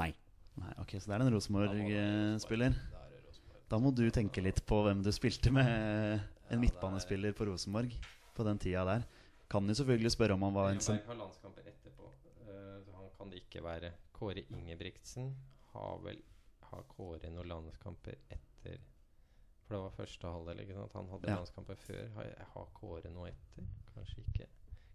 Nei. 0.00 0.14
nei, 0.56 0.72
ok, 0.80 0.94
så 0.96 1.10
det 1.10 1.18
er 1.18 1.24
en 1.26 1.34
Rosenborg-spiller. 1.34 2.72
Da 2.78 3.02
er 3.04 3.20
Rosenborg. 3.26 3.68
Da 3.68 3.78
må 3.84 3.92
du 3.94 4.04
tenke 4.14 4.40
litt 4.44 4.62
på 4.66 4.80
hvem 4.86 5.02
du 5.04 5.10
spilte 5.12 5.52
med. 5.52 5.68
Ja, 5.68 6.18
En 6.50 6.60
midtbanespiller 6.62 7.34
på 7.36 7.44
Rosenborg 7.50 7.92
på 8.34 8.44
den 8.48 8.58
tida 8.58 8.84
der. 8.88 9.02
Kan 9.52 9.68
jo 9.68 9.74
selvfølgelig 9.76 10.12
spørre 10.14 10.32
om 10.38 10.42
han 10.46 10.54
var 10.56 10.70
en 10.72 10.80
sånn 10.80 11.00
har 11.04 11.18
landskamper 11.20 11.68
etterpå. 11.68 12.08
Eh, 12.48 12.78
han 12.96 13.10
kan 13.18 13.30
det 13.32 13.42
ikke 13.44 13.60
være. 13.64 13.92
Kåre 14.16 14.44
Ingebrigtsen 14.48 15.34
har 15.74 15.98
vel 16.04 16.22
Har 16.70 16.82
Kåre 16.88 17.28
noen 17.32 17.48
landskamper 17.48 18.16
etter 18.32 18.78
For 19.68 19.76
det 19.76 19.80
var 19.84 19.90
første 19.98 20.30
halvdel. 20.32 20.60
ikke 20.64 20.74
sant? 20.78 20.92
Han 20.96 21.08
hadde 21.12 21.28
Ja. 21.28 21.36
landskamper 21.36 21.76
før. 21.76 22.06
Har, 22.14 22.24
jeg- 22.24 22.46
har 22.54 22.68
Kåre 22.74 23.10
noe 23.12 23.28
etter? 23.28 23.66
Kanskje 23.94 24.22
ikke. 24.24 24.46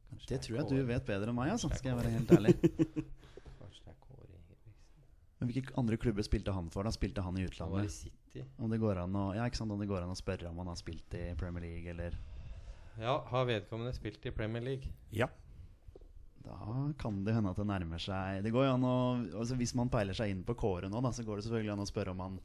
Kanskje 0.10 0.28
Det 0.28 0.38
er 0.38 0.42
tror 0.48 0.58
jeg 0.58 0.70
du 0.70 0.86
vet 0.86 1.06
bedre 1.06 1.30
enn 1.30 1.36
meg, 1.36 1.52
altså, 1.52 1.70
skal 1.78 1.92
jeg 1.94 2.00
være 2.02 2.14
helt 2.18 2.32
ærlig. 2.34 2.54
Kanskje 3.60 3.84
det 3.86 3.94
er 3.94 4.00
Kåre 4.02 4.26
Ingebrigtsen. 4.26 4.74
Men 5.40 5.50
hvilke 5.54 5.78
andre 5.78 5.98
klubber 5.98 6.24
spilte 6.26 6.54
han 6.54 6.70
for? 6.74 6.84
da? 6.84 6.90
Spilte 6.90 7.22
han 7.22 7.38
i 7.38 7.42
Han 7.46 7.50
var 7.72 7.80
i 7.82 7.86
utlandet? 7.86 7.92
City. 7.92 8.44
Om 8.60 8.70
det 8.74 8.80
går 8.82 8.98
an 9.04 9.14
å, 9.14 9.36
ja, 9.36 9.46
ikke 9.46 9.58
sant? 9.62 9.72
Om 9.72 9.80
det 9.80 9.88
går 9.88 10.02
an 10.04 10.10
å 10.10 10.18
spørre 10.18 10.50
om 10.50 10.58
han 10.58 10.68
har 10.68 10.76
spilt 10.82 11.14
i 11.14 11.36
Premier 11.38 11.62
League, 11.62 11.88
eller 11.94 12.18
Ja, 13.00 13.20
har 13.30 13.46
vedkommende 13.46 13.94
spilt 13.94 14.26
i 14.26 14.32
Premier 14.32 14.62
League? 14.62 14.90
Ja. 15.12 15.28
Da 16.44 16.92
kan 17.00 17.24
det 17.24 17.34
hende 17.34 17.50
at 17.54 17.56
det 17.56 17.66
nærmer 17.66 18.02
seg 18.04 18.44
Det 18.44 18.52
går 18.52 18.66
jo 18.68 18.74
an 18.74 18.84
å 18.84 18.96
altså 19.40 19.56
Hvis 19.56 19.74
man 19.80 19.88
peiler 19.90 20.12
seg 20.14 20.30
inn 20.34 20.42
på 20.44 20.54
Kåre 20.60 20.90
nå, 20.92 21.00
da, 21.02 21.10
så 21.16 21.24
går 21.24 21.38
det 21.40 21.46
selvfølgelig 21.46 21.72
an 21.72 21.80
å 21.86 21.88
spørre 21.88 22.12
om 22.12 22.20
han 22.20 22.40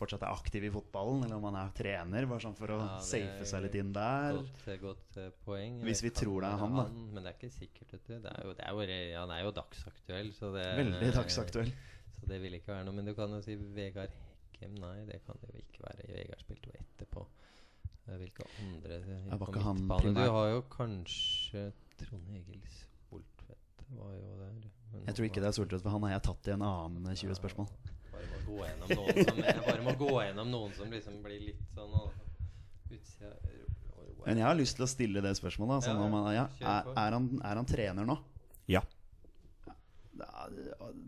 fortsatt 0.00 0.24
er 0.24 0.32
aktiv 0.32 0.64
i 0.66 0.70
fotballen, 0.72 1.22
eller 1.26 1.36
om 1.38 1.46
han 1.50 1.58
er 1.60 1.74
trener. 1.76 2.26
Bare 2.30 2.44
sånn 2.44 2.56
for 2.58 2.72
å 2.74 2.78
Ja, 2.80 2.96
safe 3.04 3.46
seg 3.48 3.66
litt 3.66 3.76
inn 3.80 3.92
der. 3.96 4.40
Godt, 4.40 4.62
eh, 4.66 4.80
godt 4.82 5.20
eh, 5.20 5.28
poeng. 5.46 5.78
Hvis 5.86 6.02
vi 6.06 6.10
tror 6.16 6.46
det 6.46 6.50
er 6.54 6.64
han, 6.64 6.78
da. 6.80 6.86
Men 6.90 7.20
det 7.22 7.34
er 7.34 7.36
ikke 7.38 7.52
sikkert. 7.54 7.92
Vet 7.94 8.08
du. 8.08 8.16
Det 8.24 8.32
er 8.32 8.48
jo, 8.48 8.56
det 8.58 8.66
er 8.66 8.74
jo, 8.80 9.20
han 9.20 9.34
er 9.36 9.44
jo 9.44 9.52
dagsaktuell. 9.60 10.32
Så 10.36 10.52
det, 10.56 10.66
Veldig 10.80 11.12
dagsaktuell. 11.20 11.72
Så 12.20 12.32
det 12.32 12.40
vil 12.42 12.58
ikke 12.58 12.74
være 12.74 12.88
noe. 12.88 12.96
Men 12.98 13.08
du 13.08 13.14
kan 13.16 13.32
jo 13.36 13.40
si 13.44 13.56
Vegard 13.76 14.16
Hekkem. 14.16 14.74
Nei, 14.80 14.96
det 15.08 15.20
kan 15.26 15.38
det 15.44 15.52
jo 15.54 15.62
ikke 15.62 15.84
være. 15.86 16.08
Vegard 16.16 16.42
spilte 16.44 16.72
jo 16.72 16.80
etterpå. 16.82 17.26
Eh, 18.08 18.16
Hvilke 18.20 18.46
andre 18.64 18.98
på 19.38 19.62
han 19.62 19.80
midtbane? 19.84 20.14
Du 20.16 20.34
har 20.34 20.48
jo 20.54 20.62
kanskje 20.72 21.68
Trond 22.00 22.34
Egil 22.34 22.60
Soltvedt 22.74 23.84
var 23.96 24.12
jo 24.16 24.34
der. 24.40 24.68
Jeg 25.06 25.14
tror 25.16 25.28
ikke 25.28 25.42
det 25.44 25.48
er 25.50 25.56
Soltvedt, 25.56 25.82
for 25.84 25.94
han 25.94 26.04
har 26.08 26.16
jeg 26.16 26.24
tatt 26.28 26.48
i 26.50 26.54
en 26.56 26.64
annen 26.66 27.06
eh, 27.12 27.16
20 27.20 27.38
spørsmål. 27.38 27.68
Bare 28.20 28.30
må 28.30 28.40
gå 28.46 28.56
gjennom 28.66 28.88
noen 28.96 29.24
som 29.26 29.42
Jeg 29.48 29.64
bare 29.66 29.82
må 29.86 29.94
gå 30.00 30.10
gjennom 30.24 30.50
noen 30.52 30.72
som 30.76 30.92
liksom 30.94 31.18
blir 31.24 31.40
litt 31.48 31.74
sånn 31.76 31.94
utsida 32.90 33.30
Men 34.26 34.40
jeg 34.42 34.46
har 34.46 34.58
lyst 34.58 34.76
til 34.76 34.84
å 34.84 34.90
stille 34.90 35.22
det 35.24 35.32
spørsmålet. 35.38 35.78
Altså, 35.80 35.94
Ja, 35.96 36.08
man, 36.12 36.26
ja, 36.34 36.46
er, 36.60 36.90
er, 36.92 37.14
han, 37.16 37.28
er 37.40 37.60
han 37.62 37.68
trener 37.70 38.08
nå? 38.08 38.16
Ja. 38.70 38.82
Da, 40.20 40.50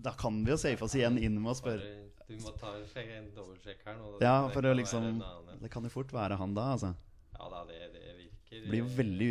da 0.06 0.12
kan 0.16 0.38
vi 0.46 0.54
jo 0.54 0.56
safe 0.60 0.86
oss 0.86 0.94
igjen 0.96 1.18
inn 1.20 1.36
med 1.42 1.52
å 1.52 1.56
spørre. 1.58 1.90
Du 2.28 2.36
må 2.40 2.52
ta 2.56 2.70
en, 2.78 2.86
sjekk, 2.88 3.10
dobbeltsjekk 3.36 3.82
her 3.84 3.98
nå. 3.98 4.14
Ja, 4.24 4.36
for 4.54 4.64
det, 4.64 4.72
liksom. 4.78 5.18
Det 5.60 5.68
kan 5.74 5.84
jo 5.84 5.90
fort 5.92 6.14
være 6.16 6.38
han 6.40 6.54
da, 6.56 6.70
altså. 6.78 6.94
Ja 7.36 7.48
da, 7.52 7.60
det, 7.68 7.80
det 7.92 8.14
virker 8.22 8.64
Blir 8.70 8.80
jo 8.84 8.88
veldig 8.96 9.28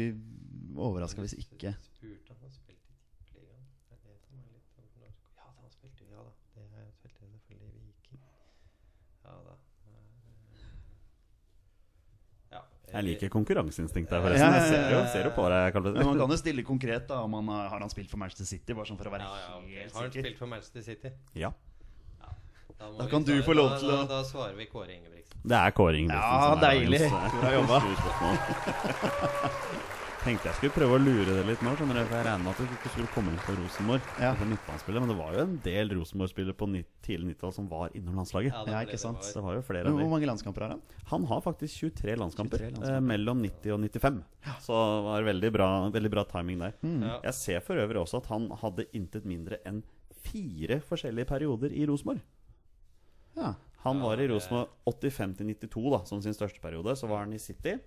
overraska 0.86 1.24
hvis 1.26 1.34
ikke. 1.40 1.72
Spurte 1.88 2.36
han 2.36 2.44
har 2.46 2.54
spilt 2.54 2.78
i 2.78 2.96
Tippeligaen. 3.26 3.66
Det 3.90 3.98
er 3.98 4.02
det 4.06 4.18
som 4.22 4.38
er 4.38 4.46
litt 4.54 4.70
sånn 4.76 4.88
når- 5.00 5.18
Ja, 5.40 5.48
han 5.58 5.74
spilte 5.74 6.08
ja 6.12 6.22
da. 6.28 6.34
Det 6.54 6.68
har 6.68 6.86
jeg 6.86 6.94
spilt 7.00 7.18
i 7.18 7.32
selvfølgelig 7.34 7.72
i 7.72 7.84
Viking. 7.88 8.22
Ja 9.26 9.36
da. 9.50 9.56
Ja, 12.52 12.62
Jeg 12.92 13.04
liker 13.08 13.30
konkurranseinstinktet 13.32 14.12
her, 14.12 14.22
forresten. 14.26 14.52
ja, 14.52 14.60
Jeg 14.60 14.68
ser 14.68 14.82
jo, 14.92 15.02
ser 15.14 15.24
jo 15.30 15.32
på 15.36 15.46
deg, 15.50 15.74
Karl 15.74 15.84
Men 15.96 16.06
man 16.12 16.18
kan 16.20 16.30
jo 16.30 16.38
stille 16.42 16.64
konkret 16.68 17.08
da 17.08 17.22
om 17.24 17.34
han 17.40 17.48
har, 17.48 17.70
har 17.70 17.80
han 17.80 17.90
spilt 17.94 18.10
for 18.12 18.18
Manchester 18.20 18.46
City, 18.46 18.74
bare 18.74 18.86
sånn 18.90 18.98
for 19.00 19.08
å 19.08 19.12
være 19.14 19.24
ja, 19.24 19.36
ja, 19.40 19.58
ok. 19.58 19.70
helt 19.80 19.94
Har 19.96 20.02
han 20.02 20.12
spilt 20.12 20.38
for 20.42 20.48
Manchester 20.52 20.82
City? 20.82 21.10
Ja. 21.36 21.52
Da, 22.82 22.88
Da 22.98 23.06
kan 23.08 23.24
du 23.24 23.34
få 23.46 23.54
lov 23.56 23.78
til 23.80 23.90
å- 23.94 24.02
da, 24.02 24.06
da 24.18 24.24
svarer 24.26 24.56
vi 24.58 24.66
Kåre 24.66 24.90
Ingebrigtsen. 24.98 25.40
Det 25.46 25.58
er 25.58 25.72
Kåre 25.72 25.96
Ingebrigtsen 26.02 26.42
Ja, 26.42 26.52
er 26.52 26.60
deilig. 26.66 27.02
eh, 27.02 27.12
Bra 27.40 27.52
jobba. 27.54 27.78
Tenkte 30.22 30.52
jeg 30.52 30.58
skulle 30.60 30.74
prøve 30.76 30.98
å 31.00 31.02
lure 31.02 31.34
det 31.34 31.44
litt 31.48 31.62
nå, 31.66 31.72
skjønner 31.80 31.98
du, 31.98 32.02
for 32.06 32.14
jeg 32.20 32.26
regner 32.28 32.44
med 32.46 32.52
at 32.52 32.60
du 32.62 32.74
ikke 32.76 32.90
skulle 32.94 33.10
komme 33.16 33.32
inn 33.34 33.40
på 33.42 33.56
Rosenborg. 33.58 34.10
Ja. 34.22 34.36
På 34.38 34.46
midtbanespillet, 34.46 35.02
Men 35.02 35.10
det 35.10 35.16
var 35.18 35.32
jo 35.34 35.40
en 35.48 35.56
del 35.66 35.90
Rosenborg-spillere 35.98 36.58
på 36.60 36.68
tidlig 37.08 37.32
90-tall 37.32 37.54
som 37.56 37.70
var 37.72 37.96
innom 37.98 38.20
landslaget. 38.20 38.54
det 38.54 38.76
Ja, 38.76 38.82
ikke 38.86 38.92
det 39.00 39.02
sant. 39.02 39.24
det 39.26 39.34
Det 39.34 39.42
var 39.48 39.56
jo 39.58 39.64
flere 39.66 39.84
Men 39.90 39.94
av 39.96 40.04
Hvor 40.04 40.12
mange 40.14 40.30
landskamper 40.30 40.62
har 40.68 40.76
han? 40.76 40.84
Han 41.10 41.26
har 41.32 41.42
faktisk 41.42 41.74
23 41.88 42.16
landskamper, 42.22 42.58
23 42.62 42.70
landskamper. 42.76 42.98
Eh, 43.00 43.02
mellom 43.02 43.42
90 43.42 43.74
og 43.74 43.80
95. 43.82 44.22
Så 44.62 44.78
det 44.78 45.02
var 45.10 45.26
veldig 45.32 45.52
bra, 45.58 45.70
veldig 45.98 46.12
bra 46.14 46.24
timing 46.36 46.60
der. 46.68 46.78
Mm. 46.86 47.02
Ja. 47.02 47.18
Jeg 47.24 47.34
ser 47.34 47.60
for 47.66 47.82
øvrig 47.82 47.98
også 48.04 48.22
at 48.22 48.30
han 48.30 48.46
hadde 48.62 48.86
intet 48.94 49.26
mindre 49.26 49.58
enn 49.66 49.82
fire 50.22 50.78
forskjellige 50.86 51.26
perioder 51.34 51.74
i 51.74 51.88
Rosenborg. 51.90 52.22
Ja. 53.36 53.56
Han 53.82 53.98
Ja, 53.98 54.04
var 54.06 54.22
i 54.22 54.28
Rosenborg 54.30 54.70
85 54.86 55.34
til 55.40 55.48
92 55.56 55.90
da, 55.90 56.04
som 56.06 56.22
sin 56.22 56.34
største 56.38 56.62
periode. 56.62 56.94
Så 56.96 57.08
var 57.10 57.24
han 57.26 57.34
i 57.34 57.40
City. 57.42 57.80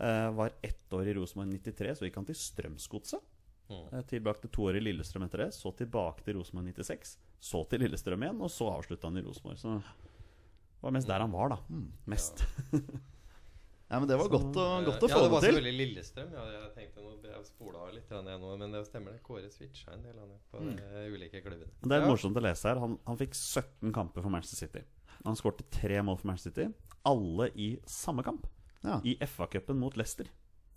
Eh, 0.00 0.30
var 0.32 0.52
ett 0.62 0.92
år 0.92 1.08
i 1.08 1.14
Rosenborg 1.14 1.54
i 1.54 1.58
93, 1.58 1.94
så 1.94 2.06
gikk 2.06 2.16
han 2.20 2.26
til 2.28 2.38
Strømsgodset. 2.38 3.24
Mm. 3.68 3.86
Eh, 3.92 4.04
tilbrakte 4.06 4.48
to 4.48 4.68
år 4.70 4.78
i 4.78 4.82
Lillestrøm 4.84 5.26
etter 5.26 5.42
det. 5.42 5.48
Så 5.56 5.72
tilbake 5.76 6.22
til 6.24 6.38
Rosenborg 6.38 6.70
96. 6.70 7.16
Så 7.40 7.64
til 7.70 7.82
Lillestrøm 7.82 8.22
igjen, 8.22 8.40
og 8.40 8.52
så 8.52 8.70
avslutta 8.76 9.10
han 9.10 9.18
i 9.18 9.24
Rosenborg. 9.26 9.58
Så 9.58 9.74
det 9.78 10.86
var 10.86 10.94
mest 10.94 11.10
der 11.10 11.24
han 11.24 11.34
var, 11.34 11.50
da. 11.50 11.58
Mm. 11.66 11.88
Mest. 12.14 12.44
ja, 12.70 13.98
men 13.98 14.06
det 14.06 14.18
var 14.20 14.30
godt 14.30 14.54
å, 14.54 14.66
godt 14.86 15.08
å 15.08 15.10
ja, 15.10 15.16
få 15.16 15.24
det 15.24 15.32
var 15.32 15.42
det 15.42 15.48
til. 15.48 15.56
selvfølgelig 15.58 15.80
Lillestrøm. 15.80 16.36
Ja, 16.38 16.44
jeg 16.54 16.68
tenkte 16.76 17.02
nå, 17.02 17.14
jeg 17.26 17.48
spola 17.48 17.82
av 17.88 17.96
litt, 17.96 18.14
nå, 18.14 18.52
men 18.62 18.76
det 18.76 18.84
stemmer 18.86 19.16
det. 19.16 19.22
Kåre 19.26 19.50
switcha 19.50 19.96
en 19.96 20.06
del 20.06 20.20
han, 20.22 20.36
på 20.52 20.62
på 20.62 20.76
de 20.76 21.08
ulike 21.10 21.42
klubbene. 21.42 21.74
Det 21.82 21.98
er 21.98 22.06
ja. 22.06 22.12
morsomt 22.12 22.38
å 22.38 22.44
lese 22.46 22.70
her. 22.70 22.78
Han, 22.84 22.94
han 23.08 23.18
fikk 23.18 23.34
17 23.34 23.90
kamper 23.98 24.22
for 24.22 24.30
Manchester 24.30 24.62
City. 24.62 24.86
Han 25.24 25.34
skårte 25.34 25.66
tre 25.74 25.98
mål 26.06 26.20
for 26.22 26.30
Manchester 26.30 26.54
City, 26.54 26.70
alle 27.10 27.50
i 27.58 27.72
samme 27.90 28.22
kamp. 28.22 28.46
Ja. 28.86 29.00
I 29.04 29.16
FA-cupen 29.26 29.78
mot 29.80 29.96
Leicester 29.98 30.28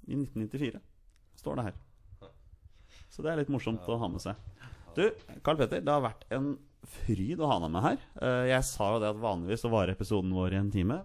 i 0.07 0.15
1994. 0.17 0.79
Står 1.37 1.59
det 1.59 1.67
her. 1.69 1.79
Så 3.11 3.23
det 3.23 3.31
er 3.33 3.41
litt 3.41 3.51
morsomt 3.51 3.85
å 3.91 3.97
ha 3.99 4.07
med 4.11 4.23
seg. 4.23 4.35
Du, 4.95 5.03
Carl 5.45 5.57
Petter, 5.59 5.81
det 5.83 5.91
har 5.91 6.03
vært 6.03 6.25
en 6.35 6.53
fryd 6.91 7.39
å 7.43 7.47
ha 7.51 7.57
deg 7.63 7.71
med 7.71 7.83
her. 7.85 7.99
Eh, 8.21 8.45
Jeg 8.51 8.65
sa 8.67 8.93
jo 8.95 9.01
det 9.03 9.11
at 9.13 9.19
vanligvis 9.21 9.61
så 9.63 9.71
varer 9.71 9.93
episoden 9.93 10.33
vår 10.35 10.55
i 10.55 10.59
en 10.59 10.71
time. 10.73 10.97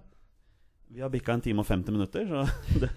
Vi 0.89 1.03
har 1.03 1.11
bikka 1.13 1.35
en 1.37 1.43
time 1.45 1.63
og 1.63 1.69
50 1.69 1.95
minutter, 1.95 2.27
så 2.31 2.45
det, 2.83 2.91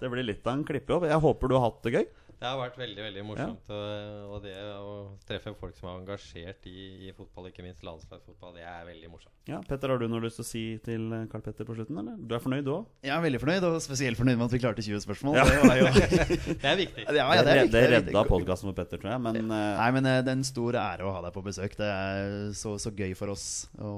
det 0.00 0.10
blir 0.12 0.24
litt 0.26 0.46
av 0.46 0.56
en 0.58 0.64
klippejobb. 0.68 1.06
Jeg 1.08 1.22
håper 1.24 1.48
du 1.52 1.56
har 1.58 1.66
hatt 1.68 1.82
det 1.86 1.94
gøy. 1.98 2.06
Det 2.36 2.44
har 2.44 2.58
vært 2.60 2.76
veldig 2.76 3.04
veldig 3.06 3.22
morsomt. 3.24 3.70
Og, 3.72 4.32
og 4.34 4.42
det 4.44 4.52
å 4.76 4.90
treffe 5.24 5.54
folk 5.56 5.76
som 5.78 5.88
er 5.88 6.00
engasjert 6.02 6.66
i, 6.68 7.06
i 7.08 7.12
fotball, 7.16 7.48
ikke 7.48 7.64
minst 7.64 7.80
landslagsfotball, 7.86 8.52
det 8.58 8.66
er 8.68 8.82
veldig 8.90 9.08
morsomt. 9.08 9.32
Ja, 9.48 9.62
Petter, 9.64 9.94
har 9.94 10.02
du 10.02 10.08
noe 10.10 10.20
lyst 10.24 10.36
til 10.40 10.44
å 10.44 10.48
si 10.48 10.64
til 10.84 11.06
Karl 11.32 11.44
Petter 11.46 11.68
på 11.68 11.76
slutten? 11.78 11.96
eller? 12.02 12.18
Du 12.20 12.34
er 12.36 12.42
fornøyd, 12.44 12.66
du 12.66 12.74
òg? 12.74 12.90
Jeg 13.06 13.14
er 13.14 13.24
veldig 13.24 13.40
fornøyd, 13.40 13.68
og 13.70 13.78
spesielt 13.84 14.20
fornøyd 14.20 14.36
med 14.36 14.46
at 14.48 14.56
vi 14.56 14.60
klarte 14.66 14.84
20 14.84 15.04
spørsmål. 15.06 15.40
Ja. 15.40 15.46
Det 15.48 15.62
var 15.64 15.80
jo 15.80 15.88
Det 16.60 16.70
er 16.72 16.78
viktig. 16.82 17.06
Ja, 17.06 17.14
ja, 17.16 17.24
det, 17.30 17.40
er 17.40 17.46
det, 17.46 17.56
viktig, 17.62 17.72
det 17.78 17.84
redda 17.94 18.26
podkasten 18.28 18.68
for 18.68 18.76
Petter, 18.82 19.00
tror 19.00 19.14
jeg. 19.14 19.24
Men 19.30 19.40
eh, 19.46 19.72
Nei, 19.80 19.88
men 19.96 20.12
eh, 20.12 20.20
det 20.26 20.34
er 20.34 20.40
en 20.42 20.46
stor 20.52 20.80
ære 20.82 21.08
å 21.08 21.16
ha 21.16 21.24
deg 21.24 21.36
på 21.38 21.46
besøk. 21.46 21.80
Det 21.80 21.88
er 21.88 22.36
så, 22.58 22.76
så 22.82 22.92
gøy 22.92 23.16
for 23.16 23.32
oss 23.32 23.48
å, 23.80 23.94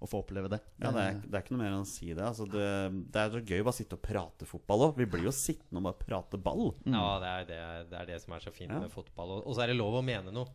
å 0.00 0.08
få 0.08 0.22
oppleve 0.24 0.48
det. 0.48 0.58
ja, 0.80 0.90
det, 0.96 1.02
er, 1.04 1.20
det 1.26 1.36
er 1.36 1.44
ikke 1.44 1.52
noe 1.54 1.60
mer 1.62 1.74
enn 1.74 1.84
å 1.84 1.88
si 1.88 2.08
det. 2.16 2.24
Altså, 2.24 2.46
det. 2.48 2.66
Det 3.12 3.20
er 3.20 3.30
så 3.34 3.42
gøy 3.44 3.60
å 3.60 3.68
bare 3.68 3.76
sitte 3.76 3.98
og 3.98 4.04
prate 4.06 4.48
fotball 4.48 4.86
òg. 4.88 4.96
Vi 5.02 5.06
blir 5.12 5.26
jo 5.28 5.32
sittende 5.36 5.82
og 5.82 5.88
bare 5.90 6.00
prate 6.00 6.40
ball. 6.40 6.70
Ja, 6.88 7.06
det 7.20 7.30
er 7.36 7.48
det, 7.52 7.62
det 7.92 7.98
er 8.00 8.12
det 8.14 8.20
som 8.24 8.32
er 8.36 8.44
så 8.48 8.52
fint 8.56 8.72
Ja. 8.72 8.80
med 8.80 8.92
fotball. 8.94 9.38
Og, 9.42 9.50
så 9.54 9.64
er 9.66 9.72
det 9.74 9.76
lov 9.76 10.00
å 10.00 10.04
mene 10.04 10.32
noe. 10.32 10.48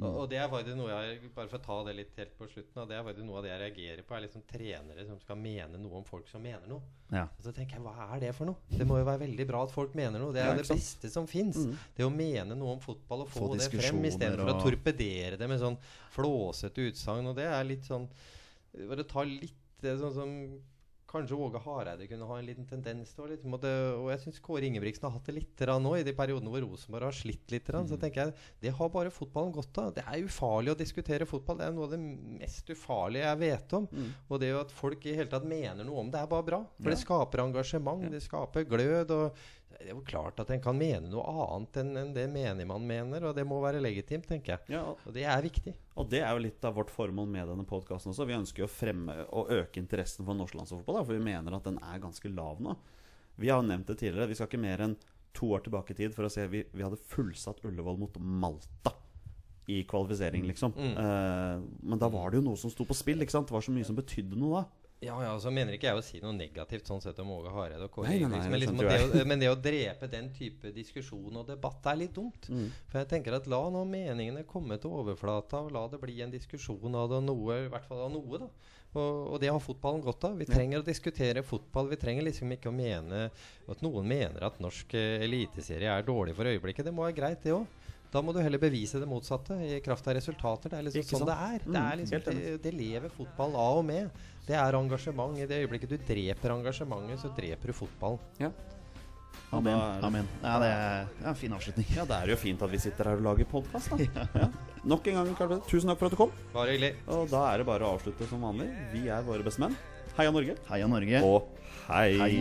Og, 0.00 0.06
og 0.22 0.28
det 0.30 0.38
er 0.40 0.46
faktisk 0.48 0.72
noe 0.78 0.88
jeg 0.88 1.18
Bare 1.36 1.50
for 1.50 1.58
å 1.58 1.64
ta 1.66 1.74
det 1.84 1.92
litt 1.98 2.14
helt 2.16 2.30
på 2.38 2.46
slutten 2.48 2.86
Det 2.88 2.94
er 2.96 3.02
faktisk 3.04 3.26
noe 3.28 3.42
av 3.42 3.44
det 3.44 3.50
jeg 3.50 3.60
reagerer 3.60 4.06
på, 4.08 4.14
er 4.16 4.22
liksom 4.24 4.44
trenere 4.48 5.04
som 5.04 5.18
skal 5.20 5.36
mene 5.36 5.76
noe 5.82 5.98
om 5.98 6.06
folk 6.08 6.30
som 6.32 6.40
mener 6.40 6.64
noe. 6.70 6.80
Ja. 7.12 7.26
Og 7.36 7.44
så 7.44 7.52
tenker 7.52 7.76
jeg, 7.76 7.84
hva 7.84 8.06
er 8.06 8.22
det 8.22 8.30
for 8.38 8.48
noe? 8.48 8.56
Det 8.72 8.86
må 8.88 9.02
jo 9.02 9.04
være 9.04 9.20
veldig 9.26 9.46
bra 9.50 9.60
at 9.66 9.74
folk 9.74 9.92
mener 9.98 10.16
noe. 10.22 10.32
Det 10.32 10.40
er 10.40 10.48
Ja, 10.48 10.54
jo 10.56 10.62
det 10.62 10.70
beste 10.78 11.10
som 11.12 11.28
fins. 11.28 11.58
Det 11.92 12.06
å 12.06 12.14
mene 12.14 12.56
noe 12.56 12.78
om 12.78 12.80
fotball 12.80 13.26
og 13.26 13.34
få, 13.34 13.50
Få 13.50 13.58
det 13.60 13.68
frem 13.68 14.00
istedenfor 14.08 14.48
og... 14.48 14.62
å 14.62 14.64
torpedere 14.64 15.36
det 15.36 15.50
med 15.52 15.60
sånn 15.60 15.76
flåsete 16.16 16.88
utsagn. 16.88 17.28
Og 17.28 17.36
det 17.36 17.50
er 17.52 17.68
litt 17.68 17.84
sånn 17.88 18.08
Bare 18.72 19.04
ta 19.08 19.24
litt 19.28 19.82
sånn 19.82 20.14
som 20.14 20.36
Kanskje 21.12 21.36
Åge 21.36 21.60
Hareide 21.60 22.06
kunne 22.08 22.24
ha 22.24 22.38
en 22.40 22.46
liten 22.48 22.66
tendens 22.68 23.10
til. 23.12 23.26
Liksom, 23.34 23.52
og, 23.58 24.06
jeg 24.08 24.20
syns 24.22 24.40
Kåre 24.40 24.64
Ingebrigtsen 24.64 25.04
har 25.04 25.12
hatt 25.12 25.28
det 25.28 25.34
litt 25.36 25.64
nå, 25.84 25.92
i 25.98 26.06
de 26.06 26.14
periodene 26.16 26.48
hvor 26.48 26.64
Rosenborg 26.64 27.10
har 27.10 27.16
slitt 27.16 27.52
litt. 27.52 27.68
Mm. 27.68 27.88
Så 27.90 27.98
tenker 28.00 28.22
jeg 28.22 28.46
det 28.64 28.72
har 28.78 28.92
bare 28.94 29.12
fotballen 29.12 29.52
godt 29.52 29.80
av. 29.82 29.90
Det 29.98 30.06
er 30.06 30.24
ufarlig 30.24 30.72
å 30.72 30.78
diskutere 30.78 31.28
fotball. 31.28 31.60
Det 31.60 31.66
er 31.68 31.74
noe 31.76 31.88
av 31.90 31.92
det 31.92 32.00
mest 32.40 32.72
ufarlige 32.72 33.26
jeg 33.26 33.40
vet 33.42 33.76
om. 33.76 33.88
Og 34.30 34.40
det 34.40 34.52
jo 34.54 34.62
at 34.62 34.72
folk 34.72 35.04
i 35.04 35.16
hele 35.18 35.32
tatt 35.32 35.48
mener 35.48 35.84
noe 35.84 36.06
om 36.06 36.12
det, 36.12 36.22
er 36.22 36.32
bare 36.32 36.48
bra. 36.48 36.62
For 36.80 36.94
det 36.94 37.02
skaper 37.02 37.44
engasjement, 37.44 38.08
det 38.08 38.24
skaper 38.24 38.64
glød. 38.72 39.12
Og 39.18 39.44
det 39.72 39.88
er 39.88 39.92
jo 39.94 40.02
klart 40.06 40.40
at 40.42 40.50
en 40.54 40.60
kan 40.62 40.76
mene 40.78 41.08
noe 41.10 41.24
annet 41.32 41.78
enn 41.82 41.90
enn 42.00 42.12
det 42.16 42.26
menigmann 42.32 42.84
mener, 42.86 43.24
og 43.28 43.36
det 43.36 43.44
må 43.48 43.58
være 43.64 43.80
legitimt, 43.82 44.26
tenker 44.28 44.54
jeg. 44.54 44.74
Ja, 44.76 44.82
Og 44.94 45.14
det 45.16 45.24
er 45.28 45.42
viktig. 45.44 45.74
Og 45.98 46.08
det 46.12 46.22
er 46.22 46.30
jo 46.36 46.44
litt 46.44 46.64
av 46.68 46.76
vårt 46.78 46.92
formål 46.94 47.28
med 47.32 47.48
denne 47.52 47.66
podkasten 47.68 48.12
også. 48.12 48.26
Vi 48.28 48.36
ønsker 48.38 48.64
jo 48.64 48.68
å 48.68 48.72
fremme 48.72 49.16
og 49.30 49.50
øke 49.54 49.80
interessen 49.82 50.26
for 50.28 50.38
norsk 50.38 50.56
landslagsfotball, 50.58 51.04
for 51.04 51.16
vi 51.18 51.24
mener 51.26 51.56
at 51.58 51.66
den 51.68 51.80
er 51.82 52.02
ganske 52.02 52.32
lav 52.32 52.62
nå. 52.64 52.76
Vi 53.40 53.48
har 53.50 53.62
jo 53.62 53.68
nevnt 53.70 53.88
det 53.88 53.98
tidligere. 54.02 54.28
Vi 54.30 54.36
skal 54.38 54.50
ikke 54.50 54.62
mer 54.62 54.84
enn 54.84 54.96
to 55.32 55.48
år 55.56 55.64
tilbake 55.64 55.94
i 55.94 56.00
tid 56.02 56.12
for 56.12 56.28
å 56.28 56.32
se 56.32 56.44
Vi, 56.52 56.60
vi 56.76 56.84
hadde 56.84 56.98
fullsatt 57.08 57.62
Ullevål 57.64 57.96
mot 58.02 58.18
Malta 58.20 58.92
i 59.70 59.84
kvalifisering, 59.88 60.42
liksom. 60.50 60.72
Eh, 60.76 61.60
men 61.86 62.00
da 62.00 62.08
var 62.10 62.30
det 62.32 62.40
jo 62.40 62.46
noe 62.48 62.58
som 62.58 62.70
sto 62.72 62.84
på 62.84 62.96
spill. 62.98 63.22
ikke 63.22 63.32
sant? 63.32 63.46
Det 63.48 63.54
var 63.54 63.62
så 63.64 63.72
mye 63.72 63.86
som 63.86 63.96
betydde 63.96 64.36
noe 64.36 64.58
da. 64.60 64.81
Ja, 65.02 65.16
ja, 65.24 65.32
så 65.42 65.50
mener 65.50 65.74
ikke 65.74 65.88
jeg 65.88 65.98
å 65.98 66.02
si 66.04 66.20
noe 66.22 66.30
negativt 66.36 66.86
sånn 66.86 67.00
sett 67.02 67.18
om 67.18 67.32
Åge 67.34 67.50
Hareide 67.50 67.88
og 67.88 67.90
Kåre 67.94 68.12
Ingebrigtsen. 68.14 68.52
Men, 68.52 68.60
det 68.60 68.60
liksom, 68.62 68.82
det 68.86 69.22
å, 69.22 69.24
men 69.26 69.42
det 69.42 69.48
å 69.50 69.56
drepe 69.58 70.08
den 70.10 70.28
type 70.36 70.70
diskusjon 70.76 71.40
og 71.40 71.48
debatt 71.48 71.88
er 71.90 71.98
litt 72.04 72.14
dumt. 72.14 72.46
Mm. 72.46 72.68
For 72.86 73.00
jeg 73.00 73.10
tenker 73.10 73.34
at 73.34 73.48
la 73.50 73.60
nå 73.74 73.82
meningene 73.88 74.44
komme 74.46 74.78
til 74.78 74.94
overflata, 75.00 75.64
og 75.66 75.74
la 75.74 75.88
det 75.90 75.98
bli 76.04 76.20
en 76.22 76.30
diskusjon 76.30 76.94
av 76.94 77.10
det, 77.10 77.18
noe, 77.26 77.58
i 77.64 77.72
hvert 77.72 77.88
fall 77.90 78.06
av 78.06 78.14
noe, 78.14 78.44
da. 78.44 78.50
Og, 78.92 79.12
og 79.32 79.38
det 79.40 79.48
har 79.48 79.60
fotballen 79.64 80.04
godt 80.04 80.28
av. 80.28 80.38
Vi 80.38 80.46
trenger 80.46 80.82
å 80.82 80.86
diskutere 80.86 81.42
fotball. 81.46 81.88
Vi 81.90 81.98
trenger 81.98 82.28
liksom 82.28 82.50
ikke 82.54 82.70
å 82.70 82.76
mene 82.76 83.24
at 83.72 83.82
noen 83.82 84.06
mener 84.06 84.44
at 84.44 84.60
norsk 84.62 84.92
eh, 85.00 85.24
eliteserie 85.24 85.90
er 85.90 86.04
dårlig 86.06 86.36
for 86.36 86.50
øyeblikket. 86.50 86.86
Det 86.86 86.94
må 86.94 87.06
være 87.08 87.16
greit, 87.16 87.40
det 87.42 87.56
òg. 87.56 87.81
Da 88.12 88.20
må 88.20 88.34
du 88.36 88.42
heller 88.44 88.60
bevise 88.60 89.00
det 89.00 89.06
motsatte 89.08 89.56
i 89.64 89.78
kraft 89.80 90.04
av 90.10 90.18
resultater. 90.18 90.68
Det 90.68 90.78
er 90.78 90.84
liksom 90.84 91.06
sånn 91.08 91.22
sant? 91.22 91.30
det 91.30 91.36
er. 91.38 91.62
Mm, 91.64 91.72
Det, 91.72 91.82
er 91.82 91.96
liksom, 92.02 92.26
det, 92.26 92.50
det 92.66 92.72
lever 92.76 93.14
fotball 93.14 93.56
av 93.56 93.78
og 93.80 93.86
med. 93.88 94.10
Det 94.44 94.58
er 94.58 94.76
engasjement. 94.76 95.38
I 95.40 95.46
det 95.48 95.62
øyeblikket 95.64 95.94
du 95.94 95.96
dreper 96.10 96.52
engasjementet, 96.58 97.22
så 97.24 97.30
dreper 97.36 97.72
du 97.72 97.76
fotballen. 97.78 98.20
Ja. 98.42 98.50
Amen. 99.52 99.80
Amen. 100.04 100.28
Ja, 100.42 100.58
det 100.60 100.68
er 100.72 101.28
en 101.30 101.36
fin 101.36 101.52
avslutning. 101.56 101.88
Ja, 101.96 102.04
det 102.08 102.18
er 102.18 102.32
jo 102.32 102.36
fint 102.40 102.60
at 102.64 102.72
vi 102.72 102.80
sitter 102.80 103.08
her 103.10 103.20
og 103.20 103.24
lager 103.30 103.48
podkast, 103.48 103.92
da. 103.92 103.96
Ja. 104.42 104.48
Nok 104.92 105.06
en 105.12 105.18
gang, 105.20 105.32
Karl 105.38 105.58
tusen 105.68 105.88
takk 105.92 106.00
for 106.00 106.08
at 106.08 106.16
du 106.16 106.18
kom. 106.20 106.32
Bare 106.52 106.72
hyggelig. 106.74 106.92
Og 107.14 107.28
da 107.32 107.44
er 107.52 107.62
det 107.62 107.68
bare 107.68 107.86
å 107.88 107.94
avslutte 107.96 108.28
som 108.28 108.44
vanlig. 108.44 108.68
Vi 108.92 109.06
er 109.12 109.24
våre 109.24 109.44
bestemenn. 109.46 109.76
Heia 110.18 110.32
Norge. 110.34 110.56
Heia 110.68 110.88
Norge. 110.90 111.22
Og 111.24 111.48
hei. 111.88 112.10
Hei. 112.20 112.32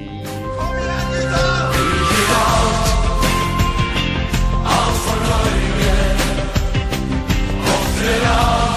Kom 0.58 0.82
igjen, 0.82 1.16
gutta! 1.16 3.01
it 8.12 8.24
all. 8.24 8.71